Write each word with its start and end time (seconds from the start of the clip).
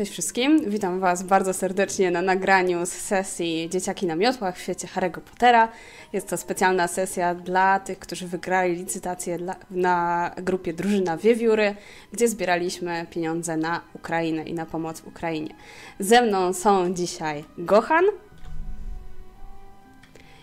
Cześć 0.00 0.12
wszystkim, 0.12 0.70
witam 0.70 1.00
Was 1.00 1.22
bardzo 1.22 1.54
serdecznie 1.54 2.10
na 2.10 2.22
nagraniu 2.22 2.86
z 2.86 2.88
sesji 2.88 3.68
Dzieciaki 3.70 4.06
na 4.06 4.16
miotłach 4.16 4.56
w 4.56 4.60
świecie 4.60 4.88
Harry'ego 4.88 5.20
Pottera. 5.20 5.68
Jest 6.12 6.28
to 6.28 6.36
specjalna 6.36 6.88
sesja 6.88 7.34
dla 7.34 7.80
tych, 7.80 7.98
którzy 7.98 8.26
wygrali 8.26 8.76
licytację 8.76 9.38
dla, 9.38 9.56
na 9.70 10.30
grupie 10.36 10.72
Drużyna 10.72 11.16
Wiewióry, 11.16 11.74
gdzie 12.12 12.28
zbieraliśmy 12.28 13.06
pieniądze 13.10 13.56
na 13.56 13.80
Ukrainę 13.94 14.42
i 14.42 14.54
na 14.54 14.66
pomoc 14.66 15.02
Ukrainie. 15.06 15.54
Ze 15.98 16.22
mną 16.22 16.52
są 16.52 16.94
dzisiaj 16.94 17.44
Gohan, 17.58 18.04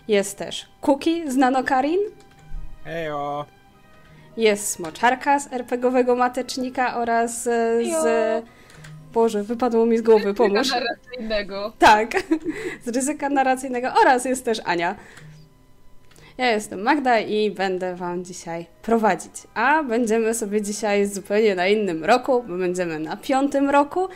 jest 0.08 0.38
też 0.38 0.68
Kuki 0.80 1.30
z 1.30 1.36
Nanokarin, 1.36 2.00
Hejo! 2.84 3.44
jest 4.36 4.70
Smoczarka 4.70 5.38
z 5.38 5.52
RPGowego 5.52 6.16
Matecznika 6.16 6.96
oraz 6.96 7.42
z... 7.42 7.44
Hejo. 7.44 8.57
Boże, 9.12 9.42
wypadło 9.42 9.86
mi 9.86 9.98
z 9.98 10.02
głowy, 10.02 10.34
pomóż. 10.34 10.70
narracyjnego. 10.70 11.72
Tak, 11.78 12.12
z 12.84 12.88
ryzyka 12.88 13.28
narracyjnego 13.28 13.88
oraz 14.02 14.24
jest 14.24 14.44
też 14.44 14.60
Ania. 14.64 14.96
Ja 16.38 16.50
jestem 16.50 16.82
Magda 16.82 17.20
i 17.20 17.50
będę 17.50 17.96
Wam 17.96 18.24
dzisiaj 18.24 18.66
prowadzić. 18.82 19.32
A 19.54 19.82
będziemy 19.82 20.34
sobie 20.34 20.62
dzisiaj 20.62 21.06
zupełnie 21.06 21.54
na 21.54 21.66
innym 21.66 22.04
roku, 22.04 22.44
bo 22.48 22.58
będziemy 22.58 22.98
na 22.98 23.16
piątym 23.16 23.70
roku 23.70 24.08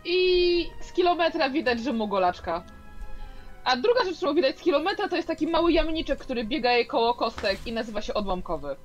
i 0.05 0.69
z 0.81 0.93
kilometra 0.93 1.49
widać, 1.49 1.79
że 1.79 1.93
mogolaczka. 1.93 2.63
A 3.63 3.75
druga 3.75 4.05
rzecz, 4.05 4.17
którą 4.17 4.33
widać 4.33 4.59
z 4.59 4.61
kilometra, 4.61 5.09
to 5.09 5.15
jest 5.15 5.27
taki 5.27 5.47
mały 5.47 5.71
jamniczek, 5.71 6.19
który 6.19 6.43
biega 6.43 6.71
jej 6.71 6.87
koło 6.87 7.13
kostek 7.13 7.59
i 7.65 7.71
nazywa 7.71 8.01
się 8.01 8.13
Odłamkowy. 8.13 8.75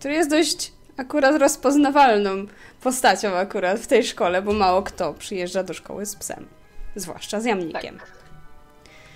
Który 0.00 0.14
jest 0.14 0.30
dość 0.30 0.72
akurat 0.96 1.36
rozpoznawalną 1.36 2.46
postacią 2.82 3.36
akurat 3.36 3.80
w 3.80 3.86
tej 3.86 4.04
szkole, 4.04 4.42
bo 4.42 4.52
mało 4.52 4.82
kto 4.82 5.14
przyjeżdża 5.14 5.62
do 5.62 5.74
szkoły 5.74 6.06
z 6.06 6.16
psem. 6.16 6.46
Zwłaszcza 6.96 7.40
z 7.40 7.44
jamnikiem. 7.44 7.98
Tak. 7.98 8.08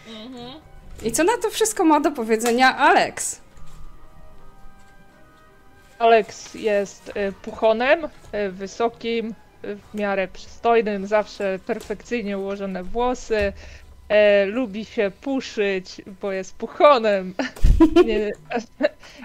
Mhm. 0.09 0.61
I 1.03 1.13
co 1.13 1.25
na 1.25 1.33
to 1.43 1.51
wszystko 1.51 1.85
ma 1.85 2.01
do 2.01 2.11
powiedzenia 2.11 2.77
Alex? 2.77 3.41
Alex 5.99 6.55
jest 6.55 7.09
y, 7.09 7.33
puchonem, 7.43 8.05
y, 8.05 8.51
wysokim, 8.51 9.35
y, 9.65 9.77
w 9.77 9.95
miarę 9.95 10.29
przystojnym, 10.29 11.07
zawsze 11.07 11.59
perfekcyjnie 11.67 12.39
ułożone 12.39 12.83
włosy. 12.83 13.53
E, 14.09 14.47
lubi 14.47 14.85
się 14.85 15.11
puszyć, 15.21 16.03
bo 16.21 16.33
jest 16.33 16.57
puchonem, 16.57 17.35
Nie, 18.07 18.31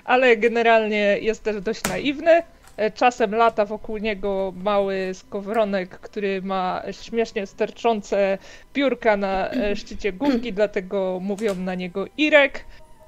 ale 0.06 0.38
generalnie 0.38 1.18
jest 1.22 1.44
też 1.44 1.62
dość 1.62 1.84
naiwny. 1.84 2.44
E, 2.78 2.92
Czasem 2.92 3.36
lata 3.36 3.66
wokół 3.66 3.98
niego 3.98 4.54
mały 4.64 5.12
skowronek, 5.14 5.90
który 5.90 6.42
ma 6.42 6.84
śmiesznie 6.92 7.48
sterczące 7.48 8.38
piórka 8.74 9.18
na 9.18 9.52
e, 9.52 9.76
szczycie 9.76 10.14
główki, 10.14 10.54
dlatego 10.54 11.20
mówią 11.22 11.56
na 11.56 11.76
niego 11.76 12.06
Irek. 12.18 12.66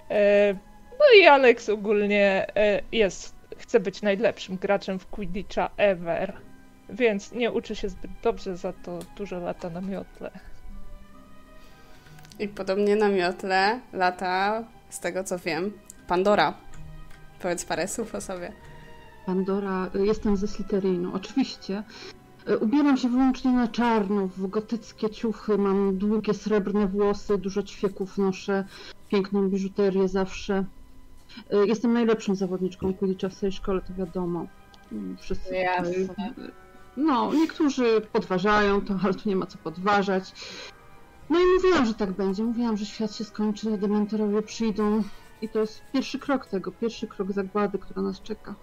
E, 0.09 0.53
No 0.99 1.05
i 1.21 1.25
Alex 1.27 1.69
ogólnie 1.69 2.47
jest, 2.91 3.35
chce 3.57 3.79
być 3.79 4.01
najlepszym 4.01 4.57
graczem 4.57 4.99
w 4.99 5.07
Quidditcha 5.07 5.69
ever, 5.77 6.33
więc 6.89 7.31
nie 7.31 7.51
uczy 7.51 7.75
się 7.75 7.89
zbyt 7.89 8.11
dobrze, 8.23 8.57
za 8.57 8.73
to 8.73 8.99
dużo 9.17 9.39
lata 9.39 9.69
na 9.69 9.81
miotle. 9.81 10.31
I 12.41 12.47
podobnie 12.47 12.95
na 12.95 13.09
miotle 13.09 13.79
lata, 13.93 14.63
z 14.89 14.99
tego 14.99 15.23
co 15.23 15.37
wiem, 15.37 15.71
Pandora. 16.07 16.53
Powiedz 17.41 17.65
parę 17.65 17.87
słów 17.87 18.15
o 18.15 18.21
sobie. 18.21 18.51
Pandora, 19.25 19.89
y, 19.95 20.05
jestem 20.05 20.37
ze 20.37 20.47
Slytherinu, 20.47 21.11
oczywiście. 21.13 21.83
Y, 22.49 22.57
Ubieram 22.57 22.97
się 22.97 23.09
wyłącznie 23.09 23.51
na 23.51 23.67
czarno, 23.67 24.27
w 24.27 24.47
gotyckie 24.47 25.09
ciuchy, 25.09 25.57
mam 25.57 25.97
długie 25.97 26.33
srebrne 26.33 26.87
włosy, 26.87 27.37
dużo 27.37 27.63
ćwieków 27.63 28.17
noszę, 28.17 28.65
piękną 29.09 29.49
biżuterię 29.49 30.07
zawsze. 30.07 30.65
Y, 31.53 31.67
Jestem 31.67 31.93
najlepszą 31.93 32.35
zawodniczką 32.35 32.93
Quidditcha 32.93 33.29
w 33.29 33.39
tej 33.39 33.51
szkole, 33.51 33.81
to 33.81 33.93
wiadomo. 33.93 34.45
Mm, 34.91 35.17
Wszyscy 35.17 35.55
Jasne. 35.55 36.33
No, 36.97 37.33
niektórzy 37.33 38.01
podważają 38.13 38.81
to, 38.81 38.99
ale 39.03 39.13
tu 39.13 39.29
nie 39.29 39.35
ma 39.35 39.45
co 39.45 39.57
podważać. 39.57 40.33
No 41.31 41.39
i 41.39 41.43
mówiłam, 41.55 41.85
że 41.85 41.93
tak 41.93 42.11
będzie. 42.11 42.43
Mówiłam, 42.43 42.77
że 42.77 42.85
świat 42.85 43.15
się 43.15 43.23
skończy, 43.23 43.77
dementorowie 43.77 44.41
przyjdą. 44.41 45.03
I 45.41 45.49
to 45.49 45.59
jest 45.59 45.81
pierwszy 45.93 46.19
krok 46.19 46.45
tego, 46.45 46.71
pierwszy 46.71 47.07
krok 47.07 47.31
zagłady, 47.31 47.79
która 47.79 48.01
nas 48.01 48.21
czeka. 48.21 48.55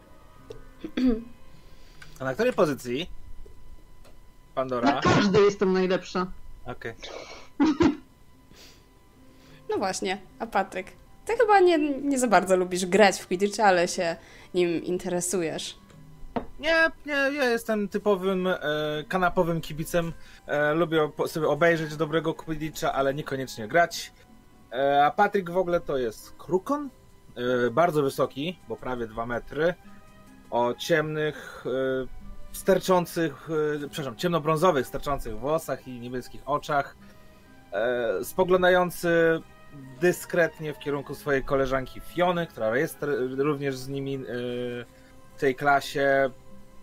A 2.20 2.24
na 2.24 2.34
której 2.34 2.52
pozycji? 2.52 2.98
Na 2.98 4.54
Pandora? 4.54 5.00
każdej 5.00 5.44
jestem 5.44 5.72
najlepsza. 5.72 6.26
Okej. 6.66 6.94
No 9.70 9.78
właśnie, 9.78 10.18
a 10.38 10.46
Patryk? 10.46 10.86
Ty 11.26 11.36
chyba 11.36 11.60
nie, 11.60 11.78
nie 11.78 12.18
za 12.18 12.28
bardzo 12.28 12.56
lubisz 12.56 12.86
grać 12.86 13.20
w 13.20 13.26
Quidditcha, 13.26 13.64
ale 13.64 13.88
się 13.88 14.16
nim 14.54 14.84
interesujesz. 14.84 15.78
Nie, 16.58 16.90
nie, 17.06 17.12
ja 17.12 17.44
jestem 17.44 17.88
typowym 17.88 18.46
e, 18.46 18.58
kanapowym 19.08 19.60
kibicem. 19.60 20.12
E, 20.46 20.74
lubię 20.74 21.10
sobie 21.26 21.48
obejrzeć 21.48 21.96
dobrego 21.96 22.34
Quidditcha, 22.34 22.92
ale 22.92 23.14
niekoniecznie 23.14 23.68
grać. 23.68 24.12
E, 24.72 25.04
a 25.04 25.10
Patryk 25.10 25.50
w 25.50 25.56
ogóle 25.56 25.80
to 25.80 25.98
jest 25.98 26.32
krukon. 26.32 26.90
E, 27.38 27.70
bardzo 27.70 28.02
wysoki, 28.02 28.58
bo 28.68 28.76
prawie 28.76 29.06
2 29.06 29.26
metry. 29.26 29.74
O 30.50 30.74
ciemnych, 30.74 31.64
e, 31.66 32.06
sterczących, 32.52 33.48
e, 33.84 33.88
przepraszam, 33.88 34.16
ciemnobrązowych, 34.16 34.86
sterczących 34.86 35.38
włosach 35.38 35.88
i 35.88 36.00
niebieskich 36.00 36.42
oczach, 36.46 36.96
spoglądający 38.22 39.08
dyskretnie 40.00 40.74
w 40.74 40.78
kierunku 40.78 41.14
swojej 41.14 41.44
koleżanki 41.44 42.00
Fiony, 42.00 42.46
która 42.46 42.76
jest 42.76 42.98
również 43.38 43.76
z 43.76 43.88
nimi 43.88 44.18
w 45.36 45.40
tej 45.40 45.54
klasie 45.54 46.30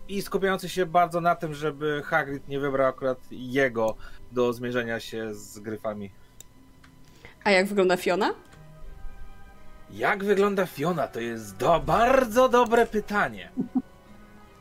i 0.08 0.22
skupiający 0.22 0.68
się 0.68 0.86
bardzo 0.86 1.20
na 1.20 1.34
tym, 1.34 1.54
żeby 1.54 2.02
Hagrid 2.04 2.48
nie 2.48 2.60
wybrał 2.60 2.88
akurat 2.88 3.18
jego 3.30 3.94
do 4.32 4.52
zmierzenia 4.52 5.00
się 5.00 5.34
z 5.34 5.58
gryfami. 5.58 6.10
A 7.44 7.50
jak 7.50 7.66
wygląda 7.66 7.96
Fiona? 7.96 8.34
Jak 9.90 10.24
wygląda 10.24 10.66
Fiona? 10.66 11.08
To 11.08 11.20
jest 11.20 11.56
do, 11.56 11.80
bardzo 11.80 12.48
dobre 12.48 12.86
pytanie. 12.86 13.50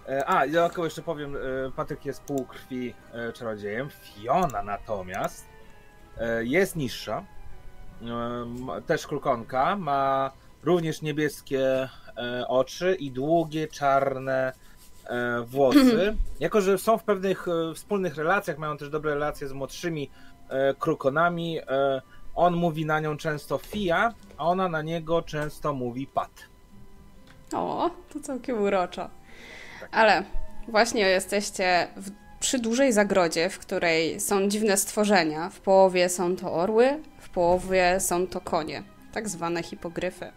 E, 0.09 0.29
A, 0.29 0.45
ja 0.45 0.67
tylko 0.67 0.83
jeszcze 0.83 1.01
powiem, 1.01 1.35
e, 1.35 1.39
Patryk 1.75 2.05
jest 2.05 2.21
półkrwi 2.21 2.93
e, 3.13 3.33
czarodziejem. 3.33 3.89
Fiona 3.89 4.63
natomiast 4.63 5.45
e, 6.17 6.45
jest 6.45 6.75
niższa. 6.75 7.25
Też 8.85 9.07
krukonka. 9.07 9.75
Ma 9.75 10.31
również 10.63 11.01
niebieskie 11.01 11.89
oczy 12.47 12.95
i 12.99 13.11
długie, 13.11 13.67
czarne 13.67 14.53
włosy. 15.45 16.17
Jako, 16.39 16.61
że 16.61 16.77
są 16.77 16.97
w 16.97 17.03
pewnych 17.03 17.47
e, 17.47 17.73
wspólnych 17.73 18.15
relacjach, 18.15 18.57
mają 18.57 18.77
też 18.77 18.89
dobre 18.89 19.13
relacje 19.13 19.47
z 19.47 19.53
młodszymi 19.53 20.09
e, 20.49 20.73
krukonami, 20.73 21.59
e, 21.59 22.01
on 22.35 22.55
mówi 22.55 22.85
na 22.85 22.99
nią 22.99 23.17
często 23.17 23.57
Fia, 23.57 24.13
a 24.37 24.45
ona 24.45 24.69
na 24.69 24.81
niego 24.81 25.21
często 25.21 25.73
mówi 25.73 26.07
Pat. 26.07 26.31
O, 27.53 27.89
to 28.13 28.19
całkiem 28.19 28.61
uroczo. 28.61 29.09
Ale 29.91 30.23
właśnie 30.67 31.01
jesteście 31.01 31.87
w, 31.97 32.11
przy 32.39 32.59
dużej 32.59 32.93
zagrodzie, 32.93 33.49
w 33.49 33.59
której 33.59 34.19
są 34.19 34.47
dziwne 34.47 34.77
stworzenia. 34.77 35.49
W 35.49 35.59
połowie 35.59 36.09
są 36.09 36.35
to 36.35 36.53
orły, 36.53 36.99
w 37.19 37.29
połowie 37.29 37.99
są 37.99 38.27
to 38.27 38.41
konie, 38.41 38.83
tak 39.13 39.29
zwane 39.29 39.63
hipogryfy. 39.63 40.31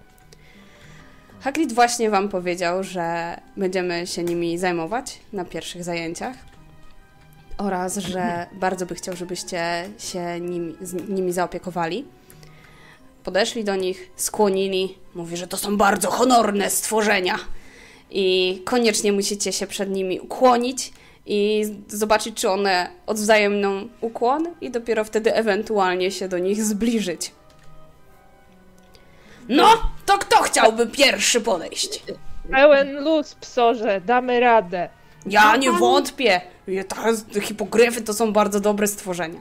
Hagrid 1.40 1.72
właśnie 1.72 2.10
wam 2.10 2.28
powiedział, 2.28 2.84
że 2.84 3.36
będziemy 3.56 4.06
się 4.06 4.24
nimi 4.24 4.58
zajmować 4.58 5.18
na 5.32 5.44
pierwszych 5.44 5.84
zajęciach 5.84 6.36
oraz, 7.58 7.96
że 7.96 8.46
bardzo 8.52 8.86
by 8.86 8.94
chciał, 8.94 9.16
żebyście 9.16 9.88
się 9.98 10.40
nim, 10.40 10.76
nimi 11.08 11.32
zaopiekowali. 11.32 12.04
Podeszli 13.24 13.64
do 13.64 13.76
nich, 13.76 14.10
skłonili, 14.16 14.98
mówi, 15.14 15.36
że 15.36 15.46
to 15.46 15.56
są 15.56 15.76
bardzo 15.76 16.10
honorne 16.10 16.70
stworzenia 16.70 17.38
i 18.10 18.62
koniecznie 18.64 19.12
musicie 19.12 19.52
się 19.52 19.66
przed 19.66 19.90
nimi 19.90 20.20
ukłonić 20.20 20.92
i 21.26 21.64
zobaczyć, 21.88 22.34
czy 22.34 22.50
one 22.50 22.90
odwzajemną 23.06 23.88
ukłon 24.00 24.46
i 24.60 24.70
dopiero 24.70 25.04
wtedy 25.04 25.34
ewentualnie 25.34 26.10
się 26.10 26.28
do 26.28 26.38
nich 26.38 26.64
zbliżyć. 26.64 27.32
No, 29.48 29.68
to 30.06 30.18
kto 30.18 30.36
chciałby 30.42 30.86
pierwszy 30.86 31.40
podejść? 31.40 32.02
Pełen 32.50 33.04
luz, 33.04 33.34
psorze, 33.34 34.00
damy 34.00 34.40
radę. 34.40 34.88
Ja 35.26 35.56
nie 35.56 35.72
wątpię. 35.72 36.40
Te 37.32 37.40
hipogryfy 37.40 38.02
to 38.02 38.14
są 38.14 38.32
bardzo 38.32 38.60
dobre 38.60 38.86
stworzenia. 38.86 39.40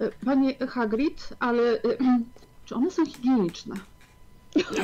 E, 0.00 0.10
Panie 0.24 0.54
Hagrid, 0.68 1.28
ale 1.40 1.62
e, 1.62 1.78
czy 2.66 2.74
one 2.74 2.90
są 2.90 3.06
higieniczne? 3.06 3.74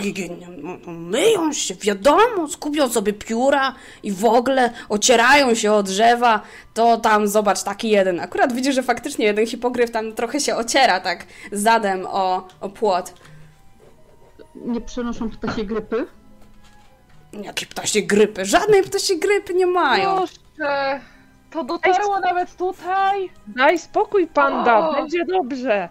Higienie- 0.02 0.48
no, 0.62 0.92
Myją 0.92 1.52
się, 1.52 1.74
wiadomo, 1.74 2.48
skupią 2.48 2.88
sobie 2.88 3.12
pióra 3.12 3.74
i 4.02 4.12
w 4.12 4.24
ogóle 4.24 4.72
ocierają 4.88 5.54
się 5.54 5.72
o 5.72 5.82
drzewa, 5.82 6.40
to 6.74 6.96
tam 6.96 7.28
zobacz, 7.28 7.62
taki 7.62 7.88
jeden. 7.90 8.20
Akurat 8.20 8.52
widzisz, 8.52 8.74
że 8.74 8.82
faktycznie 8.82 9.24
jeden 9.24 9.46
hipogryf 9.46 9.90
tam 9.90 10.12
trochę 10.12 10.40
się 10.40 10.56
ociera 10.56 11.00
tak 11.00 11.26
zadem 11.52 12.06
o, 12.06 12.48
o 12.60 12.68
płot. 12.68 13.14
Nie 14.64 14.80
przenoszą 14.80 15.30
ptasiej 15.30 15.66
grypy? 15.66 16.06
Jakie 17.32 17.66
ptasie 17.66 18.02
grypy? 18.02 18.44
Żadnej 18.44 18.82
ptasie 18.82 19.16
grypy 19.16 19.54
nie 19.54 19.66
mają. 19.66 20.16
Proszę, 20.16 21.00
to 21.50 21.64
dotarło 21.64 22.20
nawet 22.20 22.56
tutaj. 22.56 23.30
Daj 23.46 23.78
spokój, 23.78 24.26
panda, 24.26 24.88
O! 24.88 24.92
będzie 24.92 25.24
dobrze. 25.24 25.88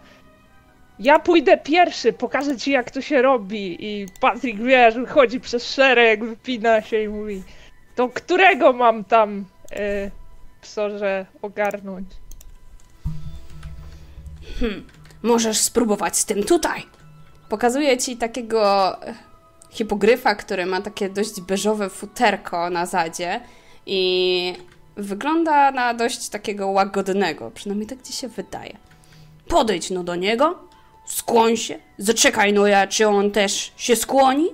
Ja 1.00 1.19
pójdę 1.19 1.58
pierwszy, 1.58 2.14
pokażę 2.14 2.58
ci 2.58 2.72
jak 2.72 2.92
to 2.92 3.02
się 3.02 3.22
robi. 3.22 3.86
I 3.86 4.06
Patrick, 4.22 4.60
wiesz, 4.60 4.96
wychodzi 4.96 5.40
przez 5.40 5.74
szereg, 5.74 6.25
wypina 6.25 6.81
się 6.81 7.02
i 7.02 7.08
mówi 7.08 7.44
to 7.98 8.10
którego 8.10 8.74
mam 8.74 9.04
tam 9.04 9.46
y, 9.72 10.12
psorze 10.62 11.25
ogarnąć? 11.42 12.10
Możesz 15.22 15.58
spróbować 15.58 16.18
z 16.18 16.25
tym 16.25 16.44
tutaj. 16.44 16.84
Pokazuję 17.49 17.97
ci 17.97 18.17
takiego 18.17 18.94
e, 19.03 19.13
hipogryfa, 19.69 20.35
który 20.35 20.65
ma 20.65 20.81
takie 20.81 21.09
dość 21.09 21.41
beżowe 21.41 21.89
futerko 21.89 22.69
na 22.69 22.85
zadzie 22.85 23.41
i 23.85 24.53
wygląda 24.95 25.71
na 25.71 25.94
dość 25.94 26.29
takiego 26.29 26.67
łagodnego, 26.67 27.51
przynajmniej 27.51 27.88
tak 27.88 28.01
ci 28.01 28.13
się 28.13 28.27
wydaje. 28.27 28.77
Podejdź 29.47 29.89
no 29.89 30.03
do 30.03 30.15
niego, 30.15 30.59
skłoń 31.05 31.57
się, 31.57 31.79
zaczekaj 31.97 32.53
no 32.53 32.67
ja, 32.67 32.88
czy 32.88 33.07
on 33.07 33.31
też 33.31 33.71
się 33.77 33.95
skłoni 33.95 34.47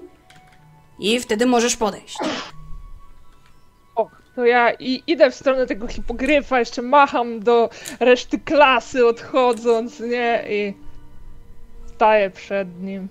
i 1.00 1.20
wtedy 1.20 1.46
możesz 1.46 1.76
podejść. 1.76 2.18
To 4.36 4.46
ja 4.46 4.74
i 4.74 5.04
idę 5.08 5.32
w 5.32 5.36
stronę 5.36 5.66
tego 5.66 5.88
hipogryfa, 5.88 6.60
jeszcze 6.60 6.82
macham 6.82 7.40
do 7.40 7.70
reszty 8.00 8.40
klasy 8.40 9.08
odchodząc, 9.08 10.00
nie? 10.00 10.44
I 10.50 10.74
staję 12.04 12.30
przed 12.30 12.82
nim. 12.82 13.10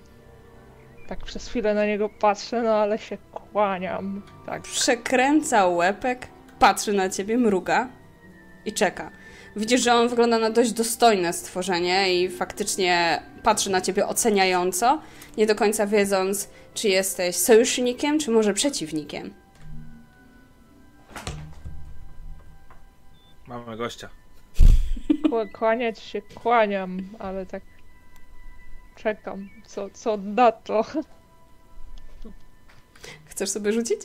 Tak 1.07 1.19
przez 1.19 1.47
chwilę 1.47 1.73
na 1.73 1.85
niego 1.85 2.09
patrzę, 2.09 2.61
no 2.61 2.75
ale 2.75 2.97
się 2.97 3.17
kłaniam. 3.31 4.21
Tak. 4.45 4.61
Przekręca 4.61 5.67
łepek, 5.67 6.27
patrzy 6.59 6.93
na 6.93 7.09
ciebie, 7.09 7.37
mruga 7.37 7.87
i 8.65 8.73
czeka. 8.73 9.11
Widzisz, 9.55 9.81
że 9.81 9.93
on 9.95 10.07
wygląda 10.09 10.39
na 10.39 10.49
dość 10.49 10.71
dostojne 10.71 11.33
stworzenie 11.33 12.15
i 12.23 12.29
faktycznie 12.29 13.21
patrzy 13.43 13.69
na 13.71 13.81
ciebie 13.81 14.07
oceniająco, 14.07 15.01
nie 15.37 15.45
do 15.45 15.55
końca 15.55 15.87
wiedząc, 15.87 16.49
czy 16.73 16.87
jesteś 16.89 17.35
sojusznikiem, 17.35 18.19
czy 18.19 18.31
może 18.31 18.53
przeciwnikiem. 18.53 19.33
Mamy 23.47 23.77
gościa. 23.77 24.09
Kła- 25.29 25.51
Kłaniać 25.51 25.99
się 25.99 26.21
kłaniam, 26.21 26.97
ale 27.19 27.45
tak 27.45 27.63
czekam, 29.03 29.49
co, 29.65 29.89
co 29.89 30.17
na 30.17 30.51
to. 30.51 30.85
Chcesz 33.25 33.49
sobie 33.49 33.73
rzucić? 33.73 34.01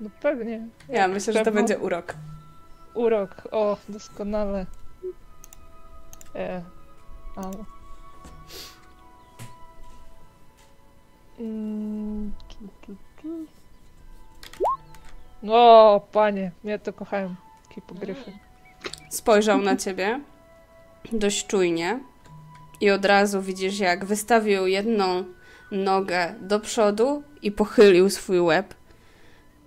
No 0.00 0.10
pewnie. 0.20 0.68
Ja 0.88 1.08
myślę, 1.08 1.32
że 1.32 1.44
to 1.44 1.52
będzie 1.52 1.78
urok. 1.78 2.14
Urok, 2.94 3.48
o, 3.50 3.76
doskonale. 3.88 4.66
E, 6.34 6.62
ale... 7.36 7.64
Mm, 11.40 12.32
tu, 12.48 12.68
tu, 12.86 12.96
tu. 13.22 13.28
No, 15.42 16.00
panie, 16.12 16.50
ja 16.64 16.78
to 16.78 16.92
kochałem. 16.92 17.36
Hipogryfy. 17.70 18.32
Spojrzał 19.10 19.58
na 19.58 19.76
ciebie 19.76 20.20
dość 21.12 21.46
czujnie 21.46 22.00
i 22.80 22.90
od 22.90 23.04
razu 23.04 23.42
widzisz, 23.42 23.78
jak 23.78 24.04
wystawił 24.04 24.66
jedną 24.66 25.24
nogę 25.70 26.34
do 26.40 26.60
przodu 26.60 27.22
i 27.42 27.52
pochylił 27.52 28.10
swój 28.10 28.40
łeb. 28.40 28.74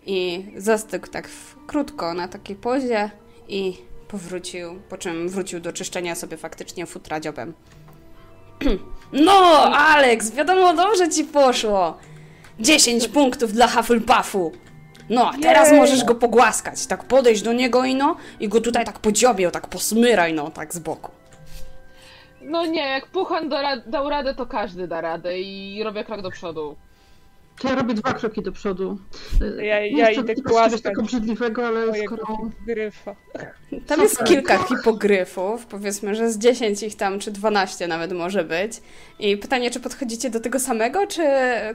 I 0.06 0.46
zastygł 0.58 1.08
tak 1.08 1.30
krótko 1.68 2.14
na 2.14 2.28
takiej 2.28 2.56
pozie 2.56 3.10
i 3.48 3.78
powrócił, 4.08 4.80
po 4.90 4.98
czym 4.98 5.30
wrócił 5.30 5.60
do 5.60 5.74
czyszczenia 5.74 6.16
sobie 6.16 6.38
faktycznie 6.38 6.86
futra 6.86 7.20
dziobem. 7.20 7.54
No, 9.14 9.32
Alex, 9.76 10.32
wiadomo, 10.32 10.74
dobrze 10.74 11.10
ci 11.10 11.24
poszło. 11.24 11.98
10 12.60 13.08
punktów 13.08 13.54
dla 13.54 13.68
Hufflepuffu. 13.68 14.52
No, 15.10 15.32
a 15.32 15.38
teraz 15.38 15.70
Jej. 15.70 15.80
możesz 15.80 16.04
go 16.04 16.16
pogłaskać. 16.16 16.86
Tak 16.88 17.04
podejść 17.04 17.42
do 17.42 17.54
niego 17.54 17.86
i 17.86 17.96
no, 17.96 18.16
i 18.40 18.50
go 18.50 18.62
tutaj 18.62 18.86
tak 18.86 19.00
po 19.00 19.12
dziobie, 19.12 19.52
tak 19.52 19.68
posmyraj, 19.68 20.34
no, 20.34 20.52
tak 20.52 20.74
z 20.74 20.80
boku. 20.80 21.12
No 22.44 22.66
nie, 22.66 22.88
jak 22.88 23.08
Puchan 23.08 23.50
da, 23.50 23.78
dał 23.78 24.10
radę, 24.10 24.36
to 24.36 24.46
każdy 24.46 24.88
da 24.88 25.02
radę 25.02 25.40
i 25.40 25.84
robię 25.84 26.04
krok 26.04 26.22
do 26.22 26.32
przodu. 26.32 26.76
To 27.62 27.68
ja 27.70 27.76
robię 27.76 27.94
dwa 27.94 28.14
kroki 28.14 28.42
do 28.42 28.52
przodu. 28.52 28.98
Ja- 29.58 29.80
nie 29.80 29.98
ja 29.98 30.12
chcę 30.12 30.22
idę 30.22 30.34
głaskać 30.36 30.82
tak 30.82 31.00
obrzydliwego, 31.00 31.68
ale 31.68 32.04
skoro... 32.06 32.26
hipogryfa. 32.26 33.16
Tam 33.88 34.02
jest 34.02 34.24
kilka 34.24 34.58
hipogryfów, 34.58 35.66
powiedzmy, 35.66 36.16
że 36.16 36.32
z 36.32 36.38
10 36.38 36.84
ich 36.84 36.96
tam, 36.96 37.20
czy 37.20 37.32
12 37.32 37.88
nawet 37.88 38.12
może 38.12 38.44
być. 38.44 38.82
I 39.20 39.38
pytanie, 39.38 39.72
czy 39.72 39.80
podchodzicie 39.80 40.30
do 40.30 40.40
tego 40.40 40.60
samego, 40.60 41.08
czy 41.08 41.24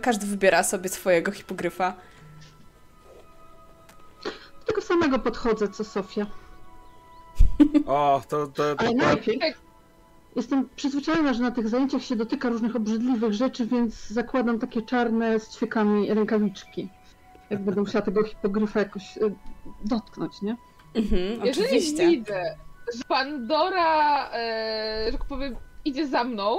każdy 0.02 0.26
wybiera 0.26 0.62
sobie 0.62 0.88
swojego 0.88 1.32
hipogryfa? 1.32 1.94
Tego 4.66 4.80
samego 4.80 5.18
podchodzę, 5.18 5.68
co 5.68 5.84
Sofia. 5.84 6.26
O, 7.86 8.22
to, 8.28 8.46
to, 8.46 8.74
to, 8.74 8.80
Ale 8.80 8.94
najpierw 8.94 9.40
tak. 9.40 9.65
Jestem 10.36 10.68
przyzwyczajona, 10.76 11.34
że 11.34 11.42
na 11.42 11.50
tych 11.50 11.68
zajęciach 11.68 12.02
się 12.02 12.16
dotyka 12.16 12.48
różnych 12.48 12.76
obrzydliwych 12.76 13.32
rzeczy, 13.32 13.66
więc 13.66 14.08
zakładam 14.08 14.58
takie 14.58 14.82
czarne 14.82 15.40
z 15.40 15.56
ćwiekami 15.56 16.14
rękawiczki. 16.14 16.88
Jak 17.50 17.62
będę 17.62 17.80
musiała 17.80 18.04
tego 18.04 18.24
hipogryfa 18.24 18.80
jakoś 18.80 19.18
e, 19.18 19.20
dotknąć, 19.84 20.42
nie? 20.42 20.56
Mhm, 20.94 21.46
Jeżeli 21.46 21.66
oczywiście. 21.66 22.08
widzę, 22.08 22.56
że 22.94 23.04
Pandora, 23.08 24.30
e, 24.32 25.08
że 25.12 25.18
tak 25.18 25.26
powiem, 25.26 25.56
idzie 25.84 26.06
za 26.06 26.24
mną, 26.24 26.58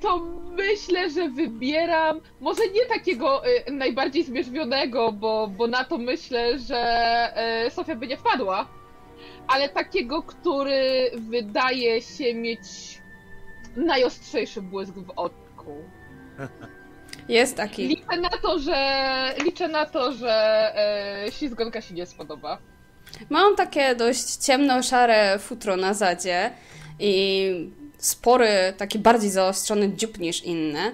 to 0.00 0.18
myślę, 0.56 1.10
że 1.10 1.28
wybieram 1.28 2.20
może 2.40 2.62
nie 2.74 2.86
takiego 2.86 3.46
e, 3.46 3.72
najbardziej 3.72 4.24
zmierzwionego, 4.24 5.12
bo, 5.12 5.50
bo 5.56 5.66
na 5.66 5.84
to 5.84 5.98
myślę, 5.98 6.58
że 6.58 6.76
e, 7.36 7.70
Sofia 7.70 7.94
by 7.94 8.06
nie 8.06 8.16
wpadła, 8.16 8.66
ale 9.48 9.68
takiego, 9.68 10.22
który 10.22 11.10
wydaje 11.30 12.02
się 12.02 12.34
mieć 12.34 12.60
najostrzejszy 13.76 14.62
błysk 14.62 14.94
w 14.94 15.10
oku. 15.16 15.74
Jest 17.28 17.56
taki. 17.56 17.88
Liczę 17.88 18.16
na 18.16 18.28
to, 18.42 18.58
że 18.58 19.34
liczę 19.44 19.68
na 19.68 19.86
to, 19.86 20.12
że 20.12 20.32
e, 21.26 21.32
ślizgonka 21.32 21.80
się 21.80 21.94
nie 21.94 22.06
spodoba. 22.06 22.58
Mam 23.30 23.56
takie 23.56 23.94
dość 23.94 24.36
ciemno-szare 24.36 25.38
futro 25.38 25.76
na 25.76 25.94
zadzie 25.94 26.50
i 26.98 27.70
spory, 27.98 28.48
taki 28.76 28.98
bardziej 28.98 29.30
zaostrzony 29.30 29.92
dziób 29.92 30.18
niż 30.18 30.42
inne. 30.44 30.92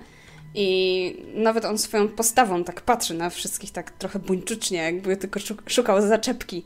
I 0.55 1.23
nawet 1.35 1.65
on 1.65 1.79
swoją 1.79 2.09
postawą 2.09 2.65
tak 2.65 2.81
patrzy 2.81 3.15
na 3.15 3.31
wszystkich 3.31 3.71
tak 3.71 3.91
trochę 3.91 4.19
buńczucznie, 4.19 4.79
jakby 4.79 5.17
tylko 5.17 5.41
szuk- 5.41 5.71
szukał 5.71 6.03
zaczepki. 6.03 6.65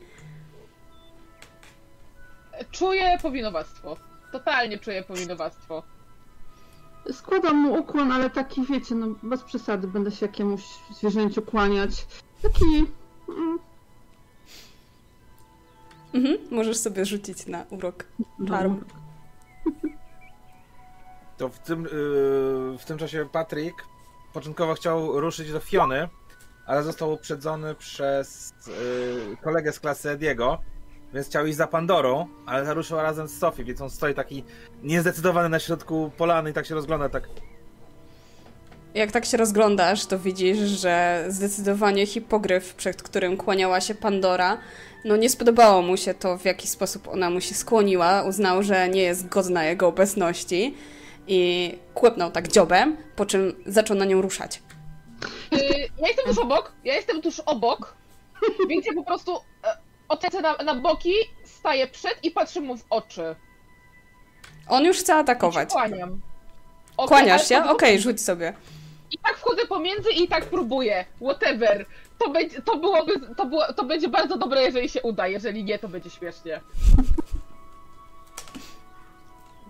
Czuję 2.71 3.17
powinowactwo. 3.21 3.97
Totalnie 4.31 4.77
czuję 4.79 5.03
powinowactwo. 5.03 5.83
Składam 7.11 7.55
mu 7.55 7.73
ukłon, 7.73 8.11
ale 8.11 8.29
taki, 8.29 8.65
wiecie, 8.65 8.95
no 8.95 9.07
bez 9.23 9.43
przesady, 9.43 9.87
będę 9.87 10.11
się 10.11 10.25
jakiemuś 10.25 10.61
zwierzęciu 10.91 11.41
kłaniać. 11.41 12.07
Taki... 12.41 12.85
Mm, 13.29 13.59
Mhm, 16.13 16.37
możesz 16.51 16.77
sobie 16.77 17.05
rzucić 17.05 17.47
na 17.47 17.65
urok. 17.69 18.05
Charm. 18.49 18.81
To 21.37 21.49
w 21.49 21.59
tym, 21.59 21.83
yy, 21.83 21.89
w 22.77 22.85
tym 22.85 22.97
czasie 22.97 23.29
Patryk 23.31 23.73
początkowo 24.33 24.73
chciał 24.73 25.19
ruszyć 25.19 25.51
do 25.51 25.59
Fiony, 25.59 26.09
ale 26.65 26.83
został 26.83 27.13
uprzedzony 27.13 27.75
przez 27.75 28.53
yy, 28.67 29.37
kolegę 29.37 29.71
z 29.71 29.79
klasy 29.79 30.09
Ediego, 30.09 30.57
więc 31.13 31.27
chciał 31.27 31.45
iść 31.45 31.57
za 31.57 31.67
Pandorą, 31.67 32.27
ale 32.45 32.73
ruszył 32.73 32.97
razem 32.97 33.27
z 33.27 33.39
Sophie, 33.39 33.63
więc 33.63 33.81
on 33.81 33.89
stoi 33.89 34.13
taki 34.13 34.43
niezdecydowany 34.83 35.49
na 35.49 35.59
środku 35.59 36.11
polany 36.17 36.49
i 36.49 36.53
tak 36.53 36.65
się 36.65 36.75
rozgląda, 36.75 37.09
tak 37.09 37.23
Jak 38.93 39.11
tak 39.11 39.25
się 39.25 39.37
rozglądasz, 39.37 40.05
to 40.05 40.19
widzisz, 40.19 40.57
że 40.57 41.25
zdecydowanie 41.27 42.05
hipogryf, 42.05 42.73
przed 42.73 43.03
którym 43.03 43.37
kłaniała 43.37 43.81
się 43.81 43.95
Pandora, 43.95 44.57
no 45.05 45.17
nie 45.17 45.29
spodobało 45.29 45.81
mu 45.81 45.97
się 45.97 46.13
to, 46.13 46.37
w 46.37 46.45
jaki 46.45 46.67
sposób 46.67 47.07
ona 47.07 47.29
mu 47.29 47.41
się 47.41 47.55
skłoniła. 47.55 48.23
Uznał, 48.23 48.63
że 48.63 48.89
nie 48.89 49.01
jest 49.01 49.27
godna 49.27 49.65
jego 49.65 49.87
obecności 49.87 50.75
i 51.27 51.73
kłepnął 51.93 52.31
tak 52.31 52.47
dziobem, 52.47 52.97
po 53.15 53.25
czym 53.25 53.55
zaczął 53.65 53.97
na 53.97 54.05
nią 54.05 54.21
ruszać. 54.21 54.61
Yy, 55.51 55.59
ja 55.97 56.07
jestem 56.07 56.25
tuż 56.25 56.37
obok, 56.37 56.73
ja 56.83 56.95
jestem 56.95 57.21
tuż 57.21 57.39
obok, 57.39 57.95
więc 58.69 58.85
ja 58.85 58.93
po 58.93 59.03
prostu 59.03 59.37
odlecę 60.07 60.41
na, 60.41 60.55
na 60.55 60.75
boki, 60.75 61.13
staję 61.43 61.87
przed 61.87 62.23
i 62.23 62.31
patrzę 62.31 62.61
mu 62.61 62.77
w 62.77 62.85
oczy. 62.89 63.35
On 64.67 64.85
już 64.85 64.97
chce 64.97 65.13
I 65.13 65.15
się 65.15 65.19
atakować. 65.19 65.69
kłaniam. 65.69 66.21
Okej, 66.97 67.07
Kłaniasz 67.07 67.47
się? 67.47 67.63
Okej, 67.63 67.99
rzuć 67.99 68.21
sobie. 68.21 68.53
I 69.11 69.17
tak 69.17 69.37
wchodzę 69.37 69.65
pomiędzy 69.67 70.09
i 70.11 70.27
tak 70.27 70.45
próbuję. 70.45 71.05
Whatever. 71.21 71.85
To, 72.19 72.29
będzie, 72.29 72.61
to 72.61 72.77
byłoby, 72.77 73.13
to, 73.37 73.45
było, 73.45 73.73
to 73.73 73.83
będzie 73.83 74.07
bardzo 74.07 74.37
dobre, 74.37 74.61
jeżeli 74.61 74.89
się 74.89 75.01
uda. 75.01 75.27
Jeżeli 75.27 75.63
nie, 75.63 75.79
to 75.79 75.87
będzie 75.87 76.09
śmiesznie. 76.09 76.61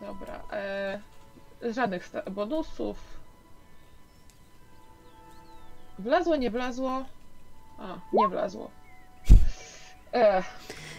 Dobra. 0.01 0.39
E, 0.51 0.99
żadnych 1.73 2.09
bonusów. 2.31 2.97
Wlazło, 5.99 6.35
nie 6.35 6.51
wlazło. 6.51 7.05
A, 7.79 7.95
nie 8.13 8.27
wlazło. 8.27 8.71
E, 10.13 10.43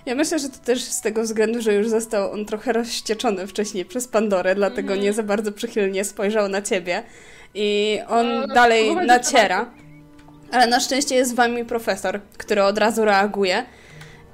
Ja 0.07 0.15
myślę, 0.15 0.39
że 0.39 0.49
to 0.49 0.59
też 0.59 0.83
z 0.83 1.01
tego 1.01 1.23
względu, 1.23 1.63
że 1.63 1.75
już 1.75 1.89
został 1.89 2.33
on 2.33 2.45
trochę 2.47 2.73
rozścieczony 2.73 3.47
wcześniej 3.47 3.85
przez 3.85 4.09
Pandorę, 4.09 4.55
dlatego 4.55 4.89
Mhm. 4.93 5.01
nie 5.01 5.13
za 5.13 5.23
bardzo 5.23 5.53
przychylnie 5.53 6.05
spojrzał 6.05 6.49
na 6.49 6.63
ciebie. 6.63 7.03
I 7.55 7.99
on 8.09 8.27
E, 8.27 8.47
dalej 8.55 8.85
próbować 8.85 9.07
naciera. 9.09 9.71
Ale 10.53 10.67
na 10.67 10.81
szczęście 10.81 11.15
jest 11.15 11.31
z 11.31 11.35
wami 11.35 11.65
profesor, 11.65 12.21
który 12.39 12.63
od 12.63 12.79
razu 12.79 13.05
reaguje 13.05 13.65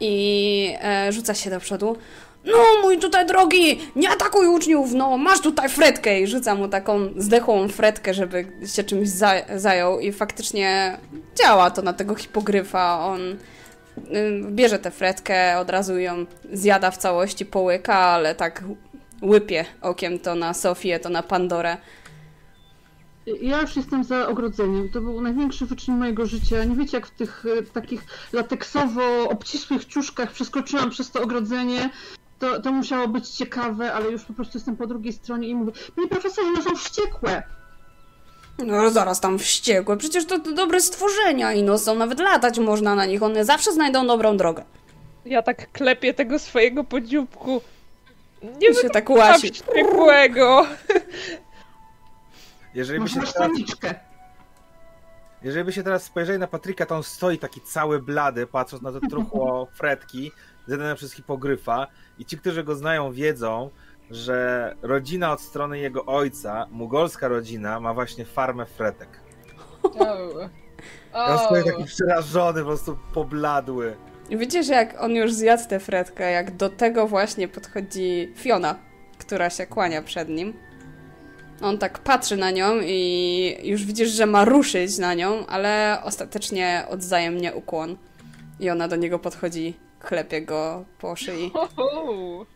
i 0.00 0.75
e, 0.82 1.12
rzuca 1.12 1.34
się 1.34 1.50
do 1.50 1.60
przodu. 1.60 1.96
No, 2.44 2.58
mój 2.82 2.99
tutaj 2.99 3.26
drogi, 3.26 3.80
nie 3.96 4.10
atakuj 4.10 4.46
uczniów, 4.46 4.92
no, 4.94 5.18
masz 5.18 5.40
tutaj 5.40 5.68
fretkę 5.68 6.20
i 6.20 6.26
rzuca 6.26 6.54
mu 6.54 6.68
taką 6.68 7.08
zdechłą 7.16 7.68
fretkę, 7.68 8.14
żeby 8.14 8.46
się 8.75 8.84
czymś 8.84 9.08
za 9.08 9.32
zajął 9.56 10.00
i 10.00 10.12
faktycznie 10.12 10.99
działa 11.42 11.70
to 11.70 11.82
na 11.82 11.92
tego 11.92 12.14
hipogryfa. 12.14 13.06
On 13.06 13.20
bierze 14.50 14.78
tę 14.78 14.90
fretkę, 14.90 15.59
od 15.59 15.71
razu 15.71 15.99
ją 15.99 16.26
zjada 16.52 16.90
w 16.90 16.97
całości, 16.97 17.47
połyka, 17.47 17.95
ale 17.95 18.35
tak 18.35 18.64
łypie 19.23 19.64
okiem 19.80 20.19
to 20.19 20.35
na 20.35 20.54
Sofię, 20.54 21.00
to 21.00 21.09
na 21.09 21.23
Pandorę. 21.23 21.76
Ja 23.42 23.61
już 23.61 23.76
jestem 23.76 24.04
za 24.04 24.28
ogrodzeniem. 24.28 24.88
To 24.88 25.00
był 25.00 25.21
największy 25.21 25.66
wyczyn 25.66 25.99
mojego 25.99 26.26
życia. 26.26 26.64
Nie 26.64 26.76
wiecie, 26.76 26.97
jak 26.97 27.07
w 27.07 27.11
tych 27.11 27.45
e, 27.59 27.62
takich 27.62 28.04
lateksowo 28.33 29.28
obcisłych 29.28 29.85
ciuszkach 29.85 30.33
przeskoczyłam 30.33 30.90
przez 30.90 31.11
to 31.11 31.23
ogrodzenie. 31.23 31.90
To, 32.38 32.61
to 32.61 32.73
musiało 32.73 33.09
być 33.09 33.28
ciekawe, 33.28 33.92
ale 33.92 34.11
już 34.11 34.25
po 34.25 34.33
prostu 34.33 34.59
jestem 34.59 34.76
po 34.76 34.87
drugiej 34.87 35.12
stronie 35.12 35.49
i 35.49 35.54
mówię, 35.54 35.73
panie 35.97 36.09
profesorze, 36.09 36.49
one 36.49 36.62
są 36.62 36.76
wściekłe. 36.76 37.42
No 38.64 38.90
zaraz 38.90 39.21
tam 39.21 39.38
wściekłe, 39.38 39.97
przecież 39.97 40.26
to, 40.26 40.38
to 40.38 40.52
dobre 40.52 40.81
stworzenia 40.81 41.52
i 41.52 41.62
no 41.62 41.79
są, 41.79 41.95
nawet 41.95 42.21
latać 42.21 42.59
można 42.59 42.95
na 42.95 43.07
nich, 43.07 43.23
one 43.23 43.45
zawsze 43.45 43.73
znajdą 43.73 44.07
dobrą 44.07 44.37
drogę. 44.37 44.64
Ja 45.25 45.43
tak 45.43 45.73
klepię 45.73 46.14
tego 46.14 46.38
swojego 46.38 46.85
podzióbku. 46.85 47.61
Nie 48.43 48.69
I 48.69 48.75
się 48.75 48.90
tak 48.90 49.11
łasi. 49.11 49.52
wściekłego. 49.52 50.67
Jeżeli 52.75 53.00
by, 53.00 53.09
się 53.09 53.21
teraz, 53.21 53.35
jeżeli 55.43 55.64
by 55.64 55.73
się 55.73 55.83
teraz 55.83 56.05
spojrzeli 56.05 56.38
na 56.38 56.47
Patryka, 56.47 56.87
to 56.87 56.97
on 56.97 57.02
stoi 57.02 57.38
taki 57.38 57.61
cały 57.61 58.02
blady, 58.02 58.47
patrząc 58.47 58.83
na 58.83 58.93
to 58.93 59.00
truchło 59.11 59.67
fretki, 59.79 60.33
zjadane 60.67 60.95
przez 60.95 61.12
hipogryfa. 61.12 61.87
I 62.19 62.25
ci, 62.25 62.38
którzy 62.38 62.64
go 62.64 62.75
znają, 62.75 63.12
wiedzą, 63.12 63.71
że 64.11 64.75
rodzina 64.83 65.33
od 65.33 65.40
strony 65.40 65.79
jego 65.79 66.07
ojca, 66.07 66.67
mugolska 66.71 67.29
rodzina, 67.29 67.81
ma 67.81 67.95
właśnie 67.95 68.25
farmę 68.25 68.67
fretek. 68.67 69.09
oh. 69.83 70.49
Stoi 71.47 71.61
Oh. 71.61 71.71
taki 71.73 71.85
przerażony, 71.85 72.61
po 72.61 72.67
prostu 72.67 72.99
pobladły. 73.14 73.97
Widzisz, 74.31 74.69
jak 74.69 75.02
on 75.02 75.11
już 75.12 75.33
zjadł 75.33 75.69
tę 75.69 75.81
fretkę, 75.81 76.31
jak 76.33 76.57
do 76.57 76.69
tego 76.69 77.07
właśnie 77.07 77.49
podchodzi 77.49 78.33
Fiona, 78.37 78.79
która 79.19 79.50
się 79.50 79.67
kłania 79.67 80.02
przed 80.02 80.29
nim. 80.29 80.55
On 81.62 81.79
tak 81.79 81.99
patrzy 81.99 82.37
na 82.37 82.50
nią 82.50 82.81
i 82.83 83.57
już 83.62 83.85
widzisz, 83.85 84.11
że 84.11 84.26
ma 84.26 84.45
ruszyć 84.45 84.99
na 84.99 85.14
nią, 85.14 85.47
ale 85.47 85.99
ostatecznie 86.05 86.85
odzajemnie 86.88 87.55
ukłon. 87.55 87.97
I 88.61 88.71
ona 88.71 88.88
do 88.88 88.97
niego 88.97 89.19
podchodzi, 89.19 89.75
klepie 90.00 90.43
go 90.43 90.85
po 90.99 91.17
szyi. 91.17 91.52
Uhu. 91.76 92.47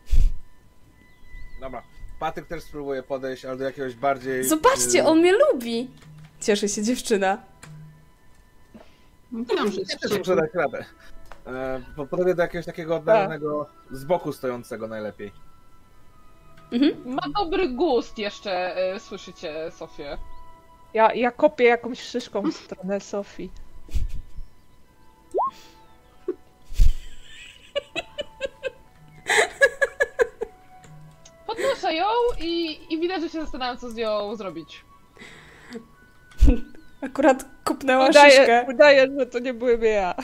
Dobra. 1.64 1.83
Patryk 2.18 2.47
też 2.47 2.62
spróbuje 2.62 3.02
podejść, 3.02 3.44
ale 3.44 3.56
do 3.56 3.64
jakiegoś 3.64 3.94
bardziej... 3.94 4.44
Zobaczcie, 4.44 5.00
y, 5.00 5.06
on 5.06 5.18
mnie 5.18 5.33
lubi! 5.33 5.90
Cieszy 6.40 6.68
się 6.68 6.83
dziewczyna. 6.83 7.38
Mówiłam, 9.30 9.73
że 9.73 9.80
jest 9.80 10.11
Nie 10.11 10.18
muszę 10.18 10.37
dać 10.37 10.50
radę. 10.54 10.85
E, 11.47 11.83
po- 11.97 12.06
Podobnie 12.06 12.35
do 12.35 12.42
jakiegoś 12.42 12.66
takiego 12.66 12.97
oddalonego, 12.97 13.66
z 13.90 14.04
boku 14.04 14.33
stojącego 14.33 14.88
najlepiej. 14.88 15.33
Ma 17.04 17.23
dobry 17.38 17.68
gust 17.68 18.18
jeszcze, 18.18 18.76
e, 18.76 19.00
słyszycie, 19.00 19.71
Sofię. 19.71 20.18
Ja, 20.94 21.14
ja 21.14 21.30
kopię 21.30 21.64
jakąś 21.64 22.00
szyszką 22.00 22.42
w 22.42 22.54
stronę 22.54 23.00
Sofii. 23.00 23.50
podnoszę 31.54 31.94
ją 31.94 32.06
i, 32.40 32.78
i 32.90 33.00
widać, 33.00 33.23
że 33.23 33.28
się 33.28 33.40
zastanawiam, 33.40 33.78
co 33.78 33.90
z 33.90 33.94
nią 33.94 34.37
zrobić. 34.37 34.84
Akurat 37.00 37.44
kupnęła 37.64 38.08
udaję, 38.08 38.30
szyszkę. 38.30 38.66
Udaję, 38.68 39.08
że 39.18 39.26
to 39.26 39.38
nie 39.38 39.54
byłem 39.54 39.82
ja. 39.82 40.14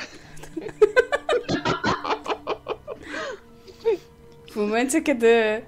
W 4.53 4.57
momencie, 4.57 5.03
kiedy 5.03 5.63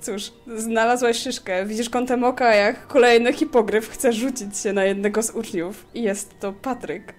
cóż, 0.00 0.32
znalazłaś 0.56 1.16
szyszkę, 1.18 1.66
widzisz 1.66 1.90
kątem 1.90 2.24
oka, 2.24 2.54
jak 2.54 2.86
kolejny 2.86 3.32
hipogryf 3.32 3.90
chce 3.90 4.12
rzucić 4.12 4.58
się 4.58 4.72
na 4.72 4.84
jednego 4.84 5.22
z 5.22 5.30
uczniów. 5.30 5.86
I 5.94 6.02
jest 6.02 6.40
to 6.40 6.52
Patryk. 6.52 7.14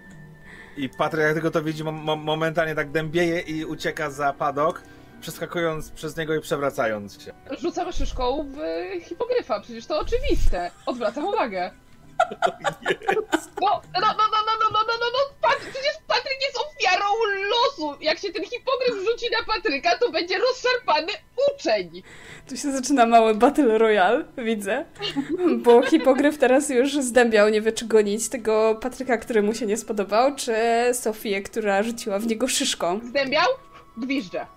I 0.77 0.89
Patryk, 0.89 1.22
jak 1.24 1.34
tylko 1.34 1.51
to 1.51 1.63
widzi, 1.63 1.84
momentalnie 2.24 2.75
tak 2.75 2.91
dębieje 2.91 3.39
i 3.39 3.65
ucieka 3.65 4.12
za 4.12 4.34
padok 4.34 4.84
przeskakując 5.21 5.91
przez 5.91 6.17
niego 6.17 6.36
i 6.36 6.41
przewracając 6.41 7.21
się. 7.24 7.33
Rzucam 7.59 7.91
szyszką 7.91 8.45
w 8.47 8.57
hipogryfa, 9.03 9.59
przecież 9.59 9.86
to 9.86 10.00
oczywiste. 10.00 10.71
Odwracam 10.86 11.25
uwagę. 11.25 11.71
No, 13.62 13.81
no, 13.93 14.07
no, 14.17 14.24
no, 14.31 14.38
no, 14.45 14.53
no, 14.62 14.67
no, 14.71 14.79
no, 14.88 14.93
no, 15.00 15.05
no, 15.43 15.50
przecież 15.59 15.93
Patryk 16.07 16.41
jest 16.41 16.57
ofiarą 16.57 17.05
losu. 17.50 18.01
Jak 18.01 18.19
się 18.19 18.31
ten 18.31 18.43
hipogryf 18.43 19.05
rzuci 19.12 19.25
na 19.31 19.53
Patryka, 19.53 19.97
to 19.97 20.12
będzie 20.12 20.38
rozszarpany 20.38 21.13
uczeń. 21.55 22.03
Tu 22.50 22.57
się 22.57 22.71
zaczyna 22.71 23.05
mały 23.05 23.36
Battle 23.36 23.77
Royale, 23.77 24.25
widzę. 24.38 24.86
Bo 25.57 25.81
hipogryf 25.83 26.38
teraz 26.38 26.69
już 26.69 26.93
zdębiał, 26.93 27.50
nie 27.50 27.62
wie 27.62 27.71
czy 27.71 27.86
gonić 27.86 28.29
tego 28.29 28.75
Patryka, 28.81 29.17
który 29.17 29.41
mu 29.41 29.53
się 29.53 29.65
nie 29.65 29.77
spodobał, 29.77 30.36
czy 30.36 30.55
Sofię, 30.93 31.41
która 31.41 31.83
rzuciła 31.83 32.19
w 32.19 32.27
niego 32.27 32.47
szyszką. 32.47 33.00
Zdębiał? 33.03 33.47
Gwizdże. 33.97 34.56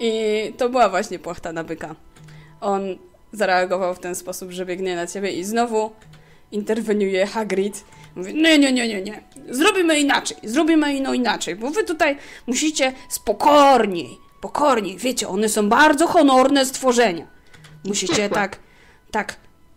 I 0.00 0.52
to 0.56 0.68
była 0.68 0.88
właśnie 0.88 1.18
płachta 1.18 1.52
na 1.52 1.64
byka. 1.64 1.94
On 2.60 2.82
zareagował 3.32 3.94
w 3.94 3.98
ten 3.98 4.14
sposób, 4.14 4.50
że 4.50 4.66
biegnie 4.66 4.96
na 4.96 5.06
ciebie 5.06 5.32
i 5.32 5.44
znowu 5.44 5.90
interweniuje 6.52 7.26
Hagrid. 7.26 7.84
Mówi, 8.16 8.34
nie, 8.34 8.58
nie, 8.58 8.72
nie, 8.72 8.88
nie, 8.88 9.02
nie. 9.02 9.22
Zrobimy 9.50 10.00
inaczej, 10.00 10.36
zrobimy 10.44 10.94
ino 10.94 11.14
inaczej, 11.14 11.56
bo 11.56 11.70
wy 11.70 11.84
tutaj 11.84 12.16
musicie 12.46 12.92
spokojniej, 13.08 14.18
pokorniej. 14.40 14.96
Wiecie, 14.96 15.28
one 15.28 15.48
są 15.48 15.68
bardzo 15.68 16.06
honorne 16.06 16.66
stworzenia. 16.66 17.26
Musicie 17.84 18.28
tak, 18.28 18.58
tak 19.10 19.36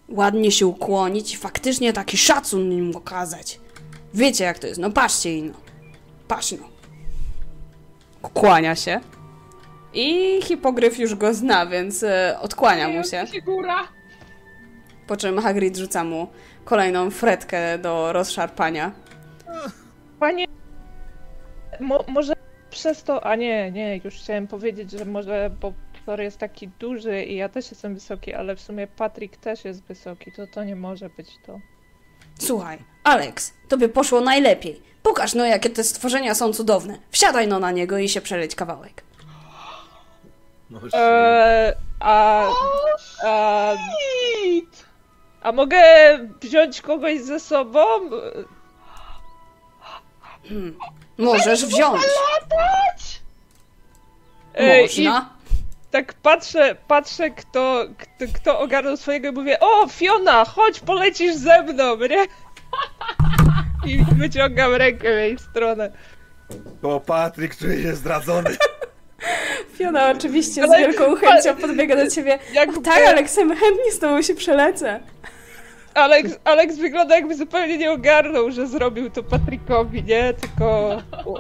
ładnie 0.10 0.52
się 0.52 0.68
ukłonić 0.68 1.34
i 1.34 1.38
faktycznie 1.38 1.94
taki 1.94 2.18
szacun 2.18 2.72
im 2.72 2.96
okazać. 2.96 3.60
Wiecie 4.14 4.44
jak 4.44 4.60
to 4.60 4.68
jest, 4.68 4.80
no 4.80 4.92
patrzcie 4.92 5.38
ino. 5.38 5.54
Patrz 6.28 6.52
no. 6.52 6.70
Kłania 8.30 8.76
się. 8.76 9.00
I 9.94 10.40
hipogryf 10.42 11.00
już 11.00 11.16
go 11.16 11.34
zna, 11.34 11.66
więc 11.66 12.04
e, 12.04 12.38
odkłania 12.42 12.88
mu 12.88 13.04
się. 13.04 13.26
Figura. 13.32 13.88
Po 15.08 15.18
czym 15.18 15.40
Hagrid 15.40 15.78
rzuca 15.78 16.04
mu 16.04 16.28
kolejną 16.66 17.12
fretkę 17.12 17.78
do 17.78 18.14
rozszarpania. 18.14 18.92
Panie, 20.20 20.46
mo, 21.80 22.04
może 22.08 22.34
przez 22.70 23.04
to, 23.04 23.26
a 23.26 23.36
nie, 23.36 23.72
nie, 23.72 24.02
już 24.04 24.16
chciałem 24.16 24.48
powiedzieć, 24.48 24.92
że 24.92 25.06
może, 25.06 25.52
bo 25.62 25.74
Thor 26.06 26.22
jest 26.22 26.38
taki 26.38 26.68
duży 26.68 27.24
i 27.24 27.36
ja 27.36 27.50
też 27.50 27.72
jestem 27.72 27.94
wysoki, 27.94 28.34
ale 28.34 28.56
w 28.56 28.62
sumie 28.62 28.88
Patrick 28.88 29.38
też 29.38 29.66
jest 29.66 29.84
wysoki, 29.84 30.32
to 30.32 30.48
to 30.48 30.64
nie 30.64 30.76
może 30.76 31.10
być 31.10 31.28
to. 31.46 31.60
Słuchaj, 32.40 32.78
Alex, 33.04 33.54
tobie 33.68 33.90
poszło 33.90 34.22
najlepiej. 34.22 34.82
Pokaż 35.04 35.34
no, 35.34 35.46
jakie 35.46 35.70
te 35.70 35.84
stworzenia 35.84 36.36
są 36.36 36.54
cudowne. 36.54 36.98
Wsiadaj 37.10 37.48
no 37.48 37.60
na 37.60 37.72
niego 37.72 37.98
i 37.98 38.10
się 38.10 38.22
przeleć 38.22 38.56
kawałek. 38.56 39.04
No, 40.72 40.80
Eee, 40.94 41.74
a, 42.00 42.48
a, 43.26 43.74
a 45.42 45.52
mogę 45.52 45.84
wziąć 46.42 46.82
kogoś 46.82 47.22
ze 47.22 47.40
sobą? 47.40 47.80
Możesz 51.18 51.66
wziąć. 51.66 52.02
Eee, 54.56 54.80
I 54.98 55.04
Można. 55.06 55.30
tak 55.92 56.14
patrzę, 56.14 56.76
patrzę 56.88 57.30
kto, 57.30 57.86
kto, 57.98 58.26
kto 58.34 58.60
ogarnął 58.60 58.98
swojego 58.98 59.28
i 59.28 59.32
mówię, 59.32 59.60
o 59.60 59.88
Fiona, 59.88 60.46
chodź, 60.46 60.80
polecisz 60.80 61.36
ze 61.36 61.64
mną, 61.64 61.98
nie? 61.98 62.26
I 63.86 64.04
wyciągam 64.18 64.74
rękę 64.76 65.16
w 65.16 65.18
jej 65.18 65.38
stronę. 65.40 65.92
Bo 66.82 67.00
Patryk 67.00 67.58
czuje 67.58 67.82
się 67.84 67.96
zdradzony. 67.96 68.58
Fiona 69.74 70.12
oczywiście 70.12 70.68
z 70.68 70.72
wielką 70.78 71.16
chęcią 71.16 71.56
podbiega 71.56 71.96
do 71.96 72.10
ciebie. 72.10 72.40
Jakby, 72.54 72.82
Tak, 72.82 73.08
Aleksem, 73.08 73.50
chętnie 73.50 73.92
z 73.92 74.00
tobą 74.00 74.22
się 74.22 74.36
przelecę. 74.36 75.00
Alex, 75.94 76.40
Alex 76.44 76.78
wygląda 76.78 77.16
jakby 77.16 77.36
zupełnie 77.36 77.78
nie 77.78 77.92
ogarnął, 77.92 78.52
że 78.52 78.68
zrobił 78.68 79.10
to 79.10 79.24
Patrickowi, 79.24 80.04
nie? 80.04 80.34
Tylko 80.34 80.98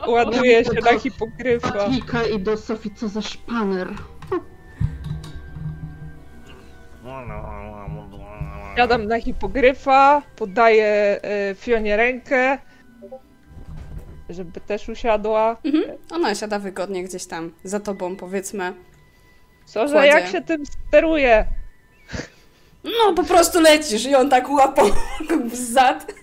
ładuje 0.07 0.65
się 0.65 0.71
na 0.91 0.99
hipogryfa. 0.99 1.71
Patrika 1.71 2.23
i 2.23 2.39
do 2.39 2.57
Sofii, 2.57 2.91
co 2.95 3.07
za 3.07 3.21
szpaner. 3.21 3.87
Jadam 8.77 9.05
na 9.07 9.19
hipogryfa, 9.19 10.21
podaję 10.35 10.85
e, 11.23 11.55
Fionie 11.55 11.97
rękę, 11.97 12.57
żeby 14.33 14.61
też 14.61 14.89
usiadła. 14.89 15.57
Mhm. 15.63 15.97
Ona 16.11 16.35
siada 16.35 16.59
wygodnie 16.59 17.03
gdzieś 17.03 17.25
tam 17.25 17.51
za 17.63 17.79
tobą, 17.79 18.15
powiedzmy. 18.15 18.73
Co, 19.65 19.87
że 19.87 20.07
jak 20.07 20.27
się 20.27 20.41
tym 20.41 20.63
steruje? 20.65 21.45
No, 22.83 23.13
po 23.15 23.23
prostu 23.23 23.59
lecisz 23.61 24.05
i 24.05 24.15
on 24.15 24.29
tak 24.29 24.49
łapał 24.49 24.87
w 25.45 25.55
zad. 25.55 26.13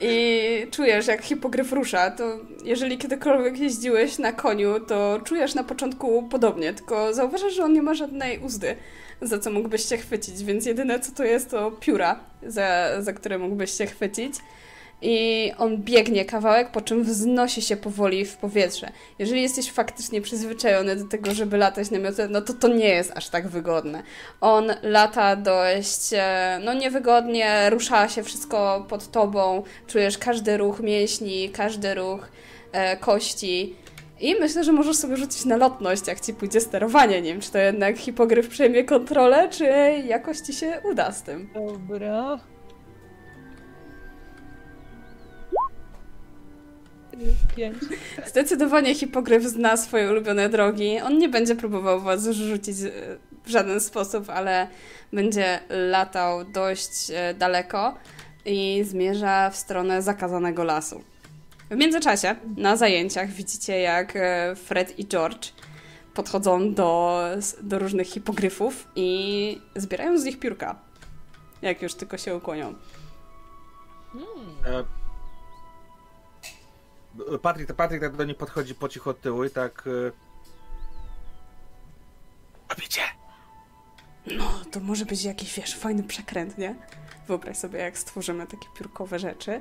I 0.00 0.66
czujesz, 0.70 1.06
jak 1.06 1.22
hipogryf 1.22 1.72
rusza, 1.72 2.10
to 2.10 2.24
jeżeli 2.64 2.98
kiedykolwiek 2.98 3.58
jeździłeś 3.58 4.18
na 4.18 4.32
koniu, 4.32 4.80
to 4.80 5.20
czujesz 5.24 5.54
na 5.54 5.64
początku 5.64 6.22
podobnie, 6.22 6.74
tylko 6.74 7.14
zauważasz, 7.14 7.54
że 7.54 7.64
on 7.64 7.72
nie 7.72 7.82
ma 7.82 7.94
żadnej 7.94 8.38
uzdy, 8.38 8.76
za 9.22 9.38
co 9.38 9.50
mógłbyś 9.50 9.88
się 9.88 9.96
chwycić, 9.96 10.44
więc 10.44 10.66
jedyne 10.66 11.00
co 11.00 11.12
to 11.12 11.24
jest, 11.24 11.50
to 11.50 11.70
pióra, 11.70 12.20
za, 12.46 12.88
za 13.02 13.12
które 13.12 13.38
mógłbyś 13.38 13.70
się 13.70 13.86
chwycić. 13.86 14.34
I 15.04 15.52
on 15.58 15.78
biegnie 15.78 16.24
kawałek, 16.24 16.70
po 16.70 16.80
czym 16.80 17.04
wznosi 17.04 17.62
się 17.62 17.76
powoli 17.76 18.24
w 18.24 18.36
powietrze. 18.36 18.92
Jeżeli 19.18 19.42
jesteś 19.42 19.72
faktycznie 19.72 20.20
przyzwyczajony 20.20 20.96
do 20.96 21.04
tego, 21.04 21.34
żeby 21.34 21.56
latać 21.56 21.90
na 21.90 21.98
miotle, 21.98 22.28
no 22.28 22.40
to 22.40 22.54
to 22.54 22.68
nie 22.68 22.88
jest 22.88 23.12
aż 23.16 23.28
tak 23.28 23.48
wygodne. 23.48 24.02
On 24.40 24.72
lata 24.82 25.36
dość, 25.36 26.12
e, 26.12 26.60
no 26.64 26.74
niewygodnie, 26.74 27.70
rusza 27.70 28.08
się 28.08 28.22
wszystko 28.22 28.86
pod 28.88 29.10
tobą, 29.10 29.62
czujesz 29.86 30.18
każdy 30.18 30.56
ruch 30.56 30.80
mięśni, 30.80 31.50
każdy 31.50 31.94
ruch 31.94 32.28
e, 32.72 32.96
kości. 32.96 33.74
I 34.22 34.34
myślę, 34.40 34.64
że 34.64 34.72
możesz 34.72 34.96
sobie 34.96 35.16
rzucić 35.16 35.44
na 35.44 35.56
lotność, 35.56 36.06
jak 36.06 36.20
ci 36.20 36.34
pójdzie 36.34 36.60
sterowanie 36.60 37.22
nim. 37.22 37.40
Czy 37.40 37.52
to 37.52 37.58
jednak 37.58 37.98
hipogryf 37.98 38.48
przejmie 38.48 38.84
kontrolę, 38.84 39.48
czy 39.48 39.64
jakoś 40.06 40.38
ci 40.38 40.52
się 40.52 40.80
uda 40.84 41.12
z 41.12 41.22
tym. 41.22 41.48
Dobra. 41.54 42.38
Pięć. 47.56 47.76
Zdecydowanie 48.26 48.94
hipogryf 48.94 49.42
zna 49.42 49.76
swoje 49.76 50.10
ulubione 50.10 50.48
drogi. 50.48 51.00
On 51.00 51.18
nie 51.18 51.28
będzie 51.28 51.56
próbował 51.56 52.00
was 52.00 52.24
rzucić 52.28 52.80
e, 52.80 52.90
w 53.44 53.48
żaden 53.50 53.80
sposób, 53.80 54.30
ale 54.30 54.68
będzie 55.12 55.60
latał 55.68 56.44
dość 56.44 57.10
e, 57.14 57.34
daleko 57.34 57.94
i 58.44 58.84
zmierza 58.84 59.50
w 59.50 59.56
stronę 59.56 60.02
zakazanego 60.02 60.64
lasu. 60.64 61.11
W 61.72 61.76
międzyczasie 61.76 62.36
na 62.56 62.76
zajęciach 62.76 63.30
widzicie, 63.30 63.80
jak 63.80 64.16
e, 64.16 64.56
Fred 64.56 64.98
i 64.98 65.06
George 65.06 65.52
podchodzą 66.14 66.74
do, 66.74 67.20
do 67.62 67.78
różnych 67.78 68.08
hipogryfów 68.08 68.88
i 68.96 69.60
zbierają 69.76 70.18
z 70.18 70.24
nich 70.24 70.38
piórka. 70.38 70.78
Jak 71.62 71.82
już 71.82 71.94
tylko 71.94 72.18
się 72.18 72.36
ukłonią. 72.36 72.74
E, 74.66 74.84
Patryk, 77.38 77.72
Patryk 77.72 78.00
tak 78.00 78.16
do 78.16 78.24
niej 78.24 78.34
podchodzi 78.34 78.74
po 78.74 78.88
cichu 78.88 79.10
od 79.10 79.20
tyłu 79.20 79.44
i 79.44 79.50
tak... 79.50 79.84
e, 79.86 80.12
Robicie? 82.68 83.02
No, 84.26 84.44
to 84.72 84.80
może 84.80 85.04
być 85.04 85.24
jakiś, 85.24 85.54
wiesz, 85.54 85.76
fajny 85.76 86.02
przekręt, 86.02 86.58
nie? 86.58 86.74
Wyobraź 87.28 87.56
sobie, 87.56 87.78
jak 87.78 87.98
stworzymy 87.98 88.46
takie 88.46 88.66
piórkowe 88.76 89.18
rzeczy 89.18 89.60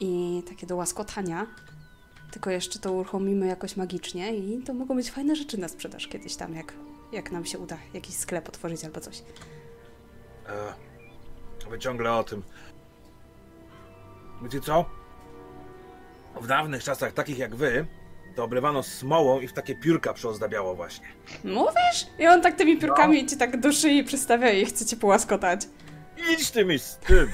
i 0.00 0.42
takie 0.48 0.66
do 0.66 0.76
łaskotania, 0.76 1.46
tylko 2.30 2.50
jeszcze 2.50 2.78
to 2.78 2.92
uruchomimy 2.92 3.46
jakoś 3.46 3.76
magicznie 3.76 4.36
i 4.36 4.62
to 4.62 4.74
mogą 4.74 4.96
być 4.96 5.10
fajne 5.10 5.36
rzeczy 5.36 5.58
na 5.58 5.68
sprzedaż 5.68 6.08
kiedyś 6.08 6.36
tam, 6.36 6.54
jak, 6.54 6.72
jak 7.12 7.32
nam 7.32 7.44
się 7.44 7.58
uda 7.58 7.76
jakiś 7.94 8.16
sklep 8.16 8.48
otworzyć 8.48 8.84
albo 8.84 9.00
coś. 9.00 9.22
E, 10.48 10.74
wy 11.70 11.78
ciągle 11.78 12.12
o 12.12 12.24
tym. 12.24 12.42
Wiecie 14.42 14.60
co? 14.60 14.84
W 16.40 16.46
dawnych 16.46 16.84
czasach, 16.84 17.12
takich 17.12 17.38
jak 17.38 17.56
wy, 17.56 17.86
to 18.36 18.44
oblewano 18.44 18.82
smołą 18.82 19.40
i 19.40 19.48
w 19.48 19.52
takie 19.52 19.74
piórka 19.74 20.12
przyozdabiało 20.12 20.74
właśnie. 20.74 21.06
Mówisz? 21.44 22.06
I 22.18 22.26
on 22.26 22.42
tak 22.42 22.56
tymi 22.56 22.78
piórkami 22.78 23.26
ci 23.26 23.36
tak 23.36 23.60
do 23.60 23.72
szyi 23.72 24.04
przystawia 24.04 24.50
i 24.50 24.66
chce 24.66 24.86
cię 24.86 24.96
połaskotać. 24.96 25.60
Idź 26.32 26.50
ty 26.50 26.64
mi 26.64 26.78
z 26.78 26.96
tym! 26.96 27.28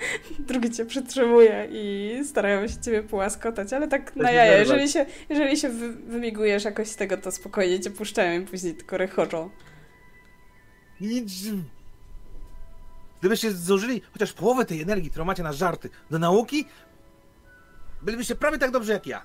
drugi 0.48 0.70
cię 0.70 0.86
przytrzymuje 0.86 1.68
i 1.70 2.12
starają 2.24 2.68
się 2.68 2.80
ciebie 2.80 3.02
połaskotać, 3.02 3.72
ale 3.72 3.88
tak 3.88 4.16
na 4.16 4.28
się 4.28 4.34
jaja. 4.34 4.58
Jeżeli 4.58 4.88
się, 4.88 5.06
jeżeli 5.28 5.56
się 5.56 5.68
wy, 5.68 5.92
wymigujesz 5.92 6.64
jakoś 6.64 6.88
z 6.88 6.96
tego, 6.96 7.16
to 7.16 7.32
spokojnie 7.32 7.80
cię 7.80 7.90
puszczają 7.90 8.40
i 8.40 8.44
później 8.44 8.74
tylko 8.74 8.96
rechoczą. 8.96 9.50
Nic. 11.00 11.32
Gdybyście 13.20 13.52
zużyli 13.52 14.02
chociaż 14.12 14.32
połowę 14.32 14.64
tej 14.64 14.82
energii, 14.82 15.10
którą 15.10 15.24
macie 15.24 15.42
na 15.42 15.52
żarty, 15.52 15.90
do 16.10 16.18
nauki, 16.18 16.64
bylibyście 18.02 18.34
prawie 18.34 18.58
tak 18.58 18.70
dobrze 18.70 18.92
jak 18.92 19.06
ja. 19.06 19.22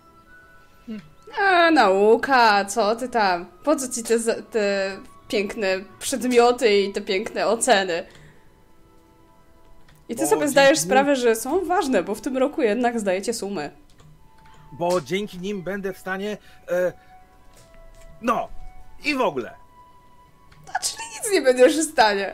A, 1.40 1.72
nauka, 1.72 2.66
co 2.66 2.96
ty 2.96 3.10
tam? 3.10 3.46
Po 3.64 3.76
co 3.76 3.88
ci 3.88 4.04
te, 4.04 4.20
te 4.44 4.98
piękne 5.28 5.68
przedmioty 6.00 6.78
i 6.78 6.94
te 6.94 7.02
piękne 7.02 7.48
oceny? 7.48 8.06
I 10.10 10.16
ty 10.16 10.22
Bo 10.24 10.30
sobie 10.30 10.48
zdajesz 10.48 10.70
dzięki- 10.80 10.86
sprawę, 10.90 11.16
że 11.16 11.36
są 11.36 11.66
ważne, 11.66 12.04
bo 12.04 12.16
w 12.16 12.22
tym 12.22 12.38
roku 12.38 12.62
jednak 12.62 13.00
zdajecie 13.00 13.34
sumy. 13.34 13.72
Bo 14.72 15.02
dzięki 15.02 15.38
nim 15.40 15.62
będę 15.64 15.94
w 15.94 15.98
stanie. 15.98 16.38
E, 16.72 16.94
no, 18.22 18.50
i 19.04 19.16
w 19.16 19.22
ogóle. 19.22 19.54
A 20.76 20.80
czyli 20.80 21.04
nic 21.16 21.32
nie 21.34 21.42
będziesz 21.42 21.78
w 21.78 21.92
stanie. 21.92 22.34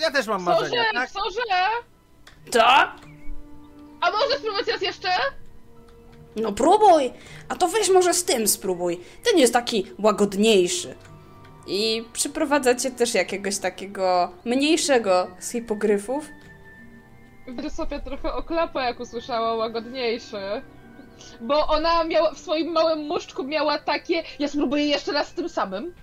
Ja 0.00 0.10
też 0.10 0.26
mam 0.26 0.44
Co, 0.44 0.50
marzenia, 0.50 0.84
tak? 0.92 1.10
co, 1.10 1.20
że? 1.30 1.40
To? 2.50 2.64
A 4.00 4.10
może 4.10 4.38
spróbować 4.38 4.66
raz 4.68 4.82
jeszcze? 4.82 5.08
No 6.36 6.52
próbuj! 6.52 7.12
A 7.48 7.54
to 7.56 7.68
weź 7.68 7.90
może 7.90 8.14
z 8.14 8.24
tym 8.24 8.48
spróbuj. 8.48 9.00
Ten 9.24 9.38
jest 9.38 9.52
taki 9.52 9.86
łagodniejszy. 9.98 10.94
I 11.68 12.04
przyprowadzacie 12.12 12.90
też 12.90 13.14
jakiegoś 13.14 13.58
takiego 13.58 14.32
mniejszego 14.44 15.30
z 15.38 15.50
hipogryfów. 15.52 16.28
Że 17.62 17.70
Sofia 17.70 17.98
trochę 17.98 18.32
oklapa, 18.32 18.84
jak 18.84 19.00
usłyszała 19.00 19.54
łagodniejszy. 19.54 20.62
Bo 21.40 21.66
ona 21.66 22.04
miała 22.04 22.34
w 22.34 22.38
swoim 22.38 22.72
małym 22.72 23.06
muszczku 23.06 23.44
miała 23.44 23.78
takie. 23.78 24.22
Ja 24.38 24.48
spróbuję 24.48 24.84
jeszcze 24.84 25.12
raz 25.12 25.28
z 25.28 25.34
tym 25.34 25.48
samym. 25.48 25.94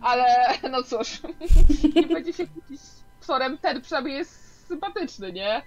Ale 0.00 0.24
no 0.70 0.82
cóż. 0.82 1.20
nie 1.96 2.02
będzie 2.02 2.32
się 2.32 2.46
kłócić 2.46 2.80
tworem, 3.20 3.58
ten 3.58 3.82
przynajmniej 3.82 4.16
jest 4.16 4.66
sympatyczny, 4.68 5.32
nie? 5.32 5.62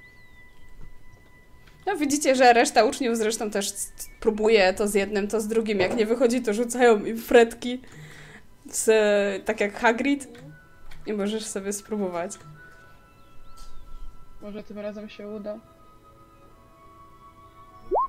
No 1.86 1.98
widzicie, 1.98 2.36
że 2.36 2.54
reszta 2.54 2.84
uczniów 2.84 3.18
zresztą 3.18 3.52
też 3.52 3.74
próbuje 4.20 4.74
to 4.74 4.88
z 4.88 4.94
jednym, 4.94 5.28
to 5.28 5.42
z 5.42 5.48
drugim. 5.48 5.80
Jak 5.80 5.96
nie 5.96 6.06
wychodzi, 6.06 6.42
to 6.42 6.54
rzucają 6.54 7.06
im 7.06 7.18
fretki. 7.18 7.82
Z, 8.76 9.46
tak 9.46 9.60
jak 9.60 9.74
Hagrid. 9.74 10.28
I 11.06 11.14
możesz 11.14 11.46
sobie 11.46 11.74
spróbować. 11.74 12.32
Może 14.42 14.64
tym 14.64 14.80
razem 14.80 15.10
się 15.10 15.28
uda. 15.28 15.60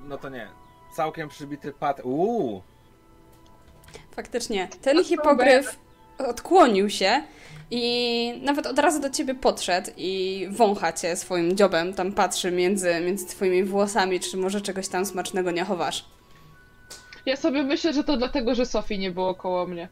No 0.09 0.19
to 0.19 0.29
nie. 0.29 0.49
Całkiem 0.97 1.29
przybity 1.29 1.73
pad. 1.73 2.01
Uuu. 2.05 2.63
Faktycznie. 4.17 4.69
Ten 4.83 5.05
hipogryf 5.05 5.79
odkłonił 6.19 6.91
się 6.91 7.23
i 7.71 8.41
nawet 8.43 8.67
od 8.67 8.79
razu 8.79 9.01
do 9.01 9.11
ciebie 9.11 9.35
podszedł 9.35 9.91
i 9.97 10.47
wącha 10.51 10.93
cię 10.93 11.17
swoim 11.17 11.57
dziobem. 11.57 11.95
Tam 11.95 12.13
patrzy 12.13 12.51
między, 12.51 13.01
między 13.01 13.27
twoimi 13.27 13.65
włosami, 13.65 14.21
czy 14.21 14.37
może 14.37 14.61
czegoś 14.61 14.89
tam 14.89 15.07
smacznego 15.07 15.51
nie 15.51 15.65
chowasz. 15.65 16.05
Ja 17.27 17.37
sobie 17.37 17.63
myślę, 17.63 17.93
że 17.93 18.05
to 18.05 18.17
dlatego, 18.17 18.55
że 18.55 18.67
Sofii 18.67 18.99
nie 18.99 19.11
było 19.11 19.35
koło 19.35 19.67
mnie. 19.67 19.89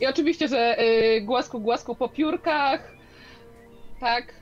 I 0.00 0.06
oczywiście, 0.06 0.48
że 0.48 0.80
y, 0.80 1.20
głasku, 1.20 1.60
głasku 1.60 1.94
po 1.94 2.08
piórkach. 2.08 2.92
Tak. 4.00 4.34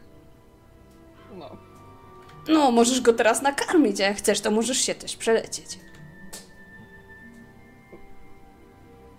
No. 1.35 1.57
No, 2.49 2.71
możesz 2.71 3.01
go 3.01 3.13
teraz 3.13 3.43
nakarmić, 3.43 4.01
a 4.01 4.05
jak 4.05 4.17
chcesz, 4.17 4.41
to 4.41 4.51
możesz 4.51 4.79
się 4.79 4.95
też 4.95 5.17
przelecieć. 5.17 5.67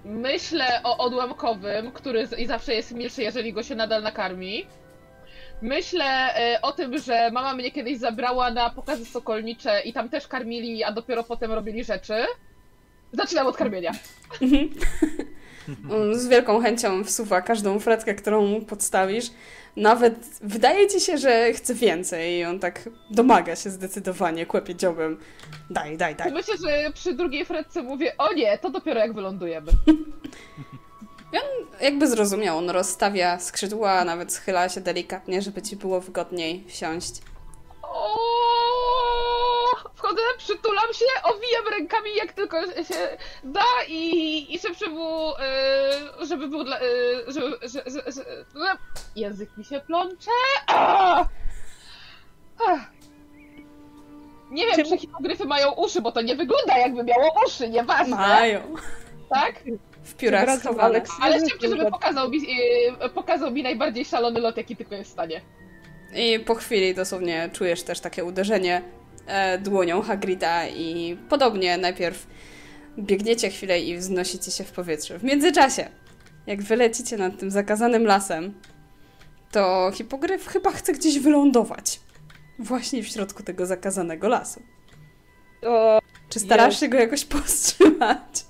Myślę 0.05 0.81
o 0.83 0.97
odłamkowym, 0.97 1.91
który 1.91 2.27
i 2.37 2.45
zawsze 2.45 2.75
jest 2.75 2.91
milszy, 2.91 3.23
jeżeli 3.23 3.53
go 3.53 3.63
się 3.63 3.75
nadal 3.75 4.03
nakarmi. 4.03 4.65
Myślę 5.61 6.35
y, 6.55 6.61
o 6.61 6.71
tym, 6.71 6.97
że 6.97 7.31
mama 7.31 7.53
mnie 7.53 7.71
kiedyś 7.71 7.97
zabrała 7.97 8.51
na 8.51 8.69
pokazy 8.69 9.05
sokolnicze 9.05 9.81
i 9.81 9.93
tam 9.93 10.09
też 10.09 10.27
karmili, 10.27 10.83
a 10.83 10.91
dopiero 10.91 11.23
potem 11.23 11.51
robili 11.51 11.83
rzeczy. 11.83 12.25
Zaczynam 13.17 13.47
od 13.47 13.57
karmienia. 13.57 13.91
On 15.91 16.19
z 16.19 16.27
wielką 16.27 16.61
chęcią 16.61 17.03
wsuwa 17.03 17.41
każdą 17.41 17.79
fretkę, 17.79 18.15
którą 18.15 18.45
mu 18.45 18.61
podstawisz. 18.61 19.25
Nawet 19.75 20.15
wydaje 20.41 20.87
ci 20.87 20.99
się, 20.99 21.17
że 21.17 21.53
chce 21.53 21.73
więcej 21.73 22.37
i 22.37 22.45
on 22.45 22.59
tak 22.59 22.89
domaga 23.11 23.55
się 23.55 23.69
zdecydowanie, 23.69 24.45
kłepie 24.45 24.75
dziobem. 24.75 25.17
Daj, 25.69 25.97
daj, 25.97 26.15
daj. 26.15 26.31
Myślę, 26.31 26.53
że 26.57 26.91
przy 26.93 27.13
drugiej 27.13 27.45
fretce 27.45 27.83
mówię, 27.83 28.17
o 28.17 28.33
nie, 28.33 28.57
to 28.57 28.69
dopiero 28.69 28.99
jak 28.99 29.13
wylądujemy. 29.13 29.71
Jakby 31.81 32.07
zrozumiał, 32.07 32.57
on 32.57 32.69
rozstawia 32.69 33.39
skrzydła, 33.39 34.05
nawet 34.05 34.33
schyla 34.33 34.69
się 34.69 34.81
delikatnie, 34.81 35.41
żeby 35.41 35.61
ci 35.61 35.75
było 35.75 36.01
wygodniej 36.01 36.63
wsiąść. 36.67 37.21
O, 37.81 38.19
wchodzę, 39.95 40.21
przytulam 40.37 40.93
się, 40.93 41.05
owijam 41.23 41.67
rękami 41.71 42.15
jak 42.15 42.33
tylko 42.33 42.61
się 42.61 43.17
da 43.43 43.63
i, 43.87 44.55
i 44.55 44.59
szepczę 44.59 44.89
mu, 44.89 45.31
y, 45.31 46.25
żeby 46.25 46.47
był 46.47 46.63
dla... 46.63 46.81
y, 46.81 46.83
żeby, 47.27 47.57
że, 47.61 47.67
że, 47.85 48.01
że, 48.01 48.11
że, 48.11 48.77
język 49.15 49.57
mi 49.57 49.65
się 49.65 49.79
plącze. 49.79 50.31
Ach. 50.67 51.27
Nie 54.51 54.65
wiem, 54.65 54.75
Czemu- 54.75 54.89
czy 54.89 54.97
hipogryfy 54.97 55.45
mają 55.45 55.71
uszy, 55.71 56.01
bo 56.01 56.11
to 56.11 56.21
nie 56.21 56.35
wygląda 56.35 56.77
jakby 56.77 57.03
miało 57.03 57.35
uszy, 57.47 57.69
nieważne, 57.69 58.15
Mają. 58.15 58.61
tak? 59.29 59.55
W 60.03 60.15
piórach 60.15 60.59
schowane. 60.59 60.83
Alex 60.83 61.11
Ale 61.21 61.49
szybciej, 61.49 61.69
żeby 61.69 61.91
pokazał 61.91 62.29
mi, 62.29 62.37
y, 63.05 63.09
pokazał 63.09 63.51
mi 63.51 63.63
najbardziej 63.63 64.05
szalony 64.05 64.39
lot, 64.39 64.57
jaki 64.57 64.75
tylko 64.75 64.95
jest 64.95 65.09
w 65.09 65.13
stanie. 65.13 65.41
I 66.15 66.39
po 66.39 66.55
chwili 66.55 66.95
dosłownie 66.95 67.49
czujesz 67.53 67.83
też 67.83 67.99
takie 67.99 68.23
uderzenie 68.25 68.81
e, 69.27 69.57
dłonią 69.57 70.01
Hagrida 70.01 70.67
i 70.67 71.17
podobnie 71.29 71.77
najpierw 71.77 72.27
biegniecie 72.99 73.49
chwilę 73.49 73.79
i 73.79 73.97
wznosicie 73.97 74.51
się 74.51 74.63
w 74.63 74.71
powietrze. 74.71 75.19
W 75.19 75.23
międzyczasie, 75.23 75.89
jak 76.47 76.63
wylecicie 76.63 77.17
nad 77.17 77.39
tym 77.39 77.51
zakazanym 77.51 78.05
lasem, 78.05 78.53
to 79.51 79.91
hipogryf 79.93 80.47
chyba 80.47 80.71
chce 80.71 80.93
gdzieś 80.93 81.19
wylądować. 81.19 81.99
Właśnie 82.59 83.03
w 83.03 83.07
środku 83.07 83.43
tego 83.43 83.65
zakazanego 83.65 84.27
lasu. 84.27 84.61
O, 85.65 85.99
Czy 86.29 86.39
starasz 86.39 86.67
Jest. 86.67 86.79
się 86.79 86.87
go 86.87 86.97
jakoś 86.97 87.25
powstrzymać? 87.25 88.45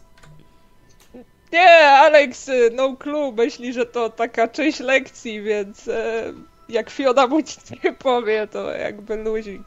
nie, 1.54 1.90
Alex, 1.90 2.52
no 2.72 2.96
clue, 2.96 3.32
myśli, 3.32 3.74
że 3.74 3.86
to 3.86 4.10
taka 4.10 4.48
część 4.48 4.80
lekcji, 4.80 5.42
więc 5.42 5.88
e, 5.88 6.34
jak 6.70 6.90
Fiona 6.90 7.28
mu 7.28 7.38
nic 7.38 7.72
nie 7.84 7.94
powie, 7.94 8.48
to 8.48 8.72
jakby 8.72 9.16
luzik. 9.16 9.62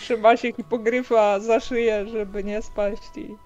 Trzyma 0.00 0.36
się 0.36 0.52
hipogryfa 0.52 1.40
za 1.40 1.60
szyję, 1.60 2.06
żeby 2.08 2.44
nie 2.44 2.62
spaść 2.62 3.02
i... 3.16 3.36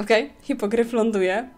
Okej, 0.00 0.32
hipogryf 0.42 0.92
ląduje 0.92 1.48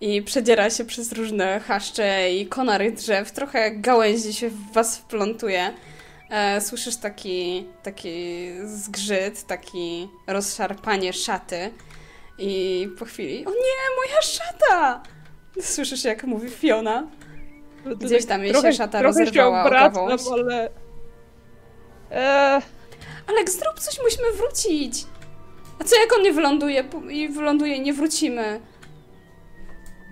i 0.00 0.22
przedziera 0.22 0.70
się 0.70 0.84
przez 0.84 1.12
różne 1.12 1.60
chaszcze 1.60 2.32
i 2.32 2.46
konary 2.46 2.92
drzew. 2.92 3.32
Trochę 3.32 3.70
gałęzi 3.70 4.34
się 4.34 4.48
w 4.48 4.72
was 4.72 4.98
wplątuje. 4.98 5.70
E, 6.30 6.60
słyszysz 6.60 6.96
taki, 6.96 7.66
taki 7.82 8.50
zgrzyt, 8.64 9.46
taki 9.46 10.08
rozszarpanie 10.26 11.12
szaty 11.12 11.70
i 12.38 12.88
po 12.98 13.04
chwili 13.04 13.46
o 13.46 13.50
nie, 13.50 13.96
moja 13.96 14.22
szata! 14.22 15.02
Słyszysz 15.60 16.04
jak 16.04 16.24
mówi 16.24 16.50
Fiona. 16.50 17.06
Gdzieś 18.00 18.26
tam 18.26 18.44
jej 18.44 18.54
się 18.54 18.72
szata 18.72 18.98
trochę 18.98 19.02
rozerwała 19.02 19.56
się 19.56 19.62
o 19.62 19.66
obracam, 19.66 20.08
ale... 20.32 20.70
Eee, 22.10 22.62
Alek, 23.26 23.50
zrób 23.50 23.80
coś, 23.80 24.00
musimy 24.02 24.32
wrócić! 24.32 25.06
A 25.80 25.84
co 25.84 26.00
jak 26.00 26.12
on 26.12 26.22
nie 26.22 26.32
wyląduje 26.32 26.84
i 27.10 27.28
wyląduje 27.28 27.76
i 27.76 27.80
nie 27.80 27.92
wrócimy? 27.92 28.60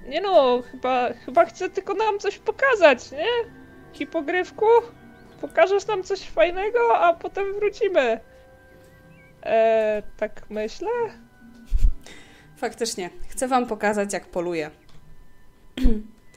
nie 0.06 0.20
no, 0.20 0.62
chyba, 0.70 1.12
chyba 1.12 1.44
chce 1.44 1.70
tylko 1.70 1.94
nam 1.94 2.18
coś 2.18 2.38
pokazać, 2.38 3.12
nie? 3.12 3.26
Hipogrywku? 3.92 4.66
Pokażesz 5.40 5.86
nam 5.86 6.02
coś 6.02 6.20
fajnego, 6.20 6.98
a 6.98 7.14
potem 7.14 7.54
wrócimy. 7.54 8.20
Eee, 9.42 10.02
tak 10.16 10.42
myślę? 10.50 10.90
Faktycznie, 12.56 13.10
chcę 13.28 13.48
wam 13.48 13.66
pokazać 13.66 14.12
jak 14.12 14.26
poluje. 14.26 14.70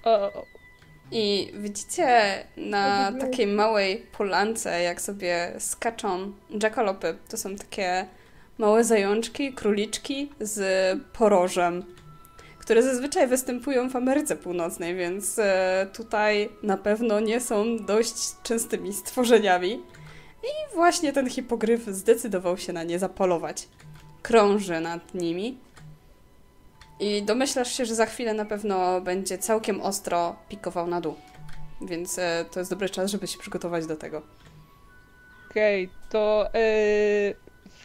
O, 0.03 0.31
I 1.17 1.51
widzicie 1.53 2.07
na 2.57 3.11
takiej 3.19 3.47
małej 3.47 3.97
polance, 4.17 4.81
jak 4.81 5.01
sobie 5.01 5.53
skaczą 5.59 6.31
jackalopy. 6.63 7.17
To 7.29 7.37
są 7.37 7.55
takie 7.55 8.05
małe 8.57 8.83
zajączki, 8.83 9.53
króliczki 9.53 10.31
z 10.39 10.59
porożem, 11.13 11.83
które 12.59 12.83
zazwyczaj 12.83 13.27
występują 13.27 13.89
w 13.89 13.95
Ameryce 13.95 14.35
Północnej, 14.35 14.95
więc 14.95 15.39
e, 15.39 15.87
tutaj 15.93 16.49
na 16.63 16.77
pewno 16.77 17.19
nie 17.19 17.41
są 17.41 17.77
dość 17.77 18.15
częstymi 18.43 18.93
stworzeniami. 18.93 19.73
I 20.43 20.75
właśnie 20.75 21.13
ten 21.13 21.29
hipogryf 21.29 21.85
zdecydował 21.85 22.57
się 22.57 22.73
na 22.73 22.83
nie 22.83 22.99
zapolować. 22.99 23.67
Krąży 24.21 24.79
nad 24.79 25.13
nimi. 25.13 25.64
I 26.99 27.23
domyślasz 27.23 27.77
się, 27.77 27.85
że 27.85 27.95
za 27.95 28.05
chwilę 28.05 28.33
na 28.33 28.45
pewno 28.45 29.01
będzie 29.01 29.37
całkiem 29.37 29.81
ostro 29.81 30.35
pikował 30.49 30.87
na 30.87 31.01
dół. 31.01 31.15
Więc 31.81 32.19
e, 32.19 32.45
to 32.51 32.59
jest 32.59 32.71
dobry 32.71 32.89
czas, 32.89 33.11
żeby 33.11 33.27
się 33.27 33.39
przygotować 33.39 33.85
do 33.85 33.95
tego. 33.95 34.21
Okej, 35.51 35.89
to 36.09 36.49
yy, 36.53 37.35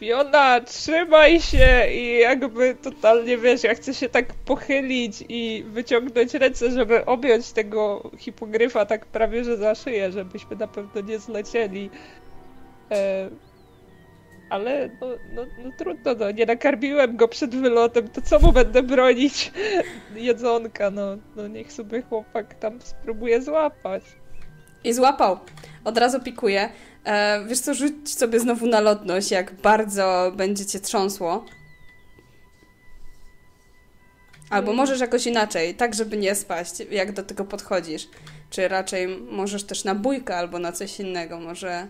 Fiona, 0.01 0.61
trzymaj 0.61 1.39
się 1.39 1.87
i 1.91 2.19
jakby 2.19 2.75
totalnie 2.75 3.37
wiesz, 3.37 3.63
ja 3.63 3.75
chcę 3.75 3.93
się 3.93 4.09
tak 4.09 4.33
pochylić 4.33 5.23
i 5.29 5.63
wyciągnąć 5.67 6.33
ręce, 6.33 6.71
żeby 6.71 7.05
objąć 7.05 7.51
tego 7.51 8.11
hipogryfa 8.17 8.85
tak 8.85 9.05
prawie 9.05 9.43
że 9.43 9.57
za 9.57 9.75
szyję, 9.75 10.11
żebyśmy 10.11 10.55
na 10.55 10.67
pewno 10.67 11.01
nie 11.01 11.19
zlecieli. 11.19 11.89
E, 12.91 13.29
ale 14.51 14.89
no, 15.01 15.07
no, 15.33 15.45
no 15.63 15.71
trudno, 15.77 16.13
no, 16.19 16.31
nie 16.31 16.45
nakarmiłem 16.45 17.17
go 17.17 17.27
przed 17.27 17.55
wylotem, 17.55 18.07
to 18.07 18.21
co 18.21 18.39
mu 18.39 18.51
będę 18.51 18.83
bronić 18.83 19.51
jedzonka, 20.15 20.91
no, 20.91 21.17
no 21.35 21.47
niech 21.47 21.73
sobie 21.73 22.01
chłopak 22.01 22.53
tam 22.53 22.81
spróbuje 22.81 23.41
złapać. 23.41 24.03
I 24.83 24.93
złapał. 24.93 25.39
Od 25.83 25.97
razu 25.97 26.19
pikuje. 26.19 26.69
E, 27.05 27.45
wiesz 27.45 27.59
co, 27.59 27.73
rzuć 27.73 28.17
sobie 28.17 28.39
znowu 28.39 28.67
na 28.67 28.79
lotność, 28.79 29.31
jak 29.31 29.53
bardzo 29.53 30.31
będzie 30.35 30.65
cię 30.65 30.79
trząsło. 30.79 31.45
Albo 34.49 34.73
możesz 34.73 34.99
jakoś 34.99 35.27
inaczej, 35.27 35.75
tak 35.75 35.95
żeby 35.95 36.17
nie 36.17 36.35
spaść, 36.35 36.79
jak 36.91 37.11
do 37.11 37.23
tego 37.23 37.45
podchodzisz. 37.45 38.07
Czy 38.49 38.67
raczej 38.67 39.07
możesz 39.07 39.63
też 39.63 39.83
na 39.83 39.95
bójkę 39.95 40.35
albo 40.35 40.59
na 40.59 40.71
coś 40.71 40.99
innego, 40.99 41.39
może... 41.39 41.87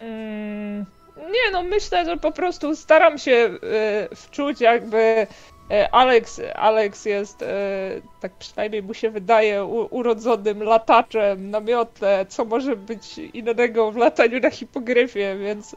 Mm, 0.00 0.86
nie 1.26 1.50
no, 1.52 1.62
myślę, 1.62 2.04
że 2.04 2.16
po 2.16 2.32
prostu 2.32 2.76
staram 2.76 3.18
się 3.18 3.32
e, 4.12 4.16
wczuć 4.16 4.60
jakby 4.60 5.26
e, 5.70 5.88
Alex, 5.94 6.40
Alex 6.54 7.04
jest, 7.04 7.42
e, 7.42 7.46
tak 8.20 8.32
przynajmniej 8.32 8.82
mu 8.82 8.94
się 8.94 9.10
wydaje, 9.10 9.64
urodzonym 9.64 10.62
lataczem 10.62 11.50
na 11.50 11.60
miotle, 11.60 12.26
co 12.28 12.44
może 12.44 12.76
być 12.76 13.18
innego 13.18 13.92
w 13.92 13.96
lataniu 13.96 14.40
na 14.40 14.50
hipogryfie, 14.50 15.36
więc 15.38 15.76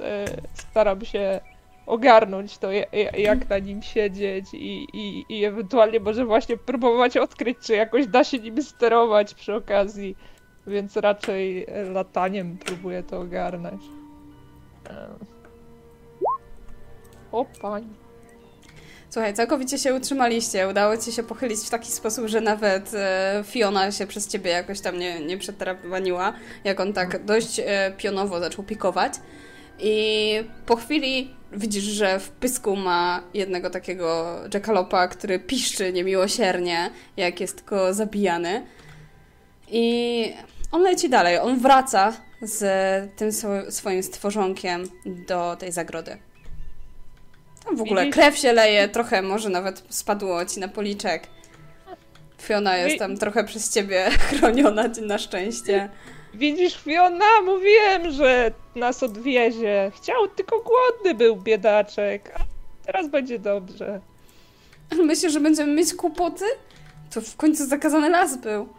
staram 0.54 1.06
się 1.06 1.40
ogarnąć 1.86 2.58
to, 2.58 2.72
ja- 2.72 2.86
ja- 2.92 3.18
jak 3.18 3.50
na 3.50 3.60
nim 3.60 3.82
siedzieć 3.82 4.46
i, 4.54 4.88
i, 4.94 5.26
i 5.30 5.46
ewentualnie 5.46 6.00
może 6.00 6.26
właśnie 6.26 6.58
próbować 6.58 7.18
odkryć, 7.18 7.58
czy 7.60 7.74
jakoś 7.74 8.08
da 8.08 8.24
się 8.24 8.40
nim 8.40 8.64
sterować 8.64 9.34
przy 9.34 9.56
okazji, 9.56 10.16
więc 10.68 10.98
raczej 10.98 11.68
lataniem 11.94 12.58
próbuję 12.66 13.04
to 13.04 13.20
ogarnąć. 13.20 13.82
O 17.34 17.46
pani. 17.62 17.88
Słuchaj, 19.10 19.34
całkowicie 19.34 19.78
się 19.78 19.94
utrzymaliście. 19.94 20.68
Udało 20.68 20.98
ci 20.98 21.12
się 21.12 21.24
pochylić 21.24 21.60
w 21.60 21.70
taki 21.70 21.92
sposób, 21.92 22.28
że 22.28 22.42
nawet 22.42 22.92
e, 22.94 23.44
Fiona 23.48 23.92
się 23.92 24.08
przez 24.08 24.28
ciebie 24.28 24.52
jakoś 24.52 24.82
tam 24.82 25.00
nie, 25.00 25.20
nie 25.20 25.38
przetrapaniła, 25.38 26.34
jak 26.64 26.80
on 26.80 26.94
tak 26.94 27.26
dość 27.26 27.60
e, 27.60 27.94
pionowo 27.98 28.40
zaczął 28.40 28.64
pikować. 28.64 29.14
I 29.80 30.36
po 30.66 30.76
chwili 30.76 31.36
widzisz, 31.52 31.84
że 31.84 32.20
w 32.20 32.30
pysku 32.30 32.76
ma 32.76 33.24
jednego 33.34 33.70
takiego 33.70 34.36
jackalopa, 34.54 35.08
który 35.08 35.40
piszczy 35.40 35.94
niemiłosiernie, 35.94 36.90
jak 37.18 37.40
jest 37.40 37.56
tylko 37.56 37.94
zabijany. 37.94 38.66
I 39.68 40.34
on 40.72 40.82
leci 40.82 41.10
dalej. 41.10 41.38
On 41.40 41.60
wraca 41.60 42.14
z 42.42 42.64
tym 43.16 43.30
swo- 43.30 43.72
swoim 43.72 44.04
stworzonkiem 44.04 44.90
do 45.06 45.56
tej 45.56 45.72
zagrody. 45.72 46.18
Tam 47.66 47.76
w 47.76 47.82
ogóle 47.82 48.02
Widzisz? 48.02 48.16
krew 48.16 48.38
się 48.38 48.54
leje, 48.54 48.88
trochę 48.90 49.22
może 49.22 49.50
nawet 49.50 49.84
spadło 49.90 50.46
ci 50.46 50.60
na 50.60 50.68
policzek. 50.68 51.28
Fiona 52.42 52.78
jest 52.78 53.00
tam 53.00 53.18
trochę 53.18 53.44
przez 53.44 53.74
ciebie 53.74 54.10
chroniona 54.30 54.84
na 55.02 55.18
szczęście. 55.18 55.90
Widzisz, 56.34 56.78
Fiona, 56.84 57.42
mówiłem, 57.46 58.12
że 58.12 58.52
nas 58.76 59.04
odwiezie. 59.04 59.92
Chciał, 59.96 60.28
tylko 60.28 60.60
głodny 60.60 61.14
był 61.14 61.36
biedaczek. 61.36 62.36
A 62.40 62.46
teraz 62.86 63.08
będzie 63.08 63.40
dobrze. 63.40 64.02
Myślisz, 65.04 65.34
że 65.34 65.40
będziemy 65.40 65.74
mieć 65.74 65.94
kłopoty? 65.94 66.46
To 67.14 67.22
w 67.22 67.36
końcu 67.36 67.66
zakazany 67.66 68.10
las 68.10 68.38
był. 68.38 68.70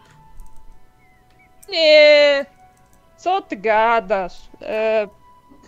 Nie! 1.69 2.47
Co 3.17 3.43
ty 3.43 3.57
gadasz? 3.57 4.41
E, 4.63 5.09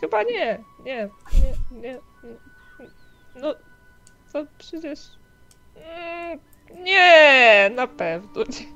chyba 0.01 0.23
nie. 0.23 0.59
Nie, 0.85 1.09
nie, 1.73 1.81
nie. 1.81 1.99
Co 4.37 4.47
przecież... 4.59 5.01
Mm, 5.77 6.39
Nie, 6.85 7.71
na 7.75 7.87
pewno 7.87 8.41
nie. 8.43 8.67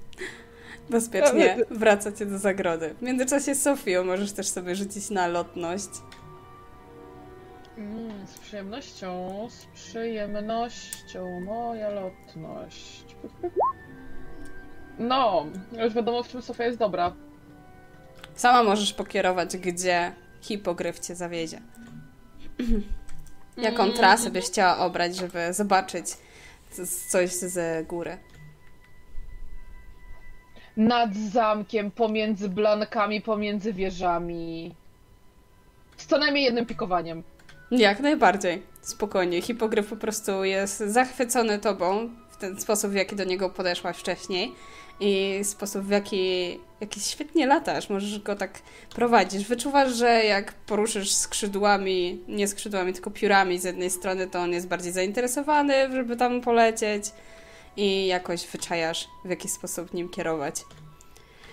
Bezpiecznie 0.90 1.54
Ale- 1.54 1.64
wracacie 1.70 2.26
do 2.26 2.38
zagrody. 2.38 2.94
W 2.94 3.02
międzyczasie 3.02 3.54
Sofio 3.54 4.04
możesz 4.04 4.32
też 4.32 4.48
sobie 4.48 4.76
rzucić 4.76 5.10
na 5.10 5.26
lotność. 5.26 5.88
Mm, 7.78 8.26
z 8.26 8.38
przyjemnością, 8.38 9.48
z 9.50 9.66
przyjemnością, 9.66 11.40
moja 11.40 11.88
lotność. 11.90 13.04
No, 14.98 15.46
już 15.84 15.94
wiadomo 15.94 16.22
w 16.22 16.28
czym 16.28 16.42
Sofia 16.42 16.64
jest 16.64 16.78
dobra. 16.78 17.12
Sama 18.34 18.62
możesz 18.62 18.92
pokierować, 18.92 19.56
gdzie 19.56 20.12
hipogryf 20.40 20.98
cię 21.00 21.14
zawiezie. 21.14 21.60
Jaką 23.62 23.82
Mm. 23.82 23.96
trasę 23.96 24.30
byś 24.30 24.44
chciała 24.44 24.78
obrać, 24.78 25.16
żeby 25.16 25.52
zobaczyć 25.52 26.06
coś 27.08 27.30
z 27.30 27.86
góry? 27.86 28.18
Nad 30.76 31.14
zamkiem, 31.16 31.90
pomiędzy 31.90 32.48
blankami, 32.48 33.20
pomiędzy 33.20 33.72
wieżami. 33.72 34.74
Z 35.96 36.06
co 36.06 36.18
najmniej 36.18 36.44
jednym 36.44 36.66
pikowaniem. 36.66 37.22
Jak 37.70 38.00
najbardziej. 38.00 38.62
Spokojnie. 38.82 39.42
Hipogryf 39.42 39.88
po 39.88 39.96
prostu 39.96 40.44
jest 40.44 40.78
zachwycony 40.78 41.58
tobą 41.58 42.10
w 42.30 42.36
ten 42.36 42.60
sposób, 42.60 42.90
w 42.90 42.94
jaki 42.94 43.16
do 43.16 43.24
niego 43.24 43.50
podeszłaś 43.50 43.96
wcześniej 43.96 44.54
i 45.00 45.40
sposób, 45.42 45.82
w 45.82 45.90
jaki, 45.90 46.60
jaki 46.80 47.00
świetnie 47.00 47.46
latasz. 47.46 47.90
Możesz 47.90 48.18
go 48.18 48.36
tak 48.36 48.58
prowadzić. 48.94 49.44
Wyczuwasz, 49.44 49.92
że 49.92 50.24
jak 50.24 50.52
poruszysz 50.52 51.12
skrzydłami, 51.12 52.20
nie 52.28 52.48
skrzydłami, 52.48 52.92
tylko 52.92 53.10
piórami 53.10 53.58
z 53.58 53.64
jednej 53.64 53.90
strony, 53.90 54.26
to 54.26 54.38
on 54.38 54.52
jest 54.52 54.68
bardziej 54.68 54.92
zainteresowany, 54.92 55.92
żeby 55.92 56.16
tam 56.16 56.40
polecieć 56.40 57.04
i 57.76 58.06
jakoś 58.06 58.46
wyczajasz, 58.46 59.08
w 59.24 59.30
jaki 59.30 59.48
sposób 59.48 59.94
nim 59.94 60.08
kierować. 60.08 60.54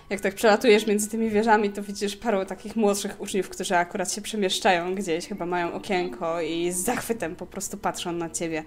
Jak 0.10 0.22
tak 0.22 0.36
przelatujesz 0.36 0.88
między 0.88 1.10
tymi 1.10 1.30
wieżami, 1.30 1.70
to 1.70 1.84
widzisz 1.84 2.16
paru 2.16 2.46
takich 2.46 2.76
młodszych 2.76 3.22
uczniów, 3.22 3.50
którzy 3.50 3.78
akurat 3.78 4.14
się 4.14 4.22
przemieszczają 4.22 4.96
gdzieś, 4.96 5.28
chyba 5.28 5.46
mają 5.46 5.74
okienko 5.74 6.42
i 6.42 6.72
z 6.72 6.78
zachwytem 6.78 7.36
po 7.36 7.46
prostu 7.46 7.78
patrzą 7.78 8.12
na 8.12 8.30
ciebie. 8.30 8.64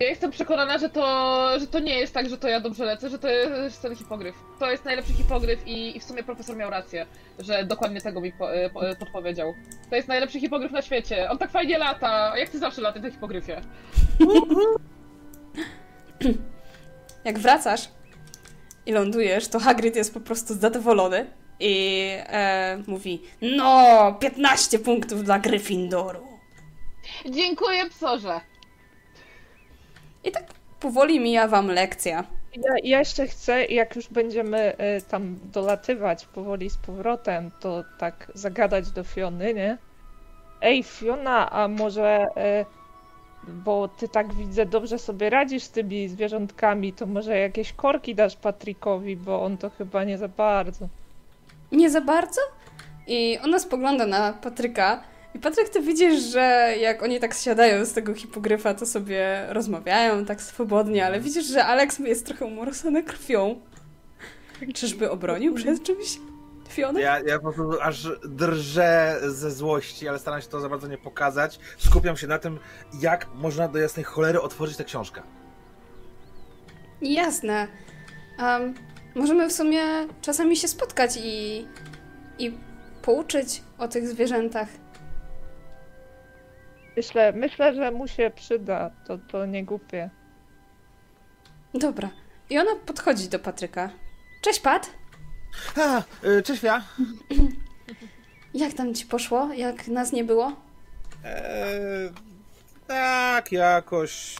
Ja 0.00 0.08
jestem 0.08 0.30
przekonana, 0.30 0.78
że 0.78 0.88
to, 0.88 1.46
że 1.60 1.66
to 1.66 1.78
nie 1.78 1.98
jest 1.98 2.14
tak, 2.14 2.28
że 2.28 2.38
to 2.38 2.48
ja 2.48 2.60
dobrze 2.60 2.84
lecę, 2.84 3.10
że 3.10 3.18
to 3.18 3.28
jest 3.28 3.82
ten 3.82 3.96
hipogryf. 3.96 4.36
To 4.58 4.70
jest 4.70 4.84
najlepszy 4.84 5.12
hipogryf 5.12 5.66
i, 5.66 5.96
i 5.96 6.00
w 6.00 6.04
sumie 6.04 6.22
profesor 6.22 6.56
miał 6.56 6.70
rację, 6.70 7.06
że 7.38 7.64
dokładnie 7.64 8.00
tego 8.00 8.20
mi 8.20 8.32
po, 8.32 8.54
e, 8.54 8.70
po, 8.70 8.88
e, 8.88 8.96
podpowiedział. 8.96 9.54
To 9.90 9.96
jest 9.96 10.08
najlepszy 10.08 10.40
hipogryf 10.40 10.72
na 10.72 10.82
świecie. 10.82 11.30
On 11.30 11.38
tak 11.38 11.50
fajnie 11.50 11.78
lata. 11.78 12.38
Jak 12.38 12.48
ty 12.48 12.58
zawsze 12.58 12.80
latasz 12.80 13.02
na 13.02 13.10
hipogryfie? 13.10 13.60
Jak 17.24 17.38
wracasz 17.38 17.88
i 18.86 18.92
lądujesz, 18.92 19.48
to 19.48 19.58
Hagrid 19.58 19.96
jest 19.96 20.14
po 20.14 20.20
prostu 20.20 20.54
zadowolony 20.54 21.26
i 21.60 22.04
e, 22.26 22.82
mówi 22.86 23.22
no, 23.42 24.16
15 24.20 24.78
punktów 24.78 25.24
dla 25.24 25.38
Gryffindoru. 25.38 26.26
Dziękuję, 27.30 27.90
psorze. 27.90 28.40
I 30.24 30.30
tak 30.30 30.44
powoli 30.80 31.20
mija 31.20 31.48
wam 31.48 31.66
lekcja. 31.66 32.24
Ja, 32.56 32.72
ja 32.84 32.98
jeszcze 32.98 33.26
chcę, 33.26 33.64
jak 33.64 33.96
już 33.96 34.08
będziemy 34.08 34.72
y, 34.98 35.02
tam 35.02 35.38
dolatywać 35.52 36.26
powoli 36.26 36.70
z 36.70 36.76
powrotem, 36.76 37.50
to 37.60 37.84
tak 37.98 38.32
zagadać 38.34 38.90
do 38.90 39.04
Fiony, 39.04 39.54
nie? 39.54 39.78
Ej, 40.60 40.82
Fiona, 40.82 41.50
a 41.50 41.68
może, 41.68 42.26
y, 43.48 43.52
bo 43.52 43.88
ty 43.88 44.08
tak 44.08 44.34
widzę, 44.34 44.66
dobrze 44.66 44.98
sobie 44.98 45.30
radzisz 45.30 45.62
z 45.62 45.70
tymi 45.70 46.08
zwierzątkami, 46.08 46.92
to 46.92 47.06
może 47.06 47.38
jakieś 47.38 47.72
korki 47.72 48.14
dasz 48.14 48.36
Patrykowi, 48.36 49.16
bo 49.16 49.42
on 49.42 49.58
to 49.58 49.70
chyba 49.70 50.04
nie 50.04 50.18
za 50.18 50.28
bardzo. 50.28 50.88
Nie 51.72 51.90
za 51.90 52.00
bardzo? 52.00 52.40
I 53.06 53.38
ona 53.44 53.58
spogląda 53.58 54.06
na 54.06 54.32
Patryka 54.32 55.02
I 55.38 55.40
Patryk, 55.40 55.68
ty 55.68 55.80
widzisz, 55.80 56.22
że 56.22 56.74
jak 56.80 57.02
oni 57.02 57.20
tak 57.20 57.34
siadają 57.34 57.84
z 57.84 57.92
tego 57.92 58.14
hipogryfa, 58.14 58.74
to 58.74 58.86
sobie 58.86 59.46
rozmawiają 59.48 60.24
tak 60.24 60.42
swobodnie, 60.42 61.06
ale 61.06 61.20
widzisz, 61.20 61.46
że 61.46 61.64
Alex 61.64 61.98
jest 61.98 62.26
trochę 62.26 62.44
umorosany 62.44 63.02
krwią. 63.02 63.60
Czyżby 64.74 65.10
obronił 65.10 65.54
przed 65.54 65.82
czymś 65.82 66.18
Fionę? 66.68 67.00
Ja, 67.00 67.20
ja 67.20 67.38
po 67.38 67.52
prostu 67.52 67.80
aż 67.82 68.08
drżę 68.24 69.20
ze 69.28 69.50
złości, 69.50 70.08
ale 70.08 70.18
staram 70.18 70.40
się 70.40 70.48
to 70.48 70.60
za 70.60 70.68
bardzo 70.68 70.88
nie 70.88 70.98
pokazać. 70.98 71.58
Skupiam 71.78 72.16
się 72.16 72.26
na 72.26 72.38
tym, 72.38 72.58
jak 73.00 73.26
można 73.34 73.68
do 73.68 73.78
jasnej 73.78 74.04
cholery 74.04 74.40
otworzyć 74.40 74.76
tę 74.76 74.84
książkę. 74.84 75.22
Jasne. 77.02 77.68
Um, 78.38 78.74
możemy 79.14 79.48
w 79.48 79.52
sumie 79.52 79.82
czasami 80.22 80.56
się 80.56 80.68
spotkać 80.68 81.18
i, 81.22 81.66
i 82.38 82.58
pouczyć 83.02 83.62
o 83.78 83.88
tych 83.88 84.08
zwierzętach. 84.08 84.68
Myślę, 86.98 87.32
myślę, 87.32 87.74
że 87.74 87.90
mu 87.90 88.08
się 88.08 88.30
przyda. 88.34 88.90
To, 89.06 89.18
to 89.18 89.46
nie 89.46 89.64
głupie. 89.64 90.10
Dobra. 91.74 92.10
I 92.50 92.58
ona 92.58 92.70
podchodzi 92.86 93.28
do 93.28 93.38
Patryka. 93.38 93.90
Cześć, 94.42 94.60
Pat. 94.60 94.90
A, 95.76 96.02
y, 96.26 96.42
cześć, 96.42 96.62
ja. 96.62 96.82
Jak 98.54 98.72
tam 98.72 98.94
ci 98.94 99.06
poszło? 99.06 99.52
Jak 99.52 99.88
nas 99.88 100.12
nie 100.12 100.24
było? 100.24 100.52
Eee, 101.24 102.10
tak, 102.86 103.52
jakoś. 103.52 104.36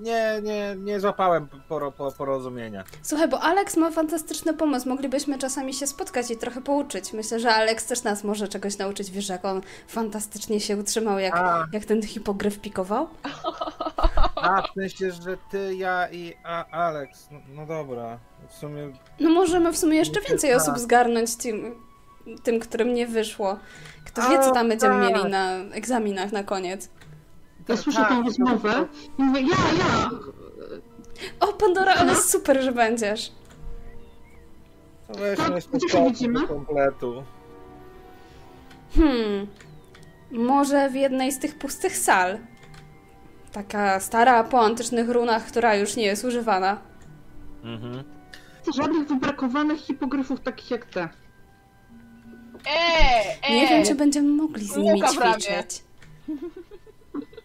Nie, 0.00 0.40
nie, 0.42 0.76
nie 0.78 1.00
złapałem 1.00 1.48
poro, 1.68 1.92
po, 1.92 2.12
porozumienia. 2.12 2.84
Słuchaj, 3.02 3.28
bo 3.28 3.40
Alex 3.40 3.76
ma 3.76 3.90
fantastyczny 3.90 4.54
pomysł. 4.54 4.88
Moglibyśmy 4.88 5.38
czasami 5.38 5.74
się 5.74 5.86
spotkać 5.86 6.30
i 6.30 6.36
trochę 6.36 6.60
pouczyć. 6.60 7.12
Myślę, 7.12 7.40
że 7.40 7.54
Alex 7.54 7.86
też 7.86 8.02
nas 8.02 8.24
może 8.24 8.48
czegoś 8.48 8.78
nauczyć. 8.78 9.10
Wiesz, 9.10 9.28
jak 9.28 9.44
on 9.44 9.60
fantastycznie 9.88 10.60
się 10.60 10.76
utrzymał, 10.76 11.18
jak, 11.18 11.36
A. 11.36 11.66
jak 11.72 11.84
ten 11.84 12.02
hipogryf 12.02 12.58
pikował? 12.58 13.08
A, 14.42 14.62
w 14.62 14.74
sensie, 14.74 15.10
że 15.10 15.36
ty, 15.50 15.74
ja 15.74 16.08
i 16.10 16.34
a, 16.44 16.66
Alex. 16.66 17.28
No, 17.30 17.38
no 17.54 17.66
dobra, 17.66 18.18
w 18.48 18.54
sumie. 18.54 18.92
No 19.20 19.30
możemy 19.30 19.72
w 19.72 19.78
sumie 19.78 19.96
jeszcze 19.96 20.20
więcej 20.20 20.50
Tak. 20.50 20.60
osób 20.60 20.78
zgarnąć 20.78 21.36
tym, 21.36 21.74
tym 22.42 22.60
którym 22.60 22.94
nie 22.94 23.06
wyszło. 23.06 23.56
Kto 24.04 24.30
wie, 24.30 24.38
co 24.38 24.50
tam 24.50 24.68
będziemy 24.68 25.06
tak. 25.06 25.16
mieli 25.16 25.30
na 25.30 25.54
egzaminach 25.56 26.32
na 26.32 26.44
koniec. 26.44 26.90
Ja 27.70 27.76
słyszę 27.76 28.04
tą 28.08 28.22
rozmowę 28.22 28.86
i 29.18 29.22
mówię, 29.22 29.40
ja, 29.40 29.56
ja! 29.78 30.10
O, 31.40 31.52
Pandora, 31.52 31.94
ale 31.94 32.14
super, 32.16 32.62
że 32.62 32.72
będziesz. 32.72 33.32
To 35.08 35.14
weźmy 35.18 35.44
Tak, 35.44 35.54
jeszcze 35.54 35.70
gdzie 35.70 35.88
się 35.88 35.88
stopy 35.88 36.10
widzimy? 36.10 36.40
do 36.40 36.48
kompletu. 36.48 37.24
Hmm. 38.94 39.46
Może 40.30 40.90
w 40.90 40.94
jednej 40.94 41.32
z 41.32 41.38
tych 41.38 41.58
pustych 41.58 41.96
sal. 41.96 42.38
Taka 43.52 44.00
stara 44.00 44.44
po 44.44 44.60
antycznych 44.60 45.08
runach, 45.08 45.46
która 45.46 45.74
już 45.74 45.96
nie 45.96 46.04
jest 46.04 46.24
używana. 46.24 46.78
Mhm. 47.64 48.04
Żadnych 48.76 49.08
wybrakowanych 49.08 49.78
hipogryfów 49.80 50.40
takich 50.40 50.70
jak 50.70 50.84
te. 50.84 51.08
Eee, 52.66 53.38
eee. 53.48 53.60
Nie 53.60 53.68
wiem, 53.68 53.84
czy 53.84 53.94
będziemy 53.94 54.28
mogli 54.28 54.64
z 54.66 54.76
nimi 54.76 54.92
Muka 54.92 55.12
prawie. 55.12 55.40
ćwiczyć. 55.42 55.82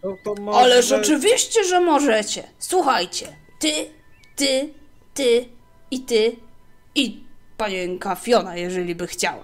No 0.06 0.18
to 0.24 0.42
może... 0.42 0.60
Ależ 0.60 0.92
oczywiście, 0.92 1.64
że 1.64 1.80
możecie. 1.80 2.44
Słuchajcie, 2.60 3.36
ty, 3.60 3.72
ty, 4.36 4.74
ty 5.14 5.50
i 5.92 6.00
ty 6.00 6.36
i 6.96 7.24
panienka 7.58 8.16
Fiona, 8.16 8.56
jeżeli 8.56 8.96
by 8.96 9.08
chciała. 9.08 9.44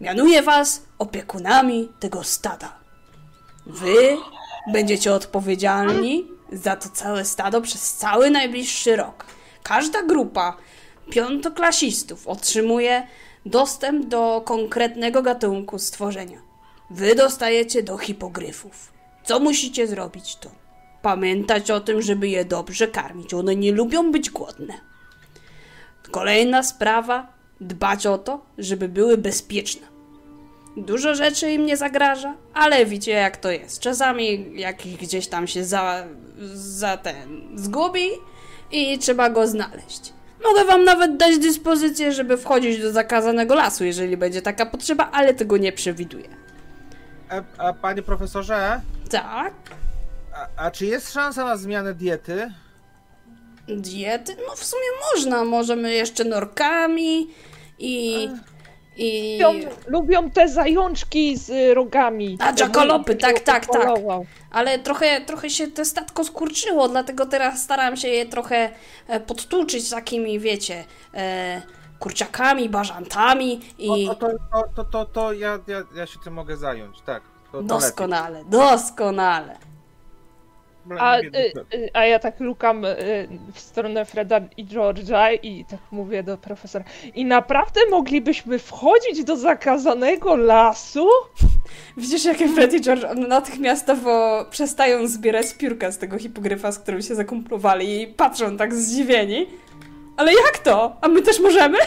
Mianuję 0.00 0.42
was 0.42 0.82
opiekunami 0.98 1.88
tego 2.00 2.24
stada. 2.24 2.78
Wy 3.66 4.16
będziecie 4.72 5.14
odpowiedzialni 5.14 6.26
za 6.52 6.76
to 6.76 6.88
całe 6.88 7.24
stado 7.24 7.60
przez 7.60 7.94
cały 7.94 8.30
najbliższy 8.30 8.96
rok. 8.96 9.24
Każda 9.62 10.02
grupa 10.02 10.56
piątoklasistów 11.10 12.28
otrzymuje 12.28 13.06
dostęp 13.46 14.06
do 14.06 14.42
konkretnego 14.44 15.22
gatunku 15.22 15.78
stworzenia. 15.78 16.38
Wy 16.90 17.14
dostajecie 17.14 17.82
do 17.82 17.98
hipogryfów. 17.98 18.97
Co 19.28 19.40
musicie 19.40 19.86
zrobić 19.86 20.36
to? 20.36 20.50
Pamiętać 21.02 21.70
o 21.70 21.80
tym, 21.80 22.02
żeby 22.02 22.28
je 22.28 22.44
dobrze 22.44 22.88
karmić. 22.88 23.34
One 23.34 23.56
nie 23.56 23.72
lubią 23.72 24.12
być 24.12 24.30
głodne. 24.30 24.74
Kolejna 26.10 26.62
sprawa, 26.62 27.32
dbać 27.60 28.06
o 28.06 28.18
to, 28.18 28.46
żeby 28.58 28.88
były 28.88 29.18
bezpieczne. 29.18 29.86
Dużo 30.76 31.14
rzeczy 31.14 31.50
im 31.50 31.66
nie 31.66 31.76
zagraża, 31.76 32.34
ale 32.54 32.86
wiecie 32.86 33.10
jak 33.10 33.36
to 33.36 33.50
jest. 33.50 33.80
Czasami 33.80 34.50
jak 34.60 34.86
ich 34.86 34.96
gdzieś 34.96 35.26
tam 35.26 35.46
się 35.46 35.64
za, 35.64 36.04
za 36.54 36.96
ten 36.96 37.48
zgubi 37.54 38.08
i 38.72 38.98
trzeba 38.98 39.30
go 39.30 39.46
znaleźć. 39.46 40.12
Mogę 40.44 40.64
wam 40.64 40.84
nawet 40.84 41.16
dać 41.16 41.38
dyspozycję, 41.38 42.12
żeby 42.12 42.36
wchodzić 42.36 42.80
do 42.80 42.92
zakazanego 42.92 43.54
lasu, 43.54 43.84
jeżeli 43.84 44.16
będzie 44.16 44.42
taka 44.42 44.66
potrzeba, 44.66 45.10
ale 45.12 45.34
tego 45.34 45.56
nie 45.56 45.72
przewiduję. 45.72 46.47
A, 47.30 47.62
a 47.68 47.72
panie 47.72 48.02
profesorze, 48.02 48.80
Tak? 49.10 49.52
a, 50.34 50.46
a 50.56 50.70
czy 50.70 50.86
jest 50.86 51.12
szansa 51.12 51.44
na 51.44 51.56
zmianę 51.56 51.94
diety? 51.94 52.52
Diety? 53.68 54.36
No 54.48 54.54
w 54.56 54.64
sumie 54.64 54.82
można. 55.14 55.44
Możemy 55.44 55.92
jeszcze 55.94 56.24
norkami 56.24 57.28
i... 57.78 58.28
i... 58.96 59.38
Lubią, 59.42 59.68
lubią 59.86 60.30
te 60.30 60.48
zajączki 60.48 61.36
z 61.36 61.50
y, 61.50 61.74
rogami. 61.74 62.38
A, 62.40 62.52
Te 62.52 62.58
dżakolopy, 62.58 63.12
mój 63.12 63.20
tak, 63.20 63.40
tak, 63.40 63.66
tak. 63.66 63.82
polował. 63.82 64.26
Ale 64.50 64.78
trochę, 64.78 65.20
trochę 65.20 65.50
się 65.50 65.66
to 65.66 65.84
statko 65.84 66.24
skurczyło, 66.24 66.88
dlatego 66.88 67.26
teraz 67.26 67.62
staram 67.62 67.96
się 67.96 68.08
je 68.08 68.26
trochę 68.26 68.70
e, 69.08 69.20
podtłuczyć 69.20 69.90
takimi, 69.90 70.40
wiecie, 70.40 70.84
e, 71.14 71.62
kurczakami, 71.98 72.68
bażantami 72.68 73.60
i... 73.78 74.08
O, 74.08 74.14
to, 74.14 74.28
to, 74.52 74.64
to, 74.76 74.84
to, 74.84 75.04
to 75.04 75.32
ja, 75.32 75.58
ja, 75.66 75.82
ja 75.94 76.06
się 76.06 76.18
tym 76.24 76.34
mogę 76.34 76.56
zająć, 76.56 77.00
tak. 77.00 77.22
To, 77.52 77.58
to 77.58 77.64
Doskonale, 77.64 78.44
doskonale. 78.44 79.46
lepiej. 79.46 79.68
A, 80.98 81.22
Biedny 81.22 81.38
y, 81.38 81.52
y, 81.74 81.90
a 81.94 82.04
ja 82.04 82.18
tak 82.18 82.40
lukam 82.40 82.84
y, 82.84 83.28
w 83.52 83.60
stronę 83.60 84.04
Freda 84.04 84.40
i 84.56 84.66
George'a 84.66 85.38
i 85.42 85.64
tak 85.64 85.80
mówię 85.90 86.22
do 86.22 86.38
profesora. 86.38 86.84
I 87.14 87.24
naprawdę 87.24 87.80
moglibyśmy 87.90 88.58
wchodzić 88.58 89.24
do 89.24 89.36
zakazanego 89.36 90.36
lasu? 90.36 91.08
Widzisz, 91.96 92.24
jak 92.24 92.38
Fred 92.54 92.74
i 92.74 92.80
George 92.80 93.04
natychmiastowo 93.28 94.44
przestają 94.50 95.06
zbierać 95.06 95.54
piórka 95.54 95.90
z 95.90 95.98
tego 95.98 96.18
hipogryfa, 96.18 96.72
z 96.72 96.78
którym 96.78 97.02
się 97.02 97.14
zakumplowali 97.14 98.02
i 98.02 98.06
patrzą 98.06 98.56
tak 98.56 98.74
zdziwieni. 98.74 99.46
Ale 100.18 100.32
jak 100.34 100.58
to? 100.58 100.96
A 101.00 101.08
my 101.08 101.22
też 101.22 101.40
możemy? 101.40 101.78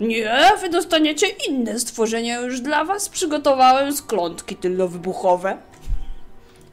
Nie, 0.00 0.52
wy 0.60 0.68
dostaniecie 0.68 1.26
inne 1.48 1.78
stworzenia 1.78 2.40
już 2.40 2.60
dla 2.60 2.84
was. 2.84 3.08
Przygotowałem 3.08 3.92
sklątki 3.92 4.56
tylno-wybuchowe. 4.56 5.56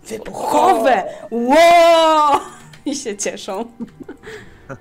Wybuchowe! 0.04 1.04
Wow! 1.32 2.40
I 2.86 2.96
się 2.96 3.18
cieszą. 3.18 3.66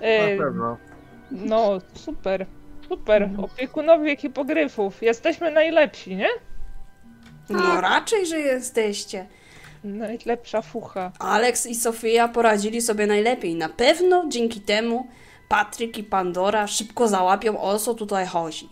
Na 0.00 0.44
pewno. 0.44 0.76
no, 1.30 1.78
super. 1.94 2.46
Super. 2.88 3.30
Opiekunowie 3.42 4.16
hipogryfów. 4.16 5.02
Jesteśmy 5.02 5.50
najlepsi, 5.50 6.16
nie? 6.16 6.28
No 7.48 7.80
raczej, 7.80 8.26
że 8.26 8.38
jesteście. 8.40 9.26
Najlepsza 9.84 10.62
fucha. 10.62 11.12
Alex 11.18 11.66
i 11.66 11.74
Sofia 11.74 12.28
poradzili 12.28 12.82
sobie 12.82 13.06
najlepiej. 13.06 13.54
Na 13.54 13.68
pewno 13.68 14.24
dzięki 14.28 14.60
temu 14.60 15.06
Patryk 15.48 15.98
i 15.98 16.04
Pandora 16.04 16.66
szybko 16.66 17.08
załapią 17.08 17.60
o 17.60 17.78
co 17.78 17.94
tutaj 17.94 18.26
chodzi. 18.26 18.68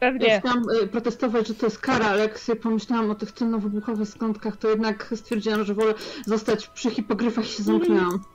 Ja 0.00 0.12
Pewnie. 0.12 0.40
chciałam 0.40 0.70
y, 0.82 0.86
protestować, 0.86 1.48
że 1.48 1.54
to 1.54 1.66
jest 1.66 1.78
kara, 1.78 2.06
ale 2.06 2.22
jak 2.22 2.38
sobie 2.38 2.60
pomyślałam 2.60 3.10
o 3.10 3.14
tych 3.14 3.32
tylnowybuchowych 3.32 4.08
skątkach, 4.08 4.56
to 4.56 4.68
jednak 4.68 5.12
stwierdziłam, 5.16 5.64
że 5.64 5.74
wolę 5.74 5.94
zostać 6.26 6.66
przy 6.68 6.90
hipogryfach 6.90 7.44
i 7.44 7.48
się 7.48 7.62
zamknęłam. 7.62 8.24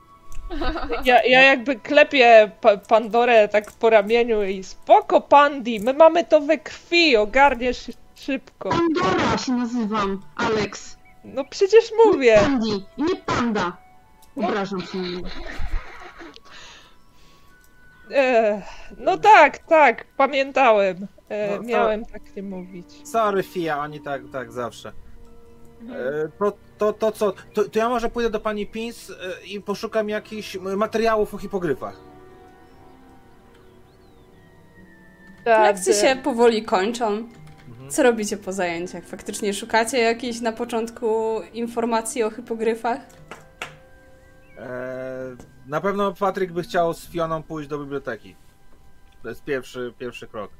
Ja, 1.04 1.24
ja 1.24 1.42
jakby 1.42 1.76
klepię 1.76 2.50
pa 2.60 2.76
Pandorę 2.76 3.48
tak 3.48 3.72
po 3.72 3.90
ramieniu 3.90 4.42
i 4.42 4.64
spoko 4.64 5.20
Pandi, 5.20 5.80
my 5.80 5.94
mamy 5.94 6.24
to 6.24 6.40
we 6.40 6.58
krwi, 6.58 7.16
ogarniesz 7.16 7.90
szybko. 8.26 8.68
Pandora 8.70 9.38
się 9.38 9.52
nazywam, 9.52 10.22
Alex. 10.36 10.96
No 11.24 11.44
przecież 11.50 11.84
mówię. 12.06 12.38
Pandi, 12.40 12.84
i 12.96 13.02
nie 13.02 13.16
panda. 13.16 13.76
Obrażam 14.36 14.80
się 14.82 14.98
na 14.98 15.08
niego. 15.08 15.28
E, 18.10 18.62
no 18.98 19.18
tak, 19.18 19.58
tak, 19.58 20.04
pamiętałem. 20.16 21.06
E, 21.28 21.56
No 21.56 21.62
miałem 21.62 22.04
tak 22.04 22.36
nie 22.36 22.42
mówić. 22.42 22.86
Sorry, 23.08 23.42
Fia, 23.42 23.78
oni 23.78 24.00
tak, 24.00 24.22
tak 24.32 24.52
zawsze. 24.52 24.92
E, 25.90 26.28
To, 26.38 26.52
to, 26.78 26.92
to 26.92 27.12
co? 27.12 27.32
To, 27.54 27.64
to 27.68 27.78
ja 27.78 27.88
może 27.88 28.08
pójdę 28.10 28.30
do 28.30 28.40
pani 28.40 28.66
Pins 28.66 29.10
e, 29.10 29.14
i 29.46 29.60
poszukam 29.60 30.08
jakichś 30.08 30.56
materiałów 30.56 31.34
o 31.34 31.38
hipogryfach. 31.38 31.96
Tak, 35.44 35.60
Lekcje 35.74 35.94
się 35.94 36.16
powoli 36.24 36.62
kończą. 36.64 37.28
Co 37.92 38.02
robicie 38.02 38.36
po 38.36 38.52
zajęciach? 38.52 39.04
Faktycznie 39.04 39.54
szukacie 39.54 39.98
jakiejś 39.98 40.40
na 40.40 40.52
początku 40.52 41.40
informacji 41.52 42.22
o 42.22 42.30
hipogryfach? 42.30 42.98
Eee, 44.58 44.66
na 45.66 45.80
pewno 45.80 46.12
Patryk 46.14 46.52
by 46.52 46.62
chciał 46.62 46.94
z 46.94 47.08
Fioną 47.10 47.42
pójść 47.42 47.68
do 47.68 47.78
biblioteki. 47.78 48.36
To 49.22 49.28
jest 49.28 49.44
pierwszy, 49.44 49.92
pierwszy 49.98 50.26
krok. 50.26 50.50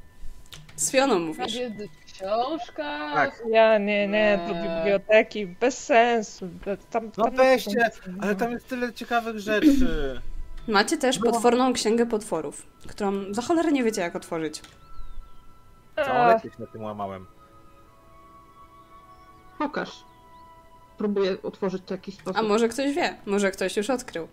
Z 0.77 0.91
Fioną 0.91 1.19
mówisz. 1.19 1.59
książkach. 2.07 3.15
Tak. 3.15 3.43
Ja 3.51 3.79
nie, 3.79 4.09
nie, 4.09 4.41
do 4.49 4.55
biblioteki, 4.55 5.47
bez 5.47 5.79
sensu. 5.85 6.49
Tam, 6.91 7.11
No 7.19 7.25
tam 7.25 7.37
weźcie, 7.37 7.91
Ale 8.21 8.35
tam 8.37 8.53
jest 8.53 8.69
tyle 8.69 8.93
ciekawych 8.93 9.39
rzeczy. 9.39 10.21
Macie 10.69 10.97
też 10.99 11.21
No. 11.21 11.31
potworną 11.33 11.73
księgę 11.73 12.07
potworów, 12.07 12.67
którą 12.89 13.13
za 13.35 13.43
cholerę 13.43 13.73
nie 13.73 13.85
wiecie 13.85 14.01
jak 14.01 14.17
otworzyć. 14.17 14.63
Całą 15.97 16.19
A, 16.19 16.27
lekcję 16.27 16.51
się 16.51 16.57
na 16.61 16.67
tym 16.67 16.83
łamałem. 16.83 17.27
Pokaż. 19.59 20.05
Próbuję 20.99 21.43
otworzyć 21.43 21.83
to 21.83 21.89
w 21.89 21.91
jakiś 21.91 22.15
sposób. 22.15 22.37
A 22.37 22.43
może 22.43 22.69
ktoś 22.69 22.95
wie? 22.95 23.17
Może 23.27 23.51
ktoś 23.51 23.77
już 23.77 23.91
odkrył. 23.91 24.29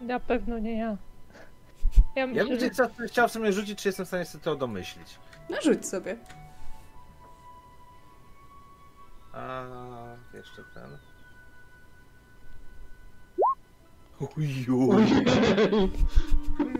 Na 0.00 0.20
pewno 0.20 0.58
nie 0.58 0.78
ja. 0.78 0.96
Ja 2.16 2.26
Ja 2.26 2.44
bym 2.44 2.58
że... 2.60 2.70
chciał 3.08 3.28
w 3.28 3.32
sumie 3.32 3.52
rzucić, 3.52 3.82
czy 3.82 3.88
jestem 3.88 4.04
w 4.04 4.08
stanie 4.08 4.24
sobie 4.24 4.44
to 4.44 4.56
domyślić. 4.56 5.18
No 5.50 5.56
rzuć 5.62 5.86
sobie. 5.86 6.16
A 9.32 9.62
jeszcze 10.34 10.64
ten. 10.74 10.98
Uju. 14.36 14.90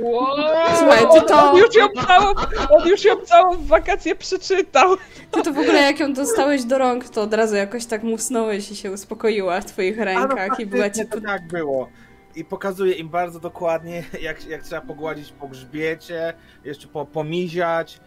Wow. 0.00 0.36
Słuchaj, 0.76 1.04
ty 1.14 1.26
to, 1.28 1.52
On 1.52 1.56
już 1.58 1.74
ją 1.76 1.86
całą, 2.06 2.34
on 2.70 2.88
już 2.88 3.04
ją 3.04 3.16
całą 3.16 3.56
w 3.56 3.66
wakacje 3.66 4.16
przeczytał. 4.16 4.96
ty 5.30 5.42
to 5.42 5.52
w 5.52 5.58
ogóle 5.58 5.82
jak 5.82 6.00
ją 6.00 6.12
dostałeś 6.12 6.64
do 6.64 6.78
rąk, 6.78 7.08
to 7.08 7.22
od 7.22 7.34
razu 7.34 7.56
jakoś 7.56 7.86
tak 7.86 8.02
musnąłeś 8.02 8.70
i 8.70 8.76
się 8.76 8.92
uspokoiła 8.92 9.60
w 9.60 9.64
twoich 9.64 10.00
A 10.00 10.04
no 10.04 10.04
rękach 10.04 10.60
i 10.60 10.66
była 10.66 10.90
ci 10.90 11.06
to 11.08 11.20
tak 11.20 11.46
było. 11.48 11.88
I 12.36 12.44
pokazuje 12.44 12.92
im 12.92 13.08
bardzo 13.08 13.40
dokładnie, 13.40 14.04
jak, 14.20 14.46
jak 14.46 14.62
trzeba 14.62 14.80
pogładzić 14.80 15.32
po 15.32 15.48
grzbiecie, 15.48 16.34
jeszcze 16.64 16.88
po, 16.88 17.06
pomiziać. 17.06 18.00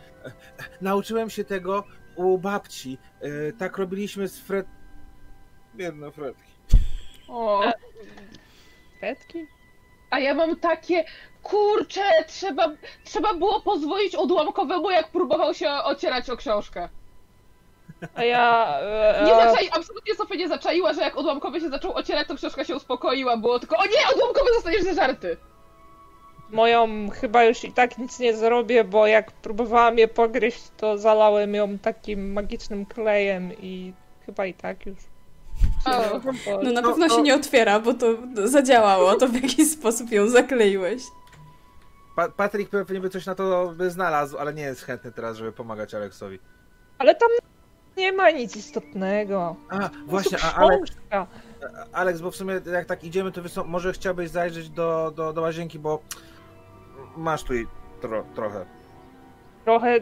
Nauczyłem 0.82 1.30
się 1.30 1.44
tego 1.44 1.84
u 2.16 2.38
babci. 2.38 2.98
E, 3.22 3.52
Tak 3.54 3.78
robiliśmy 3.78 4.28
z 4.28 4.40
Fred... 4.40 4.68
Biedne 5.76 6.12
Fredki. 6.12 6.52
O. 7.28 7.62
Petki? 9.02 9.48
A 10.10 10.20
ja 10.20 10.34
mam 10.34 10.56
takie, 10.56 11.06
kurczę, 11.44 12.02
trzeba, 12.28 12.70
trzeba 13.04 13.34
było 13.34 13.62
pozwolić 13.62 14.16
odłamkowemu, 14.16 14.90
jak 14.92 15.08
próbował 15.12 15.54
się 15.54 15.70
ocierać 15.72 16.30
o 16.30 16.38
książkę. 16.38 16.90
A 18.16 18.24
ja... 18.24 18.78
e, 18.82 19.24
Nie 19.26 19.36
a- 19.36 19.52
zaczai, 19.52 19.70
absolutnie 19.72 20.16
Sofia 20.16 20.36
nie 20.36 20.48
zaczaiła, 20.48 20.94
że 20.94 21.02
jak 21.02 21.18
odłamkowy 21.18 21.62
się 21.62 21.70
zaczął 21.70 21.94
ocierać, 21.94 22.28
to 22.28 22.36
książka 22.36 22.64
się 22.64 22.76
uspokoiła, 22.76 23.38
było 23.38 23.60
tylko, 23.60 23.78
o 23.78 23.86
nie, 23.86 24.16
odłamkowy 24.16 24.54
zostaniesz 24.54 24.84
ze 24.84 24.94
żarty. 24.94 25.38
Moją 26.50 27.10
chyba 27.22 27.44
już 27.44 27.64
i 27.64 27.72
tak 27.72 27.98
nic 27.98 28.20
nie 28.20 28.34
zrobię, 28.38 28.84
bo 28.84 29.08
jak 29.08 29.32
próbowałam 29.32 29.98
je 29.98 30.08
pogryźć, 30.08 30.62
to 30.78 30.98
zalałem 30.98 31.56
ją 31.56 31.78
takim 31.78 32.34
magicznym 32.34 32.86
klejem 32.86 33.52
i 33.62 33.94
chyba 34.26 34.46
i 34.46 34.54
tak 34.54 34.86
już. 34.86 34.98
O. 35.86 36.20
No 36.64 36.72
na 36.72 36.82
No, 36.82 36.90
pewno 36.90 37.08
no. 37.08 37.16
się 37.16 37.22
nie 37.22 37.36
otwiera, 37.36 37.80
bo 37.80 37.94
to 37.94 38.06
zadziałało, 38.34 39.16
to 39.16 39.28
w 39.28 39.34
jakiś 39.34 39.72
sposób 39.72 40.12
ją 40.12 40.28
zakleiłeś. 40.28 41.02
Pa 42.20 42.30
Patryk 42.30 42.70
pewnie 42.70 43.00
by 43.00 43.10
coś 43.10 43.26
na 43.26 43.36
to 43.36 43.74
by 43.76 43.92
znalazł, 43.92 44.38
ale 44.38 44.54
nie 44.54 44.64
jest 44.64 44.84
chętny 44.84 45.12
teraz, 45.12 45.38
żeby 45.38 45.52
pomagać 45.52 45.94
Aleksowi. 45.94 46.40
Ale 46.98 47.16
tam 47.16 47.30
nie 47.98 48.14
ma 48.14 48.32
nic 48.32 48.56
istotnego. 48.56 49.56
A, 49.70 49.90
właśnie, 50.08 50.38
a 50.44 50.54
Ale 50.56 50.78
książka. 50.78 51.28
Aleks, 51.94 52.22
bo 52.22 52.32
w 52.32 52.36
sumie 52.36 52.62
jak 52.74 52.86
tak 52.86 53.04
idziemy, 53.04 53.32
to 53.32 53.50
co, 53.50 53.64
może 53.64 53.94
chciałbyś 53.94 54.30
zajrzeć 54.30 54.70
do, 54.70 55.14
do, 55.16 55.34
do 55.34 55.42
łazienki, 55.42 55.80
bo 55.80 56.00
masz 57.18 57.44
tu 57.44 57.54
tro, 58.02 58.26
trochę. 58.36 58.66
Trochę 59.66 60.00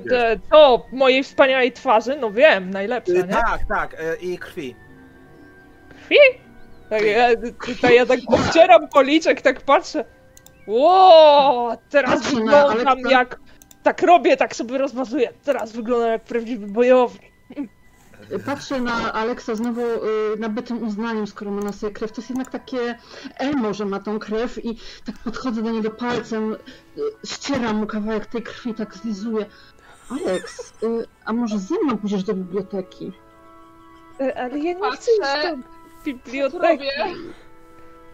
to 0.51 0.85
mojej 0.91 1.23
wspaniałej 1.23 1.71
twarzy, 1.71 2.17
no 2.21 2.31
wiem, 2.31 2.69
najlepsza, 2.69 3.13
Y, 3.13 3.15
nie? 3.15 3.33
Tak, 3.33 3.59
tak, 3.69 3.93
y, 3.93 4.15
i 4.21 4.37
krwi. 4.37 4.75
Krwi? 5.89 6.17
Tak, 6.89 7.01
ja, 7.03 7.89
ja 7.89 8.05
tak 8.05 8.19
obcieram 8.27 8.87
policzek, 8.87 9.41
tak 9.41 9.61
patrzę. 9.61 10.16
Ło, 10.67 11.77
teraz 11.89 12.15
Patrzę 12.21 12.35
wyglądam 12.35 12.99
jak... 12.99 13.39
Tak 13.83 14.01
robię, 14.01 14.37
tak 14.37 14.55
sobie 14.55 14.77
rozmazuję. 14.77 15.33
Teraz 15.43 15.71
wyglądam 15.71 16.09
jak 16.11 16.23
prawdziwy 16.23 16.67
bojownik. 16.67 17.31
Patrzę 18.45 18.81
na 18.81 19.13
Aleksa 19.13 19.55
znowu 19.55 19.81
y, 19.81 19.97
nabytym 20.39 20.87
uznaniem, 20.87 21.27
skoro 21.27 21.51
ma 21.51 21.61
na 21.61 21.71
sobie 21.71 21.93
krew. 21.93 22.11
To 22.11 22.21
jest 22.21 22.29
jednak 22.29 22.51
takie 22.51 22.97
emo, 23.37 23.73
że 23.73 23.85
ma 23.85 23.99
tą 23.99 24.19
krew 24.19 24.65
i 24.65 24.77
tak 25.05 25.15
podchodzę 25.23 25.61
do 25.61 25.71
niego 25.71 25.91
palcem, 25.91 26.53
y, 26.53 26.57
ścieram 27.25 27.75
mu 27.75 27.87
kawałek 27.87 28.25
tej 28.25 28.43
krwi, 28.43 28.73
tak 28.73 28.95
zlizuję. 28.95 29.45
Aleks, 30.09 30.73
y, 30.83 31.05
a 31.25 31.33
może 31.33 31.59
ze 31.59 31.75
mną 31.83 31.97
pójdziesz 31.97 32.23
do 32.23 32.33
biblioteki? 32.33 33.11
E, 34.21 34.39
Ale 34.39 34.59
ja 34.59 34.73
nie 34.73 34.79
Patrzę. 34.79 34.97
chcę 34.99 35.57
iść 36.05 36.17
do 36.41 36.51
Co 36.51 36.59
biblioteki. 36.59 36.85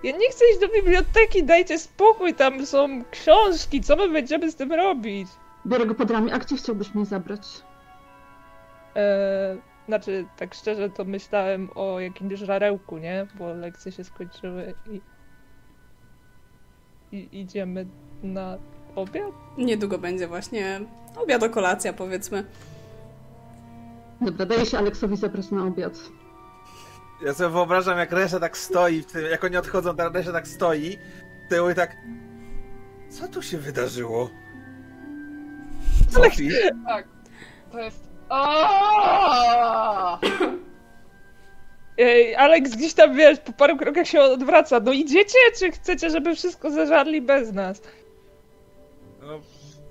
Ja 0.04 0.12
nie 0.18 0.30
chcę 0.30 0.46
iść 0.52 0.60
do 0.60 0.68
biblioteki, 0.68 1.44
dajcie 1.44 1.80
spokój, 1.80 2.34
tam 2.34 2.66
są 2.66 3.04
książki, 3.12 3.82
co 3.82 3.96
my 3.96 4.10
będziemy 4.10 4.52
z 4.52 4.56
tym 4.56 4.72
robić? 4.74 5.28
Biorę 5.66 5.86
go 5.86 5.96
pod 5.96 6.12
ramię, 6.12 6.34
a 6.34 6.40
gdzie 6.40 6.56
chciałbyś 6.56 6.96
mnie 6.96 7.06
zabrać? 7.06 7.42
E, 8.96 9.58
znaczy, 9.88 10.26
tak 10.38 10.54
szczerze, 10.54 10.90
to 10.90 11.06
myślałem 11.06 11.70
o 11.76 12.00
jakimś 12.00 12.40
żarełku, 12.40 12.98
nie? 12.98 13.28
Bo 13.36 13.54
lekcje 13.54 13.92
się 13.92 14.04
skończyły 14.04 14.74
i... 14.92 15.02
I 17.12 17.40
idziemy 17.40 17.86
na 18.24 18.58
obiad? 18.96 19.32
Niedługo 19.58 19.98
będzie 19.98 20.28
właśnie 20.28 20.82
obiad, 21.16 21.52
kolacja 21.52 21.94
powiedzmy. 21.94 22.44
Dobra, 24.22 24.46
daję 24.46 24.66
się 24.66 24.78
Aleksowi 24.78 25.18
zabrać 25.18 25.52
na 25.52 25.64
obiad. 25.64 25.94
Ja 27.26 27.34
sobie 27.34 27.50
wyobrażam, 27.50 27.98
jak 27.98 28.12
reszta 28.12 28.40
tak 28.40 28.58
stoi, 28.58 29.02
w 29.02 29.06
tym, 29.06 29.22
jak 29.32 29.44
oni 29.44 29.58
odchodzą, 29.58 29.96
ta 29.96 30.10
reszta 30.10 30.32
tak 30.32 30.48
stoi, 30.48 30.98
to 31.50 31.56
ja 31.56 31.62
mówię 31.62 31.76
tak... 31.76 31.98
Co 33.10 33.28
tu 33.28 33.42
się 33.42 33.58
wydarzyło? 33.58 34.30
Sophie? 36.10 36.72
Tak, 36.88 37.08
to 37.72 37.80
jest... 37.80 38.04
Ej, 41.98 42.36
Alex 42.36 42.72
gdzieś 42.72 42.94
tam, 42.94 43.16
wiesz, 43.16 43.40
po 43.40 43.52
paru 43.54 43.78
krokach 43.78 44.08
się 44.08 44.22
odwraca. 44.22 44.80
No 44.80 44.92
idziecie, 44.92 45.38
czy 45.60 45.72
chcecie, 45.72 46.10
żeby 46.10 46.36
wszystko 46.36 46.72
zażarli 46.72 47.22
bez 47.22 47.54
nas? 47.54 47.82
No, 49.22 49.40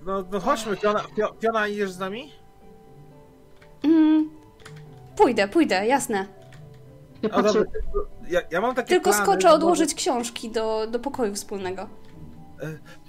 no, 0.07 0.25
no 0.31 0.41
chodźmy, 0.41 0.77
Fiona, 0.77 1.01
Fio- 1.01 1.33
Fiona, 1.41 1.69
idziesz 1.69 1.91
z 1.91 1.99
nami? 1.99 2.33
Mm, 3.85 4.31
pójdę, 5.17 5.49
pójdę, 5.49 5.87
jasne. 5.87 6.27
Ja 7.23 7.29
No 7.37 7.43
patrzę, 7.43 7.65
ja, 8.29 8.41
ja 8.51 8.61
mam 8.61 8.75
takie 8.75 8.89
Tylko 8.89 9.11
plany, 9.11 9.25
skoczę 9.25 9.53
odłożyć 9.53 9.95
książki 9.95 10.51
do, 10.51 10.87
do 10.87 10.99
pokoju 10.99 11.35
wspólnego. 11.35 11.89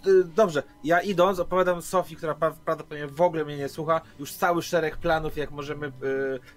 y, 0.07 0.23
Dobrze, 0.23 0.63
ja 0.83 1.01
idąc 1.01 1.39
opowiadam 1.39 1.81
Sofii, 1.81 2.15
która 2.15 2.33
pra- 2.33 2.53
prawdopodobnie 2.65 3.07
w 3.07 3.21
ogóle 3.21 3.45
mnie 3.45 3.57
nie 3.57 3.69
słucha, 3.69 4.01
już 4.19 4.33
cały 4.33 4.61
szereg 4.63 4.97
planów, 4.97 5.37
jak 5.37 5.51
możemy 5.51 5.87
y, 5.87 5.91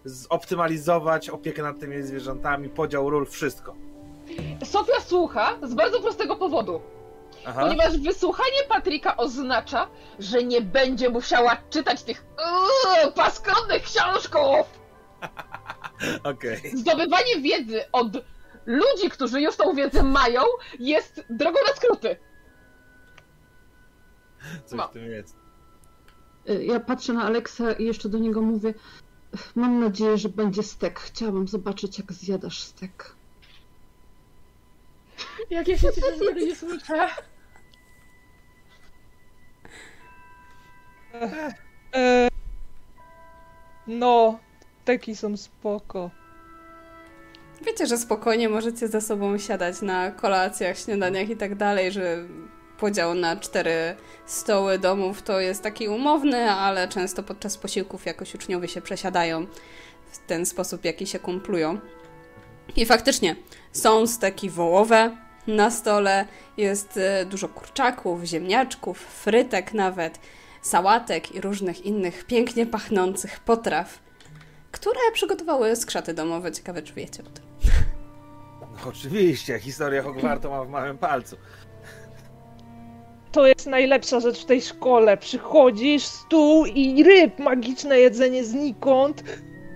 zoptymalizować 0.04 1.30
opiekę 1.30 1.62
nad 1.62 1.80
tymi 1.80 2.02
zwierzętami, 2.02 2.68
podział 2.68 3.10
ról, 3.10 3.26
wszystko. 3.26 3.74
Sofia 4.64 5.00
słucha 5.00 5.52
z 5.62 5.74
bardzo 5.74 6.00
prostego 6.00 6.36
powodu. 6.36 6.80
Aha, 7.46 7.60
Ponieważ 7.60 7.98
wysłuchanie 7.98 8.58
Patryka 8.68 9.16
oznacza, 9.16 9.88
że 10.18 10.44
nie 10.44 10.60
będzie 10.62 11.10
musiała 11.10 11.56
czytać 11.70 12.02
tych 12.02 12.24
paskudnych 13.14 13.82
książków! 13.82 14.66
okej. 16.24 16.60
Zdobywanie 16.74 17.40
wiedzy 17.42 17.80
od 17.92 18.12
ludzi, 18.66 19.10
którzy 19.10 19.40
już 19.40 19.56
tą 19.56 19.74
wiedzę 19.74 20.02
mają, 20.02 20.42
jest 20.78 21.24
drogą 21.30 21.58
na 21.68 21.74
skróty. 21.74 22.16
Coś 24.64 24.78
No. 24.78 24.88
w 24.88 24.92
tym 24.92 25.10
jest. 25.10 25.36
y, 26.50 26.64
ja 26.64 26.80
patrzę 26.80 27.12
na 27.12 27.24
Aleksa 27.24 27.72
i 27.72 27.84
jeszcze 27.84 28.08
do 28.08 28.18
niego 28.18 28.42
mówię. 28.42 28.74
Mam 29.54 29.80
nadzieję, 29.80 30.18
że 30.18 30.28
będzie 30.28 30.62
stek. 30.62 31.00
Chciałabym 31.00 31.48
zobaczyć, 31.48 31.98
jak 31.98 32.12
zjadasz 32.12 32.62
stek. 32.62 33.14
Jak 35.50 35.68
ja 35.68 35.78
się 35.78 35.88
cieszę, 35.92 36.24
że 36.24 36.34
nie 36.34 36.56
słyszę. 36.56 37.08
E, 41.94 42.28
no, 43.86 44.38
taki 44.86 45.16
są 45.16 45.36
spoko. 45.36 46.10
Wiecie, 47.62 47.86
że 47.86 47.98
spokojnie 47.98 48.48
możecie 48.48 48.88
ze 48.88 49.00
sobą 49.00 49.38
siadać 49.38 49.82
na 49.82 50.10
kolacjach, 50.10 50.78
śniadaniach 50.78 51.28
i 51.28 51.36
tak 51.36 51.54
dalej, 51.54 51.92
że 51.92 52.16
podział 52.78 53.14
na 53.14 53.36
cztery 53.36 53.96
stoły 54.26 54.78
domów 54.78 55.22
to 55.22 55.40
jest 55.40 55.62
taki 55.62 55.88
umowny, 55.88 56.50
ale 56.50 56.88
często 56.88 57.22
podczas 57.22 57.58
posiłków 57.58 58.06
jakoś 58.06 58.34
uczniowie 58.34 58.68
się 58.68 58.80
przesiadają 58.80 59.46
w 60.12 60.18
ten 60.26 60.46
sposób, 60.46 60.84
jaki 60.84 61.06
się 61.06 61.18
kumplują. 61.18 61.78
I 62.76 62.86
faktycznie 62.86 63.36
są 63.72 64.06
steki 64.06 64.50
wołowe 64.50 65.16
na 65.46 65.70
stole, 65.70 66.26
jest 66.56 66.96
e, 66.96 67.24
dużo 67.24 67.48
kurczaków, 67.48 68.24
ziemniaczków, 68.24 68.98
frytek 68.98 69.74
nawet, 69.74 70.18
sałatek 70.62 71.34
i 71.34 71.40
różnych 71.40 71.86
innych 71.86 72.24
pięknie 72.24 72.66
pachnących 72.66 73.40
potraw, 73.40 74.05
które 74.70 75.00
przygotowały 75.12 75.76
skrzaty 75.76 76.14
domowe. 76.14 76.52
Ciekawe, 76.52 76.82
czy 76.82 76.94
wiecie 76.94 77.22
o 77.22 77.26
tym. 77.26 77.44
No, 78.60 78.68
oczywiście, 78.88 79.58
historia 79.58 80.02
Hogwartu 80.02 80.50
ma 80.50 80.64
w 80.64 80.68
małym 80.68 80.98
palcu. 80.98 81.36
To 83.32 83.46
jest 83.46 83.66
najlepsza 83.66 84.20
rzecz 84.20 84.42
w 84.42 84.44
tej 84.44 84.62
szkole. 84.62 85.16
Przychodzisz, 85.16 86.02
stół 86.04 86.66
i 86.66 87.02
ryb, 87.04 87.38
magiczne 87.38 87.98
jedzenie 87.98 88.44
znikąd. 88.44 89.22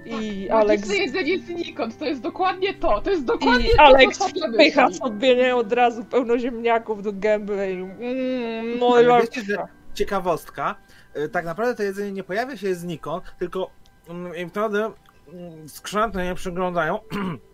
I 0.06 0.50
Alex, 0.50 0.82
Magiczne 0.88 1.04
jedzenie 1.04 1.38
znikąd, 1.38 1.98
to 1.98 2.04
jest 2.04 2.20
dokładnie 2.20 2.74
to, 2.74 3.00
to 3.02 3.10
jest 3.10 3.24
dokładnie 3.24 3.68
i 3.68 3.76
to, 3.76 3.82
Alex 3.82 4.18
co 4.18 4.28
myśli. 4.48 4.94
sobie 4.94 5.36
nie 5.36 5.56
od 5.56 5.72
razu 5.72 6.04
pełno 6.04 6.38
ziemniaków 6.38 7.02
do 7.02 7.12
gęby. 7.12 7.52
Mm, 7.54 8.78
no 8.78 8.94
Ale 8.96 9.18
i 9.18 9.22
wiecie, 9.22 9.42
że 9.42 9.56
ciekawostka, 9.94 10.74
y, 11.16 11.28
tak 11.28 11.44
naprawdę 11.44 11.74
to 11.74 11.82
jedzenie 11.82 12.12
nie 12.12 12.24
pojawia 12.24 12.56
się 12.56 12.74
znikąd, 12.74 13.24
tylko 13.38 13.70
i 14.36 14.48
wtedy 14.48 14.78
mm, 15.32 15.68
skrzęty 15.68 16.18
nie 16.18 16.34
przyglądają 16.34 16.98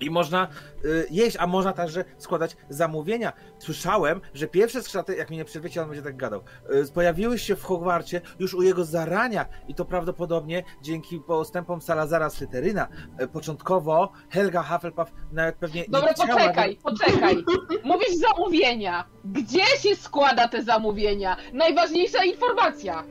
i 0.00 0.10
można 0.10 0.48
y, 0.84 1.06
jeść, 1.10 1.36
a 1.40 1.46
można 1.46 1.72
także 1.72 2.04
składać 2.18 2.56
zamówienia. 2.68 3.32
Słyszałem, 3.58 4.20
że 4.34 4.46
pierwsze 4.46 4.82
skrzaty, 4.82 5.16
jak 5.16 5.30
mi 5.30 5.36
nie 5.36 5.44
przewiecie, 5.44 5.82
on 5.82 5.88
będzie 5.88 6.02
tak 6.02 6.16
gadał, 6.16 6.42
y, 6.88 6.92
pojawiły 6.92 7.38
się 7.38 7.56
w 7.56 7.64
Hogwarcie 7.64 8.20
już 8.38 8.54
u 8.54 8.62
jego 8.62 8.84
zarania 8.84 9.46
i 9.68 9.74
to 9.74 9.84
prawdopodobnie 9.84 10.64
dzięki 10.82 11.20
postępom 11.20 11.82
Salazara 11.82 12.30
Slytheryna. 12.30 12.88
Y, 13.22 13.28
Początkowo 13.28 14.12
Helga 14.30 14.62
Hufflepuff 14.62 15.12
nawet 15.32 15.56
pewnie 15.56 15.84
Dobra, 15.88 16.08
nie 16.08 16.14
chciała... 16.14 16.32
poczekaj, 16.32 16.78
poczekaj. 16.82 17.44
Mówisz 17.84 18.14
zamówienia. 18.14 19.04
Gdzie 19.24 19.66
się 19.66 19.96
składa 19.96 20.48
te 20.48 20.62
zamówienia? 20.62 21.36
Najważniejsza 21.52 22.24
informacja. 22.24 23.04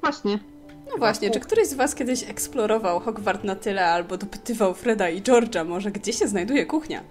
Właśnie. 0.00 0.55
No 0.90 0.96
właśnie, 0.98 1.30
czy 1.30 1.40
któryś 1.40 1.68
z 1.68 1.74
Was 1.74 1.94
kiedyś 1.94 2.30
eksplorował 2.30 3.00
Hogwart 3.00 3.44
na 3.44 3.56
tyle 3.56 3.86
albo 3.86 4.16
dopytywał 4.16 4.74
Freda 4.74 5.08
i 5.08 5.22
George'a 5.22 5.66
może, 5.66 5.90
gdzie 5.90 6.12
się 6.12 6.28
znajduje 6.28 6.66
kuchnia? 6.66 7.04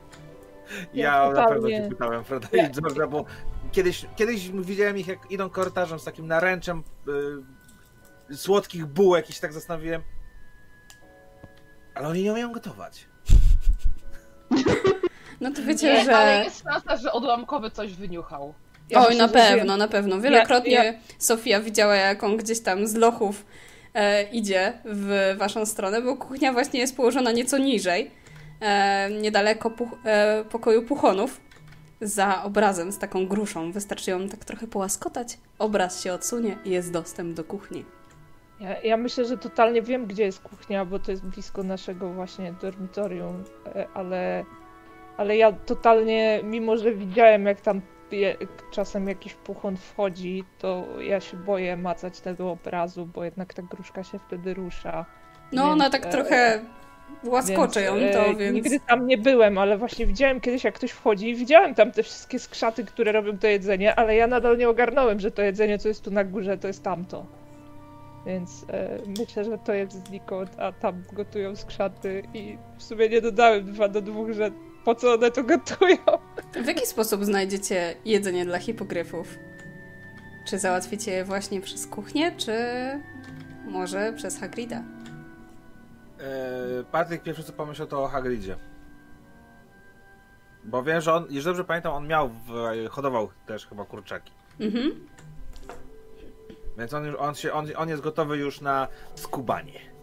Ja 0.93 1.13
Ja 1.26 1.32
na 1.32 1.45
pewno 1.47 1.69
cię 1.69 1.88
pytałem, 1.89 2.23
Freda 2.23 2.47
Ja- 2.51 2.67
i 2.67 2.71
George'a, 2.71 3.09
bo 3.09 3.26
kiedyś, 3.71 4.05
kiedyś 4.15 4.49
widziałem 4.51 4.97
ich, 4.97 5.07
jak 5.07 5.32
idą 5.32 5.49
korytarzem 5.49 5.99
z 5.99 6.03
takim 6.03 6.28
naręczem 6.28 6.84
y, 8.32 8.36
słodkich 8.38 8.86
bułek 8.86 9.30
i 9.30 9.34
się 9.34 9.41
tak 9.41 9.53
zastanowiłem. 9.53 10.01
Ale 11.95 12.07
oni 12.07 12.23
nie 12.23 12.32
umieją 12.32 12.51
gotować. 12.51 13.05
No 15.41 15.51
to 15.51 15.61
wiecie, 15.63 15.93
Nie, 15.93 16.05
że... 16.05 16.17
ale 16.17 16.43
jest 16.43 16.63
szansa, 16.63 16.97
że 16.97 17.11
odłamkowy 17.11 17.71
coś 17.71 17.93
wyniuchał. 17.93 18.53
Ja 18.89 18.99
Oj, 18.99 19.05
myślę, 19.07 19.28
na 19.28 19.34
pewno, 19.34 19.78
na 19.78 19.88
pewno. 19.88 20.21
Wielokrotnie 20.21 20.71
Ja- 20.71 20.93
Sofia 21.19 21.59
widziała, 21.61 21.95
jak 21.95 22.23
on 22.23 22.38
gdzieś 22.38 22.59
tam 22.61 22.88
z 22.88 22.95
lochów 22.95 23.45
idzie 24.31 24.73
w 24.85 25.35
waszą 25.37 25.65
stronę, 25.65 26.01
bo 26.01 26.17
kuchnia 26.17 26.53
właśnie 26.53 26.79
jest 26.79 26.95
położona 26.95 27.31
nieco 27.31 27.57
niżej, 27.57 28.11
e, 28.61 29.09
niedaleko 29.21 29.69
puch, 29.69 29.89
e, 30.05 30.43
pokoju 30.49 30.81
puchonów, 30.81 31.41
za 32.01 32.43
obrazem 32.43 32.91
z 32.91 32.99
taką 32.99 33.27
gruszą. 33.27 33.71
Wystarczy 33.71 34.11
ją 34.11 34.29
tak 34.29 34.45
trochę 34.45 34.67
połaskotać, 34.67 35.37
obraz 35.59 36.03
się 36.03 36.13
odsunie 36.13 36.57
i 36.65 36.69
jest 36.69 36.91
dostęp 36.91 37.33
do 37.33 37.43
kuchni. 37.43 37.85
Ja, 38.59 38.81
ja 38.81 38.97
myślę, 38.97 39.25
że 39.25 39.37
totalnie 39.37 39.81
wiem, 39.81 40.05
gdzie 40.05 40.23
jest 40.23 40.39
kuchnia, 40.39 40.85
bo 40.85 40.99
to 40.99 41.11
jest 41.11 41.25
blisko 41.25 41.63
naszego 41.63 42.13
właśnie 42.13 42.53
dormitorium, 42.61 43.43
e, 43.75 43.87
ale, 43.93 44.45
ale 45.17 45.37
ja 45.37 45.51
totalnie, 45.51 46.39
mimo 46.43 46.77
że 46.77 46.91
widziałem, 46.91 47.45
jak 47.45 47.61
tam 47.61 47.81
je, 48.11 48.37
czasem 48.71 49.07
jakiś 49.07 49.33
puchon 49.33 49.77
wchodzi, 49.77 50.43
to 50.59 50.85
ja 51.01 51.19
się 51.19 51.37
boję 51.37 51.77
macać 51.77 52.19
tego 52.19 52.51
obrazu, 52.51 53.05
bo 53.05 53.23
jednak 53.23 53.53
ta 53.53 53.61
gruszka 53.61 54.03
się 54.03 54.19
wtedy 54.19 54.53
rusza. 54.53 55.05
No, 55.51 55.63
Więc, 55.63 55.73
ona 55.73 55.89
tak 55.89 56.05
e, 56.05 56.09
trochę 56.09 56.61
łaskocze 57.23 57.81
ją 57.81 57.93
to, 58.13 58.25
e, 58.25 58.35
więc... 58.35 58.55
Nigdy 58.55 58.79
tam 58.87 59.07
nie 59.07 59.17
byłem, 59.17 59.57
ale 59.57 59.77
właśnie 59.77 60.05
widziałem 60.05 60.41
kiedyś, 60.41 60.63
jak 60.63 60.75
ktoś 60.75 60.91
wchodzi 60.91 61.29
i 61.29 61.35
widziałem 61.35 61.75
tam 61.75 61.91
te 61.91 62.03
wszystkie 62.03 62.39
skrzaty, 62.39 62.83
które 62.83 63.11
robią 63.11 63.37
to 63.37 63.47
jedzenie, 63.47 63.95
ale 63.95 64.15
ja 64.15 64.27
nadal 64.27 64.57
nie 64.57 64.69
ogarnąłem, 64.69 65.19
że 65.19 65.31
to 65.31 65.41
jedzenie, 65.41 65.79
co 65.79 65.87
jest 65.87 66.03
tu 66.03 66.11
na 66.11 66.23
górze, 66.23 66.57
to 66.57 66.67
jest 66.67 66.83
tamto. 66.83 67.25
Więc 68.25 68.65
e, 68.69 68.99
myślę, 69.19 69.43
że 69.43 69.57
to 69.57 69.73
jest 69.73 70.07
znikąd, 70.07 70.59
a 70.59 70.71
tam 70.71 71.03
gotują 71.13 71.55
skrzaty 71.55 72.23
i 72.33 72.57
w 72.77 72.83
sumie 72.83 73.09
nie 73.09 73.21
dodałem 73.21 73.65
dwa 73.65 73.87
do 73.87 74.01
dwóch, 74.01 74.31
że 74.31 74.51
po 74.86 74.95
co 74.95 75.13
one 75.13 75.31
to 75.31 75.43
gotują. 75.43 75.97
W 76.63 76.67
jaki 76.67 76.86
sposób 76.86 77.25
znajdziecie 77.25 77.95
jedzenie 78.05 78.45
dla 78.45 78.59
hipogryfów? 78.59 79.38
Czy 80.47 80.59
załatwicie 80.59 81.11
je 81.11 81.25
właśnie 81.25 81.61
przez 81.61 81.88
kuchnię, 81.88 82.31
czy 82.38 82.55
może 83.65 84.13
przez 84.13 84.39
Hagrida? 84.39 84.83
E, 86.19 86.83
Patryk 86.91 87.23
pierwszy 87.23 87.43
co 87.43 87.53
pomyślał 87.53 87.88
to 87.88 88.03
o 88.03 88.07
Hagridzie. 88.07 88.57
Bo 90.63 90.83
wiem, 90.83 91.01
że 91.01 91.13
on, 91.13 91.25
jeżeli 91.29 91.45
dobrze 91.45 91.63
pamiętam, 91.63 91.93
on 91.93 92.07
miał, 92.07 92.29
w, 92.29 92.51
hodował 92.89 93.29
też 93.45 93.67
chyba 93.67 93.86
kurczaki. 93.86 94.31
Mhm. 94.59 95.07
Więc 96.77 96.93
on, 96.93 97.05
już, 97.05 97.15
on, 97.15 97.36
się, 97.36 97.53
on, 97.53 97.67
on 97.75 97.89
jest 97.89 98.01
gotowy 98.01 98.38
już 98.38 98.61
na 98.61 98.88
skubanie. 99.15 99.94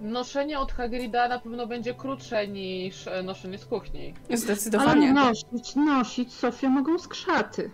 Noszenie 0.00 0.58
od 0.58 0.72
Hagrida 0.72 1.28
na 1.28 1.38
pewno 1.38 1.66
będzie 1.66 1.94
krótsze 1.94 2.48
niż 2.48 3.06
e, 3.06 3.22
noszenie 3.22 3.58
z 3.58 3.66
kuchni. 3.66 4.14
Ale 4.28 4.36
Zdecydowanie. 4.36 5.12
nosić, 5.12 5.76
nosić, 5.76 6.34
Sofia, 6.34 6.68
mogą 6.68 6.98
skrzaty. 6.98 7.70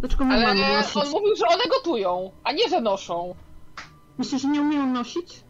Dlaczego 0.00 0.24
Ale 0.24 0.46
mamy 0.46 0.60
nosić? 0.76 0.96
on 0.96 1.10
mówił, 1.10 1.36
że 1.36 1.46
one 1.46 1.64
gotują, 1.70 2.30
a 2.44 2.52
nie, 2.52 2.68
że 2.68 2.80
noszą. 2.80 3.34
Myślisz, 4.18 4.42
że 4.42 4.48
nie 4.48 4.60
umieją 4.60 4.86
nosić? 4.86 5.44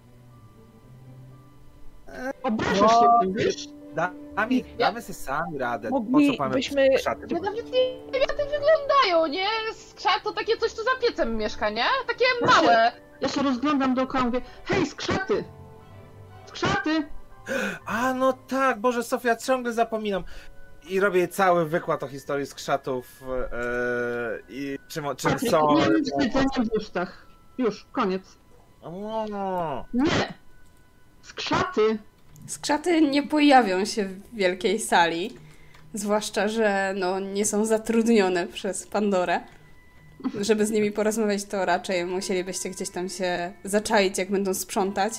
Obrażasz 2.43 2.80
No. 2.80 2.89
się 2.89 3.07
tym, 3.20 3.32
wiesz? 3.35 3.68
Damy, 3.95 4.61
damy 4.78 5.03
sobie 5.03 5.14
sami 5.14 5.59
radę. 5.59 5.88
Po 5.90 6.01
co 6.01 6.05
mamy 6.05 6.18
Moglibyśmy- 6.38 6.99
szaty? 6.99 7.26
Ja 7.30 7.40
nawet 7.40 7.64
nie 7.66 7.72
wiem, 8.12 8.20
jak 8.20 8.32
te 8.32 8.45
wyglądają, 8.45 9.26
nie? 9.26 9.47
Skrzat 9.74 10.22
to 10.24 10.32
takie 10.32 10.57
coś, 10.57 10.72
co 10.72 10.82
za 10.82 10.90
piecem 11.09 11.36
mieszka, 11.36 11.70
nie? 11.70 11.84
Takie 12.07 12.24
małe. 12.47 12.92
Ja 13.20 13.28
się 13.28 13.42
rozglądam 13.42 13.95
dookoła 13.95 14.22
i 14.22 14.26
mówię, 14.26 14.40
hej, 14.64 14.86
skrzaty! 14.86 15.45
Skrzaty! 16.47 17.07
A 17.86 18.14
no 18.14 18.32
tak, 18.32 18.80
Boże 18.80 19.03
Sofia, 19.03 19.36
ciągle 19.36 19.72
zapominam. 19.72 20.24
I 20.88 21.01
robię 21.01 21.28
cały 21.28 21.66
wykład 21.66 22.03
o 22.03 22.09
historii 22.09 22.47
skrzatów 22.47 23.22
e, 23.53 24.38
i 24.49 24.78
czym, 24.88 25.05
czym 25.16 25.30
Patryk, 25.32 25.51
są. 25.51 25.74
nie 25.78 25.88
nic 26.01 26.11
jedzenia 26.20 26.49
w 26.72 26.76
ustach. 26.76 27.26
Już, 27.59 27.86
koniec. 27.92 28.38
O, 28.82 29.84
Nie! 29.95 30.34
Skrzaty! 31.22 31.99
Skrzaty 32.47 33.01
nie 33.01 33.22
pojawią 33.22 33.84
się 33.84 34.05
w 34.05 34.34
wielkiej 34.36 34.80
sali, 34.80 35.34
zwłaszcza, 35.95 36.49
że 36.49 36.95
no, 36.97 37.20
nie 37.20 37.45
są 37.47 37.64
zatrudnione 37.64 38.47
przez 38.47 38.86
Pandorę. 38.86 39.40
Żeby 40.40 40.66
z 40.66 40.70
nimi 40.70 40.92
porozmawiać, 40.92 41.45
to 41.45 41.64
raczej 41.64 42.07
musielibyście 42.07 42.70
gdzieś 42.70 42.90
tam 42.90 43.09
się 43.09 43.53
zaczaić, 43.64 44.18
jak 44.18 44.30
będą 44.30 44.55
sprzątać, 44.55 45.12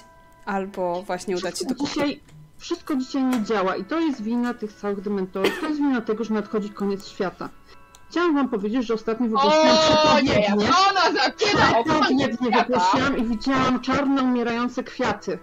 albo 0.45 1.01
właśnie 1.03 1.37
udać 1.37 1.59
się 1.59 1.65
do 1.65 1.75
kuchni. 1.75 1.87
dzisiaj, 2.03 2.19
wszystko 2.57 2.95
dzisiaj 2.95 3.23
nie 3.23 3.43
działa 3.43 3.75
i 3.75 3.85
to 3.85 3.99
jest 3.99 4.21
wina 4.21 4.53
tych 4.53 4.73
całych 4.73 5.01
dementorów. 5.01 5.59
To 5.59 5.67
jest 5.67 5.79
wina 5.79 6.01
tego, 6.01 6.23
że 6.23 6.33
nadchodzi 6.33 6.69
koniec 6.69 7.07
świata. 7.07 7.49
Chciałam 8.09 8.35
wam 8.35 8.49
powiedzieć, 8.49 8.87
że 8.87 8.93
ostatnio 8.93 9.25
wygłosiłam 9.25 9.67
O 9.67 10.21
nie, 10.21 10.29
przepowiednie. 10.29 10.69
ona 10.89 11.21
zaczyna 11.23 11.83
Przepowiednie 11.83 12.27
wygłosiłam 12.51 13.17
i 13.17 13.23
widziałam 13.23 13.81
czarne, 13.81 14.23
umierające 14.23 14.83
kwiaty. 14.83 15.39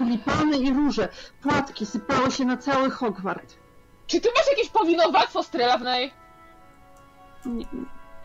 Tulipany 0.00 0.56
i 0.56 0.72
róże. 0.74 1.08
Płatki 1.42 1.86
sypały 1.86 2.30
się 2.30 2.44
na 2.44 2.56
cały 2.56 2.90
Hogwart. 2.90 3.54
Czy 4.06 4.20
ty 4.20 4.28
masz 4.36 4.46
jakieś 4.50 4.68
powinowactwo 4.68 5.42
strelawnej? 5.42 6.12
Nie- 7.46 7.66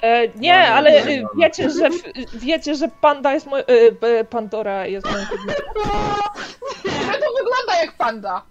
E, 0.01 0.27
No, 0.27 0.33
nie, 0.35 0.67
ale 0.73 0.91
nie, 0.91 0.99
e, 1.17 1.21
no, 1.21 1.29
no. 1.33 1.41
wiecie, 1.41 1.69
że 1.69 1.89
wiecie, 2.33 2.75
że 2.75 2.87
panda 3.01 3.33
jest 3.33 3.45
moją... 3.47 3.63
E, 4.01 4.23
Pandora 4.25 4.87
jest 4.87 5.05
moją 5.11 5.25
kobietą. 5.25 5.63
Ale 7.09 7.19
to 7.19 7.25
wygląda 7.37 7.81
jak 7.81 7.97
panda. 7.97 8.41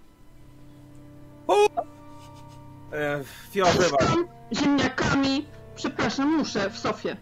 e, 2.93 3.23
Fio, 3.51 3.65
wybacz. 3.65 3.99
Tam 4.07 4.27
ziemniakami, 4.53 5.45
przepraszam, 5.75 6.37
muszę 6.37 6.69
w 6.69 6.77
sofie. 6.77 7.17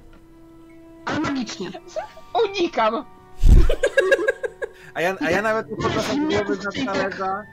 Ale 1.06 1.20
magicznie. 1.20 1.72
Unikam. 2.46 2.94
A 4.94 5.02
ja, 5.02 5.16
a 5.20 5.32
ja 5.32 5.42
nawet 5.42 5.70
nie 5.70 5.76
podnoszę 5.76 6.16
głowy 6.18 6.58
na 6.64 6.94
talerza, 6.94 7.44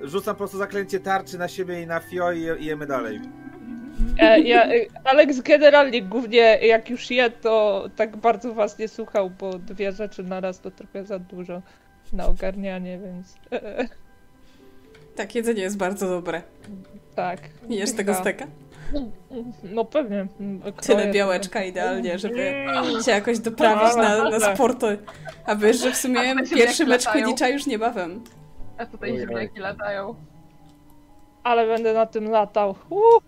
rzucam 0.00 0.34
po 0.34 0.38
prostu 0.38 0.58
zaklęcie 0.58 1.00
tarczy 1.00 1.38
na 1.38 1.48
siebie 1.48 1.82
i 1.82 1.86
na 1.86 2.00
Fio 2.00 2.32
i, 2.32 2.40
i 2.40 2.64
jemy 2.64 2.86
dalej. 2.86 3.20
E, 4.18 4.40
ja, 4.40 4.64
e, 4.64 4.70
Alex 5.04 5.40
generalnie 5.40 6.02
głównie 6.02 6.58
jak 6.66 6.90
już 6.90 7.10
je, 7.10 7.30
to 7.30 7.84
tak 7.96 8.16
bardzo 8.16 8.54
was 8.54 8.78
nie 8.78 8.88
słuchał, 8.88 9.30
bo 9.30 9.58
dwie 9.58 9.92
rzeczy 9.92 10.22
na 10.22 10.40
raz 10.40 10.60
to 10.60 10.70
trochę 10.70 11.04
za 11.04 11.18
dużo 11.18 11.62
na 12.12 12.26
ogarnianie, 12.26 12.98
więc 12.98 13.34
e, 13.52 13.88
Tak, 15.16 15.34
jedzenie 15.34 15.62
jest 15.62 15.76
bardzo 15.76 16.08
dobre. 16.08 16.42
tak. 17.14 17.40
Jesz 17.68 17.92
tego 17.92 18.14
steka? 18.14 18.46
No 19.62 19.84
pewnie. 19.84 20.26
Kto 20.76 20.82
Tyle 20.82 21.06
je- 21.06 21.12
białeczka 21.12 21.64
idealnie, 21.64 22.18
żeby 22.18 22.42
Mm. 22.48 23.02
się 23.02 23.10
jakoś 23.10 23.38
doprawić 23.38 23.96
na, 23.96 24.24
na 24.24 24.30
Dobra. 24.30 24.54
sporty. 24.54 24.98
A 25.46 25.54
wiesz, 25.56 25.80
że 25.80 25.92
w 25.92 25.96
sumie 25.96 26.20
pierwszy 26.54 26.86
mecz. 26.86 27.06
Quidditcha 27.08 27.48
już 27.48 27.66
niebawem. 27.66 28.24
A 28.78 28.86
tutaj 28.86 29.18
ziemniaki 29.18 29.60
latają. 29.60 30.14
Ale 31.44 31.66
będę 31.66 31.92
na 31.94 32.06
tym 32.06 32.30
latał. 32.30 32.74
Uh, 32.90 33.22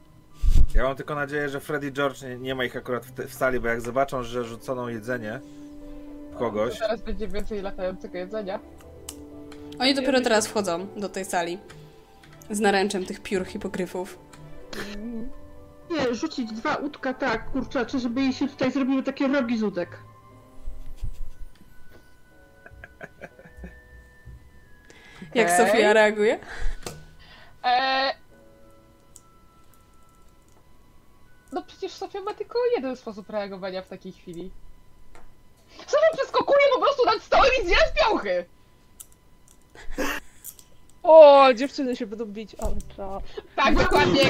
Ja 0.74 0.82
mam 0.82 0.96
tylko 0.96 1.14
nadzieję, 1.14 1.48
że 1.48 1.60
Freddy 1.60 1.92
George 1.92 2.22
nie, 2.22 2.36
nie 2.36 2.54
ma 2.54 2.64
ich 2.64 2.76
akurat 2.76 3.06
w, 3.06 3.12
te, 3.12 3.26
w 3.26 3.34
sali, 3.34 3.60
bo 3.60 3.68
jak 3.68 3.80
zobaczą, 3.80 4.22
że 4.22 4.44
rzucono 4.44 4.88
jedzenie 4.88 5.40
w 6.32 6.36
kogoś, 6.38 6.78
Teraz 6.78 7.02
będzie 7.02 7.28
więcej 7.28 7.62
latającego 7.62 8.18
jedzenia. 8.18 8.60
Oni 9.78 9.94
dopiero 9.94 10.20
teraz 10.20 10.46
wchodzą 10.46 10.86
do 10.96 11.08
tej 11.08 11.24
sali. 11.24 11.58
Z 12.50 12.60
naręczem 12.60 13.04
tych 13.06 13.20
piór 13.20 13.44
hipogryfów. 13.46 14.18
Nie, 15.90 16.14
rzucić 16.14 16.52
dwa 16.52 16.76
łódka 16.76 17.14
tak, 17.14 17.50
kurczacze, 17.50 17.98
żeby 17.98 18.20
jej 18.20 18.32
się 18.32 18.48
tutaj 18.48 18.72
zrobiły 18.72 19.02
takie 19.02 19.28
rogi 19.28 19.58
z 19.58 19.62
łódek. 19.62 19.98
Jak 25.34 25.48
Okej. 25.48 25.66
Sofia 25.66 25.92
reaguje? 25.92 26.38
Eee... 27.62 28.14
No 31.52 31.62
przecież 31.62 31.92
Sofia 31.92 32.20
ma 32.20 32.34
tylko 32.34 32.58
jeden 32.76 32.96
sposób 32.96 33.30
reagowania 33.30 33.82
w 33.82 33.88
takiej 33.88 34.12
chwili. 34.12 34.50
Sofia 35.86 36.06
przeskakuje 36.12 36.66
po 36.74 36.80
prostu 36.80 37.06
nad 37.06 37.22
stołem 37.22 37.50
i 37.62 37.66
zjada 37.66 37.92
piąchy! 37.94 38.44
O, 41.04 41.48
dziewczyny 41.54 41.96
się 41.96 42.06
będą 42.06 42.24
bić, 42.24 42.50
ale 42.58 42.74
czas. 42.96 43.22
Tak, 43.56 43.74
dokładnie! 43.74 44.20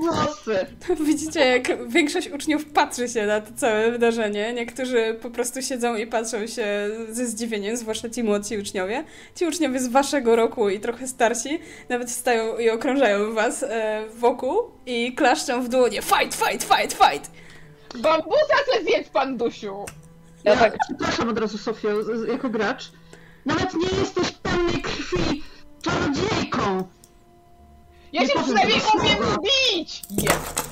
Włosy! 0.00 0.66
Widzicie, 1.06 1.40
jak 1.46 1.88
większość 1.88 2.28
uczniów 2.30 2.64
patrzy 2.64 3.08
się 3.08 3.26
na 3.26 3.40
to 3.40 3.50
całe 3.56 3.90
wydarzenie. 3.90 4.52
Niektórzy 4.52 5.18
po 5.22 5.30
prostu 5.30 5.62
siedzą 5.62 5.96
i 5.96 6.06
patrzą 6.06 6.46
się 6.46 6.88
ze 7.08 7.26
zdziwieniem, 7.26 7.76
zwłaszcza 7.76 8.10
ci 8.10 8.22
młodsi 8.22 8.58
uczniowie. 8.58 9.04
Ci 9.34 9.46
uczniowie 9.46 9.80
z 9.80 9.88
waszego 9.88 10.36
roku 10.36 10.68
i 10.68 10.80
trochę 10.80 11.06
starsi 11.08 11.58
nawet 11.88 12.10
stają 12.10 12.58
i 12.58 12.70
okrążają 12.70 13.34
was 13.34 13.62
e, 13.62 14.04
wokół 14.16 14.58
i 14.86 15.14
klaszczą 15.14 15.62
w 15.62 15.68
dłonie. 15.68 16.02
Fight, 16.02 16.34
fight, 16.34 16.64
fight, 16.74 16.92
fight! 16.92 17.30
Bambusa 18.02 18.56
se 18.74 18.84
zjedz, 18.84 19.08
pan 19.08 19.36
Dusiu! 19.36 19.84
Ja 20.44 20.52
Ja 20.52 20.56
tak, 20.58 20.76
przepraszam 20.88 21.28
od 21.28 21.38
razu, 21.38 21.58
z- 21.58 22.28
jako 22.28 22.48
gracz. 22.48 22.90
Nawet 23.48 23.74
nie 23.74 23.88
jesteś 24.00 24.30
pełnej 24.30 24.82
krwi 24.82 25.42
czarodziejką! 25.82 26.88
Ja 28.12 28.20
Nie 28.22 28.28
się 28.28 28.42
przynajmniej 28.42 28.80
umiem 28.94 29.18
bić! 29.42 30.02
Jest! 30.10 30.68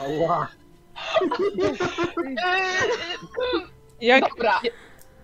Ała. 0.00 0.48
Eee, 1.60 1.78
jak, 4.08 4.28
dobra. 4.28 4.60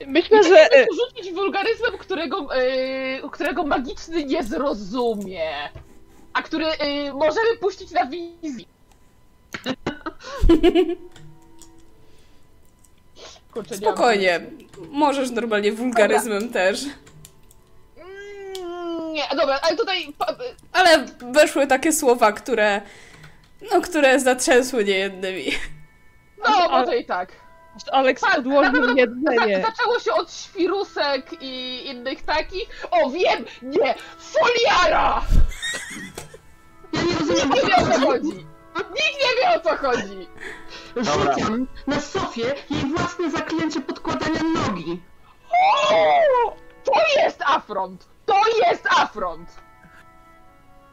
myślę, 0.06 0.42
że 0.42 0.58
e, 0.60 0.68
Chcę 0.68 0.86
rzucić 1.06 1.32
wulgaryzmem, 1.34 1.98
którego, 1.98 2.56
eee, 2.56 3.22
którego 3.32 3.64
magiczny 3.66 4.24
nie 4.24 4.44
zrozumie. 4.44 5.50
A 6.32 6.42
który 6.42 6.66
eee, 6.66 7.12
możemy 7.12 7.56
puścić 7.60 7.90
na 7.90 8.06
wizji. 8.06 8.68
Kurczę, 13.52 13.76
Spokojnie. 13.76 14.40
Możesz 14.90 15.30
normalnie 15.30 15.72
wulgaryzmem 15.72 16.48
też. 16.48 16.84
Mm, 17.96 19.12
Nie, 19.12 19.22
dobra, 19.36 19.58
ale 19.62 19.76
tutaj. 19.76 20.12
Ale 20.72 21.06
weszły 21.32 21.66
takie 21.66 21.92
słowa, 21.92 22.32
które... 22.32 22.80
No, 23.72 23.80
które 23.80 24.20
zatrzęsły 24.20 24.84
niejednymi. 24.84 25.44
No, 26.48 26.68
może 26.68 26.98
i 26.98 27.04
tak. 27.06 27.32
Alex 27.92 28.22
na 28.22 28.28
podłożył 28.34 28.72
pewno 28.72 28.94
Za, 28.94 29.00
jedzenie. 29.00 29.64
zaczęło 29.66 30.00
się 30.00 30.12
od 30.12 30.32
świrusek 30.32 31.26
i 31.40 31.82
innych 31.86 32.22
takich. 32.22 32.68
O, 32.90 33.10
wiem! 33.10 33.44
Nie! 33.62 33.94
Foliara! 34.18 35.22
Ja 36.92 37.02
nie 37.02 37.12
rozumiem, 37.18 37.52
o 37.52 37.54
nie 37.56 37.94
co 38.00 38.06
chodzi. 38.06 38.46
Nikt 38.76 39.20
nie 39.22 39.42
wie 39.42 39.56
o 39.56 39.60
co 39.60 39.76
chodzi! 39.76 40.28
Dobra. 40.94 41.34
Rzucam 41.34 41.66
na 41.86 42.00
Sofię 42.00 42.54
jej 42.70 42.80
własne 42.96 43.30
zaklęcie 43.30 43.80
podkładania 43.80 44.40
nogi. 44.54 45.00
O! 45.90 46.56
To 46.84 46.92
jest 47.16 47.42
afront! 47.46 48.08
To 48.26 48.40
jest 48.68 48.86
afront! 48.98 49.48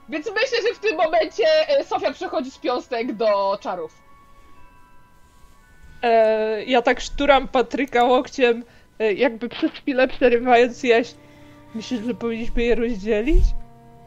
Więc 0.09 0.25
myślę, 0.27 0.57
że 0.67 0.75
w 0.75 0.79
tym 0.79 0.97
momencie 0.97 1.43
e, 1.67 1.84
Sofia 1.84 2.11
przechodzi 2.13 2.51
z 2.51 2.57
piąstek 2.57 3.13
do 3.13 3.57
czarów. 3.61 4.01
E, 6.03 6.63
ja 6.63 6.82
tak 6.82 6.99
szturam 6.99 7.47
Patryka 7.47 8.03
łokciem, 8.03 8.63
e, 8.99 9.13
jakby 9.13 9.49
przez 9.49 9.71
chwilę 9.71 10.07
przerywając 10.07 10.84
jeść. 10.84 11.15
Myślisz, 11.75 12.01
że 12.01 12.13
powinniśmy 12.13 12.63
je 12.63 12.75
rozdzielić? 12.75 13.43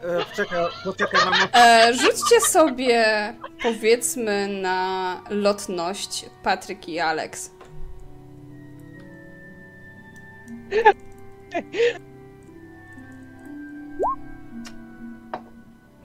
E, 0.05 0.25
Czekaj, 0.35 0.65
poczekaj, 0.83 1.21
mam 1.25 1.33
E, 1.53 1.93
rzućcie 1.93 2.41
sobie, 2.41 3.05
powiedzmy, 3.61 4.47
na 4.61 5.21
lotność 5.29 6.25
Patryk 6.43 6.89
i 6.89 6.99
Alex. 6.99 7.51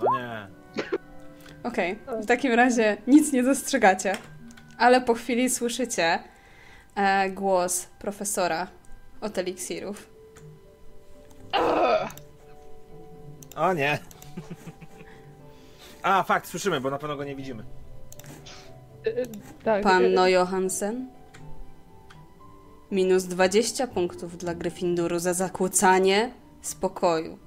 No 0.00 0.18
nie. 0.18 0.48
Okej, 1.62 1.98
w 2.22 2.26
takim 2.26 2.52
razie 2.52 2.96
nic 3.06 3.32
nie 3.32 3.42
dostrzegacie, 3.42 4.16
ale 4.78 5.00
po 5.00 5.14
chwili 5.14 5.50
słyszycie 5.50 6.18
e, 6.94 7.30
głos 7.30 7.86
profesora 7.86 8.66
od 9.20 9.38
eliksirów. 9.38 10.10
Ugh. 11.48 12.29
O 13.56 13.72
nie. 13.72 13.98
A, 16.02 16.22
fakt, 16.22 16.48
słyszymy, 16.48 16.80
bo 16.80 16.90
na 16.90 16.98
pewno 16.98 17.16
go 17.16 17.24
nie 17.24 17.36
widzimy. 17.36 17.64
E, 19.06 19.10
e, 19.10 19.26
tak. 19.64 19.82
Panno 19.82 20.28
Johansen? 20.28 21.08
Minus 22.90 23.24
20 23.24 23.86
punktów 23.86 24.36
dla 24.36 24.54
Gryffinduru 24.54 25.18
za 25.18 25.34
zakłócanie 25.34 26.30
spokoju. 26.62 27.38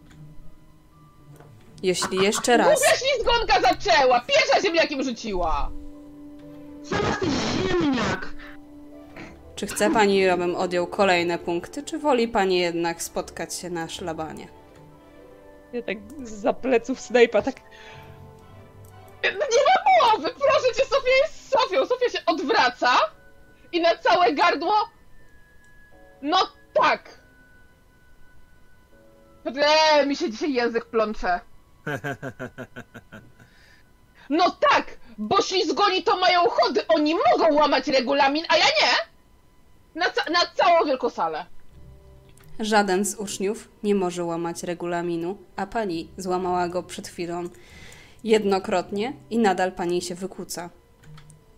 Jeśli 1.83 2.17
jeszcze 2.17 2.57
raz 2.57 2.67
Głupia 2.67 2.97
ślizgonka 2.97 3.61
zaczęła! 3.61 4.21
Pierwsza 4.21 4.61
ziemniakiem 4.61 5.03
rzuciła! 5.03 5.71
Zaraz 6.83 7.19
ty 7.19 7.25
ziemniak! 7.25 8.33
Czy 9.55 9.67
chce 9.67 9.91
pani, 9.91 10.29
abym 10.29 10.55
odjął 10.55 10.87
kolejne 10.87 11.37
punkty, 11.39 11.83
czy 11.83 11.99
woli 11.99 12.27
pani 12.27 12.59
jednak 12.59 13.03
spotkać 13.03 13.53
się 13.53 13.69
na 13.69 13.89
szlabanie? 13.89 14.47
Ja 15.73 15.81
tak 15.81 15.97
za 16.23 16.53
pleców 16.53 16.99
Snape'a, 16.99 17.41
tak 17.41 17.55
Nie 19.23 19.31
ma 19.67 20.07
mowy! 20.11 20.29
Proszę 20.29 20.73
cię, 20.75 20.85
Sofia 20.85 21.11
jest 21.23 21.49
Sofią! 21.49 21.85
Sofia 21.85 22.09
się 22.09 22.25
odwraca 22.25 22.89
i 23.71 23.81
na 23.81 23.97
całe 23.97 24.33
gardło... 24.33 24.89
No 26.21 26.37
tak! 26.73 27.19
Eee, 29.45 30.07
mi 30.07 30.15
się 30.15 30.29
dzisiaj 30.31 30.53
język 30.53 30.85
plącze. 30.85 31.39
No 34.29 34.49
tak! 34.69 34.97
Bo 35.17 35.41
ślizgoni 35.41 36.03
to 36.03 36.17
mają 36.17 36.49
chody! 36.49 36.87
Oni 36.87 37.15
mogą 37.15 37.53
łamać 37.53 37.87
regulamin, 37.87 38.45
a 38.49 38.57
ja 38.57 38.65
nie! 38.65 38.91
Na, 39.95 40.09
ca- 40.09 40.31
na 40.31 40.39
całą 40.55 40.85
wielką 40.85 41.09
salę. 41.09 41.45
Żaden 42.59 43.05
z 43.05 43.15
uczniów 43.15 43.69
nie 43.83 43.95
może 43.95 44.23
łamać 44.23 44.63
regulaminu, 44.63 45.37
a 45.55 45.67
pani 45.67 46.07
złamała 46.17 46.69
go 46.69 46.83
przed 46.83 47.07
chwilą 47.07 47.49
jednokrotnie 48.23 49.13
i 49.29 49.37
nadal 49.37 49.71
pani 49.71 50.01
się 50.01 50.15
wykłóca. 50.15 50.69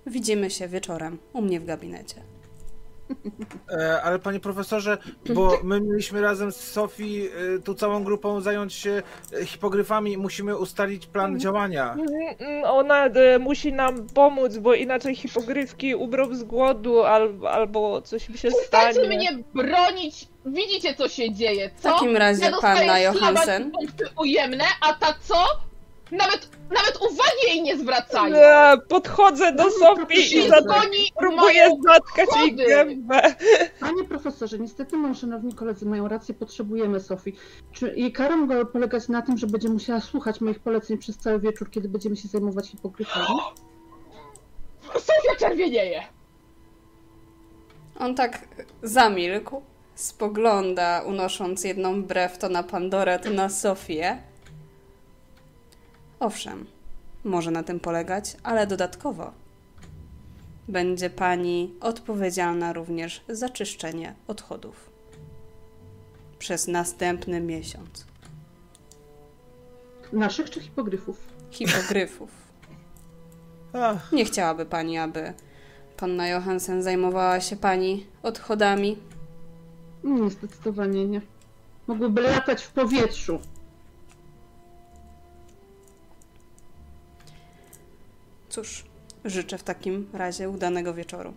Widzimy 0.07 0.51
się 0.51 0.67
wieczorem 0.67 1.17
u 1.33 1.41
mnie 1.41 1.59
w 1.59 1.65
gabinecie. 1.65 2.34
E, 3.71 4.01
ale 4.01 4.19
panie 4.19 4.39
profesorze, 4.39 4.97
bo 5.33 5.59
my 5.63 5.81
mieliśmy 5.81 6.21
razem 6.21 6.51
z 6.51 6.55
Sofii 6.55 7.27
e, 7.55 7.59
tu 7.59 7.75
całą 7.75 8.03
grupą 8.03 8.41
zająć 8.41 8.73
się 8.73 9.03
e, 9.41 9.45
hipogryfami 9.45 10.11
i 10.13 10.17
musimy 10.17 10.57
ustalić 10.57 11.07
plan 11.07 11.39
działania. 11.39 11.93
Mm, 11.93 12.07
mm, 12.39 12.63
Ona 12.65 13.05
musi 13.39 13.73
nam 13.73 14.07
pomóc, 14.07 14.57
bo 14.57 14.73
inaczej 14.73 15.15
hipogryfki 15.15 15.95
umrą 15.95 16.35
z 16.35 16.43
głodu 16.43 17.03
albo, 17.03 17.51
albo 17.51 18.01
coś 18.01 18.29
mi 18.29 18.37
się 18.37 18.47
Przestańcie 18.49 18.93
stanie. 18.93 19.07
mnie 19.17 19.43
bronić! 19.53 20.27
Widzicie, 20.45 20.95
co 20.95 21.09
się 21.09 21.33
dzieje, 21.33 21.69
W 21.77 21.81
co? 21.81 21.93
takim 21.93 22.17
razie 22.17 22.45
ja 22.45 22.51
panna 22.61 22.99
Johansen. 22.99 23.71
punkty 23.71 24.05
ujemne, 24.17 24.63
a 24.81 24.93
ta 24.93 25.15
co? 25.21 25.35
Nawet, 26.11 26.49
nawet 26.69 26.97
uwagi 26.97 27.47
jej 27.47 27.61
nie 27.61 27.77
zwracają! 27.77 28.35
Podchodzę 28.89 29.51
do 29.51 29.71
Sofii 29.71 30.37
i 30.37 30.47
proszę. 30.47 30.63
za 30.65 30.75
Oni 30.75 31.11
próbuję 31.19 31.69
zatkać 31.83 32.29
jej 32.39 32.55
gębę. 32.55 33.21
Panie 33.79 34.03
profesorze, 34.03 34.59
niestety 34.59 34.97
moi 34.97 35.15
szanowni 35.15 35.53
koledzy 35.53 35.85
mają 35.85 36.07
rację, 36.07 36.35
potrzebujemy 36.35 36.99
Sofii. 36.99 37.35
Czy 37.71 37.93
jej 37.95 38.11
kara 38.11 38.35
mogła 38.37 38.65
polegać 38.65 39.07
na 39.07 39.21
tym, 39.21 39.37
że 39.37 39.47
będzie 39.47 39.69
musiała 39.69 40.01
słuchać 40.01 40.41
moich 40.41 40.59
poleceń 40.59 40.97
przez 40.97 41.17
cały 41.17 41.39
wieczór, 41.39 41.71
kiedy 41.71 41.89
będziemy 41.89 42.15
się 42.15 42.27
zajmować 42.27 42.67
hipokrytami? 42.67 43.25
Sofia 44.93 45.35
czerwienieje! 45.39 46.03
On 47.99 48.15
tak 48.15 48.47
zamilkł, 48.83 49.61
spogląda, 49.95 51.01
unosząc 51.01 51.63
jedną 51.63 52.03
brew 52.03 52.37
to 52.37 52.49
na 52.49 52.63
Pandorę, 52.63 53.19
to 53.19 53.29
na 53.29 53.49
Sofię. 53.49 54.17
Owszem, 56.19 56.65
może 57.23 57.51
na 57.51 57.63
tym 57.63 57.79
polegać, 57.79 58.37
ale 58.43 58.67
dodatkowo 58.67 59.31
będzie 60.67 61.09
pani 61.09 61.73
odpowiedzialna 61.81 62.73
również 62.73 63.21
za 63.29 63.49
czyszczenie 63.49 64.15
odchodów 64.27 64.89
przez 66.39 66.67
następny 66.67 67.41
miesiąc. 67.41 68.05
Naszych 70.13 70.49
czy 70.49 70.61
hipogryfów? 70.61 71.17
Hipogryfów. 71.51 72.29
Ach, 73.73 74.11
Nie 74.11 74.25
chciałaby 74.25 74.65
pani, 74.65 74.97
aby 74.97 75.33
panna 75.97 76.27
Johansen 76.27 76.83
zajmowała 76.83 77.41
się 77.41 77.55
pani 77.55 78.05
odchodami? 78.23 78.97
Nie, 80.03 80.29
zdecydowanie 80.29 81.05
nie. 81.05 81.21
Mogłyby 81.87 82.21
latać 82.21 82.63
w 82.63 82.71
powietrzu. 82.71 83.39
Cóż, 88.55 88.83
życzę 89.25 89.57
w 89.57 89.63
takim 89.63 90.09
razie 90.13 90.49
udanego 90.49 90.93
wieczoru. 90.93 91.33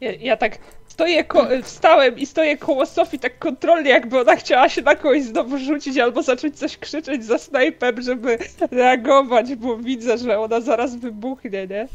Ja, 0.00 0.12
ja 0.12 0.36
tak 0.36 0.58
stoję, 0.88 1.24
ko- 1.24 1.46
wstałem 1.62 2.18
i 2.18 2.26
stoję 2.26 2.56
koło 2.56 2.86
Sofii 2.86 3.18
tak 3.18 3.38
kontrolnie, 3.38 3.90
jakby 3.90 4.20
ona 4.20 4.36
chciała 4.36 4.68
się 4.68 4.82
na 4.82 4.96
kogoś 4.96 5.22
znowu 5.22 5.58
rzucić 5.58 5.98
albo 5.98 6.22
zacząć 6.22 6.58
coś 6.58 6.76
krzyczeć 6.78 7.24
za 7.24 7.38
snajpem, 7.38 8.02
żeby 8.02 8.38
reagować, 8.70 9.54
bo 9.54 9.76
widzę, 9.76 10.18
że 10.18 10.38
ona 10.40 10.60
zaraz 10.60 10.96
wybuchnie, 10.96 11.66
nie? 11.66 11.88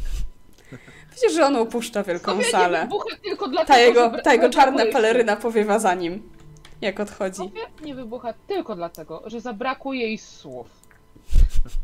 Widzisz, 1.14 1.34
że 1.34 1.46
on 1.46 1.56
opuszcza 1.56 2.04
wielką 2.04 2.32
Sofia 2.32 2.44
nie 2.46 2.52
salę. 2.52 2.82
wybucha 2.82 3.16
tylko 3.24 3.48
dlatego, 3.48 3.74
Ta 3.74 3.80
jego, 3.80 4.12
ta 4.24 4.34
jego 4.34 4.50
czarna 4.50 4.86
peleryna 4.86 5.36
powiewa 5.36 5.80
za 5.80 5.94
nim, 5.96 6.30
jak 6.82 7.00
odchodzi. 7.00 7.38
Sofia 7.38 7.86
nie 7.86 7.96
wybucha 7.96 8.34
tylko 8.48 8.76
dlatego, 8.76 9.24
że 9.26 9.42
zabrakło 9.42 9.94
jej 9.94 10.18
słów. 10.18 10.68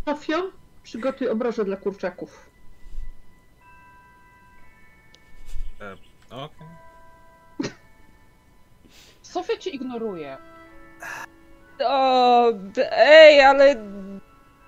Sofio, 0.05 0.43
przygotuj 0.83 1.29
obroże 1.29 1.65
dla 1.65 1.77
kurczaków. 1.77 2.49
okej. 6.29 6.67
Sofia 9.21 9.57
cię 9.57 9.69
ignoruje. 9.69 10.37
O, 11.85 12.53
ej, 12.91 13.41
ale 13.41 13.71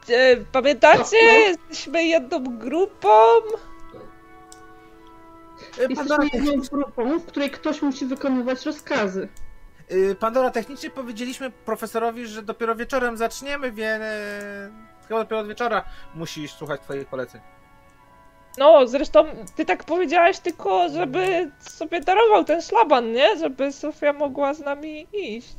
e, 0.09 0.37
pamiętacie? 0.51 1.17
Jesteśmy 1.17 2.03
jedną 2.03 2.43
grupą. 2.43 3.09
Y, 5.79 5.95
Pandora, 5.95 6.23
Jesteśmy 6.23 6.45
jedną 6.51 6.63
grupą, 6.71 7.19
w 7.19 7.25
której 7.25 7.49
ktoś 7.49 7.81
musi 7.81 8.05
wykonywać 8.05 8.65
rozkazy. 8.65 9.29
y, 9.91 10.15
Pandora, 10.15 10.51
technicznie 10.51 10.89
powiedzieliśmy 10.89 11.51
profesorowi, 11.51 12.27
że 12.27 12.41
dopiero 12.43 12.75
wieczorem 12.75 13.17
zaczniemy, 13.17 13.71
więc 13.71 14.03
e, 14.03 14.90
chyba 15.11 15.23
dopiero 15.23 15.41
od 15.41 15.47
wieczora 15.47 15.83
musisz 16.15 16.53
słuchać 16.53 16.81
twoich 16.81 17.07
poleceń. 17.07 17.41
No, 18.57 18.87
zresztą 18.87 19.25
ty 19.55 19.65
tak 19.65 19.83
powiedziałaś 19.83 20.39
tylko, 20.39 20.89
żeby 20.89 21.51
sobie 21.59 22.01
darował 22.01 22.43
ten 22.43 22.61
szlaban, 22.61 23.11
nie? 23.11 23.37
Żeby 23.37 23.71
Sofia 23.71 24.13
mogła 24.13 24.53
z 24.53 24.59
nami 24.59 25.07
iść. 25.13 25.55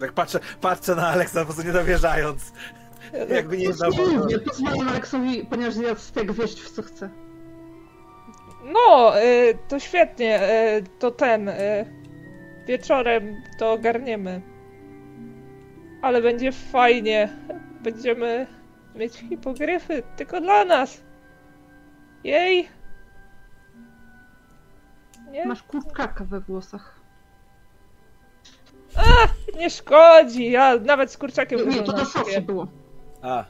Tak 0.00 0.12
patrzę, 0.12 0.40
patrzę 0.60 0.94
na 0.94 1.08
Aleksa, 1.08 1.40
po 1.40 1.46
prostu 1.46 1.62
nie 1.62 1.72
dowierzając. 1.72 2.52
Jakby 3.36 3.56
nie 3.56 3.72
znał 3.72 3.90
Nie, 4.28 4.38
pozwalam 4.38 4.88
Aleksowi, 4.88 5.46
ponieważ 5.50 5.74
zjadł 5.74 6.00
stek, 6.00 6.32
wieść 6.32 6.60
w 6.60 6.70
co 6.70 6.82
chce. 6.82 7.10
No, 8.64 9.20
y, 9.22 9.58
to 9.68 9.78
świetnie, 9.78 10.50
y, 10.76 10.84
to 10.98 11.10
ten. 11.10 11.48
Y, 11.48 11.54
wieczorem 12.66 13.42
to 13.58 13.72
ogarniemy. 13.72 14.42
Ale 16.02 16.22
będzie 16.22 16.52
fajnie. 16.52 17.28
Będziemy 17.80 18.46
mieć 18.98 19.14
hipogryfy 19.16 20.02
tylko 20.16 20.40
dla 20.40 20.64
nas. 20.64 21.00
Jej. 22.24 22.68
Nie, 25.30 25.46
Masz 25.46 25.62
kurczaka 25.62 26.24
we 26.24 26.40
włosach. 26.40 27.00
nie 29.56 29.70
szkodzi. 29.70 30.50
Ja 30.50 30.76
nawet 30.78 31.12
z 31.12 31.16
kurczakiem 31.18 31.68
Nie, 31.68 31.82
to 31.82 31.92
do 31.92 32.04
sobie. 32.04 32.40
było. 32.40 32.66
A, 33.22 33.44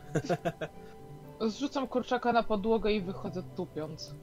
Zrzucam 1.49 1.89
kurczaka 1.89 2.33
na 2.33 2.43
podłogę 2.43 2.93
i 2.93 3.01
wychodzę 3.01 3.43
tupiąc. 3.57 4.15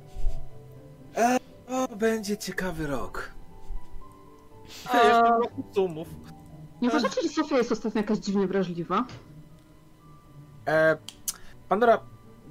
o, 1.69 1.95
będzie 1.95 2.37
ciekawy 2.37 2.87
rok. 2.87 3.29
A- 4.93 4.97
Jeszcze 4.97 5.29
roku 5.29 5.63
sumów. 5.75 6.07
Nie 6.81 6.89
uważacie, 6.89 7.21
że 7.21 7.29
Sofia 7.29 7.57
jest 7.57 7.71
ostatnio 7.71 8.01
jakaś 8.01 8.17
dziwnie 8.17 8.47
wrażliwa? 8.47 9.05
E, 10.67 10.97
Pandora, 11.69 11.99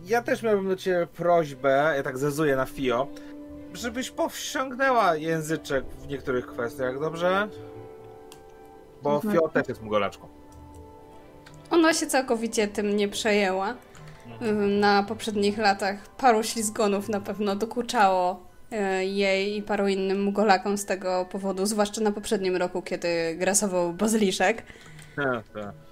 ja 0.04 0.22
też 0.22 0.42
miałbym 0.42 0.68
do 0.68 0.76
ciebie 0.76 1.06
prośbę, 1.06 1.92
ja 1.96 2.02
tak 2.02 2.18
zezuję 2.18 2.56
na 2.56 2.66
Fio, 2.66 3.06
żebyś 3.74 4.10
powściągnęła 4.10 5.16
języczek 5.16 5.84
w 5.84 6.08
niektórych 6.08 6.46
kwestiach, 6.46 7.00
dobrze? 7.00 7.48
Bo 9.02 9.20
znaczy? 9.20 9.36
Fio 9.38 9.48
też 9.48 9.68
jest 9.68 9.82
mugolaczką. 9.82 10.28
Ona 11.70 11.94
się 11.94 12.06
całkowicie 12.06 12.68
tym 12.68 12.96
nie 12.96 13.08
przejęła. 13.08 13.74
Na 14.80 15.02
poprzednich 15.02 15.58
latach 15.58 16.08
paru 16.08 16.42
ślizgonów 16.42 17.08
na 17.08 17.20
pewno 17.20 17.56
dokuczało 17.56 18.40
e, 18.70 19.04
jej 19.06 19.56
i 19.56 19.62
paru 19.62 19.88
innym 19.88 20.22
mugolakom 20.22 20.78
z 20.78 20.84
tego 20.84 21.26
powodu, 21.30 21.66
zwłaszcza 21.66 22.00
na 22.00 22.12
poprzednim 22.12 22.56
roku, 22.56 22.82
kiedy 22.82 23.34
grasował 23.36 23.92
bazyliszek. 23.92 24.62
Tak, 25.16 25.48
tak. 25.48 25.83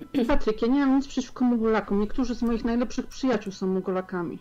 Patryk, 0.28 0.62
ja 0.62 0.68
nie 0.68 0.80
mam 0.86 0.96
nic 0.96 1.06
przeciwko 1.08 1.44
mugolakom. 1.44 2.00
Niektórzy 2.00 2.34
z 2.34 2.42
moich 2.42 2.64
najlepszych 2.64 3.06
przyjaciół 3.06 3.52
są 3.52 3.66
mugolakami. 3.66 4.38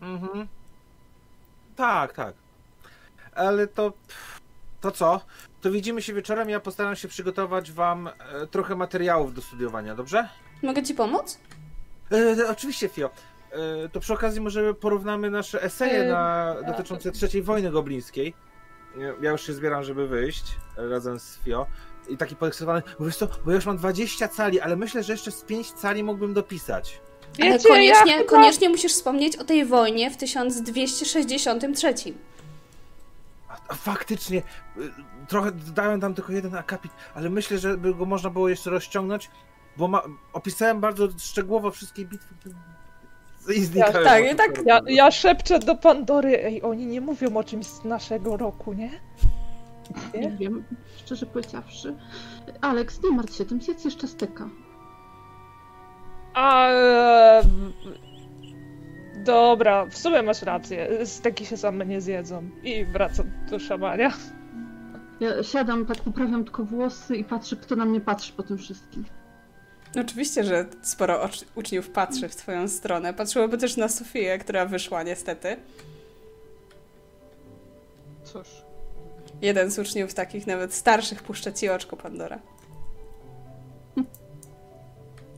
Mhm. 0.00 0.48
Tak, 1.76 2.12
tak. 2.12 2.34
Ale 3.34 3.66
to. 3.66 3.92
To 4.80 4.90
co? 4.90 5.20
To 5.60 5.70
widzimy 5.70 6.02
się 6.02 6.14
wieczorem. 6.14 6.50
Ja 6.50 6.60
postaram 6.60 6.96
się 6.96 7.08
przygotować 7.08 7.72
wam 7.72 8.08
e, 8.08 8.12
trochę 8.46 8.76
materiałów 8.76 9.34
do 9.34 9.42
studiowania, 9.42 9.94
dobrze? 9.94 10.28
Mogę 10.62 10.82
ci 10.82 10.94
pomóc? 10.94 11.38
E, 12.12 12.48
oczywiście, 12.50 12.88
Fio. 12.88 13.10
E, 13.52 13.88
to 13.88 14.00
przy 14.00 14.12
okazji 14.12 14.40
może 14.40 14.74
porównamy 14.74 15.30
nasze 15.30 15.62
eseje 15.62 16.02
E, 16.02 16.08
na, 16.12 16.54
dotyczące 16.66 17.12
trzeciej 17.12 17.42
wojny 17.42 17.70
goblińskiej. 17.70 18.34
Ja- 19.20 19.30
już 19.30 19.42
się 19.46 19.52
zbieram, 19.52 19.84
żeby 19.84 20.08
wyjść 20.08 20.44
e, 20.78 20.88
razem 20.88 21.20
z 21.20 21.38
Fio. 21.38 21.66
I 22.08 22.16
taki 22.16 22.36
podekscytowany, 22.36 22.82
bo 22.98 23.04
wiesz 23.04 23.16
co, 23.16 23.28
bo 23.44 23.50
ja 23.50 23.54
już 23.54 23.66
mam 23.66 23.76
20 23.76 24.28
cali, 24.28 24.60
ale 24.60 24.76
myślę, 24.76 25.02
że 25.02 25.12
jeszcze 25.12 25.30
z 25.30 25.42
5 25.42 25.72
cali 25.72 26.04
mógłbym 26.04 26.34
dopisać. 26.34 27.00
Ale 27.40 27.52
Wiecie, 27.52 27.68
koniecznie, 27.68 28.12
ja 28.12 28.18
chyba... 28.18 28.30
koniecznie 28.30 28.68
musisz 28.68 28.92
wspomnieć 28.92 29.36
o 29.36 29.44
tej 29.44 29.64
wojnie 29.64 30.10
w 30.10 30.16
1263. 30.16 31.94
A, 33.48 33.56
a 33.68 33.74
faktycznie, 33.74 34.38
y, 34.38 34.90
trochę 35.28 35.52
dodałem 35.52 36.00
tam 36.00 36.14
tylko 36.14 36.32
jeden 36.32 36.54
akapit, 36.54 36.92
ale 37.14 37.30
myślę, 37.30 37.58
że 37.58 37.76
by 37.76 37.94
go 37.94 38.04
można 38.04 38.30
było 38.30 38.48
jeszcze 38.48 38.70
rozciągnąć, 38.70 39.30
bo 39.76 39.88
ma, 39.88 40.02
opisałem 40.32 40.80
bardzo 40.80 41.08
szczegółowo 41.18 41.70
wszystkie 41.70 42.04
bitwy. 42.04 42.34
I 43.56 43.64
znikają. 43.64 44.04
tak, 44.04 44.32
i 44.32 44.36
tak- 44.36 44.66
Ja, 44.66 44.80
ja 44.86 45.10
szepczę 45.10 45.58
do 45.58 45.74
Pandory, 45.76 46.44
ej, 46.44 46.62
oni 46.62 46.86
nie 46.86 47.00
mówią 47.00 47.36
o 47.36 47.44
czymś 47.44 47.66
z 47.66 47.84
naszego 47.84 48.36
roku, 48.36 48.72
nie? 48.72 48.90
Nie 50.14 50.30
wiem, 50.30 50.64
szczerze 50.96 51.26
powiedziawszy. 51.26 51.96
Aleks, 52.60 53.02
nie 53.02 53.10
martw 53.10 53.36
się 53.36 53.44
tym, 53.44 53.60
zjedz 53.60 53.84
jeszcze 53.84 54.08
steka. 54.08 54.48
A, 56.34 56.70
e, 56.70 57.42
Dobra, 59.24 59.86
w 59.86 59.98
sumie 59.98 60.22
masz 60.22 60.42
rację. 60.42 61.06
Steki 61.06 61.46
się 61.46 61.56
same 61.56 61.86
nie 61.86 62.00
zjedzą. 62.00 62.50
I 62.62 62.84
wracam 62.84 63.26
do 63.50 63.58
szamania. 63.58 64.12
Ja 65.20 65.42
siadam, 65.42 65.86
tak 65.86 65.96
poprawiam 65.96 66.44
tylko 66.44 66.64
włosy 66.64 67.16
i 67.16 67.24
patrzę, 67.24 67.56
kto 67.56 67.76
na 67.76 67.84
mnie 67.84 68.00
patrzy 68.00 68.32
po 68.32 68.42
tym 68.42 68.58
wszystkim. 68.58 69.04
Oczywiście, 70.00 70.44
że 70.44 70.66
sporo 70.82 71.28
uczniów 71.54 71.90
patrzy 71.90 72.28
w 72.28 72.36
twoją 72.36 72.68
stronę. 72.68 73.14
Patrzyłoby 73.14 73.58
też 73.58 73.76
na 73.76 73.88
Sofię, 73.88 74.38
która 74.38 74.66
wyszła 74.66 75.02
niestety. 75.02 75.56
Cóż. 78.24 78.69
Jeden 79.42 79.70
z 79.70 79.78
uczniów 79.78 80.14
takich 80.14 80.46
nawet 80.46 80.74
starszych 80.74 81.22
puszcza 81.22 81.52
ci 81.52 81.68
oczko 81.68 81.96
Pandora. 81.96 82.38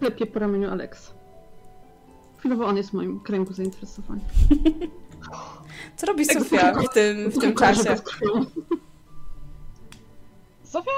Klepie 0.01 0.27
po 0.27 0.39
ramieniu 0.39 0.71
Alex. 0.71 1.15
Chwilowo 2.39 2.67
on 2.67 2.77
jest 2.77 2.91
w 2.91 2.93
moim 2.93 3.21
kręgu 3.21 3.53
zainteresowań. 3.53 4.21
Co 5.97 6.07
robi 6.07 6.25
Sofia 6.25 6.73
w 6.73 6.89
tym, 6.95 7.31
w 7.31 7.39
tym 7.39 7.55
czasie? 7.55 7.83
Sofia? 10.65 10.91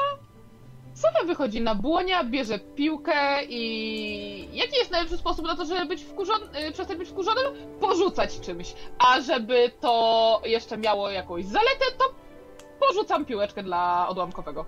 Sofia 0.95 1.25
wychodzi 1.27 1.61
na 1.61 1.75
błonia, 1.75 2.25
bierze 2.25 2.59
piłkę 2.59 3.45
i... 3.49 4.49
Jaki 4.53 4.77
jest 4.77 4.91
najlepszy 4.91 5.19
sposób 5.19 5.47
na 5.47 5.57
to, 5.57 5.65
żeby 5.65 5.87
być 5.87 6.05
wkurzony, 6.05 6.73
przestać 6.73 6.99
być 6.99 7.09
wkurzonym? 7.09 7.45
Porzucać 7.81 8.41
czymś. 8.41 8.75
A 8.99 9.21
żeby 9.21 9.71
to 9.81 10.43
jeszcze 10.45 10.77
miało 10.79 11.11
jakąś 11.11 11.45
zaletę, 11.45 11.85
to 11.99 12.24
porzucam 12.89 13.25
piłeczkę 13.25 13.63
dla 13.63 14.09
odłamkowego. 14.09 14.65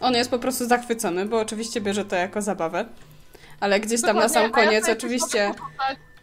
On 0.00 0.14
jest 0.14 0.30
po 0.30 0.38
prostu 0.38 0.66
zachwycony, 0.66 1.26
bo 1.26 1.40
oczywiście 1.40 1.80
bierze 1.80 2.04
to 2.04 2.16
jako 2.16 2.42
zabawę. 2.42 2.84
Ale 3.60 3.80
gdzieś 3.80 4.02
tam 4.02 4.16
na 4.16 4.22
Dokładnie, 4.22 4.34
sam 4.34 4.42
a 4.54 4.60
ja 4.60 4.66
koniec 4.66 4.84
sobie 4.84 4.96
oczywiście 4.96 5.54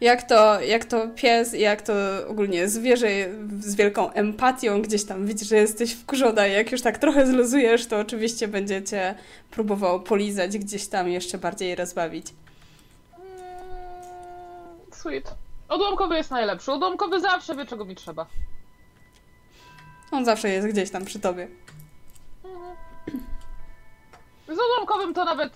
jak 0.00 0.22
to, 0.22 0.60
jak 0.60 0.84
to 0.84 1.08
pies 1.08 1.54
i 1.54 1.60
jak 1.60 1.82
to 1.82 1.92
ogólnie 2.28 2.68
zwierzę 2.68 3.08
z 3.60 3.74
wielką 3.74 4.12
empatią 4.12 4.82
gdzieś 4.82 5.04
tam 5.04 5.26
widzi, 5.26 5.44
że 5.44 5.56
jesteś 5.56 5.94
wkurzona 5.94 6.46
i 6.46 6.52
jak 6.52 6.72
już 6.72 6.82
tak 6.82 6.98
trochę 6.98 7.26
zluzujesz, 7.26 7.86
to 7.86 7.98
oczywiście 7.98 8.48
będziecie 8.48 9.14
próbował 9.50 10.00
polizać 10.00 10.58
gdzieś 10.58 10.88
tam 10.88 11.08
jeszcze 11.08 11.38
bardziej 11.38 11.74
rozbawić. 11.74 12.26
Mm, 13.18 13.32
Sweet. 14.92 15.34
Odłamkowy 15.68 16.16
jest 16.16 16.30
najlepszy. 16.30 16.72
Odłamkowy 16.72 17.20
zawsze 17.20 17.56
wie, 17.56 17.66
czego 17.66 17.84
mi 17.84 17.96
trzeba. 17.96 18.26
On 20.10 20.24
zawsze 20.24 20.48
jest 20.48 20.68
gdzieś 20.68 20.90
tam 20.90 21.04
przy 21.04 21.20
tobie. 21.20 21.48
Z 24.48 24.58
odłamkowym 24.60 25.14
to 25.14 25.24
nawet... 25.24 25.52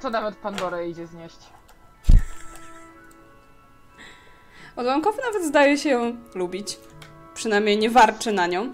To 0.00 0.10
nawet 0.10 0.36
Pandorę 0.36 0.88
idzie 0.88 1.06
znieść. 1.06 1.38
Odłamkowy 4.76 5.22
nawet 5.22 5.44
zdaje 5.48 5.78
się 5.78 5.88
ją 5.90 6.16
lubić. 6.34 6.78
Przynajmniej 7.34 7.78
nie 7.78 7.90
warczy 7.90 8.32
na 8.32 8.46
nią. 8.46 8.72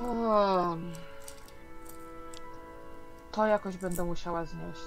O, 0.00 0.76
To 3.32 3.46
jakoś 3.46 3.76
będę 3.76 4.04
musiała 4.04 4.44
znieść. 4.44 4.80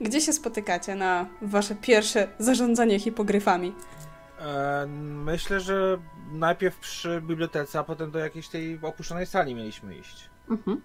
Gdzie 0.00 0.20
się 0.20 0.32
spotykacie 0.32 0.94
na 0.94 1.26
wasze 1.42 1.74
pierwsze 1.74 2.28
zarządzanie 2.38 3.00
hipogryfami? 3.00 3.74
E, 4.40 4.86
myślę, 5.24 5.60
że 5.60 5.98
najpierw 6.34 6.78
przy 6.78 7.20
bibliotece, 7.20 7.78
a 7.78 7.84
potem 7.84 8.10
do 8.10 8.18
jakiejś 8.18 8.48
tej 8.48 8.78
opuszczonej 8.82 9.26
sali 9.26 9.54
mieliśmy 9.54 9.96
iść. 9.96 10.28
Mhm. 10.50 10.80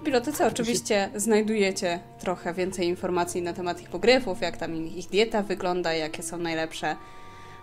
W 0.00 0.04
bibliotece 0.04 0.46
oczywiście 0.46 1.10
znajdujecie 1.14 2.00
trochę 2.18 2.54
więcej 2.54 2.88
informacji 2.88 3.42
na 3.42 3.52
temat 3.52 3.80
hipogryfów, 3.80 4.40
jak 4.40 4.56
tam 4.56 4.74
ich 4.76 5.08
dieta 5.08 5.42
wygląda, 5.42 5.92
jakie 5.92 6.22
są 6.22 6.38
najlepsze 6.38 6.96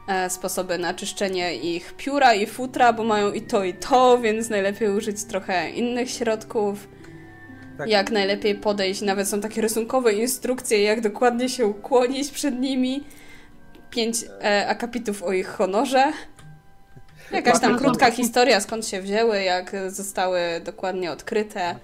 e, 0.07 0.29
sposoby 0.29 0.77
na 0.77 0.93
czyszczenie 0.93 1.55
ich 1.55 1.93
pióra 1.97 2.33
i 2.33 2.47
futra, 2.47 2.93
bo 2.93 3.03
mają 3.03 3.31
i 3.31 3.41
to 3.41 3.63
i 3.63 3.73
to, 3.73 4.19
więc 4.19 4.49
najlepiej 4.49 4.89
użyć 4.89 5.23
trochę 5.23 5.69
innych 5.69 6.11
środków. 6.11 6.87
Tak. 7.77 7.89
Jak 7.89 8.11
najlepiej 8.11 8.55
podejść, 8.55 9.01
nawet 9.01 9.27
są 9.27 9.41
takie 9.41 9.61
rysunkowe 9.61 10.13
instrukcje, 10.13 10.83
jak 10.83 11.01
dokładnie 11.01 11.49
się 11.49 11.65
ukłonić 11.65 12.31
przed 12.31 12.59
nimi. 12.59 13.03
Pięć 13.91 14.25
e, 14.41 14.67
akapitów 14.67 15.23
o 15.23 15.31
ich 15.33 15.47
honorze. 15.47 16.13
Jakaś 17.31 17.59
tam 17.59 17.77
krótka 17.77 18.11
historia, 18.11 18.59
skąd 18.59 18.87
się 18.87 19.01
wzięły, 19.01 19.41
jak 19.43 19.75
zostały 19.87 20.39
dokładnie 20.65 21.11
odkryte. 21.11 21.75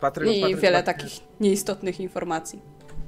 Patryk, 0.00 0.36
I 0.36 0.40
Patryk 0.40 0.60
wiele 0.60 0.82
właśnie 0.82 0.94
takich 0.94 1.12
nieistotnych 1.40 2.00
informacji. 2.00 2.62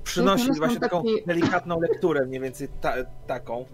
Przynosi 0.04 0.48
Ja 0.48 0.54
właśnie 0.54 0.80
taką 0.80 1.02
taki- 1.02 1.26
delikatną 1.26 1.80
lekturę, 1.80 2.26
mniej 2.26 2.40
więcej 2.40 2.68
ta, 2.80 2.92
taką. 3.26 3.64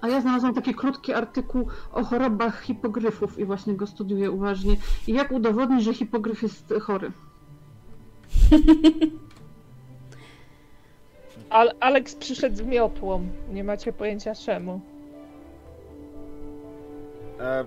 A 0.00 0.08
ja 0.08 0.20
znalazłam 0.20 0.54
taki 0.54 0.74
krótki 0.74 1.12
artykuł 1.12 1.68
o 1.92 2.04
chorobach 2.04 2.62
hipogryfów 2.62 3.38
i 3.38 3.44
właśnie 3.44 3.74
go 3.74 3.86
studiuję 3.86 4.30
uważnie. 4.30 4.76
I 5.06 5.12
jak 5.12 5.32
udowodnić, 5.32 5.84
że 5.84 5.94
hipogryf 5.94 6.42
jest 6.42 6.74
chory? 6.82 7.12
Al 11.50 11.72
Alex 11.80 12.14
przyszedł 12.14 12.56
z 12.56 12.62
miotłą. 12.62 13.28
Nie 13.50 13.64
macie 13.64 13.92
pojęcia 13.92 14.34
czemu. 14.34 14.80
E, 17.40 17.64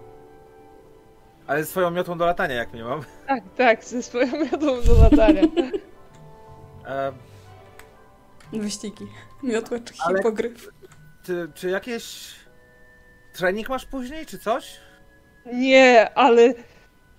ale 1.48 1.66
swoją 1.66 1.92
miotłą 1.92 2.18
do 2.18 2.26
latania, 2.26 2.56
jak 2.56 2.74
nie 2.74 2.84
mam. 2.84 3.02
Tak, 3.28 3.44
tak, 3.58 3.84
ze 3.86 4.04
swoją 4.04 4.28
miotłą 4.40 4.82
do 4.82 5.02
latania. 5.02 5.42
E, 6.88 7.12
Wyścigi. 8.54 9.06
Miotła 9.44 9.80
czy 9.80 9.94
hipogryf. 9.94 10.70
ty, 11.26 11.48
czy 11.56 11.70
jakieś 11.70 12.36
trening 13.34 13.70
masz 13.70 13.86
później, 13.86 14.26
czy 14.26 14.40
coś? 14.40 14.80
Nie, 15.54 16.14
ale 16.16 16.54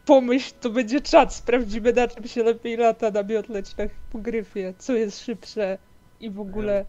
pomyśl, 0.07 0.55
to 0.61 0.71
będzie 0.71 1.01
czat. 1.01 1.35
Sprawdzimy 1.35 1.93
na 1.93 2.09
czym 2.09 2.29
się 2.29 2.43
lepiej 2.43 2.77
lata 2.77 3.11
na 3.11 3.23
miotle 3.23 3.63
czy 3.63 3.79
na 3.79 3.89
hipogryfie. 3.89 4.75
Co 4.79 4.93
jest 4.93 5.25
szybsze 5.25 5.79
i 6.23 6.31
w 6.31 6.41
ogóle... 6.41 6.85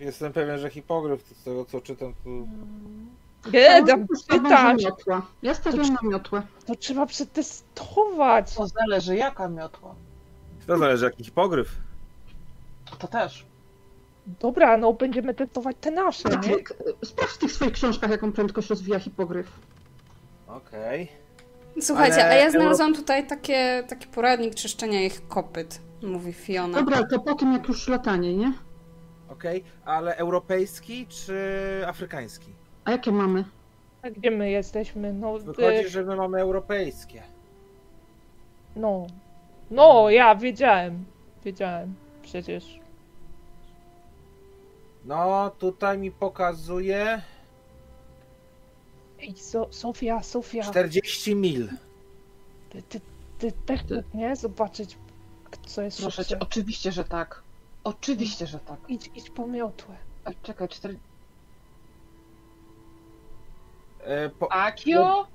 Jestem 0.00 0.32
pewien, 0.32 0.58
że 0.58 0.70
hipogryf, 0.70 1.22
z 1.22 1.44
tego 1.44 1.64
co 1.64 1.80
czytam, 1.80 2.14
to... 2.24 2.30
Nie, 3.50 3.84
tam 4.48 4.76
miotła. 4.76 5.26
Ja 5.42 5.54
stawiam 5.54 5.92
na 5.92 6.08
miotłę. 6.08 6.42
To 6.66 6.74
trzeba 6.74 7.06
przetestować. 7.06 8.54
To 8.54 8.66
zależy 8.66 9.16
jaka 9.16 9.48
miotła. 9.48 9.94
To 10.66 10.78
zależy 10.78 11.04
jaki 11.04 11.24
hipogryf. 11.24 11.76
To 12.98 13.08
też. 13.08 13.46
Dobra, 14.26 14.76
no 14.76 14.92
będziemy 14.92 15.34
testować 15.34 15.76
te 15.80 15.90
nasze, 15.90 16.28
nie? 16.28 16.36
Patryk, 16.36 16.74
sprawdź 17.04 17.32
w 17.32 17.38
tych 17.38 17.52
swoich 17.52 17.72
książkach, 17.72 18.10
jaką 18.10 18.32
prędkość 18.32 18.70
rozwija 18.70 18.98
hipogryf. 18.98 19.52
Okej. 20.48 21.08
Słuchajcie, 21.80 22.24
Ale 22.24 22.34
a 22.34 22.34
ja 22.34 22.50
znalazłam 22.50 22.94
tutaj 22.94 23.26
takie, 23.26 23.84
taki 23.88 24.06
poradnik 24.06 24.54
czyszczenia 24.54 25.02
ich 25.02 25.28
kopyt, 25.28 25.80
mówi 26.02 26.32
Fiona. 26.32 26.78
Dobra, 26.78 27.06
to 27.06 27.18
po 27.18 27.34
tym 27.34 27.52
jak 27.52 27.68
już 27.68 27.88
latanie, 27.88 28.36
nie? 28.36 28.52
Okej, 29.34 29.64
ale 29.84 30.16
europejski 30.16 31.06
czy 31.06 31.82
afrykański? 31.86 32.48
A 32.84 32.90
jakie 32.90 33.12
mamy? 33.12 33.44
A 34.02 34.10
gdzie 34.10 34.30
my 34.30 34.50
jesteśmy? 34.50 35.12
No, 35.12 35.38
Wychodzi, 35.38 35.86
e, 35.86 35.88
że 35.88 36.02
my 36.02 36.16
mamy 36.16 36.40
europejskie. 36.40 37.22
no. 38.76 39.06
No, 39.70 40.10
ja 40.10 40.34
wiedziałem. 40.34 41.04
Wiedziałem. 41.44 41.94
Przecież. 42.22 42.80
No, 45.04 45.50
tutaj 45.58 45.98
mi 45.98 46.10
pokazuje 46.10 47.22
Ej, 49.20 49.36
so, 49.36 49.68
Sofia, 49.70 50.22
Sofia. 50.22 50.62
40 50.62 51.34
mil. 51.34 51.68
Ty, 52.70 52.82
ty, 52.82 53.00
ty 53.38 53.52
też, 53.52 53.80
nie? 54.14 54.36
Zobaczyć, 54.36 54.98
co 55.66 55.82
jest 55.82 56.00
Proszę 56.00 56.24
cię, 56.24 56.38
oczywiście, 56.38 56.92
że 56.92 57.04
tak. 57.04 57.43
Oczywiście, 57.84 58.46
że 58.46 58.58
tak. 58.58 58.78
Idź, 58.88 59.10
idź 59.14 59.30
po 59.30 59.46
miotłę. 59.46 59.96
A, 60.24 60.30
czekaj, 60.42 60.68
cztery... 60.68 60.98
E, 64.00 64.28
po, 64.30 64.52
Akio? 64.52 65.26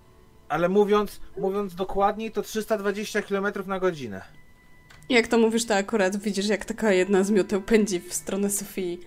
ale 0.49 0.69
mówiąc, 0.69 1.19
mówiąc 1.37 1.75
dokładniej, 1.75 2.31
to 2.31 2.41
320 2.41 3.21
km 3.21 3.47
na 3.65 3.79
godzinę. 3.79 4.21
Jak 5.09 5.27
to 5.27 5.37
mówisz, 5.37 5.65
to 5.65 5.75
akurat 5.75 6.17
widzisz, 6.17 6.47
jak 6.47 6.65
taka 6.65 6.91
jedna 6.91 7.23
z 7.23 7.31
mioteł 7.31 7.61
pędzi 7.61 7.99
w 7.99 8.13
stronę 8.13 8.49
Sofii. 8.49 8.99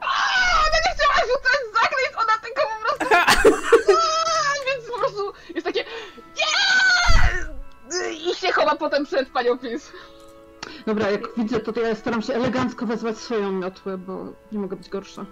Aaa, 0.00 0.64
będę 0.72 0.88
chciała 0.94 1.14
rzucać 1.14 1.82
zaklęć, 1.82 2.10
ona 2.16 2.38
tylko 2.44 2.60
po 2.60 2.84
prostu... 2.84 3.14
Aaa, 3.14 4.54
Więc 4.66 4.90
po 4.90 4.98
prostu 4.98 5.32
jest 5.54 5.66
takie... 5.66 5.84
Nie! 6.36 8.30
I 8.30 8.34
się 8.34 8.52
chowa 8.52 8.76
potem 8.76 9.06
przed 9.06 9.28
panią 9.30 9.58
Pis. 9.58 9.92
Dobra, 10.88 11.10
jak 11.10 11.34
widzę, 11.36 11.60
to, 11.60 11.72
to 11.72 11.80
ja 11.80 11.94
staram 11.94 12.22
się 12.22 12.34
elegancko 12.34 12.86
wezwać 12.86 13.18
swoją 13.18 13.52
miotłę, 13.52 13.98
bo 13.98 14.24
nie 14.52 14.58
mogę 14.58 14.76
być 14.76 14.88
gorsza. 14.88 15.26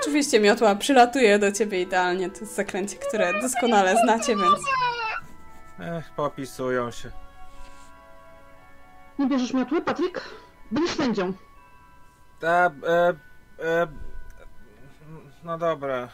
Oczywiście 0.00 0.40
miotła 0.40 0.74
przylatuje 0.74 1.38
do 1.38 1.52
ciebie 1.52 1.82
idealnie, 1.82 2.30
to 2.30 2.40
jest 2.40 2.54
zaklęcie, 2.54 2.96
które 2.96 3.40
doskonale 3.40 3.96
znacie, 3.96 4.36
więc... 4.36 4.60
Ech, 5.80 6.10
popisują 6.16 6.90
się. 6.90 7.10
Nie 9.18 9.26
bierzesz 9.26 9.54
miotły, 9.54 9.82
Patryk? 9.82 10.20
Będziesz 10.70 10.96
sędzią. 10.96 11.32
Ta, 12.40 12.70
e, 12.86 13.08
e, 13.64 13.86
no 15.44 15.58
dobra. 15.58 16.08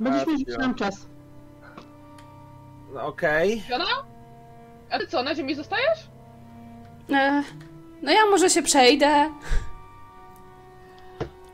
Będziesz 0.00 0.26
mieć 0.26 0.58
nam 0.58 0.74
czas. 0.74 1.06
No, 2.94 3.06
Okej. 3.06 3.60
Fiona? 3.60 3.84
A 4.90 4.98
ty 4.98 5.06
co, 5.06 5.22
na 5.22 5.34
ziemi 5.34 5.54
zostajesz? 5.54 6.08
E, 7.10 7.42
no 8.02 8.12
ja 8.12 8.26
może 8.30 8.50
się 8.50 8.62
przejdę. 8.62 9.30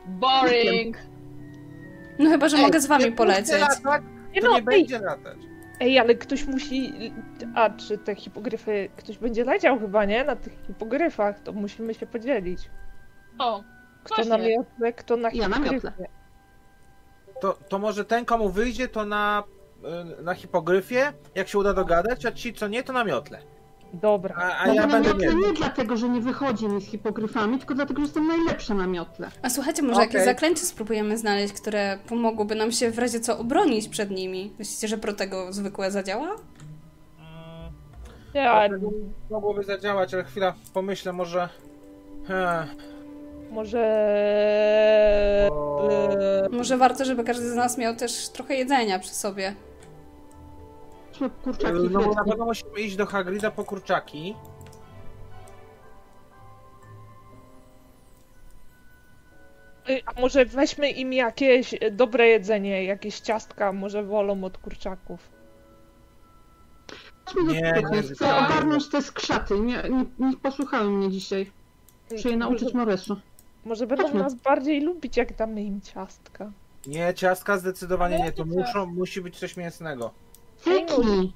Boring. 0.05 0.97
No 2.19 2.29
chyba, 2.29 2.49
że 2.49 2.57
Ej, 2.57 2.63
mogę 2.63 2.81
z 2.81 2.85
wami 2.85 3.05
nie 3.05 3.11
polecieć. 3.11 3.61
latać, 3.61 4.01
Nie 4.33 4.41
To 4.41 4.47
no, 4.47 4.55
nie 4.55 4.61
będzie 4.61 4.99
latać. 4.99 5.37
Ej, 5.79 5.99
ale 5.99 6.15
ktoś 6.15 6.45
musi. 6.47 6.93
A 7.55 7.69
czy 7.69 7.97
te 7.97 8.15
hipogryfy. 8.15 8.89
Ktoś 8.97 9.17
będzie 9.17 9.43
leciał 9.43 9.79
chyba, 9.79 10.05
nie? 10.05 10.23
Na 10.23 10.35
tych 10.35 10.53
hipogryfach, 10.67 11.39
to 11.39 11.53
musimy 11.53 11.93
się 11.93 12.05
podzielić. 12.07 12.69
O, 13.39 13.63
Kto 14.03 14.15
Właśnie. 14.15 14.29
na 14.29 14.37
miotle, 14.37 14.93
kto 14.93 15.17
na 15.17 15.29
Ja 15.33 15.47
na 15.47 15.55
hipogryfie. 15.55 15.87
miotle. 15.87 16.07
To, 17.41 17.53
to 17.69 17.79
może 17.79 18.05
ten, 18.05 18.25
komu 18.25 18.49
wyjdzie, 18.49 18.87
to 18.87 19.05
na, 19.05 19.43
y, 20.19 20.23
na 20.23 20.33
hipogryfie, 20.33 21.13
jak 21.35 21.47
się 21.47 21.57
uda 21.59 21.73
dogadać, 21.73 22.25
a 22.25 22.31
ci, 22.31 22.53
co 22.53 22.67
nie, 22.67 22.83
to 22.83 22.93
na 22.93 23.03
miotle. 23.03 23.39
Dobra. 23.93 24.35
A, 24.37 24.57
a 24.57 24.67
No 24.67 24.73
ja 24.73 24.87
będę 24.87 25.09
miotle 25.09 25.35
nie. 25.35 25.53
dlatego, 25.57 25.97
że 25.97 26.09
nie 26.09 26.21
wychodzi 26.21 26.67
mi 26.67 26.81
z 26.81 26.85
hipogryfami, 26.85 27.57
tylko 27.57 27.73
dlatego, 27.75 27.99
że 28.01 28.05
jestem 28.05 28.27
najlepsza 28.27 28.73
na 28.73 28.87
miotle. 28.87 29.29
A 29.41 29.49
słuchajcie, 29.49 29.81
może 29.81 29.93
Okej. 29.95 30.07
jakieś 30.07 30.25
zaklęcie 30.25 30.61
spróbujemy 30.65 31.17
znaleźć, 31.17 31.53
które 31.53 31.97
pomogłyby 32.09 32.55
nam 32.55 32.71
się 32.71 32.91
w 32.91 32.99
razie 32.99 33.19
co 33.19 33.37
obronić 33.39 33.87
przed 33.87 34.11
nimi. 34.11 34.53
Myślicie, 34.59 34.87
że 34.87 34.97
pro 34.97 35.13
tego 35.13 35.53
zwykłe 35.53 35.91
zadziała? 35.91 36.35
Ja, 38.33 38.69
Mogłoby 39.29 39.63
zadziałać, 39.63 40.13
ale 40.13 40.23
chwila, 40.23 40.53
pomyślę, 40.73 41.13
może... 41.13 41.49
Hmm, 42.27 42.67
może. 43.51 43.79
O. 45.51 45.89
e, 45.91 46.49
Może 46.51 46.77
warto, 46.77 47.05
żeby 47.05 47.23
każdy 47.23 47.49
z 47.51 47.55
nas 47.55 47.77
miał 47.77 47.95
też 47.95 48.29
trochę 48.29 48.55
jedzenia 48.55 48.99
przy 48.99 49.13
sobie. 49.13 49.55
Chodźmy 51.15 51.29
po 51.29 51.43
kurczaki 51.43 51.79
no 51.91 51.99
bo 51.99 52.13
na 52.13 52.23
pewno 52.23 52.45
musimy 52.45 52.79
iść 52.81 52.95
do 52.95 53.05
Hagrida 53.05 53.51
po 53.51 53.63
kurczaki. 53.63 54.35
y, 59.89 60.01
A 60.05 60.21
może 60.21 60.45
weźmy 60.45 60.89
im 60.89 61.13
jakieś 61.13 61.73
e, 61.73 61.91
dobre 61.91 62.27
jedzenie, 62.27 62.83
jakieś 62.83 63.19
ciastka, 63.19 63.71
może 63.73 64.03
wolą 64.03 64.43
od 64.43 64.57
kurczaków. 64.57 65.29
Chodźmy 67.25 67.45
do 67.45 67.51
Nie, 67.53 67.61
nie, 67.91 68.01
chcę 68.03 68.25
nie. 68.25 68.35
ogarnąć 68.35 68.89
te 68.89 69.01
skrzaty. 69.01 69.59
Nie, 69.59 69.83
nie, 69.89 70.05
nie 70.29 70.37
posłuchały 70.37 70.89
mnie 70.91 71.09
dzisiaj. 71.11 71.51
Muszę 72.11 72.29
je 72.29 72.37
nauczyć 72.37 72.63
Może, 72.63 72.77
Moresu. 72.77 73.17
może 73.65 73.87
będą 73.87 74.03
Chodźmy. 74.03 74.19
nas 74.19 74.35
bardziej 74.35 74.81
lubić, 74.81 75.17
jak 75.17 75.35
damy 75.35 75.63
im 75.63 75.81
ciastka. 75.81 76.51
Nie, 76.87 77.13
ciastka 77.13 77.57
zdecydowanie 77.57 78.17
nie, 78.19 78.31
to 78.31 78.45
muszą, 78.45 78.85
musi 78.85 79.21
być 79.21 79.39
coś 79.39 79.57
mięsnego. 79.57 80.11
Fretki! 80.65 81.33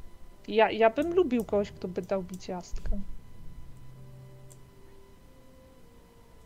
Ja, 0.48 0.72
ja 0.72 0.90
bym 0.90 1.14
lubił 1.14 1.44
kogoś, 1.44 1.72
kto 1.72 1.88
by 1.88 2.02
dał 2.02 2.24
mi 2.32 2.38
ciastka. 2.38 2.90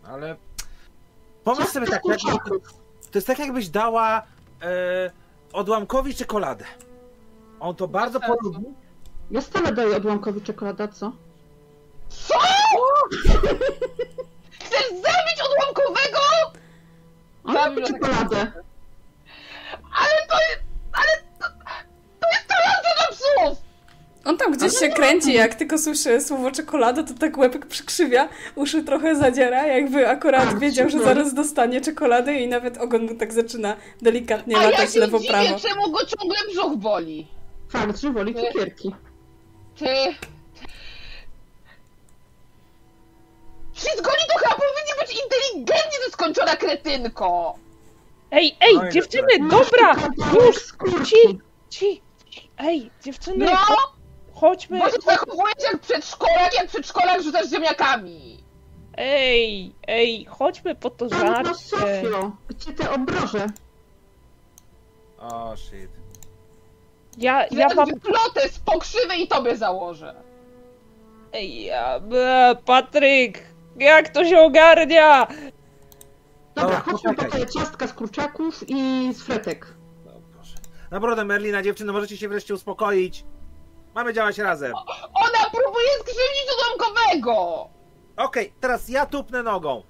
Ale 0.07 0.35
pomyśl 1.43 1.67
sobie 1.69 1.87
tak, 1.87 2.01
jak, 2.05 2.19
to 3.11 3.17
jest 3.17 3.27
tak 3.27 3.39
jakbyś 3.39 3.69
dała 3.69 4.23
e, 4.61 5.11
odłamkowi 5.53 6.15
czekoladę. 6.15 6.65
On 7.59 7.75
to 7.75 7.87
bardzo 7.87 8.19
sensu. 8.19 8.35
polubi. 8.37 8.65
Ja 9.31 9.41
stale 9.41 9.73
daję 9.73 9.95
odłamkowi 9.97 10.41
czekolada, 10.41 10.87
co? 10.87 11.11
Co? 12.09 12.39
Chcesz 14.59 14.89
zabić 14.89 15.37
odłamkowego? 15.51 16.19
On 17.43 17.69
lubi 17.69 17.87
czekoladę. 17.87 18.51
Ale 19.93 20.27
to 20.29 20.35
jest... 20.39 20.62
On 24.25 24.37
tam 24.37 24.51
gdzieś 24.53 24.79
się 24.79 24.89
kręci, 24.89 25.33
jak 25.33 25.55
tylko 25.55 25.77
słyszy 25.77 26.21
słowo 26.21 26.51
czekolada, 26.51 27.03
to 27.03 27.13
tak 27.13 27.37
łebek 27.37 27.65
przykrzywia, 27.65 28.29
uszy 28.55 28.83
trochę 28.83 29.15
zadziera, 29.15 29.67
jakby 29.67 30.09
akurat 30.09 30.47
A, 30.47 30.53
wiedział, 30.55 30.89
że 30.89 30.99
zaraz 30.99 31.33
dostanie 31.33 31.81
czekoladę 31.81 32.33
i 32.33 32.47
nawet 32.47 32.77
ogon 32.77 33.05
mu 33.05 33.15
tak 33.15 33.33
zaczyna 33.33 33.75
delikatnie 34.01 34.57
A 34.57 34.63
ja 34.63 34.69
latać 34.69 34.93
się 34.93 34.99
lewo-prawo. 34.99 35.43
dziwię, 35.47 35.59
czemu 35.69 35.91
go 35.91 35.99
ciągle 36.05 36.37
brzuch 36.51 36.75
boli. 36.77 37.27
Fakt, 37.69 37.99
że 37.99 38.11
woli 38.11 38.35
cukierki. 38.35 38.95
Ty... 39.79 39.85
Wszystko 43.73 44.11
oni 44.11 44.23
to 44.33 44.37
chyba 44.39 44.55
powinni 44.55 44.93
być 45.01 45.23
inteligentni, 45.23 45.97
to 46.05 46.11
skończona 46.11 46.55
kretynko! 46.55 47.55
Ej, 48.31 48.57
ej, 48.61 48.75
No 48.75 48.89
i 48.89 48.91
dziewczyny, 48.91 49.27
dobra! 49.39 49.95
kawałek 49.95 50.11
Już! 50.45 50.73
ci, 51.07 51.39
ci. 51.69 52.01
Ej, 52.57 52.91
dziewczyny, 53.03 53.45
No! 53.45 53.57
Cho- 54.43 54.49
chodźmy. 54.49 54.79
Bo 54.79 54.89
się 54.89 55.01
zachowujesz 55.05 55.63
jak 55.71 55.79
przedszkolak, 55.81 56.53
jak 56.55 56.67
przedszkolak 56.67 57.23
rzucasz 57.23 57.49
ziemniakami! 57.49 58.43
Ej, 58.97 59.75
ej, 59.87 60.25
chodźmy 60.25 60.75
po 60.75 60.89
to 60.89 61.09
żarcie. 61.09 61.53
Sofio, 61.53 62.31
gdzie 62.47 62.73
te 62.73 62.91
obroże? 62.91 63.47
O, 65.19 65.55
shit. 65.57 65.89
Ja, 67.17 67.41
Ja 67.41 67.47
ja 67.51 67.67
mam... 67.75 67.99
plotę 67.99 68.49
z 68.49 68.59
pokrzywy 68.59 69.15
i 69.15 69.27
tobie 69.27 69.57
założę. 69.57 70.15
Ej, 71.33 71.63
ja... 71.63 71.95
e, 72.15 72.55
Patryk! 72.65 73.41
Jak 73.77 74.09
to 74.09 74.25
się 74.25 74.39
ogarnia? 74.39 75.27
Dobra, 76.55 76.79
chodźmy 76.79 77.15
po 77.15 77.23
te 77.25 77.47
ciastka 77.47 77.87
z 77.87 77.93
kurczaków 77.93 78.63
i 78.69 79.09
z 79.13 79.23
fretek. 79.23 79.67
No, 80.05 80.11
proszę. 80.33 80.55
Naprawdę, 80.91 81.25
Merlina, 81.25 81.61
dziewczyny, 81.63 81.91
możecie 81.93 82.17
się 82.17 82.29
wreszcie 82.29 82.53
uspokoić. 82.53 83.23
Mamy 83.95 84.13
działać 84.13 84.37
razem. 84.37 84.73
Ona 85.13 85.49
próbuje 85.51 85.89
skrzywdzić 85.99 86.45
odłamkowego! 86.57 87.67
Okej, 88.17 88.53
teraz 88.59 88.89
ja 88.89 89.05
tupnę 89.05 89.43
nogą. 89.43 89.83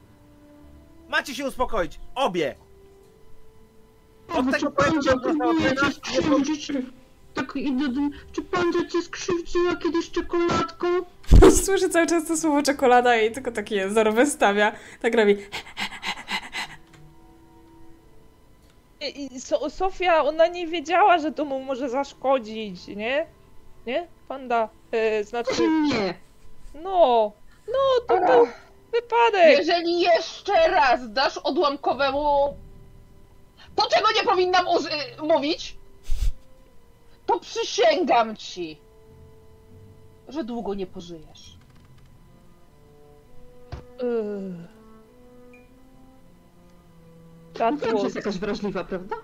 Macie 1.09 1.35
się 1.35 1.47
uspokoić. 1.47 1.99
Obie. 2.15 2.55
Od 4.33 4.45
tego 4.51 4.73
że 5.05 5.17
próbuje 5.19 5.75
cię 5.75 5.91
skrzywdzić? 5.91 6.71
Tak 7.33 7.55
idę 7.55 7.87
do... 7.87 8.01
Czy 8.31 8.41
pan 8.41 8.73
cię 8.91 9.01
skrzywdziła 9.01 9.75
kiedyś 9.75 10.11
czekoladką? 10.11 10.87
Słyszy 11.65 11.89
cały 11.89 12.07
czas 12.07 12.27
to 12.27 12.37
słowo 12.37 12.63
czekolada 12.63 13.17
i 13.17 13.31
tylko 13.31 13.51
takie 13.51 13.89
zerowe 13.89 14.25
stawia. 14.25 14.71
Tak 15.01 15.15
robi. 15.15 15.37
I- 19.01 19.35
i 19.35 19.41
So, 19.41 19.69
Sofia, 19.69 20.23
ona 20.23 20.47
nie 20.47 20.67
wiedziała, 20.67 21.17
że 21.17 21.31
to 21.31 21.45
mu 21.45 21.59
może 21.63 21.89
zaszkodzić, 21.89 22.87
nie? 22.87 23.27
Nie? 23.85 24.07
Panda, 24.27 24.69
e, 24.91 25.23
znaczy, 25.23 25.67
Nie. 25.67 26.13
no, 26.73 27.31
no, 27.67 28.05
to 28.07 28.25
był 28.25 28.47
wypadek. 28.91 29.57
Jeżeli 29.57 29.99
jeszcze 30.01 30.53
raz 30.69 31.13
dasz 31.13 31.37
odłamkowemu 31.37 32.57
to, 33.75 33.87
czego 33.89 34.07
nie 34.15 34.23
powinnam 34.23 34.65
uży- 34.67 35.21
mówić, 35.27 35.77
to 37.25 37.39
przysięgam 37.39 38.35
ci, 38.35 38.77
że 40.27 40.43
długo 40.43 40.73
nie 40.73 40.87
pożyjesz. 40.87 41.57
Że 47.55 47.71
was... 47.93 48.03
jest 48.03 48.15
jakaś 48.15 48.37
wrażliwa, 48.37 48.83
prawda? 48.83 49.15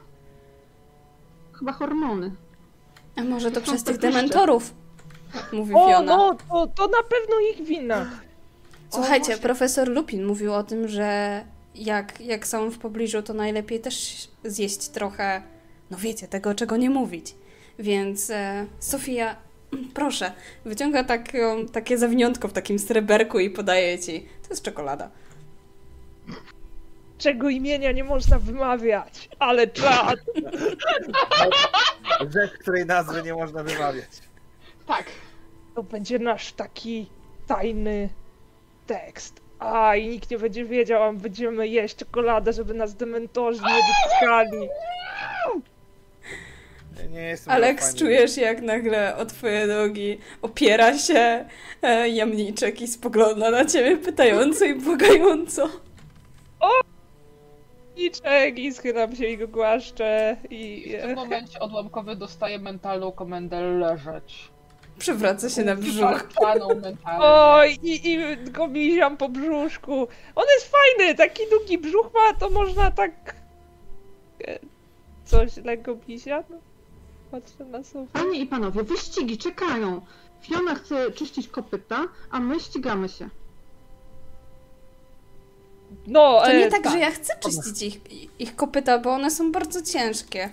Chyba 1.54 1.72
hormony. 1.74 2.36
A 3.20 3.24
może 3.24 3.52
to 3.52 3.62
przez 3.62 3.84
tych 3.84 3.98
dementorów? 3.98 4.74
Mówi 5.54 5.74
O, 5.76 5.88
Fiona. 5.88 6.18
no, 6.18 6.38
to, 6.50 6.68
to 6.68 6.88
na 6.88 7.04
pewno 7.04 7.36
ich 7.54 7.68
wina. 7.68 8.10
Słuchajcie, 8.90 9.38
profesor 9.38 9.90
Lupin 9.90 10.26
mówił 10.26 10.54
o 10.54 10.64
tym, 10.64 10.88
że 10.88 11.44
jak, 11.76 12.22
jak 12.22 12.48
są 12.48 12.70
w 12.70 12.78
pobliżu, 12.78 13.22
to 13.22 13.34
najlepiej 13.34 13.80
też 13.80 14.28
zjeść 14.44 14.90
trochę, 14.90 15.42
no 15.92 15.98
wiecie, 15.98 16.28
tego, 16.28 16.56
czego 16.56 16.78
nie 16.78 16.90
mówić. 16.90 17.36
Więc 17.80 18.30
e, 18.30 18.66
Sofia, 18.80 19.36
proszę, 19.94 20.32
wyciąga 20.66 21.04
taką, 21.04 21.66
takie 21.72 21.98
zawiniątko 21.98 22.48
w 22.48 22.54
takim 22.54 22.80
sreberku 22.80 23.40
i 23.40 23.50
podaje 23.50 24.00
ci. 24.00 24.22
To 24.22 24.50
jest 24.50 24.64
czekolada. 24.64 25.10
Czego 27.20 27.50
imienia 27.50 27.92
nie 27.92 28.04
można 28.04 28.40
wymawiać, 28.40 29.30
ale 29.40 29.68
czad. 29.68 30.20
Rzecz, 32.34 32.52
której 32.52 32.86
nazwy 32.86 33.24
nie 33.24 33.34
można 33.34 33.64
wymawiać. 33.64 34.10
Tak. 34.88 35.06
To 35.76 35.84
będzie 35.84 36.20
nasz 36.20 36.54
taki 36.54 37.10
tajny 37.48 38.10
tekst. 38.88 39.42
A, 39.60 39.96
i 39.96 40.08
nikt 40.08 40.32
nie 40.32 40.38
będzie 40.38 40.66
wiedział, 40.66 41.04
a 41.04 41.12
my 41.12 41.20
będziemy 41.20 41.68
jeść 41.68 41.96
czekoladę, 41.96 42.54
żeby 42.54 42.74
nas 42.74 42.96
dementorzy 42.96 43.62
nie 43.62 43.82
dotkali. 44.10 44.70
Nie 47.10 47.38
fani. 47.86 48.00
czujesz 48.00 48.38
jak 48.38 48.62
nagle 48.62 49.18
o 49.18 49.26
twoje 49.26 49.68
nogi 49.68 50.18
opiera 50.42 50.98
się 50.98 51.46
e, 51.82 52.10
jamniczek 52.10 52.82
i 52.82 52.88
spogląda 52.88 53.52
na 53.52 53.66
ciebie 53.66 53.98
pytająco 53.98 54.66
i 54.66 54.76
błagająco. 54.76 55.70
Niczek 58.00 58.60
i 58.60 58.74
schylam 58.74 59.16
się 59.16 59.26
i 59.26 59.38
go 59.38 59.48
głaszczę 59.48 60.38
i... 60.50 60.94
W 61.00 61.02
tym 61.02 61.16
momencie 61.16 61.60
odłamkowy 61.60 62.16
dostaje 62.16 62.60
mentalną 62.60 63.12
komendę 63.12 63.62
leżeć. 63.62 64.50
Przewraca 65.00 65.50
się 65.50 65.64
na 65.64 65.76
brzuch. 65.76 66.30
Oj, 67.20 67.78
i, 67.84 68.12
i 68.12 68.38
go 68.52 68.68
miziam 68.68 69.18
po 69.18 69.30
brzuszku. 69.30 70.08
On 70.36 70.46
jest 70.56 70.72
fajny, 70.72 71.16
taki 71.16 71.42
długi 71.50 71.78
brzuch 71.78 72.12
ma, 72.14 72.34
to 72.40 72.50
można 72.50 72.92
tak... 72.92 73.36
e, 74.48 74.60
Coś 75.26 75.52
mizia? 76.08 76.44
No. 76.50 76.58
Patrzę 77.32 77.66
na 77.66 77.84
sobie. 77.84 78.08
Panie 78.14 78.40
i 78.40 78.46
panowie, 78.48 78.84
wyścigi 78.84 79.38
czekają. 79.38 80.02
Fiona 80.42 80.76
chce 80.76 81.12
czyścić 81.12 81.48
kopyta, 81.48 82.06
a 82.32 82.40
my 82.40 82.60
ścigamy 82.60 83.10
się. 83.10 83.30
No, 86.08 86.42
To 86.46 86.52
nie 86.52 86.66
e, 86.66 86.70
tak, 86.70 86.92
że 86.92 87.00
ja 87.00 87.12
chcę 87.12 87.34
czyścić 87.40 87.82
ich, 87.82 88.02
ich 88.40 88.56
kopyta, 88.56 89.00
bo 89.00 89.12
one 89.14 89.32
są 89.32 89.52
bardzo 89.52 89.82
ciężkie. 89.82 90.50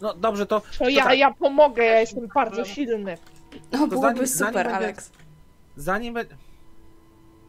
No 0.00 0.14
dobrze, 0.14 0.46
to, 0.46 0.62
To 0.78 0.88
ja, 0.88 1.04
tak. 1.04 1.18
ja 1.18 1.32
pomogę, 1.32 1.84
ja 1.84 2.00
jestem 2.00 2.28
bardzo 2.34 2.64
silny. 2.64 3.18
No, 3.72 3.86
byłoby 3.86 4.06
zanim- 4.06 4.26
zanim 4.26 4.48
super, 4.52 4.66
będzie- 4.66 4.76
Alex. 4.76 5.10
zanim... 5.76 6.14
be- 6.14 6.24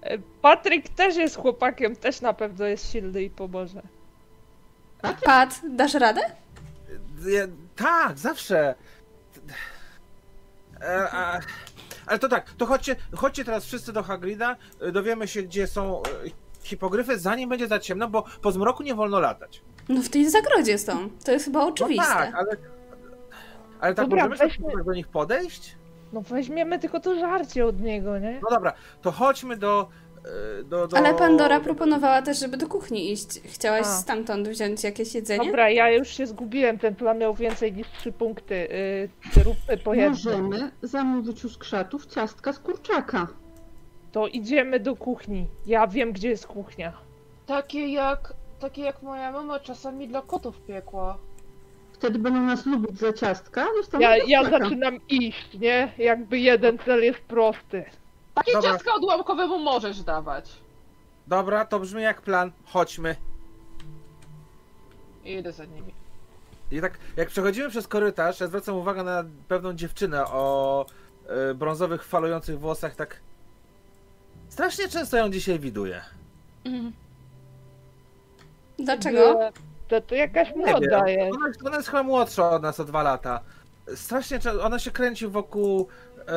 E, 0.01 0.17
Patryk 0.41 0.89
też 0.89 1.15
jest 1.15 1.35
chłopakiem, 1.37 1.95
też 1.95 2.21
na 2.21 2.33
pewno 2.33 2.65
jest 2.65 2.91
silny 2.91 3.23
i 3.23 3.29
pomoże. 3.29 3.81
Pat, 5.23 5.61
dasz 5.69 5.93
radę? 5.93 6.21
Ja, 7.27 7.41
tak, 7.75 8.17
zawsze. 8.19 8.75
E, 10.81 11.07
a, 11.11 11.39
ale 12.05 12.19
to 12.19 12.29
tak, 12.29 12.51
to 12.57 12.65
chodźcie, 12.65 12.95
chodźcie 13.15 13.45
teraz 13.45 13.65
wszyscy 13.65 13.93
do 13.93 14.03
Hagrida, 14.03 14.55
dowiemy 14.93 15.27
się, 15.27 15.43
gdzie 15.43 15.67
są 15.67 16.01
e, 16.03 16.05
hipogryfy, 16.65 17.19
zanim 17.19 17.49
będzie 17.49 17.67
za 17.67 17.79
ciemno, 17.79 18.07
bo 18.07 18.23
po 18.41 18.51
zmroku 18.51 18.83
nie 18.83 18.95
wolno 18.95 19.19
latać. 19.19 19.61
No 19.89 20.01
w 20.01 20.09
tej 20.09 20.29
zagrodzie 20.29 20.77
są. 20.77 21.09
To 21.25 21.31
jest 21.31 21.45
chyba 21.45 21.59
No 21.59 21.67
oczywiste. 21.67 22.05
tak, 22.13 22.35
ale... 22.35 22.57
Ale 23.79 23.93
tak, 23.95 24.05
Dobra, 24.09 24.27
możemy 24.29 24.49
weźmy- 24.49 24.71
sobie 24.71 24.83
do 24.83 24.93
nich 24.93 25.07
podejść? 25.07 25.75
No 26.13 26.21
weźmiemy 26.21 26.79
tylko 26.79 26.99
to 26.99 27.19
żarcie 27.19 27.65
od 27.65 27.81
niego, 27.81 28.19
nie? 28.19 28.39
No 28.43 28.49
dobra, 28.49 28.73
to 29.01 29.11
chodźmy 29.11 29.57
do... 29.57 29.87
e, 30.59 30.63
do, 30.63 30.87
do 30.87 30.97
Ale 30.97 31.13
Pandora 31.13 31.59
proponowała 31.59 32.21
też, 32.21 32.39
żeby 32.39 32.57
do 32.57 32.67
kuchni 32.67 33.11
iść. 33.11 33.27
Chciałaś 33.45 33.81
A. 33.81 33.85
stamtąd 33.85 34.47
wziąć 34.49 34.83
jakieś 34.83 35.15
jedzenie? 35.15 35.45
Dobra, 35.45 35.69
ja 35.69 35.89
już 35.91 36.07
się 36.07 36.27
zgubiłem, 36.27 36.79
ten 36.79 36.95
plan 36.95 37.17
miał 37.17 37.33
więcej 37.35 37.73
niż 37.73 37.87
trzy 37.99 38.11
punkty. 38.11 38.67
Yy. 39.35 40.09
Możemy 40.09 40.71
zamówić 40.81 41.45
u 41.45 41.49
skrzatów 41.49 42.05
ciastka 42.05 42.53
z 42.53 42.59
kurczaka. 42.59 43.27
To 44.15 44.27
idziemy 44.27 44.79
do 44.79 44.95
kuchni. 44.95 45.47
Ja 45.65 45.87
wiem, 45.87 46.11
gdzie 46.11 46.29
jest 46.29 46.47
kuchnia. 46.47 46.93
Takie 47.45 47.87
jak, 47.87 48.33
takie 48.59 48.81
jak 48.81 49.01
moja 49.01 49.31
mama 49.31 49.59
czasami 49.59 50.07
dla 50.07 50.21
kotów 50.21 50.61
piekła. 50.61 51.17
Wtedy 51.93 52.19
będą 52.19 52.39
nas 52.41 52.65
lubić 52.65 52.99
za 52.99 53.13
ciastka, 53.13 53.67
Ja, 53.99 54.17
ja 54.27 54.49
zaczynam 54.49 54.99
iść, 55.09 55.53
nie? 55.59 55.93
Jakby 55.97 56.39
jeden 56.39 56.77
cel 56.77 57.03
jest 57.03 57.19
prosty. 57.19 57.85
Takie 58.33 58.53
Dobra. 58.53 58.71
ciastka 58.71 58.93
odłamkowemu 58.93 59.59
możesz 59.59 60.03
dawać. 60.03 60.51
Dobra, 61.27 61.65
to 61.65 61.79
brzmi 61.79 62.01
jak 62.01 62.21
plan, 62.21 62.51
chodźmy. 62.65 63.15
I 65.25 65.33
idę 65.33 65.51
za 65.51 65.65
nimi. 65.65 65.93
I 66.71 66.81
tak, 66.81 66.97
jak 67.17 67.27
przechodzimy 67.27 67.69
przez 67.69 67.87
korytarz, 67.87 68.39
ja 68.39 68.47
zwracam 68.47 68.75
uwagę 68.75 69.03
na 69.03 69.23
pewną 69.47 69.73
dziewczynę 69.73 70.25
o 70.25 70.85
e, 71.27 71.53
brązowych, 71.53 72.03
falujących 72.03 72.59
włosach, 72.59 72.95
tak... 72.95 73.19
Strasznie 74.55 74.87
często 74.87 75.17
ją 75.17 75.29
dzisiaj 75.29 75.59
widuję. 75.59 76.01
Dlaczego? 78.79 79.39
To, 79.87 80.01
to 80.01 80.15
jakaś 80.15 80.47
Nie 80.55 80.55
młoda 80.55 81.09
jest. 81.09 81.35
Ona, 81.37 81.45
ona 81.65 81.75
jest 81.77 81.87
chyba 81.89 82.03
młodsza 82.03 82.49
od 82.49 82.61
nas 82.63 82.79
o 82.79 82.85
dwa 82.85 83.03
lata. 83.03 83.39
Strasznie 83.95 84.39
często, 84.39 84.63
ona 84.63 84.79
się 84.79 84.91
kręci 84.91 85.27
wokół... 85.27 85.87
E, 86.27 86.33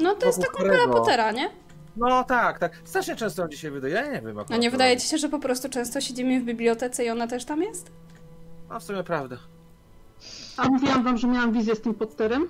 No 0.00 0.14
to 0.14 0.26
jest 0.26 0.40
ta 0.40 0.46
kumpela. 0.46 0.88
Pottera, 0.88 1.32
nie? 1.32 1.50
No 1.96 2.24
tak, 2.24 2.58
tak. 2.58 2.72
Strasznie 2.84 3.16
często 3.16 3.42
ją 3.42 3.48
dzisiaj 3.48 3.70
widuję, 3.70 3.94
ja 3.94 4.06
nie 4.06 4.20
wiem. 4.22 4.34
No 4.34 4.40
akurat 4.40 4.60
nie 4.60 4.68
to- 4.68 4.72
wydaje 4.72 4.96
ci 4.96 5.08
się, 5.08 5.18
że 5.18 5.28
po 5.28 5.38
prostu 5.38 5.68
często 5.68 6.00
siedzimy 6.00 6.40
w 6.40 6.44
bibliotece 6.44 7.04
i 7.04 7.10
ona 7.10 7.26
też 7.26 7.44
tam 7.44 7.62
jest? 7.62 7.90
No 8.70 8.80
w 8.80 8.84
sumie 8.84 9.02
prawda. 9.04 9.36
A 10.56 10.68
mówiłam 10.68 11.04
wam, 11.04 11.18
że 11.18 11.28
miałam 11.28 11.52
wizję 11.52 11.74
z 11.76 11.80
tym 11.80 11.94
potterem? 11.94 12.48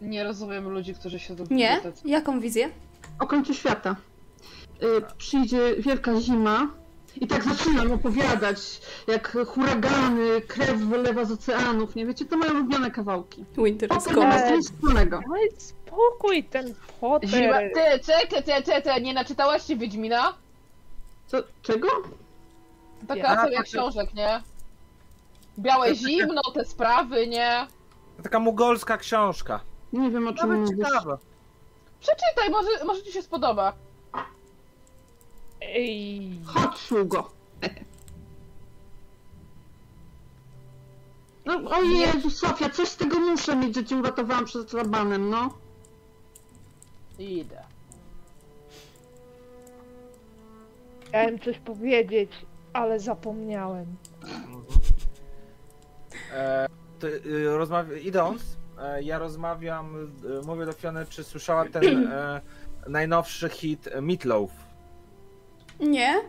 Nie 0.00 0.24
rozumiem 0.24 0.68
ludzi, 0.68 0.94
którzy 0.94 1.18
siedzą 1.18 1.44
w 1.44 1.50
Nie? 1.50 1.80
Jaką 2.04 2.40
wizję? 2.40 2.68
O 3.18 3.26
końcu 3.26 3.54
świata. 3.54 3.96
Y, 4.82 4.86
przyjdzie 5.18 5.76
wielka 5.78 6.20
zima 6.20 6.66
i 7.20 7.26
tak 7.26 7.44
zaczynam 7.44 7.92
opowiadać, 7.92 8.80
jak 9.06 9.36
huragany, 9.46 10.40
krew 10.40 10.76
wylewa 10.76 11.24
z 11.24 11.32
oceanów, 11.32 11.94
nie 11.94 12.06
wiecie, 12.06 12.24
to 12.24 12.36
moje 12.36 12.50
ulubione 12.52 12.90
kawałki. 12.90 13.44
Winter 13.56 13.90
is 13.90 13.96
Potem 13.96 14.14
coming. 14.14 14.34
jest 14.34 14.50
nic 14.52 14.66
wspólnego. 14.72 15.20
Daj 15.30 15.48
spokój, 15.58 16.44
ten 16.44 16.66
Zima... 16.66 16.74
Potter. 17.00 17.70
Ty, 17.74 18.00
czekaj, 18.06 18.42
ty, 18.44 18.62
ty, 18.62 18.82
ty, 18.82 19.00
nie 19.02 19.14
naczytałaś 19.14 19.66
się 19.66 19.76
Wiedźmina? 19.76 20.34
Co, 21.26 21.38
czego? 21.62 21.88
Taka 23.08 23.20
Ja- 23.20 23.42
seria 23.44 23.62
książek, 23.62 24.14
nie? 24.14 24.42
Białe 25.58 25.94
zimno, 25.94 26.42
te 26.54 26.64
sprawy, 26.64 27.26
nie? 27.26 27.66
Taka 28.22 28.38
mugolska 28.38 28.96
książka. 28.96 29.60
Nie 29.92 30.10
wiem 30.10 30.28
o 30.28 30.32
czym 30.32 30.48
Nawet 30.48 30.70
mówisz. 30.70 30.86
ciekawa. 30.88 31.18
Przeczytaj, 32.02 32.50
może, 32.50 32.84
może 32.84 33.02
ci 33.02 33.12
się 33.12 33.22
spodoba. 33.22 33.72
Ej, 35.60 36.40
Chodź, 36.46 36.76
sługo. 36.76 37.30
No, 41.44 41.70
o 41.70 41.82
Jezu, 41.82 42.30
Sofia, 42.30 42.70
coś 42.70 42.88
z 42.88 42.96
tego 42.96 43.18
muszę 43.20 43.56
mieć, 43.56 43.74
że 43.74 43.84
cię 43.84 43.96
uratowałam 43.96 44.44
przed 44.44 44.74
rabanem, 44.74 45.30
no. 45.30 45.54
Idę. 47.18 47.62
chciałem 51.12 51.38
coś 51.38 51.58
powiedzieć, 51.58 52.30
ale 52.72 53.00
zapomniałem. 53.00 53.86
E, 56.32 56.66
to, 56.98 57.08
y, 57.08 57.56
rozmawia... 57.56 57.96
Idąc, 57.96 58.42
ja 59.00 59.18
rozmawiam, 59.18 60.12
y, 60.42 60.46
mówię 60.46 60.66
do 60.66 60.72
Fiony, 60.72 61.06
czy 61.06 61.24
słyszała 61.24 61.64
ten 61.64 62.06
e, 62.12 62.40
najnowszy 62.88 63.48
hit 63.48 63.88
e, 63.92 64.00
Meatloaf. 64.00 64.50
Nie? 65.80 66.20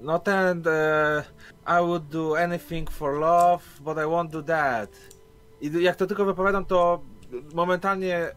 No 0.00 0.18
ten 0.18 0.62
e, 0.66 1.22
I 1.66 1.86
would 1.86 2.08
do 2.08 2.36
anything 2.38 2.90
for 2.90 3.18
love, 3.18 3.62
but 3.80 3.96
I 3.96 4.06
won't 4.06 4.28
do 4.28 4.42
that. 4.42 4.90
I 5.60 5.82
jak 5.82 5.96
to 5.96 6.06
tylko 6.06 6.24
wypowiadam, 6.24 6.64
to 6.64 7.00
momentalnie 7.54 8.16
e, 8.16 8.32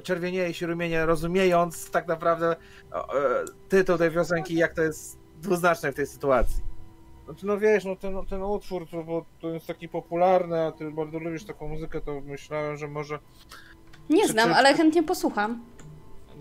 czerwienieje 0.00 0.54
się 0.54 0.66
rumienie, 0.66 1.06
rozumiejąc 1.06 1.90
tak 1.90 2.08
naprawdę 2.08 2.56
e, 2.92 3.04
tytuł 3.68 3.98
tej 3.98 4.10
piosenki, 4.10 4.54
jak 4.54 4.74
to 4.74 4.82
jest 4.82 5.18
dwuznaczne 5.42 5.92
w 5.92 5.94
tej 5.94 6.06
sytuacji. 6.06 6.73
Znaczy, 7.24 7.46
no 7.46 7.58
wiesz, 7.58 7.84
no 7.84 7.96
ten, 7.96 8.26
ten 8.26 8.42
utwór, 8.42 8.88
to, 8.90 9.04
bo 9.04 9.24
to 9.40 9.48
jest 9.48 9.66
taki 9.66 9.88
popularny, 9.88 10.66
a 10.66 10.72
ty 10.72 10.90
bardzo 10.90 11.18
lubisz 11.18 11.44
taką 11.44 11.68
muzykę, 11.68 12.00
to 12.00 12.20
myślałem, 12.20 12.76
że 12.76 12.88
może... 12.88 13.18
Nie 14.10 14.28
znam, 14.28 14.48
czy- 14.48 14.54
ale 14.54 14.74
chętnie 14.74 15.02
posłucham. 15.02 15.64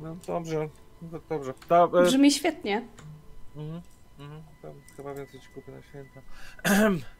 No 0.01 0.18
dobrze, 0.27 0.69
no, 1.01 1.19
dobrze. 1.30 1.53
To, 1.68 2.01
e, 2.01 2.03
Brzmi 2.03 2.31
świetnie. 2.31 2.88
Mhm, 3.55 3.81
mhm, 4.19 4.43
to 4.61 4.73
chyba 4.97 5.14
więcej 5.14 5.39
ci 5.39 5.47
kupię 5.47 5.72
na 5.72 5.81
święta. 5.81 6.22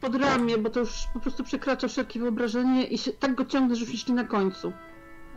Pod 0.00 0.14
ramię, 0.14 0.58
bo 0.58 0.70
to 0.70 0.80
już 0.80 1.06
po 1.14 1.20
prostu 1.20 1.44
przekracza 1.44 1.88
wszelkie 1.88 2.20
wyobrażenie 2.20 2.84
i 2.86 2.98
się, 2.98 3.12
tak 3.12 3.34
go 3.34 3.44
ciągnę, 3.44 3.74
że 3.76 3.80
już 3.84 3.92
jeśli 3.92 4.14
na 4.14 4.24
końcu. 4.24 4.72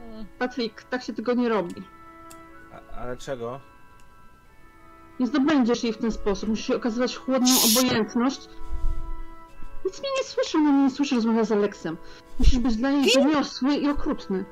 Mm. 0.04 0.26
Patryk, 0.40 0.84
tak 0.84 1.04
się 1.04 1.14
tego 1.14 1.34
nie 1.34 1.50
robi. 1.50 1.76
A, 2.74 2.96
ale 2.96 3.18
czego? 3.18 3.60
Nie 5.20 5.28
zdobędziesz 5.28 5.84
jej 5.84 5.94
w 5.94 5.98
ten 5.98 6.12
sposób. 6.12 6.50
Musisz 6.50 6.70
okazywać 6.70 7.16
chłodną 7.18 7.48
obojętność. 7.72 8.42
Nic 9.86 10.00
mnie 10.00 10.10
nie 10.18 10.24
słyszy, 10.24 10.58
ona 10.58 10.72
mnie 10.72 10.84
nie 10.84 10.90
słyszy, 10.92 11.16
rozmawia 11.16 11.44
z 11.44 11.52
Aleksem. 11.52 11.98
Musisz 12.40 12.60
być 12.60 12.76
dla 12.76 12.92
niej 12.92 13.12
doniosły 13.16 13.76
i 13.76 13.90
okrutny. 13.90 14.46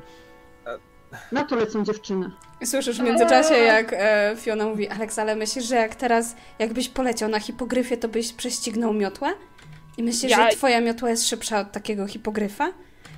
Na 1.32 1.44
to 1.44 1.56
lecą 1.56 1.84
dziewczyny. 1.84 2.32
Słyszysz 2.66 2.98
w 3.00 3.04
międzyczasie, 3.04 3.54
jak 3.54 3.94
e, 3.94 4.36
Fiona 4.40 4.66
mówi, 4.66 4.90
Aleks, 4.90 5.20
ale 5.20 5.36
myślisz, 5.36 5.66
że 5.66 5.76
jak 5.76 5.96
teraz, 5.96 6.36
jakbyś 6.60 6.90
poleciał 6.90 7.30
na 7.30 7.40
hipogryfie, 7.40 7.98
to 7.98 8.08
byś 8.08 8.34
prześcignął 8.34 8.94
miotłę? 8.94 9.34
I 9.98 10.04
myślisz, 10.04 10.32
Ja- 10.32 10.52
że 10.52 10.58
twoja 10.58 10.82
miotła 10.82 11.10
jest 11.10 11.28
szybsza 11.28 11.60
od 11.60 11.72
takiego 11.72 12.08
hipogryfa? 12.08 12.72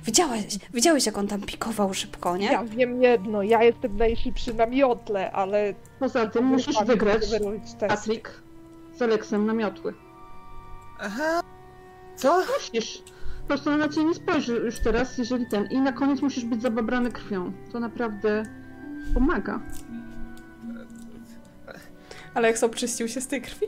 Widziałeś, 0.04 0.58
widziałeś 0.74 1.06
jak 1.06 1.18
on 1.18 1.28
tam 1.28 1.40
pikował 1.40 1.94
szybko, 1.94 2.36
nie? 2.36 2.46
Ja 2.46 2.64
wiem 2.64 3.02
jedno, 3.02 3.42
ja 3.42 3.62
jestem 3.62 3.96
najszybszy 3.96 4.54
na 4.54 4.66
miotle, 4.66 5.32
ale... 5.32 5.74
Poza 5.98 6.26
tym 6.26 6.44
musisz 6.44 6.76
wygrać. 6.86 7.22
Patryk, 7.88 8.42
z 8.96 9.02
Aleksem 9.02 9.46
na 9.46 9.54
miotły. 9.54 9.94
Aha. 10.98 11.40
Co? 12.16 12.42
Musisz. 12.58 13.02
Po 13.42 13.48
prostu 13.48 13.76
na 13.76 13.88
ciebie 13.88 14.04
nie 14.06 14.14
spojrzy 14.14 14.52
już 14.52 14.78
teraz, 14.78 15.18
jeżeli 15.18 15.46
ten. 15.46 15.66
I 15.70 15.80
na 15.80 15.92
koniec 15.92 16.22
musisz 16.22 16.44
być 16.44 16.62
zababrany 16.62 17.12
krwią. 17.12 17.52
To 17.72 17.80
naprawdę 17.80 18.42
pomaga. 19.14 19.60
Aleks 22.34 22.64
obczyścił 22.64 23.08
się 23.08 23.20
z 23.20 23.26
tej 23.26 23.42
krwi? 23.42 23.66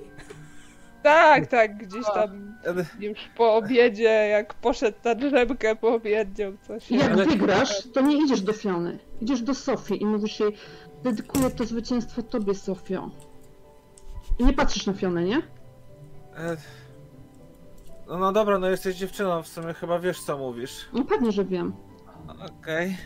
Tak, 1.03 1.47
tak, 1.47 1.77
gdzieś 1.77 2.05
tam 2.15 2.55
już 3.01 3.19
po 3.37 3.55
obiedzie, 3.57 4.03
jak 4.29 4.55
poszedł 4.55 4.99
na 5.05 5.15
drzemkę, 5.15 5.77
powiedział 5.77 6.53
coś. 6.67 6.91
I 6.91 6.97
jak 6.97 7.13
Ale- 7.13 7.27
wygrasz, 7.27 7.89
to 7.93 8.01
nie 8.01 8.25
idziesz 8.25 8.41
do 8.41 8.53
Fiony. 8.53 8.99
Idziesz 9.21 9.43
do 9.43 9.55
Sofii 9.55 10.03
i 10.03 10.07
mówisz 10.07 10.41
jej, 10.41 10.53
dedykuję 11.03 11.51
to 11.51 11.65
zwycięstwo 11.65 12.23
tobie, 12.23 12.55
Sofio. 12.55 13.11
I 14.39 14.45
nie 14.45 14.53
patrzysz 14.53 14.87
na 14.87 14.93
Fionę, 14.93 15.25
nie? 15.25 15.37
E, 16.37 16.57
No, 18.09 18.19
no 18.19 18.33
dobra, 18.33 18.59
no 18.59 18.69
jesteś 18.71 18.97
dziewczyną, 18.97 19.43
w 19.43 19.49
sumie 19.49 19.75
chyba 19.75 19.99
wiesz 19.99 20.21
co 20.21 20.39
mówisz. 20.39 20.89
No 20.93 21.05
pewnie, 21.05 21.33
że 21.33 21.45
wiem. 21.45 21.73
Okej. 22.61 22.97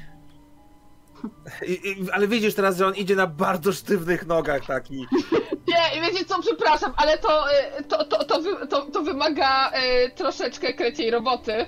I, 1.67 1.73
i, 1.73 2.11
ale 2.13 2.29
widzisz 2.29 2.55
teraz, 2.55 2.77
że 2.77 2.87
on 2.87 2.95
idzie 2.95 3.17
na 3.17 3.27
bardzo 3.27 3.73
sztywnych 3.73 4.27
nogach 4.27 4.67
taki. 4.67 5.07
Nie, 5.69 6.03
wiecie 6.03 6.25
co, 6.25 6.43
przepraszam, 6.43 6.93
ale 6.97 7.19
to, 7.19 7.53
e, 7.53 7.83
to, 7.83 8.05
to, 8.05 8.25
to, 8.25 8.41
wy, 8.43 8.67
to, 8.67 8.83
to 8.83 9.03
wymaga 9.03 9.71
e, 9.71 10.11
troszeczkę 10.11 10.73
kreciej 10.73 11.11
roboty. 11.11 11.67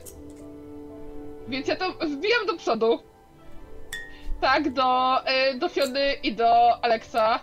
Więc 1.49 1.69
ja 1.69 1.77
to 1.77 1.93
wbijam 1.93 2.47
do 2.47 2.57
przodu. 2.57 2.99
Tak, 4.41 4.73
do, 4.73 5.20
e, 5.27 5.55
do 5.55 5.69
Fiony 5.69 6.12
i 6.23 6.35
do 6.35 6.85
Alexa. 6.85 7.41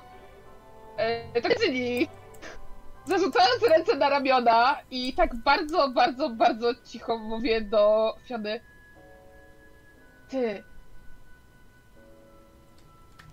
E, 0.98 1.41
tak 1.41 1.60
czyli 1.60 2.07
zarzucając 3.06 3.64
ręce 3.69 3.95
na 3.98 4.10
ramiona 4.10 4.77
i 4.91 5.14
tak 5.14 5.35
bardzo, 5.35 5.90
bardzo, 5.90 6.30
bardzo 6.30 6.68
cicho 6.85 7.18
mówię 7.18 7.61
do 7.61 8.15
Fiony. 8.27 8.60
Ty, 10.30 10.64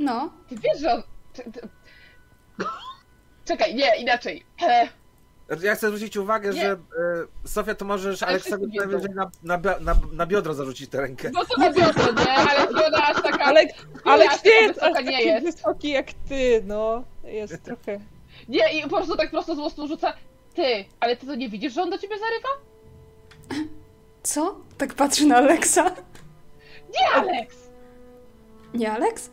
No, 0.01 0.31
ty 0.49 0.57
wiesz, 0.57 0.81
że 0.81 0.93
on... 0.95 1.03
Ty, 1.33 1.53
ty... 1.53 1.61
Czekaj, 3.45 3.75
nie, 3.75 3.97
inaczej. 3.97 4.45
E, 4.63 4.89
Ja 5.63 5.75
chcę 5.75 5.89
zwrócić 5.89 6.17
uwagę, 6.17 6.51
Nie. 6.51 6.61
że 6.61 6.71
e, 6.73 6.79
Sofia, 7.49 7.75
to 7.75 7.85
możesz 7.85 8.23
Ale 8.23 8.31
Aleksowi 8.33 8.67
wiedzą. 8.67 8.87
najwyżej 8.87 9.15
na, 9.15 9.31
na, 9.43 9.79
na, 9.81 9.95
na 10.13 10.27
biodro 10.27 10.55
zarzucić 10.55 10.91
tę 10.91 11.01
rękę. 11.01 11.31
no 11.35 11.45
to 11.45 11.61
na 11.61 11.73
biodro, 11.73 12.13
nie? 12.13 12.31
Ale 12.33 12.69
Fiona 12.69 13.07
aż 13.09 13.23
taka... 13.23 13.45
Ale, 13.45 13.61
ale 14.05 14.29
aż 14.29 14.45
nie 14.45 14.51
taka 14.51 14.67
jest 14.67 14.83
aż 14.83 15.05
nie 15.05 15.23
jest. 15.25 15.45
wysoki 15.47 15.91
jak 15.91 16.07
ty, 16.29 16.63
no. 16.67 17.05
Jest 17.25 17.63
trochę... 17.63 18.01
Nie, 18.49 18.79
i 18.79 18.83
po 18.83 18.89
prostu 18.89 19.17
tak 19.17 19.31
prosto 19.31 19.55
z 19.55 19.59
mostu 19.59 19.89
rzuca. 19.89 20.13
Ty, 20.55 20.85
ale 21.01 21.17
ty 21.17 21.27
to 21.27 21.35
nie 21.35 21.49
widzisz, 21.49 21.73
że 21.73 21.83
on 21.83 21.91
do 21.91 21.99
ciebie 21.99 22.17
zarywa? 22.19 22.49
co? 24.23 24.57
Tak 24.79 24.95
patrzy 24.95 25.27
na 25.27 25.37
Alexa. 25.37 25.85
Nie, 26.95 27.11
Alex! 27.15 27.57
Nie, 28.75 28.93
Alex? 28.93 29.31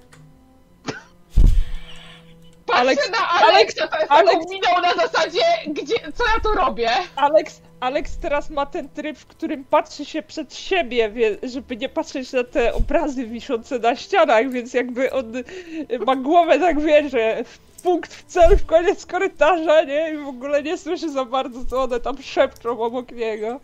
Patrzę 2.68 2.84
Alex- 2.84 3.12
na 3.12 3.60
jest 3.60 3.80
Alex- 4.10 4.38
taką 4.38 4.50
miną 4.52 4.82
na 4.82 4.94
zasadzie, 5.08 5.42
gdzie, 5.68 5.96
co 6.16 6.24
ja 6.34 6.40
tu 6.44 6.52
robię? 6.52 6.90
Alex, 7.16 7.62
Alex 7.80 8.18
teraz 8.18 8.50
ma 8.50 8.66
ten 8.66 8.90
tryb, 8.90 9.18
w 9.18 9.26
którym 9.26 9.64
patrzy 9.64 10.06
się 10.06 10.24
przed 10.24 10.56
siebie, 10.56 11.12
żeby 11.44 11.78
nie 11.78 11.90
patrzeć 11.90 12.32
na 12.34 12.44
te 12.44 12.74
obrazy 12.74 13.26
wiszące 13.26 13.80
na 13.80 13.96
ścianach, 13.96 14.50
więc 14.50 14.74
jakby 14.74 15.12
on 15.14 15.36
y, 15.36 15.44
ma 16.06 16.16
głowę 16.16 16.60
tak 16.60 16.80
wie, 16.82 17.10
że 17.10 17.44
w 17.44 17.82
punkt 17.82 18.14
w 18.14 18.24
cel, 18.26 18.58
w 18.58 18.66
koniec 18.66 19.06
korytarza, 19.06 19.82
nie? 19.84 20.12
I 20.14 20.18
w 20.18 20.28
ogóle 20.28 20.64
nie 20.64 20.78
słyszy 20.78 21.12
za 21.12 21.26
bardzo, 21.26 21.66
co 21.66 21.84
one 21.84 22.00
tam 22.00 22.22
szepczą 22.24 22.82
obok 22.82 23.12
niego. 23.12 23.60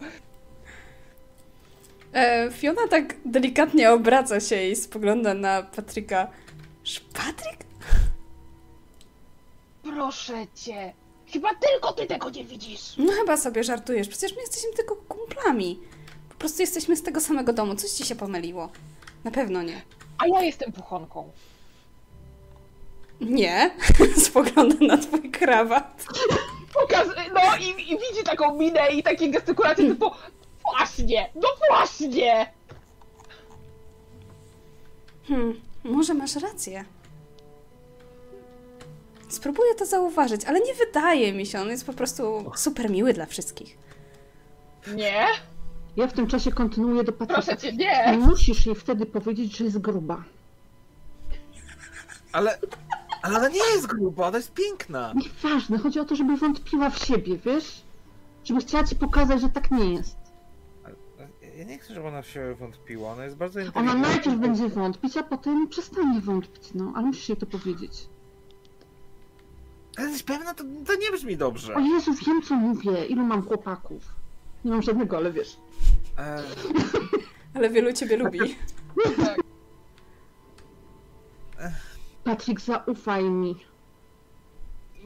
E, 2.14 2.52
Fiona 2.52 2.88
tak 2.90 3.16
delikatnie 3.26 3.92
obraca 3.92 4.40
się 4.40 4.64
i 4.64 4.76
spogląda 4.76 5.34
na 5.34 5.64
Patryka. 5.64 6.28
Patryk? 7.14 7.64
Proszę 9.84 10.48
cię. 10.56 10.94
Chyba 11.34 11.50
tylko 11.56 11.94
ty 11.94 12.06
tego 12.06 12.30
nie 12.30 12.46
widzisz. 12.46 12.94
No 12.98 13.12
chyba 13.14 13.38
sobie 13.38 13.64
żartujesz, 13.64 14.08
przecież 14.08 14.36
my 14.36 14.42
jesteśmy 14.42 14.74
tylko 14.74 14.96
kumplami. 14.96 15.80
Po 16.30 16.36
prostu 16.36 16.62
jesteśmy 16.62 16.96
z 16.96 17.04
tego 17.04 17.22
samego 17.22 17.54
domu, 17.54 17.76
coś 17.76 17.92
ci 17.92 18.06
się 18.06 18.16
pomyliło. 18.16 18.70
Na 19.24 19.32
pewno 19.32 19.64
nie. 19.64 19.82
A 20.18 20.28
ja 20.28 20.42
jestem 20.42 20.72
puchonką. 20.72 21.32
Nie, 23.22 23.72
spogląda 24.26 24.76
na 24.82 24.98
twój 24.98 25.32
krawat. 25.32 26.06
Pokaz... 26.74 27.08
No 27.34 27.58
i, 27.60 27.70
i 27.70 27.98
widzi 28.00 28.24
taką 28.26 28.58
minę 28.58 28.88
i 28.92 29.04
takie 29.04 29.30
gestykulacje 29.30 29.90
typu 29.90 30.12
Właśnie, 30.64 31.30
no 31.36 31.48
właśnie! 31.70 32.54
Hmm, 35.28 35.62
może 35.84 36.14
masz 36.14 36.36
rację. 36.36 36.86
Spróbuję 39.34 39.76
to 39.76 39.86
zauważyć, 39.86 40.46
ale 40.46 40.60
nie 40.60 40.74
wydaje 40.74 41.34
mi 41.34 41.46
się, 41.46 41.62
on 41.62 41.68
jest 41.70 41.86
po 41.86 41.94
prostu 41.94 42.52
super 42.56 42.90
miły 42.90 43.14
dla 43.14 43.26
wszystkich. 43.26 43.78
Nie, 44.96 45.26
Ja 45.96 46.08
w 46.08 46.14
tym 46.14 46.28
czasie 46.28 46.52
kontynuuję 46.52 47.04
do 47.04 47.12
Patryka. 47.14 47.42
proszę 47.42 47.58
cię, 47.58 47.74
nie. 47.74 48.18
Musisz 48.18 48.66
jej 48.66 48.76
wtedy 48.76 49.06
powiedzieć, 49.06 49.58
że 49.58 49.64
jest 49.64 49.78
gruba. 49.80 50.24
Ale, 52.32 52.58
ale 53.22 53.38
ona 53.38 53.48
nie 53.50 53.60
jest 53.76 53.88
gruba, 53.88 54.28
ona 54.28 54.38
jest 54.38 54.54
piękna. 54.54 55.14
Nieważne, 55.16 55.78
chodzi 55.78 56.00
o 56.00 56.06
to, 56.06 56.16
żeby 56.16 56.38
wątpiła 56.38 56.90
w 56.90 57.06
siebie, 57.06 57.38
wiesz? 57.46 57.82
Żeby 58.44 58.60
chciała 58.62 58.84
ci 58.84 58.96
pokazać, 58.96 59.42
że 59.42 59.50
tak 59.50 59.72
nie 59.72 59.94
jest. 59.94 60.16
Ja 61.58 61.64
nie 61.64 61.78
chcę, 61.80 61.94
żeby 61.94 62.08
ona 62.08 62.22
w 62.22 62.28
siebie 62.28 62.56
wątpiła, 62.56 63.12
ona 63.12 63.24
jest 63.26 63.36
bardzo 63.38 63.60
Ona 63.60 63.68
inteligentna. 63.70 64.08
najpierw 64.10 64.36
będzie 64.38 64.70
wątpić, 64.70 65.18
a 65.18 65.24
potem 65.24 65.68
przestanie 65.68 66.22
wątpić, 66.22 66.74
no. 66.74 66.94
Ale 66.96 67.06
musisz 67.06 67.30
jej 67.30 67.38
to 67.38 67.46
powiedzieć. 67.46 67.92
Ale 69.98 70.08
jesteś 70.08 70.24
pewna? 70.24 70.54
To, 70.54 70.64
to 70.88 70.96
nie 70.96 71.12
brzmi 71.12 71.38
dobrze. 71.38 71.76
O 71.76 71.80
Jezu, 71.80 72.14
wiem 72.14 72.42
co 72.42 72.56
mówię. 72.56 73.06
Ilu 73.06 73.24
mam 73.24 73.48
chłopaków? 73.48 74.04
Nie 74.66 74.72
mam 74.72 74.82
żadnego, 74.82 75.18
ale 75.18 75.32
wiesz. 75.32 75.58
E, 76.18 76.44
Ale 77.54 77.70
wielu 77.70 77.94
ciebie 77.94 78.18
lubi. 78.18 78.40
Patryk, 82.24 82.62
zaufaj 82.62 83.24
mi. 83.24 83.56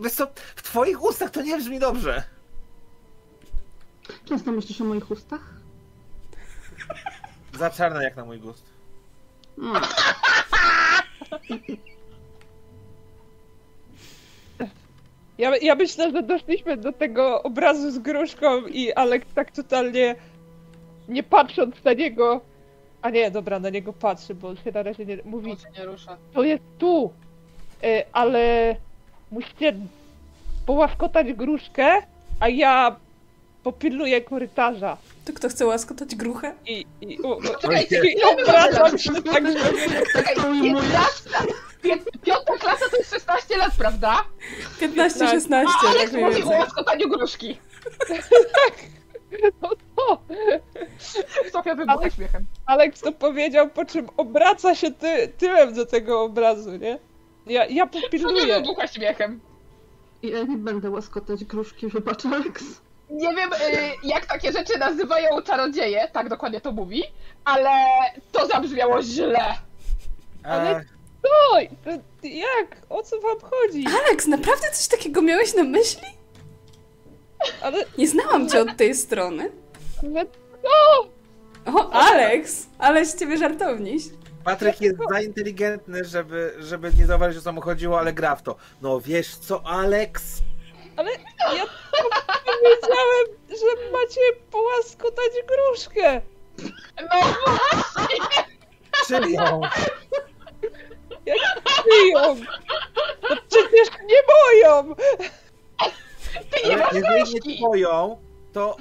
wiesz 0.01 0.13
co, 0.13 0.27
w 0.55 0.61
twoich 0.63 1.03
ustach 1.03 1.31
to 1.31 1.41
nie 1.41 1.57
brzmi 1.57 1.79
dobrze. 1.79 2.23
Często 4.25 4.51
myślisz 4.51 4.81
o 4.81 4.83
moich 4.83 5.11
ustach? 5.11 5.41
Za 7.59 7.69
czarne 7.69 8.03
jak 8.03 8.15
na 8.15 8.25
mój 8.25 8.39
gust. 8.39 8.63
Mm. 9.57 9.81
Ja, 15.37 15.57
ja 15.57 15.75
myślę, 15.75 16.11
że 16.11 16.23
doszliśmy 16.23 16.77
do 16.77 16.91
tego 16.91 17.43
obrazu 17.43 17.91
z 17.91 17.99
gruszką 17.99 18.67
i 18.67 18.93
Alek 18.93 19.25
tak 19.35 19.51
totalnie 19.51 20.15
nie 21.09 21.23
patrząc 21.23 21.83
na 21.83 21.93
niego. 21.93 22.41
A 23.01 23.09
nie, 23.09 23.31
dobra, 23.31 23.59
na 23.59 23.69
niego 23.69 23.93
patrzy, 23.93 24.35
bo 24.35 24.47
on 24.47 24.57
się 24.57 24.71
na 24.71 24.83
razie 24.83 25.05
nie 25.05 25.17
mówi. 25.25 25.51
Się 25.51 25.79
nie 25.79 25.85
rusza. 25.85 26.17
To 26.33 26.43
jest 26.43 26.63
tu! 26.77 27.13
E, 27.83 28.05
ale 28.13 28.75
musicie 29.31 29.73
połaskotać 30.65 31.33
gruszkę, 31.33 31.87
a 32.39 32.49
ja 32.49 32.95
popilnuję 33.63 34.21
korytarza. 34.21 34.97
To 35.27 35.33
kto 35.33 35.49
chce 35.49 35.65
łaskotać 35.65 36.15
gruchę? 36.15 36.53
I, 36.65 36.85
i, 37.01 37.19
u, 37.21 37.27
u, 37.29 37.41
Czekajcie, 37.61 38.01
i 38.05 38.23
obracam 38.23 38.97
się 38.97 39.13
tak, 39.13 39.47
że 39.51 39.59
Czekaj, 40.13 40.35
To 40.35 40.47
ujmujesz? 40.49 40.85
15, 41.23 41.53
pię- 41.83 42.21
piąta 42.21 42.53
klasa 42.59 42.89
to 42.91 42.97
jest 42.97 43.09
16 43.13 43.57
lat, 43.57 43.71
prawda? 43.77 44.23
15-16, 44.81 45.65
A 45.67 45.81
tak 45.81 45.95
Alex 45.95 46.11
mniej 46.13 46.25
mówi 46.25 46.43
o 46.43 46.49
łaskotaniu 46.49 47.09
gruszki. 47.09 47.57
no 49.61 49.69
to. 49.95 50.21
Sofia 51.51 51.75
wybucha 51.75 52.09
śmiechem. 52.09 52.45
Alex 52.65 52.99
to 53.01 53.11
powiedział, 53.11 53.69
po 53.69 53.85
czym 53.85 54.07
obraca 54.17 54.75
się 54.75 54.91
ty, 54.91 55.27
tyłem 55.37 55.73
do 55.73 55.85
tego 55.85 56.21
obrazu, 56.21 56.71
nie? 56.77 56.99
Ja, 57.47 57.65
ja 57.65 57.85
Sofia 57.85 58.01
popilnuję. 58.01 58.55
wybucha 58.61 58.87
śmiechem. 58.87 59.39
Ja 60.23 60.43
nie 60.43 60.57
będę 60.57 60.89
łaskotać 60.89 61.45
gruszki, 61.45 61.87
wybacz, 61.87 62.25
Alex. 62.25 62.63
Nie 63.09 63.35
wiem, 63.35 63.53
y, 63.53 63.57
jak 64.03 64.25
takie 64.25 64.51
rzeczy 64.51 64.77
nazywają 64.79 65.41
czarodzieje, 65.41 66.07
tak 66.13 66.29
dokładnie 66.29 66.61
to 66.61 66.71
mówi, 66.71 67.03
ale 67.45 67.69
to 68.31 68.47
zabrzmiało 68.47 69.03
źle. 69.03 69.45
Ale- 70.43 70.85
to 71.83 71.97
jak? 72.23 72.77
O 72.89 73.03
co 73.03 73.19
wam 73.21 73.37
chodzi? 73.39 73.85
Alex, 74.05 74.27
naprawdę 74.27 74.67
coś 74.73 74.87
takiego 74.87 75.21
miałeś 75.21 75.53
na 75.55 75.63
myśli? 75.63 76.07
Ale, 77.61 77.85
Nie 77.97 78.07
znałam 78.07 78.49
cię 78.49 78.61
od 78.61 78.77
tej 78.77 78.95
strony. 78.95 79.51
ale 80.03 80.25
O, 81.75 81.91
Alex! 81.91 82.65
Ale 82.77 83.05
z 83.05 83.19
ciebie 83.19 83.37
żartowniś. 83.37 84.03
Patryk 84.43 84.81
jest 84.81 84.97
za 85.11 85.21
inteligentny, 85.21 86.05
żeby, 86.05 86.53
żeby 86.59 86.91
nie 86.99 87.05
zauważyć 87.05 87.37
o 87.37 87.41
co 87.41 87.51
mu 87.53 87.61
chodziło, 87.61 87.99
ale 87.99 88.13
gra 88.13 88.35
w 88.35 88.41
to. 88.43 88.55
No 88.81 89.01
wiesz 89.01 89.35
co, 89.35 89.65
Alex? 89.65 90.23
Ale 90.97 91.11
ja 91.55 91.65
powiedziałem, 92.45 93.27
że 93.49 93.91
macie 93.91 94.21
połaskotać 94.51 95.31
gruszkę. 95.47 96.21
No 97.01 97.17
właśnie! 97.45 98.45
Czym 99.07 99.33
ją? 99.33 99.61
Jak 101.25 101.39
piją. 101.83 102.35
No 103.29 103.35
przecież 103.49 103.87
nie 104.07 104.21
moją. 104.33 104.95
Ty 106.51 106.69
nie 106.69 106.77
masz 106.77 106.93
jeżeli 106.93 107.33
nie 107.49 107.57
twoją, 107.57 108.21
to 108.53 108.77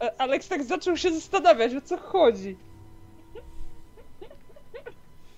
E, 0.00 0.20
Alex 0.20 0.48
tak 0.48 0.64
zaczął 0.64 0.96
się 0.96 1.14
zastanawiać, 1.14 1.74
o 1.74 1.80
co 1.80 1.96
chodzi. 1.96 2.56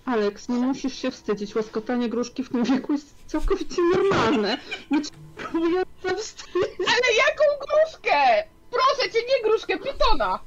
Alex, 0.06 0.48
nie 0.48 0.56
musisz 0.56 0.94
się 1.02 1.10
wstydzić. 1.10 1.54
Łaskotanie 1.54 2.08
gruszki 2.08 2.44
w 2.44 2.48
tym 2.48 2.64
wieku 2.64 2.92
jest 2.92 3.14
całkowicie 3.26 3.82
normalne. 3.94 4.58
Nie 4.90 5.00
trzeba 5.02 6.10
się 6.10 6.16
wstydzić. 6.16 6.54
Ale 6.78 7.14
jaką 7.16 7.44
gruszkę? 7.66 8.44
Proszę 8.70 9.10
cię, 9.12 9.18
nie 9.28 9.50
gruszkę, 9.50 9.78
pitona! 9.78 10.38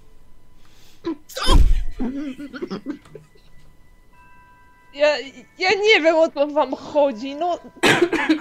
Ja, 4.94 5.18
ja 5.58 5.70
nie 5.84 6.02
wiem 6.02 6.16
o 6.16 6.32
co 6.32 6.48
wam 6.48 6.76
chodzi, 6.76 7.36
no 7.36 7.60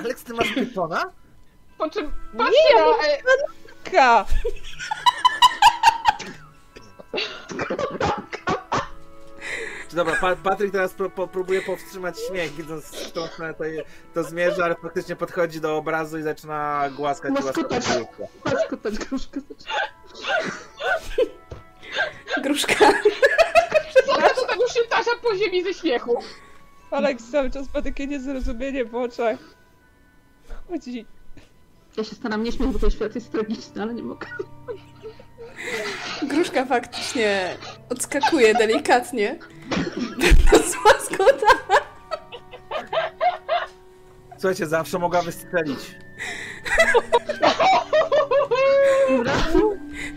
Aleks, 0.00 0.24
ty 0.24 0.34
masz 0.34 0.52
pytona? 0.52 1.12
Po 1.78 1.90
czym 1.90 2.04
Nie, 2.32 2.38
patrzę 2.38 2.52
ja 2.74 2.80
na... 2.80 2.86
mam- 2.86 3.00
E, 3.04 3.90
ka. 3.90 4.26
Dobra, 9.98 10.14
pa 10.20 10.36
Patryk 10.36 10.72
teraz 10.72 10.94
pró 10.94 11.10
po 11.10 11.28
próbuje 11.28 11.62
powstrzymać 11.62 12.16
śmiech, 12.28 12.52
widząc 12.52 12.84
w 12.84 12.96
stronę 12.96 13.54
to, 13.54 13.64
to 14.14 14.24
zmierza, 14.24 14.64
ale 14.64 14.74
faktycznie 14.74 15.16
podchodzi 15.16 15.60
do 15.60 15.76
obrazu 15.76 16.18
i 16.18 16.22
zaczyna 16.22 16.90
głaskać 16.96 17.30
i 17.30 17.34
łaskać 17.44 17.56
Łaskotać. 18.44 18.98
gruszkę. 18.98 19.40
Gruszka. 22.42 22.74
Tam 24.48 24.60
już 24.60 24.72
się 24.74 24.80
tasza 24.88 25.10
po 25.22 25.36
ziemi 25.36 25.64
ze 25.64 25.74
śmiechu. 25.74 26.22
Aleks 26.90 27.30
cały 27.30 27.50
czas 27.50 27.74
ma 27.74 27.82
takie 27.82 28.06
niezrozumienie 28.06 28.84
w 28.84 28.94
oczach. 28.94 29.38
Chodzi. 30.68 31.06
Ja 31.96 32.04
się 32.04 32.14
staram 32.14 32.42
nie 32.42 32.52
śmiać, 32.52 32.70
bo 32.70 32.78
ten 32.78 32.90
świat 32.90 33.14
jest 33.14 33.32
tragiczny, 33.32 33.82
ale 33.82 33.94
nie 33.94 34.02
mogę. 34.02 34.26
Gruszka 36.22 36.64
faktycznie 36.64 37.56
odskakuje 37.90 38.54
delikatnie. 38.54 39.38
Złaskota. 40.72 41.46
Słuchajcie, 44.38 44.66
zawsze 44.66 44.98
mogła 44.98 45.22
wystrzelić. 45.22 45.78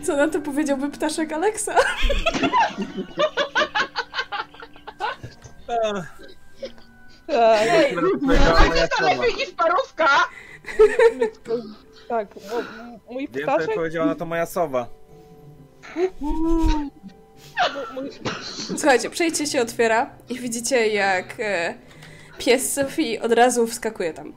Co 0.04 0.16
na 0.18 0.28
to 0.28 0.42
powiedziałby 0.42 0.90
ptaszek 0.90 1.34
Aleksa? 1.34 1.76
Tak, 7.28 7.92
moja 8.22 8.60
Będzie 8.60 8.88
to 8.88 9.04
lepiej 9.06 9.36
niż 9.36 9.52
parówka! 9.52 10.08
tak 12.10 12.28
m- 12.38 13.00
mój 13.10 13.28
Więcej 13.28 13.44
ptaszek, 13.44 13.76
powiedziała 13.76 14.06
na 14.06 14.16
to 14.16 14.26
moja 14.26 14.46
sowa. 14.46 14.88
Słuchajcie, 18.78 19.10
przejście 19.10 19.48
się 19.48 19.62
otwiera 19.62 20.10
i 20.30 20.40
widzicie 20.40 20.88
jak 20.88 21.40
e, 21.40 21.74
pies 22.38 22.74
Sofii 22.74 23.20
od 23.20 23.32
razu 23.32 23.68
wskakuje 23.68 24.14
tam. 24.14 24.34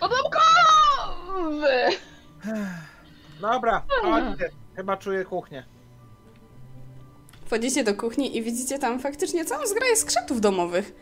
Odłamkowy! 0.00 1.96
Dobra, 3.40 3.82
chodźcie. 4.02 4.50
Chyba 4.76 4.96
czuję 4.96 5.24
kuchnię. 5.24 5.64
Wchodzicie 7.46 7.84
do 7.84 7.94
kuchni 7.94 8.36
i 8.36 8.42
widzicie 8.42 8.78
tam 8.78 9.00
faktycznie 9.00 9.44
całą 9.44 9.66
zgraję 9.66 9.96
skrzatów 9.96 10.40
domowych, 10.40 10.92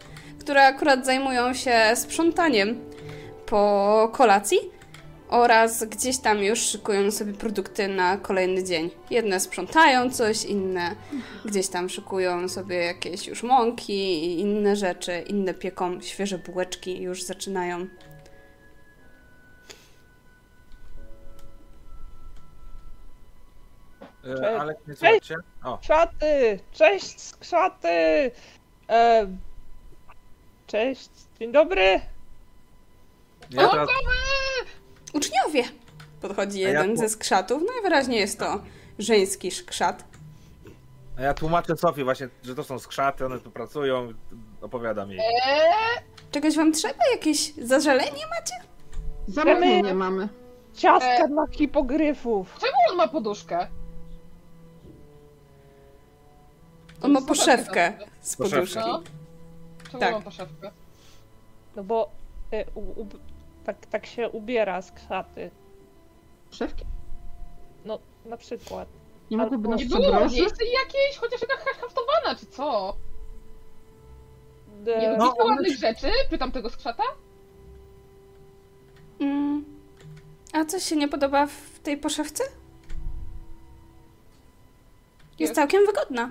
które 0.41 0.67
akurat 0.67 1.07
zajmują 1.07 1.55
się 1.55 1.93
sprzątaniem 1.95 2.81
po 3.47 4.11
kolacji 4.13 4.59
oraz 5.31 5.85
gdzieś 5.85 6.19
tam 6.19 6.39
już 6.39 6.59
szykują 6.59 7.11
sobie 7.11 7.33
produkty 7.33 7.89
na 7.89 8.17
kolejny 8.17 8.65
dzień. 8.65 8.91
Jedne 9.11 9.41
sprzątają 9.41 10.11
coś, 10.11 10.45
inne 10.45 10.97
gdzieś 11.45 11.69
tam 11.69 11.89
szykują 11.89 12.49
sobie 12.49 12.77
jakieś 12.77 13.27
już 13.27 13.43
mąki 13.43 14.25
i 14.25 14.41
inne 14.41 14.77
rzeczy, 14.77 15.25
inne 15.27 15.55
pieką 15.55 16.01
świeże 16.01 16.39
bułeczki 16.39 17.03
już 17.03 17.23
zaczynają. 17.23 17.87
E, 24.25 24.37
Cześć. 24.37 24.61
Ale 24.61 24.75
nie 24.89 24.95
słuchajcie. 24.95 25.37
O, 25.65 25.79
Krzaty! 25.79 26.61
Cześć, 26.73 27.21
skrzaty! 27.21 28.31
E, 28.89 29.27
cześć, 30.67 31.11
dzień 31.41 31.53
dobry. 31.53 32.01
ja 33.51 33.69
teraz 33.69 33.89
Uczniowie! 35.13 35.65
Podchodzi 36.21 36.65
A 36.65 36.69
ja 36.69 36.81
jeden 36.81 36.97
tu- 36.97 37.01
ze 37.03 37.09
skrzatów. 37.09 37.63
Najwyraźniej 37.75 38.21
jest 38.21 38.39
to 38.39 38.63
żeński 38.99 39.51
skrzat. 39.51 40.05
A 41.19 41.23
ja 41.23 41.35
tłumaczę 41.35 41.77
Sofii 41.77 42.05
właśnie, 42.05 42.29
że 42.43 42.55
to 42.55 42.65
są 42.65 42.79
skrzaty, 42.79 43.27
one 43.27 43.39
tu 43.41 43.51
pracują, 43.51 44.13
opowiadam 44.61 45.11
jej. 45.11 45.21
Eee, 45.21 46.03
Czegoś 46.31 46.57
wam 46.57 46.73
trzeba? 46.73 47.05
Jakieś 47.13 47.55
zażalenie 47.55 48.11
macie? 48.11 48.55
Zamówienie 49.29 49.95
mamy. 49.95 50.29
Ciastka 50.75 51.25
E. 51.25 51.29
dla 51.29 51.47
hipogryfów. 51.51 52.57
czemu 52.61 52.73
on 52.91 52.97
ma 52.97 53.09
poduszkę? 53.09 53.67
On 57.03 57.13
ma 57.13 57.23
poszewkę 57.23 57.93
z 58.21 58.37
poduszki. 58.37 58.79
No. 58.79 59.03
Czemu 59.91 60.01
Tak. 60.01 60.13
ma 60.15 60.21
poszewkę? 60.21 60.71
No 61.77 61.85
bo 61.85 62.11
e, 62.53 62.65
u, 62.75 62.81
u, 62.81 63.07
tak, 63.75 63.87
tak 63.87 64.07
się 64.07 64.29
ubiera 64.29 64.83
skrzaty. 64.83 65.51
Szefki? 66.51 66.85
No, 67.85 67.99
na 68.27 68.37
przykład. 68.37 68.89
Nie 69.31 69.37
mogłoby 69.37 69.69
nas 69.69 69.81
Nie 69.81 69.87
było 69.87 70.01
przebroży? 70.01 70.37
miejsce 70.37 70.65
jakiejś, 70.65 71.17
chociaż 71.21 71.41
jakaś 71.41 71.77
haftowana, 71.81 72.35
czy 72.41 72.47
co? 72.47 72.97
Nie 74.87 74.95
E, 74.95 75.17
No, 75.19 75.25
lubicie 75.27 75.43
one- 75.43 75.55
ładnych 75.55 75.77
rzeczy? 75.79 76.07
Pytam 76.31 76.53
tego 76.53 76.71
skrzata. 76.71 77.03
Mm. 79.21 79.65
A 80.53 80.65
coś 80.65 80.83
się 80.83 80.97
nie 80.97 81.09
podoba 81.09 81.47
w 81.47 81.79
tej 81.83 81.97
poszewce? 81.97 82.45
Jest 82.45 82.57
Jest. 85.41 85.55
całkiem 85.55 85.87
wygodna. 85.87 86.31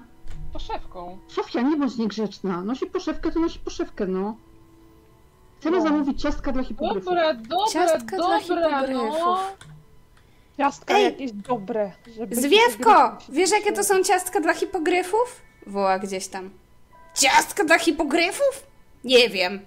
Poszewką. 0.53 1.17
Sofia, 1.27 1.61
nie 1.61 1.77
bądź 1.77 1.97
niegrzeczna. 1.97 2.61
Nosi 2.63 2.85
poszewkę, 2.85 3.31
to 3.31 3.39
nosi 3.39 3.59
poszewkę, 3.59 4.05
no. 4.07 4.35
Chcemy 5.59 5.77
No. 5.77 5.83
zamówić 5.83 6.21
ciastka 6.21 6.51
dla 6.51 6.63
hipogryfów. 6.63 7.05
Dobra, 7.05 7.33
dobra, 7.33 7.57
Ciastka 7.73 8.17
dla 8.17 8.39
dobra, 8.39 8.81
no. 8.81 8.87
hipogryfów. 8.87 9.39
ciastka 10.57 10.93
Ej! 10.97 11.03
jakieś 11.03 11.31
dobre. 11.31 11.91
Żeby 12.17 12.35
Zwiewko! 12.35 13.17
Wiesz, 13.29 13.51
jakie 13.51 13.71
to 13.71 13.83
są 13.83 14.03
ciastka 14.03 14.39
dla 14.39 14.53
hipogryfów? 14.53 15.41
Woła 15.67 15.99
gdzieś 15.99 16.27
tam. 16.27 16.49
Ciastka 17.13 17.63
dla 17.63 17.79
hipogryfów? 17.79 18.67
Nie 19.03 19.29
wiem. 19.29 19.59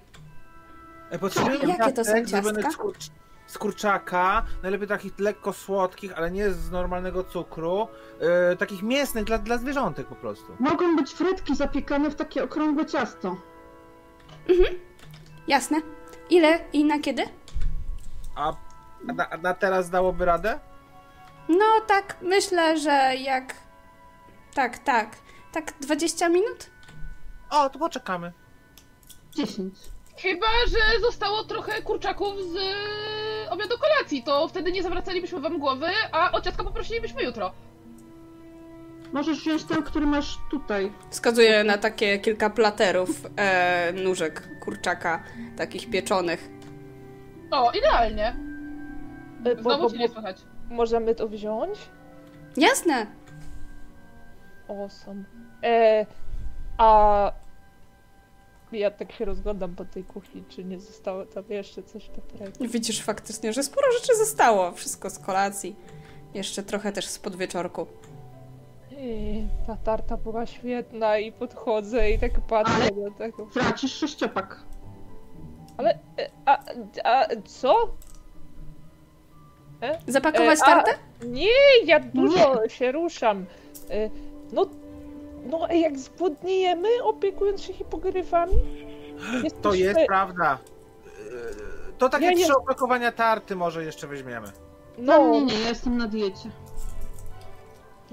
Potrzebujemy 1.19 1.67
Jakie 1.67 1.93
to 1.93 2.05
są 2.05 2.25
ciastka? 2.25 2.71
z, 2.71 2.77
kurcz- 2.77 3.09
z 3.47 3.57
kurczaka, 3.57 4.43
najlepiej 4.63 4.87
takich 4.87 5.19
lekko 5.19 5.53
słodkich, 5.53 6.17
ale 6.17 6.31
nie 6.31 6.51
z 6.51 6.71
normalnego 6.71 7.23
cukru, 7.23 7.87
e, 8.51 8.55
takich 8.55 8.83
mięsnych 8.83 9.23
dla, 9.23 9.37
dla 9.37 9.57
zwierzątek 9.57 10.07
po 10.07 10.15
prostu. 10.15 10.45
Mogą 10.59 10.95
być 10.95 11.11
frytki 11.11 11.55
zapiekane 11.55 12.09
w 12.11 12.15
takie 12.15 12.43
okrągłe 12.43 12.85
ciasto. 12.85 13.35
Jasne. 15.47 15.81
Ile 16.29 16.59
i 16.73 16.83
na 16.85 16.99
kiedy? 16.99 17.23
A, 18.35 18.53
na, 19.03 19.27
na 19.41 19.53
teraz 19.53 19.89
dałoby 19.89 20.25
radę? 20.25 20.59
No 21.49 21.65
tak, 21.87 22.17
myślę, 22.21 22.77
że 22.79 23.15
jak... 23.15 23.55
Tak, 24.55 24.77
tak. 24.77 25.15
Tak 25.51 25.73
20 25.79 26.29
minut? 26.29 26.69
O, 27.49 27.69
to 27.69 27.79
poczekamy. 27.79 28.33
10. 29.35 29.73
Chyba, 30.17 30.47
że 30.67 30.99
zostało 31.01 31.43
trochę 31.43 31.81
kurczaków 31.81 32.35
z 32.37 32.55
e, 32.55 33.49
obiadu 33.51 33.75
kolacji, 33.77 34.23
to 34.23 34.47
wtedy 34.47 34.71
nie 34.71 34.83
zawracalibyśmy 34.83 35.39
wam 35.39 35.59
głowy, 35.59 35.87
a 36.11 36.31
o 36.31 36.41
ciastka 36.41 36.63
poprosilibyśmy 36.63 37.23
jutro. 37.23 37.51
Możesz 39.13 39.39
wziąć 39.39 39.63
ten, 39.63 39.83
który 39.83 40.05
masz 40.05 40.39
tutaj. 40.51 40.91
Wskazuję 41.09 41.63
na 41.63 41.77
takie 41.77 42.19
kilka 42.19 42.49
platerów 42.49 43.09
e, 43.37 43.93
nóżek 43.93 44.59
kurczaka, 44.59 45.23
takich 45.57 45.89
pieczonych. 45.89 46.49
O, 47.51 47.71
idealnie. 47.71 48.35
E, 49.45 49.55
bo, 49.55 49.61
Znowu 49.61 49.83
bo, 49.83 49.89
cię 49.91 49.97
nie 49.97 50.07
bo, 50.07 50.13
słychać. 50.13 50.37
możemy 50.69 51.15
to 51.15 51.27
wziąć? 51.27 51.79
Jasne. 52.57 53.07
Awesome. 54.67 55.23
E, 55.63 56.05
a 56.77 57.31
ja 58.71 58.91
tak 58.91 59.11
się 59.11 59.25
rozglądam 59.25 59.75
po 59.75 59.85
tej 59.85 60.03
kuchni, 60.03 60.43
czy 60.49 60.63
nie 60.65 60.79
zostało 60.79 61.25
tam 61.25 61.43
jeszcze 61.49 61.83
coś 61.83 62.09
dobrego. 62.09 62.51
Widzisz 62.61 63.01
faktycznie, 63.01 63.53
że 63.53 63.63
sporo 63.63 63.91
rzeczy 63.91 64.15
zostało. 64.17 64.71
Wszystko 64.71 65.09
z 65.09 65.19
kolacji. 65.19 65.75
Jeszcze 66.33 66.63
trochę 66.63 66.91
też 66.91 67.07
z 67.07 67.19
podwieczorku. 67.19 67.87
Ta 69.67 69.75
tarta 69.75 70.17
była 70.17 70.45
świetna 70.45 71.17
i 71.17 71.31
podchodzę 71.31 72.11
i 72.11 72.19
tak 72.19 72.31
patrzę 72.41 72.73
Ale- 72.75 73.09
na 73.09 73.17
tego. 73.17 73.45
Tracisz 73.53 73.93
sześciopak. 73.93 74.59
Ale, 75.77 75.89
e, 76.19 76.29
a, 76.45 76.57
a 77.03 77.25
co? 77.45 77.75
Zapakować 80.07 80.59
E, 80.59 80.63
a- 80.63 80.65
tartę? 80.65 80.91
Nie, 81.25 81.47
ja 81.85 81.99
dużo 81.99 82.69
się 82.69 82.91
ruszam. 82.91 83.45
E, 83.89 84.09
no, 84.53 84.65
no 85.45 85.67
jak 85.73 85.99
zbłodniejemy 85.99 86.87
opiekując 87.03 87.61
się 87.61 87.73
hipogryfami? 87.73 88.53
To 89.61 89.73
Jesteśmy- 89.73 89.77
jest 89.77 89.99
prawda. 90.07 90.57
E, 91.07 91.93
To 91.97 92.09
takie 92.09 92.25
Ja 92.25 92.31
nie- 92.31 92.43
trzy 92.43 92.55
opakowania 92.57 93.11
tarty 93.11 93.55
może 93.55 93.83
jeszcze 93.83 94.07
weźmiemy. 94.07 94.47
No 94.97 95.17
No, 95.17 95.31
nie, 95.31 95.41
nie, 95.45 95.59
ja 95.61 95.69
jestem 95.69 95.97
na 95.97 96.07
diecie. 96.07 96.49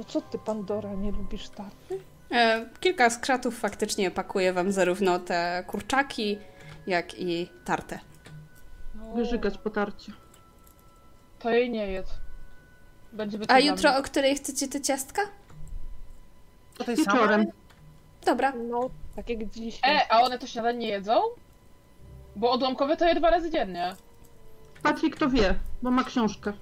No 0.00 0.04
co 0.04 0.20
ty, 0.20 0.38
Pandora, 0.38 0.94
nie 0.94 1.12
lubisz 1.12 1.48
tarty? 1.48 2.00
E, 2.30 2.66
kilka 2.80 3.10
skrzatów 3.10 3.58
faktycznie 3.58 4.10
pakuje 4.10 4.52
wam 4.52 4.72
zarówno 4.72 5.18
te 5.18 5.64
kurczaki, 5.66 6.38
jak 6.86 7.18
i 7.18 7.48
tartę. 7.64 7.98
No, 8.94 9.14
Wyżygać 9.14 9.58
po 9.58 9.70
tarcie. 9.70 10.12
To 11.38 11.50
jej 11.50 11.70
nie 11.70 11.86
jedz. 11.86 12.10
Będzie 13.12 13.38
A 13.48 13.58
jutro 13.58 13.96
o 13.96 14.02
której 14.02 14.36
chcecie 14.36 14.68
te 14.68 14.80
ciastka? 14.80 15.22
To 16.78 16.84
tej 16.84 16.96
Wieczorem. 16.96 17.46
Dobra. 18.26 18.52
No, 18.70 18.90
tak 19.16 19.28
jak 19.28 19.50
dzisiaj. 19.50 19.96
E, 19.96 20.12
a 20.12 20.20
one 20.20 20.38
to 20.38 20.46
śniadań 20.46 20.78
nie 20.78 20.88
jedzą? 20.88 21.20
Bo 22.36 22.50
odłamkowe 22.50 22.96
to 22.96 23.08
je 23.08 23.14
dwa 23.14 23.30
razy 23.30 23.50
dziennie. 23.50 23.94
Patryk 24.82 25.18
to 25.18 25.30
wie, 25.30 25.54
bo 25.82 25.90
ma 25.90 26.04
książkę. 26.04 26.52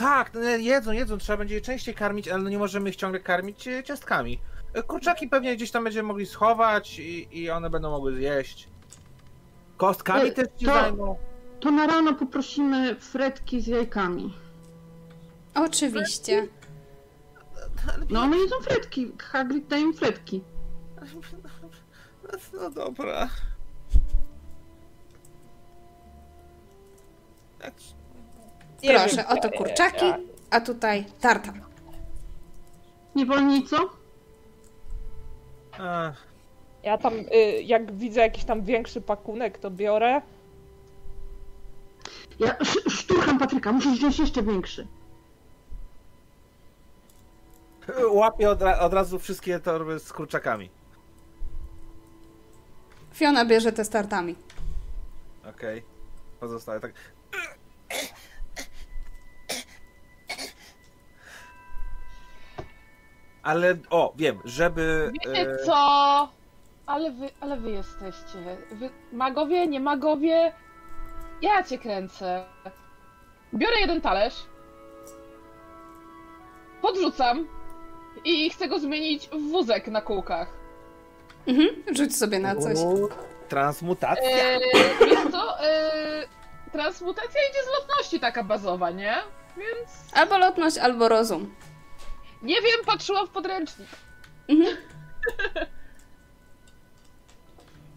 Tak, 0.00 0.34
no, 0.34 0.40
jedzą, 0.40 0.92
jedzą, 0.92 1.18
trzeba 1.18 1.36
będzie 1.36 1.54
je 1.54 1.60
częściej 1.60 1.94
karmić, 1.94 2.28
ale 2.28 2.42
no 2.42 2.50
nie 2.50 2.58
możemy 2.58 2.90
ich 2.90 2.96
ciągle 2.96 3.20
karmić 3.20 3.68
e, 3.68 3.84
ciastkami. 3.84 4.40
E, 4.74 4.82
Kurczaki 4.82 5.28
pewnie 5.28 5.56
gdzieś 5.56 5.70
tam 5.70 5.84
będziemy 5.84 6.08
mogli 6.08 6.26
schować 6.26 6.98
i, 6.98 7.38
i 7.42 7.50
one 7.50 7.70
będą 7.70 7.90
mogły 7.90 8.14
zjeść. 8.16 8.68
Kostkami 9.76 10.28
E, 10.28 10.32
też 10.32 10.46
się 10.60 10.66
to- 10.66 10.72
zajmą. 10.74 11.18
To 11.60 11.70
na 11.70 11.86
rano 11.86 12.14
poprosimy 12.14 12.96
fretki 12.96 13.60
z 13.60 13.66
jajkami. 13.66 14.34
Oczywiście. 15.54 16.48
No 18.10 18.20
one 18.22 18.36
jedzą 18.38 18.56
fretki. 18.62 19.12
Hagrid 19.18 19.66
daje 19.66 19.82
im 19.82 19.94
fretki. 19.94 20.42
No 22.52 22.70
dobra. 22.70 23.28
Tak, 27.58 27.74
Proszę, 28.86 29.28
oto 29.28 29.50
kurczaki, 29.50 30.04
a 30.50 30.60
tutaj 30.60 31.04
tarta. 31.20 31.52
Niewolnico? 33.16 33.76
Ech, 35.74 36.26
Ja 36.82 36.98
tam, 36.98 37.14
y, 37.14 37.62
jak 37.62 37.92
widzę 37.92 38.20
jakiś 38.20 38.44
tam 38.44 38.62
większy 38.64 39.00
pakunek, 39.00 39.58
to 39.58 39.70
biorę. 39.70 40.22
Ja 42.38 42.58
sz- 42.58 42.92
szturcham 42.92 43.38
Patryka, 43.38 43.72
musisz 43.72 43.98
wziąć 43.98 44.18
jeszcze 44.18 44.42
większy. 44.42 44.86
Łapię 48.10 48.50
od, 48.50 48.62
ra- 48.62 48.78
od 48.78 48.92
razu 48.94 49.18
wszystkie 49.18 49.60
torby 49.60 49.98
z 49.98 50.12
kurczakami. 50.12 50.70
Fiona 53.14 53.44
bierze 53.44 53.72
te 53.72 53.84
z 53.84 53.88
tartami. 53.90 54.36
Okej. 55.50 55.82
Pozostałe 56.40 56.80
tak. 56.80 56.92
Ale, 63.42 63.76
o, 63.90 64.12
wiem, 64.16 64.38
żeby... 64.44 65.12
Wiecie 65.12 65.40
e, 65.50 65.56
co? 65.66 66.28
Ale 66.86 67.10
wy, 67.10 67.30
ale 67.40 67.56
wy 67.56 67.70
jesteście. 67.70 68.56
Wy, 68.72 68.90
magowie, 69.12 69.66
nie 69.66 69.80
magowie. 69.80 70.52
Ja 71.42 71.62
cię 71.62 71.78
kręcę. 71.78 72.44
Biorę 73.54 73.80
jeden 73.80 74.00
talerz. 74.00 74.34
Podrzucam. 76.82 77.46
I 78.24 78.50
chcę 78.50 78.68
go 78.68 78.78
zmienić 78.78 79.28
w 79.28 79.50
wózek 79.50 79.88
na 79.88 80.00
kółkach. 80.00 80.48
Mhm. 81.46 81.68
Rzuć 81.96 82.16
sobie 82.16 82.38
na 82.38 82.56
coś. 82.56 82.78
u, 82.78 83.08
Transmutacja. 83.48 84.24
Eee, 84.24 84.60
to. 85.32 85.60
Eee, 85.64 86.26
transmutacja 86.72 87.40
idzie 87.50 87.62
z 87.62 87.80
lotności 87.80 88.20
taka 88.20 88.44
bazowa, 88.44 88.90
nie? 88.90 89.14
Więc. 89.56 89.90
Albo 90.12 90.38
lotność, 90.38 90.78
albo 90.78 91.08
rozum. 91.08 91.54
Nie 92.42 92.62
wiem, 92.62 92.84
patrzyłam 92.86 93.26
w 93.26 93.30
podręcznik. 93.30 93.88
Mhm. 94.48 94.76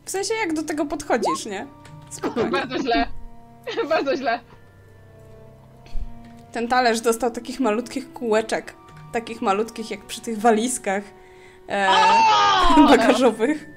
W 0.06 0.10
sensie, 0.10 0.34
jak 0.34 0.54
do 0.54 0.64
tego 0.64 0.86
podchodzisz, 0.86 1.46
nie? 1.46 1.68
Spokojnie. 2.10 2.50
Bardzo 2.52 2.80
źle. 2.80 3.08
Bardzo 3.90 4.18
źle. 4.18 4.40
Ten 6.52 6.68
talerz 6.68 7.02
dostał 7.02 7.32
takich 7.32 7.60
malutkich 7.60 8.14
kółeczek. 8.14 8.76
Takich 9.14 9.42
malutkich, 9.42 9.92
jak 9.92 10.06
przy 10.06 10.22
tych 10.22 10.40
walizkach 10.40 11.04
e, 11.70 11.88
bagażowych. 12.90 13.70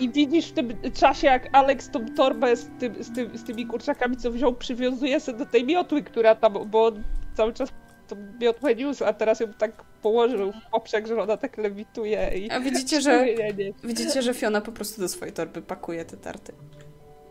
I 0.00 0.08
widzisz 0.10 0.46
w 0.46 0.52
tym 0.52 0.92
czasie, 0.94 1.26
jak 1.26 1.48
Alex 1.52 1.90
tą 1.90 2.06
torbę 2.16 2.56
z, 2.56 2.70
tym, 2.78 3.04
z, 3.04 3.14
tym, 3.14 3.38
z 3.38 3.44
tymi 3.44 3.66
kurczakami, 3.66 4.16
co 4.16 4.30
wziął, 4.30 4.54
przywiązuje 4.54 5.20
sobie 5.20 5.38
do 5.38 5.46
tej 5.46 5.64
miotły, 5.64 6.02
która 6.02 6.34
tam, 6.34 6.70
bo 6.70 6.86
on 6.86 7.04
cały 7.34 7.52
czas 7.52 7.72
tą 8.08 8.16
miotłę 8.40 8.74
niósł, 8.74 9.04
a 9.04 9.12
teraz 9.12 9.40
ją 9.40 9.52
tak 9.52 9.84
położył 9.84 10.52
w 10.52 10.70
poprzek, 10.72 11.06
że 11.06 11.22
ona 11.22 11.36
tak 11.36 11.56
lewituje 11.58 12.30
i... 12.38 12.50
A 12.50 12.60
widzicie, 12.60 13.00
że, 13.00 13.26
Nie, 13.38 13.52
nie. 13.52 13.72
widzicie, 13.84 14.22
że 14.22 14.34
Fiona 14.34 14.60
po 14.60 14.72
prostu 14.72 15.00
do 15.00 15.08
swojej 15.08 15.34
torby 15.34 15.62
pakuje 15.62 16.04
te 16.04 16.16
tarty. 16.16 16.52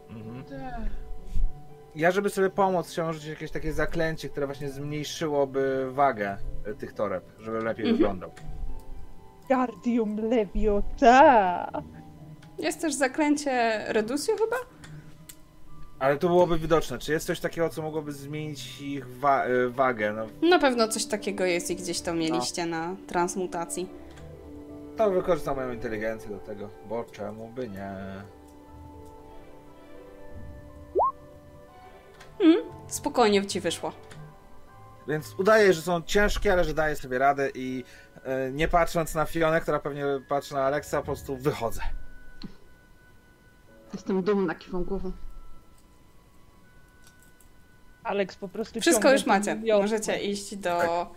Mhm. 0.09 0.43
Ja, 1.95 2.11
żeby 2.11 2.29
sobie 2.29 2.49
pomóc, 2.49 2.89
chciałem 2.89 3.13
rzucić 3.13 3.29
jakieś 3.29 3.51
takie 3.51 3.73
zaklęcie, 3.73 4.29
które 4.29 4.45
właśnie 4.45 4.69
zmniejszyłoby 4.69 5.91
wagę 5.91 6.37
e, 6.65 6.73
tych 6.73 6.93
toreb, 6.93 7.23
żeby 7.39 7.57
lepiej 7.59 7.85
Mhm. 7.85 7.97
wyglądał. 7.97 8.31
Guardium 9.47 10.17
Leviota! 10.29 11.71
Jest 12.59 12.81
też 12.81 12.93
zaklęcie 12.93 13.83
Redusio 13.87 14.33
chyba? 14.33 14.55
Ale 15.99 16.17
to 16.17 16.27
byłoby 16.27 16.59
widoczne. 16.59 16.97
Czy 16.97 17.11
jest 17.11 17.27
coś 17.27 17.39
takiego, 17.39 17.69
co 17.69 17.81
mogłoby 17.81 18.11
zmienić 18.13 18.81
ich 18.81 19.07
wa- 19.19 19.43
e, 19.45 19.67
wagę? 19.69 20.13
No, 20.13 20.49
Na 20.49 20.59
pewno 20.59 20.87
coś 20.87 21.05
takiego 21.05 21.45
jest 21.45 21.71
i 21.71 21.75
gdzieś 21.75 22.01
to 22.01 22.13
mieliście 22.13 22.65
na 22.65 22.95
transmutacji. 23.07 23.89
to 24.97 25.11
wykorzystam 25.11 25.55
moją 25.55 25.71
inteligencję 25.71 26.29
do 26.29 26.37
tego, 26.39 26.69
bo 26.89 27.03
czemu 27.03 27.47
by 27.49 27.69
nie? 27.69 27.91
Spokojnie 32.87 33.45
ci 33.45 33.59
wyszło. 33.59 33.91
Więc 35.07 35.35
udaje, 35.39 35.73
że 35.73 35.81
są 35.81 36.01
ciężkie, 36.01 36.53
ale 36.53 36.63
że 36.63 36.73
daję 36.73 36.95
sobie 36.95 37.17
radę 37.17 37.49
i 37.55 37.83
e, 38.23 38.51
nie 38.51 38.67
patrząc 38.67 39.15
na 39.15 39.25
Fionę, 39.25 39.61
która 39.61 39.79
pewnie 39.79 40.03
patrzy 40.29 40.53
na 40.53 40.63
Alexa, 40.63 40.97
po 40.97 41.03
prostu 41.05 41.37
wychodzę. 41.37 41.81
Jestem 43.93 44.23
dumna, 44.23 44.55
kiwam 44.55 44.83
głową. 44.83 45.11
Alex 48.07 48.35
po 48.35 48.47
prostu 48.47 48.81
Wszystko 48.81 49.11
już 49.11 49.25
macie. 49.25 49.55
Możecie 49.55 50.19
iść 50.19 50.55
do, 50.55 51.07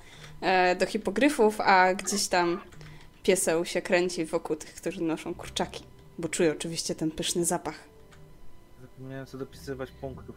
e, 0.40 0.76
do 0.76 0.86
hipogryfów, 0.86 1.60
a 1.60 1.94
gdzieś 1.94 2.28
tam 2.28 2.60
pieseł 3.22 3.64
się 3.64 3.82
kręci 3.82 4.24
wokół 4.24 4.56
tych, 4.56 4.74
którzy 4.74 5.02
noszą 5.02 5.34
kurczaki. 5.34 5.84
Bo 6.18 6.28
czuje 6.28 6.52
oczywiście 6.52 6.94
ten 6.94 7.10
pyszny 7.10 7.44
zapach. 7.44 7.74
Zapomniałem 8.80 9.26
co 9.26 9.38
dopisywać 9.38 9.90
punktów. 9.90 10.36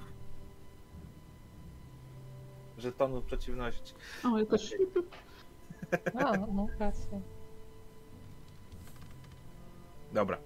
Żetonów 2.77 3.25
przeciwności. 3.25 3.93
O, 4.23 4.39
ja 4.39 4.45
też. 4.45 4.73
A, 6.25 6.37
no 6.37 6.67
racja. 6.79 7.19
Dobra. 10.13 10.37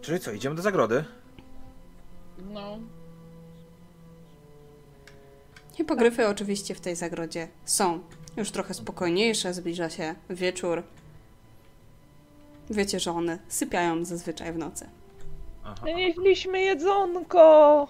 Czyli 0.00 0.20
co, 0.20 0.32
idziemy 0.32 0.56
do 0.56 0.62
zagrody? 0.62 1.04
No. 2.38 2.78
Hipogryfy 5.72 6.28
oczywiście 6.28 6.74
w 6.74 6.80
tej 6.80 6.96
zagrodzie 6.96 7.48
są 7.64 8.00
już 8.36 8.50
trochę 8.50 8.74
spokojniejsze, 8.74 9.54
zbliża 9.54 9.90
się 9.90 10.14
wieczór. 10.30 10.82
Wiecie, 12.70 13.00
że 13.00 13.10
one 13.12 13.38
sypiają 13.48 14.04
zazwyczaj 14.04 14.52
w 14.52 14.58
nocy. 14.58 14.88
Aha. 15.64 15.86
Nieśliśmy 15.86 16.60
jedzonko! 16.60 17.88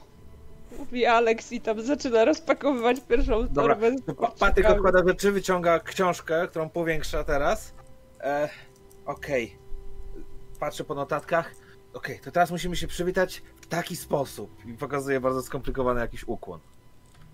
Mówi 0.79 1.07
Alex 1.07 1.53
i 1.53 1.61
tam 1.61 1.83
zaczyna 1.83 2.25
rozpakowywać 2.25 2.97
pierwszą 3.09 3.49
Dobra, 3.49 3.75
torbę. 3.75 3.97
Patryk 4.39 4.71
odkłada 4.71 5.03
rzeczy, 5.09 5.33
wyciąga 5.33 5.81
książkę, 5.81 6.49
którą 6.49 6.69
powiększa 6.71 7.25
teraz. 7.25 7.73
E, 8.21 8.49
Okej. 9.07 9.57
Patrzę 10.61 10.85
po 10.85 10.95
notatkach. 10.95 11.55
Okej, 11.95 12.21
to 12.21 12.31
teraz 12.31 12.51
musimy 12.51 12.77
się 12.77 12.87
przywitać 12.87 13.43
w 13.61 13.67
taki 13.67 13.97
sposób. 13.97 14.51
I 14.67 14.73
pokazuje 14.73 15.21
bardzo 15.21 15.43
skomplikowany 15.43 16.01
jakiś 16.01 16.25
ukłon. 16.25 16.61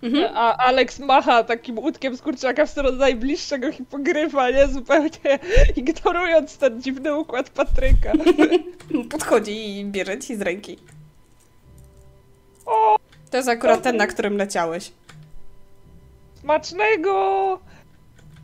Mhm. 0.03 0.37
A 0.37 0.57
Alex 0.57 0.99
macha 0.99 1.45
takim 1.45 1.79
łódkiem 1.79 2.17
z 2.17 2.23
kurczaka 2.23 2.67
w 2.67 2.71
stronę 2.71 2.93
najbliższego 2.93 3.73
hipogryfa, 3.73 4.51
nie? 4.51 4.69
Zupełnie 4.69 5.11
ignorując 5.77 6.59
ten 6.59 6.83
dziwny 6.83 7.17
układ 7.17 7.51
Patryka. 7.51 8.13
Podchodzi 9.11 9.79
i 9.79 9.85
bierze 9.85 10.19
ci 10.19 10.37
z 10.37 10.41
ręki. 10.43 10.79
O, 12.67 12.97
To 13.31 13.37
jest 13.37 13.49
akurat 13.49 13.83
ten, 13.83 13.97
na 13.97 14.07
którym 14.07 14.37
leciałeś. 14.37 14.93
smacznego! 16.41 17.59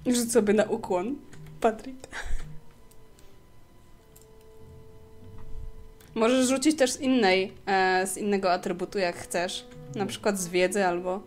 Rzuć 0.07 0.33
sobie 0.33 0.55
na 0.55 0.65
ukłon, 0.65 1.15
Patryk. 1.61 1.97
Możesz 6.15 6.49
rzucić 6.49 6.77
też 6.79 6.93
z 6.93 7.01
innej, 7.01 7.53
e, 7.67 8.07
z 8.07 8.17
innego 8.19 8.53
atrybutu, 8.53 8.99
jak 8.99 9.17
chcesz. 9.17 9.67
Na 9.95 10.07
przykład 10.07 10.39
z 10.39 10.49
wiedzy 10.49 10.87
albo 10.87 11.21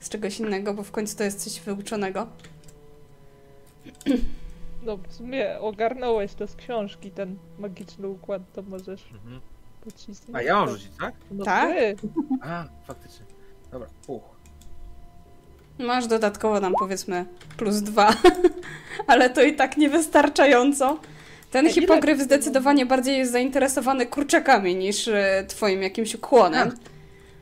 z 0.00 0.08
czegoś 0.08 0.40
innego, 0.40 0.74
bo 0.74 0.82
w 0.82 0.90
końcu 0.90 1.16
to 1.16 1.24
jest 1.24 1.44
coś 1.44 1.60
wyuczonego. 1.60 2.26
No 4.82 4.96
w 4.96 5.12
sumie 5.14 5.58
ogarnąłeś 5.60 6.34
to 6.34 6.46
z 6.46 6.56
książki, 6.56 7.10
ten 7.10 7.36
magiczny 7.58 8.08
układ, 8.08 8.42
to 8.52 8.62
możesz 8.62 9.12
Mhm. 9.12 9.40
pocisnąć. 9.84 10.36
A 10.36 10.42
ja 10.42 10.54
mam 10.54 10.68
rzucić, 10.68 10.88
tak? 11.00 11.14
No 11.30 11.44
Tak? 11.44 11.70
ty. 11.74 11.96
A, 12.42 12.64
faktycznie. 12.86 13.26
Dobra, 13.72 13.88
puch. 14.06 14.22
Masz 15.78 16.06
dodatkowo 16.06 16.60
nam 16.60 16.72
powiedzmy 16.78 17.24
plus 17.56 17.76
dwa, 17.80 18.14
ale 19.06 19.30
to 19.30 19.42
i 19.42 19.56
tak 19.56 19.76
niewystarczająco. 19.76 20.98
Ten 21.50 21.66
A 21.66 21.68
ile- 21.68 21.80
hipogryf 21.80 22.20
zdecydowanie 22.20 22.86
bardziej 22.86 23.18
jest 23.18 23.32
zainteresowany 23.32 24.06
kurczakami 24.06 24.76
niż 24.76 25.08
e, 25.08 25.44
twoim 25.48 25.82
jakimś 25.82 26.14
ukłonem, 26.14 26.72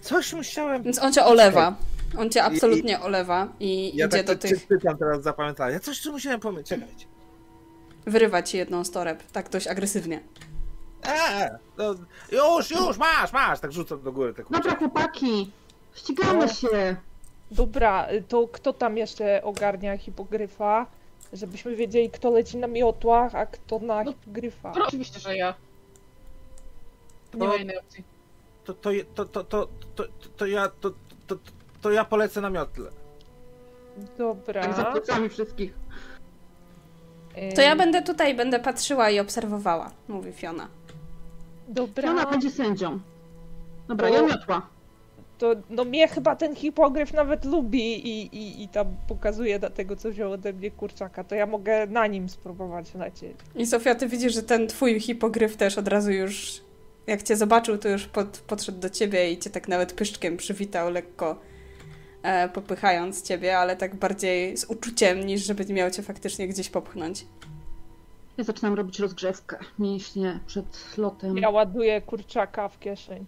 Coś 0.00 0.32
musiałem... 0.32 0.82
więc 0.82 0.98
on 1.02 1.12
cię 1.12 1.24
olewa. 1.24 1.76
On 2.18 2.30
cię 2.30 2.44
absolutnie 2.44 3.00
olewa 3.00 3.48
i 3.60 3.96
Ja 3.96 4.06
idzie 4.06 4.24
tak 4.24 4.26
do 4.26 4.48
cię 4.48 4.54
tych... 4.54 4.66
pytam 4.66 4.98
teraz 4.98 5.22
zapamiętałem. 5.22 5.72
Ja 5.72 5.80
coś 5.80 6.02
tu 6.02 6.12
musiałem 6.12 6.40
pomyśleć. 6.40 6.68
Czekajcie. 6.80 7.06
Wyrywa 8.06 8.42
ci 8.42 8.56
jedną 8.56 8.84
z 8.84 8.90
toreb, 8.90 9.22
tak 9.32 9.48
dość 9.48 9.66
agresywnie. 9.66 10.20
Eee, 11.02 11.50
no, 11.78 11.94
już, 12.32 12.70
już, 12.70 12.98
masz, 12.98 13.32
masz! 13.32 13.60
Tak 13.60 13.72
rzucam 13.72 14.02
do 14.02 14.12
góry. 14.12 14.34
Tak 14.34 14.46
Dobra, 14.50 14.76
chłopaki, 14.76 15.50
ścigamy 15.94 16.48
się. 16.48 16.96
Dobra, 17.50 18.06
to 18.28 18.48
kto 18.52 18.72
tam 18.72 18.96
jeszcze 18.96 19.42
ogarnia 19.42 19.98
hipogryfa? 19.98 20.86
Żebyśmy 21.32 21.76
wiedzieli, 21.76 22.10
kto 22.10 22.30
leci 22.30 22.56
na 22.56 22.66
miotłach, 22.66 23.34
a 23.34 23.46
kto 23.46 23.78
na 23.78 24.04
No, 24.04 24.12
hipogryfa. 24.12 24.72
No, 24.78 24.86
oczywiście, 24.86 25.20
że 25.20 25.36
ja. 25.36 25.54
Nie 27.34 27.40
To- 27.40 27.46
ma 27.46 27.56
innej 27.56 27.78
opcji. 27.78 28.04
To, 28.64 28.74
to, 28.74 28.90
to, 29.14 29.24
to, 29.24 29.44
to, 29.44 29.68
to, 29.94 30.04
to 30.36 30.46
ja, 30.46 30.68
to, 30.80 30.90
to, 31.26 31.36
to 31.36 31.40
ja 31.90 32.04
polecę 32.04 32.40
na 32.40 32.50
miotle. 32.50 32.90
Dobra. 34.18 34.62
Tak 34.62 34.76
za 34.76 34.84
plecami 34.84 35.28
wszystkich. 35.28 35.74
To 37.54 37.62
ja 37.62 37.76
będę 37.76 38.02
tutaj, 38.02 38.34
będę 38.34 38.60
patrzyła 38.60 39.10
i 39.10 39.20
obserwowała, 39.20 39.90
mówi 40.08 40.32
Fiona. 40.32 40.68
Dobra. 41.68 42.10
Ona 42.10 42.26
będzie 42.26 42.50
sędzią. 42.50 43.00
Dobra, 43.88 44.08
O. 44.08 44.14
ja 44.14 44.22
miotła. 44.22 44.66
To 45.38 45.54
no 45.70 45.84
mnie 45.84 46.08
chyba 46.08 46.36
ten 46.36 46.56
hipogryf 46.56 47.12
nawet 47.12 47.44
lubi 47.44 48.08
i, 48.08 48.36
i, 48.36 48.62
i 48.62 48.68
tam 48.68 48.86
pokazuje 49.08 49.58
dlatego, 49.58 49.96
co 49.96 50.10
wziął 50.10 50.32
ode 50.32 50.52
mnie 50.52 50.70
kurczaka. 50.70 51.24
To 51.24 51.34
ja 51.34 51.46
mogę 51.46 51.86
na 51.86 52.06
nim 52.06 52.28
spróbować 52.28 52.94
lecieć. 52.94 53.36
I 53.54 53.66
Sofia, 53.66 53.94
ty 53.94 54.08
widzisz, 54.08 54.34
że 54.34 54.42
ten 54.42 54.66
twój 54.66 55.00
hipogryf 55.00 55.56
też 55.56 55.78
od 55.78 55.88
razu 55.88 56.10
już, 56.10 56.60
jak 57.06 57.22
cię 57.22 57.36
zobaczył, 57.36 57.78
to 57.78 57.88
już 57.88 58.06
pod, 58.06 58.38
podszedł 58.38 58.78
do 58.78 58.90
ciebie 58.90 59.32
i 59.32 59.38
cię 59.38 59.50
tak 59.50 59.68
nawet 59.68 59.92
pyszczkiem 59.92 60.36
przywitał, 60.36 60.90
lekko 60.90 61.40
e, 62.22 62.48
popychając 62.48 63.22
ciebie, 63.22 63.58
ale 63.58 63.76
tak 63.76 63.96
bardziej 63.96 64.56
z 64.56 64.64
uczuciem, 64.64 65.26
niż 65.26 65.44
żeby 65.44 65.74
miał 65.74 65.90
cię 65.90 66.02
faktycznie 66.02 66.48
gdzieś 66.48 66.68
popchnąć. 66.68 67.24
Ja 68.36 68.44
zaczynam 68.44 68.74
robić 68.74 68.98
rozgrzewkę 68.98 69.58
mięśnie 69.78 70.40
przed 70.46 70.98
lotem. 70.98 71.38
Ja 71.38 71.50
ładuję 71.50 72.00
kurczaka 72.00 72.68
w 72.68 72.78
kieszeń. 72.78 73.24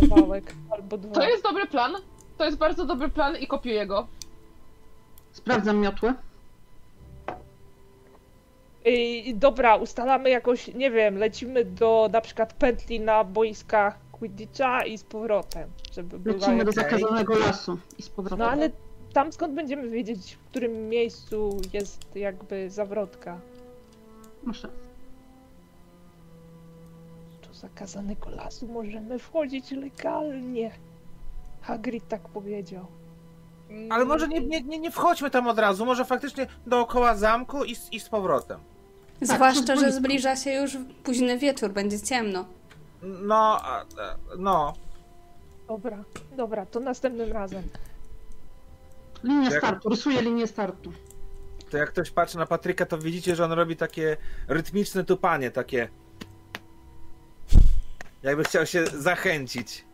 Kawałek 0.00 0.54
albo 0.74 0.98
dwa. 0.98 1.14
To 1.14 1.28
jest 1.28 1.42
dobry 1.42 1.66
plan. 1.66 1.92
To 2.38 2.44
jest 2.44 2.56
bardzo 2.56 2.86
dobry 2.86 3.08
plan 3.08 3.36
i 3.36 3.46
kopiuję 3.46 3.86
go. 3.86 4.06
Sprawdzam 5.32 5.80
miotłę. 5.80 6.14
I, 8.84 9.34
dobra, 9.36 9.76
ustalamy 9.76 10.30
jakoś, 10.30 10.74
nie 10.74 10.90
wiem, 10.90 11.18
lecimy 11.18 11.64
do 11.64 12.08
na 12.12 12.20
przykład 12.20 12.52
pętli 12.52 13.00
na 13.00 13.24
boiskach 13.24 14.03
Quidditcha 14.18 14.84
i 14.84 14.98
z 14.98 15.04
powrotem, 15.04 15.70
żeby 15.92 16.18
była 16.18 16.36
Lecimy 16.36 16.64
do 16.64 16.72
zakazanego 16.72 17.38
lasu 17.38 17.78
i 17.98 18.02
z 18.02 18.08
powrotem. 18.08 18.38
No 18.38 18.50
ale 18.50 18.70
tam 19.12 19.32
skąd 19.32 19.54
będziemy 19.54 19.88
wiedzieć, 19.90 20.34
w 20.34 20.50
którym 20.50 20.88
miejscu 20.88 21.60
jest 21.72 22.16
jakby 22.16 22.70
zawrotka? 22.70 23.40
Rację. 24.46 24.68
Do 27.48 27.54
zakazanego 27.54 28.30
lasu 28.30 28.68
możemy 28.68 29.18
wchodzić 29.18 29.70
legalnie. 29.70 30.70
Hagrid 31.60 32.08
tak 32.08 32.20
powiedział. 32.20 32.86
Ale 33.90 34.04
może 34.04 34.28
nie, 34.28 34.40
nie, 34.40 34.60
nie, 34.62 34.78
nie 34.78 34.90
wchodźmy 34.90 35.30
tam 35.30 35.46
od 35.48 35.58
razu, 35.58 35.86
może 35.86 36.04
faktycznie 36.04 36.46
dookoła 36.66 37.14
zamku 37.14 37.64
i, 37.64 37.74
z- 37.74 37.92
i 37.92 38.00
z 38.00 38.08
powrotem. 38.08 38.58
Zwłaszcza, 39.20 39.74
to 39.74 39.80
że 39.80 39.92
zbliża 39.92 40.36
się 40.36 40.52
już 40.52 40.76
późny 41.04 41.38
wieczór, 41.38 41.70
będzie 41.72 42.00
ciemno. 42.00 42.44
No, 43.04 43.58
a, 43.64 43.84
no. 44.38 44.72
Dobra, 45.68 46.04
dobra, 46.36 46.66
to 46.66 46.80
następnym 46.80 47.32
razem. 47.32 47.62
Linia 49.24 49.50
Jak- 49.50 49.58
startu, 49.58 49.88
rysuję 49.88 50.22
linię 50.22 50.46
startu. 50.46 50.92
To 51.70 51.76
jak 51.76 51.88
ktoś 51.88 52.10
patrzy 52.10 52.38
na 52.38 52.46
Patryka, 52.46 52.86
to 52.86 52.98
widzicie, 52.98 53.36
że 53.36 53.44
on 53.44 53.52
robi 53.52 53.76
takie 53.76 54.16
rytmiczne 54.48 55.04
tupanie, 55.04 55.50
takie. 55.50 55.88
Jakby 58.22 58.44
chciał 58.44 58.66
się 58.66 58.86
zachęcić 58.86 59.84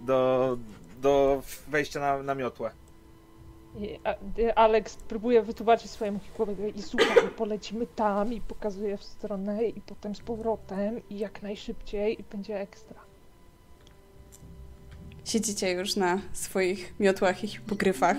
do, 0.00 0.56
do 1.00 1.42
wejścia 1.68 2.00
na, 2.00 2.22
na 2.22 2.34
miotłę. 2.34 2.70
I, 3.76 3.98
y, 4.38 4.54
Alex 4.54 4.96
próbuje 4.96 5.42
wytłumaczyć 5.42 5.90
swojemu 5.90 6.18
hipowi 6.18 6.78
i 6.78 6.82
słuchaj, 6.82 7.28
polecimy 7.36 7.86
tam 7.86 8.32
i 8.32 8.40
pokazuje 8.40 8.96
w 8.96 9.04
stronę 9.04 9.64
i 9.64 9.80
potem 9.80 10.14
z 10.14 10.20
powrotem 10.20 11.00
i 11.10 11.18
jak 11.18 11.42
najszybciej 11.42 12.20
i 12.20 12.24
będzie 12.32 12.60
ekstra. 12.60 13.00
Siedzicie 15.24 15.72
już 15.72 15.96
na 15.96 16.18
swoich 16.32 16.94
miotłach 17.00 17.44
i 17.44 17.48
hipogryfach. 17.48 18.16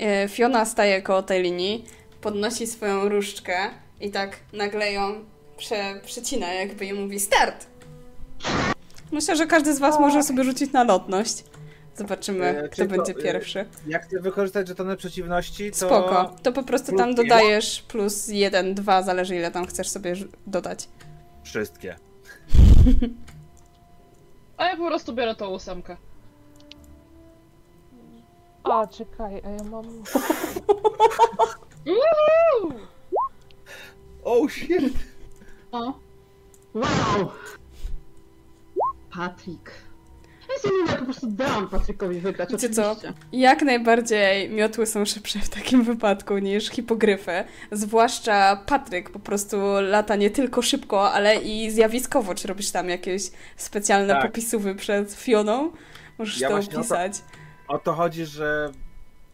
E, 0.00 0.28
Fiona 0.28 0.64
staje 0.64 1.02
koło 1.02 1.22
tej 1.22 1.42
linii, 1.42 1.84
podnosi 2.20 2.66
swoją 2.66 3.08
różdżkę 3.08 3.70
i 4.00 4.10
tak 4.10 4.36
nagle 4.52 4.92
ją 4.92 5.24
prze, 5.56 6.00
przecina, 6.04 6.52
jakby 6.52 6.86
i 6.86 6.92
mówi 6.92 7.20
start! 7.20 7.66
Myślę, 9.12 9.36
że 9.36 9.46
każdy 9.46 9.74
z 9.74 9.78
was 9.78 10.00
może 10.00 10.22
sobie 10.22 10.44
rzucić 10.44 10.72
na 10.72 10.84
lotność. 10.84 11.44
Zobaczymy, 11.96 12.46
E, 12.46 12.68
kto 12.68 12.76
czyli 12.76 12.88
to, 12.88 12.96
będzie 12.96 13.12
e, 13.12 13.22
pierwszy. 13.22 13.66
Jak 13.86 14.04
chcę 14.04 14.20
wykorzystać 14.20 14.68
żetony 14.68 14.96
przeciwności, 14.96 15.70
to. 15.70 15.76
Spoko. 15.76 16.36
To 16.42 16.52
po 16.52 16.62
prostu 16.62 16.96
tam 16.96 17.14
dodajesz 17.14 17.82
plus 17.82 18.28
jeden, 18.28 18.74
dwa, 18.74 19.02
zależy 19.02 19.36
ile 19.36 19.50
tam 19.50 19.66
chcesz 19.66 19.88
sobie 19.88 20.14
dodać. 20.46 20.88
Wszystkie. 21.44 21.96
A 24.56 24.66
ja 24.66 24.76
po 24.76 24.86
prostu 24.86 25.12
biorę 25.12 25.34
tą 25.34 25.48
ósemkę. 25.48 25.96
A, 28.64 28.86
czekaj, 28.86 29.42
a 29.44 29.50
ja 29.50 29.64
mam... 29.64 29.84
Oh 34.24 34.48
shit! 34.48 34.94
O! 35.72 35.92
Wow! 36.74 37.32
Patryk. 39.10 39.72
Ja 40.88 40.96
po 40.96 41.04
prostu 41.04 41.26
dałam 41.26 41.68
Patrykowi 41.68 42.20
wygrać, 42.20 42.50
Wiecie 42.52 42.70
co? 42.70 42.96
Jak 43.32 43.62
najbardziej 43.62 44.50
miotły 44.50 44.86
są 44.86 45.04
szybsze 45.04 45.38
w 45.38 45.48
takim 45.48 45.82
wypadku 45.92 46.38
niż 46.38 46.68
hipogryfy. 46.70 47.44
Zwłaszcza 47.72 48.56
Patryk 48.66 49.10
po 49.10 49.18
prostu 49.18 49.56
lata 49.80 50.16
nie 50.16 50.30
tylko 50.30 50.62
szybko, 50.62 51.12
ale 51.12 51.36
i 51.36 51.70
zjawiskowo. 51.70 52.34
Czy 52.34 52.48
robisz 52.48 52.70
tam 52.70 52.88
jakieś 52.88 53.22
specjalne 53.56 54.14
Tak. 54.14 54.22
popisówy 54.26 54.74
przed 54.74 55.12
Fioną? 55.12 55.72
Możesz 56.18 56.40
Ja 56.40 56.48
to 56.48 56.54
właśnie 56.54 56.70
o 56.70 56.74
to- 56.74 56.78
opisać. 56.80 57.12
O 57.68 57.78
to 57.78 57.92
chodzi, 57.92 58.26
że 58.26 58.70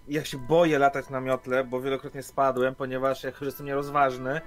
ja 0.08 0.24
się 0.24 0.38
boję 0.38 0.78
latać 0.78 1.10
na 1.10 1.20
miotle, 1.20 1.64
bo 1.64 1.80
wielokrotnie 1.80 2.22
spadłem, 2.22 2.74
ponieważ 2.74 3.24
jak 3.24 3.34
już 3.34 3.42
jestem 3.46 3.66
nierozważny, 3.66 4.40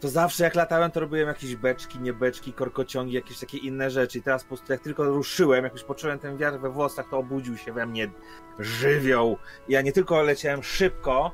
to 0.00 0.08
zawsze 0.08 0.44
jak 0.44 0.54
latałem, 0.54 0.90
to 0.90 1.00
robiłem 1.00 1.28
jakieś 1.28 1.56
beczki, 1.56 2.00
nie 2.00 2.12
beczki, 2.12 2.52
korkociągi, 2.52 3.12
jakieś 3.12 3.38
takie 3.38 3.58
inne 3.58 3.90
rzeczy. 3.90 4.18
I 4.18 4.22
teraz 4.22 4.42
po 4.42 4.48
prostu 4.48 4.72
jak 4.72 4.82
tylko 4.82 5.04
ruszyłem, 5.04 5.64
jak 5.64 5.72
już 5.72 5.84
poczułem 5.84 6.18
ten 6.18 6.36
wiatr 6.36 6.58
we 6.58 6.70
włosach, 6.70 7.06
to 7.10 7.18
obudził 7.18 7.56
się 7.56 7.72
we 7.72 7.86
mnie 7.86 8.10
żywioł. 8.58 9.36
Ja 9.68 9.82
nie 9.82 9.92
tylko 9.92 10.22
leciałem 10.22 10.62
szybko, 10.62 11.32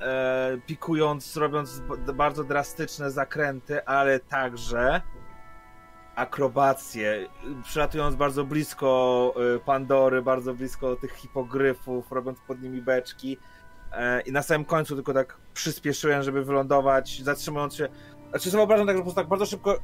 e, 0.00 0.58
pikując, 0.66 1.36
robiąc 1.36 1.82
bardzo 2.14 2.44
drastyczne 2.44 3.10
zakręty, 3.10 3.84
ale 3.84 4.20
także 4.20 5.02
akrobacje, 6.16 7.28
przylatując 7.62 8.16
bardzo 8.16 8.44
blisko 8.44 9.34
y, 9.56 9.60
Pandory, 9.60 10.22
bardzo 10.22 10.54
blisko 10.54 10.96
tych 10.96 11.12
hipogryfów, 11.12 12.12
robiąc 12.12 12.38
pod 12.40 12.62
nimi 12.62 12.82
beczki. 12.82 13.38
E, 13.96 14.20
I 14.20 14.32
na 14.32 14.42
samym 14.42 14.64
końcu 14.64 14.94
tylko 14.94 15.14
tak 15.14 15.36
przyspieszyłem, 15.54 16.22
żeby 16.22 16.44
wylądować, 16.44 17.22
zatrzymując 17.22 17.74
się. 17.74 17.88
Znaczy 18.30 18.50
sobie 18.50 18.58
wyobrażam 18.58 18.86
tak, 18.86 18.96
że 18.96 19.00
po 19.00 19.04
prostu 19.04 19.20
tak 19.20 19.28
bardzo 19.28 19.46
szybko 19.46 19.78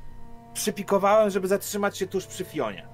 przypikowałem, 0.55 1.31
żeby 1.31 1.49
zatrzymać 1.49 1.99
się 1.99 2.07
tuż 2.07 2.27
przy 2.27 2.45
Fionie. 2.45 2.87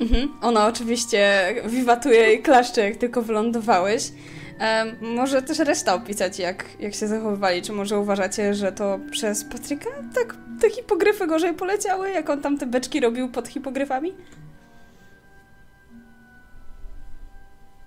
Mhm. 0.00 0.28
Ona 0.42 0.66
oczywiście 0.66 1.54
wiwatuje 1.66 2.34
i 2.34 2.42
klaszcze, 2.42 2.80
jak 2.80 2.96
tylko 2.96 3.22
wylądowałeś. 3.22 4.12
Em, 4.58 4.96
może 5.00 5.42
też 5.42 5.58
reszta 5.58 5.94
opisać, 5.94 6.38
jak, 6.38 6.64
jak 6.80 6.94
się 6.94 7.08
zachowywali. 7.08 7.62
Czy 7.62 7.72
może 7.72 7.98
uważacie, 7.98 8.54
że 8.54 8.72
to 8.72 8.98
przez 9.10 9.44
Patryka 9.44 9.90
tak 10.14 10.36
te 10.60 10.70
hipogryfy 10.70 11.26
gorzej 11.26 11.54
poleciały, 11.54 12.10
jak 12.10 12.30
on 12.30 12.42
tam 12.42 12.58
te 12.58 12.66
beczki 12.66 13.00
robił 13.00 13.28
pod 13.28 13.48
hipogryfami? 13.48 14.14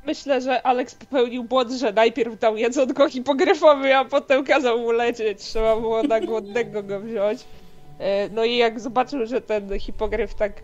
Myślę, 0.06 0.42
że 0.42 0.62
Alex 0.62 0.96
popełnił 0.96 1.44
błąd, 1.44 1.72
że 1.72 1.94
najpierw 1.94 2.40
dał 2.40 2.58
jedzonko 2.58 3.10
hipogryfowi, 3.10 3.92
a 3.92 4.06
potem 4.06 4.46
kazał 4.46 4.80
mu 4.80 4.92
lecieć. 4.92 5.40
Trzeba 5.40 5.80
było 5.80 6.04
na 6.04 6.20
głodnego 6.20 6.84
go 6.84 7.00
wziąć. 7.00 7.46
E, 8.00 8.30
No 8.30 8.44
i 8.44 8.58
jak 8.58 8.80
zobaczył, 8.80 9.26
że 9.26 9.42
ten 9.42 9.80
hipogryf 9.80 10.34
tak 10.34 10.62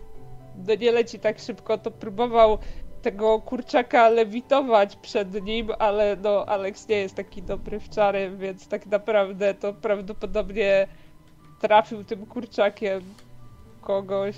no 0.68 0.74
nie 0.74 0.92
leci 0.92 1.18
tak 1.18 1.38
szybko, 1.38 1.78
to 1.78 1.90
próbował 1.90 2.58
tego 3.02 3.40
kurczaka 3.40 4.08
lewitować 4.08 4.96
przed 4.96 5.44
nim, 5.44 5.68
ale 5.78 6.16
no 6.22 6.46
Alex 6.46 6.88
nie 6.88 6.96
jest 6.96 7.14
taki 7.14 7.42
dobry 7.42 7.80
w 7.80 7.88
czary, 7.88 8.30
więc 8.38 8.68
tak 8.68 8.86
naprawdę 8.86 9.54
to 9.54 9.72
prawdopodobnie 9.72 10.88
trafił 11.60 12.04
tym 12.04 12.26
kurczakiem 12.26 13.02
kogoś. 13.80 14.36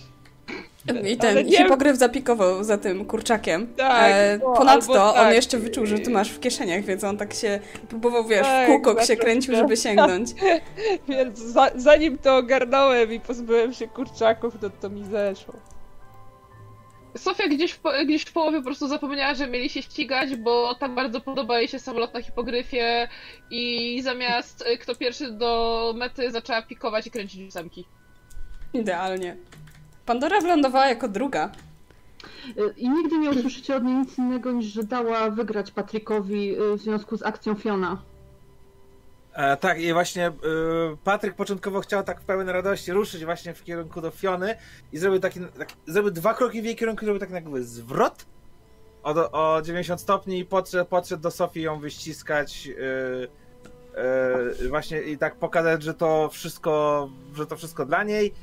I 1.11 1.17
ten 1.17 1.47
hipogryf 1.51 1.97
zapikował 1.97 2.65
za 2.65 2.79
tym 2.79 3.05
kurczakiem. 3.05 3.75
Tak, 3.77 4.13
E, 4.13 4.39
no, 4.43 4.53
ponadto 4.53 5.13
tak. 5.13 5.27
on 5.27 5.35
jeszcze 5.35 5.59
wyczuł, 5.59 5.87
że 5.87 5.99
ty 5.99 6.11
masz 6.11 6.31
w 6.31 6.41
kieszeniach, 6.41 6.85
więc 6.85 7.05
on 7.05 7.17
tak 7.17 7.35
się 7.35 7.61
próbował, 7.89 8.25
wiesz, 8.25 8.43
Tak, 8.47 8.65
w 8.65 8.71
kółko 8.71 9.05
się 9.05 9.17
kręcił, 9.17 9.55
się- 9.55 9.61
żeby 9.61 9.77
sięgnąć. 9.77 10.31
Więc 11.09 11.39
za, 11.39 11.71
zanim 11.75 12.19
to 12.19 12.37
ogarnąłem 12.37 13.13
i 13.13 13.21
pozbyłem 13.21 13.73
się 13.73 13.89
kurczaków, 13.89 14.55
to 14.61 14.71
to 14.71 14.91
mi 14.91 15.05
zeszło. 15.05 15.55
Sofia 17.17 17.49
gdzieś 17.49 17.73
w, 17.73 17.81
gdzieś 18.07 18.23
w 18.23 18.33
połowie 18.33 18.59
po 18.59 18.65
prostu 18.65 18.89
zapomniała, 18.89 19.35
że 19.35 19.47
mieli 19.47 19.71
się 19.71 19.83
ścigać, 19.83 20.37
bo 20.37 20.75
tak 20.75 20.95
bardzo 20.95 21.21
podoba 21.21 21.59
jej 21.59 21.69
się 21.69 21.79
samolot 21.79 22.15
na 22.15 22.23
hipogryfie 22.23 23.09
i 23.51 24.01
zamiast 24.03 24.65
y, 24.75 24.79
kto 24.79 24.95
pierwszy 24.95 25.33
do 25.33 25.93
mety 25.97 26.31
zaczęła 26.31 26.63
pikować 26.63 27.07
i 27.07 27.11
kręcić 27.11 27.49
ósemki. 27.49 27.85
Idealnie. 28.75 29.37
Pandora 30.07 30.41
wylądowała 30.41 30.89
jako 30.89 31.09
druga. 31.09 31.51
Y, 32.59 32.75
I 32.77 32.89
nigdy 32.89 33.19
nie 33.19 33.31
usłyszycie 33.31 33.77
od 33.77 33.85
niej 33.85 33.95
nic 33.95 34.19
innego 34.19 34.53
niż, 34.53 34.67
że 34.67 34.85
dała 34.85 35.31
wygrać 35.31 35.71
Patrykowi 35.71 36.61
y, 36.61 36.77
w 36.77 36.81
związku 36.81 37.17
z 37.17 37.23
akcją 37.23 37.55
Fiona. 37.55 38.03
E, 39.33 39.57
tak, 39.57 39.81
i 39.81 39.93
właśnie 39.93 40.27
e, 40.27 40.33
Patryk 41.05 41.35
początkowo 41.35 41.81
chciał 41.81 42.03
tak 42.03 42.21
w 42.21 42.25
pełen 42.25 42.49
radości 42.49 42.93
ruszyć 42.93 43.25
właśnie 43.25 43.55
w 43.55 43.65
kierunku 43.65 44.01
do 44.01 44.11
Fiony 44.11 44.57
i 44.93 44.99
zrobił 44.99 45.21
taki, 45.21 45.41
tak, 45.59 45.69
zrobił 45.87 46.11
dwa 46.11 46.35
kroki 46.35 46.63
w 46.63 46.65
jej 46.65 46.77
kierunku 46.77 47.05
zrobił 47.05 47.21
taki 47.21 47.33
jakby 47.33 47.65
zwrot 47.65 48.27
o, 49.03 49.55
o 49.55 49.63
90 49.63 50.01
stopni 50.01 50.39
i 50.39 50.45
podszedł, 50.45 50.85
podszedł 50.85 51.23
do 51.23 51.31
Sofii 51.31 51.63
ją 51.63 51.81
wyściskać 51.81 52.69
e, 52.69 54.03
e, 54.65 54.69
właśnie 54.69 55.03
i 55.03 55.19
tak 55.19 55.37
pokazać, 55.37 55.83
że 55.83 55.95
to 55.95 56.29
wszystko, 56.33 57.09
że 57.35 57.47
to 57.47 57.57
wszystko 57.57 57.87
dla 57.87 58.03
niej 58.03 58.35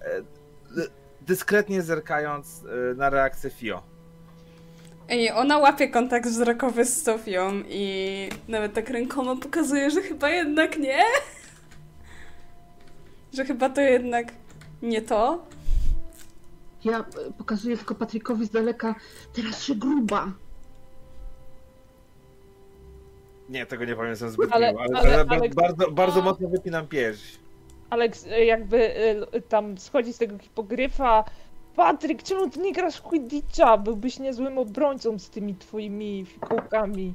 e, 0.00 0.22
dyskretnie 1.28 1.82
zerkając 1.82 2.64
e, 2.64 2.94
na 2.94 3.10
reakcję 3.10 3.50
Fio. 3.50 3.82
I 5.10 5.30
ona 5.30 5.58
łapie 5.58 5.88
kontakt 5.88 6.26
wzrokowy 6.28 6.84
z 6.84 7.02
Sofią 7.02 7.62
i 7.68 8.28
nawet 8.48 8.74
tak 8.74 8.90
rękoma 8.90 9.36
pokazuje, 9.36 9.90
że 9.90 10.02
chyba 10.02 10.30
jednak 10.30 10.78
nie. 10.78 11.02
Że 13.34 13.44
chyba 13.44 13.68
to 13.70 13.80
jednak 13.80 14.26
nie 14.82 15.02
to. 15.02 15.46
Ja 16.84 17.00
y, 17.00 17.32
pokazuję 17.38 17.76
tylko 17.76 17.94
Patrykowi 17.94 18.46
z 18.46 18.50
daleka, 18.50 18.94
teraz 19.32 19.62
się 19.62 19.74
gruba. 19.74 20.32
Nie, 23.48 23.66
tego 23.66 23.84
nie 23.84 23.96
pamiętam 23.96 24.30
zbyt 24.30 24.52
Ale- 24.52 24.68
miło, 24.72 24.82
ale, 24.82 24.98
ale- 24.98 25.24
ale- 25.28 25.48
bardzo, 25.48 25.90
bardzo 25.90 26.22
mocno 26.22 26.48
wypinam 26.48 26.86
pierś. 26.86 27.38
Alex 27.90 28.26
y, 28.26 28.44
jakby 28.44 28.76
y, 29.34 29.42
tam 29.42 29.78
schodzi 29.78 30.12
z 30.12 30.18
tego 30.18 30.38
hipogryfa. 30.38 31.24
Patryk, 31.76 32.22
czemu 32.22 32.50
ty 32.50 32.60
nie 32.60 32.72
grasz 32.72 32.96
w 32.96 33.02
Quidditcha? 33.02 33.78
Byłbyś 33.78 34.18
niezłym 34.18 34.58
obrońcą 34.58 35.18
z 35.18 35.30
tymi 35.30 35.54
twoimi 35.54 36.26
fikołkami. 36.26 37.14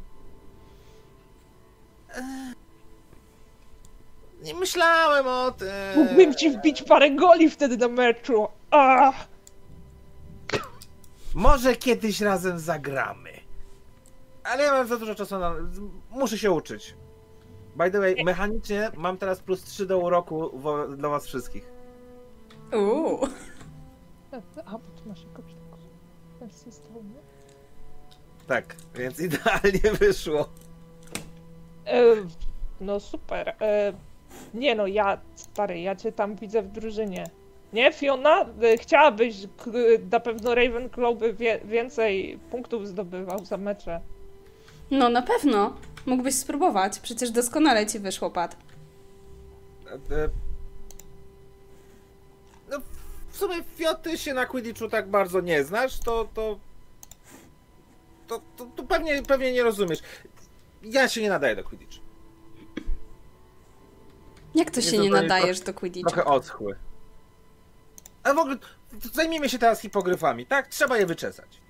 Nie 4.43 4.53
myślałem 4.53 5.27
o 5.27 5.51
tym. 5.51 5.67
Mógłbym 5.95 6.35
ci 6.35 6.49
wbić 6.49 6.81
parę 6.81 7.11
goli 7.11 7.49
wtedy 7.49 7.77
na 7.77 7.87
meczu. 7.87 8.47
Ach! 8.71 9.27
Może 11.35 11.75
kiedyś 11.75 12.21
razem 12.21 12.59
zagramy. 12.59 13.29
Ale 14.43 14.63
ja 14.63 14.71
mam 14.71 14.87
za 14.87 14.97
dużo 14.97 15.15
czasu 15.15 15.39
na... 15.39 15.55
Muszę 16.09 16.37
się 16.37 16.51
uczyć. 16.51 16.95
By 17.75 17.91
the 17.91 17.99
way, 17.99 18.23
mechanicznie 18.23 18.91
mam 18.97 19.17
teraz 19.17 19.39
plus 19.39 19.63
3 19.63 19.85
do 19.85 19.99
uroku 19.99 20.51
wo- 20.53 20.87
dla 20.87 21.09
was 21.09 21.25
wszystkich. 21.27 21.71
Uuu. 22.73 23.27
A, 24.65 24.71
bo 24.71 24.79
ty 25.01 25.09
masz 25.09 25.21
taką? 25.23 25.43
Tak, 28.47 28.75
więc 28.95 29.19
idealnie 29.27 29.91
wyszło. 29.99 30.49
E, 31.87 32.03
no 32.81 32.99
super. 32.99 33.55
E, 33.61 33.93
nie 34.53 34.75
no, 34.75 34.87
ja, 34.87 35.17
stary, 35.35 35.79
ja 35.81 35.95
cię 35.95 36.11
tam 36.11 36.35
widzę 36.35 36.61
w 36.61 36.67
drużynie. 36.67 37.23
Nie, 37.73 37.91
Fiona? 37.93 38.41
E, 38.61 38.77
chciałabyś, 38.77 39.47
k- 39.57 39.71
na 40.11 40.19
pewno 40.19 40.55
Ravenclaw 40.55 41.17
by 41.17 41.33
wie, 41.33 41.59
więcej 41.65 42.39
punktów 42.51 42.87
zdobywał 42.87 43.45
za 43.45 43.57
mecze. 43.57 44.01
No 44.91 45.09
na 45.09 45.21
pewno. 45.21 45.75
Mógłbyś 46.05 46.35
spróbować. 46.35 46.99
Przecież 46.99 47.31
doskonale 47.31 47.87
ci 47.87 47.99
wyszło, 47.99 48.31
Pat. 48.31 48.57
E, 50.11 50.29
No, 52.69 52.77
w 53.29 53.37
sumie 53.37 53.55
Fioty 53.75 54.17
się 54.17 54.33
na 54.33 54.45
Quidditchu 54.45 54.89
tak 54.89 55.09
bardzo 55.09 55.41
nie 55.41 55.63
znasz, 55.63 55.99
to... 55.99 56.27
to... 56.33 56.59
To, 58.27 58.41
to, 58.57 58.65
to 58.75 58.83
pewnie, 58.83 59.23
pewnie 59.23 59.51
nie 59.51 59.63
rozumiesz. 59.63 59.99
Ja 60.83 61.09
się 61.09 61.21
nie 61.21 61.29
nadaję 61.29 61.55
do 61.55 61.63
Quidditchu. 61.63 62.01
Jak 64.55 64.71
to 64.71 64.79
Nie 64.79 64.85
się 64.87 64.97
nie 64.97 65.09
nadajesz 65.09 65.59
do 65.59 65.73
Quidditcha? 65.73 66.11
Trochę 66.11 66.25
oschły. 66.29 66.75
A 68.23 68.33
w 68.33 68.37
ogóle 68.37 68.55
zajmijmy 69.13 69.49
się 69.49 69.59
teraz 69.59 69.79
hipogryfami, 69.81 70.45
tak? 70.45 70.67
Trzeba 70.67 70.97
je 70.97 71.05
wyczesać. 71.05 71.61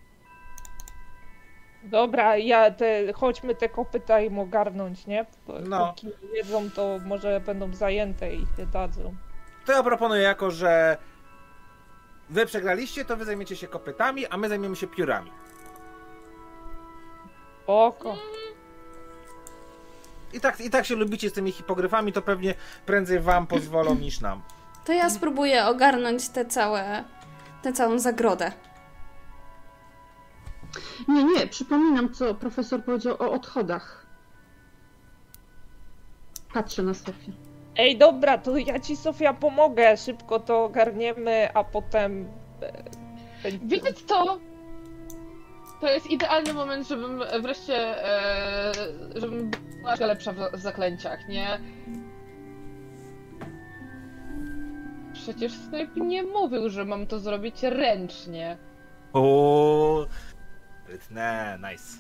Dobra, 1.84 2.38
ja 2.38 2.72
te, 2.72 3.14
chodźmy 3.14 3.56
te 3.56 3.70
kopyta 3.70 4.20
im 4.20 4.40
ogarnąć, 4.40 5.08
nie? 5.08 5.26
Bo, 5.48 5.60
No. 5.60 5.88
Póki 5.88 6.08
nie 6.08 6.38
jedzą, 6.38 6.70
to 6.72 7.00
może 7.06 7.40
będą 7.46 7.74
zajęte 7.74 8.36
i 8.36 8.40
się 8.40 8.66
dadzą. 8.74 9.16
To 9.66 9.72
ja 9.72 9.84
proponuję 9.84 10.22
jako, 10.22 10.52
że 10.52 10.98
wy 12.30 12.46
przegraliście, 12.46 13.06
to 13.06 13.18
wy 13.18 13.26
zajmiecie 13.26 13.56
się 13.56 13.68
kopytami, 13.68 14.28
a 14.28 14.38
my 14.38 14.50
zajmiemy 14.50 14.76
się 14.76 14.88
piórami. 14.88 15.32
Oko. 17.68 18.16
I 20.34 20.40
tak, 20.40 20.60
I 20.62 20.70
tak 20.70 20.86
się 20.86 20.96
lubicie 20.96 21.30
z 21.30 21.34
tymi 21.34 21.52
hipogryfami, 21.52 22.14
to 22.14 22.22
pewnie 22.22 22.54
prędzej 22.86 23.20
wam 23.20 23.48
pozwolą 23.48 23.96
niż 23.96 24.22
nam. 24.22 24.42
To 24.86 24.94
ja 24.94 25.10
spróbuję 25.10 25.66
ogarnąć 25.66 26.30
te 26.30 26.46
całe, 26.46 27.04
tę 27.62 27.74
całą 27.74 28.00
zagrodę. 28.00 28.52
Nie, 31.08 31.24
nie, 31.24 31.48
przypominam, 31.48 32.14
co 32.14 32.36
profesor 32.36 32.84
powiedział 32.84 33.16
o 33.20 33.32
odchodach. 33.32 34.06
Patrzę 36.54 36.84
na 36.84 36.94
Sofię. 36.94 37.32
Ej, 37.78 37.98
dobra, 37.98 38.38
to 38.38 38.58
ja 38.58 38.80
ci 38.80 38.96
Sofia 38.96 39.34
pomogę, 39.34 39.98
szybko 39.98 40.40
to 40.40 40.64
ogarniemy, 40.64 41.50
a 41.54 41.64
potem... 41.64 42.28
e, 42.62 42.84
będzie- 43.44 43.60
Wiecie 43.68 43.94
co? 43.94 44.40
To 45.82 45.90
jest 45.90 46.08
idealny 46.12 46.54
moment, 46.54 46.88
żebym 46.88 47.24
wreszcie, 47.42 48.06
e, 48.06 48.72
żebym 49.16 49.52
była 49.82 49.96
lepsza 49.96 50.34
w, 50.34 50.38
w 50.54 50.60
zaklęciach, 50.62 51.28
nie? 51.30 51.60
Przecież 55.14 55.54
Snape 55.54 56.00
nie 56.00 56.24
mówił, 56.24 56.70
że 56.70 56.86
mam 56.86 57.08
to 57.08 57.20
zrobić 57.20 57.64
ręcznie. 57.64 58.58
O, 59.14 60.06
Rytne, 60.88 61.60
nice. 61.72 61.98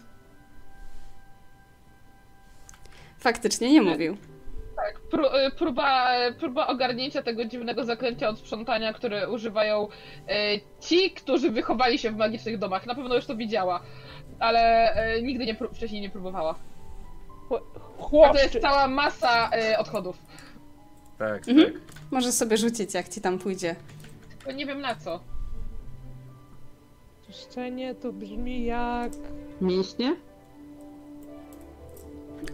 Faktycznie 3.19 3.72
nie 3.72 3.81
mówił. 3.81 4.18
Tak, 4.76 4.99
e, 5.34 5.51
próba, 5.51 6.10
próba 6.39 6.68
ogarnięcia 6.68 7.22
tego 7.23 7.45
dziwnego 7.45 7.84
zaklęcia 7.85 8.30
od 8.30 8.39
sprzątania, 8.39 8.93
które 8.93 9.30
używają 9.30 9.88
e, 10.27 10.60
ci, 10.80 11.11
którzy 11.11 11.51
wychowali 11.51 11.99
się 11.99 12.11
w 12.11 12.15
magicznych 12.18 12.57
domach. 12.57 12.85
Na 12.85 12.95
pewno 12.95 13.15
już 13.15 13.26
to 13.26 13.35
widziała, 13.35 13.81
ale 14.39 14.91
e, 14.93 15.22
nigdy 15.22 15.45
nie 15.45 15.55
wcześniej 15.73 16.01
nie 16.01 16.10
próbowała. 16.10 16.55
To 18.11 18.34
jest 18.43 18.60
cała 18.61 18.88
masa 18.88 19.49
odchodów. 19.77 20.18
Tak, 21.19 21.47
Mhm. 21.47 21.73
tak. 21.73 21.81
Możesz 22.11 22.34
sobie 22.34 22.57
rzucić, 22.57 22.93
jak 22.93 23.10
ci 23.10 23.22
tam 23.22 23.39
pójdzie. 23.39 23.76
Tylko 24.30 24.51
nie 24.51 24.65
wiem 24.65 24.81
na 24.81 24.95
co. 24.95 25.19
Czyszczenie 27.34 27.95
to 27.95 28.14
brzmi 28.14 28.65
jak... 28.65 29.11
Mięśnie? 29.61 30.15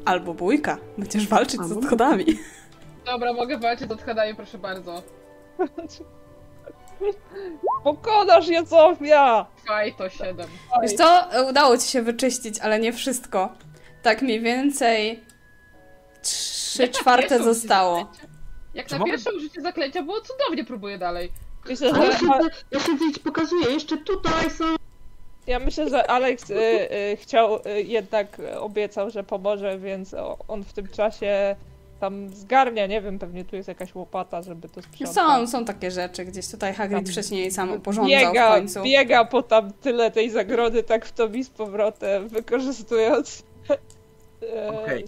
Albo 0.06 0.34
bójka. 0.34 0.78
Będziesz 0.98 1.28
walczyć 1.28 1.62
z 1.62 1.72
Albo- 1.72 1.80
odchodami. 1.80 2.26
Dobra, 3.06 3.34
mogę 3.34 3.58
walczyć 3.58 3.90
z 3.90 3.92
odchodami, 3.92 4.36
proszę 4.36 4.58
bardzo. 4.58 5.04
Pokonasz 7.84 8.48
je, 8.48 8.66
Sofia! 8.66 9.46
Faj 9.68 9.94
to 9.94 10.10
7. 10.10 10.48
Wiesz 10.82 10.94
co, 10.94 11.28
udało 11.50 11.78
ci 11.78 11.88
się 11.88 12.02
wyczyścić, 12.02 12.60
ale 12.60 12.80
nie 12.80 12.94
wszystko. 12.94 13.50
Tak 14.02 14.22
mniej 14.22 14.42
więcej 14.42 15.24
trzy 16.22 16.88
czwarte 16.88 17.44
zostało. 17.44 18.12
Jak 18.74 18.92
na 18.92 19.04
pierwsze 19.04 19.34
użycie 19.34 19.62
zaklęcia 19.62 20.04
było 20.04 20.22
cudownie, 20.22 20.66
próbuję 20.66 20.98
dalej. 20.98 21.32
Myślę, 21.70 21.92
Ale 21.94 22.12
że, 22.12 22.20
siedzę, 22.20 22.50
ja 22.72 22.80
siedzę 22.80 23.06
i 23.10 23.14
ci 23.14 23.20
pokazuję, 23.20 23.72
jeszcze 23.72 23.98
tutaj 23.98 24.50
są... 24.50 24.66
ja 25.48 25.60
myślę, 25.60 25.90
że 25.90 26.12
Alex 26.12 26.50
y, 26.50 26.54
y, 26.54 27.18
chciał, 27.18 27.56
y, 27.56 27.82
jednak 27.82 28.38
obiecał, 28.60 29.10
że 29.10 29.24
pomoże, 29.24 29.80
więc 29.80 30.14
o, 30.14 30.38
on 30.48 30.64
w 30.64 30.74
tym 30.74 30.88
czasie 30.88 31.56
tam 32.00 32.30
zgarnia, 32.30 32.88
nie 32.88 33.02
wiem, 33.02 33.20
pewnie 33.20 33.46
tu 33.46 33.56
jest 33.56 33.68
jakaś 33.68 33.96
łopata, 33.96 34.42
żeby 34.42 34.70
to 34.70 34.82
sprzątać. 34.82 35.16
Są, 35.16 35.48
są 35.48 35.66
takie 35.66 35.92
rzeczy. 35.92 36.26
Gdzieś 36.26 36.48
tutaj 36.52 36.74
Hagrid 36.74 37.06
Tam 37.06 37.12
wcześniej 37.12 37.52
sam 37.52 37.74
uporządzał 37.74 38.20
w 38.20 38.24
biega, 38.24 38.50
końcu. 38.50 38.84
biega 38.84 39.26
po 39.26 39.44
tam 39.44 39.74
tyle 39.74 40.12
tej 40.12 40.30
zagrody, 40.30 40.84
tak 40.84 41.06
w 41.06 41.12
to 41.12 41.28
i 41.28 41.44
z 41.44 41.50
powrotem, 41.50 42.28
wykorzystując... 42.30 43.44
e, 44.56 44.84
Okej. 44.84 45.06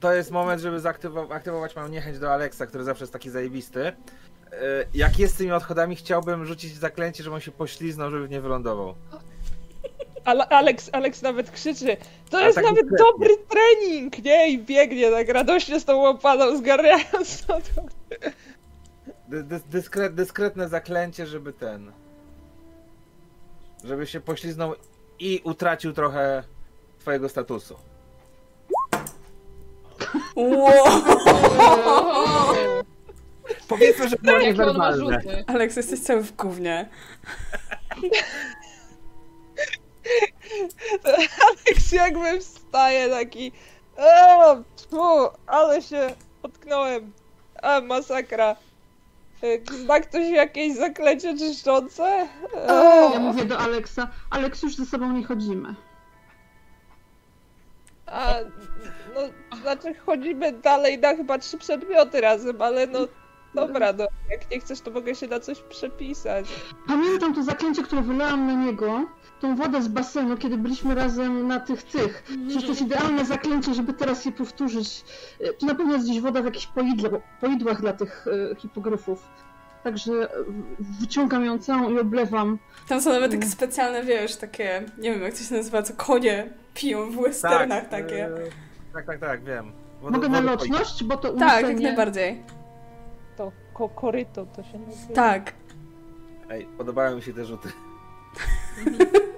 To 0.00 0.12
jest 0.14 0.30
moment, 0.30 0.62
żeby 0.62 0.80
zaaktywować 0.80 1.36
aktywować 1.36 1.76
moją 1.76 1.88
niechęć 1.88 2.18
do 2.18 2.32
Alexa, 2.32 2.66
który 2.66 2.84
zawsze 2.84 3.04
jest 3.04 3.12
taki 3.12 3.30
zajebisty. 3.30 3.92
E, 4.60 4.84
Jak 4.94 5.18
jest 5.18 5.34
z 5.34 5.36
tymi 5.38 5.52
odchodami, 5.52 5.96
chciałbym 5.96 6.46
rzucić 6.46 6.74
zaklęcie, 6.74 7.24
żeby 7.24 7.34
on 7.36 7.40
się 7.40 7.50
pośliznął, 7.50 8.10
żeby 8.10 8.28
nie 8.28 8.40
wylądował. 8.40 8.94
Ale 10.24 10.48
Alex, 10.48 10.90
Alex 10.92 11.22
nawet 11.22 11.50
krzyczy, 11.50 11.96
to 12.30 12.40
jest 12.40 12.54
tak 12.54 12.64
nawet 12.64 12.86
dobry 12.98 13.30
trening, 13.48 14.24
nie? 14.24 14.50
I 14.50 14.58
biegnie 14.58 15.10
tak 15.10 15.28
radośnie 15.28 15.80
z 15.80 15.84
tą 15.84 15.96
łopaną, 15.96 16.56
zgarniając 16.56 17.42
to. 17.46 17.58
Dy, 19.28 19.42
dys, 19.42 19.62
dyskret, 19.62 20.14
dyskretne 20.14 20.68
zaklęcie, 20.68 21.26
żeby 21.26 21.52
ten. 21.52 21.92
Żeby 23.84 24.06
się 24.06 24.20
pośliznął 24.20 24.74
i 25.18 25.40
utracił 25.44 25.92
trochę 25.92 26.42
twojego 26.98 27.28
statusu. 27.28 27.76
Wow! 30.36 30.74
Powiedzmy, 33.68 34.08
że 34.08 34.16
było 34.22 34.38
niewerbalne. 34.38 35.20
Aleks, 35.46 35.76
jesteś 35.76 36.00
cały 36.00 36.22
w 36.22 36.36
gównie. 36.36 36.88
Alex 41.48 41.92
jakby 41.92 42.40
wstaje 42.40 43.08
taki, 43.08 43.52
o, 43.96 44.56
tfu, 44.76 45.28
ale 45.46 45.82
się 45.82 46.14
potknąłem, 46.42 47.12
a 47.62 47.80
masakra. 47.80 48.56
Zna 49.70 50.00
ktoś 50.00 50.28
jakieś 50.30 50.76
zaklęcie 50.76 51.38
czyszczące? 51.38 52.04
E, 52.68 53.10
Ja 53.12 53.18
mówię 53.20 53.44
do 53.44 53.58
Aleksa, 53.58 54.08
Aleks, 54.30 54.62
już 54.62 54.76
ze 54.76 54.86
sobą 54.86 55.12
nie 55.12 55.24
chodzimy. 55.24 55.74
A, 58.06 58.34
no, 59.14 59.20
znaczy 59.62 59.94
chodzimy 59.94 60.52
dalej 60.52 60.98
na 60.98 61.16
chyba 61.16 61.38
trzy 61.38 61.58
przedmioty 61.58 62.20
razem, 62.20 62.62
ale 62.62 62.86
no 62.86 62.98
dobra, 63.54 63.92
no 63.98 64.06
jak 64.30 64.50
nie 64.50 64.60
chcesz, 64.60 64.80
to 64.80 64.90
mogę 64.90 65.14
się 65.14 65.26
na 65.26 65.40
coś 65.40 65.60
przepisać. 65.60 66.46
Pamiętam 66.86 67.34
to 67.34 67.42
zaklęcie, 67.42 67.82
które 67.82 68.02
wylałam 68.02 68.46
na 68.46 68.52
niego, 68.66 69.04
tą 69.40 69.56
wodę 69.56 69.82
z 69.82 69.88
basenu, 69.88 70.36
kiedy 70.36 70.56
byliśmy 70.58 70.94
razem 70.94 71.48
na 71.48 71.60
tych 71.60 71.82
tych. 71.82 72.22
Przecież 72.48 72.62
to 72.62 72.68
jest 72.68 72.82
idealne 72.82 73.24
zaklęcie, 73.24 73.74
żeby 73.74 73.92
teraz 73.92 74.24
je 74.24 74.32
powtórzyć. 74.32 75.04
E, 75.40 75.52
Tu 75.52 75.66
na 75.66 75.74
pewno 75.74 75.92
jest 75.94 76.04
gdzieś 76.06 76.20
woda 76.20 76.42
w 76.42 76.44
jakichś 76.44 76.66
poidle, 76.66 77.10
poidłach 77.40 77.80
dla 77.80 77.92
tych 77.92 78.26
e, 78.52 78.54
hipografów. 78.56 79.28
Także 79.84 80.12
wyciągam 81.00 81.44
ją 81.44 81.58
całą 81.58 81.90
i 81.90 81.98
oblewam. 81.98 82.58
Tam 82.88 83.00
są 83.00 83.12
nawet 83.12 83.30
takie 83.32 83.46
specjalne, 83.46 84.02
wiesz, 84.02 84.36
takie, 84.36 84.82
nie 84.98 85.10
wiem 85.12 85.22
jak 85.22 85.32
to 85.34 85.38
się 85.42 85.54
nazywa, 85.54 85.82
co 85.82 85.94
konie 85.96 86.48
piją 86.74 87.10
w 87.10 87.16
westernach 87.22 87.88
takie. 87.88 88.24
e, 88.26 88.30
tak, 88.92 89.06
tak, 89.06 89.20
tak, 89.20 89.44
wiem. 89.44 89.72
Wodo- 90.02 90.10
Mogę 90.12 90.28
na 90.28 90.40
loczność, 90.40 91.04
bo 91.04 91.16
to 91.16 91.32
Tak, 91.32 91.68
jak 91.68 91.80
najbardziej. 91.80 92.42
Ko 93.74 93.88
koryto 93.88 94.46
to 94.46 94.62
się 94.62 94.78
nazywa. 94.78 95.14
Tak. 95.14 95.52
Ej, 96.50 96.66
podobają 96.78 97.16
mi 97.16 97.22
się 97.22 97.32
te 97.34 97.44
rzuty. 97.44 97.68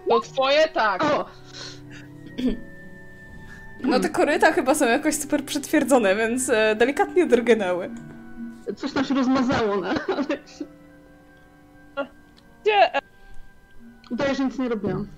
To 0.08 0.20
twoje 0.20 0.68
tak. 0.68 1.04
O, 1.04 1.24
No 3.84 4.00
te 4.00 4.08
koryta 4.08 4.52
chyba 4.52 4.74
są 4.74 4.86
jakoś 4.86 5.14
super 5.14 5.44
przytwierdzone, 5.44 6.16
więc 6.16 6.48
e, 6.48 6.74
delikatnie 6.78 7.26
drgnęły. 7.26 7.90
coś 8.76 8.92
tam 8.92 9.04
się 9.04 9.14
rozmazało 9.14 9.76
na 9.76 9.88
Aleksie. 10.16 10.64
Gdzie 12.62 12.94
e, 12.94 12.98
Udaję, 14.10 14.34
że 14.34 14.44
nic 14.44 14.58
nie 14.58 14.68
robiłam. 14.68 15.08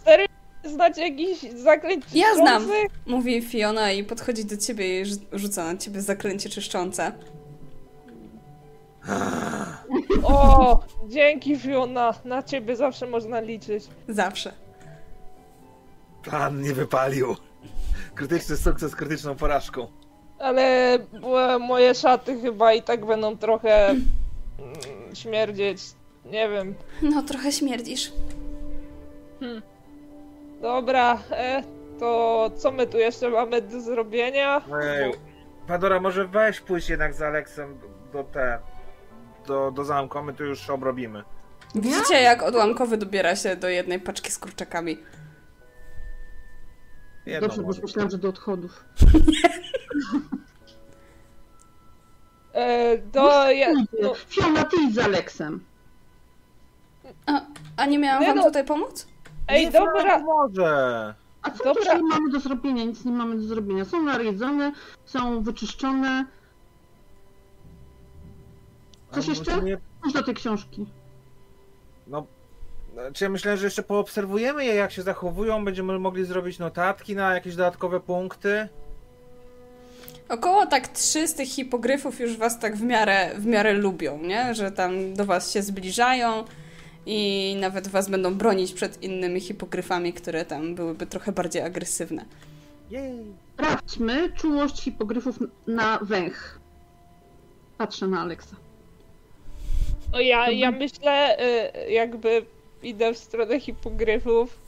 znacie 0.65 1.03
jakiś 1.09 1.41
zaklęć 1.53 2.05
Ja 2.15 2.35
znam. 2.35 2.67
Mówi 3.07 3.43
Fiona 3.43 3.93
i 3.93 4.05
podchodzi 4.05 4.45
do 4.45 4.57
ciebie 4.57 5.01
i 5.01 5.05
rzu- 5.05 5.27
rzuca 5.33 5.65
na 5.65 5.77
ciebie 5.79 6.01
zaklęcie 6.03 6.49
czyszczące. 6.49 7.13
O, 10.23 10.81
dzięki 11.09 11.59
Fiona, 11.59 12.15
na 12.25 12.43
ciebie 12.43 12.77
zawsze 12.77 13.07
można 13.07 13.41
liczyć. 13.41 13.85
Zawsze. 14.09 14.53
Plan 16.23 16.63
nie 16.63 16.75
wypalił. 16.75 17.37
Krytyczny 18.15 18.57
sukces, 18.57 18.97
krytyczną 18.97 19.37
porażką. 19.37 19.87
Ale 20.39 20.95
e, 20.95 21.59
moje 21.59 21.95
szaty 21.95 22.41
chyba 22.41 22.73
i 22.73 22.83
tak 22.83 23.07
będą 23.07 23.37
trochę 23.39 23.89
mm, 23.89 24.05
śmierdzieć. 25.15 25.81
Nie 26.25 26.49
wiem. 26.49 26.75
No, 27.03 27.23
trochę 27.23 27.53
śmierdzisz. 27.53 28.13
Dobra, 30.63 31.19
e, 31.31 31.63
to 31.99 32.51
co 32.57 32.73
my 32.73 32.87
tu 32.87 32.99
jeszcze 32.99 33.31
mamy 33.31 33.63
do 33.63 33.81
zrobienia? 33.81 34.63
Ej, 34.83 35.13
Padora, 35.67 36.01
może 36.01 36.27
weź 36.27 36.61
pójść 36.61 36.89
jednak 36.89 37.15
z 37.15 37.23
Aleksem 37.23 37.79
do 38.13 38.25
te. 38.25 38.59
Do, 39.49 39.71
do 39.71 39.85
zamku, 39.85 40.23
my 40.23 40.35
tu 40.35 40.45
już 40.45 40.71
obrobimy. 40.71 41.25
Widzicie, 41.75 42.15
jak 42.23 42.43
odłamkowy 42.43 42.97
dobiera 42.97 43.37
się 43.37 43.57
do 43.57 43.69
jednej 43.69 44.01
paczki 44.01 44.31
z 44.33 44.39
kurczakami. 44.39 44.99
Jedną 47.27 47.49
Dobrze, 47.49 47.63
bo 47.63 47.69
może. 47.69 47.83
myślałam, 47.83 48.11
że 48.11 48.19
do 48.19 48.29
odchodów. 48.29 48.85
E, 52.53 52.99
to 52.99 53.51
ja, 53.51 53.69
no, 54.03 54.15
Fiona, 54.15 54.65
ty 54.65 54.77
idź 54.89 54.95
z 54.95 54.99
Aleksem. 54.99 55.65
A, 57.27 57.41
a 57.77 57.87
nie 57.87 57.99
miałam 57.99 58.21
Nie 58.23 58.29
wam 58.29 58.37
no. 58.37 58.45
tutaj 58.45 58.65
pomóc? 58.65 59.07
ej, 59.49 59.65
Nie, 59.67 59.73
dobra, 59.73 60.19
Może. 60.19 61.15
A 61.43 61.51
co 61.51 61.65
Dobra. 61.65 61.99
mamy 62.03 62.31
do 62.31 62.41
zrobienia? 62.41 62.85
Nic 62.85 63.05
nie 63.05 63.13
mamy 63.13 63.37
do 63.37 63.43
zrobienia. 63.43 63.85
Są 63.85 64.03
najedzone, 64.03 64.73
są 65.05 65.43
wyczyszczone. 65.43 66.25
Coś 69.13 69.27
jeszcze? 69.29 69.63
Nie, 69.63 69.79
Chodź 70.01 70.13
do 70.13 70.23
tej 70.23 70.35
książki. 70.35 70.87
no. 72.07 72.27
Czy 73.15 73.25
ja 73.25 73.31
myślę, 73.31 73.57
że 73.57 73.65
jeszcze 73.67 73.83
poobserwujemy 73.83 74.65
je, 74.65 74.75
jak 74.75 74.93
się 74.93 75.03
zachowują, 75.03 75.65
będziemy 75.65 75.99
mogli 75.99 76.25
zrobić 76.25 76.59
notatki 76.59 77.17
na 77.17 77.35
jakieś 77.35 77.57
dodatkowe 77.57 78.01
punkty. 78.01 78.69
Około 80.29 80.67
tak 80.67 80.89
trzy 80.89 81.29
z 81.29 81.35
tych 81.35 81.49
hipogryfów 81.49 82.21
już 82.21 82.37
was 82.37 82.59
tak 82.59 82.77
w 82.77 82.83
miarę, 82.83 83.31
w 83.39 83.47
miarę 83.47 83.73
lubią, 83.73 84.19
nie? 84.19 84.55
Że 84.55 84.71
tam 84.73 85.15
do 85.15 85.25
was 85.25 85.53
się 85.53 85.63
zbliżają 85.63 86.45
i 87.07 87.57
nawet 87.61 87.89
was 87.89 88.11
będą 88.11 88.35
bronić 88.35 88.73
przed 88.73 89.03
innymi 89.03 89.41
hipogryfami, 89.41 90.13
które 90.13 90.45
tam 90.45 90.75
byłyby 90.75 91.07
trochę 91.07 91.33
bardziej 91.33 91.63
agresywne. 91.63 92.25
Jej. 92.91 93.25
Sprawdźmy 93.55 94.33
czułość 94.33 94.83
hipogryfów 94.83 95.39
na 95.67 95.99
węch. 96.03 96.61
Patrzę 97.79 98.07
na 98.07 98.21
Aleksa. 98.21 98.57
No 100.13 100.21
ja, 100.21 100.51
ja 100.51 100.71
myślę, 100.71 101.39
e, 101.39 101.91
jakby 101.91 102.45
idę 102.83 103.15
w 103.15 103.19
stronę 103.19 103.61
hipogryfów, 103.61 104.59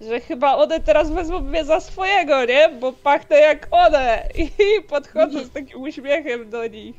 że 0.00 0.20
chyba 0.20 0.56
one 0.56 0.80
teraz 0.80 1.10
wezmą 1.10 1.40
mnie 1.40 1.64
za 1.64 1.80
swojego, 1.80 2.44
nie? 2.44 2.68
Bo 2.80 2.92
pachnę 2.92 3.36
jak 3.36 3.66
one 3.70 4.28
i 4.38 4.82
podchodzę 4.82 5.44
z 5.44 5.50
takim 5.50 5.82
uśmiechem 5.82 6.50
do 6.50 6.66
nich, 6.66 6.96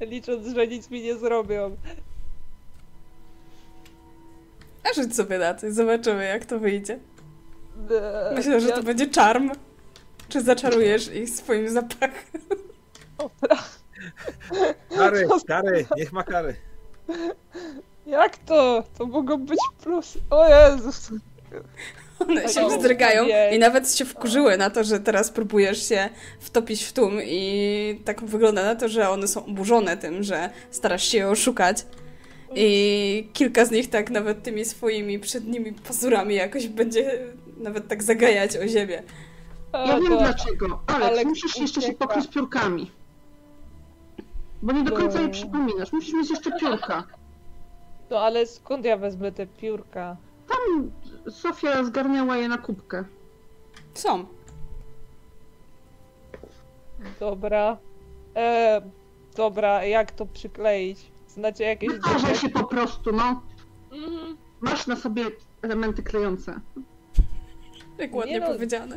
licząc, 0.00 0.46
że 0.46 0.66
nic 0.66 0.90
mi 0.90 1.02
nie 1.02 1.16
zrobią. 1.16 1.76
A 4.84 4.92
rzuć 4.94 5.16
sobie 5.16 5.38
na 5.38 5.54
to 5.54 5.66
i 5.66 5.70
zobaczymy, 5.70 6.24
jak 6.24 6.46
to 6.46 6.58
wyjdzie. 6.58 6.98
Myślę, 8.34 8.60
że 8.60 8.68
ja- 8.68 8.76
to 8.76 8.82
będzie 8.82 9.06
czarm. 9.06 9.50
Czy 10.28 10.40
zaczarujesz 10.40 11.14
ich 11.14 11.30
swoim 11.30 11.70
zapachem? 11.70 12.40
Kary, 14.96 15.28
kary, 15.46 15.86
niech 15.96 16.12
ma 16.12 16.22
kary. 16.22 16.54
Jak 18.06 18.36
to? 18.38 18.84
To 18.98 19.06
mogą 19.06 19.36
być 19.38 19.58
plusy. 19.82 20.20
O 20.30 20.48
Jezus. 20.48 21.10
One 22.18 22.48
się 22.48 22.66
O, 22.66 22.68
wzdrygają 22.68 23.22
ojej. 23.22 23.56
i 23.56 23.58
nawet 23.58 23.94
się 23.94 24.04
wkurzyły 24.04 24.56
na 24.56 24.70
to, 24.70 24.84
że 24.84 25.00
teraz 25.00 25.30
próbujesz 25.30 25.88
się 25.88 26.08
wtopić 26.40 26.84
w 26.84 26.92
tłum 26.92 27.12
i 27.24 28.00
tak 28.04 28.24
wygląda 28.24 28.64
na 28.64 28.74
to, 28.76 28.88
że 28.88 29.10
one 29.10 29.28
są 29.28 29.46
oburzone 29.46 29.96
tym, 29.96 30.22
że 30.22 30.50
starasz 30.70 31.04
się 31.08 31.18
je 31.18 31.28
oszukać 31.28 31.86
I 32.54 33.28
kilka 33.32 33.64
z 33.64 33.70
nich 33.70 33.90
tak 33.90 34.10
nawet 34.10 34.42
tymi 34.42 34.64
swoimi 34.64 35.18
przednimi 35.18 35.72
pazurami 35.72 36.34
jakoś 36.34 36.68
będzie 36.68 37.18
nawet 37.56 37.88
tak 37.88 38.02
zagajać 38.02 38.56
o 38.56 38.68
ziemię. 38.68 39.02
Ja 39.74 40.00
wiem 40.00 40.18
dlaczego. 40.18 40.82
Alex 40.86 41.24
musisz 41.24 41.56
jeszcze 41.58 41.82
się 41.82 41.92
pokryć 41.92 42.28
piórkami. 42.28 42.90
Bo 44.62 44.72
nie 44.72 44.82
do 44.84 44.96
końca 44.96 45.16
No. 45.18 45.22
je 45.22 45.28
przypominasz. 45.28 45.92
Musisz 45.92 46.14
mieć 46.14 46.30
jeszcze 46.30 46.52
piórka. 46.58 47.04
No 48.10 48.18
ale 48.20 48.46
skąd 48.46 48.84
ja 48.84 48.96
wezmę 48.96 49.32
te 49.32 49.46
piórka? 49.46 50.16
Tam 50.48 50.90
Sofia 51.32 51.84
zgarniała 51.84 52.36
je 52.36 52.48
na 52.48 52.58
kubkę. 52.58 53.04
Są. 53.94 54.26
Dobra. 57.20 57.76
E, 58.36 58.82
dobra, 59.36 59.84
jak 59.84 60.12
to 60.12 60.26
przykleić? 60.26 60.98
Znacie 61.28 61.64
jakieś 61.64 61.90
Wytarzaj 61.90 62.20
dobre... 62.20 62.36
się 62.36 62.48
po 62.48 62.64
prostu, 62.64 63.12
no. 63.12 63.42
Mhm. 63.92 64.36
Masz 64.60 64.86
na 64.86 64.96
sobie 64.96 65.24
elementy 65.62 66.02
klejące. 66.02 66.60
Jak 67.98 68.14
ładnie 68.14 68.32
Nie 68.32 68.40
no. 68.40 68.46
powiedziane. 68.46 68.96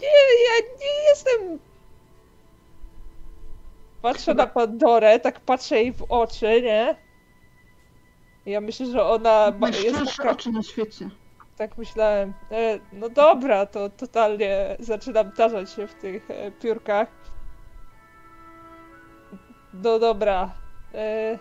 Nie, 0.00 0.08
ja 0.46 0.66
nie 0.80 1.08
jestem... 1.10 1.58
Patrzę 4.02 4.34
na 4.34 4.46
Pandorę, 4.46 5.20
tak 5.20 5.40
patrzę 5.40 5.76
jej 5.76 5.92
w 5.92 6.02
oczy, 6.08 6.62
nie? 6.62 6.96
Ja 8.46 8.60
myślę, 8.60 8.86
że 8.86 9.04
ona 9.04 9.52
ma, 9.58 9.68
jest 9.68 10.16
taka, 10.16 10.30
oczy 10.30 10.52
na 10.52 10.62
świecie. 10.62 11.10
tak 11.56 11.78
myślałem, 11.78 12.34
e, 12.50 12.78
no 12.92 13.08
dobra, 13.08 13.66
to 13.66 13.90
totalnie 13.90 14.76
zaczynam 14.78 15.32
tarzać 15.32 15.72
się 15.72 15.86
w 15.86 15.94
tych 15.94 16.30
e, 16.30 16.50
piórkach. 16.50 17.08
No 19.74 19.98
dobra. 19.98 20.54
E, 20.94 21.38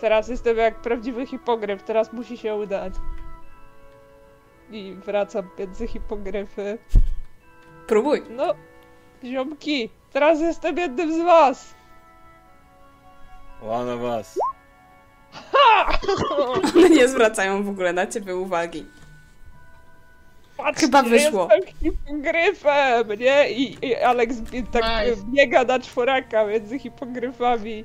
teraz 0.00 0.28
jestem 0.28 0.56
jak 0.56 0.82
prawdziwy 0.82 1.26
hipogryf, 1.26 1.82
teraz 1.82 2.12
musi 2.12 2.38
się 2.38 2.54
udać. 2.54 2.94
I 4.70 4.94
wracam 4.94 5.48
między 5.58 5.86
hipogryfy. 5.86 6.78
Próbuj. 7.86 8.22
No, 8.30 8.54
ziomki, 9.24 9.90
teraz 10.14 10.40
jestem 10.40 10.76
jednym 10.78 11.12
z 11.14 11.24
was! 11.24 11.74
One 13.62 13.94
of 13.94 14.00
us. 14.00 14.38
One 16.76 16.88
nie 16.90 17.08
zwracają 17.08 17.62
w 17.62 17.68
ogóle 17.68 17.92
na 17.92 18.06
ciebie 18.06 18.36
uwagi. 18.36 18.86
Patrzcie, 20.56 20.80
Chyba 20.86 21.02
wyszło. 21.02 21.48
Jestem 21.52 21.74
hipogryfem, 21.80 23.08
nie? 23.18 23.50
I, 23.50 23.86
i 23.86 23.94
Alex 23.96 24.40
bie- 24.40 24.62
tak 24.66 24.82
Nice. 24.82 25.20
e, 25.22 25.24
biega 25.32 25.64
na 25.64 25.78
czworaka 25.78 26.46
między 26.46 26.78
hipogryfami. 26.78 27.84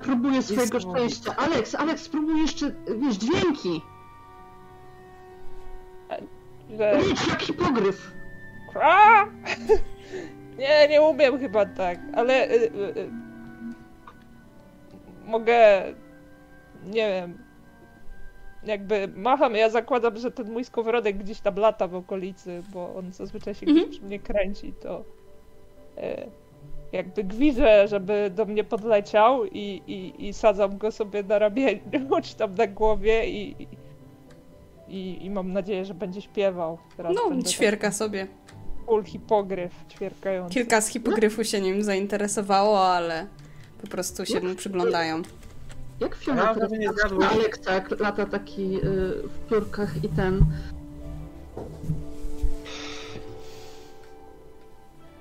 Próbuję 0.00 0.42
swojego 0.42 0.78
Jest- 0.78 0.90
szczęścia. 0.90 1.34
Alex, 1.36 1.74
Alex, 1.74 2.02
spróbuj 2.02 2.40
jeszcze, 2.42 2.70
wiesz, 2.98 3.14
dźwięki. 3.16 3.82
Że... 6.78 6.92
Rycz 6.98 7.28
jak 7.28 7.42
hipogryf. 7.42 8.12
A! 8.82 9.24
Nie, 10.58 10.88
nie 10.88 11.02
umiem 11.02 11.38
chyba 11.38 11.66
tak, 11.66 11.98
ale 12.14 12.50
y, 12.50 12.54
y, 12.54 12.66
y, 12.96 13.08
mogę, 15.24 15.82
nie 16.84 17.08
wiem, 17.08 17.38
jakby 18.64 19.08
macham, 19.16 19.54
ja 19.54 19.70
zakładam, 19.70 20.16
że 20.16 20.30
ten 20.30 20.52
mój 20.52 20.64
skowronek 20.64 21.18
gdzieś 21.18 21.40
tam 21.40 21.56
lata 21.56 21.88
w 21.88 21.94
okolicy, 21.94 22.62
bo 22.72 22.94
on 22.94 23.12
zazwyczaj 23.12 23.54
się 23.54 23.66
Mhm. 23.66 23.86
gdzieś 23.86 23.98
przy 23.98 24.06
mnie 24.06 24.18
kręci, 24.18 24.72
to 24.82 25.04
y, 25.98 26.30
jakby 26.92 27.24
gwiżę, 27.24 27.88
żeby 27.88 28.30
do 28.34 28.44
mnie 28.44 28.64
podleciał 28.64 29.44
i, 29.44 29.82
i, 29.86 30.28
i 30.28 30.32
sadzam 30.32 30.78
go 30.78 30.90
sobie 30.90 31.22
na 31.22 31.38
ramieniu, 31.38 31.80
czy 32.24 32.36
tam 32.36 32.54
na 32.54 32.66
głowie 32.66 33.28
i, 33.30 33.68
i, 34.88 35.24
i 35.24 35.30
mam 35.30 35.52
nadzieję, 35.52 35.84
że 35.84 35.94
będzie 35.94 36.20
śpiewał. 36.22 36.78
Teraz 36.96 37.14
No, 37.16 37.42
ćwierka 37.42 37.90
sobie. 37.92 38.26
Full 38.86 39.04
hipogryf 39.04 39.72
ćwierkający. 39.90 40.54
Kilka 40.54 40.80
z 40.80 40.88
hipogryfów 40.88 41.46
się 41.46 41.60
nim 41.60 41.82
zainteresowało, 41.82 42.86
ale 42.86 43.26
po 43.82 43.86
prostu 43.86 44.26
się 44.26 44.40
mu 44.40 44.54
przyglądają. 44.54 45.22
Jak 46.00 46.16
patrzy 46.16 46.66
zgadł. 46.96 47.18
na 47.18 47.30
Alexa, 47.30 47.72
jak 47.72 48.00
lata 48.00 48.26
taki 48.26 48.76
y, 48.76 48.80
w 49.28 49.48
piórkach 49.50 50.04
i 50.04 50.08
ten. 50.08 50.44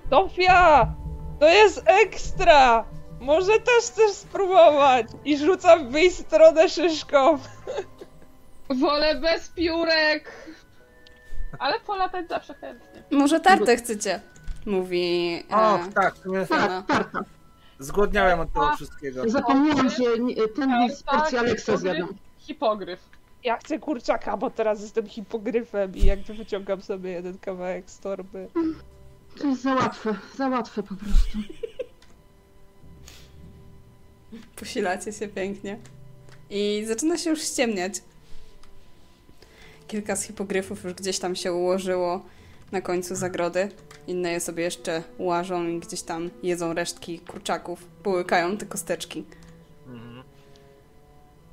Sofia! 0.10 0.94
To 1.40 1.50
jest 1.50 1.84
ekstra! 1.86 2.86
Może 3.20 3.52
też 3.52 3.84
chcesz 3.84 4.12
spróbować? 4.12 5.08
I 5.26 5.38
rzucam 5.38 5.92
w 5.92 5.94
jej 5.94 6.12
stronę 6.12 6.70
szyszką. 6.70 7.38
Wolę 8.82 9.16
bez 9.16 9.50
piórek! 9.50 10.32
Ale 11.60 11.80
polatać 11.80 12.30
zawsze 12.30 12.54
chętnie. 12.54 13.04
Może 13.12 13.40
tartę 13.40 13.76
chcecie? 13.76 14.22
Mówi. 14.66 15.44
O, 15.52 15.76
E, 15.80 15.92
tak, 15.92 16.16
w 16.16 16.18
sumie 16.18 16.46
Fiona. 16.46 16.82
Tak, 16.82 16.88
tarta. 16.88 17.20
zgłodniałem 17.80 18.40
od 18.40 18.54
tego 18.54 18.76
wszystkiego. 18.76 19.30
Zapomniałam, 19.30 19.90
że 19.90 20.20
nie- 20.20 20.36
ten 20.36 20.70
był 20.88 20.96
z 20.96 21.04
Tak, 21.04 21.20
porcji. 21.32 21.38
Hipogryf. 22.40 23.00
Ja 23.44 23.58
chcę 23.58 23.80
kurczaka, 23.80 24.38
bo 24.38 24.50
teraz 24.50 24.82
jestem 24.82 25.08
hipogryfem 25.10 25.96
i 25.96 26.06
jakby 26.06 26.34
wyciągam 26.34 26.82
sobie 26.82 27.12
jeden 27.12 27.38
kawałek 27.38 27.90
z 27.92 28.00
torby. 28.00 28.48
To 29.40 29.48
jest 29.48 29.62
za 29.62 29.74
łatwe, 29.76 30.16
za 30.38 30.48
łatwe 30.48 30.84
po 30.84 30.96
prostu. 30.96 31.38
Posilacie 34.56 35.14
się 35.14 35.28
pięknie. 35.28 35.80
I 36.50 36.84
zaczyna 36.88 37.18
się 37.18 37.30
już 37.30 37.42
ściemniać. 37.42 37.94
Kilka 39.92 40.16
z 40.16 40.24
hipogryfów 40.24 40.84
już 40.84 40.94
gdzieś 40.94 41.20
tam 41.20 41.36
się 41.36 41.54
ułożyło 41.54 42.22
na 42.72 42.82
końcu 42.82 43.16
zagrody. 43.16 43.70
Inne 44.08 44.32
je 44.32 44.40
sobie 44.40 44.64
jeszcze 44.64 45.04
łażą 45.20 45.68
i 45.68 45.80
gdzieś 45.80 46.02
tam 46.02 46.30
jedzą 46.44 46.74
resztki 46.74 47.20
kurczaków. 47.20 47.86
Połykają 48.04 48.58
te 48.58 48.66
kosteczki. 48.66 49.26
Mhm. 49.88 50.24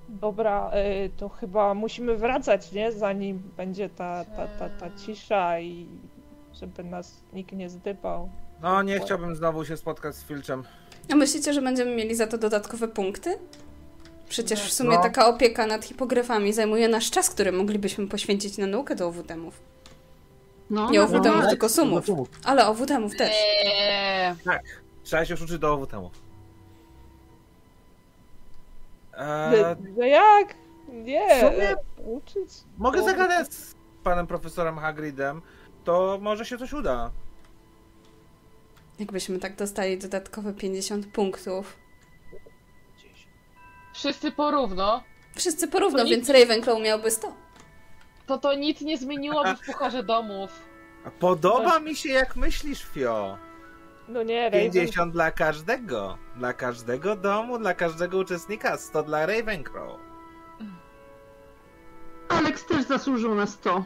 Dobra, 0.09 0.70
y, 1.05 1.10
to 1.16 1.28
chyba 1.28 1.74
musimy 1.74 2.16
wracać, 2.16 2.73
nie? 2.73 2.93
Zanim 2.93 3.43
będzie 3.56 3.89
ta, 3.89 4.24
ta, 4.24 4.48
ta, 4.48 4.69
ta 4.69 4.90
cisza 4.98 5.60
i 5.60 5.86
żeby 6.55 6.85
nas 6.85 7.20
nikt 7.32 7.52
nie 7.52 7.70
zdypał. 7.70 8.28
No, 8.62 8.82
nie 8.82 9.01
chciałbym 9.01 9.36
znowu 9.36 9.65
się 9.65 9.77
spotkać 9.77 10.15
z 10.15 10.24
Filczem. 10.24 10.62
A 11.12 11.15
myślicie, 11.16 11.52
że 11.52 11.62
będziemy 11.62 11.97
mieli 11.97 12.15
za 12.15 12.27
to 12.27 12.39
dodatkowe 12.39 12.89
punkty? 12.89 13.39
Przecież 14.28 14.60
w 14.62 14.72
sumie 14.72 14.96
No. 14.96 15.02
taka 15.02 15.26
opieka 15.28 15.66
nad 15.66 15.84
hipogryfami 15.84 16.52
zajmuje 16.52 16.88
nasz 16.88 17.10
czas, 17.10 17.30
który 17.30 17.52
moglibyśmy 17.52 18.09
poświęcić 18.09 18.59
na 18.59 18.66
naukę 18.66 18.94
do 18.94 19.06
owutemów. 19.06 19.60
No, 20.70 20.90
Nie 20.90 20.98
no, 20.98 21.05
owutemów, 21.05 21.42
no, 21.42 21.48
tylko 21.50 21.68
sumów. 21.68 22.05
Ale 22.44 22.66
owutemów 22.66 23.16
też. 23.16 23.32
Eee, 23.64 24.34
Trzeba 25.05 25.24
się 25.24 25.34
już 25.34 25.42
uczyć 25.42 25.59
do 25.59 25.72
owu 25.72 25.86
temu. 25.86 26.10
No, 29.18 29.24
Eee, 29.56 29.76
no 29.96 30.05
jak? 30.06 30.55
Nie, 30.88 31.28
w 31.28 31.40
sumie- 31.40 31.76
uczyć. 32.16 32.48
mogę 32.78 33.00
bo- 33.00 33.05
zagadać 33.06 33.52
z 33.55 33.74
panem 34.05 34.26
profesorem 34.26 34.78
Hagridem, 34.78 35.42
to 35.84 36.18
może 36.22 36.44
się 36.44 36.59
coś 36.59 36.72
uda. 36.72 37.10
Jakbyśmy 38.98 39.38
tak 39.38 39.56
dostali 39.56 39.98
dodatkowe 39.98 40.52
50 40.52 41.06
punktów. 41.06 41.76
Wszyscy 43.99 44.33
porówno. 44.33 45.03
Wszyscy 45.37 45.69
porówno, 45.69 45.99
To 45.99 46.05
nic- 46.05 46.12
więc 46.12 46.31
Ravenclaw 46.31 46.81
miałby 46.81 47.11
100. 47.11 47.33
To 48.27 48.39
to 48.39 48.55
nic 48.55 48.81
nie 48.81 48.99
zmieniłoby 48.99 49.55
w 49.57 49.66
pucharze 49.66 50.03
domów. 50.03 50.51
A 51.05 51.11
Podoba 51.11 51.81
mi 51.81 51.97
się 51.97 52.09
jak 52.09 52.37
myślisz, 52.37 52.85
Fio. 52.85 53.39
No 54.09 54.23
nie, 54.23 54.45
Raven, 54.45 54.61
50 54.70 55.12
dla 55.12 55.31
każdego. 55.31 56.19
Dla 56.37 56.53
każdego 56.53 57.16
domu, 57.16 57.59
dla 57.59 57.75
każdego 57.75 58.19
uczestnika. 58.19 58.77
100 58.77 59.03
dla 59.03 59.27
Ravencrow. 59.27 60.01
Alex 62.29 62.66
też 62.66 62.83
zasłużył 62.85 63.35
na 63.35 63.47
100. 63.47 63.85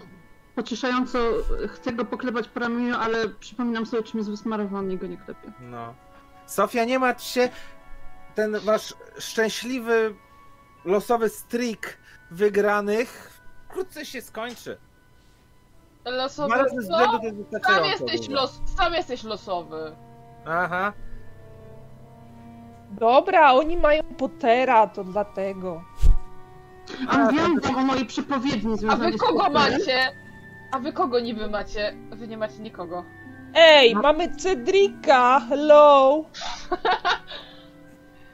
Pocieszająco 0.54 1.18
chcę 1.74 1.92
go 1.92 2.04
poklepać 2.04 2.48
po 2.48 2.60
ramieniu, 2.60 2.96
ale 2.96 3.28
przypominam 3.28 3.86
sobie, 3.86 4.02
czym 4.02 4.18
jest 4.18 4.30
wysmarowany 4.30 4.94
i 4.94 4.98
go 4.98 5.06
nie 5.06 5.16
klepię. 5.16 5.52
No. 5.60 5.94
Sofia, 6.46 6.84
nie 6.84 6.98
martw 6.98 7.24
się. 7.24 7.48
Ten 8.34 8.58
wasz 8.60 8.94
szczęśliwy, 9.18 10.14
losowy 10.84 11.28
streak 11.28 11.98
wygranych 12.30 13.40
wkrótce 13.68 14.06
się 14.06 14.22
skończy. 14.22 14.78
Losowy. 16.04 16.54
Co? 16.88 17.18
to 17.60 17.72
Sam 17.72 17.84
jesteś, 17.84 18.28
los, 18.28 18.60
sam 18.76 18.94
jesteś 18.94 19.24
losowy. 19.24 19.96
Aha. 20.46 20.92
Dobra, 22.90 23.52
oni 23.52 23.76
mają 23.76 24.02
Pottera, 24.02 24.86
to 24.86 25.04
dlatego. 25.04 25.84
A, 27.08 27.18
Mówiłam 27.18 27.60
wam 27.60 27.76
o 27.76 27.80
mojej 27.80 28.06
przepowiedni 28.06 28.76
A 28.90 28.96
wy 28.96 29.12
kogo 29.18 29.50
macie? 29.50 30.12
A 30.72 30.78
wy 30.78 30.92
kogo 30.92 31.20
niby 31.20 31.50
macie? 31.50 31.94
Wy 32.10 32.28
nie 32.28 32.36
macie 32.38 32.58
nikogo. 32.58 33.04
Ej, 33.54 33.94
No. 33.94 34.00
mamy 34.02 34.36
Cedrika, 34.36 35.40
hello! 35.48 36.24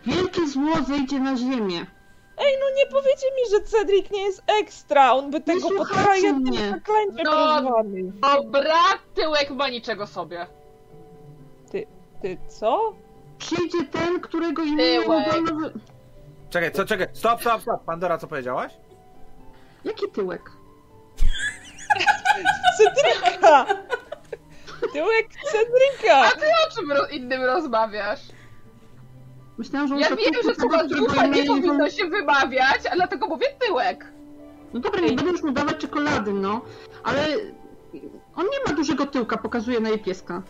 Wielkie 0.08 0.46
zło 0.46 0.82
zejdzie 0.88 1.20
na 1.20 1.36
ziemię. 1.36 1.86
Ej, 2.38 2.54
no 2.60 2.66
nie 2.76 2.86
powiecie 2.86 3.26
mi, 3.36 3.50
że 3.50 3.60
Cedric 3.60 4.10
nie 4.10 4.22
jest 4.22 4.42
ekstra! 4.46 5.12
On 5.12 5.30
by 5.30 5.40
tego 5.40 5.68
potara 5.70 6.16
jednym 6.16 6.54
zaklęciem 6.70 7.24
No. 7.24 7.60
rozwalił. 7.62 8.12
Dobra, 8.20 8.80
tyłek 9.14 9.50
ma 9.50 9.68
niczego 9.68 10.06
sobie. 10.06 10.46
Ty 12.22 12.38
co? 12.48 12.92
Przyjdzie 13.38 13.84
ten, 13.84 14.20
którego 14.20 14.62
imię 14.62 15.00
wolno 15.06 15.54
wy... 15.60 15.72
Czekaj, 16.50 16.72
co, 16.72 16.84
czekaj, 16.84 17.06
stop, 17.12 17.40
stop, 17.40 17.62
stop. 17.62 17.84
Pandora, 17.84 18.18
co 18.18 18.26
powiedziałaś? 18.26 18.72
Jaki 19.84 20.08
tyłek? 20.10 20.42
Cedrika! 22.78 23.66
Tyłek 24.92 25.26
Cedrika! 25.52 26.16
A 26.16 26.30
ty 26.30 26.46
o 26.46 26.74
czym 26.76 27.16
innym 27.18 27.42
rozmawiasz? 27.44 28.20
Myślałam, 29.58 29.88
że 29.88 29.94
on 29.94 30.00
Ja 30.00 30.08
wiem, 30.08 30.34
że 30.44 30.54
słowa 30.54 30.84
ducha 30.84 31.26
nie 31.26 31.44
powinno 31.44 31.90
się 31.90 32.06
wymawiać, 32.06 32.86
a 32.92 32.94
dlatego 32.94 33.26
mówię 33.26 33.46
tyłek. 33.58 34.12
No 34.74 34.80
dobra, 34.80 35.00
nie 35.00 35.12
będę 35.12 35.30
już 35.30 35.42
mu 35.42 35.52
dawać 35.52 35.76
czekolady, 35.76 36.32
no. 36.32 36.60
Ale 37.04 37.26
on 38.36 38.44
nie 38.44 38.58
ma 38.66 38.72
dużego 38.76 39.06
tyłka, 39.06 39.36
pokazuje 39.36 39.80
na 39.80 39.88
jej 39.88 39.98
pieska. 39.98 40.42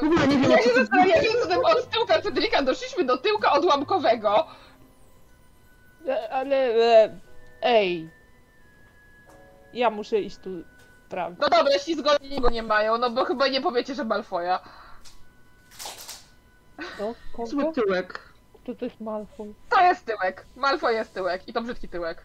W 0.00 0.04
ogóle 0.04 0.28
nie 0.28 0.38
wiem, 0.38 0.50
Ja 0.50 0.62
się 0.62 0.74
zastanawiam, 0.74 1.22
zatem 1.42 1.64
od 1.64 1.90
tyłka 1.90 2.22
Cedrika 2.22 2.62
doszliśmy 2.62 3.04
do 3.04 3.16
tyłka 3.16 3.52
odłamkowego. 3.52 4.46
E, 6.08 6.32
Ale... 6.32 6.56
E, 6.56 7.20
ej... 7.62 8.10
Ja 9.72 9.90
muszę 9.90 10.20
iść 10.20 10.36
tu... 10.36 10.50
Prawda. 11.08 11.48
No 11.50 11.58
dobra, 11.58 11.72
jeśli 11.72 11.94
zgodni 11.94 12.40
go 12.40 12.50
nie 12.50 12.62
mają, 12.62 12.98
no 12.98 13.10
bo 13.10 13.24
chyba 13.24 13.48
nie 13.48 13.60
powiecie, 13.60 13.94
że 13.94 14.04
Malfoja. 14.04 14.60
No, 17.00 17.14
Zły 17.46 17.72
tyłek. 17.72 18.32
To 18.64 18.74
też 18.74 18.92
Malfoy. 19.00 19.54
To 19.70 19.82
jest 19.82 20.04
tyłek. 20.04 20.46
Malfoy 20.56 20.94
jest 20.94 21.14
tyłek 21.14 21.48
i 21.48 21.52
to 21.52 21.62
brzydki 21.62 21.88
tyłek. 21.88 22.22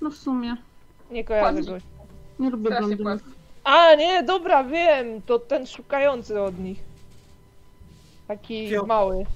No 0.00 0.10
w 0.10 0.16
sumie. 0.16 0.56
Nie 1.10 1.24
kojarzę 1.24 1.62
go. 1.62 1.72
Nie 2.38 2.50
lubię 2.50 2.70
Strasznie 2.70 2.96
płaski. 2.96 3.28
A, 3.64 3.94
nie, 3.94 4.22
dobra, 4.22 4.64
wiem. 4.64 5.22
To 5.22 5.38
ten 5.38 5.66
szukający 5.66 6.40
od 6.40 6.58
nich. 6.58 6.78
Taki 8.28 8.70
Fio- 8.70 8.86
mały. 8.86 9.26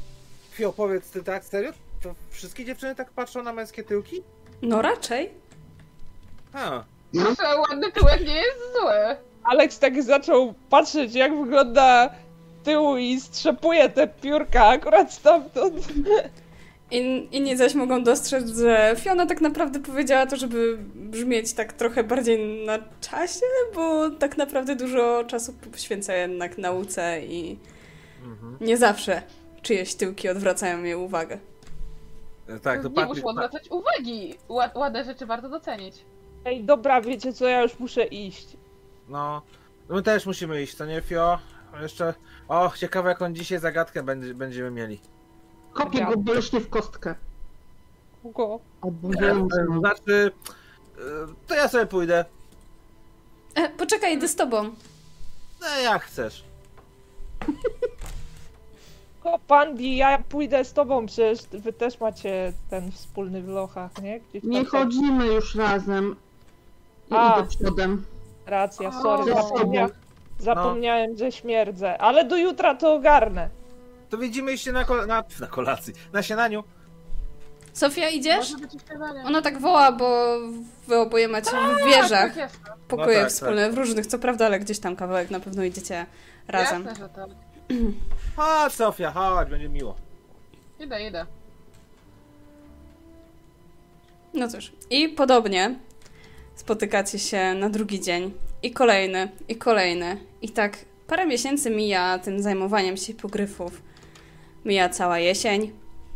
Fio, 0.50 0.72
powiedz 0.72 1.10
ty 1.10 1.22
tak, 1.24 1.44
serio? 1.44 1.72
To 2.02 2.14
wszystkie 2.30 2.64
dziewczyny 2.64 2.94
tak 2.94 3.10
patrzą 3.10 3.42
na 3.42 3.52
męskie 3.52 3.84
tyłki? 3.84 4.22
No 4.62 4.82
raczej. 4.82 5.30
A, 6.52 6.84
Proszę, 7.12 7.58
ładny 7.68 7.92
tyłek 7.92 8.20
nie 8.26 8.34
jest 8.36 8.58
zły. 8.80 9.16
Alex 9.44 9.78
tak 9.78 10.02
zaczął 10.02 10.54
patrzeć, 10.70 11.14
jak 11.14 11.40
wygląda 11.40 12.10
tył 12.64 12.96
i 12.96 13.20
strzepuje 13.20 13.88
te 13.88 14.06
piórka 14.06 14.66
akurat 14.66 15.12
stamtąd. 15.12 15.74
In, 16.90 17.28
inni 17.32 17.56
zaś 17.56 17.74
mogą 17.74 18.04
dostrzec, 18.04 18.48
że 18.58 18.96
Fiona 18.98 19.26
tak 19.26 19.40
naprawdę 19.40 19.80
powiedziała 19.80 20.26
to, 20.26 20.36
żeby 20.36 20.78
brzmieć 20.94 21.52
tak 21.52 21.72
trochę 21.72 22.04
bardziej 22.04 22.66
na 22.66 22.78
czasie, 23.00 23.46
bo 23.74 24.10
tak 24.10 24.36
naprawdę 24.36 24.76
dużo 24.76 25.24
czasu 25.26 25.52
poświęca 25.72 26.14
jednak 26.14 26.58
nauce 26.58 27.20
i 27.22 27.58
mhm. 28.24 28.56
nie 28.60 28.76
zawsze 28.76 29.22
czyjeś 29.62 29.94
tyłki 29.94 30.28
odwracają 30.28 30.82
jej 30.82 30.94
uwagę. 30.94 31.38
tak, 32.62 32.82
to 32.82 32.88
nie 32.88 33.04
muszą 33.04 33.24
odwracać 33.28 33.68
uwagi. 33.70 34.34
Ład, 34.48 34.76
ładne 34.76 35.04
rzeczy 35.04 35.26
warto 35.26 35.48
docenić. 35.48 35.94
Ej, 36.44 36.64
dobra, 36.64 37.00
wiecie 37.00 37.32
co, 37.32 37.48
ja 37.48 37.62
już 37.62 37.78
muszę 37.78 38.04
iść. 38.04 38.56
no, 39.08 39.42
my 39.88 40.02
też 40.02 40.26
musimy 40.26 40.62
iść, 40.62 40.74
to 40.74 40.86
nie 40.86 41.00
Fio? 41.00 41.38
Jeszcze, 41.82 42.14
o, 42.48 42.72
ciekawe 42.76 43.08
jaką 43.08 43.32
dzisiaj 43.32 43.58
zagadkę 43.58 44.02
będzie, 44.02 44.34
będziemy 44.34 44.70
mieli. 44.70 45.00
Kopię 45.72 46.04
go 46.04 46.16
boleśnie 46.16 46.60
w 46.60 46.70
kostkę. 46.70 47.14
Kogo? 48.22 48.60
Obowiązek. 48.80 49.66
Znaczy, 49.78 50.32
y, 50.98 51.00
to 51.46 51.54
ja 51.54 51.68
sobie 51.68 51.86
pójdę. 51.86 52.24
E, 53.54 53.68
poczekaj, 53.68 54.16
idę 54.16 54.28
z 54.28 54.36
tobą. 54.36 54.62
No 55.60 55.66
jak 55.82 56.02
chcesz. 56.04 56.44
O, 59.24 59.38
Pandi, 59.38 59.96
ja 59.96 60.18
pójdę 60.28 60.64
z 60.64 60.72
tobą, 60.72 61.06
przecież 61.06 61.38
wy 61.52 61.72
też 61.72 62.00
macie 62.00 62.52
ten 62.70 62.92
wspólny 62.92 63.42
w 63.42 63.48
lochach, 63.48 64.02
nie? 64.02 64.20
Gdzieś 64.20 64.44
Nie 64.44 64.64
chodzimy 64.64 65.26
już 65.26 65.54
razem. 65.54 66.16
I 67.10 67.14
A. 67.14 67.38
idę 67.38 67.48
przodem. 67.48 68.04
Racja, 68.46 68.88
O, 68.88 69.02
sorry, 69.02 69.34
Ze 69.34 69.88
sobą. 70.38 70.44
zapomniałem, 70.54 71.16
że 71.16 71.32
śmierdzę. 71.32 71.98
Ale 71.98 72.24
do 72.24 72.36
jutra 72.36 72.74
to 72.74 72.94
ogarnę. 72.94 73.48
To 74.10 74.18
widzimy 74.18 74.58
się 74.58 74.72
na, 74.72 74.84
kol- 74.84 75.06
na, 75.06 75.24
na 75.40 75.46
kolacji, 75.46 75.94
na 76.12 76.22
śniadaniu. 76.22 76.64
Sofia, 77.72 78.08
idziesz? 78.08 78.52
Ona 79.24 79.42
tak 79.42 79.58
woła, 79.60 79.92
bo 79.92 80.36
wy 80.86 80.98
oboje 80.98 81.28
macie 81.28 81.50
w 81.50 81.86
wieżach 81.86 82.28
Tak, 82.28 82.36
jasne. 82.36 82.58
pokoje 82.88 83.16
No 83.16 83.22
tak, 83.22 83.30
wspólne, 83.32 83.70
w 83.70 83.78
różnych, 83.78 84.06
co 84.06 84.18
prawda, 84.18 84.46
ale 84.46 84.60
gdzieś 84.60 84.78
tam 84.78 84.96
kawałek 84.96 85.30
na 85.30 85.40
pewno 85.40 85.64
idziecie 85.64 86.06
razem. 86.48 86.84
Jasne, 86.84 87.04
że 87.04 87.08
tak. 87.14 87.28
Chodź 88.36 88.72
Sofia, 88.72 89.10
chodź, 89.10 89.50
będzie 89.50 89.68
miło. 89.68 89.96
Idę, 90.80 91.06
idę. 91.06 91.26
No 94.34 94.48
cóż, 94.48 94.72
i 94.90 95.08
podobnie 95.08 95.74
spotykacie 96.54 97.18
się 97.18 97.54
na 97.54 97.68
drugi 97.68 98.00
dzień 98.00 98.34
i 98.64 98.70
kolejny, 98.70 99.28
i 99.48 99.56
kolejny. 99.56 100.16
I 100.42 100.48
tak 100.48 100.78
parę 101.06 101.26
miesięcy 101.26 101.70
mija 101.70 102.18
tym 102.18 102.42
zajmowaniem 102.42 102.96
się 102.96 103.06
hipogryfów. 103.06 103.82
Mija 104.64 104.88
cała 104.88 105.18
jesień, 105.18 105.72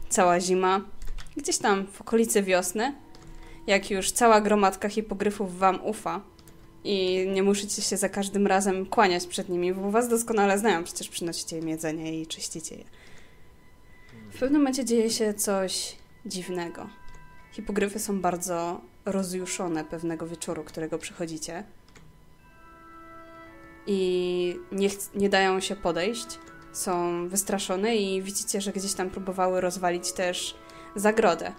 cała 0.08 0.40
zima, 0.40 0.80
gdzieś 1.36 1.58
tam 1.58 1.86
w 1.86 2.00
okolicy 2.00 2.42
wiosny, 2.42 2.94
jak 3.66 3.90
już 3.90 4.10
cała 4.10 4.40
gromadka 4.40 4.88
hipogryfów 4.88 5.58
wam 5.58 5.84
ufa 5.84 6.20
i 6.84 7.26
nie 7.34 7.42
musicie 7.42 7.82
się 7.82 7.96
za 7.96 8.08
każdym 8.08 8.46
razem 8.46 8.86
kłaniać 8.86 9.26
przed 9.26 9.48
nimi, 9.48 9.74
bo 9.74 9.90
was 9.90 10.08
doskonale 10.08 10.58
znają, 10.58 10.84
przecież 10.84 11.08
przynosicie 11.08 11.58
im 11.58 11.68
jedzenie 11.68 12.20
i 12.20 12.26
czyścicie 12.26 12.76
je. 12.76 12.84
W 14.30 14.38
pewnym 14.38 14.60
momencie 14.60 14.84
dzieje 14.84 15.10
się 15.10 15.34
coś 15.34 15.96
dziwnego. 16.26 16.88
Hipogryfy 17.52 17.98
są 17.98 18.20
bardzo 18.20 18.80
rozjuszone 19.04 19.84
pewnego 19.84 20.26
wieczoru, 20.26 20.64
którego 20.64 20.98
przychodzicie. 20.98 21.64
I 23.90 24.60
nie, 24.73 24.89
nie 25.15 25.28
dają 25.28 25.60
się 25.60 25.77
podejść. 25.77 26.39
Są 26.73 27.28
wystraszone 27.28 27.97
i 27.97 28.23
widzicie, 28.23 28.60
że 28.60 28.73
gdzieś 28.73 28.94
tam 28.94 29.10
próbowały 29.10 29.60
rozwalić 29.60 30.12
też 30.12 30.56
zagrodę, 30.97 31.52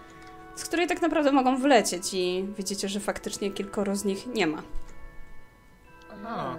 z 0.54 0.64
której 0.64 0.86
tak 0.86 1.02
naprawdę 1.02 1.32
mogą 1.32 1.56
wylecieć 1.56 2.14
i 2.14 2.48
widzicie, 2.58 2.88
że 2.88 3.00
faktycznie 3.00 3.50
kilkoro 3.50 3.96
z 3.96 4.04
nich 4.04 4.26
nie 4.26 4.46
ma. 4.46 4.62
A. 6.26 6.54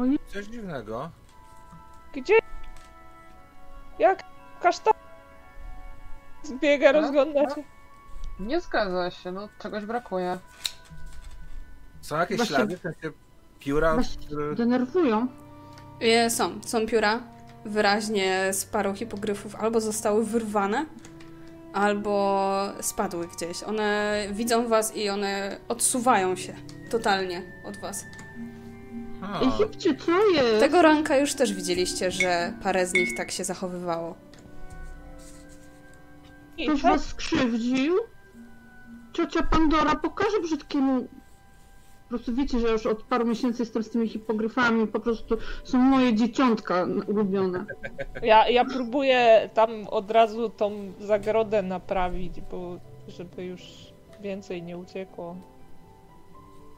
Oj, 0.00 0.18
Coś 0.26 0.46
dziwnego. 0.46 1.10
Gdzie? 2.14 2.34
Jak 3.98 4.22
kasztan 4.62 4.94
zbiega, 6.42 6.92
No, 6.92 7.00
rozgląda 7.00 7.54
się. 7.54 7.62
Nie 8.40 8.60
zgadza 8.60 9.10
się, 9.10 9.32
no 9.32 9.48
czegoś 9.58 9.84
brakuje. 9.84 10.38
Są 12.00 12.16
jakieś 12.16 12.36
Właśnie- 12.36 12.56
ślady, 12.56 12.76
w 12.76 12.80
sensie 12.80 13.10
pióra, 13.66 13.96
które... 14.26 14.54
denerwują. 14.54 15.26
E, 16.00 16.30
Są, 16.30 16.60
są 16.64 16.86
pióra. 16.86 17.20
Wyraźnie 17.64 18.48
z 18.52 18.64
paru 18.64 18.94
hipogryfów 18.94 19.54
albo 19.56 19.80
zostały 19.80 20.24
wyrwane, 20.24 20.86
albo 21.72 22.48
spadły 22.80 23.28
gdzieś. 23.36 23.62
One 23.62 24.16
widzą 24.32 24.68
was 24.68 24.96
i 24.96 25.08
one 25.08 25.56
odsuwają 25.68 26.36
się 26.36 26.54
totalnie 26.90 27.42
od 27.64 27.76
was. 27.76 28.04
A, 29.22 29.40
Ej, 29.40 29.50
Hipcie, 29.50 29.94
co 29.94 30.26
jest? 30.30 30.60
Tego 30.60 30.82
ranka 30.82 31.16
już 31.16 31.34
też 31.34 31.52
widzieliście, 31.54 32.10
że 32.10 32.52
parę 32.62 32.86
z 32.86 32.92
nich 32.92 33.16
tak 33.16 33.30
się 33.30 33.44
zachowywało. 33.44 34.16
I 36.58 36.66
Ktoś 36.66 36.82
was 36.82 37.04
skrzywdził? 37.04 37.94
Ciocia 39.12 39.42
Pandora 39.42 39.96
pokaże 39.96 40.40
brzydkiemu... 40.42 41.08
Po 42.06 42.08
prostu 42.08 42.34
wiecie, 42.34 42.60
że 42.60 42.68
już 42.68 42.86
od 42.86 43.02
paru 43.02 43.26
miesięcy 43.26 43.62
jestem 43.62 43.82
z 43.82 43.90
tymi 43.90 44.08
hipogryfami, 44.08 44.86
po 44.86 45.00
prostu 45.00 45.36
są 45.64 45.78
moje 45.78 46.14
dzieciątka 46.14 46.86
ulubione. 47.06 47.64
ja, 48.22 48.48
ja 48.48 48.64
próbuję 48.64 49.50
tam 49.54 49.70
od 49.90 50.10
razu 50.10 50.48
tą 50.50 50.92
zagrodę 51.00 51.62
naprawić, 51.62 52.40
bo 52.40 52.76
żeby 53.08 53.44
już 53.44 53.62
więcej 54.20 54.62
nie 54.62 54.78
uciekło. 54.78 55.36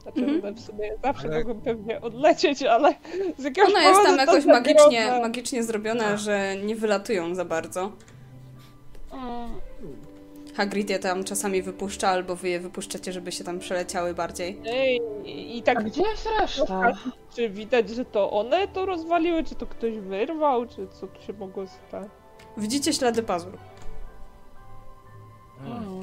Znaczy, 0.03 0.25
Mhm. 0.25 0.55
w 0.55 0.59
sumie 0.59 0.91
zawsze 1.03 1.27
Ale- 1.27 1.37
mogą 1.43 1.61
pewnie 1.61 2.01
odlecieć, 2.01 2.63
ale 2.63 2.93
z 3.37 3.43
jakiegoś 3.43 3.69
Ona 3.71 3.81
jest 3.83 4.03
tam 4.03 4.15
ta 4.17 4.21
jakoś 4.25 4.45
magicznie, 4.45 5.19
magicznie 5.21 5.63
zrobiona, 5.63 6.17
że 6.17 6.55
nie 6.65 6.75
wylatują 6.75 7.35
za 7.35 7.45
bardzo. 7.45 7.91
Hagrid 10.59 10.89
je 10.89 10.99
tam 10.99 11.23
czasami 11.23 11.61
wypuszcza, 11.61 12.09
albo 12.09 12.35
wy 12.35 12.49
je 12.49 12.59
wypuszczacie, 12.59 13.13
żeby 13.13 13.31
się 13.31 13.43
tam 13.43 13.59
przeleciały 13.59 14.13
bardziej. 14.13 14.61
Ej, 14.65 15.01
i, 15.25 15.57
I 15.57 15.61
A 15.61 15.63
tak 15.65 15.83
gdzie 15.83 16.01
jest 16.01 16.27
reszta? 16.39 16.91
Czy 17.35 17.49
widać, 17.49 17.89
że 17.89 18.05
to 18.05 18.31
one 18.31 18.67
to 18.67 18.85
rozwaliły, 18.85 19.43
czy 19.43 19.55
to 19.55 19.67
ktoś 19.67 19.99
wyrwał, 19.99 20.65
czy 20.67 20.87
co 20.87 21.07
tu 21.07 21.21
się 21.21 21.33
mogło 21.33 21.67
stać? 21.67 22.07
Widzicie 22.57 22.93
ślady 22.93 23.23
pazur. 23.23 23.57
Mm. 25.65 25.99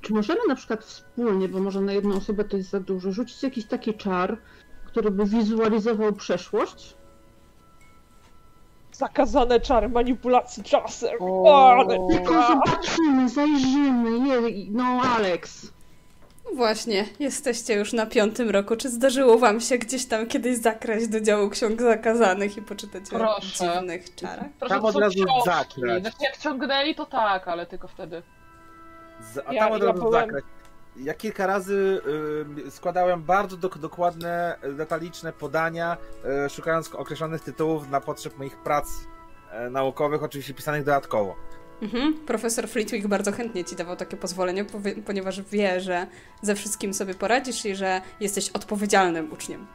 Czy 0.00 0.12
możemy 0.12 0.40
na 0.48 0.54
przykład 0.54 0.84
wspólnie, 0.84 1.48
bo 1.48 1.60
może 1.60 1.80
na 1.80 1.92
jedną 1.92 2.16
osobę 2.16 2.44
to 2.44 2.56
jest 2.56 2.70
za 2.70 2.80
dużo, 2.80 3.12
rzucić 3.12 3.42
jakiś 3.42 3.66
taki 3.66 3.94
czar, 3.94 4.38
który 4.86 5.10
by 5.10 5.24
wizualizował 5.24 6.12
przeszłość? 6.12 6.96
Zakazane 8.92 9.60
czary 9.60 9.88
manipulacji 9.88 10.62
czasem. 10.62 11.10
O. 11.20 11.70
Ale... 11.78 11.98
Tylko 12.10 12.34
zobaczymy, 12.46 13.28
zajrzymy. 13.28 14.28
Jej, 14.28 14.68
no 14.70 15.00
Alex. 15.16 15.72
No 16.44 16.50
właśnie, 16.56 17.04
jesteście 17.20 17.74
już 17.74 17.92
na 17.92 18.06
piątym 18.06 18.50
roku. 18.50 18.76
Czy 18.76 18.88
zdarzyło 18.90 19.38
wam 19.38 19.60
się 19.60 19.78
gdzieś 19.78 20.06
tam 20.06 20.26
kiedyś 20.26 20.56
zakraść 20.58 21.08
do 21.08 21.20
działu 21.20 21.50
ksiąg 21.50 21.82
zakazanych 21.82 22.56
i 22.56 22.62
poczytać 22.62 23.02
o 23.12 23.40
dziwnych 23.40 24.14
czarach? 24.14 24.46
Proszę, 24.58 24.74
Tam 24.74 24.84
od 24.84 24.96
razu 24.96 25.14
książki. 25.24 25.42
zakrać. 25.44 26.02
Znaczy 26.02 26.16
jak 26.20 26.36
ciągnęli 26.36 26.94
to 26.94 27.06
tak, 27.06 27.48
ale 27.48 27.66
tylko 27.66 27.88
wtedy. 27.88 28.22
Z, 29.20 29.38
a 29.46 29.52
Ja- 29.52 29.62
tam 29.64 29.72
od 29.72 29.80
ja 29.82 29.88
razu 29.88 29.98
byłem- 30.02 30.12
zakrać. 30.26 30.44
Ja 30.96 31.14
kilka 31.14 31.46
razy 31.46 32.00
y, 32.66 32.70
składałem 32.70 33.22
bardzo 33.22 33.56
dok- 33.56 33.78
dokładne, 33.78 34.58
detaliczne 34.76 35.32
podania, 35.32 35.96
y, 36.46 36.50
szukając 36.50 36.94
określonych 36.94 37.40
tytułów 37.42 37.88
dla 37.88 38.00
potrzeb 38.00 38.38
moich 38.38 38.56
prac 38.56 38.88
y, 39.66 39.70
naukowych, 39.70 40.22
oczywiście 40.22 40.54
pisanych 40.54 40.84
dodatkowo. 40.84 41.36
Mhm. 41.82 42.14
Profesor 42.26 42.68
Flitwick 42.68 43.06
bardzo 43.06 43.32
chętnie 43.32 43.64
ci 43.64 43.76
dawał 43.76 43.96
takie 43.96 44.16
pozwolenie, 44.16 44.64
powie- 44.64 45.02
ponieważ 45.02 45.42
wie, 45.42 45.80
że 45.80 46.06
ze 46.42 46.54
wszystkim 46.54 46.94
sobie 46.94 47.14
poradzisz 47.14 47.64
i 47.66 47.74
że 47.76 48.00
jesteś 48.20 48.50
odpowiedzialnym 48.50 49.32
uczniem. 49.32 49.66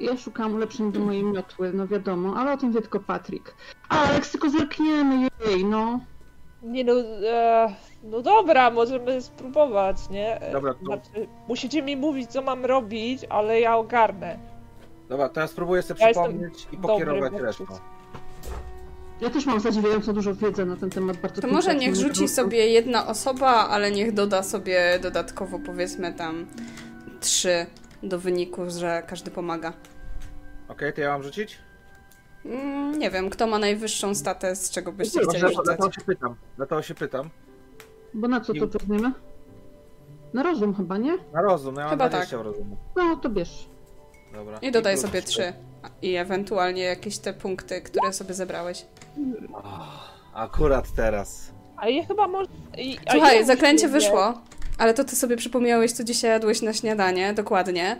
Ja 0.00 0.16
szukałam 0.16 0.54
ulepszeń 0.54 0.92
do 0.92 1.00
mojej 1.00 1.24
miotły, 1.24 1.72
no 1.72 1.86
wiadomo, 1.86 2.34
ale 2.36 2.52
o 2.52 2.56
tym 2.56 2.72
wie 2.72 2.80
tylko 2.80 3.00
Patryk. 3.00 3.54
Alex, 3.88 4.30
tylko 4.30 4.50
zerkniemy 4.50 5.28
jej, 5.46 5.64
no. 5.64 6.00
Nie 6.62 6.84
no, 6.84 6.92
e, 7.28 7.74
no 8.02 8.22
dobra, 8.22 8.70
możemy 8.70 9.22
spróbować, 9.22 9.96
nie? 10.10 10.40
Dobra, 10.52 10.74
to- 10.74 10.84
Znaczy, 10.84 11.28
musicie 11.48 11.82
mi 11.82 11.96
mówić, 11.96 12.30
co 12.30 12.42
mam 12.42 12.64
robić, 12.64 13.24
ale 13.28 13.60
ja 13.60 13.76
ogarnę. 13.76 14.38
Dobra, 15.08 15.28
to 15.28 15.40
ja 15.40 15.46
spróbuję 15.46 15.82
sobie 15.82 16.00
Ja 16.00 16.06
przypomnieć 16.06 16.68
i 16.72 16.76
pokierować 16.76 17.32
resztą. 17.32 17.64
Ja 19.20 19.30
też 19.30 19.46
mam 19.46 19.60
zadziwiająco 19.60 20.12
dużo 20.12 20.34
wiedzy 20.34 20.66
na 20.66 20.76
ten 20.76 20.90
temat, 20.90 21.16
bardzo 21.16 21.42
To 21.42 21.48
może 21.48 21.74
niech 21.74 21.96
rzuci 21.96 22.28
sobie 22.28 22.66
jedna 22.68 23.06
osoba, 23.06 23.50
ale 23.68 23.90
niech 23.90 24.12
doda 24.14 24.42
sobie 24.42 24.98
dodatkowo 25.02 25.58
powiedzmy 25.58 26.12
tam 26.14 26.46
trzy 27.20 27.66
do 28.02 28.18
wyniku, 28.18 28.62
że 28.70 29.02
każdy 29.06 29.30
pomaga. 29.30 29.72
Okej, 30.68 30.92
to 30.92 31.00
ja 31.00 31.08
mam 31.12 31.22
rzucić? 31.22 31.58
Mm, 32.44 32.98
nie 32.98 33.10
wiem, 33.10 33.30
kto 33.30 33.46
ma 33.46 33.58
najwyższą 33.58 34.14
statę, 34.14 34.56
z 34.56 34.70
czego 34.70 34.92
byście 34.92 35.20
chcieli 35.20 35.26
Dlatego 35.40 35.48
rzucać. 35.48 35.64
dlatego 35.64 35.92
się 35.92 36.00
pytam. 36.06 36.34
Dlatego 36.56 36.82
się 36.82 36.94
pytam. 36.94 37.30
Bo 38.14 38.28
na 38.28 38.40
co 38.40 38.54
to 38.54 38.66
weźmiemy? 38.66 39.12
Na 40.34 40.42
rozum 40.42 40.74
chyba, 40.74 40.96
nie? 40.98 41.18
Na 41.32 41.42
rozum, 41.42 41.74
ja 41.76 41.80
mam 41.82 41.90
Chyba 41.90 42.08
20 42.08 42.38
w 42.38 42.40
rozumu. 42.40 42.76
No, 42.96 43.16
to 43.16 43.28
bierz. 43.30 43.68
Dobra. 44.32 44.58
I 44.58 44.72
dodaj 44.72 44.94
plus 44.94 45.06
sobie 45.06 45.22
trzy. 45.22 45.52
I 46.02 46.14
ewentualnie 46.16 46.82
jakieś 46.82 47.18
te 47.18 47.32
punkty, 47.32 47.80
które 47.82 48.12
sobie 48.12 48.34
zebrałeś. 48.34 48.86
Akurat 50.34 50.92
teraz. 50.96 51.52
A 51.76 51.88
ja 51.88 52.04
chyba 52.06 52.28
może... 52.28 52.48
i- 52.78 52.98
a 53.06 53.12
Słuchaj, 53.12 53.44
zaklęcie 53.44 53.88
wyszło, 53.88 54.34
ale 54.78 54.94
to 54.94 55.04
ty 55.04 55.16
sobie 55.16 55.36
przypomniałeś, 55.36 55.92
co 55.92 56.04
dzisiaj 56.04 56.30
jadłeś 56.30 56.62
na 56.62 56.72
śniadanie, 56.72 57.34
dokładnie. 57.34 57.96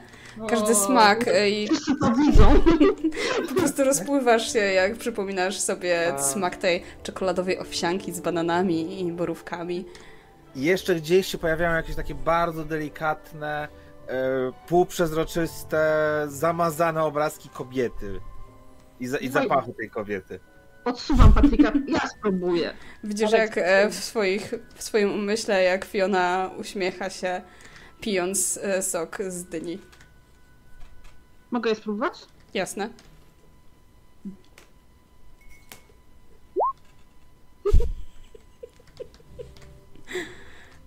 Każdy 0.49 0.73
O, 0.73 0.75
smak 0.75 1.29
y, 1.29 1.51
i 1.51 1.67
Wszyscy 1.69 1.93
to 2.01 2.13
widzą. 2.13 2.63
po 3.49 3.55
prostu 3.55 3.85
rozpływasz 3.85 4.53
się, 4.53 4.59
jak 4.59 4.97
przypominasz 4.97 5.59
sobie 5.61 6.15
A. 6.15 6.19
smak 6.23 6.57
tej 6.57 6.83
czekoladowej 7.03 7.59
owsianki 7.59 8.13
z 8.13 8.21
bananami 8.21 9.01
i 9.01 9.13
borówkami. 9.13 9.85
I 10.57 10.63
jeszcze 10.63 10.95
gdzieś 10.95 11.27
się 11.27 11.39
pojawiają 11.39 11.77
jakieś 11.77 11.97
takie 11.97 12.15
bardzo 12.15 12.65
delikatne, 12.65 13.69
e, 14.09 14.53
półprzezroczyste, 14.67 15.83
zamazane 16.29 17.05
obrazki 17.05 17.49
kobiety. 17.49 18.21
I, 19.01 19.07
za, 19.07 19.19
I 19.19 19.29
zapachu 19.29 19.73
tej 19.73 19.91
kobiety. 19.91 20.41
Odsuwam 20.85 21.33
Patryka, 21.33 21.73
ja 21.89 22.09
spróbuję. 22.09 22.73
Widzisz, 23.05 23.29
Ale- 23.29 23.39
jak 23.39 23.59
e, 23.59 23.89
w, 23.91 23.95
swoich, 23.95 24.55
w 24.75 24.83
swoim 24.83 25.13
umyśle, 25.15 25.63
jak 25.63 25.85
Fiona 25.85 26.51
uśmiecha 26.59 27.11
się, 27.11 27.43
pijąc 28.01 28.59
e, 28.63 28.83
sok 28.83 29.19
z 29.29 29.45
dyni. 29.45 29.79
Mogę 31.51 31.71
je 31.71 31.77
spróbować? 31.77 32.27
Jasne. 32.55 32.91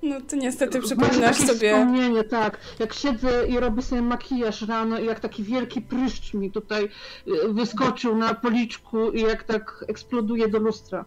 No 0.03 0.21
ty 0.21 0.37
niestety 0.37 0.79
przypominasz 0.79 1.37
takie 1.37 1.53
sobie. 1.53 1.73
Wspomnienie, 1.73 2.23
tak. 2.23 2.57
Jak 2.79 2.93
siedzę 2.93 3.47
i 3.47 3.59
robię 3.59 3.81
sobie 3.81 4.01
makijaż 4.01 4.61
rano 4.61 4.99
i 4.99 5.05
jak 5.05 5.19
taki 5.19 5.43
wielki 5.43 5.81
pryszcz 5.81 6.33
mi 6.33 6.51
tutaj 6.51 6.89
y, 7.27 7.53
wyskoczył 7.53 8.17
na 8.17 8.33
policzku 8.33 9.11
i 9.11 9.21
jak 9.21 9.43
tak 9.43 9.85
eksploduje 9.87 10.47
do 10.47 10.59
lustra. 10.59 11.05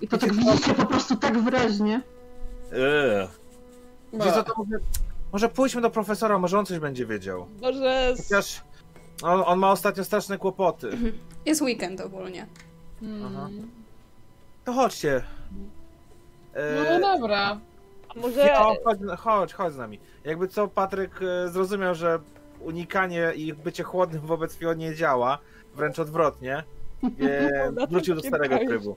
I 0.00 0.08
to 0.08 0.18
tak 0.18 0.34
widzicie 0.34 0.74
po 0.74 0.86
prostu 0.86 1.16
tak 1.16 1.38
wyraźnie. 1.38 2.02
Eee. 2.72 3.28
Wiesz 4.12 4.32
co, 4.32 4.42
to 4.42 4.54
może, 4.56 4.78
może 5.32 5.48
pójdźmy 5.48 5.80
do 5.80 5.90
profesora, 5.90 6.38
może 6.38 6.58
on 6.58 6.66
coś 6.66 6.78
będzie 6.78 7.06
wiedział. 7.06 7.46
Może... 7.60 8.16
z- 8.16 8.28
Chociaż 8.28 8.60
on, 9.22 9.42
on 9.46 9.58
ma 9.58 9.70
ostatnio 9.70 10.04
straszne 10.04 10.38
kłopoty. 10.38 10.90
Jest 11.46 11.62
weekend 11.62 12.00
ogólnie. 12.00 12.46
Aha. 13.26 13.48
To 14.64 14.72
chodźcie. 14.72 15.22
No 16.54 16.60
Eee, 16.60 16.96
A 17.04 17.16
dobra. 17.18 17.60
może... 18.16 18.44
no, 18.54 18.76
chodź, 18.84 18.98
chodź, 19.18 19.52
chodź 19.52 19.72
z 19.72 19.76
nami. 19.76 19.98
Jakby 20.24 20.48
co, 20.48 20.68
Patryk 20.68 21.20
e, 21.22 21.48
zrozumiał, 21.48 21.94
że 21.94 22.18
unikanie 22.60 23.32
i 23.36 23.52
bycie 23.54 23.82
chłodnym 23.82 24.22
wobec 24.26 24.56
Fion 24.56 24.78
nie 24.78 24.94
działa, 24.94 25.38
wręcz 25.74 25.98
odwrotnie, 25.98 26.62
wrócił 27.90 28.14
do 28.14 28.20
starego 28.20 28.58
trybu. 28.58 28.96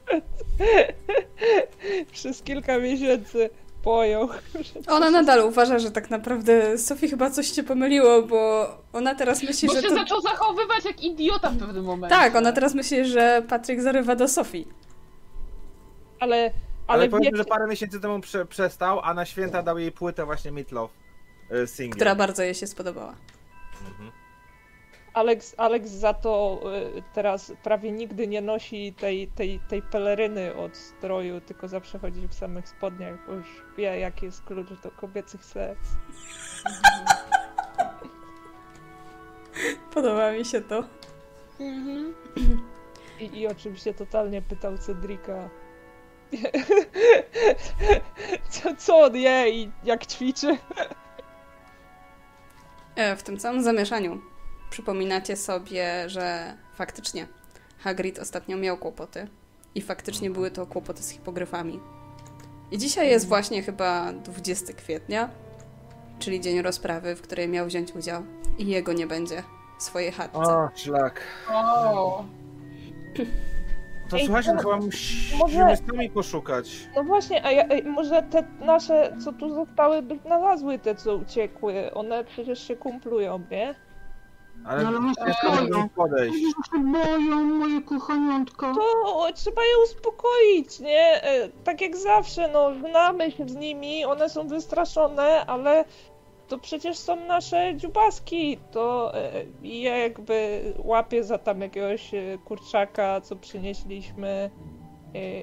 Przez 2.11 2.41
kilka 2.41 2.77
miesięcy 2.79 3.49
pojął. 3.85 4.29
Ona 4.95 5.09
nadal 5.11 5.39
uważa, 5.39 5.79
że 5.79 5.91
tak 5.91 6.09
naprawdę 6.09 6.77
Sofii 6.77 7.09
chyba 7.09 7.29
coś 7.29 7.49
cię 7.49 7.63
pomyliło, 7.63 8.21
bo 8.21 8.67
ona 8.93 9.15
teraz 9.15 9.43
myśli, 9.43 9.67
Bo 9.67 9.73
że 9.73 9.81
się 9.81 9.87
to... 9.87 9.95
zaczął 9.95 10.21
zachowywać 10.21 10.85
jak 10.85 11.03
idiota 11.03 11.49
w 11.49 11.57
pewnym 11.57 11.83
momencie. 11.83 12.15
Tak, 12.15 12.35
ona 12.35 12.51
teraz 12.51 12.75
myśli, 12.75 13.05
że 13.05 13.43
Patryk 13.49 13.81
zarywa 13.81 14.15
do 14.15 14.27
Sofii. 14.27 14.67
Ale... 16.19 16.51
Ale, 16.87 16.99
Ale 17.01 17.09
powiedzmy, 17.09 17.31
wiecie, 17.31 17.37
że 17.37 17.45
parę 17.45 17.67
miesięcy 17.67 17.99
temu 17.99 18.19
prze, 18.19 18.45
przestał, 18.45 18.99
a 19.03 19.13
na 19.13 19.25
święta 19.25 19.63
dał 19.63 19.77
jej 19.79 19.91
płytę 19.91 20.25
właśnie 20.25 20.51
Meatloaf 20.51 20.91
e, 21.51 21.67
single. 21.67 21.95
Która 21.95 22.15
bardzo 22.15 22.43
jej 22.43 22.55
się 22.55 22.67
spodobała. 22.67 23.15
Mhm. 23.87 24.11
Alex, 25.15 25.55
Alex 25.57 25.89
za 25.89 26.13
to 26.13 26.61
y, 26.97 27.03
teraz 27.13 27.53
prawie 27.63 27.91
nigdy 27.91 28.27
nie 28.27 28.41
nosi 28.41 28.93
tej, 28.93 29.27
tej, 29.27 29.59
tej 29.59 29.81
peleryny 29.81 30.55
od 30.55 30.77
stroju, 30.77 31.41
tylko 31.41 31.67
zawsze 31.67 31.99
chodzi 31.99 32.27
w 32.27 32.33
samych 32.33 32.69
spodniach, 32.69 33.25
bo 33.27 33.33
już 33.33 33.47
wie, 33.77 33.99
jaki 33.99 34.25
jest 34.25 34.43
klucz 34.43 34.69
do 34.83 34.91
kobiecych 34.91 35.45
serc. 35.45 35.79
Podoba 39.93 40.31
mi 40.31 40.45
się 40.45 40.61
to. 40.61 40.83
Mhm. 41.59 42.13
I, 43.19 43.39
I 43.39 43.47
oczywiście 43.47 43.93
totalnie 43.93 44.41
pytał 44.41 44.77
Cedrika, 44.77 45.49
co, 48.49 48.75
co 48.75 48.99
on 48.99 49.15
je 49.15 49.49
i 49.49 49.71
jak 49.83 50.05
ćwiczy. 50.05 50.57
E, 52.95 53.15
W 53.15 53.23
tym 53.23 53.37
całym 53.37 53.63
zamieszaniu 53.63 54.21
przypominacie 54.69 55.35
sobie, 55.35 56.09
że 56.09 56.53
faktycznie 56.75 57.27
Hagrid 57.79 58.19
ostatnio 58.19 58.57
miał 58.57 58.77
kłopoty 58.77 59.27
i 59.75 59.81
faktycznie 59.81 60.29
były 60.29 60.51
to 60.51 60.65
kłopoty 60.67 61.03
z 61.03 61.09
hipogryfami. 61.09 61.79
I 62.71 62.77
dzisiaj 62.77 63.09
jest 63.09 63.27
właśnie 63.27 63.63
chyba 63.63 64.13
20 64.13 64.73
kwietnia, 64.73 65.29
czyli 66.19 66.41
dzień 66.41 66.61
rozprawy, 66.61 67.15
w 67.15 67.21
której 67.21 67.47
miał 67.49 67.65
wziąć 67.65 67.91
udział 67.95 68.23
i 68.57 68.67
jego 68.67 68.93
nie 68.93 69.07
będzie 69.07 69.43
w 69.79 69.83
swojej 69.83 70.11
chatce. 70.11 70.39
O, 70.39 70.69
szlak. 70.75 71.21
O. 71.53 72.25
To 74.09 74.17
Ej, 74.17 74.25
słuchajcie, 74.25 74.51
to- 74.51 74.57
chyba 74.57 74.77
musimy 74.77 75.37
może- 75.39 75.77
sami 75.77 76.09
poszukać. 76.09 76.87
No 76.95 77.03
właśnie, 77.03 77.45
a 77.45 77.51
ja, 77.51 77.63
może 77.85 78.23
te 78.23 78.43
nasze, 78.59 79.17
co 79.23 79.33
tu 79.33 79.49
zostały, 79.55 80.01
by 80.01 80.19
znalazły 80.25 80.79
te, 80.79 80.95
co 80.95 81.15
uciekły. 81.15 81.93
One 81.93 82.23
przecież 82.23 82.67
się 82.67 82.75
kumplują, 82.75 83.41
nie? 83.51 83.75
Ale, 84.67 84.81
No, 84.83 84.87
ale 84.89 84.99
może 84.99 85.15
ciężko 85.25 85.51
boją. 85.51 85.67
do 85.69 85.77
nich 85.83 85.91
podejść. 85.93 86.33
Oni 86.33 86.53
się 86.85 86.91
boją, 86.93 87.43
moje 87.43 87.81
kochaniątko. 87.81 88.73
To 88.75 89.27
trzeba 89.35 89.61
je 89.61 89.83
uspokoić, 89.83 90.79
nie? 90.79 91.23
E, 91.23 91.49
Tak 91.63 91.81
jak 91.81 91.97
zawsze, 91.97 92.47
no, 92.47 92.71
znamy 92.89 93.31
się 93.31 93.49
z 93.49 93.55
nimi, 93.55 94.05
one 94.05 94.29
są 94.29 94.47
wystraszone, 94.47 95.45
ale 95.45 95.85
to 96.47 96.57
przecież 96.59 96.97
są 96.97 97.15
nasze 97.25 97.73
dziubaski, 97.75 98.57
to 98.71 99.11
e, 99.15 99.31
ja 99.63 99.97
jakby 99.97 100.61
łapię 100.77 101.23
za 101.23 101.37
tam 101.37 101.61
jakiegoś 101.61 102.13
e, 102.13 102.37
kurczaka, 102.45 103.21
co 103.21 103.35
przynieśliśmy 103.35 104.49
e, 105.15 105.41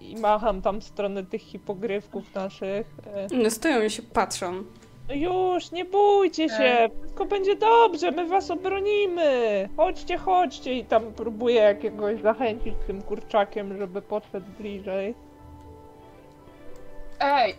i 0.00 0.16
macham 0.20 0.62
tam 0.62 0.80
w 0.80 0.84
stronę 0.84 1.24
tych 1.24 1.42
hipogrywków 1.42 2.34
naszych. 2.34 2.86
e. 3.06 3.26
No 3.42 3.50
stoją 3.50 3.82
i 3.82 3.90
się 3.90 4.02
patrzą. 4.02 4.64
No 5.10 5.16
już, 5.16 5.70
nie 5.70 5.84
bójcie 5.84 6.48
się, 6.48 6.90
wszystko 7.00 7.24
będzie 7.24 7.56
dobrze, 7.56 8.10
my 8.10 8.26
was 8.26 8.50
obronimy. 8.50 9.68
Chodźcie, 9.76 10.18
chodźcie 10.18 10.74
i 10.74 10.84
tam 10.84 11.12
próbuję 11.16 11.60
jakiegoś 11.60 12.20
zachęcić 12.20 12.74
tym 12.86 13.02
kurczakiem, 13.02 13.78
żeby 13.78 14.02
podszedł 14.02 14.46
bliżej. 14.58 15.14
Ej, 17.20 17.54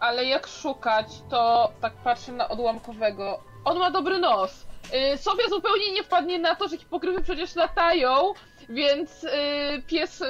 ale 0.00 0.24
jak 0.24 0.46
szukać, 0.46 1.06
to 1.30 1.72
tak 1.80 1.92
patrzę 1.92 2.32
na 2.32 2.48
odłamkowego. 2.48 3.40
On 3.64 3.78
ma 3.78 3.90
dobry 3.90 4.18
nos. 4.18 4.66
Yy, 4.92 5.18
Sofia 5.18 5.48
zupełnie 5.50 5.92
nie 5.92 6.02
wpadnie 6.02 6.38
na 6.38 6.54
to, 6.54 6.68
że 6.68 6.76
hipogryfy 6.76 7.22
przecież 7.22 7.56
latają, 7.56 8.32
więc 8.68 9.22
yy, 9.22 9.30
pies, 9.86 10.20
yy, 10.20 10.26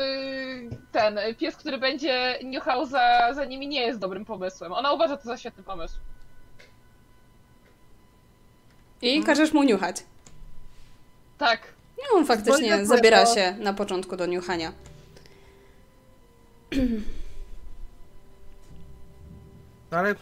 ten, 0.92 1.18
pies, 1.38 1.56
który 1.56 1.78
będzie 1.78 2.38
niuchał 2.44 2.86
za, 2.86 3.34
za 3.34 3.44
nimi 3.44 3.68
nie 3.68 3.80
jest 3.80 3.98
dobrym 3.98 4.24
pomysłem. 4.24 4.72
Ona 4.72 4.92
uważa 4.92 5.16
to 5.16 5.22
za 5.22 5.36
świetny 5.36 5.62
pomysł. 5.62 5.98
I 9.02 9.22
każesz 9.24 9.52
mu 9.52 9.62
niuchać. 9.62 10.04
Tak. 11.38 11.60
No, 11.98 12.18
on 12.18 12.26
faktycznie 12.26 12.86
zabiera 12.86 13.24
to- 13.24 13.34
się 13.34 13.56
na 13.58 13.72
początku 13.72 14.16
do 14.16 14.26
niuchania. 14.26 14.72
No 19.90 19.98
ale 19.98 20.14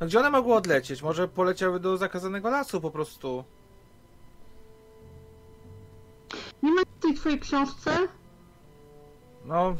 no 0.00 0.06
gdzie 0.06 0.18
one 0.18 0.30
mogły 0.30 0.54
odlecieć? 0.54 1.02
Może 1.02 1.28
poleciały 1.28 1.80
do 1.80 1.96
zakazanego 1.96 2.50
lasu 2.50 2.80
po 2.80 2.90
prostu. 2.90 3.44
Nie 6.62 6.72
ma 6.72 6.82
w 6.82 7.02
tej 7.02 7.14
twojej 7.14 7.40
książce? 7.40 7.96
No, 9.44 9.76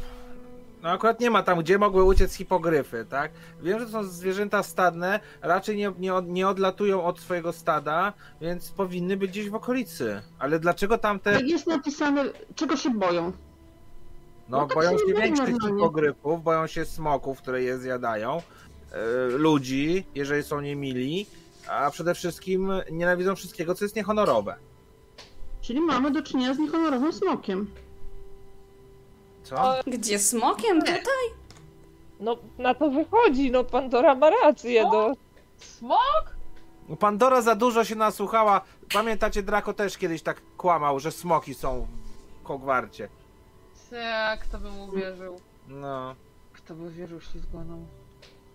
no 0.82 0.88
akurat 0.90 1.20
nie 1.20 1.30
ma 1.30 1.42
tam, 1.42 1.58
gdzie 1.58 1.78
mogły 1.78 2.04
uciec 2.04 2.34
hipogryfy, 2.34 3.06
tak? 3.10 3.30
Wiem, 3.62 3.78
że 3.78 3.86
to 3.86 3.92
są 3.92 4.02
zwierzęta 4.02 4.62
stadne, 4.62 5.20
raczej 5.42 5.76
nie, 5.76 5.92
nie, 5.98 6.12
nie 6.26 6.48
odlatują 6.48 7.04
od 7.04 7.20
swojego 7.20 7.52
stada, 7.52 8.12
więc 8.40 8.70
powinny 8.70 9.16
być 9.16 9.30
gdzieś 9.30 9.50
w 9.50 9.54
okolicy. 9.54 10.22
Ale 10.38 10.58
dlaczego 10.58 10.98
tamte, 10.98 11.32
Jak 11.32 11.48
jest 11.48 11.66
napisane, 11.66 12.24
czego 12.54 12.76
się 12.76 12.90
boją? 12.90 13.32
no, 14.48 14.58
no 14.58 14.66
tak 14.66 14.74
boją 14.76 14.90
się 14.90 14.98
się 14.98 15.14
większych 15.14 15.54
hipogryfów, 15.62 16.42
boją 16.42 16.66
się 16.66 16.84
smoków, 16.84 17.38
które 17.38 17.62
je 17.62 17.78
zjadają, 17.78 18.42
e, 18.92 19.26
ludzi, 19.26 20.06
jeżeli 20.14 20.42
są 20.42 20.60
niemili, 20.60 21.26
a 21.68 21.90
przede 21.90 22.14
wszystkim 22.14 22.72
nienawidzą 22.90 23.36
wszystkiego, 23.36 23.74
co 23.74 23.84
jest 23.84 23.96
niehonorowe. 23.96 24.56
Czyli 25.60 25.80
mamy 25.80 26.10
do 26.10 26.22
czynienia 26.22 26.54
z 26.54 26.58
niehonorowym 26.58 27.12
smokiem. 27.12 27.66
Co? 29.56 29.74
Gdzie 29.86 30.18
smokiem 30.18 30.80
tutaj? 30.80 31.24
No, 32.20 32.36
na 32.58 32.74
to 32.74 32.90
wychodzi, 32.90 33.50
no 33.50 33.64
Pandora 33.64 34.14
ma 34.14 34.30
rację, 34.30 34.82
no. 34.84 35.12
Smok? 35.58 36.36
Pandora 36.98 37.42
za 37.42 37.54
dużo 37.54 37.84
się 37.84 37.94
nasłuchała. 37.94 38.60
Pamiętacie, 38.94 39.42
Draco 39.42 39.74
też 39.74 39.98
kiedyś 39.98 40.22
tak 40.22 40.42
kłamał, 40.56 41.00
że 41.00 41.12
smoki 41.12 41.54
są 41.54 41.86
w 42.42 42.46
Hogwarcie. 42.46 43.08
Tak, 43.90 44.40
kto 44.40 44.58
by 44.58 44.70
mu 44.70 44.92
wierzył? 44.92 45.36
No. 45.68 46.14
Kto 46.52 46.74
by 46.74 46.90
wierzył 46.90 47.20
ślizgoną? 47.20 47.86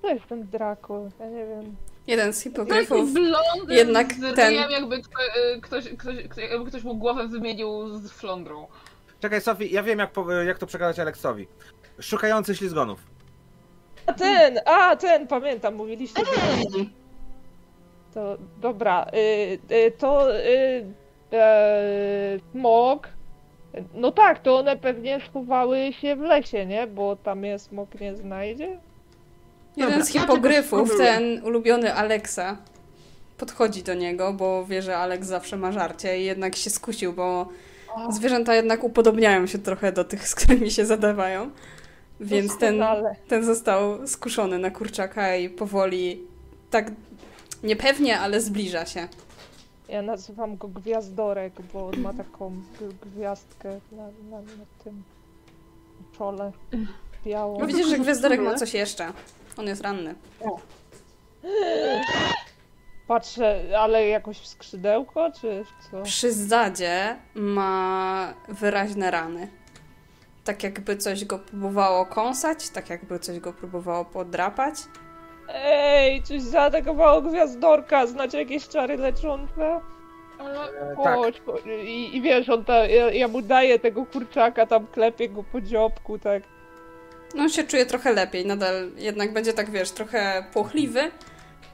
To 0.01 0.07
jest 0.09 0.25
ten 0.27 0.47
Draco, 0.47 1.01
ja 1.19 1.25
nie 1.29 1.45
wiem. 1.45 1.75
Jeden 2.07 2.33
z 2.33 2.41
hipogryfów. 2.43 3.13
blond 3.13 3.69
jednak 3.69 4.13
z 4.13 4.19
ten- 4.35 4.49
ryjem, 4.49 4.71
jakby 4.71 5.01
kto, 5.01 5.19
y, 5.55 5.61
ktoś, 5.61 5.89
ktoś, 5.89 6.15
kto- 6.29 6.41
jakby 6.41 6.69
ktoś 6.69 6.83
mu 6.83 6.95
głowę 6.95 7.27
wymienił 7.27 7.89
z 7.97 8.11
flądrą. 8.11 8.67
Czekaj, 9.19 9.41
Sofii, 9.41 9.73
ja 9.73 9.83
wiem 9.83 9.99
jak, 9.99 10.09
jak 10.45 10.57
to 10.57 10.67
przekazać 10.67 10.99
Aleksowi. 10.99 11.47
Szukający 11.99 12.55
ślizgonów. 12.55 12.99
A 14.05 14.13
ten, 14.13 14.59
a 14.65 14.95
ten, 14.95 15.27
pamiętam, 15.27 15.75
mówiliście, 15.75 16.21
Ej! 16.43 16.89
to, 18.13 18.37
dobra, 18.61 19.07
y, 19.13 19.75
y, 19.75 19.91
to 19.91 20.35
y, 20.35 20.85
e, 21.33 22.39
smok, 22.51 23.07
no 23.93 24.11
tak, 24.11 24.39
to 24.39 24.57
one 24.57 24.77
pewnie 24.77 25.19
schowały 25.29 25.93
się 25.93 26.15
w 26.15 26.19
lesie, 26.19 26.65
nie? 26.65 26.87
Bo 26.87 27.15
tam 27.15 27.43
je 27.43 27.59
smok 27.59 27.99
nie 27.99 28.15
znajdzie. 28.15 28.79
Jeden 29.77 30.05
z 30.05 30.09
hipogryfów, 30.09 30.97
ten 30.97 31.43
ulubiony 31.43 31.93
Aleksa, 31.93 32.57
podchodzi 33.37 33.83
do 33.83 33.93
niego, 33.93 34.33
bo 34.33 34.65
wie, 34.65 34.81
że 34.81 34.97
Aleks 34.97 35.27
zawsze 35.27 35.57
ma 35.57 35.71
żarcie 35.71 36.19
i 36.19 36.25
jednak 36.25 36.55
się 36.55 36.69
skusił, 36.69 37.13
bo 37.13 37.49
zwierzęta 38.09 38.55
jednak 38.55 38.83
upodobniają 38.83 39.47
się 39.47 39.59
trochę 39.59 39.91
do 39.91 40.03
tych, 40.03 40.27
z 40.27 40.35
którymi 40.35 40.71
się 40.71 40.85
zadawają. 40.85 41.51
Więc 42.19 42.57
ten, 42.57 42.83
ten 43.27 43.43
został 43.43 44.07
skuszony 44.07 44.59
na 44.59 44.71
kurczaka 44.71 45.35
i 45.35 45.49
powoli, 45.49 46.21
tak 46.69 46.91
niepewnie, 47.63 48.19
ale 48.19 48.41
zbliża 48.41 48.85
się. 48.85 49.07
Ja 49.89 50.01
nazywam 50.01 50.57
go 50.57 50.67
Gwiazdorek, 50.67 51.53
bo 51.73 51.87
on 51.87 51.99
ma 51.99 52.13
taką 52.13 52.61
gwiazdkę 53.01 53.79
na, 53.91 54.03
na, 54.03 54.41
na 54.41 54.65
tym 54.83 55.03
czole 56.17 56.51
białą. 57.25 57.59
No 57.59 57.67
widzisz, 57.67 57.87
że 57.87 57.99
Gwiazdorek 57.99 58.41
ma 58.41 58.55
coś 58.55 58.73
jeszcze. 58.73 59.13
On 59.57 59.67
jest 59.67 59.81
ranny. 59.81 60.15
Patrzę, 63.07 63.61
ale 63.79 64.07
jakoś 64.07 64.37
w 64.39 64.47
skrzydełko, 64.47 65.31
czy 65.41 65.63
w 65.63 65.91
co? 65.91 66.03
Przy 66.03 66.31
zdadzie 66.31 67.15
ma 67.35 68.33
wyraźne 68.49 69.11
rany. 69.11 69.47
Tak 70.43 70.63
jakby 70.63 70.97
coś 70.97 71.25
go 71.25 71.39
próbowało 71.39 72.05
kąsać, 72.05 72.69
tak 72.69 72.89
jakby 72.89 73.19
coś 73.19 73.39
go 73.39 73.53
próbowało 73.53 74.05
podrapać. 74.05 74.75
Ej, 75.53 76.23
coś 76.23 76.41
zaatakowało 76.41 77.21
Gwiazdorka, 77.21 78.07
znacie 78.07 78.39
jakieś 78.39 78.67
czary 78.67 78.97
leczące? 78.97 79.79
Ale 80.39 80.69
E, 80.69 80.95
tak. 81.03 81.15
Chodź, 81.15 81.41
chodź. 81.45 81.61
I, 81.83 82.17
I 82.17 82.21
wiesz, 82.21 82.49
on 82.49 82.65
ta, 82.65 82.87
ja, 82.87 83.11
ja 83.11 83.27
mu 83.27 83.41
daję 83.41 83.79
tego 83.79 84.05
kurczaka, 84.05 84.65
tam 84.65 84.87
klepię 84.87 85.29
go 85.29 85.43
po 85.43 85.61
dziobku, 85.61 86.19
tak. 86.19 86.43
No 87.35 87.43
on 87.43 87.49
się 87.49 87.63
czuje 87.63 87.85
trochę 87.85 88.13
lepiej, 88.13 88.45
nadal 88.45 88.91
jednak 88.95 89.33
będzie 89.33 89.53
tak, 89.53 89.69
wiesz, 89.71 89.91
trochę 89.91 90.43
płochliwy, 90.53 91.11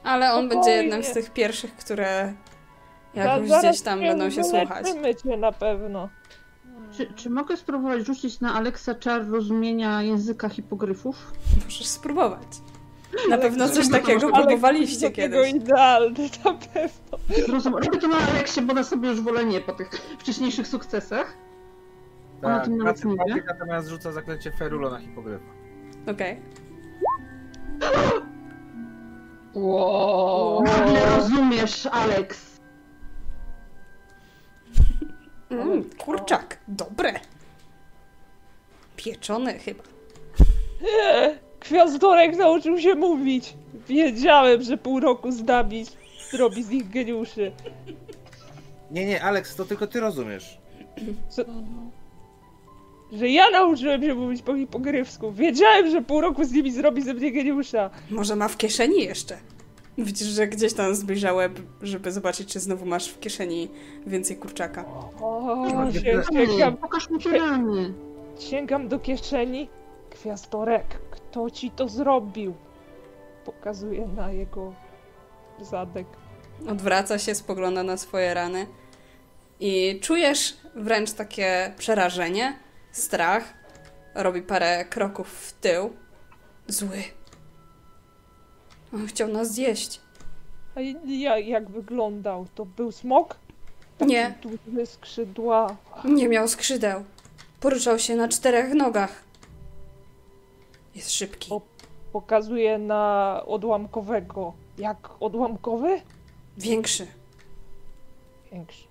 ale 0.03 0.33
on 0.33 0.49
będzie 0.49 0.69
jednym 0.71 1.03
z 1.03 1.11
tych 1.13 1.29
pierwszych, 1.33 1.75
które 1.75 2.33
Za- 3.15 3.21
jakoś 3.23 3.49
gdzieś 3.49 3.81
tam 3.81 3.99
będą 3.99 4.29
się 4.29 4.43
słuchać. 4.43 4.87
cię 5.23 5.37
na 5.37 5.51
pewno. 5.51 6.09
Czy, 6.97 7.13
czy 7.13 7.29
mogę 7.29 7.57
spróbować 7.57 8.05
rzucić 8.05 8.39
na 8.39 8.53
Aleksa 8.55 8.95
czar 8.95 9.27
rozumienia 9.27 10.01
języka 10.01 10.49
hipogryfów? 10.49 11.31
Możesz 11.65 11.87
spróbować. 11.87 12.47
Na 13.29 13.37
pewno 13.37 13.69
coś 13.69 13.89
takiego 13.91 14.27
ale 14.33 14.45
próbowaliście 14.45 15.11
tego 15.11 15.15
kiedyś. 15.15 15.53
idealny, 15.53 16.29
na 16.45 16.53
pewno. 16.53 17.17
Rozumiem. 17.53 17.79
Robię 17.79 17.99
to 17.99 18.07
na 18.07 18.17
Aleksie, 18.17 18.61
bo 18.61 18.73
na 18.73 18.83
sobie 18.83 19.09
już 19.09 19.21
wolę 19.21 19.45
nie 19.45 19.61
po 19.61 19.71
tych 19.73 19.89
wcześniejszych 20.19 20.67
sukcesach. 20.67 21.33
Ona 22.43 22.55
Tak, 22.55 22.65
tym 22.65 22.77
nawet 22.77 23.05
nie 23.05 23.15
wie. 23.35 23.43
Natomiast 23.47 23.89
rzuca 23.89 24.11
zaklęcie 24.11 24.51
Ferulo 24.51 24.89
na 24.89 24.99
hipogryfa. 24.99 25.45
Okej. 26.11 26.41
Wow. 29.53 30.63
Nie 30.93 31.05
rozumiesz, 31.05 31.85
Aleks. 31.85 32.59
Mm, 35.49 35.89
kurczak, 35.97 36.59
dobre. 36.67 37.13
Pieczone 38.95 39.59
chyba. 39.59 39.83
Nie, 40.81 41.39
Gwiazdorek 41.59 42.37
nauczył 42.37 42.79
się 42.79 42.95
mówić. 42.95 43.53
Wiedziałem, 43.87 44.61
że 44.61 44.77
pół 44.77 44.99
roku 44.99 45.31
z 45.31 45.43
nami 45.43 45.85
zrobi 46.31 46.63
z 46.63 46.69
nich 46.69 46.89
geniuszy. 46.89 47.51
Nie, 48.91 49.05
nie, 49.05 49.23
Aleks, 49.23 49.55
to 49.55 49.65
tylko 49.65 49.87
ty 49.87 49.99
rozumiesz. 49.99 50.57
Że 53.13 53.29
ja 53.29 53.49
nauczyłem 53.49 54.03
się 54.03 54.15
mówić 54.15 54.41
po 54.41 54.55
hipogrywsku. 54.55 55.31
Wiedziałem, 55.31 55.91
że 55.91 56.01
pół 56.01 56.21
roku 56.21 56.43
z 56.43 56.51
nimi 56.51 56.71
zrobi 56.71 57.01
ze 57.01 57.13
mnie 57.13 57.31
geniusza. 57.31 57.89
Może 58.09 58.35
ma 58.35 58.47
w 58.47 58.57
kieszeni 58.57 59.03
jeszcze. 59.03 59.37
Widzisz, 59.97 60.27
że 60.27 60.47
gdzieś 60.47 60.73
tam 60.73 60.95
zbliża 60.95 61.33
łeb, 61.33 61.59
żeby 61.81 62.11
zobaczyć, 62.11 62.47
czy 62.53 62.59
znowu 62.59 62.85
masz 62.85 63.07
w 63.09 63.19
kieszeni 63.19 63.69
więcej 64.07 64.37
kurczaka. 64.37 64.85
O, 65.21 65.91
się- 65.93 66.23
sięgam, 66.47 66.77
pokaż 66.77 67.09
mu 67.09 67.19
te 67.19 67.29
rany. 67.37 67.93
sięgam 68.39 68.87
do 68.87 68.99
kieszeni. 68.99 69.69
Gwiazdorek, 70.11 70.85
kto 71.11 71.49
ci 71.49 71.71
to 71.71 71.87
zrobił? 71.89 72.53
Pokazuję 73.45 74.07
na 74.15 74.31
jego 74.31 74.73
zadek. 75.61 76.07
Odwraca 76.67 77.19
się, 77.19 77.35
spogląda 77.35 77.83
na 77.83 77.97
swoje 77.97 78.33
rany 78.33 78.67
i 79.59 79.99
czujesz 80.01 80.57
wręcz 80.75 81.11
takie 81.11 81.73
przerażenie, 81.77 82.53
strach. 82.93 83.53
Robi 84.15 84.41
parę 84.41 84.85
kroków 84.85 85.29
w 85.29 85.53
tył. 85.53 85.93
Zły. 86.67 87.03
On 88.93 89.07
chciał 89.07 89.27
nas 89.27 89.53
zjeść. 89.53 90.01
A 90.75 90.81
ja, 91.05 91.37
jak 91.39 91.69
wyglądał? 91.69 92.47
To 92.55 92.65
był 92.65 92.91
smok? 92.91 93.35
Taki 93.97 94.11
Nie. 94.11 94.35
Duże 94.41 94.85
skrzydła. 94.85 95.75
Nie 96.05 96.29
miał 96.29 96.47
skrzydeł. 96.47 97.03
Poruszał 97.59 97.99
się 97.99 98.15
na 98.15 98.27
czterech 98.27 98.73
nogach. 98.73 99.23
Jest 100.95 101.11
szybki. 101.11 101.51
O. 101.51 101.61
Pokazuje 102.11 102.77
na 102.77 103.43
odłamkowego. 103.47 104.53
Jak 104.77 105.09
odłamkowy? 105.19 106.01
Większy. 106.57 107.07
Większy. 108.51 108.83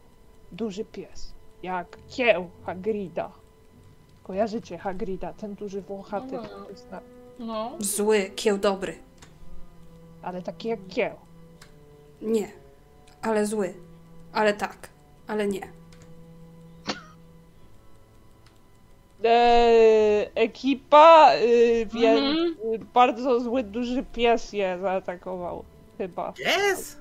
Duży 0.53 0.85
pies. 0.85 1.33
Jak 1.63 1.99
kieł 2.09 2.51
Hagrida. 2.67 3.42
Kojarzycie 4.23 4.79
Hagrida, 4.79 5.33
ten 5.33 5.55
duży 5.55 5.81
włochaty, 5.83 6.37
Mhm. 6.39 6.45
który 6.63 6.77
zna- 6.77 7.01
No. 7.39 7.73
Zły, 7.81 8.31
kieł 8.37 8.59
dobry. 8.59 8.95
ale 10.23 10.43
taki 10.43 10.69
jak 10.69 10.81
kieł. 10.89 11.15
Nie. 12.23 12.49
Ale 13.23 13.47
zły. 13.47 13.75
Ale 14.33 14.55
tak. 14.55 14.89
Ale 15.27 15.47
nie. 15.47 15.69
Eee, 19.25 20.31
ekipa, 20.35 21.35
yy, 21.35 21.87
więc 21.87 22.21
Mhm. 22.21 22.57
y, 22.75 22.79
bardzo 22.95 23.41
zły 23.41 23.63
duży 23.63 24.05
pies 24.13 24.53
je 24.53 24.79
zaatakował. 24.83 25.65
Chyba. 25.99 26.33
Jest! 26.39 27.01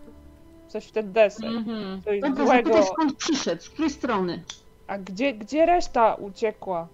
Coś 0.68 0.86
w 0.86 0.92
ten 0.92 1.14
deser. 1.14 1.46
Mhm. 1.50 2.02
Coś 2.02 2.22
Dobrze, 2.22 2.44
złego. 2.46 2.84
skąd 2.84 3.14
przyszedł, 3.18 3.62
z 3.62 3.70
której 3.70 3.90
strony. 3.92 4.44
A 4.88 4.98
gdzie, 4.98 5.34
gdzie 5.34 5.66
reszta 5.66 6.16
uciekła? 6.16 6.88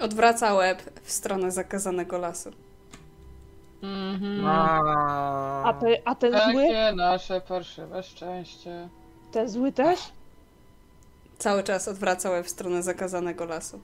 Odwraca 0.00 0.54
łeb 0.54 0.82
w 1.02 1.12
stronę 1.12 1.50
zakazanego 1.50 2.18
lasu. 2.18 2.50
Mhm. 3.82 4.46
A, 4.46 5.74
te, 5.80 5.86
a 6.04 6.14
ten 6.14 6.32
zły? 6.32 6.62
Takie 6.66 6.92
nasze 6.96 7.40
parszywe 7.40 8.02
szczęście. 8.02 8.88
Ten 9.32 9.48
zły 9.48 9.72
też? 9.72 10.00
Cały 11.38 11.62
czas 11.62 11.88
odwraca 11.88 12.30
łeb 12.30 12.46
w 12.46 12.50
stronę 12.50 12.82
zakazanego 12.82 13.44
lasu. 13.44 13.80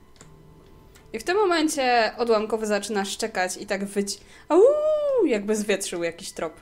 I 1.13 1.19
w 1.19 1.23
tym 1.23 1.37
momencie 1.37 2.11
odłamkowy 2.17 2.65
zaczyna 2.65 3.05
szczekać 3.05 3.57
i 3.57 3.65
tak 3.65 3.85
wyć. 3.85 4.17
Au! 4.49 4.61
Jakby 5.25 5.55
zwietrzył 5.55 6.03
jakiś 6.03 6.31
trop. 6.31 6.53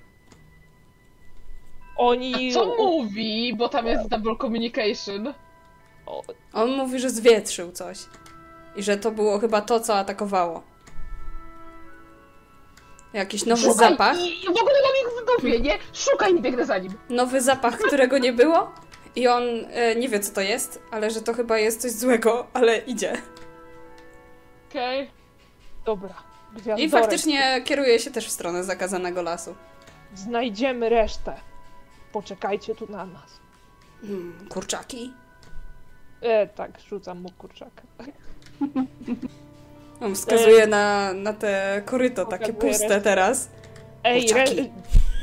Oni. 1.98 2.54
Co 2.54 2.66
mówi? 2.66 3.56
Bo 3.58 3.70
tam 3.70 3.88
jest 3.88 4.08
double 4.08 4.36
communication. 4.42 5.34
On 6.54 6.72
mówi, 6.72 7.00
że 7.00 7.10
zwietrzył 7.10 7.72
coś. 7.72 7.98
I 8.76 8.84
że 8.84 8.98
to 8.98 9.12
było 9.12 9.40
chyba 9.40 9.62
to, 9.62 9.80
co 9.80 9.96
atakowało. 9.98 10.64
Jakiś 13.14 13.46
nowy 13.46 13.62
Szukaj 13.62 13.90
zapach. 13.90 14.18
I, 14.20 14.44
I 14.44 14.46
w 14.46 14.50
ogóle 14.50 14.76
mam 14.84 14.96
ich 15.02 15.22
w 15.22 15.26
dupie, 15.26 15.60
nie? 15.60 15.78
Szukaj 15.94 16.36
i 16.36 16.42
biegnę 16.42 16.66
za 16.66 16.78
nim. 16.78 16.94
Nowy 17.10 17.42
zapach, 17.42 17.78
którego 17.78 18.18
nie 18.18 18.34
było. 18.34 18.72
I 19.16 19.28
on 19.28 19.44
e, 19.72 19.96
nie 19.96 20.10
wie, 20.10 20.20
co 20.20 20.34
to 20.34 20.42
jest, 20.42 20.82
ale 20.92 21.12
że 21.12 21.22
to 21.22 21.34
chyba 21.34 21.58
jest 21.58 21.82
coś 21.82 21.92
złego, 21.92 22.48
ale 22.54 22.78
idzie. 22.78 23.14
Okej. 24.70 25.12
Dobra. 25.86 26.14
I 26.56 26.62
Gwiazdorek. 26.62 26.92
faktycznie 26.92 27.62
kieruje 27.66 28.00
się 28.00 28.12
też 28.12 28.28
w 28.28 28.32
stronę 28.32 28.64
zakazanego 28.64 29.22
lasu. 29.22 29.56
Znajdziemy 30.16 30.90
resztę. 30.90 31.36
Poczekajcie 32.12 32.76
tu 32.76 32.92
na 32.92 33.06
nas. 33.06 33.40
Hmm, 34.02 34.48
kurczaki? 34.50 35.14
E, 36.22 36.48
tak, 36.48 36.72
rzucam 36.90 37.22
mu 37.22 37.30
kurczaka. 37.32 37.82
On 40.02 40.16
wskazuje 40.16 40.68
na, 40.68 41.14
na 41.14 41.34
te 41.34 41.82
koryto, 41.86 42.26
takie 42.26 42.54
Pokazuje 42.54 42.72
puste 42.72 42.88
resztę. 42.88 43.02
teraz. 43.02 43.50
Ej, 44.04 44.22
re- 44.32 44.44
Kurczaki. 44.44 44.72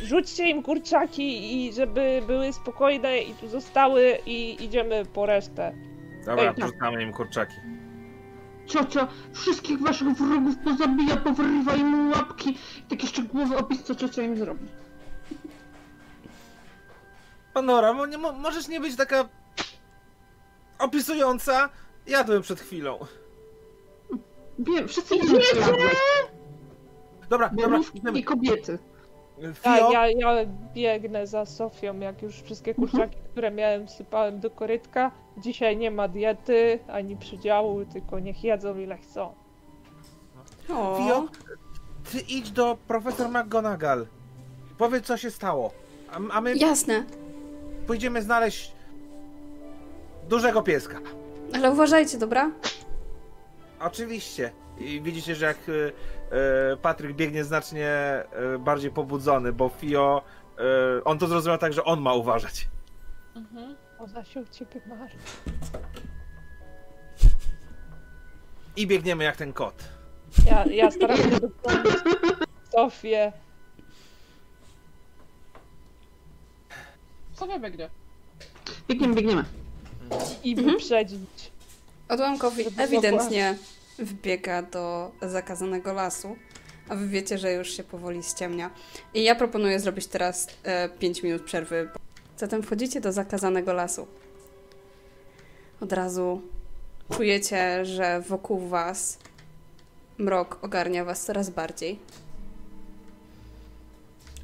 rzućcie 0.05 0.49
im 0.49 0.63
kurczaki 0.63 1.55
i 1.67 1.73
żeby 1.73 2.23
były 2.27 2.53
spokojne 2.53 3.19
i 3.19 3.35
tu 3.35 3.49
zostały 3.49 4.19
i 4.27 4.65
idziemy 4.65 5.05
po 5.15 5.27
resztę. 5.27 5.73
Dobra, 6.27 6.55
Ej, 6.59 6.63
rzucamy 6.67 7.03
im 7.03 7.13
kurczaki. 7.13 7.55
Ciocia 8.67 9.09
wszystkich 9.33 9.81
waszych 9.81 10.09
wrogów 10.09 10.55
pozabija, 10.65 11.17
powyrywa 11.17 11.75
im 11.77 12.11
łapki. 12.11 12.59
Tak 12.89 13.03
jeszcze 13.03 13.23
głowy 13.23 13.57
opis, 13.57 13.83
co 13.83 13.95
ciocia 13.95 14.23
im 14.23 14.37
zrobi. 14.37 14.67
Panora, 17.55 17.93
mo, 17.93 18.07
nie, 18.07 18.19
mo, 18.19 18.33
możesz 18.33 18.69
nie 18.69 18.81
być 18.81 18.97
taka 18.97 19.29
opisująca. 20.79 21.69
Jadłem 22.07 22.43
przed 22.43 22.61
chwilą. 22.61 22.99
Wiem, 24.59 24.89
wszyscy 24.89 25.19
co 25.19 25.25
jadłeś. 25.27 25.97
Dobra, 27.31 27.51
dobra, 27.63 27.81
idziemy. 27.95 28.19
i 28.19 28.25
kobiety. 28.25 28.79
Ja, 29.39 29.53
Fio, 29.55 29.93
ja, 29.93 30.07
ja 30.09 30.47
biegnę 30.75 31.27
za 31.27 31.47
Sofią, 31.47 32.01
jak 32.01 32.23
już 32.23 32.35
wszystkie 32.43 32.75
kurczaki, 32.75 33.17
które 33.31 33.51
miałem, 33.51 33.89
sypałem 33.89 34.41
do 34.41 34.51
korytka. 34.51 35.11
Dzisiaj 35.37 35.77
nie 35.77 35.91
ma 35.91 36.09
diety 36.09 36.79
ani 36.89 37.17
przydziału, 37.17 37.85
tylko 37.85 38.19
niech 38.19 38.45
jedzą 38.45 38.79
ile 38.79 38.99
chcą. 38.99 39.33
Fio, 40.67 41.29
ty 42.13 42.19
idź 42.29 42.51
do 42.51 42.79
profesor 42.89 43.29
McGonagall. 43.29 44.07
Powiedz, 44.79 45.07
co 45.07 45.17
się 45.17 45.31
stało. 45.31 45.73
A, 46.13 46.35
a 46.37 46.41
my 46.41 46.57
jasne. 46.57 47.05
pójdziemy 47.87 48.23
znaleźć 48.23 48.73
dużego 50.29 50.63
pieska. 50.63 51.01
Ale 51.55 51.71
uważajcie, 51.71 52.19
dobra? 52.19 52.51
Oczywiście. 53.81 54.53
I 54.79 55.01
widzicie, 55.03 55.35
że 55.35 55.47
jak 55.47 55.57
e, 55.69 55.73
e, 56.73 56.77
Patryk 56.77 57.17
biegnie 57.17 57.45
znacznie 57.45 57.89
e, 57.89 58.25
bardziej 58.59 58.91
pobudzony, 58.91 59.53
bo 59.53 59.69
Fio, 59.69 60.23
e, 60.59 61.05
on 61.05 61.19
to 61.19 61.27
zrozumiał 61.27 61.59
tak, 61.59 61.73
że 61.73 61.85
on 61.85 62.01
ma 62.01 62.15
uważać. 62.15 62.69
Mhm. 63.37 63.77
Ona 63.99 64.25
się 64.25 64.41
o 64.41 64.45
ciebie 64.45 64.81
marzy. 64.87 65.17
I 68.77 68.87
biegniemy 68.87 69.25
jak 69.25 69.37
ten 69.37 69.53
kot. 69.53 69.85
Ja, 70.47 70.65
ja 70.65 70.91
staram 70.91 71.17
się 71.17 71.31
dopomóc 71.41 72.03
Sofię. 72.73 73.33
Sofia 77.35 77.59
biegnie. 77.59 77.91
Biegniemy, 78.89 79.15
biegniemy. 79.15 79.45
i 80.45 80.53
Mhm. 80.53 80.71
wyprzedzić. 80.71 81.51
Odłamkowi 82.09 82.65
ewidentnie 82.77 83.55
wbiega 83.99 84.63
do 84.63 85.11
zakazanego 85.23 85.93
lasu, 85.93 86.37
a 86.89 86.95
wy 86.95 87.09
wiecie, 87.09 87.39
że 87.39 87.53
już 87.53 87.77
się 87.77 87.85
powoli 87.85 88.23
ściemnia. 88.23 88.71
I 89.15 89.23
ja 89.23 89.35
proponuję 89.35 89.81
zrobić 89.81 90.07
teraz 90.07 90.47
5 90.99 91.23
minut 91.23 91.43
przerwy. 91.43 91.89
Zatem 92.37 92.63
wchodzicie 92.63 93.01
do 93.01 93.13
zakazanego 93.13 93.73
lasu. 93.73 94.07
Od 95.81 95.93
razu 95.93 96.43
czujecie, 97.17 97.85
że 97.85 98.21
wokół 98.21 98.69
was 98.69 99.19
mrok 100.19 100.59
ogarnia 100.63 101.05
was 101.05 101.25
coraz 101.25 101.51
bardziej. 101.51 101.99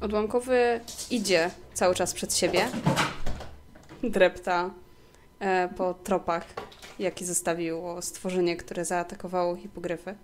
Odłamkowy 0.01 0.79
idzie 1.09 1.51
cały 1.73 1.95
czas 1.95 2.13
przed 2.13 2.35
siebie. 2.35 2.67
Drepta 4.03 4.69
e, 5.39 5.69
po 5.77 5.93
tropach, 5.93 6.45
jaki 6.99 7.25
zostawiło 7.25 8.01
stworzenie, 8.01 8.57
które 8.57 8.85
zaatakowało 8.85 9.55
hipogryfy. 9.55 10.15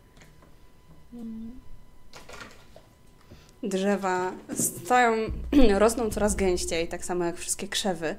Drzewa 3.64 4.31
stają, 4.53 5.14
rosną 5.80 6.10
coraz 6.10 6.35
gęściej, 6.35 6.88
tak 6.88 7.06
samo 7.06 7.26
jak 7.26 7.38
wszystkie 7.38 7.68
krzewy, 7.68 8.15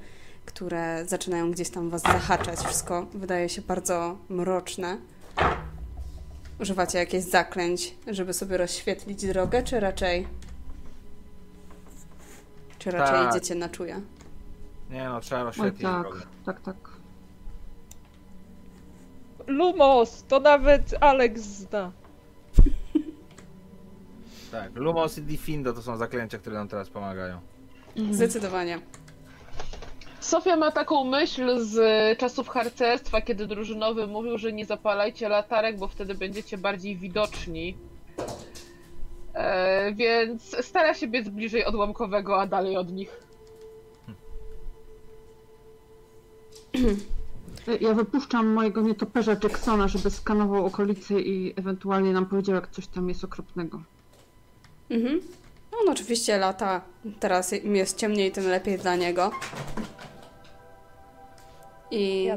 które 0.47 1.05
zaczynają 1.07 1.51
gdzieś 1.51 1.71
tam 1.71 1.91
was 1.91 2.03
zahaczać. 2.03 2.59
Wszystko 2.59 3.07
wydaje 3.15 3.49
się 3.49 3.63
bardzo 3.63 4.17
mroczne. 4.29 4.97
Używacie 6.61 6.99
jakichś 6.99 7.25
zaklęć, 7.25 7.95
żeby 8.07 8.33
sobie 8.33 8.57
rozświetlić 8.57 9.27
drogę, 9.27 9.63
czy 9.63 9.81
raczej... 9.81 10.29
Czy 12.79 12.91
raczej 12.91 13.17
Tak. 13.17 13.31
idziecie 13.37 13.55
na 13.55 13.69
czuje? 13.69 14.01
Nie 14.91 15.05
no, 15.05 15.21
trzeba 15.21 15.41
Oj 15.41 15.47
rozświetlić 15.47 15.83
tak, 15.83 16.03
drogę. 16.03 16.21
tak, 16.47 16.61
tak. 16.61 16.92
Lumos, 19.47 20.25
to 20.29 20.41
nawet 20.41 20.95
Alex 21.01 21.41
zna. 21.41 21.93
Tak, 24.51 24.77
Lumos 24.77 25.19
i 25.19 25.23
Diffindo 25.23 25.73
to 25.73 25.83
są 25.83 25.97
zaklęcia, 25.97 26.39
które 26.39 26.57
nam 26.57 26.69
teraz 26.69 26.91
pomagają. 26.91 27.41
Zdecydowanie. 28.11 28.79
Sofia 30.21 30.57
ma 30.57 30.71
taką 30.71 31.05
myśl 31.05 31.59
z 31.59 31.79
czasów 32.19 32.49
harcerstwa, 32.49 33.21
kiedy 33.21 33.47
drużynowy 33.47 34.07
mówił, 34.07 34.39
że 34.39 34.53
nie 34.53 34.67
zapalajcie 34.67 35.29
latarek, 35.29 35.79
bo 35.79 35.89
wtedy 35.89 36.15
będziecie 36.15 36.59
bardziej 36.59 36.97
widoczni. 36.97 37.77
E, 39.35 39.93
więc 39.95 40.57
stara 40.67 40.95
się 40.95 41.09
biec 41.09 41.29
bliżej 41.29 41.65
odłamkowego, 41.65 42.41
a 42.41 42.47
dalej 42.47 42.77
od 42.77 42.93
nich. 42.93 43.23
Ja 47.81 47.95
wypuszczam 47.95 48.47
mojego 48.47 48.81
nietoperza 48.81 49.37
Jacksona, 49.43 49.89
żeby 49.89 50.11
skanował 50.11 50.67
okolice 50.67 51.21
i 51.21 51.55
ewentualnie 51.57 52.13
nam 52.13 52.27
powiedział, 52.27 52.55
jak 52.55 52.71
coś 52.71 52.87
tam 52.87 53.09
jest 53.09 53.25
okropnego. 53.25 53.83
Mhm. 54.91 55.21
On 55.81 55.89
oczywiście 55.89 56.39
lata. 56.39 56.81
Teraz 57.21 57.53
im 57.53 57.77
jest 57.77 57.97
ciemniej, 57.97 58.33
tym 58.33 58.45
lepiej 58.45 58.79
dla 58.79 58.97
niego. 58.97 59.31
I 61.91 62.31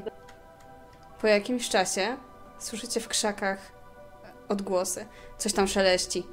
po 1.22 1.28
jakimś 1.28 1.70
czasie 1.70 2.18
słyszycie 2.60 3.00
w 3.00 3.08
krzakach 3.08 3.72
odgłosy. 4.50 5.06
Coś 5.38 5.54
tam 5.54 5.68
szeleści. 5.68 6.24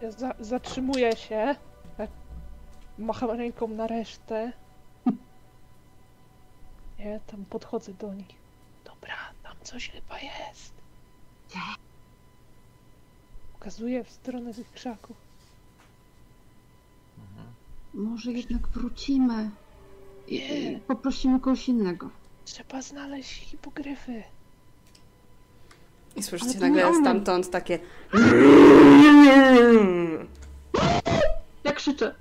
Ja 0.00 0.10
za 0.10 0.34
zatrzymuję 0.40 1.16
się. 1.16 1.54
Tak. 1.96 2.10
Macham 2.98 3.30
ręką 3.30 3.68
na 3.68 3.86
resztę. 3.86 4.52
Nie, 7.04 7.20
tam 7.26 7.44
podchodzę 7.44 7.92
do 7.94 8.14
nich. 8.14 8.36
Dobra, 8.84 9.16
tam 9.42 9.56
coś 9.62 9.90
chyba 9.90 10.18
jest. 10.18 10.72
Pokazuję 13.52 14.04
w 14.04 14.10
stronę 14.10 14.54
tych 14.54 14.72
krzaków. 14.72 15.16
Może 17.94 18.32
jednak 18.32 18.68
wrócimy. 18.68 19.50
I, 20.28 20.78
poprosimy 20.86 21.40
kogoś 21.40 21.68
innego. 21.68 22.10
Trzeba 22.44 22.82
znaleźć 22.82 23.32
hipogryfy. 23.32 24.22
I 26.16 26.22
słyszycie 26.22 26.58
nagle 26.58 26.94
stamtąd 27.00 27.50
takie. 27.50 27.78
Ja 31.64 31.72
krzyczę. 31.72 32.14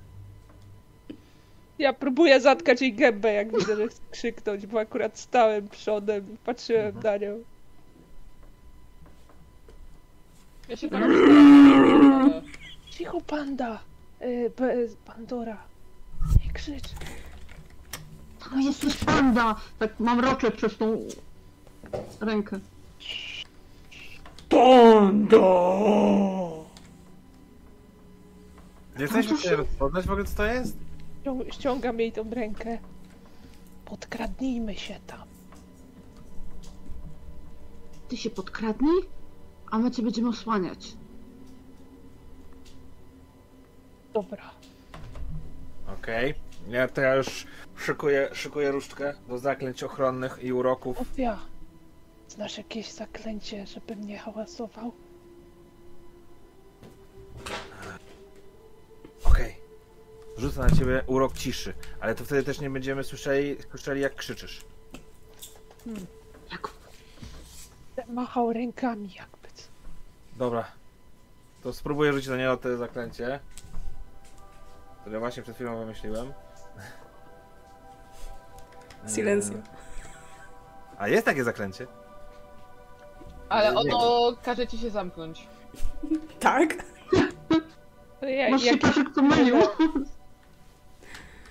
Ja 1.82 1.94
próbuję 1.94 2.42
zatkać 2.42 2.82
jej 2.82 2.94
gębę, 2.94 3.34
jak 3.34 3.58
widzę, 3.58 3.76
że 3.76 3.88
chce 3.88 4.02
krzyknąć, 4.12 4.68
bo 4.68 4.80
akurat 4.80 5.20
stałem 5.20 5.68
przodem 5.70 6.34
i 6.34 6.38
patrzyłem 6.38 7.00
na 7.04 7.18
nią. 7.18 7.44
Ja 10.70 10.76
się 10.78 10.90
tam. 10.90 11.04
Cicho, 12.90 13.22
panda! 13.22 13.80
Y, 14.22 14.52
Be- 14.58 14.88
Pandora. 15.06 15.58
Nie 16.46 16.54
krzycz. 16.54 16.90
To 18.40 18.60
jesteś 18.60 18.98
panda! 18.98 19.56
Tak 19.80 20.00
mam 20.00 20.20
roczę 20.20 20.52
przez 20.52 20.78
tą 20.78 21.00
rękę. 22.20 22.60
Nie 28.98 29.02
jesteśmy 29.04 29.38
w 29.38 29.40
stanie 29.40 29.56
rozpoznać 29.56 30.06
w 30.06 30.12
ogóle 30.12 30.26
co 30.26 30.36
to 30.36 30.46
jest? 30.46 30.91
Ścią- 31.22 31.52
Ściągam 31.52 32.00
jej 32.00 32.12
tą 32.12 32.30
rękę. 32.30 32.78
Podkradnijmy 33.86 34.76
się 34.76 35.00
tam. 35.08 35.28
Ty 38.10 38.18
się 38.18 38.30
podkradnij, 38.30 39.02
a 39.72 39.78
my 39.80 39.92
cię 39.92 40.04
będziemy 40.04 40.30
osłaniać. 40.30 40.94
Dobra. 44.14 44.52
Okej. 46.00 46.34
Ja 46.70 46.88
to 46.88 47.02
ja 47.02 47.16
już 47.16 47.46
szykuję, 47.78 48.30
szykuję 48.34 48.72
różdżkę 48.72 49.14
do 49.28 49.38
zaklęć 49.38 49.84
ochronnych 49.84 50.40
i 50.44 50.54
uroków. 50.54 50.98
Sofia, 50.98 51.40
znasz 52.28 52.58
jakieś 52.58 52.92
zaklęcie, 52.92 53.68
żeby 53.68 53.96
mnie 53.96 54.18
hałasował? 54.18 54.92
Rzucę 60.38 60.60
na 60.60 60.70
ciebie 60.70 61.04
urok 61.08 61.34
ciszy, 61.34 61.74
ale 62.00 62.16
to 62.16 62.26
wtedy 62.26 62.44
też 62.44 62.60
nie 62.60 62.70
będziemy 62.70 63.04
słyszeli, 63.04 63.58
słyszeli 63.70 64.02
jak 64.02 64.16
krzyczysz. 64.16 64.62
Jak 66.52 66.72
Machał 68.08 68.54
rękami 68.54 69.14
jakby. 69.14 69.48
Dobra. 70.38 70.66
To 71.64 71.74
spróbuję 71.74 72.14
rzucić 72.14 72.30
na 72.30 72.38
niego 72.38 72.58
to 72.58 72.78
zaklęcie. 72.78 73.40
Które 75.02 75.20
właśnie 75.20 75.44
przed 75.44 75.56
chwilą 75.56 75.80
wymyśliłem. 75.80 76.34
Silencio. 79.16 79.54
Eee, 79.54 79.62
A 80.98 81.08
jest 81.08 81.26
takie 81.26 81.44
zaklęcie? 81.44 81.88
Ale 83.50 83.76
ono 83.76 84.32
każe 84.44 84.68
ci 84.68 84.78
się 84.78 84.90
zamknąć. 84.90 85.48
Tak? 86.40 86.76
Ja, 88.22 88.50
masz 88.50 88.62
się 88.62 88.78
Paszek 88.78 89.16
mylił? 89.18 89.56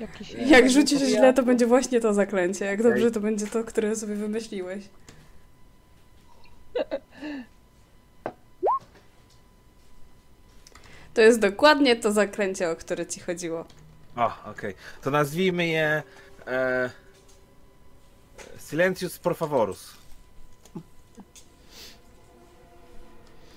jakiś, 0.01 0.33
Jak 0.33 0.71
rzucisz 0.71 1.01
źle, 1.01 1.35
to 1.35 1.43
będzie 1.43 1.67
właśnie 1.67 2.01
to 2.01 2.15
zaklęcie. 2.15 2.65
Jak 2.65 2.83
dobrze, 2.83 3.11
to 3.11 3.21
będzie 3.21 3.47
to, 3.47 3.65
które 3.65 3.97
sobie 3.97 4.15
wymyśliłeś. 4.15 4.85
To 11.15 11.21
jest 11.21 11.39
dokładnie 11.39 11.97
to 11.97 12.13
zaklęcie, 12.13 12.71
o 12.71 12.77
które 12.77 13.07
ci 13.07 13.21
chodziło. 13.21 13.65
O, 14.17 14.51
okej. 14.51 14.75
To 15.03 15.11
nazwijmy 15.11 15.67
je... 15.67 16.03
E, 16.47 16.91
Silencius 18.69 19.19
por 19.19 19.37
favorus. 19.37 19.95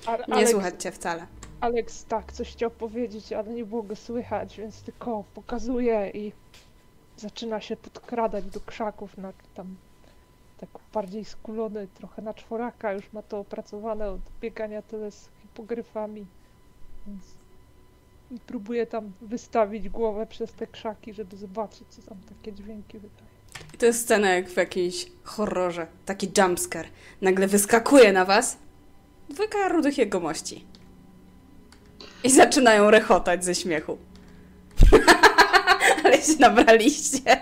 Nie 0.08 0.34
Alex, 0.34 0.52
słuchać 0.52 0.84
cię 0.84 0.92
wcale. 0.92 1.28
Alex 1.64 2.06
tak, 2.06 2.34
coś 2.34 2.52
chciał 2.52 2.72
powiedzieć, 2.72 3.34
ale 3.34 3.54
nie 3.54 3.66
było 3.66 3.84
go 3.84 3.96
słychać, 3.96 4.58
więc 4.58 4.82
tylko 4.82 5.24
pokazuje 5.34 6.12
i 6.14 6.32
zaczyna 7.18 7.62
się 7.62 7.76
podkradać 7.76 8.46
do 8.46 8.60
krzaków 8.60 9.18
na 9.18 9.34
tam 9.54 9.76
tak 10.58 10.70
bardziej 10.94 11.26
skulony, 11.26 11.88
trochę 11.94 12.22
na 12.22 12.34
czworaka, 12.34 12.94
już 12.94 13.14
ma 13.14 13.22
to 13.22 13.40
opracowane 13.40 14.10
od 14.10 14.22
biegania 14.42 14.82
tyle 14.82 15.12
z 15.12 15.30
hipogryfami, 15.42 16.26
więc 17.08 17.24
i 18.32 18.40
próbuje 18.40 18.86
tam 18.86 19.12
wystawić 19.22 19.90
głowę 19.90 20.26
przez 20.26 20.54
te 20.54 20.68
krzaki, 20.68 21.14
żeby 21.14 21.38
zobaczyć, 21.38 21.88
co 21.90 22.02
tam 22.02 22.18
takie 22.30 22.54
dźwięki 22.54 23.00
wydaje. 23.00 23.30
I 23.74 23.78
to 23.78 23.86
jest 23.86 24.02
scena 24.02 24.30
jak 24.30 24.50
w 24.50 24.58
jakiejś 24.58 25.12
horrorze. 25.24 25.88
Taki 26.06 26.32
jumpscare. 26.38 26.88
Nagle 27.22 27.48
wyskakuje 27.48 28.14
na 28.14 28.26
was 28.26 28.58
dwójka 29.30 29.68
rudych 29.68 29.98
jegomości. 29.98 30.73
I 32.24 32.30
zaczynają 32.30 32.92
rechotać 32.92 33.46
ze 33.46 33.56
śmiechu. 33.56 33.98
Ale 36.04 36.22
się 36.22 36.34
nabraliście. 36.40 37.42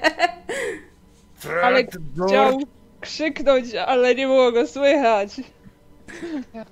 Ale 1.63 1.83
Chciał 2.27 2.59
krzyknąć, 3.01 3.75
ale 3.75 4.15
nie 4.15 4.27
było 4.27 4.51
go 4.51 4.67
słychać. 4.67 5.37
Ja 6.53 6.65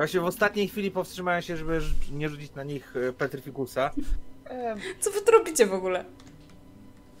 właśnie 0.00 0.20
w 0.20 0.24
ostatniej 0.24 0.68
chwili 0.68 0.90
powstrzymałem 0.90 1.42
się, 1.42 1.56
żeby 1.56 1.80
nie 2.12 2.28
rzucić 2.28 2.54
na 2.54 2.64
nich 2.64 2.94
e, 2.96 3.12
Petrificusa. 3.12 3.90
Co 5.00 5.10
wy 5.10 5.20
tu 5.20 5.32
robicie 5.32 5.66
w 5.66 5.74
ogóle? 5.74 6.04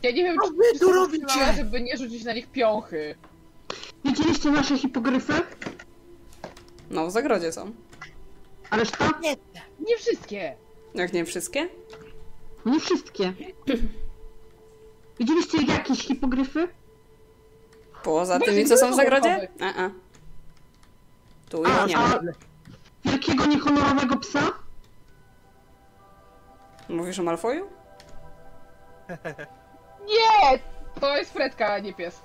Ja 0.02 0.10
nie 0.10 0.24
wiem, 0.24 0.36
Co 0.42 0.48
czy 0.48 0.54
wy 0.54 0.78
tu 0.78 0.86
się 0.88 0.92
robicie? 0.94 1.52
żeby 1.56 1.80
nie 1.80 1.96
rzucić 1.96 2.24
na 2.24 2.32
nich 2.32 2.46
piąchy. 2.46 3.14
Widzieliście 4.04 4.50
nasze 4.50 4.78
hipogryfy? 4.78 5.32
No, 6.90 7.06
w 7.06 7.10
zagrodzie 7.10 7.52
są. 7.52 7.72
A 8.74 8.76
reszta? 8.76 9.10
Nie 9.80 9.96
wszystkie. 9.96 10.56
Jak 10.94 11.12
nie 11.12 11.24
wszystkie? 11.24 11.68
Nie 12.66 12.80
wszystkie. 12.80 13.32
Widzieliście 15.18 15.62
jakieś 15.62 15.98
hipogryfy? 16.06 16.68
Poza 18.02 18.38
Właśnie 18.38 18.52
tymi, 18.54 18.68
co 18.68 18.76
są 18.76 18.90
w 18.90 18.94
zagrodzie? 18.94 19.48
A, 19.60 19.84
a. 19.84 19.90
Tu 21.48 21.62
A, 21.66 21.68
ich 21.68 21.86
nie 21.86 21.96
ma. 21.96 22.20
wielkiego 23.04 23.46
niehonorowego 23.46 24.16
psa? 24.16 24.52
Mówisz 26.88 27.18
o 27.18 27.22
Malfoju? 27.22 27.66
Nie! 30.06 30.58
To 31.00 31.16
jest 31.16 31.32
Fredka, 31.32 31.66
a 31.72 31.78
nie 31.78 31.94
pies. 31.94 32.22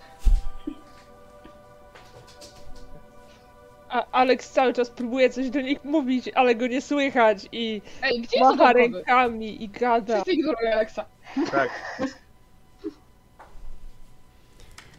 A 3.90 4.06
Alex 4.12 4.50
cały 4.50 4.74
czas 4.74 4.90
próbuje 4.90 5.30
coś 5.30 5.50
do 5.50 5.62
nich 5.62 5.84
mówić, 5.84 6.30
ale 6.36 6.56
go 6.56 6.68
nie 6.68 6.82
słychać 6.82 7.48
i 7.52 7.82
Ej, 8.02 8.22
gdzie 8.22 8.40
są 8.40 8.56
macha 8.56 8.68
te 8.68 8.74
rękami 8.74 9.64
i 9.64 9.70
gada. 9.70 10.14
Wszyscy 10.14 10.32
ignorują 10.32 10.72
Alexa. 10.74 11.06
Tak. 11.52 11.70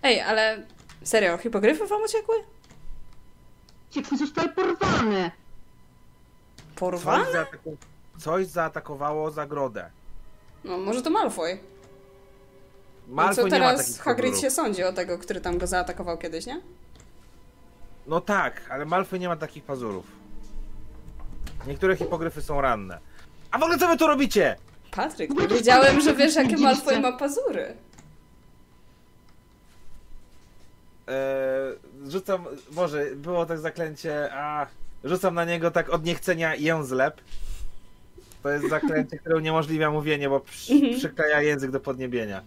Ej, 0.02 0.20
ale 0.20 0.66
serio, 1.02 1.38
hipogryfy 1.38 1.86
wam 1.86 2.02
uciekły? 2.02 2.34
Ciekły 3.90 4.18
zostały 4.18 4.48
porwane. 4.48 5.30
Porwane? 6.76 7.24
Coś, 7.24 7.32
zaataku... 7.32 7.76
Coś 8.18 8.46
zaatakowało 8.46 9.30
zagrodę. 9.30 9.90
No, 10.64 10.78
może 10.78 11.02
to 11.02 11.10
Malfoy. 11.10 11.58
Malfoy 13.08 13.34
co 13.34 13.42
nie 13.42 13.50
ma 13.50 13.66
teraz 13.70 13.86
takich 13.86 14.02
Hagrid 14.02 14.40
się 14.40 14.50
sądzi 14.50 14.84
o 14.84 14.92
tego, 14.92 15.18
który 15.18 15.40
tam 15.40 15.58
go 15.58 15.66
zaatakował 15.66 16.18
kiedyś, 16.18 16.46
nie? 16.46 16.60
No 18.10 18.20
tak, 18.20 18.62
ale 18.70 18.84
Malfoy 18.84 19.18
nie 19.18 19.28
ma 19.28 19.36
takich 19.36 19.64
pazurów. 19.64 20.06
Niektóre 21.66 21.96
hipogryfy 21.96 22.42
są 22.42 22.60
ranne. 22.60 22.98
A 23.50 23.58
w 23.58 23.62
ogóle 23.62 23.78
co 23.78 23.88
wy 23.88 23.96
tu 23.96 24.06
robicie? 24.06 24.56
Patryk, 24.90 25.30
No 25.34 25.48
wiedziałem, 25.48 26.00
że 26.00 26.14
wiesz, 26.14 26.36
jakie. 26.36 26.56
Malfoy 26.56 27.00
ma 27.00 27.12
pazury. 27.12 27.74
Eee, 31.06 31.14
rzucam, 32.10 32.44
może 32.72 33.06
było 33.16 33.46
tak 33.46 33.58
zaklęcie, 33.58 34.28
a 34.34 34.66
rzucam 35.04 35.34
na 35.34 35.44
niego 35.44 35.70
tak 35.70 35.90
od 35.90 36.04
niechcenia 36.04 36.54
jęzlep. 36.54 37.20
To 38.42 38.50
jest 38.50 38.68
zaklęcie, 38.68 39.18
które 39.18 39.36
uniemożliwia 39.36 39.90
mówienie, 39.90 40.28
bo 40.28 40.40
przy, 40.40 40.72
Mhm. 40.74 40.94
przykleja 40.98 41.42
język 41.42 41.70
do 41.70 41.80
podniebienia. 41.80 42.42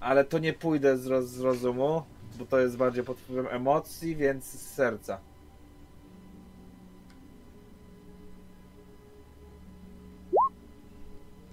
Ale 0.00 0.24
to 0.24 0.38
nie 0.38 0.52
pójdę 0.52 0.98
z, 0.98 1.06
roz, 1.06 1.24
z 1.26 1.40
rozumu, 1.40 2.02
bo 2.38 2.46
to 2.46 2.58
jest 2.58 2.76
bardziej 2.76 3.04
pod 3.04 3.18
wpływem 3.18 3.46
emocji, 3.50 4.16
więc 4.16 4.44
z 4.44 4.74
serca. 4.74 5.20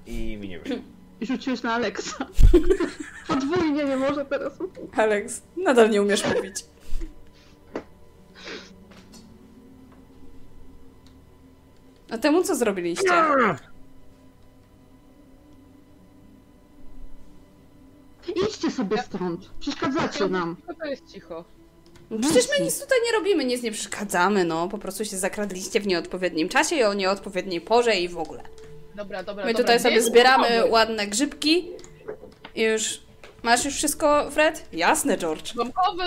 I 0.05 0.37
mi 0.37 0.49
nie 0.49 0.59
wyszło. 0.59 0.77
Rzuciłeś 1.21 1.63
na 1.63 1.73
Alexa. 1.73 2.25
Podwójnie 3.27 3.85
nie 3.85 3.97
może 3.97 4.25
teraz. 4.25 4.53
Alex, 4.95 5.41
nadal 5.57 5.89
nie 5.89 6.01
umiesz 6.01 6.35
mówić. 6.35 6.65
A 12.09 12.17
temu 12.17 12.43
co 12.43 12.55
zrobiliście? 12.55 13.13
Idźcie 18.35 18.71
sobie 18.71 18.97
stąd. 19.03 19.49
Przeszkadzacie 19.59 20.27
nam. 20.27 20.55
Co 20.67 20.73
to 20.73 20.85
jest 20.85 21.11
cicho? 21.11 21.43
Przecież 22.21 22.45
my 22.59 22.65
nic 22.65 22.81
tutaj 22.81 22.97
nie 23.05 23.11
robimy, 23.11 23.45
nic 23.45 23.63
nie 23.63 23.71
przeszkadzamy, 23.71 24.43
no. 24.43 24.67
Po 24.67 24.77
prostu 24.77 25.05
się 25.05 25.17
zakradliście 25.17 25.79
w 25.79 25.87
nieodpowiednim 25.87 26.49
czasie 26.49 26.75
i 26.75 26.83
o 26.83 26.93
nieodpowiedniej 26.93 27.61
porze 27.61 27.95
i 27.95 28.09
w 28.09 28.17
ogóle. 28.17 28.43
Dobra, 28.95 29.23
dobra, 29.23 29.45
My 29.45 29.53
dobra. 29.53 29.63
tutaj 29.63 29.79
sobie 29.79 29.95
nie 29.95 30.01
zbieramy 30.01 30.65
ładne 30.69 31.07
grzybki 31.07 31.69
i 32.55 32.61
już... 32.61 33.01
Masz 33.43 33.65
już 33.65 33.73
wszystko, 33.73 34.31
Fred? 34.31 34.65
Jasne, 34.73 35.17
George. 35.17 35.51
Odłamkowy! 35.51 36.03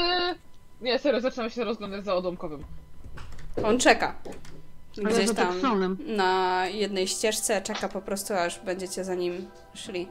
Nie, 0.81 0.99
serio, 0.99 1.21
zaczynam 1.21 1.51
się 1.51 1.65
rozglądać 1.65 2.05
za 2.05 2.15
odłamkowym. 2.15 2.65
On 3.65 3.79
czeka. 3.79 4.15
Ale 5.05 5.15
Gdzieś 5.15 5.37
tam 5.37 5.97
na 6.07 6.65
jednej 6.67 7.09
ścieżce 7.09 7.63
czeka 7.63 7.89
po 7.89 8.03
prostu, 8.03 8.35
aż 8.35 8.59
będziecie 8.61 9.05
za 9.05 9.15
nim 9.15 9.49
szli. 9.75 10.09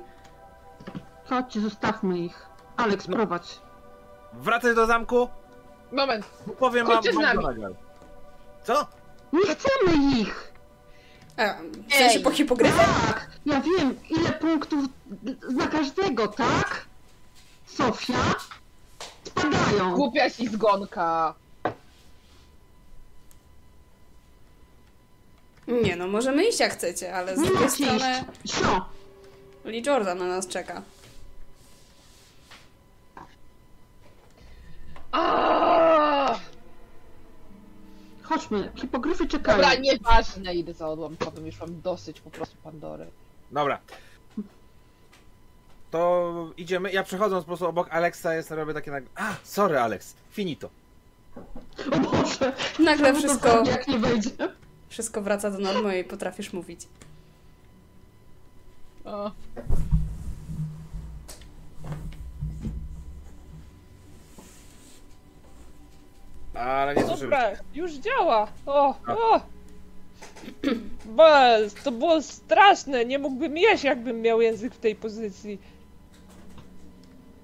Chodźcie, 1.29 1.61
zostawmy 1.61 2.19
ich. 2.19 2.45
Alex, 2.77 3.07
prowadź. 3.07 3.59
Wracaj 4.33 4.75
do 4.75 4.85
zamku, 4.85 5.29
Moment, 5.91 6.25
powiem 6.59 6.87
wam 6.87 6.95
Chodźcie 6.95 7.13
z 7.13 7.15
nami. 7.15 7.39
McGonagall. 7.39 7.75
Co? 8.63 8.87
Nie 9.33 9.41
chcemy 9.55 10.19
ich! 10.21 10.53
E, 11.37 11.55
w 11.89 11.93
sensie 11.93 12.17
Ej. 12.17 12.23
po 12.23 12.31
hipogryfie? 12.31 12.77
Tak! 12.77 13.27
Ja 13.45 13.61
wiem, 13.61 13.99
ile 14.09 14.31
punktów 14.31 14.85
za 15.57 15.67
każdego, 15.67 16.27
tak? 16.27 16.85
Sofia? 17.65 18.35
Spadają. 19.23 19.95
głupia 19.95 20.29
ślizgonka. 20.29 21.33
Nie 25.67 25.95
no, 25.95 26.07
możemy 26.07 26.45
iść 26.45 26.59
jak 26.59 26.73
chcecie, 26.73 27.15
ale 27.15 27.35
z 27.35 27.39
Nie 27.39 27.47
drugiej 27.47 27.63
macie 27.65 27.83
strony 27.85 28.25
iść. 28.43 28.55
Sio! 28.55 28.85
Lee 29.65 29.83
Jordan 29.85 30.17
na 30.17 30.25
nas 30.25 30.47
czeka. 30.47 30.81
Aaaa! 35.17 36.39
Chodźmy, 38.23 38.71
hipogryfy 38.75 39.27
czekają. 39.27 39.57
Dobra, 39.57 39.75
nieważne, 39.75 40.55
idę 40.55 40.73
za 40.73 40.87
odłamkowym, 40.87 41.45
już 41.45 41.59
mam 41.59 41.81
dosyć 41.81 42.21
po 42.21 42.29
prostu 42.29 42.55
Pandory. 42.63 43.07
Dobra. 43.51 43.79
To 45.91 46.33
idziemy. 46.57 46.91
Ja 46.91 47.03
przechodząc 47.03 47.43
po 47.43 47.47
prostu 47.47 47.67
obok 47.67 47.87
Alexa 47.91 48.33
jest 48.33 48.51
robię 48.51 48.73
takie 48.73 48.91
nagle. 48.91 49.09
A, 49.15 49.33
sorry 49.43 49.79
Alex, 49.79 50.15
finito. 50.31 50.69
O 51.91 51.99
Boże! 51.99 52.53
Nagle 52.79 53.13
to 53.13 53.19
wszystko, 53.19 53.49
zrobi, 53.49 53.69
jak 53.69 53.87
nie 53.87 53.99
wejdzie. 53.99 54.29
wszystko 54.89 55.21
wraca 55.21 55.51
do 55.51 55.59
normy 55.59 55.99
i 55.99 56.03
potrafisz 56.03 56.53
mówić. 56.53 56.87
O. 59.05 59.31
Ale 66.59 66.95
nie 66.95 67.01
słyszymy. 67.01 67.21
Dobra, 67.31 67.51
już 67.73 67.91
działa. 67.93 68.47
O, 68.65 68.89
o. 69.07 69.41
Bez, 71.05 71.73
to 71.73 71.91
było 71.91 72.21
straszne. 72.21 73.05
Nie 73.05 73.19
mógłbym 73.19 73.57
jeść, 73.57 73.83
jakbym 73.83 74.21
miał 74.21 74.41
język 74.41 74.73
w 74.73 74.79
tej 74.79 74.95
pozycji. 74.95 75.59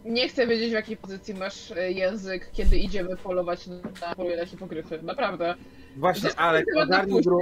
Nie 0.05 0.27
chcę 0.29 0.47
wiedzieć, 0.47 0.69
w 0.69 0.73
jakiej 0.73 0.97
pozycji 0.97 1.33
masz 1.33 1.71
e, 1.71 1.91
język, 1.91 2.49
kiedy 2.53 2.77
idziemy 2.77 3.17
polować 3.17 3.67
na 3.67 4.15
polu 4.15 4.35
na 4.37 4.45
hipogryfy. 4.45 4.99
Naprawdę. 5.03 5.55
Właśnie, 5.97 6.29
temat 6.29 6.65
na 6.75 6.81
ogarnij 6.83 7.15
później. 7.15 7.23
gru... 7.23 7.39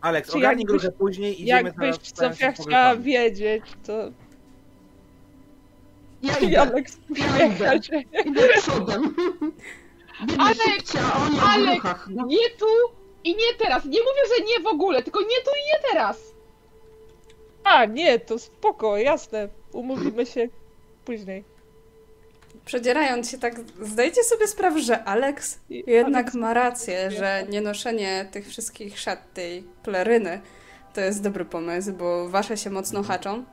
Alex, 0.00 0.30
Czy 0.30 0.36
ogarnij 0.38 0.66
jakbyś- 0.70 0.90
później, 0.98 1.42
idziemy 1.42 1.62
Jakbyś 1.62 1.74
teraz 1.76 2.14
zająć 2.14 2.38
się 2.38 2.44
Sofia 2.46 2.52
chciała 2.52 2.90
pogrywami. 2.90 3.02
wiedzieć, 3.04 3.62
to 3.86 4.10
Ja 6.22 6.36
idę. 6.38 6.52
Janek 6.52 6.86
uśmiecha 7.10 7.74
idę. 7.74 7.82
się. 7.82 8.02
Idę 8.26 8.48
przodem. 8.48 9.14
Biegnę 10.26 10.44
Alex! 10.44 10.60
szybciej, 10.64 11.00
a 11.14 11.16
oni 11.26 11.38
o 11.40 11.42
Alex! 11.42 11.74
ruchach. 11.76 12.08
No, 12.10 12.26
Nie 12.26 12.50
tu 12.50 12.66
i 13.24 13.30
nie 13.36 13.54
teraz. 13.58 13.84
Nie 13.84 13.98
mówię, 14.00 14.36
że 14.38 14.44
nie 14.44 14.60
w 14.60 14.66
ogóle, 14.66 15.02
tylko 15.02 15.20
nie 15.20 15.26
tu 15.44 15.50
i 15.50 15.66
nie 15.72 15.90
teraz. 15.90 16.18
A, 17.64 17.84
nie, 17.84 18.18
to 18.20 18.38
spoko, 18.38 18.96
jasne. 18.96 19.48
Umówimy 19.72 20.26
się 20.26 20.48
później. 21.04 21.44
Przedzierając 22.64 23.30
się 23.30 23.38
tak, 23.38 23.54
zdajcie 23.80 24.24
sobie 24.24 24.46
sprawę, 24.46 24.80
że 24.80 25.04
Alex 25.04 25.58
jednak 25.70 26.26
Alex- 26.26 26.34
ma 26.38 26.54
rację, 26.54 27.10
że 27.10 27.44
nie 27.48 27.60
noszenie 27.60 28.28
tych 28.32 28.48
wszystkich 28.48 28.98
szat, 29.00 29.34
tej 29.34 29.62
pleryny, 29.82 30.40
to 30.94 31.00
jest 31.00 31.22
dobry 31.22 31.44
pomysł, 31.44 31.92
bo 31.92 32.28
wasze 32.28 32.56
się 32.56 32.70
mocno 32.70 33.02
haczą, 33.02 33.44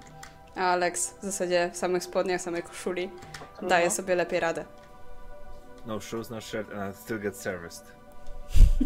a 0.55 0.59
Alex 0.71 1.13
w 1.21 1.25
zasadzie 1.25 1.69
w 1.73 1.77
samych 1.77 2.03
spodniach, 2.03 2.41
samej 2.41 2.63
koszuli 2.63 3.09
daje 3.61 3.91
sobie 3.91 4.15
lepiej 4.15 4.39
radę. 4.39 4.65
No 5.87 5.99
shoes, 5.99 6.29
no 6.29 6.39
shirt, 6.41 6.67
and 6.73 6.93
I 6.93 6.97
still 6.97 7.19
get 7.19 7.35
serviced. 7.35 7.83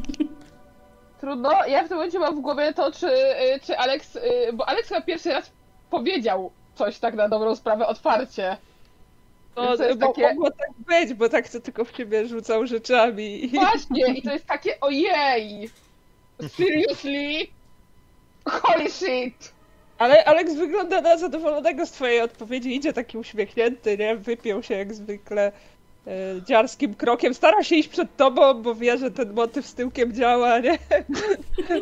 Trudno. 1.21 1.65
Ja 1.67 1.83
w 1.83 1.87
tym 1.87 1.97
momencie 1.97 2.19
mam 2.19 2.35
w 2.35 2.41
głowie 2.41 2.73
to, 2.73 2.91
czy, 2.91 3.07
y, 3.07 3.59
czy 3.65 3.77
Alex. 3.77 4.15
y, 4.15 4.21
Bo 4.53 4.69
Alex 4.69 4.89
chyba 4.89 5.01
pierwszy 5.01 5.29
raz 5.29 5.51
powiedział 5.89 6.51
coś 6.75 6.99
tak 6.99 7.13
na 7.15 7.29
dobrą 7.29 7.55
sprawę 7.55 7.87
otwarcie. 7.87 8.57
No, 9.55 9.77
to 9.77 9.83
jest 9.83 9.99
bo 9.99 10.07
takie- 10.07 10.27
mogło 10.27 10.51
tak 10.51 10.69
być, 10.87 11.13
bo 11.13 11.29
tak 11.29 11.49
to 11.49 11.59
tylko 11.59 11.85
w 11.85 11.91
ciebie 11.91 12.27
rzucał 12.27 12.67
rzeczami. 12.67 13.47
Właśnie, 13.53 14.07
i 14.13 14.21
to 14.21 14.33
jest 14.33 14.45
takie 14.45 14.79
ojej! 14.79 15.69
Seriously? 16.47 17.47
Holy 18.49 18.89
shit! 18.89 19.51
Ale 19.97 20.25
Alex 20.25 20.53
wygląda 20.55 21.01
na 21.01 21.17
zadowolonego 21.17 21.85
z 21.85 21.91
twojej 21.91 22.21
odpowiedzi. 22.21 22.75
Idzie 22.75 22.93
taki 22.93 23.17
uśmiechnięty, 23.17 23.97
nie? 23.97 24.15
Wypiął 24.15 24.63
się 24.63 24.73
jak 24.75 24.93
zwykle 24.93 25.51
dziarskim 26.47 26.95
krokiem. 26.95 27.33
Stara 27.33 27.63
się 27.63 27.75
iść 27.75 27.89
przed 27.89 28.15
tobą, 28.17 28.61
bo 28.61 28.75
wie, 28.75 28.97
że 28.97 29.11
ten 29.11 29.33
motyw 29.33 29.67
z 29.67 29.73
tyłkiem 29.73 30.13
działa, 30.13 30.59
nie? 30.59 30.77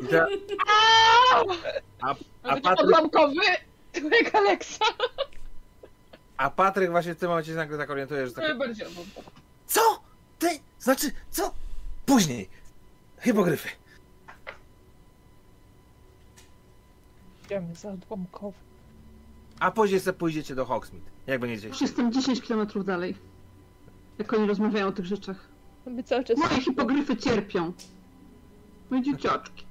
Te- 0.09 0.25
A, 2.01 2.09
a, 2.09 2.15
Patryk, 2.61 2.79
odłamkowy 2.79 3.41
tyłek 3.91 4.35
Alexa. 4.35 4.85
a 6.37 6.49
Patryk 6.49 6.91
właśnie 6.91 7.15
w 7.15 7.17
tym 7.17 7.29
momencie 7.29 7.51
się 7.51 7.57
nagle 7.57 7.77
tak 7.77 7.89
orientuje, 7.89 8.27
że 8.27 8.33
odłamkowy. 8.51 8.75
Co? 9.67 9.81
Ty? 10.39 10.47
Znaczy, 10.79 11.11
co? 11.31 11.53
Później. 12.05 12.49
Hipogryfy. 13.21 13.69
Idziemy 17.45 17.75
za 17.75 17.89
odłamkowy. 17.91 18.57
A 19.59 19.71
później 19.71 19.99
sobie 19.99 20.17
pójdziecie 20.17 20.55
do 20.55 20.65
Hogsmeade. 20.65 21.09
Jak 21.27 21.39
będziecie 21.41 21.69
chcieli. 21.69 21.85
jestem 21.91 22.11
10 22.11 22.41
km 22.41 22.83
dalej. 22.85 23.15
Jak 24.19 24.33
oni 24.33 24.47
rozmawiają 24.47 24.87
o 24.87 24.91
tych 24.91 25.05
rzeczach. 25.05 25.47
My 25.85 26.03
cały 26.03 26.23
czas... 26.23 26.37
Moje 26.37 26.61
hipogryfy 26.61 27.17
cierpią. 27.17 27.73
Moje 28.89 29.03
dzieciaczki. 29.03 29.65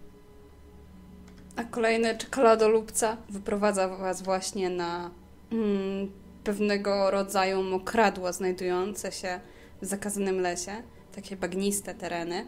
A 1.57 1.65
kolejny 1.65 2.19
czekoladolubca 2.19 3.17
wyprowadza 3.29 3.89
was 3.89 4.23
właśnie 4.23 4.71
na 4.71 5.11
mm, 5.53 6.11
pewnego 6.45 7.11
rodzaju 7.11 7.63
mokradło 7.63 8.33
znajdujące 8.33 9.13
się 9.13 9.41
w 9.83 9.87
zakazanym 9.87 10.41
lesie. 10.41 10.83
Takie 11.15 11.37
bagniste 11.37 11.95
tereny, 11.95 12.47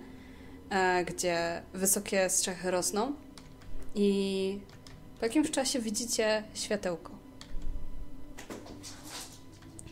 e, 0.71 1.05
gdzie 1.05 1.63
wysokie 1.75 2.31
strzechy 2.31 2.71
rosną. 2.71 3.13
I 3.95 4.59
po 5.19 5.27
jakimś 5.27 5.51
czasie 5.51 5.81
widzicie 5.81 6.43
światełko. 6.55 7.13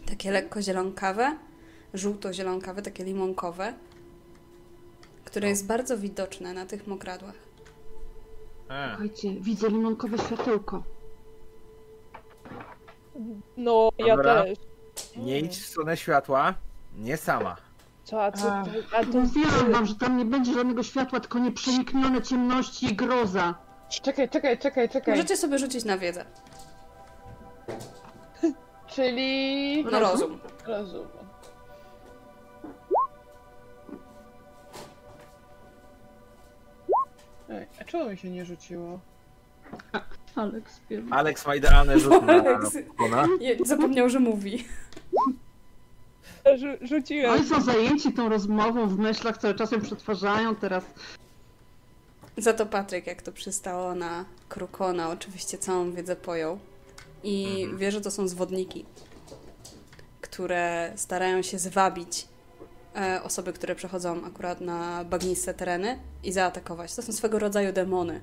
Takie 0.06 0.30
lekko 0.30 0.62
zielonkawe, 0.62 1.36
żółto-zielonkawe, 1.94 2.82
takie 2.82 3.04
limonkowe, 3.04 3.74
które 5.24 5.48
jest 5.48 5.66
bardzo 5.66 5.98
widoczne 5.98 6.52
na 6.54 6.66
tych 6.66 6.86
mokradłach. 6.86 7.34
A, 8.68 8.88
Słuchajcie, 8.88 9.30
widzę 9.40 9.68
limonkowe 9.68 10.18
światełko. 10.18 10.82
No, 13.56 13.88
ja 13.98 14.16
Dobra. 14.16 14.44
też. 14.44 14.58
nie 15.16 15.40
idź 15.40 15.58
w 15.58 15.66
stronę 15.66 15.96
światła. 15.96 16.54
Nie 16.96 17.16
sama. 17.16 17.56
Co, 18.04 18.24
a 18.24 18.32
co, 18.32 18.52
a 18.96 19.04
to 19.04 19.18
Mówiłam 19.18 19.72
wam, 19.72 19.86
że 19.86 19.94
tam 19.94 20.16
nie 20.16 20.24
będzie 20.24 20.52
żadnego 20.54 20.82
światła, 20.82 21.20
tylko 21.20 21.38
nieprzeniknione 21.38 22.22
ciemności 22.22 22.86
i 22.86 22.96
groza. 22.96 23.54
Czekaj, 24.02 24.28
czekaj, 24.28 24.58
czekaj, 24.58 24.88
czekaj. 24.88 25.14
Możecie 25.14 25.36
sobie 25.36 25.58
rzucić 25.58 25.84
na 25.84 25.98
wiedzę. 25.98 26.24
Czyli... 28.86 29.84
Na 29.84 29.98
rozum. 29.98 30.40
Rozum. 30.66 31.06
Ej, 37.48 37.66
a 37.80 37.84
czemu 37.84 38.10
mi 38.10 38.16
się 38.16 38.30
nie 38.30 38.44
rzuciło? 38.44 39.00
Aleks 40.36 40.80
pierwszy. 40.88 41.12
Alex 41.14 41.46
ma 41.46 41.54
idealny 41.54 42.00
rzut 42.00 42.22
na 42.26 42.32
Alex. 42.32 42.76
Je- 43.40 43.56
Zapomniał, 43.64 44.08
że 44.08 44.20
mówi. 44.20 44.64
Rzu- 46.56 46.86
rzuciłem. 46.86 47.30
Oni 47.32 47.44
są 47.44 47.60
zajęci 47.62 48.12
tą 48.12 48.28
rozmową 48.28 48.88
w 48.88 48.98
myślach, 48.98 49.38
cały 49.38 49.54
czas 49.54 49.72
ją 49.72 49.80
przetwarzają 49.80 50.54
teraz. 50.56 50.84
Za 52.36 52.52
to 52.54 52.66
Patryk, 52.66 53.06
jak 53.06 53.22
to 53.22 53.32
przystało 53.32 53.94
na 53.94 54.24
Krukona, 54.48 55.10
oczywiście 55.10 55.58
całą 55.58 55.92
wiedzę 55.92 56.16
pojął. 56.16 56.58
I 57.22 57.60
Mhm. 57.62 57.78
wie, 57.78 57.92
że 57.92 58.00
to 58.00 58.10
są 58.10 58.28
zwodniki, 58.28 58.84
które 60.20 60.92
starają 60.96 61.42
się 61.42 61.58
zwabić 61.58 62.28
osoby, 63.22 63.52
które 63.52 63.74
przechodzą 63.74 64.24
akurat 64.24 64.60
na 64.60 65.04
bagniste 65.04 65.54
tereny 65.54 65.98
i 66.24 66.32
zaatakować. 66.32 66.94
To 66.94 67.02
są 67.02 67.12
swego 67.12 67.38
rodzaju 67.38 67.72
demony. 67.72 68.20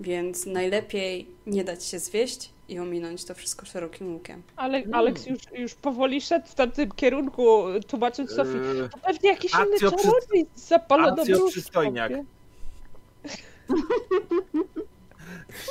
Więc 0.00 0.46
najlepiej 0.46 1.26
nie 1.46 1.64
dać 1.64 1.84
się 1.84 1.98
zwieść 1.98 2.50
i 2.68 2.78
ominąć 2.78 3.24
to 3.24 3.34
wszystko 3.34 3.66
szerokim 3.66 4.14
łukiem. 4.14 4.42
Ale 4.56 4.78
Mm. 4.78 4.94
Alex 4.94 5.26
już, 5.26 5.42
już 5.52 5.74
powoli 5.74 6.20
szedł 6.20 6.46
w 6.46 6.54
tamtym 6.54 6.90
kierunku, 6.92 7.64
tłumacząc 7.86 8.30
Sofii. 8.30 8.56
Yy, 8.56 8.88
To 8.88 8.98
pewnie 8.98 9.30
jakiś 9.30 9.52
inny 9.54 9.78
czarodziej 9.80 10.46
zapalono 10.54 11.22
Acjo 11.22 11.48
przystojniak. 11.48 12.12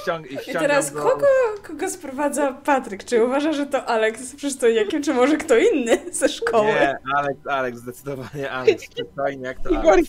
ściąg, 0.01 0.31
i 0.31 0.37
teraz 0.53 0.91
go- 0.93 1.01
kogo, 1.01 1.25
kogo 1.63 1.89
sprowadza 1.89 2.53
Patryk? 2.53 3.03
Czy 3.03 3.23
uważa, 3.25 3.53
że 3.53 3.65
to 3.65 3.85
Alex 3.85 4.21
z 4.21 4.35
przystojniakiem, 4.35 5.03
czy 5.03 5.13
może 5.13 5.37
kto 5.37 5.57
inny 5.57 5.99
ze 6.11 6.29
szkoły? 6.29 6.67
Nie, 6.67 6.97
Alex, 7.15 7.47
Alex, 7.47 7.77
zdecydowanie 7.77 8.51
Alex. 8.51 8.87
Przystojniak 8.95 9.57
to 9.63 9.69
Igor 9.69 9.99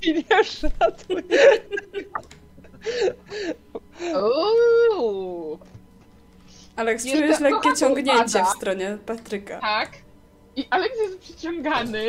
Alex, 6.77 7.05
Jeszcze 7.05 7.19
czujesz 7.23 7.41
lekkie 7.41 7.75
ciągnięcie 7.77 8.45
w 8.45 8.49
stronie 8.57 8.99
Patryka. 9.07 9.61
tak. 9.61 9.91
I 10.57 10.67
Alex 10.71 10.95
jest 11.01 11.19
przyciągany. 11.19 12.05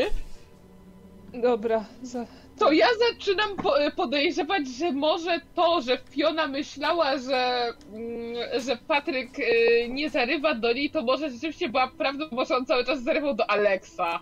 Dobra, 1.33 1.85
za... 2.03 2.25
To 2.59 2.71
ja 2.71 2.87
zaczynam 3.11 3.55
po, 3.55 3.73
podejrzewać, 3.95 4.67
że 4.67 4.91
może 4.91 5.39
to, 5.55 5.81
że 5.81 5.97
Fiona 6.09 6.47
myślała, 6.47 7.17
że, 7.17 7.73
mm, 7.93 8.61
że 8.61 8.77
Patryk 8.87 9.39
y, 9.39 9.43
nie 9.89 10.09
zarywa 10.09 10.55
do 10.55 10.73
niej, 10.73 10.89
to 10.89 11.01
może 11.01 11.29
rzeczywiście 11.29 11.69
była 11.69 11.87
prawdą, 11.87 12.25
bo 12.31 12.45
że 12.45 12.55
on 12.55 12.65
cały 12.65 12.85
czas 12.85 13.03
zarywał 13.03 13.33
do 13.35 13.49
Alexa. 13.49 14.19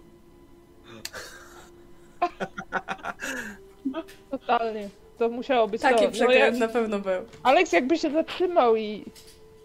totalnie. 4.31 4.89
To 5.17 5.29
musiało 5.29 5.67
być 5.67 5.81
Taki 5.81 5.95
to. 5.95 6.03
No, 6.03 6.11
przekręt 6.11 6.39
jak... 6.39 6.57
na 6.57 6.67
pewno 6.67 6.99
był. 6.99 7.21
Alex 7.43 7.71
jakby 7.71 7.97
się 7.97 8.11
zatrzymał 8.11 8.75
i... 8.75 9.05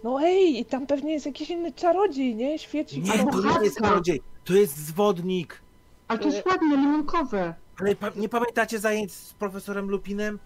No 0.04 0.22
ej, 0.22 0.60
i 0.60 0.64
tam 0.64 0.86
pewnie 0.86 1.12
jest 1.12 1.26
jakiś 1.26 1.50
inny 1.50 1.72
czarodziej, 1.72 2.34
nie? 2.34 2.58
Świeci 2.58 3.00
Nie, 3.00 3.12
to 3.12 3.58
nie 3.58 3.64
jest 3.64 3.78
czarodziej, 3.78 4.22
to 4.44 4.54
jest 4.54 4.76
zwodnik. 4.76 5.60
Ale 6.08 6.18
to 6.18 6.28
jest 6.28 6.46
ładne, 6.46 6.76
limonkowe. 6.76 7.54
Ale 7.80 7.94
pa 7.96 8.10
nie 8.16 8.28
pamiętacie 8.28 8.78
zajęć 8.78 9.12
z 9.12 9.34
profesorem 9.34 9.90
Lupinem? 9.90 10.39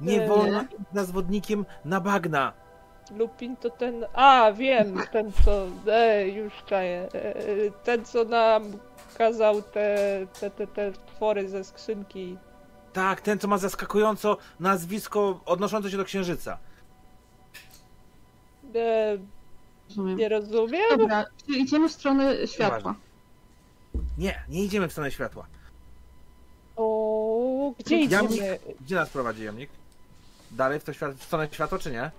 Nie 0.00 0.18
Nie. 0.18 0.28
wolno 0.28 0.62
iść 0.62 0.72
za 0.94 1.04
zwodnikiem 1.04 1.66
na 1.84 2.00
bagna. 2.00 2.52
Lupin 3.16 3.56
to 3.56 3.70
ten... 3.70 4.04
A, 4.14 4.52
wiem, 4.52 4.94
ten 5.12 5.32
co... 5.44 5.66
E, 5.92 6.28
już 6.28 6.52
czaję. 6.66 7.08
E, 7.14 7.36
e, 7.36 7.70
ten 7.84 8.04
co 8.04 8.24
nam 8.24 8.62
kazał 9.18 9.62
te, 9.62 9.98
te, 10.40 10.50
te, 10.50 10.66
te 10.66 10.92
twory 10.92 11.48
ze 11.48 11.64
skrzynki. 11.64 12.36
Tak, 12.92 13.20
ten 13.20 13.38
co 13.38 13.48
ma 13.48 13.58
zaskakująco 13.58 14.36
nazwisko 14.60 15.40
odnoszące 15.46 15.90
się 15.90 15.96
do 15.96 16.04
księżyca. 16.04 16.58
E, 18.74 19.18
Rozumiem. 19.88 20.18
nie 20.18 20.28
rozumiem? 20.28 20.98
Dobra, 20.98 21.24
czyli 21.46 21.60
idziemy 21.60 21.88
w 21.88 21.92
stronę 21.92 22.46
światła. 22.46 22.94
Nie, 24.18 24.42
nie 24.48 24.64
idziemy 24.64 24.88
w 24.88 24.92
stronę 24.92 25.10
światła. 25.10 25.46
O, 26.80 27.74
gdzie 27.78 28.04
Jamnik. 28.04 28.32
idziemy? 28.32 28.58
Gdzie 28.80 28.94
nas 28.94 29.10
prowadzi 29.10 29.44
jamnik? 29.44 29.70
Dalej 30.50 30.80
w, 30.80 30.84
to 30.84 30.92
świat 30.92 31.14
w 31.14 31.24
stronę 31.24 31.48
światła, 31.52 31.78
czy 31.78 31.90
nie? 31.90 32.10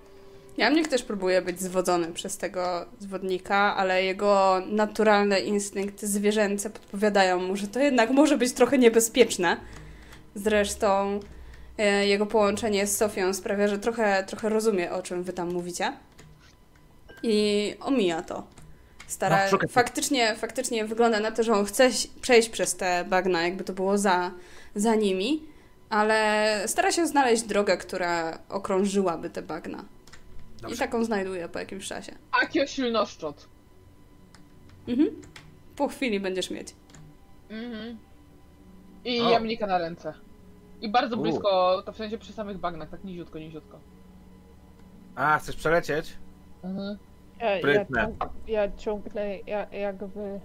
Jamnik 0.58 0.88
też 0.88 1.04
próbuje 1.04 1.42
być 1.42 1.62
zwodzony 1.62 2.12
przez 2.12 2.38
tego 2.38 2.86
zwodnika, 3.00 3.76
ale 3.76 4.04
jego 4.04 4.62
naturalne 4.68 5.40
instynkty 5.40 6.08
zwierzęce 6.08 6.70
podpowiadają 6.70 7.40
mu, 7.40 7.56
że 7.56 7.68
to 7.68 7.80
jednak 7.80 8.10
może 8.10 8.38
być 8.38 8.54
trochę 8.54 8.78
niebezpieczne. 8.78 9.58
Zresztą 10.36 11.20
e, 11.78 12.08
jego 12.08 12.26
połączenie 12.26 12.88
z 12.88 12.98
Sofią 12.98 13.34
sprawia, 13.34 13.68
że 13.68 13.80
trochę, 13.80 14.24
trochę 14.24 14.50
rozumie, 14.50 14.92
o 14.92 15.02
czym 15.02 15.24
wy 15.24 15.34
tam 15.34 15.54
mówicie. 15.54 15.94
I 17.24 17.76
omija 17.80 18.22
to. 18.22 18.44
Stara, 19.12 19.40
No, 19.52 19.58
faktycznie, 19.68 20.36
faktycznie 20.36 20.86
wygląda 20.86 21.20
na 21.20 21.32
to, 21.32 21.44
że 21.44 21.54
on 21.54 21.66
chce 21.66 21.90
przejść 22.22 22.50
przez 22.50 22.76
te 22.76 23.06
bagna, 23.06 23.42
jakby 23.42 23.64
to 23.64 23.74
było 23.74 23.98
za, 23.98 24.32
za 24.76 24.96
ale 25.90 26.64
stara 26.66 26.92
się 26.92 27.08
znaleźć 27.08 27.44
drogę, 27.44 27.78
która 27.78 28.40
okrążyłaby 28.50 29.30
te 29.30 29.42
bagna. 29.42 29.86
I 30.60 30.62
Dobrze. 30.62 30.78
taką 30.78 31.04
znajduje 31.04 31.50
po 31.50 31.60
jakimś 31.60 31.88
czasie. 31.88 32.16
Akio 32.32 32.68
silnoszczot. 32.68 33.48
Mhm. 34.88 35.10
Po 35.76 35.88
chwili 35.88 36.20
będziesz 36.20 36.50
mieć. 36.50 36.76
Mhm. 37.50 37.98
I 39.06 39.22
O. 39.22 39.30
jamnika 39.30 39.68
na 39.68 39.78
ręce. 39.78 40.14
I 40.82 40.90
bardzo 40.90 41.16
U. 41.18 41.22
blisko, 41.22 41.84
to 41.86 41.92
w 41.94 41.98
sensie 41.98 42.18
przy 42.18 42.34
samych 42.34 42.58
bagnach, 42.58 42.90
tak 42.90 43.04
niziutko, 43.04 43.40
niziutko. 43.40 43.80
A, 45.16 45.40
chcesz 45.40 45.56
przelecieć? 45.56 46.14
Mhm. 46.64 46.98
Ja, 47.42 47.50
ja, 47.50 47.60
Sprytne. 47.60 48.16
ja 48.48 48.72
ciągnę 48.78 49.38
ja, 49.40 49.70
jakby... 49.70 50.40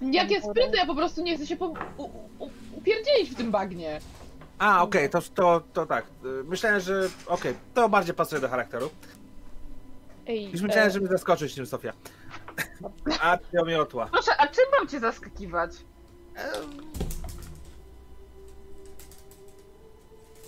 Jak 0.00 0.30
jest 0.30 0.46
sprytny, 0.50 0.76
ja 0.76 0.86
po 0.86 0.94
prostu 0.94 1.22
nie 1.22 1.36
chcę 1.36 1.46
się 1.46 1.56
po, 1.56 1.66
u, 1.96 2.04
u, 2.38 2.50
upierdzielić 2.76 3.30
w 3.30 3.34
tym 3.34 3.50
bagnie. 3.50 4.00
A, 4.58 4.82
okej, 4.82 5.10
to, 5.10 5.20
to, 5.34 5.62
to 5.72 5.86
tak. 5.86 6.04
Myślałem, 6.44 6.80
że. 6.80 7.08
Okej, 7.26 7.54
to 7.74 7.88
bardziej 7.88 8.14
pasuje 8.14 8.40
do 8.40 8.48
charakteru. 8.48 8.90
Ej, 10.26 10.50
Już 10.50 10.62
myślałem, 10.62 10.88
e, 10.88 10.92
że 10.92 11.00
mnie 11.00 11.08
zaskoczyć 11.08 11.54
tym 11.54 11.66
Sofia. 11.66 11.92
A 13.20 13.38
ty 13.38 13.62
miotła. 13.66 14.06
Proszę, 14.12 14.32
a 14.38 14.46
czym 14.46 14.64
mam 14.78 14.88
cię 14.88 15.00
zaskakiwać? 15.00 15.72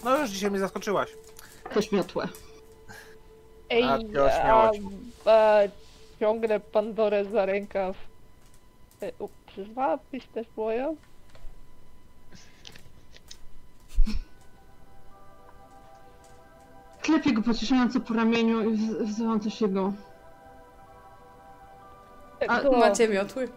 No 0.05 0.19
już 0.19 0.31
dzisiaj 0.31 0.51
mnie 0.51 0.61
zaskoczyłaś. 0.61 1.11
Też 1.75 1.93
miotłe. 1.93 2.29
Ej, 3.71 3.83
A, 3.83 3.99
ty. 3.99 4.81
A, 5.27 5.59
ciągnę 6.21 6.61
Pandorę 6.61 7.25
za 7.25 7.47
rękaw. 7.47 7.97
E, 9.03 9.13
u, 9.19 9.29
Przyzwałabyś 9.47 10.27
też 10.27 10.47
moją? 10.57 10.97
Klepię 17.03 17.33
go 17.33 17.43
pocieszająco 17.43 18.01
po 18.01 18.15
ramieniu 18.15 18.71
i 18.71 18.77
wz- 18.77 19.03
wzywam 19.05 19.41
też 19.41 19.61
jego. 19.61 19.93
E, 22.43 22.51
A, 22.51 22.61
to, 22.61 22.73
Macie 22.73 23.09
miotły? 23.09 23.49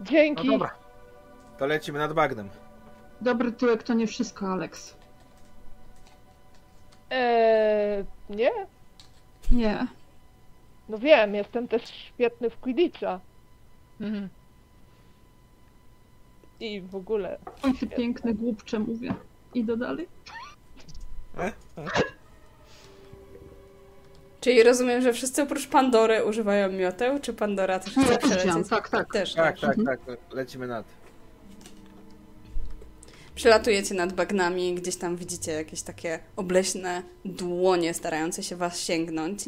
No 0.00 0.06
Dzięki. 0.06 0.48
dobra. 0.48 0.70
To 1.58 1.66
lecimy 1.66 1.98
nad 1.98 2.12
bagnem. 2.12 2.48
Dobry 3.20 3.52
tyłek 3.52 3.82
to 3.82 3.94
nie 3.94 4.06
wszystko, 4.06 4.46
Alex. 4.52 4.96
E, 7.10 8.04
nie? 8.30 8.50
Nie. 9.52 9.86
No 10.90 10.98
wiem, 10.98 11.34
jestem 11.34 11.68
też 11.68 11.82
świetny 11.90 12.50
w 12.50 12.56
Quidditcha. 12.56 13.20
Mhm. 14.00 14.28
I 16.60 16.80
w 16.80 16.94
ogóle. 16.96 17.38
Oj, 17.62 17.74
ty 17.80 17.86
piękny 17.86 18.34
głupcze, 18.34 18.78
mówię. 18.78 19.14
Idę 19.54 19.76
dalej. 19.76 20.08
Czyli 24.40 24.62
rozumiem, 24.62 25.02
że 25.02 25.12
wszyscy 25.12 25.42
oprócz 25.42 25.66
Pandory 25.68 26.24
używają 26.24 26.72
mioteł, 26.72 27.18
czy 27.20 27.32
Pandora 27.34 27.78
też 27.78 27.96
Nie, 27.96 28.04
chce 28.04 28.18
wziąłem, 28.18 28.38
przelecieć? 28.38 28.68
tak, 28.68 28.88
tak. 28.88 29.12
Też, 29.12 29.34
Tak, 29.34 29.60
też. 29.60 29.76
tak, 29.84 30.00
tak. 30.06 30.18
Lecimy 30.32 30.66
nad. 30.66 30.86
Przelatujecie 33.34 33.94
nad 33.94 34.12
bagnami, 34.12 34.74
gdzieś 34.74 34.96
tam 34.96 35.16
widzicie 35.16 35.52
jakieś 35.52 35.82
takie 35.82 36.18
obleśne 36.36 37.02
dłonie 37.24 37.94
starające 37.94 38.42
się 38.42 38.56
was 38.56 38.80
sięgnąć, 38.80 39.44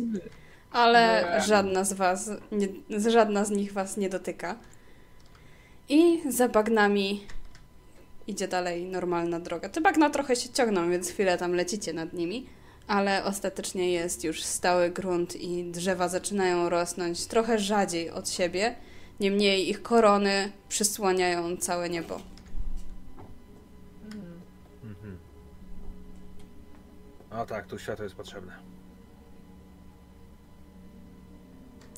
ale 0.73 1.31
Nie. 1.35 1.41
żadna 1.45 1.85
z 1.85 1.93
was, 1.93 2.31
nie, 2.53 2.69
żadna 3.11 3.45
z 3.45 3.51
nich 3.51 3.73
was 3.73 3.97
nie 3.97 4.09
dotyka. 4.09 4.57
I 5.89 6.23
za 6.33 6.49
bagnami 6.49 7.27
idzie 8.27 8.49
dalej 8.49 8.85
normalna 8.85 9.41
droga. 9.41 9.69
Te 9.69 9.81
bagna 9.81 10.11
trochę 10.11 10.37
się 10.37 10.49
ciągną, 10.49 10.91
więc 10.91 11.11
chwilę 11.11 11.39
tam 11.39 11.55
lecicie 11.55 11.93
nad 11.93 12.13
nimi, 12.13 12.47
ale 12.87 13.25
ostatecznie 13.25 13.93
jest 13.93 14.25
już 14.25 14.43
stały 14.43 14.91
grunt 14.91 15.37
i 15.37 15.65
drzewa 15.65 16.09
zaczynają 16.09 16.69
rosnąć 16.69 17.27
trochę 17.27 17.59
rzadziej 17.59 18.11
od 18.11 18.31
siebie. 18.31 18.75
Niemniej 19.21 19.69
ich 19.71 19.83
korony 19.83 20.53
przysłaniają 20.69 21.57
całe 21.57 21.91
niebo. 21.91 22.21
Mhm. 24.85 25.19
No 27.31 27.47
tak, 27.47 27.67
tu 27.67 27.79
światło 27.79 28.05
jest 28.05 28.17
potrzebne. 28.17 28.72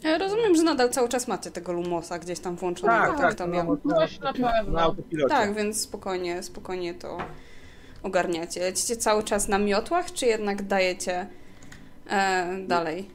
Ja 0.04 0.18
rozumiem, 0.18 0.54
że 0.54 0.62
nadal 0.62 0.90
cały 0.90 1.08
czas 1.08 1.28
macie 1.28 1.50
tego 1.50 1.72
Lumosa 1.72 2.18
gdzieś 2.18 2.40
tam 2.40 2.56
włączonego, 2.56 2.98
Tak, 3.06 3.10
tak, 3.16 3.20
tak. 3.20 3.34
to 3.34 3.46
no, 3.46 3.52
miał. 3.52 3.78
no, 3.84 3.94
Coś 3.96 4.20
na 4.20 4.32
pewno. 4.32 4.94
Tak, 5.28 5.54
więc 5.54 5.80
spokojnie, 5.80 6.42
spokojnie 6.42 6.94
to 6.94 7.18
ogarniacie. 8.02 8.60
Lecicie 8.60 8.96
cały 8.96 9.22
czas 9.22 9.48
na 9.48 9.58
miotłach, 9.58 10.12
czy 10.12 10.26
jednak 10.26 10.62
dajecie 10.62 11.26
e, 12.10 12.46
dalej 12.66 13.10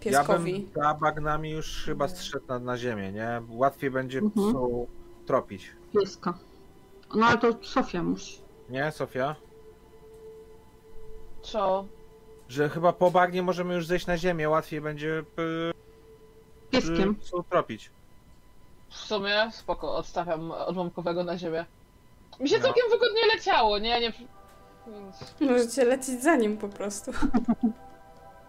pieskowi? 0.00 0.52
Ja 0.52 0.58
bym 0.58 0.82
za 0.84 0.94
bagnami 0.94 1.50
już 1.50 1.84
chyba 1.84 2.08
zszedł 2.08 2.44
na, 2.48 2.58
na 2.58 2.78
ziemię, 2.78 3.12
nie? 3.12 3.42
Łatwiej 3.48 3.90
będzie 3.90 4.18
Mhm. 4.18 4.48
psu 4.48 4.86
tropić. 5.26 5.70
Pieska. 6.00 6.34
No 7.14 7.26
ale 7.26 7.38
to 7.38 7.54
Sofia 7.62 8.02
musi. 8.02 8.40
Nie, 8.70 8.92
Sofia? 8.92 9.36
Co? 11.42 11.84
Że 12.48 12.68
chyba 12.68 12.92
po 12.92 13.10
bagnie 13.10 13.42
możemy 13.42 13.74
już 13.74 13.86
zejść 13.86 14.06
na 14.06 14.18
ziemię, 14.18 14.48
łatwiej 14.48 14.80
będzie 14.80 15.18
y, 15.18 15.22
Pieskiem. 16.70 17.14
psu 17.16 17.42
tropić. 17.42 17.90
W 18.88 18.96
sumie 18.96 19.48
spoko, 19.52 19.96
odstawiam 19.96 20.50
odłamkowego 20.52 21.24
na 21.24 21.38
ziemię. 21.38 21.64
Mi 22.40 22.48
się 22.48 22.56
No. 22.58 22.62
całkiem 22.64 22.84
wygodnie 22.90 23.20
leciało, 23.34 23.78
nie? 23.78 24.00
nie... 24.00 24.12
Więc... 24.86 25.34
Możecie 25.40 25.84
lecieć 25.84 26.22
za 26.22 26.36
nim 26.36 26.56
po 26.58 26.68
prostu. 26.68 27.10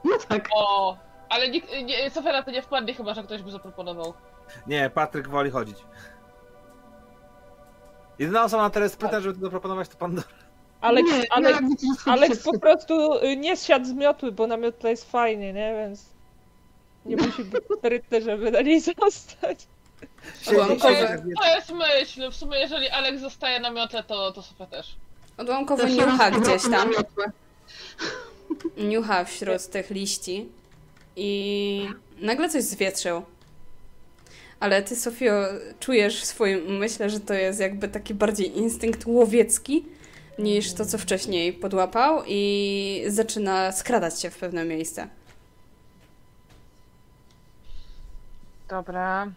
No 0.03 0.17
tak. 0.27 0.49
O, 0.55 0.97
ale 1.29 1.49
nikt, 1.49 1.67
nie, 1.83 2.09
Sofia 2.09 2.31
na 2.31 2.43
to 2.43 2.51
nie 2.51 2.61
wpadnie 2.61 2.93
chyba, 2.93 3.13
że 3.13 3.23
ktoś 3.23 3.41
by 3.41 3.51
zaproponował. 3.51 4.13
Nie, 4.67 4.89
Patryk 4.89 5.27
woli 5.29 5.51
chodzić. 5.51 5.77
Jedyna 8.19 8.43
osoba 8.43 8.63
na 8.63 8.69
teraz 8.69 8.95
pyta, 8.95 9.21
żeby 9.21 9.35
to 9.35 9.41
zaproponować, 9.41 9.89
to 9.89 9.97
Pandora. 9.97 10.27
Alex, 10.81 11.11
nie, 11.11 11.33
Alex, 11.33 11.61
ja 11.61 11.67
widzę, 11.67 11.87
że 11.87 11.93
sobie 12.03 12.11
Alex 12.13 12.37
się 12.45 12.51
po 12.51 12.59
prostu 12.59 13.13
y, 13.23 13.37
nie 13.37 13.57
zsiadł 13.57 13.85
z 13.85 13.93
miotły, 13.93 14.31
bo 14.31 14.47
na 14.47 14.57
miotle 14.57 14.89
jest 14.89 15.11
fajnie, 15.11 15.53
nie? 15.53 15.73
Więc 15.75 16.05
nie 17.05 17.15
musi 17.15 17.43
być 17.43 17.63
sprytny, 17.77 18.21
żeby 18.21 18.51
na 18.51 18.61
niej 18.61 18.81
zostać. 18.81 19.67
Odłamkowe. 20.47 21.23
To 21.41 21.55
jest 21.55 21.71
myśl, 21.71 22.31
w 22.31 22.35
sumie 22.35 22.57
jeżeli 22.59 22.89
Alex 22.89 23.21
zostaje 23.21 23.59
na 23.59 23.71
miotle, 23.71 24.03
to, 24.03 24.31
to 24.31 24.41
Sofia 24.41 24.65
też. 24.65 24.95
Odłamkowy 25.37 25.91
niucha 25.91 26.31
gdzieś 26.31 26.61
tam. 26.71 26.91
Niucha 28.77 29.25
wśród 29.25 29.67
tych 29.67 29.89
liści 29.89 30.49
i 31.15 31.87
nagle 32.19 32.49
coś 32.49 32.63
zwietrzył. 32.63 33.21
Ale 34.59 34.83
ty, 34.83 34.95
Sofio, 34.95 35.33
czujesz 35.79 36.21
w 36.21 36.25
swoim 36.25 36.67
umyśle, 36.67 37.09
że 37.09 37.19
to 37.19 37.33
jest 37.33 37.59
jakby 37.59 37.87
taki 37.87 38.13
bardziej 38.13 38.57
instynkt 38.57 39.05
łowiecki 39.05 39.85
niż 40.39 40.73
to, 40.73 40.85
co 40.85 40.97
wcześniej 40.97 41.53
podłapał 41.53 42.23
i 42.27 43.03
zaczyna 43.07 43.71
skradać 43.71 44.21
się 44.21 44.29
w 44.29 44.37
pewne 44.37 44.65
miejsce. 44.65 45.07
Dobra. 48.75 49.31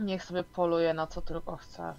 Niech 0.00 0.24
sobie 0.24 0.44
poluje 0.44 0.94
na 0.94 1.06
co 1.06 1.22
tylko 1.22 1.56
chce. 1.56 1.94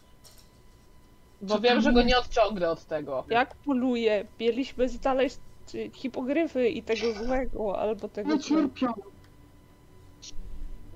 Bo 1.41 1.47
Co 1.55 1.59
wiem, 1.61 1.73
tam 1.73 1.81
że 1.81 1.91
go 1.93 1.99
jest? 1.99 2.09
nie 2.09 2.17
odciągnę 2.17 2.69
od 2.69 2.85
tego. 2.85 3.23
Jak 3.29 3.55
poluje? 3.55 4.25
Mieliśmy 4.39 4.89
znaleźć 4.89 5.37
y, 5.75 5.91
hipogryfy 5.93 6.67
i 6.69 6.83
tego 6.83 7.13
złego, 7.25 7.79
albo 7.79 8.09
tego 8.09 8.29
No 8.29 8.37
złego. 8.37 8.61
cierpią. 8.61 8.93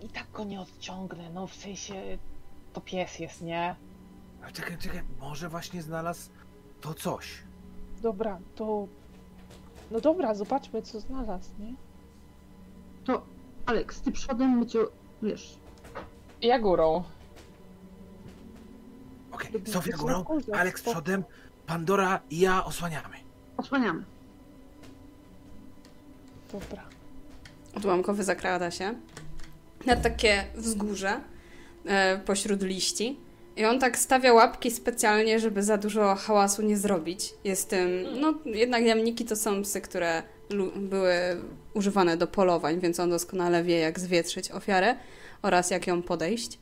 I 0.02 0.10
tak 0.10 0.32
go 0.34 0.44
nie 0.44 0.62
odciągnę, 0.62 1.30
no 1.34 1.48
w 1.48 1.56
sensie 1.56 2.18
to 2.74 2.82
pies 2.82 3.20
jest, 3.20 3.42
nie? 3.42 3.76
A 4.48 4.52
czekaj, 4.52 4.78
czekaj, 4.78 5.02
może 5.20 5.50
właśnie 5.50 5.82
znalazł 5.82 6.30
to 6.82 6.94
coś. 6.94 7.44
Dobra, 8.02 8.40
to... 8.56 8.88
No 9.92 10.02
dobra, 10.02 10.34
zobaczmy 10.36 10.82
co 10.82 11.00
znalazł, 11.00 11.50
nie? 11.60 11.74
To 13.06 13.22
Alex, 13.66 14.02
ty 14.02 14.12
przodem, 14.12 14.50
my 14.60 14.66
cię, 14.66 14.80
wiesz, 15.24 15.58
Ja 16.42 16.60
górą. 16.60 17.04
Okej, 19.32 19.52
Lubię 19.54 19.72
Sofia 19.72 19.98
górą, 19.98 20.20
spoko. 20.22 20.38
przodem, 20.92 21.24
Pandora 21.68 22.20
i 22.30 22.40
ja 22.40 22.66
osłaniamy. 22.66 23.16
osłaniamy. 23.58 24.04
Dobra. 26.52 26.84
Odłamkowy 27.76 28.24
zakrada 28.24 28.72
się 28.72 28.94
na 29.86 29.96
takie 29.96 30.44
wzgórze 30.56 31.20
e, 31.86 32.18
pośród 32.26 32.64
liści. 32.64 33.20
I 33.56 33.66
on 33.66 33.80
tak 33.80 33.98
stawia 33.98 34.34
łapki 34.34 34.72
specjalnie, 34.72 35.40
żeby 35.40 35.64
za 35.64 35.78
dużo 35.78 36.16
hałasu 36.16 36.62
nie 36.62 36.78
zrobić. 36.78 37.34
Jest 37.44 37.70
tym, 37.70 37.90
no 38.22 38.34
jednak 38.46 38.84
jamniki 38.84 39.26
to 39.26 39.36
są 39.36 39.64
psy, 39.64 39.82
które 39.82 40.24
były 40.76 41.14
używane 41.74 42.18
do 42.18 42.28
polowań, 42.28 42.80
więc 42.80 43.00
on 43.00 43.10
doskonale 43.10 43.64
wie, 43.64 43.80
jak 43.80 44.00
zwietrzyć 44.00 44.52
ofiarę 44.52 44.96
oraz 45.42 45.72
jak 45.72 45.88
ją 45.88 46.02
podejść. 46.02 46.60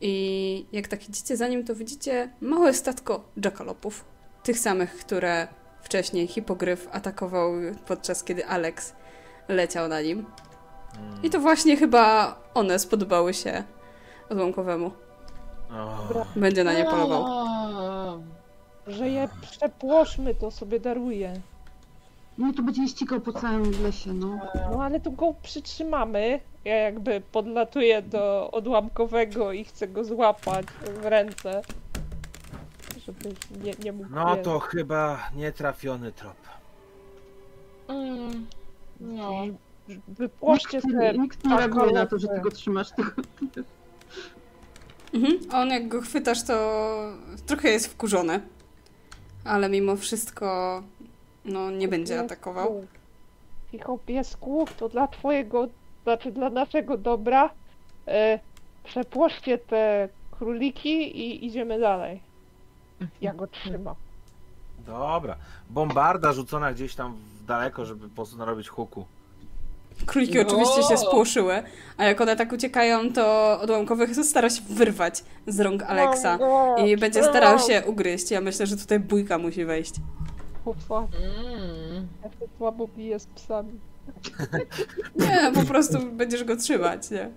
I 0.00 0.66
jak 0.72 0.88
tak 0.88 1.08
idziecie 1.08 1.36
za 1.36 1.48
nim, 1.48 1.64
to 1.64 1.74
widzicie 1.74 2.30
małe 2.40 2.74
statko 2.74 3.24
jackalopów. 3.44 4.04
Tych 4.42 4.58
samych, 4.58 4.96
które 4.96 5.48
wcześniej 5.82 6.26
hipogryf 6.26 6.88
atakował 6.92 7.52
podczas 7.86 8.24
kiedy 8.24 8.46
Alex 8.46 8.92
leciał 9.48 9.88
na 9.88 10.00
nim. 10.00 10.26
Mm. 10.98 11.22
I 11.22 11.30
to 11.30 11.40
właśnie 11.40 11.76
chyba 11.76 12.34
one 12.54 12.78
spodobały 12.78 13.34
się 13.34 13.64
odłamkowemu. 14.30 14.90
Będzie 16.36 16.64
na 16.64 16.72
nie 16.72 16.84
polował. 16.84 17.24
Że 18.86 19.08
je 19.08 19.28
przepłoszmy, 19.40 20.34
to 20.34 20.50
sobie 20.50 20.80
daruję. 20.80 21.40
No 22.38 22.52
to 22.52 22.62
będzie 22.62 22.88
ścigał 22.88 23.20
po 23.20 23.32
całym 23.32 23.82
lesie, 23.82 24.12
no. 24.12 24.38
No 24.72 24.82
ale 24.82 25.00
to 25.00 25.10
go 25.10 25.34
przytrzymamy. 25.42 26.40
Ja 26.64 26.76
jakby 26.76 27.22
podlatuję 27.32 28.02
do 28.02 28.50
odłamkowego 28.50 29.52
i 29.52 29.64
chcę 29.64 29.88
go 29.88 30.04
złapać 30.04 30.66
w 31.02 31.04
ręce. 31.04 31.62
Żeby 33.06 33.34
nie, 33.64 33.72
nie 33.84 33.92
mógł 33.92 34.10
no 34.10 34.36
wiesz, 34.36 34.44
to 34.44 34.58
chyba 34.58 35.30
nietrafiony 35.36 36.12
trop. 36.12 36.36
Mm, 37.88 38.46
no. 39.00 39.32
Wypłoszcie 40.08 40.80
Nikt, 40.84 40.98
te 40.98 41.18
nikt 41.18 41.44
nie 41.44 41.56
reaguje 41.56 41.92
na 41.92 42.06
to, 42.06 42.18
że 42.18 42.28
ty 42.28 42.40
go 42.40 42.50
trzymasz. 42.50 42.90
Tylko... 42.90 43.22
Mhm. 45.14 45.38
A 45.50 45.60
on 45.60 45.68
jak 45.68 45.88
go 45.88 46.00
chwytasz, 46.00 46.42
to 46.42 46.94
trochę 47.46 47.68
jest 47.68 47.86
wkurzony. 47.86 48.40
Ale 49.44 49.68
mimo 49.68 49.96
wszystko 49.96 50.82
no, 51.48 51.70
nie 51.70 51.88
będzie 51.88 52.20
atakował. 52.20 52.84
Cicho 53.70 53.98
piesku, 54.06 54.66
to 54.76 54.88
dla 54.88 55.08
twojego, 55.08 55.68
znaczy 56.04 56.32
dla 56.32 56.50
naszego 56.50 56.96
dobra. 56.96 57.50
E, 58.06 58.38
przepłoszcie 58.84 59.58
te 59.58 60.08
króliki 60.30 61.18
i 61.18 61.46
idziemy 61.46 61.78
dalej. 61.78 62.20
Ja 63.20 63.34
go 63.34 63.46
trzymam. 63.46 63.94
Dobra. 64.86 65.36
Bombarda 65.70 66.32
rzucona 66.32 66.72
gdzieś 66.72 66.94
tam 66.94 67.16
w 67.42 67.46
daleko, 67.46 67.84
żeby 67.84 68.08
po 68.08 68.14
prostu 68.14 68.36
narobić 68.36 68.68
huku. 68.68 69.04
Króliki 70.06 70.34
No. 70.34 70.42
oczywiście 70.42 70.82
się 70.82 70.96
spłoszyły, 70.96 71.62
a 71.96 72.04
jak 72.04 72.20
one 72.20 72.36
tak 72.36 72.52
uciekają, 72.52 73.12
to 73.12 73.58
odłamkowy 73.60 74.24
stara 74.24 74.50
się 74.50 74.62
wyrwać 74.70 75.24
z 75.46 75.60
rąk 75.60 75.82
Alexa 75.82 76.38
i 76.86 76.96
będzie 76.96 77.24
starał 77.24 77.58
się 77.58 77.82
ugryźć. 77.86 78.30
Ja 78.30 78.40
myślę, 78.40 78.66
że 78.66 78.76
tutaj 78.76 79.00
bójka 79.00 79.38
musi 79.38 79.64
wejść. 79.64 79.94
Ufa, 80.68 80.98
Mm. 80.98 82.08
ja 82.24 82.30
się 82.30 82.46
słabo 82.58 82.88
biję 82.96 83.18
z 83.18 83.26
psami. 83.26 83.72
Nie, 85.20 85.52
po 85.54 85.62
prostu 85.62 85.98
będziesz 86.12 86.44
go 86.44 86.56
trzymać, 86.56 87.10
nie? 87.10 87.30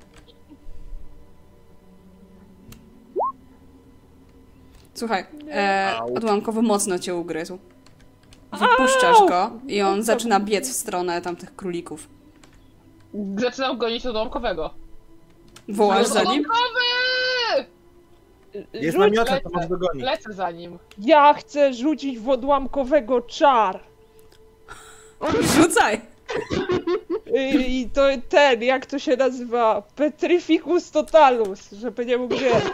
Słuchaj, 4.94 5.26
e, 5.52 5.92
Au. 6.00 6.14
odłamkowy 6.18 6.62
mocno 6.62 7.00
cię 7.00 7.16
ugryzł. 7.16 7.58
Wypuszczasz 8.52 9.18
go 9.30 9.52
i 9.68 9.82
on 9.82 10.04
zaczyna 10.04 10.40
biec 10.40 10.70
w 10.70 10.74
stronę 10.74 11.22
tamtych 11.22 11.56
królików. 11.56 12.08
Zaczynam 13.38 13.78
gonić 13.78 14.06
odłamkowego. 14.06 14.70
Wołasz 15.70 16.08
za 16.08 16.24
nim? 16.24 16.30
Odłamkowy! 16.30 16.80
Jest 18.74 18.98
Rzuć, 18.98 19.00
namiotem, 19.00 19.34
lecę. 19.36 19.44
to 19.44 19.50
może 19.50 19.68
dogonić. 19.68 20.04
Lecę 20.06 20.34
za 20.34 20.52
nim. 20.52 20.80
ja 20.98 21.34
chcę 21.34 21.74
rzucić 21.74 22.20
w 22.20 22.30
odłamkowego 22.30 23.22
czar. 23.22 23.80
Rzucaj! 25.42 26.02
Y, 27.28 27.52
I 27.68 27.90
to 27.90 28.02
ten, 28.30 28.64
jak 28.64 28.86
to 28.86 29.00
się 29.00 29.18
nazywa? 29.18 29.82
Petrificus 29.96 30.92
totalus, 30.92 31.72
żeby 31.72 32.06
nie 32.06 32.18
mógł 32.18 32.36
wiedzieć. 32.36 32.64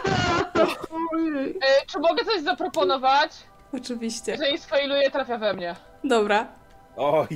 E, 1.62 1.86
czy 1.86 1.98
mogę 1.98 2.24
coś 2.24 2.42
zaproponować? 2.42 3.30
Oczywiście. 3.74 4.32
Jeżeli 4.32 4.58
sfailuję, 4.58 5.10
trafia 5.10 5.38
we 5.38 5.54
mnie. 5.54 5.76
Dobra. 6.04 6.46
Oj, 6.96 7.26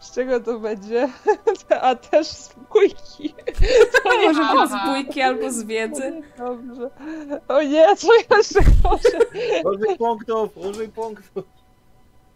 Z 0.00 0.14
czego 0.14 0.40
to 0.40 0.58
będzie? 0.58 1.08
A 1.80 1.94
też 1.94 2.26
z 2.26 2.54
bójki. 2.72 3.34
To 4.04 4.10
może 4.22 4.40
być 4.40 4.70
z 4.70 4.86
bójki 4.86 5.22
albo 5.22 5.50
z 5.52 5.62
wiedzy. 5.64 6.22
Dobrze. 6.38 6.90
O 7.48 7.62
nie, 7.62 7.96
co 7.96 8.08
jeszcze 8.14 8.60
gorzej? 8.82 9.64
użyj 9.64 9.96
punktów, 9.98 10.56
użyj 10.56 10.88
punktów. 10.88 11.44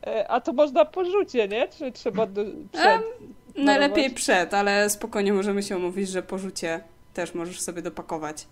E, 0.07 0.29
A 0.31 0.41
to 0.41 0.53
można 0.53 0.85
po 0.85 1.05
rzucie, 1.05 1.49
nie? 1.49 1.69
Czy 1.69 1.93
trzeba 1.93 2.27
do, 2.27 2.45
przed? 2.73 3.03
Najlepiej 3.57 4.03
Darować? 4.05 4.23
przed, 4.23 4.55
ale 4.55 4.91
spokojnie 4.91 5.33
możemy 5.33 5.63
się 5.63 5.77
umówić, 5.77 6.09
że 6.09 6.23
po 6.23 6.39
rzucie 6.39 6.81
też 7.15 7.35
możesz 7.35 7.61
sobie 7.61 7.83
dopakować. 7.83 8.47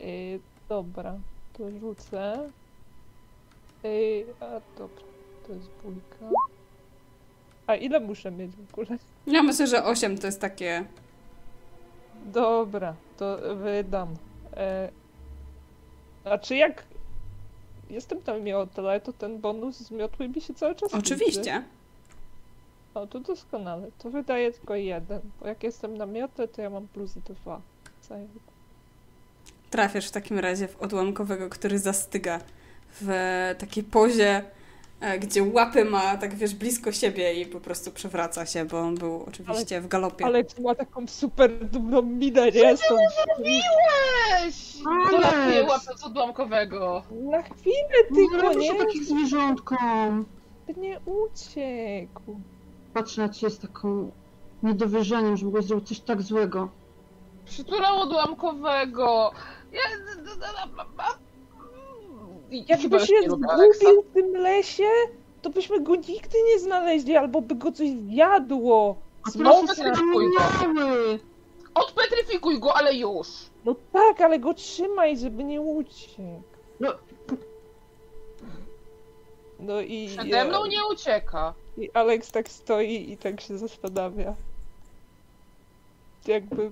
Y, 0.00 0.40
dobra, 0.68 1.14
to 1.58 1.70
rzucę. 1.80 2.48
Y, 3.84 4.24
a 4.40 4.46
dobra, 4.78 5.02
to 5.46 5.52
jest 5.52 5.68
bójka. 5.84 6.36
A 7.72 7.76
ile 7.76 8.00
muszę 8.00 8.30
mieć 8.30 8.50
w 8.50 8.72
ogóle? 8.72 8.98
Ja 9.26 9.42
myślę, 9.42 9.66
że 9.66 9.84
8 9.84 10.18
to 10.18 10.26
jest 10.26 10.40
takie. 10.40 10.84
Dobra, 12.26 12.94
to 13.16 13.38
wydam. 13.56 14.14
E, 14.56 14.88
a 16.24 16.38
czy 16.38 16.56
jak 16.56 16.84
jestem 17.90 18.22
tam 18.22 18.42
miotle, 18.42 19.00
to 19.00 19.12
ten 19.12 19.38
bonus 19.38 19.76
z 19.76 19.90
miotły 19.90 20.28
mi 20.28 20.40
się 20.40 20.54
cały 20.54 20.74
czas 20.74 20.94
liczy? 20.94 21.14
Oczywiście. 21.14 21.62
O, 22.94 23.06
to 23.06 23.20
doskonale. 23.20 23.90
To 23.98 24.10
wydaje 24.10 24.52
tylko 24.52 24.74
jeden. 24.74 25.20
Bo 25.40 25.48
jak 25.48 25.62
jestem 25.62 25.96
na 25.96 26.06
miotle, 26.06 26.48
to 26.48 26.62
ja 26.62 26.70
mam 26.70 26.88
plus 26.88 27.12
dwa. 27.14 27.60
Trafiasz 29.70 30.08
w 30.08 30.10
takim 30.10 30.38
razie 30.38 30.68
w 30.68 30.80
odłamkowego, 30.80 31.48
który 31.48 31.78
zastyga 31.78 32.40
w 33.00 33.08
takiej 33.58 33.84
pozie, 33.84 34.42
gdzie 35.20 35.42
łapy 35.42 35.84
ma 35.84 36.16
tak 36.16 36.34
wiesz 36.34 36.54
blisko 36.54 36.92
siebie 36.92 37.34
i 37.34 37.46
po 37.46 37.60
prostu 37.60 37.90
przewraca 37.90 38.46
się, 38.46 38.64
bo 38.64 38.78
on 38.80 38.94
był 38.94 39.24
oczywiście 39.28 39.80
w 39.80 39.88
galopie. 39.88 40.24
Alex 40.24 40.58
ma 40.58 40.74
taką 40.74 41.06
super 41.06 41.66
dumną 41.66 42.02
minę, 42.02 42.50
nie? 42.50 42.76
Z 42.76 42.80
tą... 42.88 42.94
Weź! 43.38 44.76
Alex! 44.86 45.10
Dolatuję 45.10 45.62
łapę 45.64 45.96
z 45.98 46.04
odłamkowego. 46.04 47.02
Na 47.10 47.42
chwilę 47.42 47.74
Nie 48.10 48.16
tylko, 48.16 48.36
robi 48.36 48.66
się 48.66 48.72
nie? 48.72 48.78
takich 48.78 49.04
zwierzątkom. 49.04 50.26
By 50.66 50.80
nie 50.80 51.00
uciekł. 51.00 52.40
Patrzę 52.94 53.22
na 53.22 53.28
ciebie 53.28 53.50
z 53.50 53.58
taką 53.58 54.10
niedowierzaniem, 54.62 55.36
że 55.36 55.44
mogłeś 55.44 55.64
zrobić 55.64 55.88
coś 55.88 56.00
tak 56.00 56.22
złego. 56.22 56.68
Przytulam 57.44 57.98
odłamkowego. 57.98 59.32
Ja... 59.72 59.80
Jakby 62.68 63.00
się 63.00 63.14
zgubił 63.26 64.02
w 64.02 64.14
tym 64.14 64.32
lesie, 64.32 64.88
to 65.42 65.50
byśmy 65.50 65.80
go 65.80 65.94
nigdy 65.96 66.38
nie 66.52 66.58
znaleźli, 66.58 67.16
albo 67.16 67.40
by 67.40 67.54
go 67.54 67.72
coś 67.72 67.88
zjadło. 67.90 68.96
Znowu 69.30 69.66
traktuj 69.74 70.26
go. 70.74 70.82
Odpetryfikuj 71.74 72.60
go, 72.60 72.74
ale 72.76 72.94
już! 72.94 73.28
No 73.64 73.74
tak, 73.92 74.20
ale 74.20 74.38
go 74.38 74.54
trzymaj, 74.54 75.16
żeby 75.18 75.44
nie 75.44 75.60
uciekł. 75.60 76.42
No. 76.80 76.92
No 79.60 79.80
i, 79.80 80.08
Przede 80.18 80.44
mną 80.44 80.66
nie 80.66 80.78
ucieka. 80.92 81.54
i 81.78 81.90
Alex 81.94 82.30
tak 82.32 82.48
stoi 82.48 83.10
i 83.12 83.16
tak 83.16 83.40
się 83.40 83.58
zastanawia. 83.58 84.34
Jakby... 86.26 86.70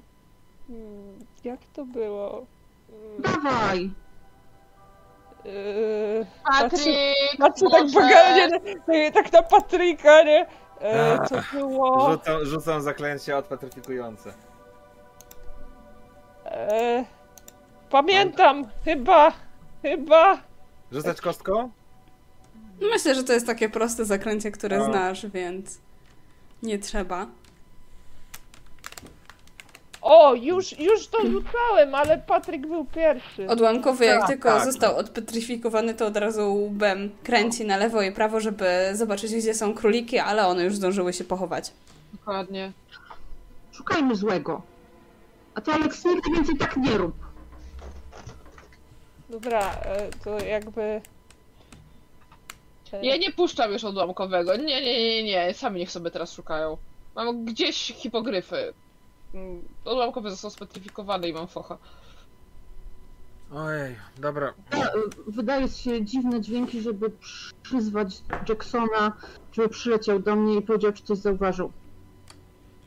mm, 0.70 1.18
Jak 1.44 1.60
to 1.72 1.84
było? 1.84 2.46
Mm, 2.92 3.22
Dawaj. 3.42 3.90
Yy, 5.44 6.26
Patryk! 6.44 6.96
patrzę 7.38 7.66
tak 7.72 7.84
pogarnie, 7.94 8.60
tak, 9.12 9.32
na 9.32 9.42
Patryka, 9.42 10.22
nie? 10.22 10.46
E, 10.80 11.18
co 11.28 11.36
było? 11.52 12.10
Rzucam, 12.10 12.44
rzucam 12.44 12.82
zaklęcie 12.82 13.36
odpatryfikujące. 13.36 14.32
E, 16.46 17.04
pamiętam, 17.90 18.66
chyba, 18.84 19.32
chyba. 19.82 20.38
Rzucać 20.92 21.20
kostką? 21.20 21.70
Myślę, 22.80 23.14
że 23.14 23.24
to 23.24 23.32
jest 23.32 23.46
takie 23.46 23.68
proste 23.68 24.04
zaklęcie, 24.04 24.50
które 24.50 24.78
No. 24.78 24.84
znasz, 24.84 25.26
więc 25.26 25.78
nie 26.62 26.78
trzeba. 26.78 27.26
O, 30.12 30.34
już, 30.34 30.78
już 30.78 31.08
to 31.08 31.18
rzucałem, 31.26 31.94
ale 31.94 32.18
Patryk 32.18 32.66
był 32.66 32.84
pierwszy. 32.84 33.48
Odłamkowy, 33.48 34.04
jak 34.04 34.20
Tak, 34.20 34.28
tylko 34.28 34.48
tak. 34.48 34.64
został 34.64 34.96
odpetryfikowany, 34.96 35.94
to 35.94 36.06
od 36.06 36.16
razu 36.16 36.54
łbem 36.54 37.10
kręci 37.24 37.64
na 37.64 37.76
lewo 37.76 38.02
i 38.02 38.12
prawo, 38.12 38.40
żeby 38.40 38.90
zobaczyć, 38.92 39.34
gdzie 39.34 39.54
są 39.54 39.74
króliki, 39.74 40.18
ale 40.18 40.46
one 40.46 40.64
już 40.64 40.74
zdążyły 40.76 41.12
się 41.12 41.24
pochować. 41.24 41.72
Dokładnie. 42.12 42.72
Szukajmy 43.72 44.14
złego. 44.14 44.62
A 45.54 45.60
ty, 45.60 45.72
Aleks, 45.72 46.04
nigdy 46.04 46.30
więcej 46.30 46.56
tak 46.56 46.76
nie 46.76 46.98
rób. 46.98 47.14
Dobra, 49.28 49.70
e, 49.82 50.08
to 50.24 50.38
jakby... 50.38 51.00
Ja 53.02 53.16
nie 53.16 53.32
puszczam 53.32 53.72
już 53.72 53.84
odłamkowego. 53.84 54.56
Nie, 54.56 54.64
nie, 54.82 55.02
nie, 55.02 55.22
nie. 55.22 55.54
Sami 55.54 55.80
niech 55.80 55.90
sobie 55.90 56.10
teraz 56.10 56.32
szukają. 56.32 56.76
Mam 57.14 57.44
gdzieś 57.44 57.76
hipogryfy. 57.76 58.72
Mm, 59.34 59.62
Odłamkowy 59.84 60.30
został 60.30 60.50
specyfikowany 60.50 61.28
i 61.28 61.32
mam 61.32 61.46
focha. 61.48 61.78
Ojej, 63.54 63.96
dobra. 64.18 64.54
Wydaje 65.26 65.68
się 65.68 66.04
dziwne 66.04 66.40
dźwięki, 66.40 66.80
żeby 66.80 67.10
przyzwać 67.62 68.22
Jacksona, 68.48 69.12
żeby 69.52 69.68
przyleciał 69.68 70.18
do 70.18 70.36
mnie 70.36 70.56
i 70.56 70.62
powiedział, 70.62 70.92
czy 70.92 71.02
coś 71.02 71.18
zauważył. 71.18 71.72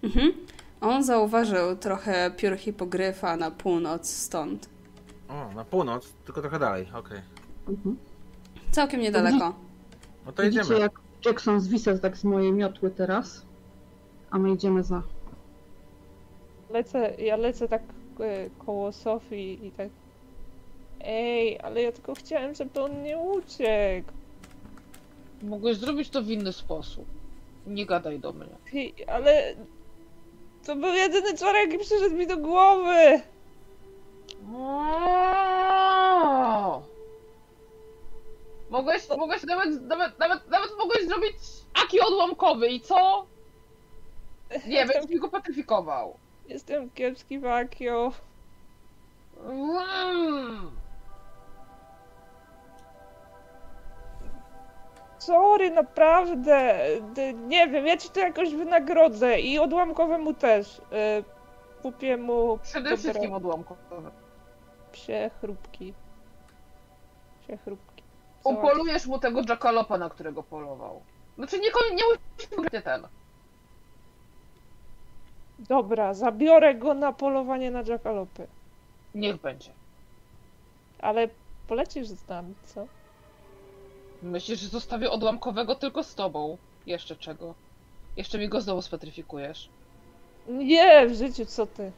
Mhm. 0.03 0.33
On 0.81 1.03
zauważył 1.03 1.75
trochę 1.75 2.31
piór 2.37 2.57
hipogryfa 2.57 3.37
na 3.37 3.51
północ 3.51 4.09
stąd. 4.09 4.69
O, 5.29 5.51
na 5.55 5.65
północ, 5.65 6.13
tylko 6.25 6.41
trochę 6.41 6.59
dalej, 6.59 6.87
okej. 6.93 7.21
Mhm. 7.67 7.97
Całkiem 8.71 9.01
niedaleko. 9.01 9.53
No 10.25 10.31
to 10.31 10.43
Widzicie, 10.43 10.59
jedziemy. 10.61 10.79
jak 10.79 10.91
Jackson 11.25 11.59
zwisa 11.61 11.97
tak 11.97 12.17
z 12.17 12.23
mojej 12.23 12.51
miotły 12.51 12.91
teraz, 12.91 13.45
a 14.31 14.39
my 14.39 14.51
idziemy 14.51 14.83
za. 14.83 15.01
Lecę, 16.73 17.15
ja 17.17 17.35
lecę 17.35 17.67
tak 17.67 17.81
e, 18.19 18.49
koło 18.65 18.91
Sofii 18.91 19.67
i 19.67 19.71
tak... 19.71 19.89
Ej, 21.01 21.59
ale 21.59 21.81
ja 21.81 21.91
tylko 21.91 22.15
chciałem, 22.15 22.55
żeby 22.55 22.81
on 22.81 23.03
nie 23.03 23.17
uciekł. 23.17 24.11
Mogłeś 25.43 25.77
zrobić 25.77 26.09
to 26.09 26.21
w 26.21 26.29
inny 26.29 26.53
sposób. 26.53 27.05
Nie 27.67 27.85
gadaj 27.85 28.19
do 28.19 28.33
mnie. 28.33 28.55
Ty, 28.71 29.05
ale... 29.07 29.55
To 30.65 30.75
był 30.75 30.93
jedyny 30.93 31.37
czarek, 31.37 31.71
jaki 31.71 31.85
przyszedł 31.85 32.15
mi 32.15 32.27
do 32.27 32.37
głowy. 32.37 33.21
Mogłeś, 38.69 39.09
mogłeś 39.09 39.43
nawet, 39.43 39.81
nawet, 39.81 40.19
nawet, 40.19 40.49
nawet 40.49 40.71
mogłeś 40.77 41.05
zrobić 41.05 41.35
aki 41.85 41.99
odłamkowy 42.01 42.67
i 42.67 42.81
co? 42.81 43.25
Nie, 44.67 44.85
będziesz 44.87 45.09
mi 45.09 45.19
go 45.19 45.29
patryfikował. 45.29 46.22
Jestem 46.47 46.89
kiepski 46.89 47.39
w 47.39 47.45
Akio. 47.45 48.11
Sorry, 55.19 55.71
naprawdę. 55.71 56.79
Nie 57.47 57.67
wiem, 57.67 57.87
ja 57.87 57.97
ci 57.97 58.09
to 58.09 58.19
jakoś 58.19 58.55
wynagrodzę 58.55 59.39
i 59.39 59.59
odłamkowemu 59.59 60.33
też. 60.33 60.79
Y, 60.79 60.81
Kupię 61.81 62.17
mu 62.17 62.57
Przede 62.63 62.89
Dobra. 62.89 62.97
wszystkim 62.97 63.33
odłamkowy. 63.33 63.79
psie 64.91 65.31
chrupki. 65.41 65.93
Psie 67.41 67.57
chrupki. 67.57 68.03
Upolujesz 68.43 69.05
mu 69.05 69.19
tego 69.19 69.41
jackalopa, 69.49 69.97
na 69.97 70.09
którego 70.09 70.43
polował. 70.43 71.01
Znaczy 71.37 71.59
nie, 71.59 71.69
nie 71.95 72.03
być 72.61 72.83
ten. 72.83 73.07
Dobra, 75.67 76.13
zabiorę 76.13 76.75
go 76.75 76.93
na 76.93 77.13
polowanie 77.13 77.71
na 77.71 77.83
jackalopy. 77.87 78.47
Niech 79.15 79.37
będzie. 79.37 79.71
Ale 80.99 81.29
polecisz 81.67 82.07
z 82.07 82.27
nami, 82.27 82.53
co? 82.65 82.87
Myślisz, 84.23 84.59
że 84.59 84.67
zostawię 84.67 85.11
odłamkowego 85.11 85.75
tylko 85.75 86.03
z 86.03 86.15
tobą? 86.15 86.57
Jeszcze 86.85 87.15
czego? 87.15 87.53
Jeszcze 88.17 88.37
mi 88.37 88.49
go 88.49 88.61
znowu 88.61 88.81
spatryfikujesz. 88.81 89.69
Nie, 90.47 91.07
w 91.07 91.15
życiu, 91.15 91.45
co 91.45 91.65
ty? 91.65 91.91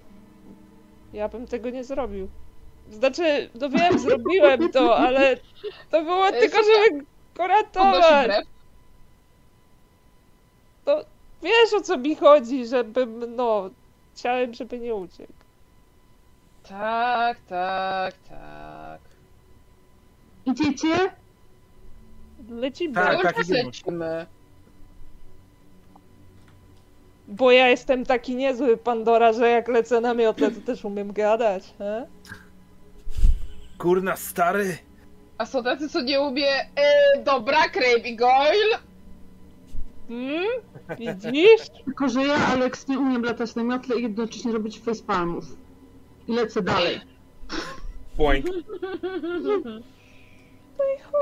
Ja 1.13 1.29
bym 1.29 1.47
tego 1.47 1.69
nie 1.69 1.83
zrobił. 1.83 2.27
Znaczy, 2.91 3.49
no 3.61 3.69
wiem, 3.69 3.99
zrobiłem 3.99 4.71
to, 4.71 4.97
ale 4.97 5.37
to 5.91 6.03
było 6.03 6.31
tylko, 6.41 6.57
żeby 6.57 7.05
go 7.35 7.47
ratować. 7.47 8.45
Wiesz 11.45 11.73
o 11.73 11.81
co 11.81 11.97
mi 11.97 12.15
chodzi, 12.15 12.67
żebym, 12.67 13.35
no, 13.35 13.69
chciałem, 14.15 14.53
żeby 14.53 14.79
nie 14.79 14.95
uciekł. 14.95 15.33
Tak, 16.69 17.37
tak, 17.47 18.13
tak. 18.29 18.99
Idziecie? 20.45 21.11
lecimy. 22.49 22.93
Tak, 22.93 23.23
tak, 23.23 23.39
idziemy. 23.39 23.63
lecimy. 23.63 24.25
Bo 27.27 27.51
ja 27.51 27.67
jestem 27.69 28.05
taki 28.05 28.35
niezły 28.35 28.77
Pandora, 28.77 29.33
że 29.33 29.49
jak 29.49 29.67
lecę 29.67 30.01
na 30.01 30.13
miotle, 30.13 30.51
to 30.51 30.61
też 30.61 30.85
umiem 30.85 31.13
gadać. 31.13 31.63
He? 31.77 32.07
Kurna, 33.77 34.15
stary! 34.15 34.77
A 35.37 35.45
są 35.45 35.63
tacy, 35.63 35.89
co 35.89 36.01
nie 36.01 36.21
umie... 36.21 36.49
E, 36.75 37.23
dobra, 37.23 37.69
Crave 37.69 38.05
i 38.05 38.15
Goyle. 38.15 38.79
Hmm? 40.07 40.45
Widzisz? 40.99 41.69
Tylko, 41.85 42.09
że 42.09 42.25
ja, 42.25 42.35
Alex, 42.35 42.87
nie 42.87 42.99
umiem 42.99 43.23
latać 43.23 43.55
na 43.55 43.63
miotle 43.63 43.99
i 43.99 44.03
jednocześnie 44.03 44.51
robić 44.51 44.79
facepalmów. 44.79 45.45
I 46.27 46.33
lecę 46.33 46.61
dalej. 46.61 47.01
Point. 48.17 48.45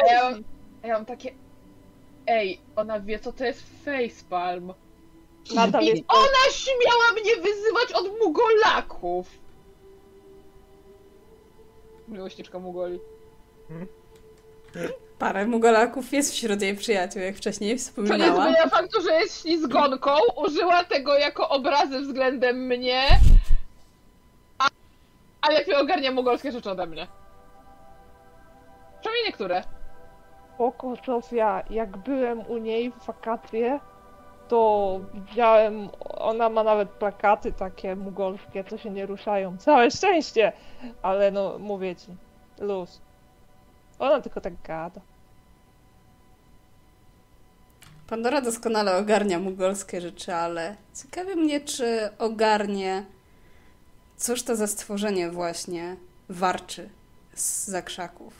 A 0.01 0.13
ja 0.13 0.31
mam, 0.31 0.43
a 0.83 0.87
ja 0.87 0.93
mam 0.93 1.05
takie... 1.05 1.33
Ej, 2.27 2.59
ona 2.75 2.99
wie, 2.99 3.19
co 3.19 3.33
to 3.33 3.45
jest 3.45 3.63
facepalm. 3.85 4.73
Nadal 5.55 5.83
I 5.83 5.87
jest 5.87 6.03
ona 6.07 6.51
śmiała 6.51 7.13
mnie 7.13 7.35
wyzywać 7.35 7.91
od 7.93 8.19
mugolaków! 8.19 9.27
Miłościczka 12.07 12.59
mugoli. 12.59 12.99
Parę 15.23 15.45
mugolaków 15.45 16.13
jest 16.13 16.33
wśród 16.33 16.61
jej 16.61 16.75
przyjaciół, 16.75 17.21
jak 17.21 17.35
wcześniej 17.35 17.69
To 17.69 17.73
nie 17.73 17.79
wspominałam. 17.79 18.35
zmienia 18.35 18.67
faktu, 18.69 19.01
że 19.01 19.13
jest 19.13 19.41
ślizgonką, 19.41 20.11
użyła 20.45 20.83
tego 20.83 21.17
jako 21.17 21.49
obrazy 21.49 21.99
względem 21.99 22.57
mnie, 22.57 23.01
a, 24.59 24.67
a 25.41 25.49
lepiej 25.51 25.75
ogarnia 25.75 26.11
mugolskie 26.11 26.51
rzeczy 26.51 26.71
ode 26.71 26.87
mnie. 26.87 27.07
Przynajmniej 29.01 29.25
niektóre. 29.25 29.63
Spoko, 30.55 30.93
Sofia, 31.05 31.63
jak 31.69 31.97
byłem 31.97 32.39
u 32.47 32.57
niej 32.57 32.91
w 32.91 33.05
wakacje, 33.05 33.79
to 34.47 34.99
widziałem, 35.13 35.89
ona 35.99 36.49
ma 36.49 36.63
nawet 36.63 36.89
plakaty 36.89 37.53
takie 37.53 37.95
mugolskie, 37.95 38.63
co 38.63 38.77
się 38.77 38.89
nie 38.89 39.05
ruszają. 39.05 39.57
Całe 39.57 39.91
szczęście! 39.91 40.51
Ale 41.01 41.31
no, 41.31 41.59
mówię 41.59 41.95
ci, 41.95 42.07
luz. 42.59 43.01
Ona 43.99 44.21
tylko 44.21 44.41
tak 44.41 44.53
gada. 44.63 45.01
Pandora 48.13 48.41
doskonale 48.41 48.97
ogarnia 48.97 49.39
mugolskie 49.39 50.01
rzeczy, 50.01 50.33
ale 50.33 50.75
ciekawi 51.01 51.35
mnie, 51.35 51.61
czy 51.61 52.09
ogarnie, 52.17 53.05
cóż 54.17 54.43
to 54.43 54.55
za 54.55 54.67
stworzenie 54.67 55.31
właśnie 55.31 55.95
warczy 56.29 56.89
z 57.33 57.67
zakrzaków. 57.67 58.33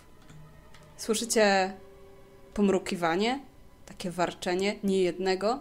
Słyszycie 0.97 1.73
pomrukiwanie, 2.53 3.39
takie 3.85 4.11
warczenie, 4.11 4.75
nie 4.83 5.01
jednego, 5.01 5.59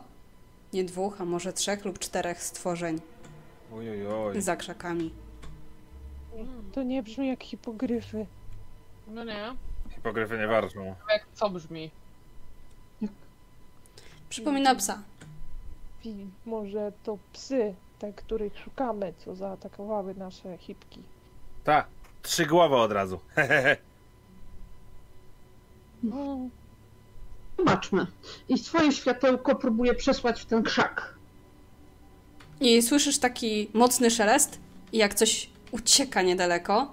nie 0.72 0.84
dwóch, 0.84 1.20
a 1.20 1.24
może 1.24 1.52
trzech 1.52 1.84
lub 1.84 1.98
czterech 1.98 2.42
stworzeń 2.42 3.00
Ojojoj. 3.74 4.42
za 4.42 4.56
krzakami. 4.56 5.14
To 6.72 6.82
nie 6.82 7.02
brzmi 7.02 7.28
jak 7.28 7.44
hipogryfy. 7.44 8.26
No 9.06 9.24
nie. 9.24 9.56
Hipogryfy 9.90 10.38
nie 10.38 10.46
warczą. 10.46 10.84
Jak 11.12 11.26
co 11.34 11.50
brzmi? 11.50 11.90
Przypomina 14.32 14.74
psa. 14.74 15.02
I 16.04 16.14
może 16.46 16.92
to 17.02 17.18
psy, 17.32 17.74
te, 17.98 18.12
których 18.12 18.58
szukamy, 18.58 19.12
co 19.18 19.34
zaatakowały 19.34 20.14
nasze 20.14 20.58
hipki. 20.58 21.02
Tak, 21.64 21.86
trzy 22.22 22.46
głowy 22.46 22.76
od 22.76 22.92
razu. 22.92 23.20
No, 26.02 26.38
Zobaczmy. 27.58 28.06
I 28.48 28.58
swoje 28.58 28.92
światełko 28.92 29.54
próbuję 29.54 29.94
przesłać 29.94 30.42
w 30.42 30.46
ten 30.46 30.62
krzak. 30.62 31.14
I 32.60 32.82
słyszysz 32.82 33.18
taki 33.18 33.70
mocny 33.74 34.10
szelest 34.10 34.58
i 34.92 34.98
jak 34.98 35.14
coś 35.14 35.50
ucieka 35.70 36.22
niedaleko, 36.22 36.92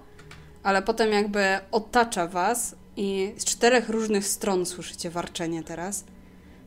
ale 0.63 0.81
potem 0.81 1.11
jakby 1.11 1.59
otacza 1.71 2.27
was 2.27 2.75
i 2.97 3.33
z 3.37 3.45
czterech 3.45 3.89
różnych 3.89 4.27
stron 4.27 4.65
słyszycie 4.65 5.09
warczenie 5.09 5.63
teraz, 5.63 6.03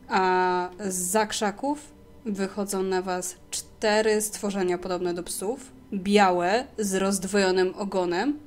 a 0.09 0.69
z 0.81 0.95
zakrzaków 0.95 1.93
wychodzą 2.25 2.83
na 2.83 3.03
was 3.03 3.37
cztery 3.51 4.21
stworzenia 4.21 4.79
podobne 4.79 5.15
do 5.15 5.23
psów, 5.23 5.73
białe, 5.93 6.65
z 6.79 6.95
rozdwojonym 6.95 7.75
ogonem 7.77 8.39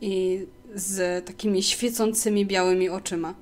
i 0.00 0.46
z 0.74 1.26
takimi 1.26 1.62
świecącymi 1.62 2.46
białymi 2.46 2.88
oczyma. 2.88 3.34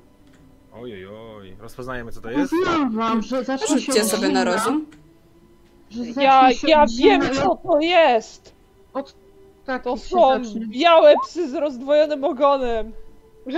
Ojojoj. 0.75 1.57
Rozpoznajemy 1.60 2.12
co 2.12 2.20
to 2.20 2.31
jest? 2.31 2.52
Mówiłam 2.52 2.91
wam, 2.97 3.23
że 3.23 3.44
zacznie 3.44 3.67
się 3.68 3.75
Rzućcie 3.75 4.02
od 4.02 4.09
sobie 4.09 4.28
na 4.28 4.44
rozum. 4.44 4.86
Że 5.91 6.05
zacznie 6.05 6.23
ja, 6.23 6.55
się 6.55 6.68
ja 6.68 6.85
wiem, 6.99 7.23
i 7.33 7.36
co 7.36 7.59
to 7.62 7.81
jest! 7.81 8.52
Od 8.94 9.15
takich 9.67 9.85
To 9.85 9.97
się 9.97 10.02
są 10.09 10.44
zacznie. 10.44 10.67
białe 10.67 11.15
psy 11.25 11.51
z 11.51 11.55
rozdwojonym 11.55 12.25
ogonem. 12.25 12.93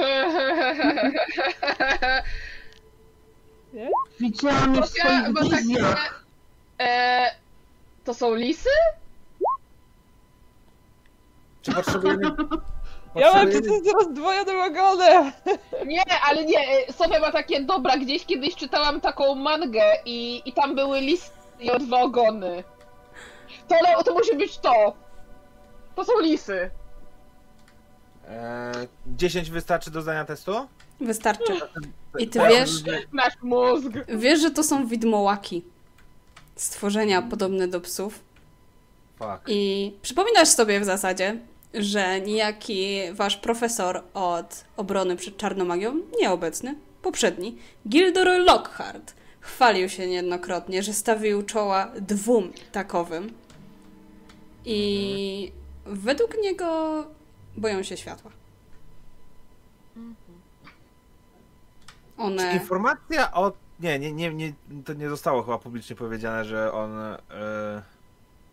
Nie? 3.73 3.91
Widziałam 4.21 4.75
je 4.75 4.83
w 4.83 4.89
swoich 4.89 5.33
bo 5.33 5.41
tak 5.51 5.61
wizjach. 5.63 6.25
e, 6.81 7.31
To 8.05 8.15
są 8.15 8.35
lisy? 8.35 8.69
Czy 11.63 11.73
potrzebujemy... 11.73 12.21
Białe 13.17 13.35
potrzebujemy- 13.47 13.61
psy 13.63 13.91
z 13.91 13.95
rozdwojonym 13.95 14.61
ogonem! 14.61 15.33
Nie, 15.87 16.03
ale 16.29 16.45
nie, 16.45 16.59
e, 16.59 16.93
Sofia 16.93 17.21
ma 17.21 17.33
takie, 17.33 17.61
dobra, 17.61 17.97
gdzieś 17.97 18.25
kiedyś 18.27 18.57
czytałam 18.57 19.01
taką 19.01 19.35
mangę 19.35 19.85
i, 20.05 20.43
i 20.45 20.53
tam 20.53 20.75
były 20.75 21.01
lisy 21.01 21.31
i 21.61 21.71
o 21.71 21.79
dwa 21.79 22.01
ogony. 22.01 22.65
To, 23.69 23.75
no, 23.97 24.03
to 24.03 24.15
musi 24.15 24.37
być 24.37 24.59
to. 24.59 24.93
To 25.97 26.05
są 26.05 26.13
lisy. 26.21 26.71
Eee, 28.29 28.89
10 29.07 29.51
wystarczy 29.51 29.91
do 29.91 30.03
zdania 30.03 30.25
testu? 30.25 30.69
Wystarczy. 31.01 31.53
I 32.19 32.29
ty 32.29 32.39
wiesz, 32.49 32.71
Nasz 33.13 33.35
mózg. 33.43 33.89
wiesz, 34.09 34.41
że 34.41 34.51
to 34.51 34.63
są 34.63 34.87
widmołaki. 34.87 35.65
Stworzenia 36.57 37.23
podobne 37.23 37.69
do 37.69 37.81
psów. 37.81 38.21
Fuck. 39.19 39.43
I 39.47 39.93
przypominasz 40.03 40.49
sobie 40.49 40.81
w 40.81 40.85
zasadzie, 40.85 41.37
że 41.75 42.21
niejaki 42.21 42.99
wasz 43.13 43.37
profesor 43.37 44.03
od 44.15 44.65
obrony 44.77 45.17
przed 45.17 45.37
czarną 45.37 45.65
magią, 45.65 45.97
nieobecny, 46.21 46.75
poprzedni, 47.03 47.57
Gilderoy 47.89 48.39
Lockhart, 48.39 49.15
chwalił 49.41 49.89
się 49.89 50.07
niejednokrotnie, 50.07 50.83
że 50.83 50.93
stawił 50.93 51.43
czoła 51.43 51.93
dwóm 52.01 52.53
takowym. 52.73 53.33
I 54.65 55.53
według 55.87 56.37
niego 56.43 57.05
boją 57.57 57.83
się 57.83 57.97
światła. 57.97 58.31
Czy 62.19 62.23
One. 62.25 62.53
informacja 62.55 63.33
o... 63.35 63.53
Nie, 63.81 63.99
nie, 63.99 64.13
nie, 64.13 64.35
nie, 64.35 64.53
to 64.85 64.93
nie 64.95 65.09
zostało 65.09 65.43
chyba 65.43 65.59
publicznie 65.59 65.97
powiedziane, 65.97 66.45
że 66.45 66.73
on... 66.73 66.99
E, 67.01 67.19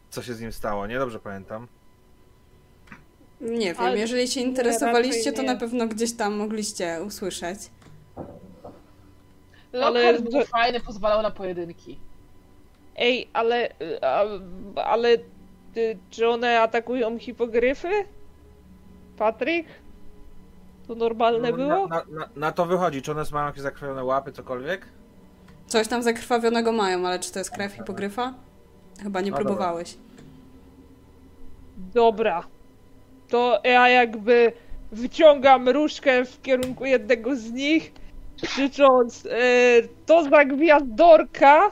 co 0.09 0.21
się 0.23 0.33
z 0.33 0.41
nim 0.41 0.51
stało, 0.53 0.87
nie? 0.87 0.99
Dobrze 0.99 1.19
pamiętam. 1.19 1.67
Nie 3.41 3.73
wiem, 3.73 3.75
Ale- 3.83 3.97
jeżeli 3.97 4.27
się 4.27 4.41
nie, 4.41 4.47
interesowaliście, 4.47 5.17
raczej 5.19 5.33
to 5.33 5.41
nie. 5.41 5.47
na 5.47 5.55
pewno 5.59 5.87
gdzieś 5.87 6.13
tam 6.13 6.35
mogliście 6.35 6.99
usłyszeć. 7.07 7.59
Lockhart 9.73 10.21
był 10.21 10.31
że- 10.31 10.45
fajny, 10.45 10.79
pozwalał 10.79 11.21
na 11.21 11.31
pojedynki. 11.31 11.99
Ej, 12.95 13.29
ale. 13.33 13.69
A, 14.01 14.23
ale. 14.81 15.09
y, 15.77 15.97
Czy 16.09 16.29
one 16.29 16.61
atakują 16.61 17.19
hipogryfy? 17.19 17.89
Patryk? 19.17 19.65
To 20.87 20.95
normalne 20.95 21.51
No, 21.51 21.57
było? 21.57 21.87
Na, 21.87 22.03
na, 22.09 22.29
na 22.35 22.51
to 22.51 22.65
wychodzi. 22.65 23.01
Czy 23.01 23.11
one 23.11 23.23
mają 23.31 23.45
jakieś 23.45 23.61
zakrwawione 23.61 24.03
łapy, 24.03 24.31
cokolwiek? 24.31 24.85
Coś 25.67 25.87
tam 25.87 26.03
zakrwawionego 26.03 26.71
mają, 26.71 27.07
ale 27.07 27.19
czy 27.19 27.31
to 27.33 27.39
jest 27.39 27.51
krew 27.51 27.73
hipogryfa? 27.73 28.33
Chyba 29.03 29.21
nie 29.21 29.27
A, 29.27 29.31
dobra. 29.31 29.45
próbowałeś. 29.45 29.97
Dobra. 31.93 32.43
To 33.29 33.59
ja 33.63 33.89
jakby 33.89 34.51
wyciągam 34.91 35.69
różkę 35.69 36.25
w 36.25 36.41
kierunku 36.41 36.85
jednego 36.85 37.35
z 37.35 37.51
nich, 37.51 37.91
krzycząc 38.43 39.25
e, 39.25 39.29
to 40.05 40.23
za 40.23 40.45
gwiazdorka 40.45 41.71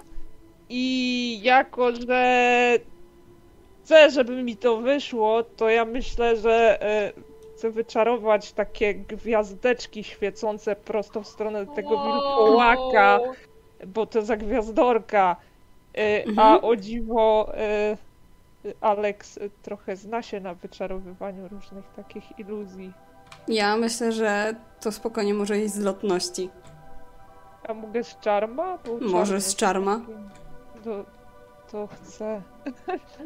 i 0.69 1.39
jako, 1.43 1.91
że 1.95 2.77
chcę, 3.83 4.11
żeby 4.11 4.43
mi 4.43 4.57
to 4.57 4.77
wyszło, 4.77 5.43
to 5.43 5.69
ja 5.69 5.85
myślę, 5.85 6.35
że 6.37 6.81
e, 6.81 7.13
chcę 7.63 7.71
wyczarować 7.71 8.53
takie 8.53 8.93
gwiazdeczki 8.95 10.03
świecące 10.03 10.75
prosto 10.75 11.21
w 11.21 11.27
stronę 11.27 11.65
tego 11.65 12.03
wilkołaka, 12.03 13.19
bo 13.87 14.05
to 14.05 14.21
za 14.21 14.37
gwiazdorka. 14.37 15.35
E, 15.95 16.23
Mhm. 16.23 16.39
A 16.39 16.61
o 16.61 16.75
dziwo 16.75 17.51
e, 17.57 17.97
Alex 18.81 19.39
trochę 19.61 19.95
zna 19.95 20.21
się 20.21 20.39
na 20.39 20.53
wyczarowywaniu 20.53 21.47
różnych 21.47 21.85
takich 21.95 22.39
iluzji. 22.39 22.93
Ja 23.47 23.77
myślę, 23.77 24.11
że 24.11 24.55
to 24.81 24.91
spokojnie 24.91 25.33
może 25.33 25.59
iść 25.59 25.73
z 25.73 25.79
lotności. 25.79 26.49
A 27.67 27.73
mogę 27.73 28.03
z 28.03 28.19
czarma? 28.19 28.77
Bo 28.85 29.07
Może 29.07 29.41
z 29.41 29.55
czarma. 29.55 30.01
To, 30.83 31.05
to 31.71 31.87
chcę. 31.87 32.41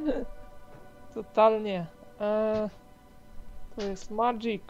Totalnie. 1.13 1.85
E, 2.21 2.69
to 3.77 3.81
jest 3.85 4.11
magic. 4.11 4.61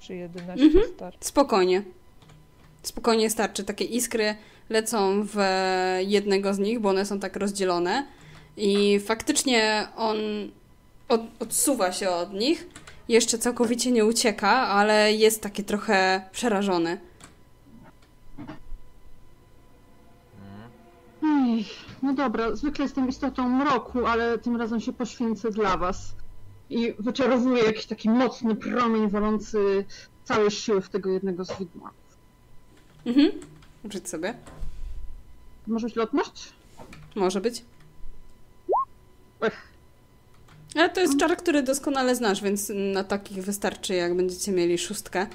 Czy 0.00 0.14
11 0.14 0.64
Mhm. 0.66 0.84
starczy? 0.94 1.18
Spokojnie. 1.20 1.82
Spokojnie 2.82 3.30
starczy. 3.30 3.64
Takie 3.64 3.84
iskry 3.84 4.34
lecą 4.68 5.22
w 5.26 5.36
jednego 6.06 6.54
z 6.54 6.58
nich, 6.58 6.80
bo 6.80 6.88
one 6.88 7.06
są 7.06 7.20
tak 7.20 7.36
rozdzielone. 7.36 8.06
I 8.56 9.00
faktycznie 9.00 9.88
on 9.96 10.16
od, 11.08 11.20
odsuwa 11.40 11.92
się 11.92 12.10
od 12.10 12.32
nich. 12.32 12.66
Jeszcze 13.08 13.38
całkowicie 13.38 13.92
nie 13.92 14.04
ucieka, 14.04 14.50
ale 14.50 15.12
jest 15.12 15.42
taki 15.42 15.64
trochę 15.64 16.22
przerażony. 16.32 17.00
Ej, 21.24 21.64
no 22.02 22.12
dobra, 22.14 22.56
zwykle 22.56 22.84
jestem 22.84 23.08
istotą 23.08 23.48
mroku, 23.48 24.06
ale 24.06 24.38
tym 24.38 24.56
razem 24.56 24.80
się 24.80 24.92
poświęcę 24.92 25.50
dla 25.50 25.76
was. 25.76 26.12
I 26.72 26.94
wyczarowuję 26.98 27.64
jakiś 27.64 27.86
taki 27.86 28.10
mocny 28.10 28.56
promień 28.56 29.10
walący 29.10 29.84
całe 30.24 30.50
siły 30.50 30.80
w 30.80 30.88
tego 30.88 31.10
jednego 31.10 31.44
z 31.44 31.58
widma. 31.58 31.90
Mhm. 33.06 33.30
Uczyć 33.84 34.08
sobie. 34.08 34.34
Może 35.66 35.86
być 35.86 35.96
lotność? 35.96 36.52
Może 37.14 37.40
być. 37.40 37.62
Ech. 39.40 39.62
Ale 40.74 40.90
to 40.90 41.00
jest 41.00 41.18
czar, 41.18 41.36
który 41.36 41.62
doskonale 41.62 42.16
znasz, 42.16 42.42
więc 42.42 42.72
na 42.92 43.04
takich 43.04 43.44
wystarczy, 43.44 43.94
jak 43.94 44.16
będziecie 44.16 44.52
mieli 44.52 44.78
szóstkę. 44.78 45.26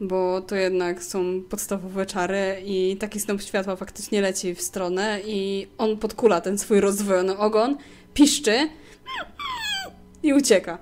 Bo 0.00 0.40
to 0.40 0.56
jednak 0.56 1.02
są 1.02 1.42
podstawowe 1.50 2.06
czary 2.06 2.62
i 2.64 2.96
taki 2.96 3.20
snop 3.20 3.42
światła 3.42 3.76
faktycznie 3.76 4.20
leci 4.20 4.54
w 4.54 4.62
stronę 4.62 5.20
i 5.26 5.66
on 5.78 5.96
podkula 5.96 6.40
ten 6.40 6.58
swój 6.58 6.80
rozdwojony 6.80 7.38
ogon, 7.38 7.76
piszczy 8.14 8.68
i 10.26 10.34
ucieka. 10.34 10.78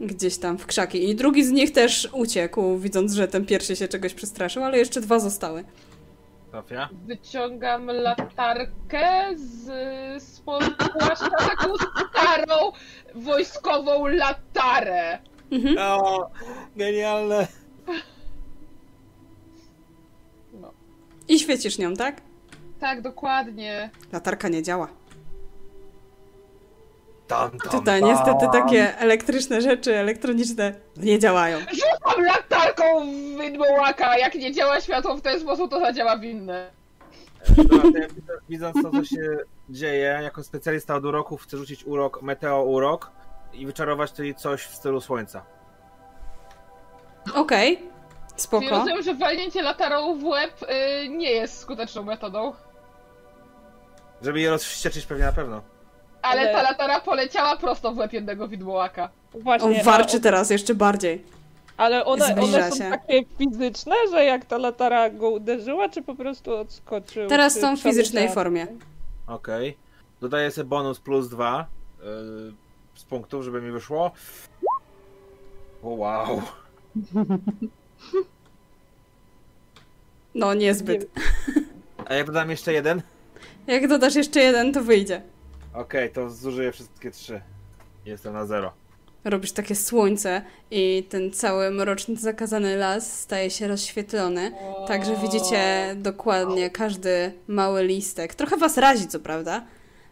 Gdzieś 0.00 0.38
tam 0.38 0.58
w 0.58 0.66
krzaki. 0.66 1.10
I 1.10 1.14
drugi 1.14 1.44
z 1.44 1.50
nich 1.50 1.72
też 1.72 2.08
uciekł, 2.12 2.78
widząc, 2.78 3.12
że 3.12 3.28
ten 3.28 3.46
pierwszy 3.46 3.76
się 3.76 3.88
czegoś 3.88 4.14
przestraszył, 4.14 4.64
ale 4.64 4.78
jeszcze 4.78 5.00
dwa 5.00 5.18
zostały. 5.18 5.64
Sofia? 6.52 6.88
Wyciągam 7.06 7.86
latarkę 7.86 9.28
z 9.36 10.22
spod 10.22 10.64
płaszcza, 10.98 11.30
taką 11.30 11.68
starą 11.76 12.72
wojskową 13.14 14.06
latarę. 14.06 15.18
Mhm. 15.52 15.76
O, 15.78 16.30
genialne. 16.76 17.46
No. 20.60 20.72
I 21.28 21.38
świecisz 21.38 21.78
nią, 21.78 21.94
tak? 21.94 22.20
Tak, 22.80 23.02
dokładnie. 23.02 23.90
Latarka 24.12 24.48
nie 24.48 24.62
działa. 24.62 24.88
Tam, 27.28 27.50
tam, 27.50 27.70
Tutaj 27.70 28.00
tam. 28.00 28.10
niestety 28.10 28.46
takie 28.52 28.98
elektryczne 28.98 29.60
rzeczy, 29.60 29.96
elektroniczne 29.96 30.74
nie 30.96 31.18
działają. 31.18 31.58
Rzucam 31.58 32.24
latarką 32.24 32.84
w 33.00 33.40
widmołaka. 33.40 34.18
Jak 34.18 34.34
nie 34.34 34.52
działa 34.52 34.80
światło 34.80 35.16
w 35.16 35.20
ten 35.20 35.40
sposób, 35.40 35.70
to 35.70 35.80
zadziała 35.80 36.16
w 36.16 36.24
inny. 36.24 36.70
Dobra, 37.56 37.78
to 37.92 37.98
ja 37.98 38.08
widząc- 38.08 38.40
Widząc 38.48 38.82
to, 38.82 38.90
co 38.90 39.04
się 39.04 39.38
dzieje, 39.70 40.18
jako 40.22 40.42
specjalista 40.44 40.94
od 40.94 41.04
uroków 41.04 41.42
chcę 41.42 41.56
rzucić 41.56 41.84
urok, 41.84 42.22
meteo 42.22 42.62
urok 42.62 43.10
i 43.52 43.66
wyczarować 43.66 44.10
tutaj 44.10 44.34
coś 44.34 44.62
w 44.62 44.74
stylu 44.74 45.00
słońca. 45.00 45.42
Okej, 47.34 47.76
Czyli 47.76 47.90
spoko. 48.36 48.70
rozumiem, 48.70 49.02
że 49.02 49.14
walnięcie 49.14 49.62
latarą 49.62 50.18
w 50.18 50.24
łeb 50.24 50.62
y, 50.62 51.08
nie 51.08 51.30
jest 51.30 51.58
skuteczną 51.58 52.02
metodą. 52.02 52.52
Żeby 54.22 54.40
je 54.40 54.50
rozwścieczyć 54.50 55.06
pewnie 55.06 55.24
na 55.24 55.32
pewno. 55.32 55.62
Ale 56.22 56.40
Ale- 56.40 56.52
ta 56.52 56.62
latara 56.62 57.00
poleciała 57.00 57.56
prosto 57.56 57.92
w 57.94 57.98
łeb 57.98 58.12
jednego 58.12 58.48
widmołaka. 58.48 59.08
Właśnie, 59.34 59.78
On 59.78 59.84
warczy 59.84 60.16
a- 60.16 60.20
teraz 60.20 60.50
jeszcze 60.50 60.74
bardziej. 60.74 61.24
Ale 61.76 62.04
one, 62.04 62.26
Zbliża 62.26 62.58
one 62.58 62.70
są 62.70 62.76
się. 62.76 62.90
takie 62.90 63.24
fizyczne, 63.38 63.94
że 64.10 64.24
jak 64.24 64.44
ta 64.44 64.58
latara 64.58 65.10
go 65.10 65.30
uderzyła, 65.30 65.88
czy 65.88 66.02
po 66.02 66.14
prostu 66.14 66.56
odskoczył? 66.56 67.28
Teraz 67.28 67.60
są 67.60 67.76
w 67.76 67.80
fizycznej 67.80 68.28
formie. 68.32 68.66
Okej. 69.26 69.76
Dodaję 70.20 70.50
sobie 70.50 70.68
bonus 70.68 71.00
plus 71.00 71.28
dwa 71.28 71.66
yy, 72.02 72.52
z 72.94 73.04
punktów, 73.04 73.44
żeby 73.44 73.62
mi 73.62 73.70
wyszło. 73.70 74.10
O, 75.82 75.88
wow. 75.88 76.42
No, 80.34 80.54
niezbyt. 80.54 81.10
A 82.06 82.14
jak 82.14 82.26
dodam 82.26 82.50
jeszcze 82.50 82.72
jeden? 82.72 83.02
Jak 83.66 83.88
dodasz 83.88 84.14
jeszcze 84.14 84.40
jeden, 84.40 84.72
to 84.72 84.82
wyjdzie. 84.82 85.22
Okej, 85.74 86.10
to 86.10 86.30
zużyję 86.30 86.72
wszystkie 86.72 87.10
trzy. 87.10 87.40
Jestem 88.06 88.32
na 88.32 88.46
zero. 88.46 88.72
Robisz 89.24 89.52
takie 89.52 89.74
słońce 89.74 90.42
i 90.70 91.06
ten 91.08 91.30
cały 91.30 91.70
mroczny, 91.70 92.16
zakazany 92.16 92.76
las 92.76 93.20
staje 93.20 93.50
się 93.50 93.68
rozświetlony. 93.68 94.52
Także 94.86 95.16
widzicie 95.16 95.94
dokładnie 95.96 96.70
każdy 96.70 97.32
mały 97.48 97.84
listek. 97.84 98.34
Trochę 98.34 98.56
was 98.56 98.78
razi, 98.78 99.08
co 99.08 99.20
prawda, 99.20 99.64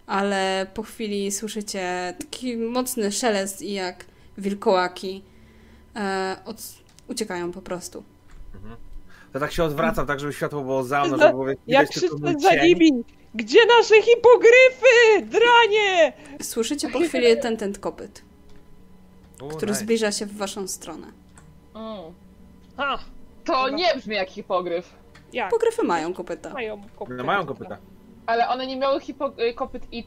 ale 0.07 0.67
po 0.75 0.83
chwili 0.83 1.33
słyszycie 1.33 2.15
taki 2.19 2.57
mocny 2.57 3.13
szelest 3.13 3.63
i 3.63 3.73
jak 3.73 4.05
wilkołaki 4.39 5.23
e, 5.97 6.37
od... 6.45 6.57
uciekają 7.09 7.53
po 7.53 7.63
prostu. 7.63 8.03
To 9.33 9.41
tak 9.41 9.53
się 9.53 9.65
odwracam, 9.65 10.07
tak 10.07 10.21
żeby 10.21 10.33
światło 10.33 10.63
było 10.63 10.83
za 10.83 11.05
mną, 11.05 11.19
żeby 11.19 11.31
było 11.31 11.49
Jak 11.49 11.59
widać 11.67 11.89
tylko 11.89 12.17
krzyczę 12.17 12.33
mój 12.33 12.43
za 12.43 12.55
nimi! 12.65 13.05
Gdzie 13.37 13.59
nasze 13.79 14.03
hipogryfy? 14.03 15.23
Dranie! 15.23 16.13
Słyszycie 16.43 16.89
po 16.89 16.99
chwili 17.01 17.41
ten 17.41 17.57
ten 17.57 17.75
kopyt, 17.75 18.23
U, 19.43 19.49
który 19.49 19.73
nice. 19.73 19.85
zbliża 19.85 20.13
się 20.13 20.27
w 20.27 20.37
waszą 20.37 20.69
stronę. 20.69 21.07
Mm. 21.75 22.15
A, 22.77 22.99
To 23.45 23.69
nie 23.69 23.95
brzmi 23.97 24.15
jak 24.15 24.29
hipogryf. 24.31 24.95
jak? 25.33 25.51
Pogryfy 25.51 25.83
mają 25.83 26.15
kopyta. 26.15 26.51
Mają 26.51 26.83
kopyta. 26.97 27.17
No 27.17 27.25
mają 27.25 27.47
kopyta. 27.47 27.79
Ale 28.27 28.49
one 28.49 28.67
nie 28.67 28.77
miały 28.77 29.01
hipo- 29.01 29.41
y, 29.51 29.55
kopyt 29.55 29.83
i 29.93 30.07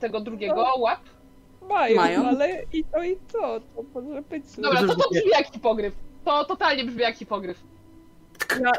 tego 0.00 0.20
drugiego 0.20 0.74
łap? 0.78 1.00
Mają, 1.68 1.96
Mają. 1.96 2.26
ale 2.28 2.62
i 2.72 2.84
to 2.84 3.02
i 3.02 3.16
to. 3.32 3.60
To 3.60 4.00
może 4.00 4.22
być 4.22 4.44
Dobra, 4.58 4.80
to 4.80 4.86
to 4.96 5.10
brzmi 5.10 5.30
jak 5.30 5.46
hipogryf. 5.46 5.94
To 6.24 6.44
totalnie 6.44 6.84
brzmi 6.84 7.00
jak 7.02 7.16
hipogryf. 7.16 7.58
Ja 8.60 8.70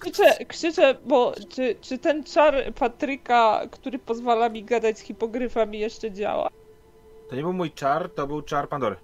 krzyczę, 0.00 0.44
krzyczę, 0.44 0.94
bo 1.04 1.32
czy, 1.48 1.76
czy 1.80 1.98
ten 1.98 2.24
czar 2.24 2.54
Patryka, 2.74 3.60
który 3.70 3.98
pozwala 3.98 4.48
mi 4.48 4.64
gadać 4.64 4.98
z 4.98 5.02
hipogryfami 5.02 5.78
jeszcze 5.78 6.10
działa? 6.12 6.48
To 7.30 7.36
nie 7.36 7.42
był 7.42 7.52
mój 7.52 7.70
czar, 7.70 8.10
to 8.10 8.26
był 8.26 8.42
czar 8.42 8.68
Pandory. 8.68 8.96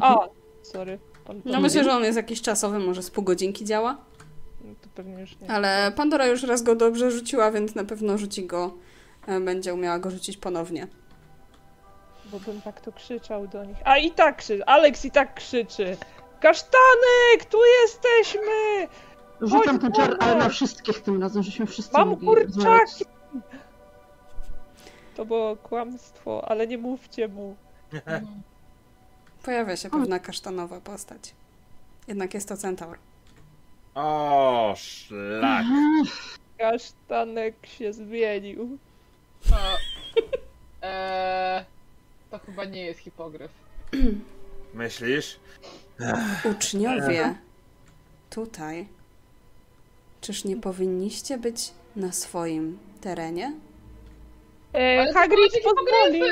A, 0.00 0.16
sorry. 0.62 0.98
Pan 1.24 1.42
No 1.44 1.60
myślę, 1.60 1.84
że 1.84 1.92
on 1.92 2.04
jest 2.04 2.16
jakiś 2.16 2.42
czasowy, 2.42 2.78
może 2.78 3.02
z 3.02 3.10
pół 3.10 3.24
godzinki 3.24 3.64
działa. 3.64 3.96
No 4.64 4.74
to 4.82 4.88
pewnie 4.94 5.20
już 5.20 5.40
nie. 5.40 5.50
Ale 5.50 5.92
Pandora 5.96 6.26
już 6.26 6.42
raz 6.42 6.62
go 6.62 6.74
dobrze 6.74 7.10
rzuciła, 7.10 7.50
więc 7.50 7.74
na 7.74 7.84
pewno 7.84 8.18
rzuci 8.18 8.46
go. 8.46 8.74
e, 9.26 9.40
Będzie 9.40 9.74
umiała 9.74 9.98
go 9.98 10.10
rzucić 10.10 10.36
ponownie. 10.36 10.86
Bo 12.32 12.40
bym 12.40 12.60
tak 12.62 12.80
to 12.80 12.92
krzyczał 12.92 13.46
do 13.46 13.64
nich. 13.64 13.76
A 13.84 13.98
i 13.98 14.10
tak 14.10 14.36
krzyczy. 14.36 14.64
Alex 14.64 15.04
i 15.04 15.10
tak 15.10 15.34
krzyczy. 15.34 15.96
Kasztanek, 16.40 17.44
tu 17.50 17.58
jesteśmy! 17.82 18.88
Rzucam 19.40 19.78
ten 19.78 19.92
czar, 19.92 20.16
ale 20.20 20.34
na 20.36 20.48
wszystkich 20.48 21.00
tym 21.00 21.22
razem, 21.22 21.42
żeśmy 21.42 21.66
wszyscy 21.66 21.92
Mam 21.92 22.08
mogli 22.08 22.26
kurczaki! 22.26 23.04
To 25.16 25.24
było 25.24 25.56
kłamstwo, 25.56 26.48
ale 26.48 26.66
nie 26.66 26.78
mówcie 26.78 27.28
mu. 27.28 27.56
Pojawia 29.44 29.76
się 29.76 29.90
pewna 29.90 30.18
kasztanowa 30.18 30.80
postać. 30.80 31.34
Jednak 32.08 32.34
jest 32.34 32.48
to 32.48 32.56
centaur. 32.56 32.98
O, 33.94 34.74
szlak. 34.76 35.66
Kasztanek 36.58 37.54
się 37.66 37.92
zmienił. 37.92 38.78
To, 39.50 39.56
eee, 40.82 41.64
to 42.30 42.38
chyba 42.38 42.64
nie 42.64 42.82
jest 42.82 43.00
hipogryf. 43.00 43.50
Myślisz? 44.74 45.40
Uczniowie, 46.44 47.34
tutaj, 48.30 48.88
czyż 50.20 50.44
nie 50.44 50.56
powinniście 50.56 51.38
być 51.38 51.70
na 51.96 52.12
swoim 52.12 52.78
terenie? 53.00 53.52
E, 54.72 55.12
Hagrid 55.12 55.52
hipogryfy! 55.52 56.30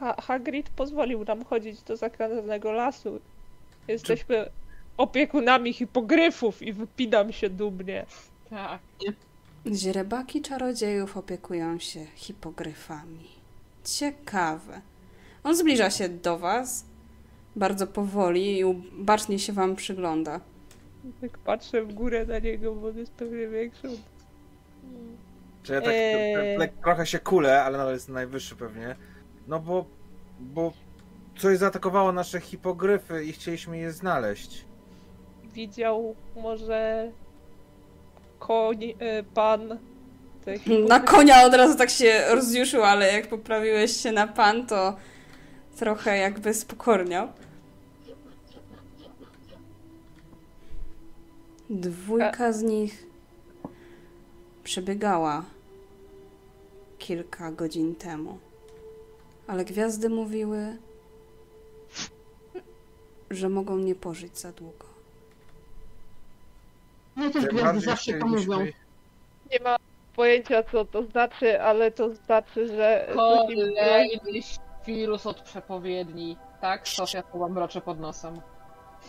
Ha 0.00 0.16
Hagrid 0.22 0.70
pozwolił 0.70 1.24
nam 1.24 1.44
chodzić 1.44 1.82
do 1.82 1.96
zakradanego 1.96 2.72
lasu. 2.72 3.20
Jesteśmy 3.88 4.50
opiekunami 4.96 5.72
hipogryfów 5.72 6.62
i 6.62 6.72
wypinam 6.72 7.32
się 7.32 7.50
dumnie. 7.50 8.06
Tak. 8.50 8.80
Źrebaki 9.66 10.42
czarodziejów 10.42 11.16
opiekują 11.16 11.78
się 11.78 12.06
hipogryfami. 12.14 13.28
Ciekawe. 13.84 14.80
On 15.44 15.56
zbliża 15.56 15.90
się 15.90 16.08
do 16.08 16.38
was 16.38 16.84
bardzo 17.56 17.86
powoli 17.86 18.60
i 18.60 18.64
bacznie 18.92 19.38
się 19.38 19.52
wam 19.52 19.76
przygląda. 19.76 20.40
Tak 21.20 21.38
patrzę 21.38 21.82
w 21.82 21.94
górę 21.94 22.26
na 22.26 22.38
niego, 22.38 22.74
bo 22.74 22.88
on 22.88 22.98
jest 22.98 23.12
pewnie 23.12 23.48
większy. 23.48 23.88
od- 23.88 24.00
Czy 25.62 25.72
ja 25.72 25.80
tak 25.80 25.90
Eee. 25.94 26.68
trochę 26.82 27.06
się 27.06 27.18
kulę, 27.18 27.62
ale 27.62 27.78
nadal 27.78 27.92
jest 27.94 28.08
najwyższy 28.08 28.56
pewnie. 28.56 28.96
No 29.48 29.60
bo, 29.60 29.84
bo 30.40 30.72
coś 31.38 31.58
zaatakowało 31.58 32.12
nasze 32.12 32.40
hipogryfy 32.40 33.24
i 33.24 33.32
chcieliśmy 33.32 33.78
je 33.78 33.92
znaleźć. 33.92 34.64
Widział 35.54 36.14
może 36.36 37.10
koń, 38.38 38.84
y, 38.84 38.94
pan. 39.34 39.78
te 40.44 40.54
Na 40.88 41.00
konia 41.00 41.42
od 41.42 41.54
razu 41.54 41.78
tak 41.78 41.90
się 41.90 42.24
rozjuszył, 42.34 42.82
ale 42.84 43.12
jak 43.12 43.26
poprawiłeś 43.28 43.96
się 43.96 44.12
na 44.12 44.26
pan, 44.26 44.66
to 44.66 44.96
trochę 45.78 46.18
jakby 46.18 46.54
spokorniał. 46.54 47.28
Dwójka 51.70 52.52
z 52.52 52.62
nich 52.62 53.06
przebiegała 54.64 55.44
kilka 56.98 57.52
godzin 57.52 57.94
temu. 57.94 58.38
Ale 59.46 59.64
gwiazdy 59.64 60.08
mówiły, 60.08 60.76
że 63.30 63.48
mogą 63.48 63.78
nie 63.78 63.94
pożyć 63.94 64.38
za 64.38 64.52
długo. 64.52 64.86
No 67.16 67.30
też 67.30 67.32
Tym 67.32 67.42
gwiazdy 67.42 67.62
bardziej 67.62 67.82
zawsze 67.90 68.12
to 68.12 68.26
chcieliśmy- 68.26 68.56
mówią. 68.56 68.72
Nie 69.52 69.60
ma 69.60 69.76
pojęcia 70.16 70.62
co 70.62 70.84
to 70.84 71.02
znaczy, 71.02 71.62
ale 71.62 71.90
to 71.90 72.14
znaczy, 72.14 72.66
że. 72.66 73.08
Kolejny 73.14 74.40
wirus 74.86 75.26
od 75.26 75.40
przepowiedni. 75.40 76.36
Tak, 76.60 76.88
Sofia 76.88 77.22
to 77.22 77.48
mrocze 77.48 77.80
pod 77.80 78.00
nosem. 78.00 78.40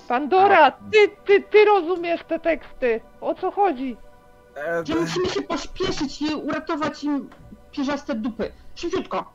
Pandora, 0.07 0.71
ty, 0.71 1.09
ty, 1.25 1.41
ty 1.41 1.65
rozumiesz 1.65 2.21
te 2.27 2.39
teksty. 2.39 3.01
O 3.21 3.35
co 3.35 3.51
chodzi? 3.51 3.97
E, 4.57 4.83
Że 4.85 4.95
musimy 4.95 5.29
się 5.29 5.41
pośpieszyć 5.41 6.21
i 6.21 6.35
uratować 6.35 7.03
im 7.03 7.29
pierzaste 7.71 8.15
dupy. 8.15 8.51
Szybciutko. 8.75 9.33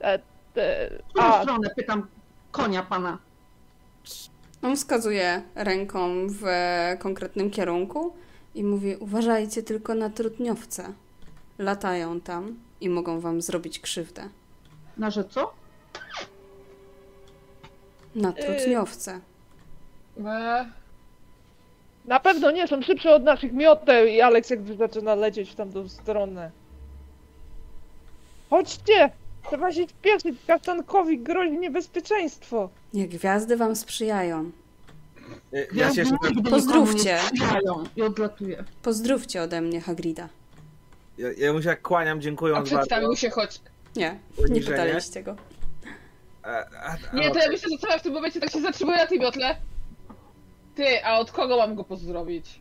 E, 0.00 0.18
W 0.18 1.08
którą 1.08 1.24
a, 1.24 1.42
stronę? 1.42 1.70
Pytam 1.76 2.06
konia 2.50 2.82
pana. 2.82 3.18
On 4.62 4.76
wskazuje 4.76 5.42
ręką 5.54 6.26
w 6.28 6.44
konkretnym 6.98 7.50
kierunku 7.50 8.14
i 8.54 8.64
mówi: 8.64 8.96
Uważajcie 8.96 9.62
tylko 9.62 9.94
na 9.94 10.10
trutniowce. 10.10 10.92
Latają 11.58 12.20
tam 12.20 12.56
i 12.80 12.88
mogą 12.88 13.20
wam 13.20 13.42
zrobić 13.42 13.80
krzywdę. 13.80 14.28
Na 14.96 15.10
że 15.10 15.24
co? 15.24 15.52
Na 18.14 18.32
trutniowce. 18.32 19.20
E, 20.26 20.66
na 22.04 22.20
pewno 22.20 22.50
nie 22.50 22.68
są 22.68 22.82
szybsze 22.82 23.14
od 23.14 23.22
naszych 23.22 23.52
mioteł 23.52 24.06
i 24.06 24.20
Alex 24.20 24.50
jakby 24.50 24.76
zaczyna 24.76 25.14
lecieć 25.14 25.50
w 25.50 25.54
tamtą 25.54 25.88
stronę. 25.88 26.50
Chodźcie! 28.50 29.10
Trzeba 29.48 29.72
się 29.72 29.86
spieszyć, 29.86 30.38
kasztankowi 30.46 31.18
grozi 31.18 31.58
niebezpieczeństwo. 31.58 32.68
Niech 32.94 33.08
gwiazdy 33.08 33.56
wam 33.56 33.76
sprzyjają. 33.76 34.50
e, 35.52 35.66
ja 35.74 35.94
się 35.94 36.00
jeszcze, 36.00 36.16
Pozdrówcie. 36.50 37.18
nie 37.32 37.82
I 37.96 38.02
odlatuje. 38.02 38.64
Pozdrówcie 38.82 39.42
ode 39.42 39.60
mnie 39.60 39.80
Hagrida. 39.80 40.28
ja, 41.18 41.28
ja 41.38 41.52
mu 41.52 41.62
się 41.62 41.68
jak 41.68 41.82
kłaniam, 41.82 42.18
a 42.18 42.20
dziękując 42.20 42.68
przedstawił 42.68 43.08
bardzo. 43.08 43.20
się 43.20 43.30
choć. 43.30 43.60
Nie, 43.96 44.18
nie 44.50 44.60
pytaliście 44.60 45.22
go. 45.22 45.36
A, 46.42 46.48
a, 46.48 46.96
a, 47.12 47.16
Nie, 47.16 47.30
to 47.30 47.38
ja 47.38 47.48
myślę, 47.48 47.68
że 47.72 47.78
cała 47.78 47.98
w 47.98 48.02
tym 48.02 48.12
momencie 48.12 48.40
tak 48.40 48.50
się 48.50 48.60
zatrzymuje 48.60 48.98
na 48.98 49.06
tej 49.06 49.18
miotle. 49.20 49.56
Ty, 50.80 51.04
a 51.04 51.18
od 51.18 51.30
kogo 51.30 51.56
mam 51.56 51.74
go 51.74 51.84
pozdrowić? 51.84 52.60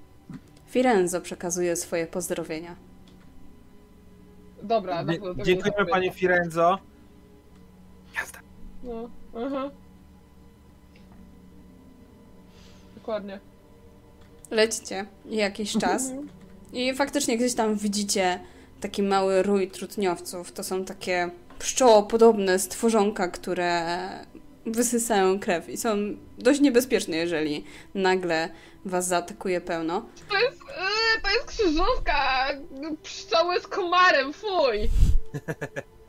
Firenzo 0.68 1.22
przekazuje 1.22 1.76
swoje 1.76 2.08
pozdrowienia. 2.08 2.76
Dobra, 4.64 4.98
pewno 4.98 5.14
tego 5.14 5.44
Dziękujemy 5.44 5.86
panie 5.86 6.12
Firenzo. 6.12 6.80
Jazda. 8.16 8.40
No, 8.84 9.10
aha. 9.46 9.70
Dokładnie. 12.96 13.40
Lećcie 14.52 15.06
jakiś 15.26 15.74
czas 15.78 16.12
i 16.74 16.94
faktycznie 16.94 17.38
gdzieś 17.38 17.56
tam 17.56 17.76
widzicie 17.76 18.40
taki 18.82 19.04
mały 19.04 19.44
rój 19.44 19.72
trutniowców. 19.72 20.52
To 20.52 20.64
są 20.64 20.86
takie 20.86 21.30
pszczołopodobne 21.60 22.60
stworzonka, 22.60 23.28
które 23.28 23.98
wysysają 24.72 25.40
krew 25.40 25.70
i 25.70 25.78
są 25.78 25.98
dość 26.38 26.60
niebezpieczne, 26.60 27.18
jeżeli 27.18 27.66
nagle 27.94 28.50
was 28.86 29.08
zaatakuje 29.08 29.62
pełno. 29.62 30.06
To 30.30 30.40
jest, 30.40 30.60
yy, 30.60 31.22
to 31.24 31.30
jest 31.30 31.46
krzyżówka! 31.46 32.48
Pszczoły 33.04 33.60
z 33.60 33.68
komarem, 33.68 34.34
fuj! 34.34 34.90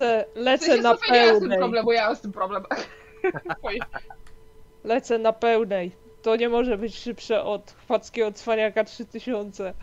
E, 0.00 0.24
W 0.34 0.36
Lecę 0.36 0.66
sensie, 0.66 0.82
na 0.82 0.89
nie 0.90 0.94
ma 0.94 0.97
z 0.97 1.00
tym 1.00 1.10
pełnej. 1.39 1.58
problemu, 1.58 1.92
ja 1.92 2.06
mam 2.06 2.16
z 2.16 2.20
tym 2.20 2.32
problem. 2.32 2.64
Fuj. 3.62 3.80
Lecę 4.84 5.18
na 5.18 5.32
pełnej. 5.32 5.92
To 6.22 6.36
nie 6.36 6.48
może 6.48 6.78
być 6.78 6.97
szybsze 6.98 7.42
od 7.44 7.70
chwackiego 7.84 8.32
cwaniaka 8.32 8.84
3000. 8.84 9.74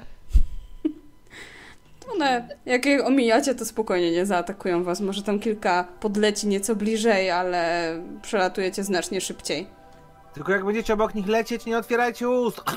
One, 2.13 2.47
jak 2.65 2.85
je 2.85 3.05
omijacie, 3.05 3.55
to 3.55 3.65
spokojnie 3.65 4.11
nie 4.11 4.25
zaatakują 4.25 4.83
was. 4.83 5.01
Może 5.01 5.23
tam 5.23 5.39
kilka 5.39 5.87
podleci 5.99 6.47
nieco 6.47 6.75
bliżej, 6.75 7.31
ale 7.31 7.93
przelatujecie 8.21 8.83
znacznie 8.83 9.21
szybciej. 9.21 9.67
Tylko 10.33 10.51
jak 10.51 10.65
będziecie 10.65 10.93
obok 10.93 11.15
nich 11.15 11.27
lecieć, 11.27 11.65
nie 11.65 11.77
otwierajcie 11.77 12.29
ust. 12.29 12.61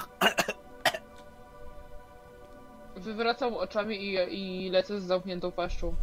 Wywracam 2.97 3.55
oczami 3.55 3.97
i, 3.97 4.15
i 4.67 4.71
lecę 4.71 5.01
z 5.01 5.05
zamkniętą 5.05 5.53
paszczą. 5.53 5.95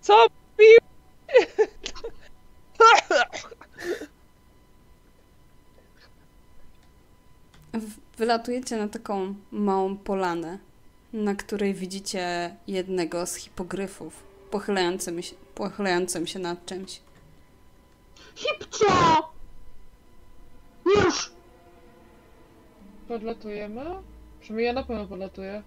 Co? 0.00 0.26
Pił? 0.56 0.78
Wylatujecie 8.20 8.76
na 8.76 8.88
taką 8.88 9.34
małą 9.50 9.96
polanę, 9.96 10.58
na 11.12 11.34
której 11.34 11.74
widzicie 11.74 12.56
jednego 12.66 13.26
z 13.26 13.34
hipogryfów 13.34 14.22
pochylającym 14.50 15.22
się, 15.22 15.34
pochylającym 15.54 16.26
się 16.26 16.38
nad 16.38 16.66
czymś. 16.66 17.00
Hipcio! 18.34 19.32
Już! 20.86 21.32
Podlatujemy? 23.08 23.84
Przynajmniej 24.40 24.66
ja 24.66 24.72
na 24.72 24.82
pewno 24.82 25.06
podlatuję. 25.06 25.62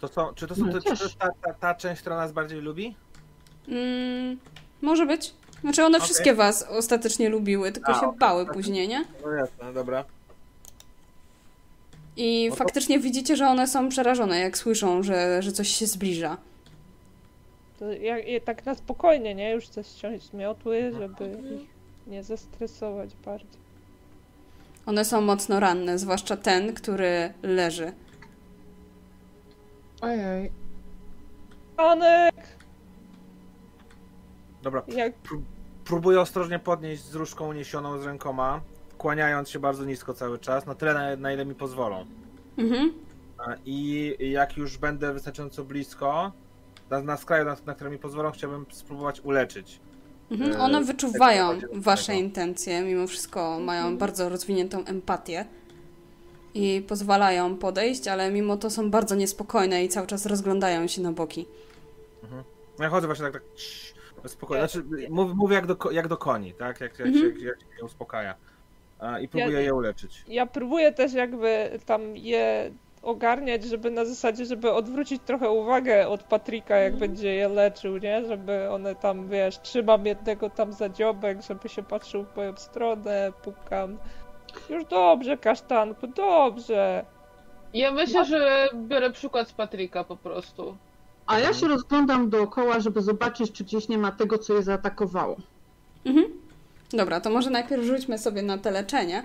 To 0.00 0.08
są, 0.08 0.34
czy 0.34 0.46
to, 0.46 0.54
są, 0.54 0.66
No, 0.66 0.72
te, 0.72 0.80
czy 0.80 0.96
to 0.96 1.04
jest 1.04 1.18
ta, 1.18 1.28
ta, 1.42 1.54
ta 1.54 1.74
część, 1.74 2.00
która 2.00 2.16
nas 2.16 2.32
bardziej 2.32 2.60
lubi? 2.60 2.94
Mm, 3.68 4.38
może 4.82 5.06
być. 5.06 5.34
Znaczy 5.60 5.84
one 5.84 5.98
Okej. 5.98 6.04
wszystkie 6.04 6.34
was 6.34 6.62
ostatecznie 6.62 7.28
lubiły, 7.28 7.72
tylko 7.72 7.92
A, 7.92 8.00
się 8.00 8.12
bały 8.18 8.46
później, 8.46 8.88
nie? 8.88 9.04
No 9.24 9.30
jasne, 9.30 9.72
dobra. 9.72 10.04
I 12.22 12.46
No 12.50 12.56
to- 12.56 12.58
faktycznie 12.58 12.98
widzicie, 12.98 13.36
że 13.36 13.46
one 13.46 13.66
są 13.66 13.88
przerażone, 13.88 14.38
jak 14.38 14.58
słyszą, 14.58 15.02
że, 15.02 15.42
że 15.42 15.52
coś 15.52 15.68
się 15.68 15.86
zbliża. 15.86 16.36
To 17.78 17.92
ja, 17.92 18.18
ja 18.18 18.40
tak 18.40 18.66
na 18.66 18.74
spokojnie, 18.74 19.34
nie? 19.34 19.50
Już 19.50 19.64
chcę 19.64 19.84
ściąć 19.84 20.22
z 20.22 20.32
miotły, 20.32 20.76
Mhm. 20.76 21.02
żeby 21.18 21.54
ich 21.54 21.70
nie 22.06 22.22
zestresować 22.22 23.10
bardziej. 23.24 23.60
One 24.86 25.04
są 25.04 25.20
mocno 25.20 25.60
ranne, 25.60 25.98
zwłaszcza 25.98 26.36
ten, 26.36 26.74
który 26.74 27.32
leży. 27.42 27.92
Ojej. 30.00 30.52
Anek! 31.76 32.34
Dobra. 34.62 34.82
Jak 34.88 35.12
Próbuję 35.84 36.20
ostrożnie 36.20 36.58
podnieść 36.58 37.02
z 37.02 37.14
różką 37.14 37.48
uniesioną 37.48 37.98
z 37.98 38.04
rękoma, 38.06 38.60
kłaniając 39.04 39.50
się 39.50 39.58
bardzo 39.58 39.84
nisko 39.84 40.14
cały 40.14 40.38
czas, 40.38 40.66
na 40.66 40.74
tyle, 40.74 40.94
na, 40.94 41.16
na 41.16 41.32
ile 41.32 41.44
mi 41.44 41.54
pozwolą. 41.54 42.06
Mhm. 42.58 42.92
I 43.66 44.16
jak 44.20 44.56
już 44.56 44.78
będę 44.78 45.12
wystarczająco 45.12 45.64
blisko, 45.64 46.32
na, 46.90 47.00
na 47.02 47.16
skraju, 47.16 47.44
na, 47.44 47.56
na 47.66 47.74
którym 47.74 47.92
mi 47.92 47.98
pozwolą, 47.98 48.30
chciałbym 48.30 48.66
spróbować 48.70 49.20
uleczyć. 49.20 49.80
Mhm. 50.30 50.52
E, 50.52 50.58
One 50.58 50.84
wyczuwają 50.84 51.58
wasze 51.72 52.06
tego. 52.12 52.18
intencje, 52.24 52.82
mimo 52.82 53.06
wszystko 53.06 53.60
mają 53.60 53.98
bardzo 53.98 54.28
rozwiniętą 54.28 54.84
empatię 54.84 55.44
i 56.54 56.84
pozwalają 56.88 57.56
podejść, 57.56 58.08
ale 58.08 58.30
mimo 58.30 58.56
to 58.56 58.70
są 58.70 58.90
bardzo 58.90 59.14
niespokojne 59.14 59.84
i 59.84 59.88
cały 59.88 60.06
czas 60.06 60.26
rozglądają 60.26 60.86
się 60.86 61.02
na 61.02 61.12
boki. 61.12 61.46
No 62.30 62.44
Ja 62.84 62.88
chodzę 62.90 63.06
właśnie 63.06 63.24
tak, 63.24 63.32
tak 63.32 63.42
cii, 63.54 63.94
spokojnie. 64.26 64.68
Znaczy, 64.68 64.86
mów, 65.10 65.34
mówię 65.34 65.54
jak 65.54 65.66
do, 65.66 65.90
jak 65.90 66.08
do 66.08 66.16
koni, 66.16 66.54
tak? 66.54 66.80
Jak, 66.80 66.98
jak, 66.98 67.08
Mhm. 67.08 67.26
jak, 67.26 67.40
jak 67.42 67.58
się 67.78 67.84
uspokaja. 67.84 68.34
A, 69.00 69.18
I 69.18 69.28
próbuję 69.28 69.52
Ja- 69.54 69.60
je 69.60 69.74
uleczyć. 69.74 70.24
ja 70.28 70.46
próbuję 70.46 70.92
też 70.92 71.12
jakby 71.12 71.78
tam 71.86 72.16
je 72.16 72.70
ogarniać, 73.02 73.64
żeby 73.64 73.90
na 73.90 74.04
zasadzie, 74.04 74.44
żeby 74.44 74.72
odwrócić 74.72 75.22
trochę 75.26 75.50
uwagę 75.50 76.08
od 76.08 76.22
Patryka, 76.22 76.76
jak 76.76 76.96
będzie 76.96 77.34
je 77.34 77.48
leczył, 77.48 77.98
nie? 77.98 78.24
Żeby 78.24 78.70
one 78.70 78.94
tam, 78.94 79.28
wiesz, 79.28 79.58
trzymam 79.60 80.06
jednego 80.06 80.50
tam 80.50 80.72
za 80.72 80.88
dziobek, 80.88 81.38
żeby 81.48 81.68
się 81.68 81.82
patrzył 81.82 82.24
w 82.24 82.36
moją 82.36 82.56
stronę, 82.56 83.32
pukam. 83.44 83.98
Już 84.70 84.84
dobrze, 84.84 85.36
kasztanku, 85.36 86.06
dobrze. 86.06 87.04
Ja 87.74 87.92
myślę, 87.92 88.24
że 88.24 88.68
biorę 88.74 89.10
przykład 89.10 89.48
z 89.48 89.52
Patryka 89.52 90.04
po 90.04 90.16
prostu. 90.16 90.76
A 91.26 91.38
ja 91.38 91.52
się 91.52 91.68
rozglądam 91.68 92.30
dookoła, 92.30 92.80
żeby 92.80 93.02
zobaczyć, 93.02 93.52
czy 93.52 93.64
gdzieś 93.64 93.88
nie 93.88 93.98
ma 93.98 94.12
tego, 94.12 94.38
co 94.38 94.54
je 94.54 94.62
zaatakowało. 94.62 95.36
Mhm. 96.04 96.39
Dobra, 96.92 97.20
to 97.20 97.30
może 97.30 97.50
najpierw 97.50 97.84
rzućmy 97.84 98.18
sobie 98.18 98.42
na 98.42 98.58
te 98.58 98.70
leczenie. 98.70 99.22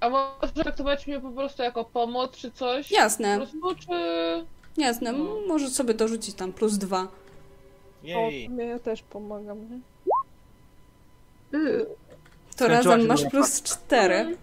A 0.00 0.08
może 0.08 0.52
traktować 0.54 1.06
mnie 1.06 1.20
po 1.20 1.30
prostu 1.30 1.62
jako 1.62 1.84
pomoc 1.84 2.36
czy 2.36 2.50
coś? 2.52 2.90
Jasne, 2.90 3.36
prostu, 3.36 3.74
czy... 3.74 3.92
jasne. 4.76 5.10
M- 5.10 5.46
Możesz 5.48 5.70
sobie 5.72 5.94
dorzucić 5.94 6.34
tam 6.34 6.52
plus 6.52 6.74
dwa. 6.78 7.02
O, 7.02 7.08
Jej. 8.02 8.48
mnie 8.48 8.64
ja 8.64 8.78
też 8.78 9.02
pomagam, 9.02 9.58
nie? 9.70 9.80
Yy, 11.58 11.86
To 11.86 12.64
Skończyła 12.64 12.68
razem 12.94 13.06
masz 13.06 13.24
plus 13.24 13.62
cztery. 13.62 14.36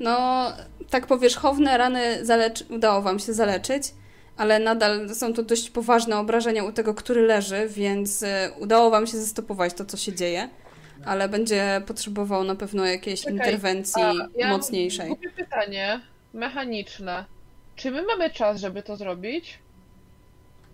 No, 0.00 0.42
tak 0.90 1.06
powierzchowne 1.06 1.78
rany 1.78 2.24
zalecz- 2.24 2.70
udało 2.74 3.02
wam 3.02 3.18
się 3.18 3.32
zaleczyć, 3.32 3.94
ale 4.36 4.58
nadal 4.58 5.14
są 5.14 5.32
to 5.32 5.42
dość 5.42 5.70
poważne 5.70 6.18
obrażenia 6.18 6.64
u 6.64 6.72
tego, 6.72 6.94
który 6.94 7.22
leży, 7.22 7.68
więc 7.68 8.22
e, 8.22 8.50
udało 8.58 8.90
wam 8.90 9.06
się 9.06 9.16
zastopować 9.18 9.74
to, 9.74 9.84
co 9.84 9.96
się 9.96 10.12
dzieje, 10.12 10.48
ale 11.04 11.28
będzie 11.28 11.82
potrzebował 11.86 12.44
na 12.44 12.54
pewno 12.54 12.84
jakiejś 12.84 13.20
Czekaj, 13.20 13.34
interwencji 13.34 14.02
ja 14.36 14.48
mam 14.48 14.56
mocniejszej. 14.56 15.08
Głupie 15.08 15.30
pytanie, 15.30 16.00
mechaniczne. 16.34 17.24
Czy 17.76 17.90
my 17.90 18.02
mamy 18.02 18.30
czas, 18.30 18.60
żeby 18.60 18.82
to 18.82 18.96
zrobić? 18.96 19.58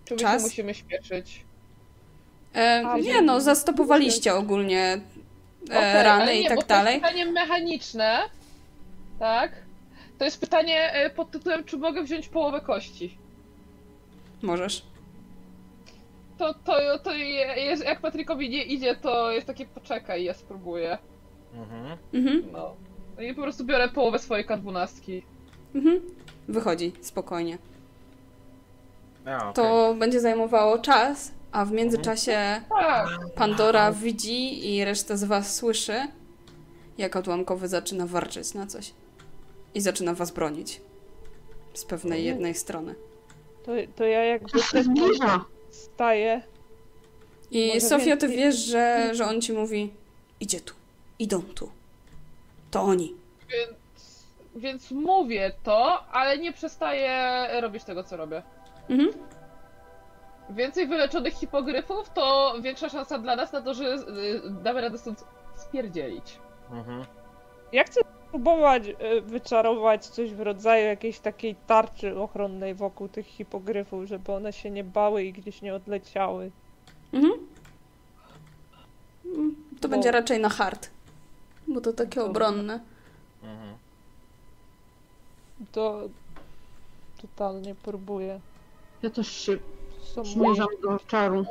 Czy 0.05 0.13
my 0.13 0.19
Czas? 0.19 0.41
się 0.41 0.47
musimy 0.47 0.73
śpieszyć? 0.73 1.45
E, 2.55 2.83
A, 2.87 2.97
nie 2.97 3.21
no, 3.21 3.41
zastopowaliście 3.41 4.35
ogólnie 4.35 5.01
e, 5.71 5.77
Okej, 5.77 6.03
rany 6.03 6.35
i 6.35 6.43
nie, 6.43 6.49
bo 6.49 6.55
tak 6.55 6.59
to 6.59 6.67
dalej. 6.67 6.93
jest 6.93 7.05
pytanie 7.05 7.25
mechaniczne, 7.31 8.19
tak? 9.19 9.51
To 10.17 10.25
jest 10.25 10.39
pytanie 10.39 10.91
e, 10.93 11.09
pod 11.09 11.31
tytułem, 11.31 11.63
czy 11.63 11.77
mogę 11.77 12.03
wziąć 12.03 12.27
połowę 12.27 12.61
kości? 12.61 13.17
Możesz. 14.41 14.85
To, 16.37 16.53
to, 16.53 16.99
to 17.03 17.13
jest, 17.13 17.83
jak 17.85 18.01
Patrykowi 18.01 18.49
nie 18.49 18.63
idzie, 18.63 18.95
to 18.95 19.31
jest 19.31 19.47
takie 19.47 19.65
poczekaj, 19.65 20.23
ja 20.23 20.33
spróbuję. 20.33 20.97
Mhm. 21.53 21.97
Mhm, 22.13 22.51
No. 22.51 22.75
No 23.17 23.23
i 23.23 23.33
po 23.33 23.41
prostu 23.41 23.65
biorę 23.65 23.89
połowę 23.89 24.19
swojej 24.19 24.45
K12. 24.47 25.21
mhm. 25.75 26.01
Wychodzi, 26.47 26.91
spokojnie. 27.01 27.57
A, 29.25 29.37
okej. 29.37 29.53
To 29.53 29.95
będzie 29.99 30.19
zajmowało 30.19 30.79
czas, 30.79 31.31
a 31.51 31.65
w 31.65 31.71
międzyczasie 31.71 32.61
Tak, 32.69 33.07
Pandora 33.35 33.91
widzi 33.91 34.69
i 34.75 34.85
reszta 34.85 35.17
z 35.17 35.23
was 35.23 35.55
słyszy, 35.55 36.07
jak 36.97 37.15
odłamkowy 37.15 37.67
zaczyna 37.67 38.05
warczeć 38.07 38.53
na 38.53 38.67
coś. 38.67 38.93
I 39.73 39.81
zaczyna 39.81 40.13
was 40.13 40.31
bronić. 40.31 40.81
Z 41.73 41.85
pewnej 41.85 42.25
jednej 42.25 42.55
strony. 42.55 42.95
To, 43.69 43.73
to 43.95 44.03
ja 44.03 44.23
jakby 44.23 44.51
też 44.71 44.85
zbliża. 44.85 45.45
staję. 45.69 46.41
I 47.51 47.67
Może 47.67 47.81
Sofio, 47.81 48.17
ty 48.17 48.27
wiesz, 48.27 48.55
że, 48.55 49.09
że 49.15 49.25
on 49.25 49.41
ci 49.41 49.53
mówi 49.53 49.93
idzie 50.39 50.61
tu, 50.61 50.73
idą 51.19 51.41
tu. 51.41 51.69
To 52.71 52.81
oni. 52.81 53.15
więc, 53.49 53.77
więc 54.55 54.91
mówię 54.91 55.51
to, 55.63 56.03
ale 56.11 56.37
nie 56.37 56.53
przestaję 56.53 57.47
robić 57.61 57.83
tego, 57.83 58.03
co 58.03 58.17
robię. 58.17 58.43
Mhm. 58.89 59.09
Więcej 60.49 60.87
wyleczonych 60.87 61.33
hipogryfów, 61.33 62.09
to 62.09 62.55
większa 62.61 62.89
szansa 62.89 63.17
dla 63.17 63.35
nas 63.35 63.51
na 63.51 63.61
to, 63.61 63.73
że 63.73 63.93
y, 63.93 64.41
damy 64.49 64.81
radę 64.81 64.97
stąd 64.97 65.23
spierdzielić. 65.55 66.39
Mhm. 66.71 67.05
Ja 67.73 67.83
chcę 67.83 68.01
spróbować 68.29 68.83
e, 68.99 69.21
wyczarować 69.21 70.05
coś 70.07 70.33
w 70.33 70.39
rodzaju 70.41 70.85
jakiejś 70.85 71.19
takiej 71.19 71.55
tarczy 71.67 72.17
ochronnej 72.19 72.75
wokół 72.75 73.07
tych 73.07 73.25
hipogryfów, 73.27 74.05
żeby 74.05 74.31
one 74.31 74.53
się 74.53 74.71
nie 74.71 74.83
bały 74.83 75.23
i 75.23 75.33
gdzieś 75.33 75.61
nie 75.61 75.75
odleciały. 75.75 76.51
Mhm. 77.13 77.33
Mm, 79.25 79.55
To 79.81 79.87
Bo- 79.87 79.91
będzie 79.91 80.11
raczej 80.11 80.39
na 80.39 80.49
hard. 80.49 80.89
Bo 81.67 81.81
to 81.81 81.93
takie 81.93 82.15
Dobra. 82.15 82.29
obronne. 82.47 82.79
Mhm. 83.43 83.73
To 85.71 86.01
totalnie 87.21 87.75
próbuję. 87.83 88.39
Ja 89.01 89.09
też 89.09 89.27
się 89.37 89.57
zmierzam 90.23 90.67
do 90.83 90.99
czaru. 91.07 91.45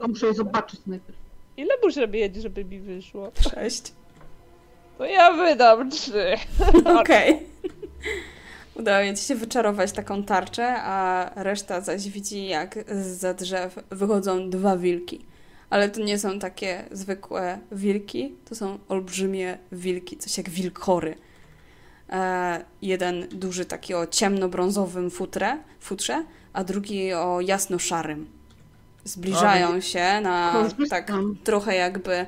To 0.00 0.08
muszę 0.08 0.26
je 0.26 0.34
zobaczyć 0.34 0.80
najpierw. 0.86 1.18
Ile 1.56 1.74
muszę 1.82 2.08
mieć, 2.08 2.36
żeby 2.36 2.64
mi 2.64 2.80
wyszło? 2.80 3.30
Sześć. 3.50 3.92
To 4.98 5.04
ja 5.04 5.32
wydam 5.32 5.90
trzy. 5.90 6.36
Okej. 7.00 7.38
Udało 8.74 9.14
ci 9.16 9.24
się 9.24 9.34
wyczarować 9.34 9.92
taką 9.92 10.22
tarczę, 10.22 10.74
a 10.82 11.30
reszta 11.36 11.80
zaś 11.80 12.08
widzi, 12.08 12.46
jak 12.46 12.78
za 13.00 13.34
drzew 13.34 13.78
wychodzą 13.90 14.50
dwa 14.50 14.76
wilki. 14.76 15.24
Ale 15.70 15.88
to 15.88 16.00
nie 16.00 16.18
są 16.18 16.38
takie 16.38 16.84
zwykłe 16.90 17.58
wilki, 17.72 18.34
to 18.48 18.54
są 18.54 18.78
olbrzymie 18.88 19.58
wilki, 19.72 20.16
coś 20.16 20.38
jak 20.38 20.50
wilkory. 20.50 21.14
E, 22.10 22.64
jeden 22.82 23.28
duży 23.28 23.64
taki 23.64 23.94
o 23.94 24.06
ciemnobrązowym 24.06 25.10
futrze, 25.10 25.58
futrze, 25.80 26.24
a 26.52 26.64
drugi 26.64 27.12
o 27.12 27.40
jasno-szarym. 27.40 28.26
Zbliżają 29.04 29.80
się 29.80 30.20
na 30.22 30.68
tak 30.90 31.12
trochę 31.44 31.76
jakby 31.76 32.26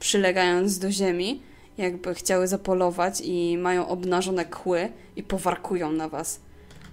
przylegając 0.00 0.78
do 0.78 0.90
ziemi, 0.90 1.42
jakby 1.78 2.14
chciały 2.14 2.46
zapolować 2.48 3.20
i 3.24 3.58
mają 3.58 3.88
obnażone 3.88 4.44
kły 4.44 4.88
i 5.16 5.22
powarkują 5.22 5.92
na 5.92 6.08
was. 6.08 6.40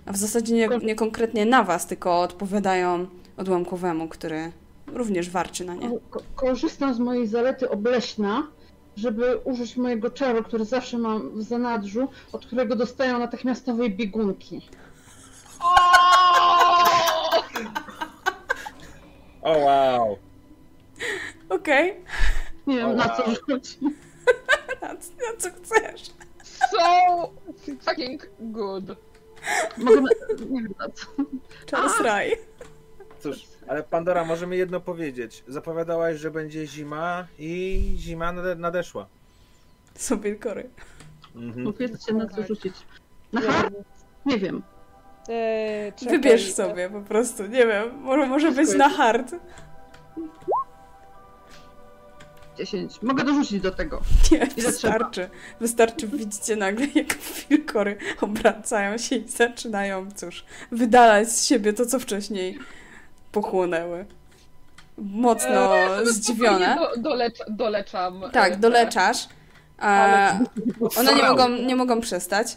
A 0.06 0.12
w 0.14 0.18
zasadzie 0.18 0.54
nie, 0.54 0.68
nie 0.84 0.96
konkretnie 0.96 1.46
na 1.46 1.64
was, 1.64 1.88
tylko 1.88 2.20
odpowiadają 2.22 3.08
odłamkowemu, 3.38 4.08
który 4.08 4.52
również 4.88 5.30
warczy 5.30 5.66
na 5.66 5.76
nie. 5.76 5.90
Ko- 6.10 6.22
korzystam 6.36 6.94
z 6.94 7.00
mojej 7.00 7.28
zalety 7.28 7.70
obleśna, 7.70 8.48
żeby 8.96 9.38
użyć 9.38 9.78
mojego 9.78 10.10
czaru, 10.10 10.44
który 10.44 10.66
zawsze 10.66 10.98
mam 10.98 11.30
w 11.32 11.44
zanadrzu, 11.44 12.08
od 12.32 12.46
którego 12.46 12.76
dostają 12.76 13.20
natychmiastowej 13.20 13.96
biegunki. 13.96 14.62
O 19.42 19.58
wow. 19.58 20.18
Okej, 21.50 21.94
Nie 22.68 22.76
wiem 22.78 22.90
O, 22.90 22.94
na 22.94 23.10
co 23.10 23.24
wow. 23.24 23.36
rzucić. 23.50 23.78
Na, 24.82 24.88
na 24.94 25.38
co 25.38 25.50
chcesz? 25.52 26.02
So 26.72 27.32
fucking 27.82 28.30
good. 28.40 28.84
Mogę 29.78 30.02
na... 30.02 30.10
nie 30.50 30.62
wiem 30.62 30.74
na 30.80 30.90
co. 30.90 31.06
Czas 31.66 32.02
raj. 32.02 32.38
Cóż, 33.20 33.44
ale 33.68 33.84
Pandora, 33.84 34.26
możemy 34.26 34.56
jedno 34.58 34.80
powiedzieć. 34.80 35.44
Zapowiadałaś, 35.48 36.18
że 36.20 36.32
będzie 36.32 36.68
zima 36.68 37.28
i 37.40 37.82
zima 37.98 38.34
nade- 38.34 38.60
nadeszła. 38.60 39.08
Są 39.96 40.20
wilkory. 40.20 40.70
Mhm. 41.36 41.74
Powiedzcie 41.74 42.14
na 42.14 42.28
co 42.28 42.44
rzucić. 42.44 42.74
Na 43.34 43.42
hard? 43.42 43.74
Nie 44.26 44.38
wiem. 44.38 44.62
Eee, 45.30 45.94
Wybierz 46.10 46.54
sobie 46.54 46.90
po 46.90 47.02
prostu, 47.02 47.44
nie 47.48 47.68
wiem, 47.68 47.96
może, 48.02 48.28
może 48.28 48.52
być 48.52 48.74
na 48.74 48.90
hard. 48.90 49.36
10. 52.60 53.02
Mogę 53.02 53.24
dorzucić 53.24 53.62
do 53.62 53.72
tego. 53.72 54.02
Nie, 54.32 54.46
wystarczy. 54.46 55.30
Wystarczy, 55.60 56.08
widzicie 56.08 56.56
nagle, 56.56 56.88
jak 56.96 57.18
wilkory 57.50 57.98
obracają 58.22 58.98
się 58.98 59.16
i 59.16 59.28
zaczynają, 59.30 60.08
cóż, 60.16 60.46
wydalać 60.72 61.30
z 61.32 61.46
siebie 61.46 61.74
to, 61.74 61.86
co 61.86 62.00
wcześniej 62.00 62.60
pochłonęły. 63.32 64.06
Mocno 64.98 65.70
zdziwione. 66.06 66.76
Do, 66.96 67.02
dolecz, 67.02 67.38
doleczam. 67.50 68.24
e, 68.24 68.30
Tak, 68.30 68.60
doleczasz. 68.60 69.28
A 69.78 69.88
Ale- 70.04 70.40
one 70.98 71.16
nie 71.16 71.24
mogą, 71.24 71.50
nie 71.50 71.76
mogą 71.76 72.02
przestać. 72.02 72.48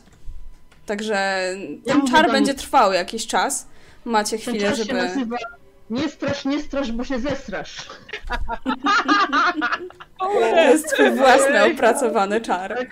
Także 0.86 1.44
ten 1.86 2.06
czar 2.06 2.30
będzie 2.30 2.54
trwał 2.54 2.92
jakiś 2.92 3.26
czas. 3.26 3.66
Macie 4.04 4.38
chwilę, 4.38 4.74
żeby. 4.76 5.10
Nie 5.92 6.08
strasz, 6.08 6.44
nie 6.44 6.62
strasz, 6.62 6.92
bo 6.92 7.04
się 7.04 7.18
zestrasz. 7.18 7.88
To 10.18 10.56
jest 10.56 10.94
twój 10.94 11.10
własny 11.10 11.72
opracowany 11.72 12.40
czar. 12.40 12.86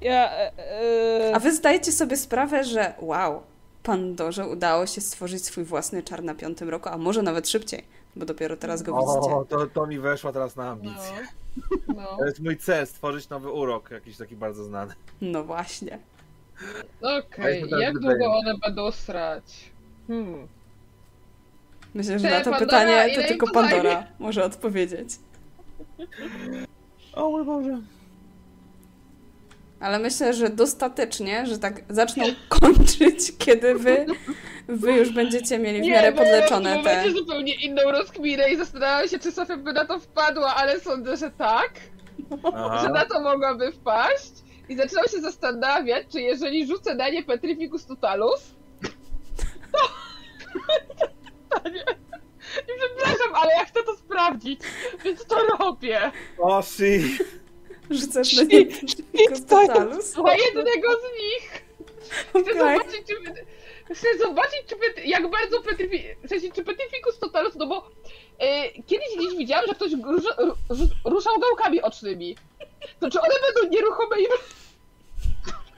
Ja, 0.00 0.30
e, 0.30 1.32
A 1.34 1.38
wy 1.38 1.52
zdajecie 1.52 1.92
sobie 1.92 2.16
sprawę, 2.16 2.64
że 2.64 2.94
wow, 3.00 3.42
Pandorze 3.82 4.48
udało 4.48 4.86
się 4.86 5.00
stworzyć 5.00 5.44
swój 5.44 5.64
własny 5.64 6.02
czar 6.02 6.22
na 6.22 6.34
piątym 6.34 6.68
roku, 6.68 6.88
a 6.88 6.98
może 6.98 7.22
nawet 7.22 7.48
szybciej, 7.48 7.84
bo 8.16 8.26
dopiero 8.26 8.56
teraz 8.56 8.82
go 8.82 8.92
widzicie. 8.92 9.34
O, 9.34 9.44
to, 9.44 9.66
to 9.66 9.86
mi 9.86 9.98
weszło 9.98 10.32
teraz 10.32 10.56
na 10.56 10.68
ambicję. 10.68 11.26
No. 11.88 11.94
no. 11.96 12.16
To 12.18 12.24
jest 12.24 12.40
mój 12.40 12.56
cel, 12.56 12.86
stworzyć 12.86 13.28
nowy 13.28 13.50
urok, 13.50 13.90
jakiś 13.90 14.16
taki 14.16 14.36
bardzo 14.36 14.64
znany. 14.64 14.94
No 15.20 15.44
właśnie. 15.44 15.98
Okej, 17.00 17.60
się 17.60 17.80
jak 17.80 17.94
tak 17.94 18.02
długo 18.02 18.36
one 18.36 18.54
będą 18.58 18.92
srać? 18.92 19.70
Hmm. 20.06 20.48
Myślę, 21.96 22.18
że 22.18 22.30
na 22.30 22.40
to 22.40 22.50
Pandora, 22.50 22.58
pytanie 22.58 23.14
to 23.14 23.28
tylko? 23.28 23.50
Pandora 23.52 24.06
może 24.18 24.44
odpowiedzieć. 24.44 25.08
O 27.12 27.30
mój 27.30 27.44
Boże. 27.44 27.78
Ale 29.80 29.98
myślę, 29.98 30.34
że 30.34 30.50
dostatecznie, 30.50 31.46
że 31.46 31.58
tak 31.58 31.82
zaczną 31.88 32.24
kończyć, 32.60 33.32
kiedy 33.38 33.74
wy, 33.74 34.06
wy 34.68 34.92
już 34.92 35.12
będziecie 35.12 35.58
mieli 35.58 35.82
w 35.82 35.86
miarę 35.86 36.06
ja 36.06 36.12
podleczone 36.12 36.70
te... 36.70 36.76
momencie 36.76 37.12
zupełnie 37.12 37.54
inną 37.54 37.82
rozkminę 37.90 38.50
i 38.50 38.56
zastanawiałam 38.56 39.08
się, 39.08 39.18
czy 39.18 39.32
Sofia 39.32 39.56
by 39.56 39.72
na 39.72 39.84
to 39.84 39.98
wpadła, 39.98 40.54
ale 40.54 40.80
sądzę, 40.80 41.16
że 41.16 41.30
tak, 41.30 41.70
że 42.30 42.50
Aha. 42.54 42.88
na 42.88 43.04
to 43.04 43.20
mogłaby 43.20 43.72
wpaść. 43.72 44.32
I 44.68 44.76
zaczęłam 44.76 45.08
się 45.08 45.20
zastanawiać, 45.20 46.06
czy 46.12 46.20
jeżeli 46.20 46.66
rzucę 46.66 46.94
na 46.94 47.08
nie 47.08 47.22
Petrificus 47.22 47.86
Totalus, 47.86 48.54
to... 49.72 49.78
I 52.68 52.70
przepraszam, 52.78 53.34
ale 53.34 53.52
ja 53.52 53.64
chcę 53.64 53.82
to 53.82 53.96
sprawdzić, 53.96 54.60
więc 55.04 55.24
to 55.24 55.36
robię. 55.58 56.12
O, 56.38 56.62
si. 56.62 57.18
Rzucasz 57.90 58.32
na 58.32 58.42
nie 58.42 58.66
totalus? 59.48 60.16
Na 60.16 60.34
jednego 60.36 60.88
z 60.92 61.22
nich. 61.22 61.64
Chcę 62.28 62.38
Okej. 62.40 62.58
zobaczyć, 62.58 63.06
czy... 63.06 63.14
Chcę 63.94 64.18
zobaczyć, 64.18 64.62
czy 64.66 64.76
Pet... 64.76 65.06
jak 65.06 65.30
bardzo 65.30 65.62
Petrifi... 65.62 66.04
w 66.24 66.28
sensie, 66.28 66.52
czy 66.52 66.64
Petrificus 66.64 67.18
Totalus, 67.18 67.54
no 67.54 67.66
bo 67.66 67.90
e, 68.38 68.70
kiedyś 68.70 69.08
gdzieś 69.18 69.38
widziałam, 69.38 69.66
że 69.66 69.74
ktoś 69.74 69.92
rusza, 69.92 70.34
ru, 70.38 70.56
ruszał 71.04 71.40
gałkami 71.40 71.82
ocznymi. 71.82 72.36
To 73.00 73.10
czy 73.10 73.20
one 73.20 73.34
będą 73.46 73.70
nieruchome 73.70 74.20
i... 74.20 74.26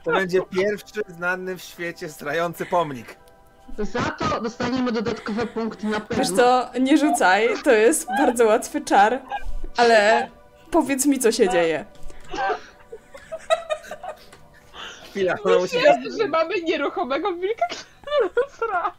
To 0.03 0.11
będzie 0.11 0.41
pierwszy 0.41 1.01
znany 1.07 1.57
w 1.57 1.61
świecie 1.61 2.09
strający 2.09 2.65
pomnik. 2.65 3.15
Za 3.79 4.01
to 4.01 4.41
dostaniemy 4.41 4.91
dodatkowe 4.91 5.47
punkty 5.47 5.87
na 5.87 5.99
pewno. 5.99 6.23
Wiesz 6.23 6.35
co, 6.35 6.69
nie 6.79 6.97
rzucaj, 6.97 7.49
to 7.63 7.71
jest 7.71 8.07
bardzo 8.07 8.45
łatwy 8.45 8.81
czar, 8.81 9.21
ale 9.77 10.29
powiedz 10.71 11.05
mi, 11.05 11.19
co 11.19 11.31
się 11.31 11.49
dzieje. 11.49 11.85
Chwila, 15.09 15.35
ona 15.43 15.57
musi... 15.57 15.77
Myślę, 15.77 16.17
że 16.17 16.27
mamy 16.27 16.61
nieruchomego 16.61 17.33
wilka, 17.33 17.65
który. 18.01 18.29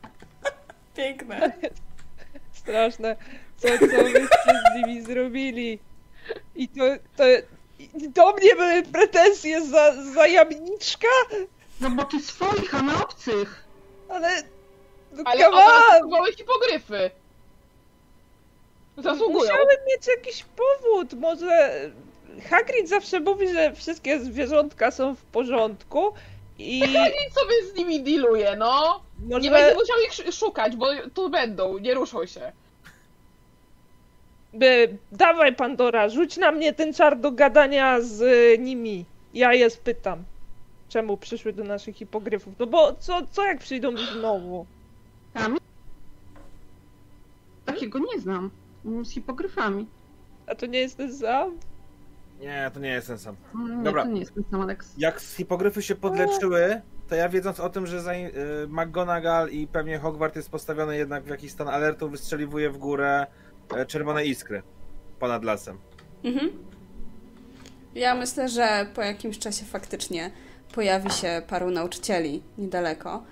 Piękne. 0.97 1.53
Straszne. 2.53 3.17
Co, 3.57 3.69
co 3.69 4.05
wyście 4.05 4.61
z 4.73 4.77
nimi 4.77 5.03
zrobili? 5.03 5.79
I 6.55 6.69
to, 6.69 6.85
to, 7.17 7.25
do 7.95 8.33
mnie 8.33 8.57
były 8.57 8.83
pretensje 8.83 9.67
za, 9.67 10.05
za 10.13 10.27
jamniczka? 10.27 11.09
No 11.81 11.91
bo 11.91 12.05
ty 12.05 12.21
swoich, 12.21 12.75
a 12.75 12.83
na 12.83 13.03
obcych. 13.03 13.65
Ale... 14.09 14.43
No 15.13 15.23
Ale 15.27 15.47
atakowały 15.47 16.33
hipogryfy. 16.33 17.11
Zasługują. 18.97 19.41
Musiałem 19.41 19.69
mieć 19.89 20.07
jakiś 20.07 20.45
powód. 20.45 21.15
Może 21.15 21.81
Hagrid 22.51 22.89
zawsze 22.89 23.21
mówi, 23.21 23.49
że 23.53 23.73
wszystkie 23.75 24.21
zwierzątka 24.21 24.91
są 24.91 25.15
w 25.15 25.23
porządku 25.23 26.13
i 26.59 26.81
Nic 27.25 27.35
sobie 27.35 27.55
z 27.73 27.77
nimi 27.77 28.03
dealuje, 28.03 28.57
no. 28.57 29.01
Nie 29.23 29.29
może 29.37 29.51
będę 29.51 29.75
musiał 29.75 29.97
ich 30.07 30.13
sz- 30.13 30.35
szukać, 30.35 30.77
bo 30.77 30.87
tu 31.15 31.31
będą, 31.31 31.79
nie 31.79 31.95
ruszą 31.95 32.27
się. 32.27 32.53
by... 34.53 34.97
Dawaj 35.13 35.55
Pandora, 35.57 36.09
rzuć 36.09 36.37
na 36.37 36.53
mnie 36.53 36.73
ten 36.73 36.95
czar 36.95 37.19
do 37.21 37.31
gadania 37.33 38.01
z 38.01 38.21
y, 38.23 38.59
nimi. 38.59 39.05
Ja 39.35 39.55
je 39.55 39.71
spytam. 39.71 40.25
Czemu 40.89 41.17
przyszły 41.17 41.53
do 41.53 41.65
naszych 41.65 41.97
hipogryfów? 41.97 42.55
No 42.59 42.67
bo 42.67 42.95
co, 42.95 43.21
co 43.33 43.45
jak 43.45 43.59
przyjdą 43.59 43.97
znowu? 43.97 44.67
Tam. 45.35 45.57
Takiego 47.65 47.99
nie 47.99 48.21
znam. 48.21 48.51
Z 49.05 49.11
hipogryfami. 49.11 49.87
A 50.47 50.55
to 50.55 50.67
nie 50.67 50.79
jest 50.79 50.97
ten 50.97 51.17
sam? 51.17 51.59
Nie, 52.41 52.71
to 52.75 52.81
nie 52.81 52.89
jest 52.89 53.07
ten 53.07 53.19
sam. 53.19 53.37
Mm, 53.55 53.79
Nie, 53.79 53.85
Dobra. 53.85 54.03
to 54.03 54.09
nie 54.09 54.21
jest 54.21 54.35
ten 54.35 54.45
sam 54.51 54.61
Alex. 54.61 54.95
Jak 54.99 55.21
hipogryfy 55.21 55.83
się 55.83 55.95
podleczyły, 55.95 56.81
to 57.09 57.15
ja 57.15 57.29
wiedząc 57.29 57.61
o 57.61 57.71
tym, 57.71 57.87
że 57.87 58.03
za, 58.03 58.15
y, 58.15 58.31
McGonagall 58.69 59.51
i 59.51 59.67
pewnie 59.67 59.99
Hogwart 59.99 60.37
jest 60.37 60.51
postawiony 60.51 60.97
jednak 60.97 61.25
w 61.25 61.29
jakiś 61.29 61.53
stan 61.53 61.69
alertu, 61.69 62.11
wystrzeliwuje 62.11 62.71
w 62.71 62.79
górę 62.79 63.27
e, 63.77 63.87
czerwone 63.87 64.25
iskry 64.25 64.63
ponad 65.19 65.45
lasem. 65.45 65.79
Mhm. 66.25 66.51
Ja 67.95 68.15
myślę, 68.15 68.49
że 68.49 68.87
po 68.95 69.03
jakimś 69.03 69.39
czasie 69.39 69.65
faktycznie 69.65 70.31
pojawi 70.75 71.11
się 71.11 71.43
paru 71.49 71.71
nauczycieli 71.71 72.43
niedaleko 72.59 73.23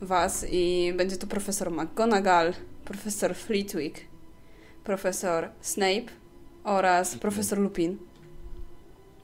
was 0.00 0.46
i 0.50 0.92
będzie 0.96 1.16
to 1.16 1.26
profesor 1.26 1.70
McGonagall, 1.70 2.52
profesor 2.84 3.34
Flitwick, 3.34 4.00
profesor 4.84 5.50
Snape 5.60 6.06
oraz 6.64 7.16
profesor 7.16 7.58
Lupin. 7.58 7.98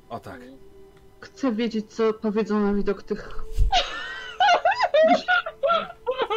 O 0.08 0.20
tak. 0.20 0.40
Chcę 1.20 1.52
wiedzieć, 1.52 1.92
co 1.92 2.14
powiedzą 2.14 2.60
na 2.60 2.74
widok 2.74 3.02
tych... 3.02 3.44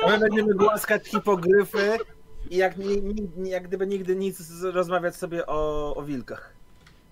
My 0.08 0.20
będziemy 0.20 0.54
głaskać 0.54 1.08
hipogryfy 1.08 1.98
i 2.50 2.58
jak, 2.58 2.74
jak 3.44 3.68
gdyby 3.68 3.88
nigdy 3.88 4.16
nic 4.16 4.62
rozmawiać 4.62 5.16
sobie 5.16 5.46
o, 5.46 5.96
o 5.96 6.04
wilkach. 6.04 6.57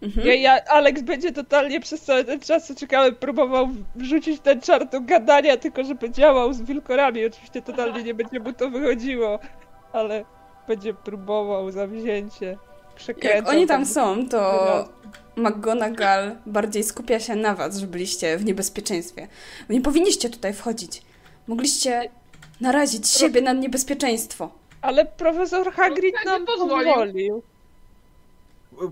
Mhm. 0.02 0.28
Ja, 0.28 0.34
ja, 0.34 0.60
Alex 0.66 1.02
będzie 1.02 1.32
totalnie 1.32 1.80
przez 1.80 2.02
cały 2.02 2.24
ten 2.24 2.40
czas, 2.40 2.68
co 2.68 2.76
czekałem, 2.76 3.16
próbował 3.16 3.68
wrzucić 3.96 4.42
ten 4.42 4.62
czar 4.62 4.90
do 4.90 5.02
gadania, 5.02 5.58
tylko 5.58 5.84
żeby 5.84 6.10
działał 6.10 6.54
z 6.54 6.62
wilkorami. 6.62 7.26
Oczywiście 7.26 7.62
totalnie 7.62 8.04
nie 8.04 8.14
będzie 8.14 8.40
mu 8.40 8.54
to 8.54 8.70
wychodziło, 8.70 9.40
ale 9.94 10.26
będzie 10.68 10.94
próbował 10.94 11.72
zawzięcie. 11.72 12.58
Przekręcał 12.96 13.38
Jak 13.38 13.48
oni 13.50 13.68
tam 13.68 13.82
ten 13.82 13.86
są, 13.94 14.30
to. 14.30 14.90
McGonagall 15.36 16.32
bardziej 16.46 16.84
skupia 16.84 17.20
się 17.20 17.36
na 17.36 17.56
was, 17.56 17.78
że 17.78 17.88
byliście 17.88 18.38
w 18.38 18.46
niebezpieczeństwie. 18.46 19.28
Wy 19.68 19.74
nie 19.74 19.82
powinniście 19.82 20.30
tutaj 20.30 20.54
wchodzić. 20.54 21.02
Mogliście 21.48 22.10
narazić 22.62 23.10
siebie 23.10 23.42
na 23.42 23.54
niebezpieczeństwo. 23.54 24.50
Ale 24.82 25.06
profesor 25.06 25.72
Hagrid 25.74 26.16
Nie 26.26 26.32
nam 26.32 26.46
pozwolił. 26.46 26.94
pozwolił. 26.94 27.44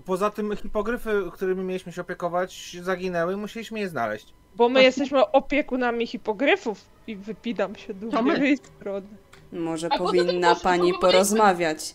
Poza 0.04 0.30
tym 0.30 0.56
hipogryfy, 0.56 1.22
którymi 1.32 1.64
mieliśmy 1.64 1.92
się 1.92 2.00
opiekować, 2.00 2.76
zaginęły 2.82 3.32
i 3.32 3.36
musieliśmy 3.36 3.80
je 3.80 3.88
znaleźć. 3.88 4.26
Bo 4.56 4.68
my 4.68 4.82
jesteśmy 4.82 5.26
opiekunami 5.30 6.06
hipogryfów 6.06 6.80
i 7.06 7.16
wypinam 7.16 7.76
się 7.76 7.94
do 7.94 8.22
lewej 8.22 8.56
strony. 8.56 9.06
Może 9.52 9.88
A 9.92 9.98
powinna 9.98 10.54
pani 10.54 10.92
porozmawiać 11.00 11.94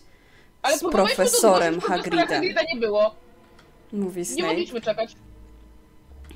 Ale 0.62 0.78
z 0.78 0.80
profesorem 0.82 1.80
Hagridem, 1.80 2.28
Hagrida 2.28 2.60
nie 2.74 2.80
było. 2.80 3.14
mówi 3.92 4.18
Nie 4.18 4.24
Snape. 4.24 4.48
mogliśmy 4.48 4.80
czekać. 4.80 5.16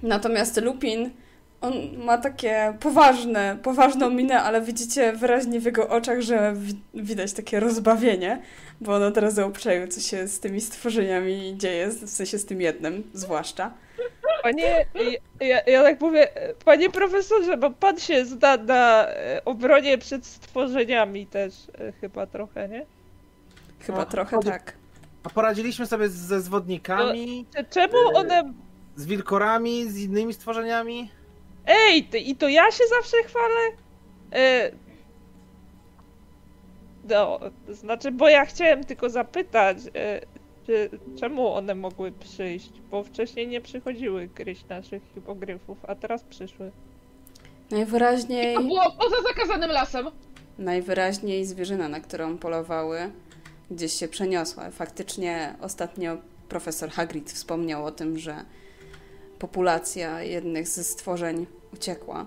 Natomiast 0.03 0.61
Lupin, 0.63 1.11
on 1.61 1.73
ma 2.05 2.19
takie 2.19 2.77
poważne, 2.81 3.59
poważną 3.63 4.11
minę, 4.11 4.43
ale 4.43 4.61
widzicie 4.63 5.13
wyraźnie 5.13 5.61
w 5.61 5.65
jego 5.65 5.89
oczach, 5.89 6.21
że 6.21 6.55
wi- 6.57 6.81
widać 6.95 7.33
takie 7.33 7.61
rozbawienie, 7.61 8.43
bo 8.81 8.95
on 8.95 9.03
od 9.03 9.17
razu 9.17 9.47
obczaił, 9.47 9.89
co 9.89 10.01
się 10.01 10.29
z 10.29 10.41
tymi 10.41 10.61
stworzeniami 10.61 11.55
dzieje, 11.59 11.89
w 11.89 12.11
sensie 12.11 12.39
z 12.39 12.47
tym 12.47 12.61
jednym 12.61 13.11
zwłaszcza. 13.15 13.71
Panie, 14.43 14.87
ja, 15.41 15.61
ja, 15.67 15.83
tak 15.83 16.01
mówię, 16.01 16.37
e, 16.37 16.55
panie 16.55 16.91
profesorze, 16.91 17.57
bo 17.57 17.71
pan 17.71 17.99
się 18.01 18.25
zna 18.25 18.57
na 18.57 19.09
e, 19.09 19.43
obronie 19.45 19.99
przed 19.99 20.27
stworzeniami 20.27 21.27
też 21.27 21.55
e, 21.79 21.93
chyba 21.93 22.27
trochę, 22.27 22.69
nie? 22.69 22.87
Chyba 23.81 23.99
No, 23.99 24.07
trochę 24.07 24.37
chodzi- 24.37 24.49
tak. 24.51 24.75
A 25.25 25.31
poradziliśmy 25.31 25.87
sobie 25.87 26.09
ze 26.09 26.41
zwodnikami, 26.41 27.47
Cze- 27.55 27.65
Czemu 27.65 27.93
Yy. 28.11 28.15
one... 28.19 28.53
z 28.97 29.07
wilkorami, 29.07 29.91
z 29.91 29.99
innymi 29.99 30.35
stworzeniami. 30.35 31.11
Ej, 31.67 32.05
ty, 32.05 32.19
i 32.19 32.37
to 32.37 32.49
ja 32.49 32.71
się 32.71 32.85
zawsze 32.99 33.17
chwalę? 33.23 33.61
No, 37.09 37.41
to 37.67 37.75
znaczy, 37.75 38.11
bo 38.13 38.29
ja 38.29 38.45
chciałem 38.47 38.85
tylko 38.85 39.11
zapytać, 39.11 39.79
e, 39.95 40.21
czy, 40.67 40.91
czemu 41.21 41.49
one 41.49 41.75
mogły 41.75 42.13
przyjść, 42.13 42.71
bo 42.91 43.03
wcześniej 43.03 43.49
nie 43.49 43.61
przychodziły 43.61 44.27
gryźć 44.27 44.69
naszych 44.69 45.03
hipogryfów, 45.15 45.79
a 45.89 45.95
teraz 45.95 46.23
przyszły. 46.23 46.71
Najwyraźniej, 47.71 48.55
To 48.55 48.63
było 48.63 48.91
poza 48.99 49.17
zakazanym 49.29 49.71
lasem. 49.71 50.07
najwyraźniej 50.59 51.45
zwierzyna, 51.45 51.89
na 51.89 52.01
którą 52.01 52.39
polowały, 52.39 52.99
gdzieś 53.71 53.93
się 53.93 54.09
przeniosła. 54.09 54.71
Faktycznie 54.71 55.55
ostatnio 55.61 56.17
profesor 56.49 56.91
Hagrid 56.91 57.33
wspomniał 57.33 57.85
o 57.85 57.91
tym, 57.93 58.19
że 58.19 58.45
populacja 59.39 60.23
jednych 60.23 60.69
ze 60.69 60.85
stworzeń 60.85 61.47
uciekła 61.75 62.27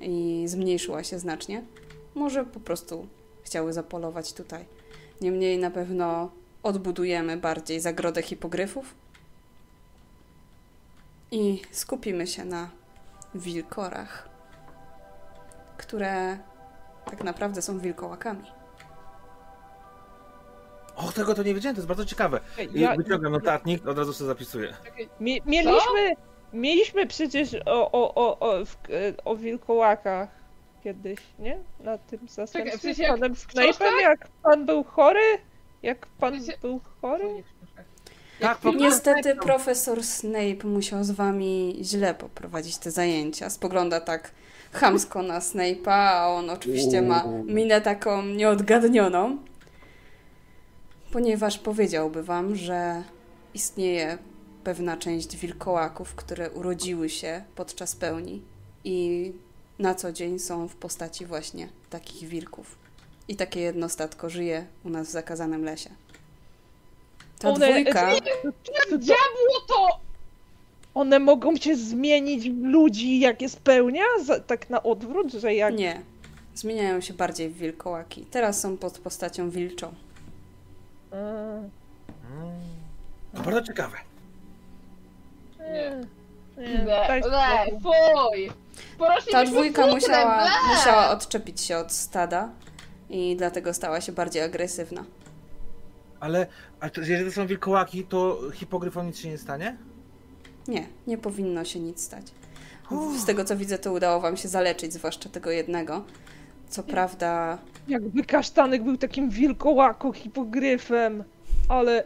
i 0.00 0.42
zmniejszyła 0.46 1.04
się 1.04 1.18
znacznie. 1.18 1.62
Może 2.14 2.44
po 2.44 2.60
prostu 2.60 3.06
chciały 3.44 3.72
zapolować 3.72 4.32
tutaj. 4.32 4.64
Niemniej 5.20 5.58
na 5.58 5.70
pewno 5.70 6.30
odbudujemy 6.62 7.36
bardziej 7.36 7.80
zagrodę 7.80 8.22
hipogryfów 8.22 8.94
i 11.30 11.62
skupimy 11.70 12.26
się 12.26 12.44
na 12.44 12.70
wilkorach, 13.34 14.28
które 15.76 16.38
tak 17.04 17.24
naprawdę 17.24 17.62
są 17.62 17.78
wilkołakami. 17.78 18.44
O, 20.96 21.12
tego 21.12 21.34
to 21.34 21.42
nie 21.42 21.54
wiedziałem, 21.54 21.76
to 21.76 21.80
jest 21.80 21.88
bardzo 21.88 22.04
ciekawe. 22.04 22.40
I 22.74 22.80
Ja, 22.80 22.96
wyciągam 22.96 23.32
notatnik, 23.32 23.86
od 23.86 23.98
razu 23.98 24.12
sobie 24.12 24.28
zapisuję. 24.28 24.74
Mi, 25.20 25.42
mieliśmy, 25.46 26.14
mieliśmy 26.52 27.06
przecież 27.06 27.56
o, 27.66 27.92
o, 27.92 28.14
o, 28.14 28.38
o, 28.38 28.64
w, 28.64 28.76
e, 28.90 29.24
o 29.24 29.36
wilkołakach 29.36 30.43
kiedyś, 30.84 31.18
nie? 31.38 31.58
Na 31.80 31.98
tym 31.98 32.18
Czekaj, 32.52 32.78
w 32.78 32.80
sensie 32.80 32.94
z 32.94 32.98
jak 32.98 33.10
panem 33.10 33.34
w 33.34 33.38
Snape'em, 33.46 33.62
książkach? 33.62 34.00
jak 34.02 34.28
pan 34.42 34.66
był 34.66 34.84
chory? 34.84 35.20
Jak 35.82 36.06
pan 36.06 36.34
W 36.34 36.44
sensie- 36.44 36.60
był 36.60 36.80
chory? 37.00 37.24
Tak, 38.40 38.58
po 38.58 38.72
Niestety 38.72 39.36
profesor 39.36 40.02
Snape 40.04 40.64
musiał 40.68 41.04
z 41.04 41.10
wami 41.10 41.78
źle 41.82 42.14
poprowadzić 42.14 42.78
te 42.78 42.90
zajęcia. 42.90 43.50
Spogląda 43.50 44.00
tak 44.00 44.30
chamsko 44.72 45.22
na 45.22 45.38
Snape'a, 45.38 45.90
a 45.92 46.28
on 46.28 46.50
oczywiście 46.50 47.02
ma 47.02 47.24
minę 47.46 47.80
taką 47.80 48.22
nieodgadnioną, 48.22 49.38
ponieważ 51.12 51.58
powiedziałby 51.58 52.22
wam, 52.22 52.56
że 52.56 53.02
istnieje 53.54 54.18
pewna 54.64 54.96
część 54.96 55.36
wilkołaków, 55.36 56.14
które 56.14 56.50
urodziły 56.50 57.08
się 57.08 57.44
podczas 57.54 57.96
pełni 57.96 58.42
i 58.84 59.32
na 59.78 59.94
co 59.94 60.12
dzień 60.12 60.38
są 60.38 60.68
w 60.68 60.76
postaci 60.76 61.26
właśnie 61.26 61.68
takich 61.90 62.28
wilków. 62.28 62.78
I 63.28 63.36
takie 63.36 63.60
jedno 63.60 63.88
statko 63.88 64.30
żyje 64.30 64.66
u 64.84 64.90
nas 64.90 65.08
w 65.08 65.10
zakazanym 65.10 65.64
lesie. 65.64 65.90
Ta 67.38 67.48
One- 67.50 67.70
dwójka... 67.70 68.10
To- 68.90 68.98
Diabło 68.98 69.60
to! 69.68 70.00
One 70.94 71.18
mogą 71.18 71.56
się 71.56 71.76
zmienić 71.76 72.50
w 72.50 72.62
ludzi, 72.62 73.20
jak 73.20 73.42
jest 73.42 73.60
pełnia? 73.60 74.04
Za, 74.24 74.40
tak 74.40 74.70
na 74.70 74.82
odwrót, 74.82 75.32
że 75.32 75.54
jak... 75.54 75.74
Nie. 75.74 76.02
Zmieniają 76.54 77.00
się 77.00 77.14
bardziej 77.14 77.50
w 77.50 77.56
wilkołaki. 77.56 78.24
Teraz 78.30 78.60
są 78.60 78.76
pod 78.76 78.98
postacią 78.98 79.50
wilczą. 79.50 79.94
A, 81.10 81.14
Mm. 81.16 81.70
To 83.36 83.42
bardzo 83.42 83.62
ciekawe. 83.62 83.96
nie. 85.58 86.06
Le, 86.56 86.84
le, 86.84 87.20
spokój. 87.70 87.80
fuj! 87.82 88.50
Porośli 88.98 89.32
Ta 89.32 89.44
dwójka 89.44 89.86
musiała, 89.86 90.48
musiała 90.76 91.10
odczepić 91.10 91.60
się 91.60 91.76
od 91.76 91.92
stada 91.92 92.50
i 93.10 93.36
dlatego 93.36 93.74
stała 93.74 94.00
się 94.00 94.12
bardziej 94.12 94.42
agresywna. 94.42 95.04
Ale 96.20 96.46
a 96.80 96.90
to, 96.90 97.00
jeżeli 97.00 97.24
to 97.24 97.32
są 97.32 97.46
wilkołaki, 97.46 98.04
to 98.04 98.38
hipogryfom 98.54 99.06
nic 99.06 99.18
się 99.18 99.28
nie 99.28 99.38
stanie? 99.38 99.76
Nie, 100.68 100.86
nie 101.06 101.18
powinno 101.18 101.64
się 101.64 101.80
nic 101.80 102.02
stać. 102.02 102.26
Z 103.18 103.24
tego 103.24 103.44
co 103.44 103.56
widzę, 103.56 103.78
to 103.78 103.92
udało 103.92 104.20
wam 104.20 104.36
się 104.36 104.48
zaleczyć, 104.48 104.92
zwłaszcza 104.92 105.28
tego 105.28 105.50
jednego. 105.50 106.04
Co 106.68 106.82
prawda, 106.82 107.58
Jakby 107.88 108.24
kasztanek 108.24 108.82
był 108.82 108.96
takim 108.96 109.30
wilkołaką, 109.30 110.12
hipogryfem, 110.12 111.24
ale... 111.68 112.04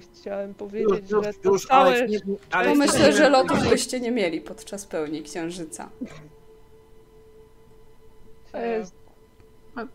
Chciałem 0.00 0.54
powiedzieć, 0.54 1.08
że 1.08 1.32
to 1.34 1.48
już, 1.50 1.66
całe... 1.66 1.86
Alex, 1.86 2.12
nie, 2.12 2.20
No 2.52 2.74
myślę, 2.74 3.06
nie- 3.06 3.12
że 3.12 3.28
lotów 3.30 3.68
byście 3.70 4.00
nie 4.00 4.10
mieli 4.10 4.40
podczas 4.40 4.86
pełni 4.86 5.22
księżyca. 5.22 5.88
E, 8.54 8.84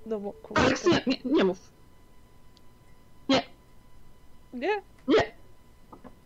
no 0.05 0.19
bo 0.19 0.33
nie, 0.91 1.01
nie, 1.07 1.17
nie 1.25 1.43
mów. 1.43 1.57
Nie? 3.29 3.43
Nie. 4.53 4.81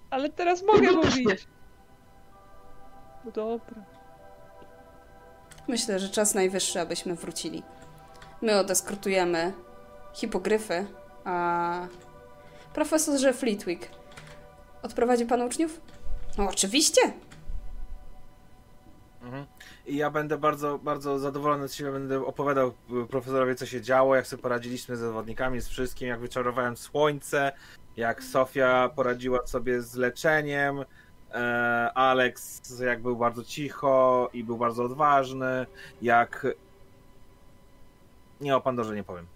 Ale 0.09 0.29
teraz 0.29 0.63
mogę 0.63 0.81
No 0.81 0.91
nie. 0.91 0.97
mówić. 0.97 1.47
No 3.25 3.31
Dobra. 3.31 3.83
Myślę, 5.67 5.99
że 5.99 6.09
czas 6.09 6.33
najwyższy, 6.35 6.79
abyśmy 6.81 7.15
wrócili. 7.15 7.63
My 8.41 8.59
odeskrutujemy 8.59 9.53
hipogryfy, 10.13 10.85
a 11.25 11.87
profesorze 12.75 13.33
Fleetwick 13.33 13.89
odprowadzi 14.81 15.25
pan 15.25 15.41
uczniów? 15.41 15.81
No 16.37 16.49
oczywiście! 16.49 17.01
Mhm. 19.21 19.45
I 19.85 19.97
ja 19.97 20.11
będę 20.11 20.37
bardzo, 20.37 20.79
bardzo 20.79 21.19
zadowolony 21.19 21.67
z 21.67 21.73
siebie, 21.73 21.91
będę 21.91 22.25
opowiadał 22.25 22.73
y, 23.03 23.07
profesorowi, 23.07 23.55
co 23.55 23.65
się 23.65 23.81
działo, 23.81 24.15
jak 24.15 24.27
sobie 24.27 24.43
poradziliśmy 24.43 24.95
z 24.95 24.99
zawodnikami, 24.99 25.61
z 25.61 25.67
wszystkim, 25.67 26.07
jak 26.07 26.19
wyczarowałem 26.19 26.77
słońce, 26.77 27.51
jak 27.97 28.23
Sofia 28.23 28.89
poradziła 28.95 29.47
sobie 29.47 29.81
z 29.81 29.95
leczeniem, 29.95 30.85
e, 31.33 31.91
Alex 31.93 32.61
jak 32.79 33.01
był 33.01 33.15
bardzo 33.15 33.43
cicho 33.43 34.29
i 34.33 34.43
był 34.43 34.57
bardzo 34.57 34.83
odważny, 34.83 35.65
jak... 36.01 36.47
Nie, 38.41 38.55
o 38.55 38.61
Pandorze 38.61 38.95
nie 38.95 39.03
powiem. 39.03 39.34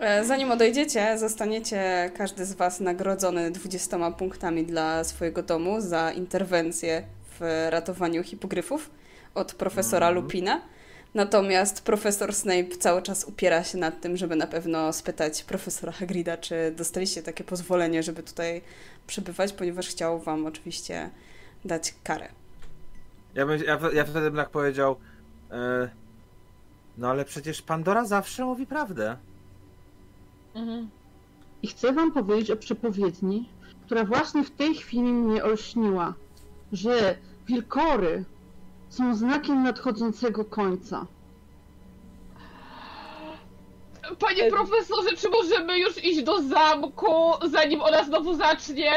E, 0.00 0.24
Zanim 0.24 0.50
odejdziecie, 0.50 1.18
zostaniecie 1.18 2.10
każdy 2.16 2.44
z 2.44 2.52
Was 2.52 2.80
nagrodzony 2.80 3.50
20 3.50 4.10
punktami 4.10 4.66
dla 4.66 5.04
swojego 5.04 5.42
domu 5.42 5.80
za 5.80 6.12
interwencję 6.12 7.02
w 7.40 7.66
ratowaniu 7.70 8.22
hipogryfów 8.22 8.90
od 9.34 9.54
profesora 9.54 10.08
Mhm. 10.08 10.24
Lupina. 10.24 10.60
Natomiast 11.14 11.84
profesor 11.84 12.34
Snape 12.34 12.68
cały 12.80 13.02
czas 13.02 13.24
upiera 13.24 13.64
się 13.64 13.78
nad 13.78 14.00
tym, 14.00 14.16
żeby 14.16 14.36
na 14.36 14.46
pewno 14.46 14.92
spytać 14.92 15.44
profesora 15.44 15.92
Hagrida, 15.92 16.36
czy 16.36 16.74
dostaliście 16.76 17.22
takie 17.22 17.44
pozwolenie, 17.44 18.02
żeby 18.02 18.22
tutaj 18.22 18.62
przebywać, 19.06 19.52
ponieważ 19.52 19.88
chciał 19.88 20.20
Wam 20.20 20.46
oczywiście 20.46 21.10
dać 21.64 21.94
karę. 22.04 22.28
Ja, 23.34 23.46
bym, 23.46 23.62
ja, 23.62 23.78
ja 23.92 24.04
wtedy 24.04 24.20
bym 24.30 24.36
tak 24.36 24.50
powiedział, 24.50 24.96
e, 25.50 25.88
no 26.98 27.10
ale 27.10 27.24
przecież 27.24 27.62
Pandora 27.62 28.04
zawsze 28.04 28.44
mówi 28.44 28.66
prawdę. 28.66 29.16
Mhm. 30.54 30.90
I 31.62 31.66
chcę 31.68 31.92
wam 31.92 32.12
powiedzieć 32.12 32.50
o 32.50 32.56
przepowiedni, 32.56 33.48
która 33.86 34.04
właśnie 34.04 34.44
w 34.44 34.50
tej 34.50 34.74
chwili 34.74 35.12
mnie 35.12 35.44
olśniła, 35.44 36.14
że 36.72 37.16
wilkory 37.46 38.24
są 38.88 39.14
znakiem 39.16 39.62
nadchodzącego 39.62 40.44
końca. 40.44 41.06
Panie 44.18 44.44
E- 44.44 44.50
profesorze, 44.50 45.16
czy 45.16 45.28
możemy 45.28 45.78
już 45.78 46.04
iść 46.04 46.22
do 46.22 46.42
zamku, 46.42 47.12
zanim 47.50 47.82
ona 47.82 48.04
znowu 48.04 48.34
zacznie? 48.34 48.92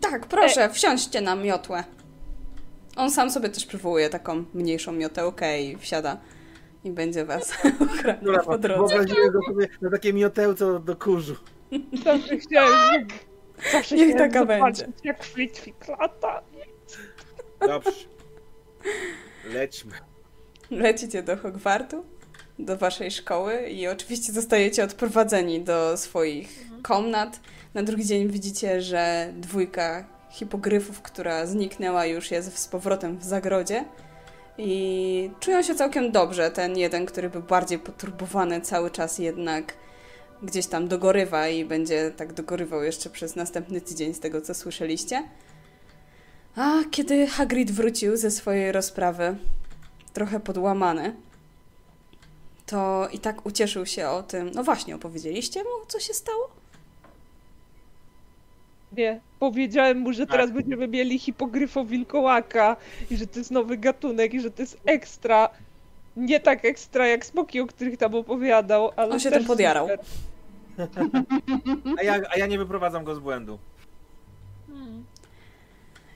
Tak, 0.00 0.26
proszę, 0.26 0.70
wsiądźcie 0.70 1.20
na 1.20 1.36
miotłę. 1.36 1.84
On 2.96 3.10
sam 3.10 3.30
sobie 3.30 3.48
też 3.48 3.66
przywołuje 3.66 4.10
taką 4.10 4.44
mniejszą 4.54 4.92
miotełkę 4.92 5.62
i 5.62 5.76
wsiada 5.76 6.16
i 6.84 6.90
będzie 6.90 7.24
was 7.24 7.52
ochraniać 7.90 8.44
po 8.46 8.58
drodze. 8.58 8.96
Wyobraziłem 8.96 9.32
go 9.32 9.40
sobie 9.48 9.68
na 9.82 9.90
takie 9.90 10.12
miotełce 10.12 10.80
do 10.80 10.96
kurzu. 10.96 11.36
Zawsze 12.04 12.38
chciałem... 12.38 13.06
Zawsze 13.72 13.96
Niech 13.96 14.16
taka 14.16 14.38
zobaczyć, 14.38 14.80
będzie. 14.84 15.00
jak 15.04 15.24
Fleetwick 15.24 15.88
lata. 15.88 16.42
Dobrze. 17.60 17.90
Lećmy. 19.52 19.92
Lecicie 20.70 21.22
do 21.22 21.36
Hogwartu, 21.36 22.04
do 22.58 22.76
waszej 22.76 23.10
szkoły 23.10 23.68
i 23.68 23.88
oczywiście 23.88 24.32
zostajecie 24.32 24.84
odprowadzeni 24.84 25.60
do 25.60 25.96
swoich 25.96 26.64
komnat. 26.82 27.40
Na 27.74 27.82
drugi 27.82 28.04
dzień 28.04 28.28
widzicie, 28.28 28.82
że 28.82 29.32
dwójka 29.36 30.08
hipogryfów, 30.30 31.02
która 31.02 31.46
zniknęła, 31.46 32.06
już 32.06 32.30
jest 32.30 32.58
z 32.58 32.68
powrotem 32.68 33.18
w 33.18 33.24
zagrodzie. 33.24 33.84
I 34.58 35.30
czują 35.40 35.62
się 35.62 35.74
całkiem 35.74 36.12
dobrze. 36.12 36.50
Ten 36.50 36.78
jeden, 36.78 37.06
który 37.06 37.30
był 37.30 37.42
bardziej 37.42 37.78
poturbowany 37.78 38.60
cały 38.60 38.90
czas 38.90 39.18
jednak 39.18 39.74
gdzieś 40.42 40.66
tam 40.66 40.88
dogorywa 40.88 41.48
i 41.48 41.64
będzie 41.64 42.10
tak 42.16 42.32
dogorywał 42.32 42.82
jeszcze 42.82 43.10
przez 43.10 43.36
następny 43.36 43.80
tydzień 43.80 44.14
z 44.14 44.20
tego, 44.20 44.40
co 44.40 44.54
słyszeliście. 44.54 45.22
A 46.56 46.72
kiedy 46.90 47.26
Hagrid 47.26 47.70
wrócił 47.70 48.16
ze 48.16 48.30
swojej 48.30 48.72
rozprawy, 48.72 49.36
trochę 50.12 50.40
podłamany, 50.40 51.16
to 52.66 53.08
i 53.12 53.18
tak 53.18 53.46
ucieszył 53.46 53.86
się 53.86 54.08
o 54.08 54.22
tym. 54.22 54.50
No 54.54 54.64
właśnie, 54.64 54.94
opowiedzieliście 54.94 55.62
mu, 55.62 55.86
co 55.88 56.00
się 56.00 56.14
stało? 56.14 56.63
Nie, 58.96 59.20
powiedziałem 59.38 59.98
mu, 59.98 60.12
że 60.12 60.26
teraz 60.26 60.46
Tak. 60.46 60.54
będziemy 60.54 60.88
mieli 60.88 61.18
hipogryfo 61.18 61.84
wilkołaka 61.84 62.76
i 63.10 63.16
że 63.16 63.26
to 63.26 63.38
jest 63.38 63.50
nowy 63.50 63.76
gatunek 63.76 64.34
i 64.34 64.40
że 64.40 64.50
to 64.50 64.62
jest 64.62 64.80
ekstra. 64.86 65.48
Nie 66.16 66.40
tak 66.40 66.64
ekstra 66.64 67.06
jak 67.06 67.26
smoki, 67.26 67.60
o 67.60 67.66
których 67.66 67.96
tam 67.96 68.14
opowiadał, 68.14 68.90
ale 68.96 69.12
On 69.12 69.20
się 69.20 69.30
też 69.30 69.38
tym 69.38 69.46
podjarał. 69.46 69.88
super. 69.88 70.06
A 71.98 72.02
ja, 72.02 72.20
a 72.34 72.38
ja 72.38 72.46
nie 72.46 72.58
wyprowadzam 72.58 73.04
go 73.04 73.14
z 73.14 73.18
błędu. 73.18 73.58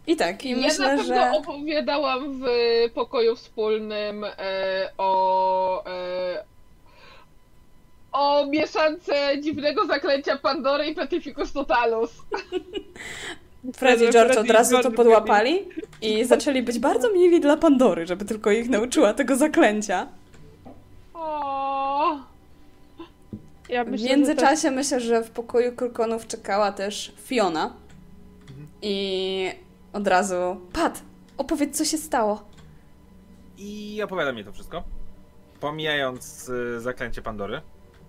I 0.07 0.17
tak, 0.17 0.45
i 0.45 0.51
ja 0.51 0.57
na 0.57 0.63
myślę, 0.63 0.87
pewno 0.87 1.05
że. 1.05 1.31
opowiadałam 1.33 2.41
w 2.41 2.45
pokoju 2.95 3.37
wspólnym 3.37 4.25
e, 4.25 4.31
o 4.99 5.85
e, 5.87 6.45
o 8.19 8.47
mieszance 8.47 9.41
dziwnego 9.41 9.87
zaklęcia 9.87 10.37
Pandory 10.39 10.87
i 10.87 10.95
Petrificus 10.95 11.53
Totalus. 11.53 12.11
Fred 13.75 14.03
i 14.03 14.11
George 14.11 14.37
od 14.37 14.51
razu 14.51 14.83
to 14.83 14.91
podłapali 14.91 15.69
i 16.03 16.25
zaczęli 16.25 16.63
być 16.63 16.79
bardzo 16.79 17.13
mili 17.13 17.41
dla 17.41 17.57
Pandory, 17.57 18.07
żeby 18.07 18.25
tylko 18.25 18.51
ich 18.51 18.69
nauczyła 18.69 19.15
tego 19.15 19.37
zaklęcia. 19.37 20.07
O, 21.15 22.17
Ja 23.69 23.85
W 23.85 23.89
myślę, 23.89 24.09
że 24.09 24.17
międzyczasie 24.17 24.71
myślę, 24.71 25.01
że 25.01 25.23
w 25.23 25.31
pokoju 25.31 25.73
Krukonów 25.73 26.27
czekała 26.27 26.73
też 26.73 27.13
Fiona, 27.27 27.73
I 28.83 29.51
od 29.93 30.07
razu, 30.07 30.61
Pat, 30.73 31.03
opowiedz, 31.37 31.77
co 31.79 31.85
się 31.85 31.99
stało. 31.99 32.43
I 33.59 34.01
opowiada 34.05 34.33
mi 34.33 34.45
to 34.45 34.53
wszystko. 34.53 34.83
Pomijając 35.61 36.49
y, 36.49 36.81
zaklęcie 36.81 37.23
Pandory. 37.23 37.61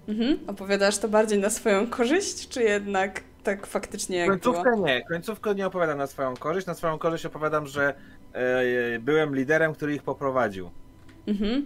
Mhm. 0.10 0.40
Opowiadasz 0.48 0.98
to 0.98 1.08
bardziej 1.08 1.40
na 1.40 1.50
swoją 1.50 1.88
korzyść, 1.88 2.48
czy 2.48 2.64
jednak 2.64 3.24
tak 3.44 3.68
faktycznie 3.68 4.18
jak 4.18 4.40
było? 4.40 4.56
Końcówkę 4.56 4.82
nie. 4.82 5.06
Końcówkę 5.06 5.56
nie 5.56 5.68
opowiadam 5.68 5.98
na 5.98 6.08
swoją 6.08 6.36
korzyść. 6.36 6.68
Na 6.68 6.74
swoją 6.74 6.98
korzyść 6.98 7.26
opowiadam, 7.26 7.68
że 7.68 7.94
e, 8.34 9.00
byłem 9.00 9.36
liderem, 9.36 9.74
który 9.74 9.96
ich 9.96 10.04
poprowadził. 10.04 10.70
Mhm. 11.28 11.66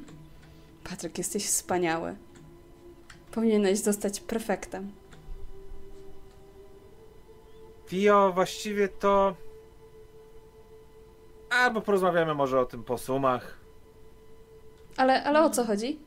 Patryk, 0.83 1.17
jesteś 1.17 1.45
wspaniały. 1.45 2.15
Powinieneś 3.31 3.80
zostać 3.80 4.19
prefektem. 4.19 4.91
Fio, 7.88 8.31
właściwie 8.33 8.88
to... 8.88 9.35
Albo 11.49 11.81
porozmawiamy 11.81 12.33
może 12.33 12.59
o 12.59 12.65
tym 12.65 12.83
po 12.83 12.97
sumach. 12.97 13.57
Ale, 14.97 15.23
ale 15.23 15.43
o 15.43 15.49
co 15.49 15.65
chodzi? 15.65 15.99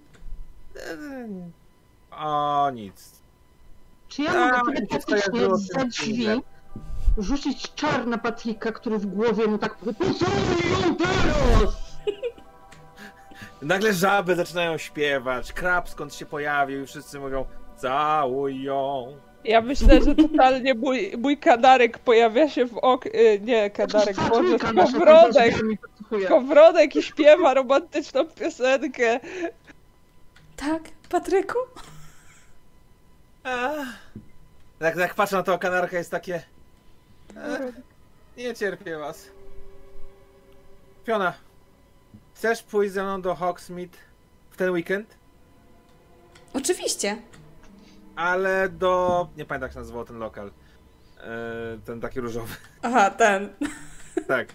E, 0.77 1.29
O 2.17 2.71
nic. 2.71 3.21
Czy 4.09 4.23
ja 4.23 4.31
A, 4.33 4.59
mogę 4.59 5.01
skojarzyło 5.01 5.57
z 5.57 5.67
za 5.67 5.85
drzwi 5.85 6.29
rzucić 7.19 7.75
czar 7.75 8.07
na 8.07 8.19
Patrika, 8.19 8.73
który 8.73 8.99
w 8.99 9.07
głowie 9.07 9.47
mu 9.47 9.59
tak 9.59 9.77
Pocałuj 9.77 10.71
ją 10.83 10.97
teraz! 10.97 11.97
Nagle 13.63 13.93
żaby 13.93 14.35
zaczynają 14.37 14.79
śpiewać, 14.79 15.53
krab 15.53 15.89
skąd 15.89 16.15
się 16.15 16.27
pojawił 16.27 16.83
i 16.83 16.87
wszyscy 16.87 17.21
mówią 17.21 17.45
całuj 17.77 18.63
ją. 18.63 19.17
Ja 19.45 19.61
myślę, 19.61 20.03
że 20.03 20.15
totalnie 20.15 20.75
mój, 20.75 21.13
mój 21.19 21.39
kadarek 21.39 21.99
pojawia 21.99 22.49
się 22.49 22.67
w 22.67 22.79
ok... 22.79 23.07
y, 23.07 23.41
Nie, 23.43 23.71
kadarek, 23.71 24.17
Boże, 24.17 24.59
Patryka 24.59 24.73
nasza 24.73 24.93
kowrodek! 24.93 25.57
tam 25.59 25.69
mi 25.69 25.79
podsłuchuje. 25.79 26.29
Kowrodek 26.29 26.97
i 26.97 27.03
śpiewa 27.03 27.55
romantyczną 27.55 28.25
piosenkę. 28.25 29.21
Tak, 30.57 30.83
Patryku? 31.11 31.59
Jak, 34.81 34.97
jak 34.97 35.15
patrzę 35.15 35.37
na 35.37 35.43
to, 35.43 35.59
kanarka 35.59 35.97
jest 35.97 36.11
takie... 36.11 36.43
Nie 38.37 38.55
cierpię 38.55 38.99
was. 38.99 39.29
Fiona, 41.05 41.35
chcesz 42.35 42.63
pójść 42.63 42.93
ze 42.93 43.03
mną 43.03 43.23
do 43.23 43.35
Hogsmeade 43.35 43.99
w 44.51 44.57
ten 44.57 44.71
weekend? 44.71 45.17
Oczywiście. 46.53 47.17
Ale 48.17 48.69
do... 48.69 49.29
nie 49.37 49.45
pamiętam 49.45 49.67
jak 49.67 49.73
się 49.73 49.79
nazywał 49.79 50.05
ten 50.05 50.19
lokal. 50.19 50.51
E, 51.21 51.31
ten 51.85 52.01
taki 52.01 52.21
różowy. 52.21 52.55
Aha, 52.83 53.11
ten. 53.11 53.49
tak. 54.29 54.49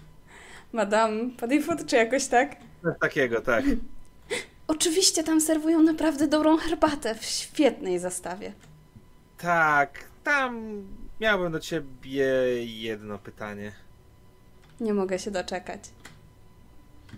Madame 0.72 1.30
Paddyfoot, 1.40 1.86
czy 1.86 1.96
jakoś 1.96 2.26
tak? 2.26 2.56
Takiego, 3.00 3.40
tak. 3.40 3.64
Oczywiście 4.66 5.24
tam 5.24 5.40
serwują 5.40 5.82
naprawdę 5.82 6.28
dobrą 6.28 6.56
herbatę 6.56 7.14
w 7.14 7.24
świetnej 7.24 7.98
zastawie. 7.98 8.52
Tak, 9.42 10.04
tam 10.24 10.82
miałbym 11.20 11.52
do 11.52 11.60
ciebie 11.60 12.24
jedno 12.64 13.18
pytanie. 13.18 13.72
Nie 14.80 14.94
mogę 14.94 15.18
się 15.18 15.30
doczekać. 15.30 15.80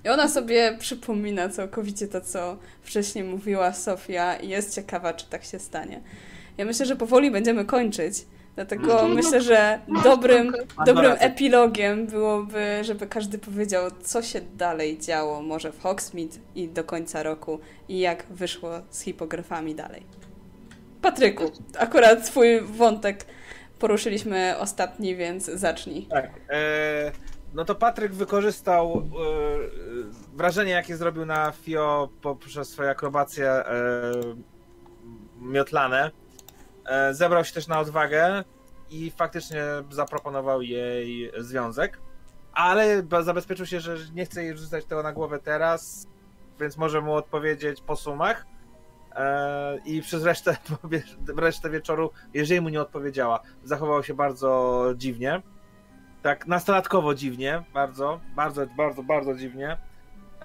I 0.05 0.09
ona 0.09 0.29
sobie 0.29 0.77
przypomina 0.81 1.49
całkowicie 1.49 2.09
to, 2.09 2.21
co 2.21 2.57
wcześniej 2.83 3.25
mówiła 3.25 3.73
Sofia 3.73 4.37
i 4.37 4.49
jest 4.49 4.75
ciekawa, 4.75 5.13
czy 5.15 5.27
tak 5.27 5.45
się 5.45 5.59
stanie. 5.59 6.01
Ja 6.59 6.65
myślę, 6.65 6.87
że 6.87 6.97
powoli 6.97 7.31
będziemy 7.31 7.65
kończyć. 7.65 8.27
Dlatego 8.55 8.93
Mhm. 8.93 9.15
myślę, 9.15 9.41
że 9.41 9.81
dobrym, 10.05 10.53
dobrym 10.87 11.13
epilogiem 11.19 12.07
byłoby, 12.07 12.79
żeby 12.83 13.07
każdy 13.07 13.39
powiedział, 13.39 13.91
co 14.03 14.23
się 14.23 14.41
dalej 14.41 14.99
działo, 14.99 15.43
może 15.43 15.73
w 15.73 15.81
Hogsmeade 15.83 16.39
i 16.55 16.69
do 16.69 16.85
końca 16.85 17.23
roku 17.23 17.61
i 17.89 17.99
jak 17.99 18.25
wyszło 18.31 18.71
z 18.91 19.01
hipografami 19.01 19.75
dalej. 19.75 20.03
Patryku, 21.05 21.53
akurat 21.79 22.27
swój 22.27 22.61
wątek 22.61 23.27
poruszyliśmy 23.79 24.55
ostatni, 24.59 25.17
więc 25.17 25.45
zacznij. 25.45 26.07
Tak. 26.07 26.31
E, 26.51 27.13
no 27.55 27.65
to 27.65 27.75
Patryk 27.75 28.13
wykorzystał 28.13 28.97
e, 28.97 30.37
wrażenie, 30.37 30.73
jakie 30.73 30.97
zrobił 30.97 31.27
na 31.27 31.53
Fio 31.53 32.09
poprzez 32.23 32.69
swoje 32.69 32.91
akrobacje 32.91 33.51
e, 33.51 33.65
miotlane. 35.41 36.11
E, 36.87 37.15
zebrał 37.15 37.45
się 37.45 37.53
też 37.53 37.67
na 37.67 37.81
odwagę 37.81 38.45
i 38.91 39.11
faktycznie 39.11 39.63
zaproponował 39.91 40.63
jej 40.63 41.33
związek. 41.39 42.01
Ale 42.53 43.03
zabezpieczył 43.23 43.67
się, 43.67 43.81
że 43.81 43.97
nie 44.15 44.25
chce 44.25 44.45
jej 44.45 44.57
rzucać 44.57 44.85
tego 44.85 45.03
na 45.03 45.13
głowę 45.13 45.39
teraz, 45.39 46.07
więc 46.61 46.77
może 46.77 47.01
mu 47.01 47.15
odpowiedzieć 47.15 47.81
po 47.81 47.97
sumach. 47.97 48.47
E, 49.15 49.79
I 49.85 50.03
przez 50.03 50.25
resztę, 50.25 50.57
resztę 51.37 51.71
wieczoru, 51.71 52.11
jeżeli 52.35 52.61
mu 52.61 52.69
nie 52.69 52.81
odpowiedziała, 52.81 53.41
zachował 53.65 54.03
się 54.03 54.15
bardzo 54.15 54.85
dziwnie. 54.97 55.43
Tak, 56.23 56.47
nastolatkowo 56.47 57.15
dziwnie, 57.15 57.63
bardzo, 57.75 58.21
bardzo, 58.37 58.67
bardzo, 58.67 59.03
bardzo 59.03 59.35
dziwnie. 59.35 59.77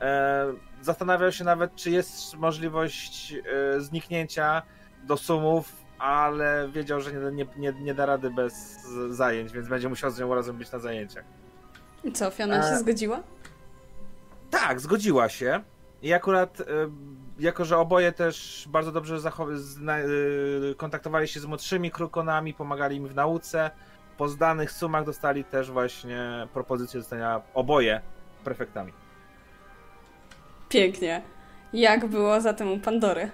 E, 0.02 0.46
zastanawiał 0.82 1.32
się 1.32 1.44
nawet, 1.44 1.76
czy 1.76 1.92
jest 1.92 2.36
możliwość 2.36 3.34
e, 3.34 3.82
zniknięcia 3.82 4.62
do 5.04 5.18
sumów, 5.18 5.76
ale 6.00 6.70
wiedział, 6.74 7.02
że 7.02 7.32
nie, 7.32 7.46
nie, 7.58 7.74
nie, 7.74 7.94
da 7.94 8.06
rady 8.06 8.30
bez 8.30 8.84
zajęć, 9.10 9.52
więc 9.52 9.68
będzie 9.68 9.90
musiał 9.90 10.12
z 10.12 10.20
nią 10.20 10.36
razem 10.36 10.58
być 10.58 10.72
na 10.72 10.80
zajęciach. 10.80 11.24
I 12.04 12.12
co, 12.12 12.32
Fiona 12.32 12.70
się 12.70 12.78
zgodziła? 12.78 13.24
Tak, 14.50 14.80
zgodziła 14.80 15.30
się. 15.30 15.64
I 16.02 16.14
akurat, 16.14 16.62
jako 17.40 17.66
że 17.66 17.78
oboje 17.78 18.12
też 18.12 18.66
bardzo 18.70 18.92
dobrze 18.92 19.18
e, 19.18 20.76
kontaktowali 20.76 21.28
się 21.28 21.40
z 21.40 21.46
młodszymi 21.46 21.92
krukonami, 21.92 22.54
pomagali 22.54 22.98
im 22.98 23.08
w 23.08 23.16
nauce, 23.16 23.72
po 24.18 24.30
zdanych 24.30 24.72
sumach 24.72 25.06
dostali 25.06 25.44
też 25.44 25.72
właśnie 25.72 26.48
propozycję 26.54 27.00
zostania 27.00 27.42
oboje 27.54 28.02
prefektami. 28.44 28.94
Pięknie. 30.70 31.22
Jak 31.74 32.08
było 32.08 32.42
zatem 32.42 32.72
u 32.72 32.80
Pandory? 32.80 33.32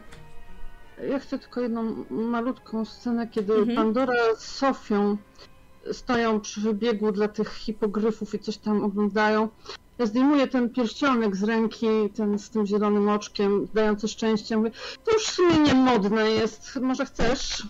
Ja 1.09 1.19
chcę 1.19 1.39
tylko 1.39 1.61
jedną 1.61 2.05
malutką 2.09 2.85
scenę, 2.85 3.27
kiedy 3.27 3.53
Mhm. 3.53 3.75
Pandora 3.75 4.13
z 4.35 4.45
Sofią 4.45 5.17
stoją 5.91 6.39
przy 6.39 6.61
wybiegu 6.61 7.11
dla 7.11 7.27
tych 7.27 7.53
hipogryfów 7.53 8.33
i 8.33 8.39
coś 8.39 8.57
tam 8.57 8.83
oglądają. 8.83 9.49
Ja 9.97 10.05
zdejmuję 10.05 10.47
ten 10.47 10.69
pierścionek 10.69 11.35
z 11.35 11.43
ręki, 11.43 11.87
ten 12.15 12.39
z 12.39 12.49
tym 12.49 12.65
zielonym 12.65 13.09
oczkiem, 13.09 13.67
dający 13.73 14.07
szczęście. 14.07 14.57
Mówię, 14.57 14.71
to 15.03 15.11
już 15.11 15.23
w 15.23 15.31
sumie 15.31 15.57
nie 15.59 15.73
modne 15.73 16.29
jest, 16.31 16.75
może 16.75 17.05
chcesz? 17.05 17.67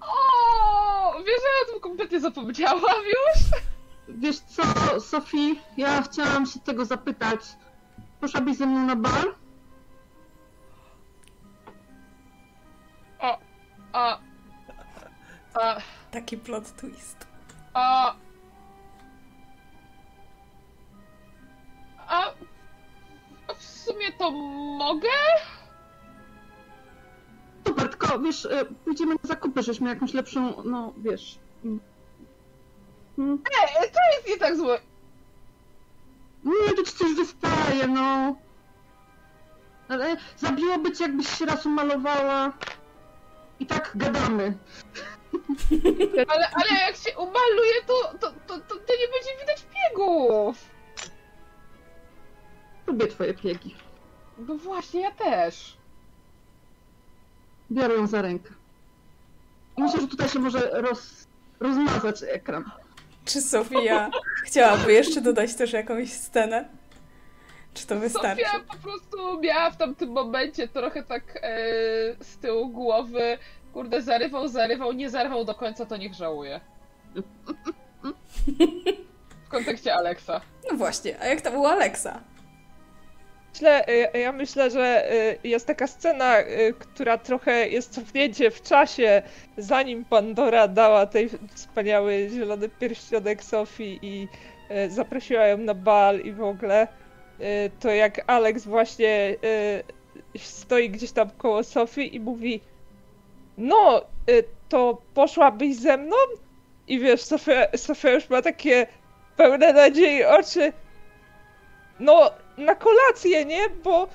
O, 0.00 1.18
wiesz, 1.18 1.26
że 1.26 1.48
ja 1.48 1.68
o 1.68 1.72
tym 1.72 1.80
kompletnie 1.80 2.20
zapomniałam 2.20 3.04
już? 3.04 3.60
Wiesz 4.08 4.38
co, 4.40 4.62
Sofii, 5.00 5.60
ja 5.76 6.02
chciałam 6.02 6.46
się 6.46 6.60
tego 6.60 6.84
zapytać. 6.84 7.40
Poszłabyś 8.20 8.56
ze 8.56 8.66
mną 8.66 8.86
na 8.86 8.96
bal? 8.96 9.34
A, 13.20 13.38
a, 13.92 14.18
Taki 16.10 16.36
plot 16.38 16.76
twist. 16.76 17.26
a, 17.74 18.14
a, 22.08 22.32
w 23.54 23.62
sumie 23.64 24.12
to 24.18 24.30
mogę? 24.78 25.08
Super, 27.66 27.88
tylko 27.88 28.18
wiesz, 28.18 28.44
e, 28.46 28.64
pójdziemy 28.64 29.14
na 29.14 29.20
zakupy, 29.28 29.62
żeśmy 29.62 29.88
jakąś 29.88 30.14
lepszą, 30.14 30.62
no 30.64 30.92
wiesz. 30.96 31.38
mm, 31.64 31.80
mm, 33.18 33.38
E, 33.80 33.88
to 33.88 33.98
jest 34.16 34.28
nie 34.28 34.36
tak 34.36 34.56
złe. 34.56 34.80
Nie, 36.44 36.74
to 36.76 36.82
ci 36.82 36.92
coś 36.92 37.14
wystaje, 37.14 37.86
no. 37.88 38.36
Ale 39.88 40.16
zabiłoby 40.36 40.92
cię, 40.92 41.04
jakbyś 41.04 41.28
się 41.38 41.46
raz 41.46 41.66
umalowała. 41.66 42.52
I 43.60 43.66
tak 43.66 43.92
gadamy. 43.94 44.58
Ale, 46.28 46.50
ale 46.50 46.80
jak 46.86 46.96
się 46.96 47.18
umaluje, 47.18 47.74
to, 47.86 47.94
to, 48.20 48.32
to, 48.46 48.58
to, 48.58 48.74
to 48.76 48.92
nie 48.92 49.08
będzie 49.14 49.40
widać 49.40 49.66
biegów. 49.74 50.56
Lubię 52.88 53.06
twoje 53.06 53.34
piegi. 53.34 53.74
No 54.38 54.54
właśnie, 54.54 55.00
ja 55.00 55.10
też. 55.10 55.76
Biorę 57.70 57.94
ją 57.94 58.06
za 58.06 58.22
rękę. 58.22 58.50
I 59.76 59.82
myślę, 59.82 60.00
że 60.00 60.08
tutaj 60.08 60.28
się 60.28 60.38
może 60.38 60.70
roz, 60.72 61.26
rozmazać 61.60 62.22
ekran. 62.22 62.64
Czy 63.24 63.40
Sofia 63.40 64.10
chciałaby 64.44 64.92
jeszcze 64.92 65.20
dodać 65.20 65.54
też 65.54 65.72
jakąś 65.72 66.12
scenę? 66.12 66.68
Czy 67.74 67.86
to 67.86 67.98
wystarczy? 67.98 68.44
Sofia 68.44 68.60
po 68.60 68.76
prostu 68.76 69.40
miała 69.40 69.70
w 69.70 69.76
tamtym 69.76 70.10
momencie 70.12 70.68
trochę 70.68 71.02
tak 71.02 71.22
e, 71.36 71.40
z 72.20 72.38
tyłu 72.38 72.68
głowy, 72.68 73.38
kurde, 73.72 74.02
zarywał, 74.02 74.48
zarywał, 74.48 74.92
nie 74.92 75.10
zarwał 75.10 75.44
do 75.44 75.54
końca, 75.54 75.86
to 75.86 75.96
niech 75.96 76.14
żałuje. 76.14 76.60
W 79.46 79.50
kontekście 79.50 79.94
Alexa. 79.94 80.40
No 80.70 80.76
właśnie, 80.76 81.20
a 81.20 81.26
jak 81.26 81.40
to 81.40 81.50
była 81.50 81.70
Alexa? 81.70 82.20
Myślę, 83.52 83.88
y, 83.88 84.18
ja 84.18 84.32
myślę, 84.32 84.70
że 84.70 85.12
y, 85.12 85.48
jest 85.48 85.66
taka 85.66 85.86
scena, 85.86 86.36
która 86.78 87.18
trochę 87.18 87.68
jest 87.68 87.92
cofnięcie 87.94 88.50
w 88.50 88.62
czasie, 88.62 89.22
zanim 89.56 90.04
Pandora 90.04 90.68
dała 90.68 91.06
tej 91.06 91.30
wspaniały 91.54 92.28
zielony 92.32 92.68
pierścionek 92.68 93.44
Sofii 93.44 93.98
i 94.02 94.28
zaprosiła 94.88 95.46
ją 95.46 95.58
na 95.58 95.74
bal 95.74 96.20
i 96.20 96.32
w 96.32 96.42
ogóle, 96.42 96.88
to 97.80 97.90
jak 97.90 98.20
Alex 98.26 98.64
właśnie 98.64 99.36
stoi 100.36 100.90
gdzieś 100.90 101.12
tam 101.12 101.30
koło 101.30 101.64
Sofii 101.64 102.16
i 102.16 102.20
mówi 102.20 102.60
no, 103.58 104.02
to 104.68 105.02
poszłabyś 105.14 105.76
ze 105.76 105.96
mną? 105.96 106.16
I 106.88 106.98
wiesz, 106.98 107.22
Sofia, 107.22 107.66
Sofia 107.76 108.10
już 108.10 108.30
ma 108.30 108.42
takie 108.42 108.86
pełne 109.36 109.72
nadziei 109.72 110.24
oczy. 110.24 110.72
No, 112.00 112.30
na 112.58 112.74
kolację, 112.74 113.44
nie? 113.44 113.70
Bo 113.84 114.08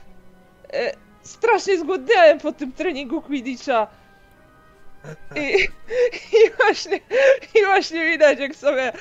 e, 0.73 0.93
strasznie 1.21 1.77
zgłodniałem 1.77 2.39
po 2.39 2.51
tym 2.51 2.71
treningu 2.71 3.21
Quidditcha. 3.21 3.87
I, 5.35 5.63
i, 6.37 6.51
właśnie, 6.57 6.99
I 7.55 7.65
właśnie 7.65 8.11
widać, 8.11 8.39
jak 8.39 8.55
sobie 8.55 8.91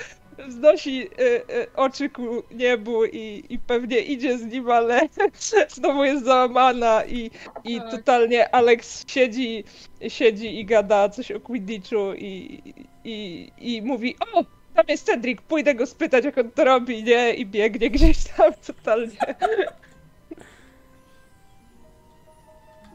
wznosi 0.49 1.09
e, 1.19 1.67
oczy 1.77 2.11
ku 2.11 2.43
niebu 2.51 3.05
i, 3.05 3.45
i 3.49 3.59
pewnie 3.59 3.99
idzie 3.99 4.39
z 4.39 4.45
nim, 4.45 4.71
ale 4.71 5.01
znowu 5.69 6.05
jest 6.05 6.25
załamana 6.25 7.05
i, 7.05 7.31
i 7.65 7.79
Tak. 7.79 7.91
totalnie 7.91 8.55
Alex 8.55 9.05
siedzi, 9.09 9.65
siedzi 10.09 10.61
i 10.61 10.65
gada 10.65 11.09
coś 11.09 11.31
o 11.31 11.41
Quidditchu 11.41 12.13
i, 12.15 12.63
i, 13.05 13.49
i 13.59 13.83
mówi 13.83 14.17
o, 14.35 14.45
tam 14.75 14.85
jest 14.89 15.07
Cedric, 15.07 15.41
pójdę 15.41 15.75
go 15.75 15.87
spytać 15.87 16.25
jak 16.25 16.39
on 16.39 16.51
to 16.51 16.65
robi, 16.65 17.05
nie? 17.05 17.35
I 17.35 17.47
biegnie 17.47 17.91
gdzieś 17.91 18.25
tam 18.25 18.53
totalnie. 18.67 19.37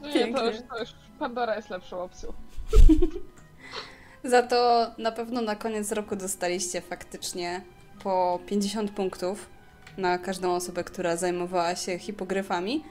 No 0.01 0.07
nie, 0.07 0.33
to 0.33 0.45
już, 0.45 0.55
to 0.69 0.79
już 0.79 0.89
Pandora 1.19 1.55
jest 1.55 1.69
lepszą 1.69 2.01
opcją. 2.01 2.33
Za 4.23 4.43
to 4.43 4.91
na 4.97 5.11
pewno 5.11 5.41
na 5.41 5.55
koniec 5.55 5.91
roku 5.91 6.15
dostaliście 6.15 6.81
faktycznie 6.81 7.61
po 8.03 8.39
50 8.47 8.91
punktów 8.91 9.49
na 9.97 10.17
każdą 10.17 10.55
osobę, 10.55 10.83
która 10.83 11.15
zajmowała 11.15 11.75
się 11.75 11.99
hipogryfami, 11.99 12.83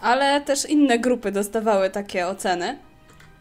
ale 0.00 0.40
też 0.40 0.66
inne 0.66 0.98
grupy 0.98 1.32
dostawały 1.32 1.90
takie 1.90 2.26
oceny, 2.26 2.78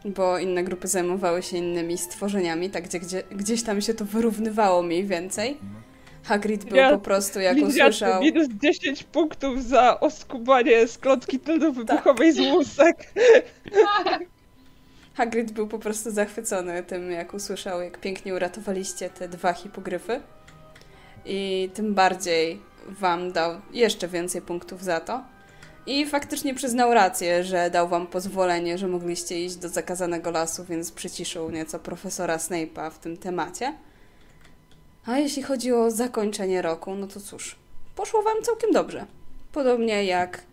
bo 0.08 0.38
inne 0.40 0.64
grupy 0.64 0.88
zajmowały 0.88 1.44
się 1.44 1.58
innymi 1.58 1.98
stworzeniami, 1.98 2.70
tak 2.70 2.84
gdzie, 2.84 3.00
gdzie, 3.00 3.24
gdzieś 3.32 3.64
tam 3.64 3.82
się 3.82 3.94
to 3.94 4.06
wyrównywało 4.06 4.84
mniej 4.84 5.06
więcej. 5.06 5.58
Hagrid 6.24 6.66
był 6.66 6.78
Ja- 6.78 6.90
po 6.92 7.00
prostu, 7.00 7.40
jak 7.40 7.58
usłyszał... 7.58 8.22
Minus 8.22 8.48
10 8.48 9.04
punktów 9.04 9.64
za 9.64 10.00
oskubanie 10.00 10.88
z 10.88 10.98
klątki 10.98 11.40
tylnowybuchowej 11.40 12.34
z 12.34 12.40
łusek. 12.40 12.96
Hagrid 15.14 15.52
był 15.52 15.68
po 15.68 15.80
prostu 15.80 16.12
zachwycony 16.12 16.84
tym, 16.84 17.12
jak 17.12 17.34
usłyszał, 17.34 17.82
jak 17.82 17.98
pięknie 18.00 18.34
uratowaliście 18.34 19.10
te 19.10 19.28
dwa 19.28 19.54
hipogryfy. 19.54 20.22
I 21.26 21.70
tym 21.74 21.94
bardziej 21.94 22.62
wam 22.88 23.32
dał 23.32 23.62
jeszcze 23.74 24.08
więcej 24.08 24.42
punktów 24.42 24.84
za 24.84 25.00
to. 25.00 25.24
I 25.88 26.06
faktycznie 26.06 26.54
przyznał 26.54 26.94
rację, 26.94 27.44
że 27.44 27.70
dał 27.70 27.88
wam 27.88 28.08
pozwolenie, 28.08 28.78
że 28.78 28.88
mogliście 28.88 29.46
iść 29.46 29.56
do 29.56 29.70
zakazanego 29.70 30.32
lasu, 30.32 30.66
więc 30.66 30.92
przyciszył 30.92 31.52
nieco 31.52 31.80
profesora 31.80 32.38
Snape'a 32.38 32.92
w 32.92 33.00
tym 33.00 33.18
temacie. 33.18 33.74
A 35.06 35.18
jeśli 35.18 35.44
chodzi 35.44 35.74
o 35.74 35.92
zakończenie 35.92 36.62
roku, 36.62 36.96
no 36.96 37.08
to 37.08 37.20
cóż, 37.20 37.56
poszło 37.96 38.22
wam 38.22 38.44
całkiem 38.44 38.72
dobrze. 38.72 39.06
Podobnie 39.52 40.06
jak 40.06 40.44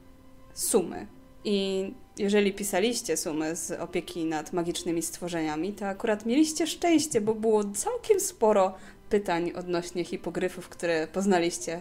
sumy. 0.55 1.07
I 1.45 1.91
jeżeli 2.19 2.53
pisaliście 2.53 3.17
sumy 3.17 3.57
z 3.57 3.71
opieki 3.71 4.25
nad 4.25 4.53
magicznymi 4.53 5.03
stworzeniami, 5.03 5.73
to 5.73 5.87
akurat 5.87 6.27
mieliście 6.27 6.67
szczęście, 6.67 7.21
bo 7.21 7.35
było 7.35 7.65
całkiem 7.65 8.21
sporo 8.21 8.75
pytań 9.11 9.53
odnośnie 9.57 10.05
hipogryfów, 10.05 10.69
które 10.69 11.07
poznaliście 11.07 11.81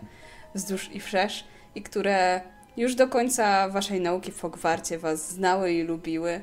wzdłuż 0.56 0.90
i 0.94 1.00
wszerz 1.00 1.44
i 1.76 1.82
które 1.82 2.42
już 2.78 2.96
do 2.96 3.08
końca 3.08 3.70
waszej 3.70 4.02
nauki 4.02 4.32
w 4.32 4.42
Hogwarcie 4.42 4.98
was 5.00 5.32
znały 5.32 5.72
i 5.72 5.84
lubiły. 5.84 6.42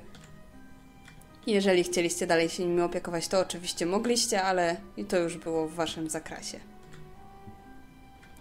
Jeżeli 1.47 1.85
chcieliście 1.85 2.27
dalej 2.27 2.49
się 2.49 2.65
nimi 2.65 2.81
opiekować, 2.81 3.29
to 3.29 3.41
oczywiście 3.41 3.87
mogliście, 3.87 4.43
ale 4.43 4.77
i 4.97 5.05
to 5.05 5.19
już 5.19 5.39
było 5.39 5.69
w 5.69 5.75
waszym 5.75 6.11
zakresie. 6.11 6.61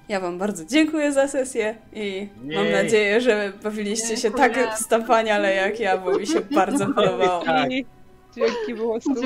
Ja 0.09 0.19
wam 0.19 0.37
bardzo 0.37 0.65
dziękuję 0.65 1.11
za 1.11 1.27
sesję 1.27 1.75
i 1.93 2.29
mam 2.41 2.65
Jej. 2.65 2.73
nadzieję, 2.73 3.21
że 3.21 3.53
bawiliście 3.63 4.17
się 4.17 4.31
tak 4.31 4.55
Dziękuję. 4.55 4.75
wspaniale 4.75 5.55
jak 5.55 5.79
ja, 5.79 5.97
bo 5.97 6.19
mi 6.19 6.27
się 6.27 6.41
bardzo 6.41 6.85
podobało. 6.93 7.45
Tak. 7.45 7.69
Dzięki, 8.35 8.73
było 8.75 9.01
super. 9.01 9.23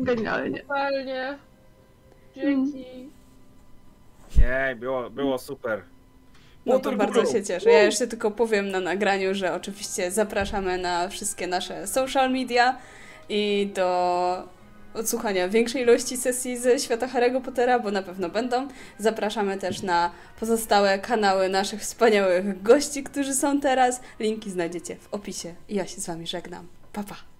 Genialnie. 0.00 0.60
Totalnie. 0.60 1.38
Dzięki. 2.34 2.84
Nie, 4.38 4.76
było, 4.80 5.10
było 5.10 5.38
super. 5.38 5.82
No 6.66 6.78
to 6.78 6.92
bardzo 6.92 7.26
się 7.32 7.44
cieszę. 7.44 7.70
Ja 7.70 7.82
jeszcze 7.82 8.06
tylko 8.06 8.30
powiem 8.30 8.70
na 8.70 8.80
nagraniu, 8.80 9.34
że 9.34 9.54
oczywiście 9.54 10.10
zapraszamy 10.10 10.78
na 10.78 11.08
wszystkie 11.08 11.46
nasze 11.46 11.86
social 11.86 12.30
media 12.32 12.78
i 13.28 13.70
do 13.74 14.48
odsłuchania 14.94 15.48
większej 15.48 15.82
ilości 15.82 16.16
sesji 16.16 16.58
ze 16.58 16.78
świata 16.78 17.06
Harry'ego 17.06 17.40
Pottera, 17.40 17.78
bo 17.78 17.90
na 17.90 18.02
pewno 18.02 18.28
będą. 18.28 18.68
Zapraszamy 18.98 19.58
też 19.58 19.82
na 19.82 20.10
pozostałe 20.40 20.98
kanały 20.98 21.48
naszych 21.48 21.80
wspaniałych 21.80 22.62
gości, 22.62 23.02
którzy 23.02 23.34
są 23.34 23.60
teraz. 23.60 24.00
Linki 24.20 24.50
znajdziecie 24.50 24.96
w 24.96 25.14
opisie. 25.14 25.54
Ja 25.68 25.86
się 25.86 26.00
z 26.00 26.06
Wami 26.06 26.26
żegnam. 26.26 26.66
Pa, 26.92 27.02
pa. 27.02 27.33